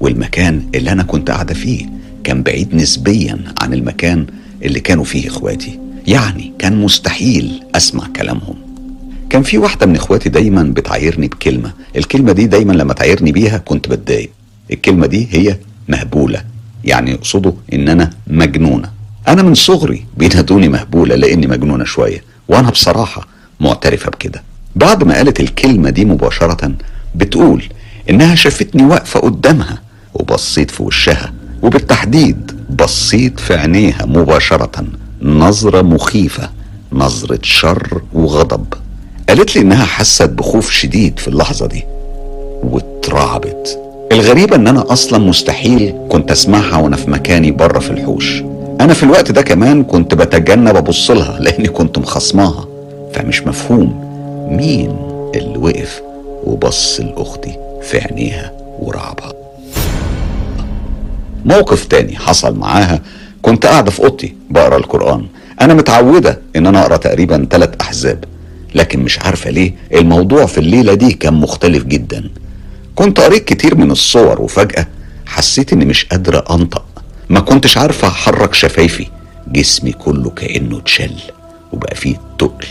والمكان 0.00 0.68
اللي 0.74 0.92
أنا 0.92 1.02
كنت 1.02 1.30
قاعدة 1.30 1.54
فيه 1.54 1.86
كان 2.24 2.42
بعيد 2.42 2.74
نسبيا 2.74 3.38
عن 3.60 3.74
المكان 3.74 4.26
اللي 4.62 4.80
كانوا 4.80 5.04
فيه 5.04 5.28
إخواتي. 5.28 5.78
يعني 6.06 6.52
كان 6.58 6.80
مستحيل 6.80 7.62
أسمع 7.74 8.06
كلامهم. 8.16 8.54
كان 9.30 9.42
في 9.42 9.58
واحدة 9.58 9.86
من 9.86 9.96
إخواتي 9.96 10.28
دايما 10.28 10.62
بتعايرني 10.62 11.28
بكلمة. 11.28 11.72
الكلمة 11.96 12.32
دي 12.32 12.46
دايما 12.46 12.72
لما 12.72 12.92
تعايرني 12.92 13.32
بيها 13.32 13.58
كنت 13.58 13.88
بتضايق. 13.88 14.30
الكلمة 14.72 15.06
دي 15.06 15.28
هي 15.30 15.58
مهبولة 15.88 16.44
يعني 16.84 17.10
يقصدوا 17.10 17.52
إن 17.72 17.88
أنا 17.88 18.10
مجنونة. 18.26 18.90
أنا 19.28 19.42
من 19.42 19.54
صغري 19.54 20.04
بينادوني 20.16 20.68
مهبولة 20.68 21.14
لأني 21.14 21.46
مجنونة 21.46 21.84
شوية 21.84 22.24
وأنا 22.48 22.70
بصراحة 22.70 23.28
معترفة 23.60 24.10
بكده. 24.10 24.42
بعد 24.76 25.04
ما 25.04 25.14
قالت 25.14 25.40
الكلمة 25.40 25.90
دي 25.90 26.04
مباشرة 26.04 26.72
بتقول 27.14 27.64
إنها 28.10 28.34
شافتني 28.34 28.84
واقفة 28.84 29.20
قدامها 29.20 29.78
وبصيت 30.14 30.70
في 30.70 30.82
وشها 30.82 31.32
وبالتحديد 31.62 32.52
بصيت 32.70 33.40
في 33.40 33.54
عينيها 33.54 34.06
مباشرة. 34.06 34.84
نظرة 35.22 35.82
مخيفة 35.82 36.50
نظرة 36.92 37.38
شر 37.42 38.02
وغضب. 38.12 38.74
قالت 39.28 39.56
لي 39.56 39.62
إنها 39.62 39.84
حست 39.84 40.22
بخوف 40.30 40.70
شديد 40.70 41.18
في 41.18 41.28
اللحظة 41.28 41.66
دي 41.66 41.84
واترعبت. 42.62 43.78
الغريبة 44.12 44.56
إن 44.56 44.68
أنا 44.68 44.92
أصلا 44.92 45.18
مستحيل 45.18 45.94
كنت 46.08 46.30
أسمعها 46.30 46.76
وأنا 46.76 46.96
في 46.96 47.10
مكاني 47.10 47.50
بره 47.50 47.78
في 47.78 47.90
الحوش. 47.90 48.42
أنا 48.80 48.94
في 48.94 49.02
الوقت 49.02 49.32
ده 49.32 49.42
كمان 49.42 49.84
كنت 49.84 50.14
بتجنب 50.14 50.76
أبص 50.76 51.10
لها 51.10 51.38
لأني 51.40 51.68
كنت 51.68 51.98
مخصماها 51.98 52.68
فمش 53.14 53.42
مفهوم. 53.42 54.09
مين 54.50 54.90
اللي 55.34 55.58
وقف 55.58 56.02
وبص 56.44 57.00
لأختي 57.00 57.56
في 57.82 57.98
عينيها 57.98 58.52
ورعبها؟ 58.78 59.32
موقف 61.44 61.84
تاني 61.84 62.16
حصل 62.16 62.56
معاها. 62.58 63.00
كنت 63.42 63.66
قاعدة 63.66 63.90
في 63.90 64.00
أوضتي 64.02 64.34
بقرأ 64.50 64.76
القرآن. 64.76 65.26
أنا 65.60 65.74
متعودة 65.74 66.40
إن 66.56 66.66
أنا 66.66 66.82
أقرأ 66.82 66.96
تقريبا 66.96 67.46
ثلاث 67.50 67.70
أحزاب 67.80 68.24
لكن 68.74 69.00
مش 69.00 69.18
عارفة 69.18 69.50
ليه 69.50 69.74
الموضوع 69.94 70.46
في 70.46 70.58
الليلة 70.58 70.94
دي 70.94 71.12
كان 71.12 71.34
مختلف 71.34 71.84
جدا. 71.84 72.30
كنت 72.94 73.20
قريت 73.20 73.44
كتير 73.44 73.74
من 73.74 73.90
الصور 73.90 74.40
وفجأة 74.42 74.86
حسيت 75.26 75.72
إني 75.72 75.84
مش 75.84 76.04
قادرة 76.04 76.44
أنطق. 76.50 76.84
ما 77.28 77.40
كنتش 77.40 77.78
عارفة 77.78 78.08
أحرك 78.08 78.54
شفايفي. 78.54 79.06
جسمي 79.48 79.92
كله 79.92 80.30
كأنه 80.30 80.78
اتشل 80.78 81.14
وبقى 81.72 81.94
فيه 81.96 82.16
تقل. 82.38 82.66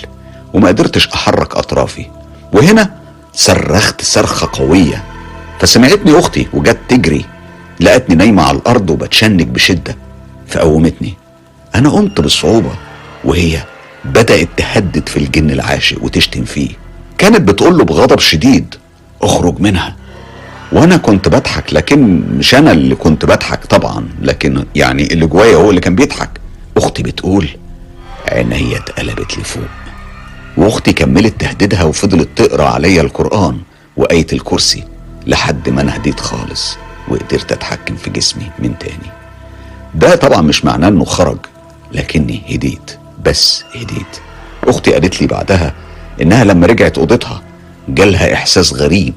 وما 0.54 0.68
قدرتش 0.68 1.08
أحرك 1.08 1.56
أطرافي. 1.56 2.06
وهنا 2.54 2.94
صرخت 3.34 4.02
صرخة 4.02 4.50
قوية. 4.54 5.04
فسمعتني 5.60 6.20
أختي 6.20 6.48
وجت 6.54 6.78
تجري. 6.90 7.26
لقتني 7.80 8.16
نايمة 8.16 8.44
على 8.44 8.58
الأرض 8.58 8.90
وبتشنج 8.90 9.44
بشدة. 9.44 9.96
فقومتني. 10.48 11.14
أنا 11.76 11.90
قمت 11.90 12.22
بصعوبة 12.22 12.72
وهي 13.24 13.60
بدأت 14.06 14.50
تهدد 14.58 15.10
في 15.10 15.18
الجن 15.18 15.52
العاشق 15.52 16.04
وتشتم 16.04 16.44
فيه. 16.44 16.70
كانت 17.18 17.42
بتقول 17.42 17.78
له 17.78 17.84
بغضب 17.84 18.20
شديد 18.20 18.76
اخرج 19.22 19.60
منها. 19.60 19.96
وأنا 20.72 20.98
كنت 20.98 21.28
بضحك 21.28 21.74
لكن 21.74 22.22
مش 22.38 22.56
أنا 22.56 22.72
اللي 22.72 22.96
كنت 22.96 23.26
بضحك 23.26 23.66
طبعا 23.66 24.10
لكن 24.22 24.66
يعني 24.76 25.14
اللي 25.14 25.26
جوايا 25.26 25.56
هو 25.56 25.70
اللي 25.70 25.82
كان 25.82 25.96
بيضحك. 25.96 26.30
أختي 26.78 27.04
بتقول 27.04 27.50
عينيا 28.28 28.78
اتقلبت 28.78 29.38
لفوق. 29.38 29.64
واختي 30.58 30.94
كملت 30.94 31.42
تهديدها 31.42 31.84
وفضلت 31.84 32.30
تقرأ 32.36 32.66
عليا 32.66 33.02
القرآن 33.02 33.60
وآية 33.98 34.28
الكرسي 34.34 34.84
لحد 35.28 35.70
ما 35.70 35.82
أنا 35.82 35.96
هديت 35.96 36.20
خالص 36.20 36.78
وقدرت 37.08 37.52
أتحكم 37.52 37.96
في 37.96 38.10
جسمي 38.10 38.52
من 38.60 38.78
تاني. 38.80 39.12
ده 39.96 40.16
طبعا 40.16 40.42
مش 40.42 40.66
معناه 40.66 40.88
إنه 40.88 41.06
خرج 41.06 41.38
لكني 41.92 42.42
هديت 42.50 42.98
بس 43.26 43.64
هديت. 43.76 44.20
أختي 44.68 44.94
قالت 44.94 45.22
لي 45.22 45.28
بعدها 45.28 45.74
إنها 46.22 46.44
لما 46.44 46.68
رجعت 46.68 46.98
أوضتها 46.98 47.42
جالها 47.90 48.34
إحساس 48.34 48.74
غريب 48.74 49.14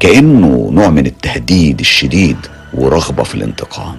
كأنه 0.00 0.70
نوع 0.72 0.88
من 0.88 1.06
التهديد 1.06 1.80
الشديد 1.80 2.36
ورغبة 2.74 3.22
في 3.22 3.34
الانتقام. 3.34 3.96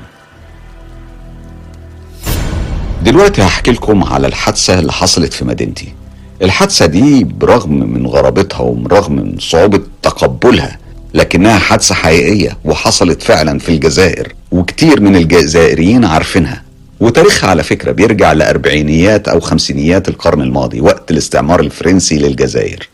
دلوقتي 3.04 3.42
هحكي 3.42 3.72
لكم 3.72 4.04
على 4.04 4.28
الحادثة 4.28 4.80
اللي 4.80 4.92
حصلت 4.92 5.34
في 5.34 5.46
مدينتي. 5.46 5.94
الحادثة 6.42 6.86
دي 6.86 7.24
برغم 7.24 7.74
من 7.94 8.08
غرابتها 8.08 8.60
وبرغم 8.60 9.14
من 9.16 9.36
صعوبة 9.40 9.82
تقبلها 10.02 10.78
لكنها 11.14 11.58
حادثة 11.60 11.96
حقيقية 11.96 12.58
وحصلت 12.66 13.22
فعلا 13.24 13.60
في 13.60 13.70
الجزائر 13.70 14.34
وكتير 14.52 15.02
من 15.02 15.16
الجزائريين 15.16 16.06
عارفينها. 16.06 16.64
وتاريخها 17.00 17.50
على 17.50 17.64
فكرة 17.64 17.92
بيرجع 17.92 18.34
لأربعينيات 18.34 19.28
أو 19.28 19.40
خمسينيات 19.40 20.10
القرن 20.10 20.42
الماضي 20.42 20.82
وقت 20.82 21.12
الاستعمار 21.12 21.60
الفرنسي 21.60 22.18
للجزائر. 22.20 22.90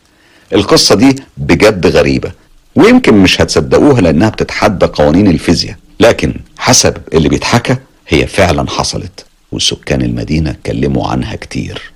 القصة 0.52 0.94
دي 0.94 1.16
بجد 1.36 1.86
غريبة 1.86 2.32
ويمكن 2.76 3.14
مش 3.14 3.40
هتصدقوها 3.40 4.00
لأنها 4.00 4.28
بتتحدى 4.28 4.86
قوانين 4.86 5.26
الفيزياء 5.28 5.76
لكن 6.00 6.34
حسب 6.58 6.96
اللي 7.14 7.28
بيتحكى 7.28 7.76
هي 8.08 8.26
فعلا 8.26 8.70
حصلت 8.70 9.24
وسكان 9.52 10.02
المدينة 10.02 10.50
اتكلموا 10.50 11.08
عنها 11.08 11.36
كتير. 11.36 11.92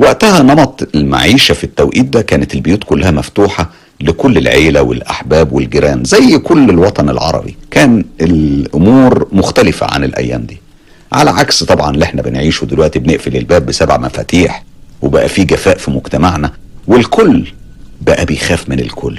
وقتها 0.00 0.42
نمط 0.42 0.88
المعيشة 0.94 1.52
في 1.54 1.64
التوقيت 1.64 2.04
ده 2.04 2.22
كانت 2.22 2.54
البيوت 2.54 2.84
كلها 2.84 3.10
مفتوحة 3.10 3.70
لكل 4.00 4.38
العيلة 4.38 4.82
والأحباب 4.82 5.52
والجيران 5.52 6.04
زي 6.04 6.38
كل 6.38 6.70
الوطن 6.70 7.08
العربي. 7.08 7.56
كان 7.70 8.04
الأمور 8.20 9.28
مختلفة 9.32 9.86
عن 9.90 10.04
الأيام 10.04 10.42
دي. 10.42 10.60
على 11.12 11.30
عكس 11.30 11.64
طبعا 11.64 11.90
اللي 11.90 12.04
إحنا 12.04 12.22
بنعيشه 12.22 12.64
دلوقتي 12.64 12.98
بنقفل 12.98 13.36
الباب 13.36 13.66
بسبع 13.66 13.96
مفاتيح 13.96 14.64
وبقى 15.02 15.28
في 15.28 15.44
جفاء 15.44 15.78
في 15.78 15.90
مجتمعنا 15.90 16.52
والكل 16.86 17.52
بقى 18.00 18.24
بيخاف 18.26 18.68
من 18.68 18.80
الكل. 18.80 19.18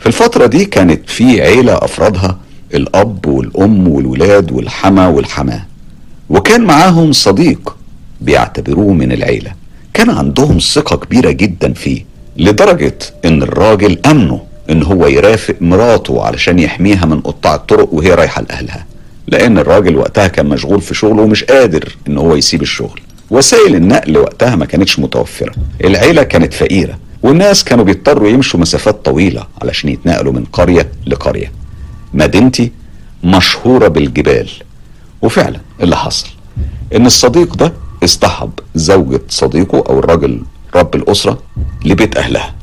في 0.00 0.06
الفترة 0.06 0.46
دي 0.46 0.64
كانت 0.64 1.10
في 1.10 1.42
عيلة 1.42 1.74
أفرادها 1.74 2.38
الأب 2.74 3.26
والأم 3.26 3.88
والولاد 3.88 4.52
والحما 4.52 5.06
والحماة. 5.08 5.66
وكان 6.30 6.60
معاهم 6.64 7.12
صديق 7.12 7.76
بيعتبروه 8.20 8.92
من 8.92 9.12
العيلة. 9.12 9.63
كان 9.94 10.10
عندهم 10.10 10.58
ثقة 10.58 10.96
كبيرة 10.96 11.30
جدا 11.30 11.72
فيه 11.72 12.04
لدرجة 12.36 12.98
إن 13.24 13.42
الراجل 13.42 13.98
أمنه 14.06 14.40
إن 14.70 14.82
هو 14.82 15.06
يرافق 15.06 15.54
مراته 15.60 16.22
علشان 16.22 16.58
يحميها 16.58 17.06
من 17.06 17.20
قطاع 17.20 17.54
الطرق 17.54 17.94
وهي 17.94 18.14
رايحة 18.14 18.42
لأهلها. 18.42 18.86
لأن 19.28 19.58
الراجل 19.58 19.96
وقتها 19.96 20.28
كان 20.28 20.46
مشغول 20.46 20.80
في 20.80 20.94
شغله 20.94 21.22
ومش 21.22 21.44
قادر 21.44 21.96
إن 22.08 22.18
هو 22.18 22.34
يسيب 22.34 22.62
الشغل. 22.62 23.00
وسائل 23.30 23.74
النقل 23.74 24.18
وقتها 24.18 24.56
ما 24.56 24.64
كانتش 24.66 24.98
متوفرة. 24.98 25.52
العيلة 25.84 26.22
كانت 26.22 26.54
فقيرة 26.54 26.98
والناس 27.22 27.64
كانوا 27.64 27.84
بيضطروا 27.84 28.28
يمشوا 28.28 28.60
مسافات 28.60 29.04
طويلة 29.04 29.46
علشان 29.62 29.90
يتنقلوا 29.90 30.32
من 30.32 30.44
قرية 30.44 30.88
لقرية. 31.06 31.52
مدينتي 32.14 32.72
مشهورة 33.24 33.88
بالجبال 33.88 34.48
وفعلا 35.22 35.60
اللي 35.80 35.96
حصل 35.96 36.26
إن 36.96 37.06
الصديق 37.06 37.56
ده 37.56 37.72
اصطحب 38.04 38.50
زوجة 38.74 39.20
صديقه 39.28 39.84
أو 39.88 39.98
الراجل 39.98 40.42
رب 40.74 40.94
الأسرة 40.94 41.38
لبيت 41.84 42.16
أهلها. 42.16 42.54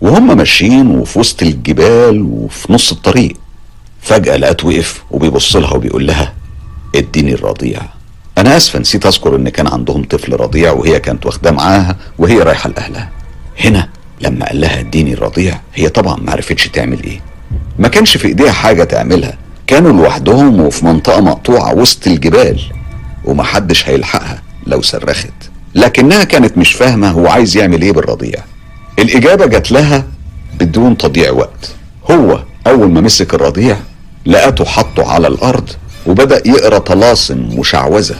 وهم 0.00 0.36
ماشيين 0.36 0.86
وفي 0.86 1.18
وسط 1.18 1.42
الجبال 1.42 2.22
وفي 2.22 2.72
نص 2.72 2.92
الطريق. 2.92 3.36
فجأة 4.00 4.36
لقت 4.36 4.64
وقف 4.64 5.02
وبيبص 5.10 5.56
لها 5.56 5.74
وبيقول 5.74 6.06
لها 6.06 6.32
اديني 6.94 7.34
الرضيع. 7.34 7.80
أنا 8.38 8.56
آسفة 8.56 8.78
نسيت 8.78 9.06
أذكر 9.06 9.36
إن 9.36 9.48
كان 9.48 9.66
عندهم 9.66 10.04
طفل 10.04 10.32
رضيع 10.40 10.72
وهي 10.72 11.00
كانت 11.00 11.26
واخداه 11.26 11.50
معاها 11.50 11.96
وهي 12.18 12.38
رايحة 12.38 12.70
لأهلها. 12.70 13.10
هنا 13.60 13.88
لما 14.20 14.46
قال 14.46 14.60
لها 14.60 14.80
اديني 14.80 15.12
الرضيع 15.12 15.60
هي 15.74 15.88
طبعا 15.88 16.16
ما 16.20 16.32
عرفتش 16.32 16.68
تعمل 16.68 17.02
إيه. 17.02 17.20
ما 17.78 17.88
كانش 17.88 18.16
في 18.16 18.28
إيديها 18.28 18.52
حاجة 18.52 18.84
تعملها. 18.84 19.38
كانوا 19.66 19.92
لوحدهم 19.92 20.60
وفي 20.60 20.86
منطقة 20.86 21.20
مقطوعة 21.20 21.74
وسط 21.74 22.06
الجبال. 22.06 22.60
ومحدش 23.24 23.88
هيلحقها. 23.88 24.42
لو 24.68 24.82
صرخت. 24.82 25.32
لكنها 25.74 26.24
كانت 26.24 26.58
مش 26.58 26.72
فاهمة 26.72 27.10
هو 27.10 27.26
عايز 27.26 27.56
يعمل 27.56 27.82
إيه 27.82 27.92
بالرضيع. 27.92 28.44
الإجابة 28.98 29.46
جات 29.46 29.72
لها 29.72 30.04
بدون 30.60 30.96
تضييع 30.96 31.30
وقت. 31.30 31.74
هو 32.10 32.42
أول 32.66 32.90
ما 32.90 33.00
مسك 33.00 33.34
الرضيع 33.34 33.76
لقته 34.26 34.64
حطه 34.64 35.10
على 35.12 35.28
الأرض 35.28 35.70
وبدأ 36.06 36.42
يقرأ 36.48 36.78
طلاسم 36.78 37.38
مشعوذة 37.58 38.16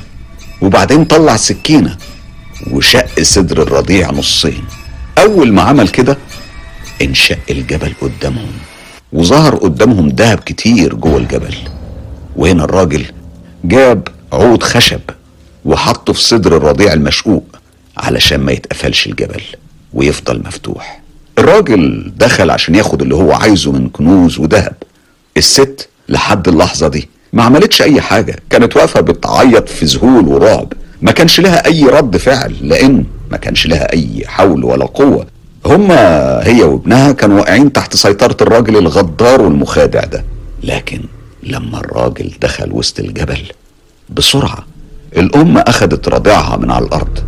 وبعدين 0.63 1.05
طلع 1.05 1.37
سكينة 1.37 1.97
وشق 2.71 3.23
صدر 3.23 3.63
الرضيع 3.63 4.11
نصين. 4.11 4.65
أول 5.19 5.53
ما 5.53 5.63
عمل 5.63 5.89
كده 5.89 6.19
انشق 7.03 7.39
الجبل 7.51 7.93
قدامهم 8.01 8.53
وظهر 9.13 9.55
قدامهم 9.55 10.09
دهب 10.09 10.39
كتير 10.39 10.95
جوه 10.95 11.17
الجبل. 11.17 11.55
وهنا 12.37 12.65
الراجل 12.65 13.05
جاب 13.65 14.09
عود 14.33 14.63
خشب 14.63 15.01
وحطه 15.65 16.13
في 16.13 16.21
صدر 16.21 16.57
الرضيع 16.57 16.93
المشقوق 16.93 17.45
علشان 17.97 18.41
ما 18.41 18.53
يتقفلش 18.53 19.07
الجبل 19.07 19.43
ويفضل 19.95 20.43
مفتوح. 20.47 21.01
الراجل 21.39 22.13
دخل 22.17 22.51
عشان 22.51 22.75
ياخد 22.75 23.03
اللي 23.03 23.15
هو 23.15 23.33
عايزه 23.33 23.73
من 23.73 23.89
كنوز 23.89 24.39
وذهب 24.39 24.73
الست 25.37 25.89
لحد 26.09 26.49
اللحظة 26.49 26.89
دي 26.89 27.09
ما 27.33 27.43
عملتش 27.43 27.83
أي 27.83 28.01
حاجة. 28.01 28.37
كانت 28.51 28.77
واقفة 28.77 29.01
بتعيط 29.01 29.69
في 29.69 29.85
ذهول 29.85 30.29
ورعب. 30.29 30.73
ما 31.03 31.13
كانش 31.13 31.41
لها 31.41 31.67
أي 31.67 31.85
رد 31.85 32.17
فعل 32.17 32.55
لأن 32.61 33.05
ما 33.31 33.37
كانش 33.37 33.67
لها 33.67 33.93
أي 33.93 34.25
حول 34.27 34.65
ولا 34.65 34.85
قوة. 34.87 35.27
هما 35.67 35.99
هي 36.47 36.63
وابنها 36.63 37.13
كانوا 37.13 37.37
واقعين 37.41 37.73
تحت 37.73 37.97
سيطرة 37.97 38.37
الراجل 38.41 38.77
الغدار 38.77 39.43
والمخادع 39.43 40.05
ده. 40.05 40.25
لكن 40.63 41.01
لما 41.43 41.79
الراجل 41.81 42.33
دخل 42.41 42.73
وسط 42.73 43.01
الجبل 43.01 43.41
بسرعة 44.11 44.67
الأم 45.17 45.59
أخدت 45.59 46.09
رضيعها 46.09 46.57
من 46.57 46.71
على 46.71 46.85
الأرض 46.85 47.19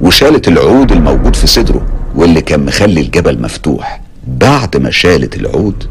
وشالت 0.00 0.48
العود 0.48 0.92
الموجود 0.92 1.36
في 1.36 1.46
صدره 1.46 1.86
واللي 2.14 2.40
كان 2.40 2.64
مخلي 2.66 3.00
الجبل 3.00 3.42
مفتوح. 3.42 4.00
بعد 4.26 4.76
ما 4.76 4.90
شالت 4.90 5.36
العود 5.36 5.84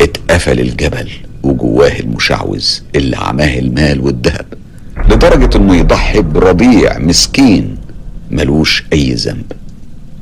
اتقفل 0.00 0.60
الجبل 0.60 1.08
وجواه 1.42 1.98
المشعوذ 2.00 2.66
اللي 2.94 3.16
عماه 3.16 3.58
المال 3.58 4.00
والذهب 4.00 4.46
لدرجة 5.10 5.56
إنه 5.58 5.76
يضحي 5.76 6.20
برضيع 6.22 6.98
مسكين 6.98 7.76
ملوش 8.30 8.84
أي 8.92 9.14
ذنب. 9.14 9.52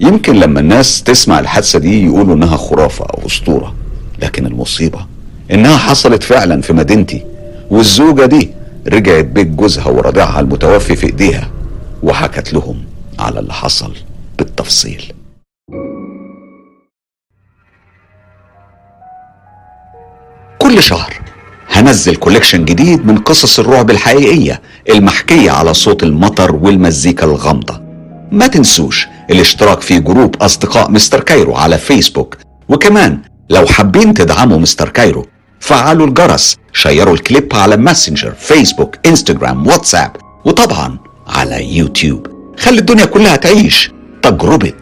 يمكن 0.01 0.37
لما 0.37 0.61
الناس 0.61 1.03
تسمع 1.03 1.39
الحادثة 1.39 1.79
دي 1.79 2.05
يقولوا 2.07 2.35
إنها 2.35 2.57
خرافة 2.57 3.05
أو 3.05 3.27
أسطورة 3.27 3.75
لكن 4.23 4.47
المصيبة 4.47 5.07
إنها 5.53 5.77
حصلت 5.77 6.23
فعلا 6.23 6.61
في 6.61 6.73
مدينتي 6.73 7.23
والزوجة 7.71 8.27
دي 8.27 8.51
رجعت 8.89 9.25
بيت 9.25 9.47
جوزها 9.47 9.87
ورضيعها 9.89 10.41
المتوفي 10.41 10.97
في 10.97 11.07
إيديها 11.07 11.51
وحكت 12.03 12.53
لهم 12.53 12.85
على 13.19 13.41
اللي 13.41 13.53
حصل 13.53 13.93
بالتفصيل. 14.39 15.13
كل 20.59 20.83
شهر 20.83 21.21
هنزل 21.71 22.17
collection 22.17 22.65
جديد 22.65 23.07
من 23.07 23.19
قصص 23.19 23.59
الرعب 23.59 23.91
الحقيقية 23.91 24.63
المحكية 24.91 25.51
على 25.51 25.75
صوت 25.75 26.03
المطر 26.03 26.55
والمزيكا 26.55 27.27
الغامضة. 27.27 27.81
ما 28.33 28.47
تنسوش 28.47 29.07
الاشتراك 29.31 29.81
في 29.81 30.01
group 30.01 30.37
أصدقاء 30.37 30.91
مستر 30.91 31.21
كايرو 31.21 31.55
على 31.57 31.79
فيسبوك. 31.79 32.37
وكمان 32.69 33.19
لو 33.51 33.67
حابين 33.67 34.15
تدعموا 34.15 34.59
مستر 34.59 34.89
كايرو 34.89 35.27
فعلوا 35.61 36.07
الجرس 36.07 36.57
شيروا 36.73 37.15
الكليب 37.15 37.55
على 37.55 37.77
ماسنجر 37.77 38.35
فيسبوك 38.35 38.97
انستجرام 39.07 39.67
واتساب 39.67 40.17
وطبعا 40.45 40.99
على 41.27 41.77
يوتيوب 41.77 42.27
خلي 42.59 42.79
الدنيا 42.79 43.05
كلها 43.05 43.37
تعيش 43.37 43.91
تجربة 44.23 44.81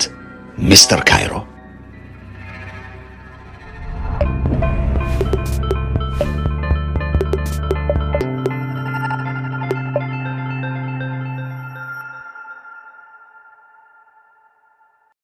مستر 0.58 1.00
كايرو. 1.00 1.43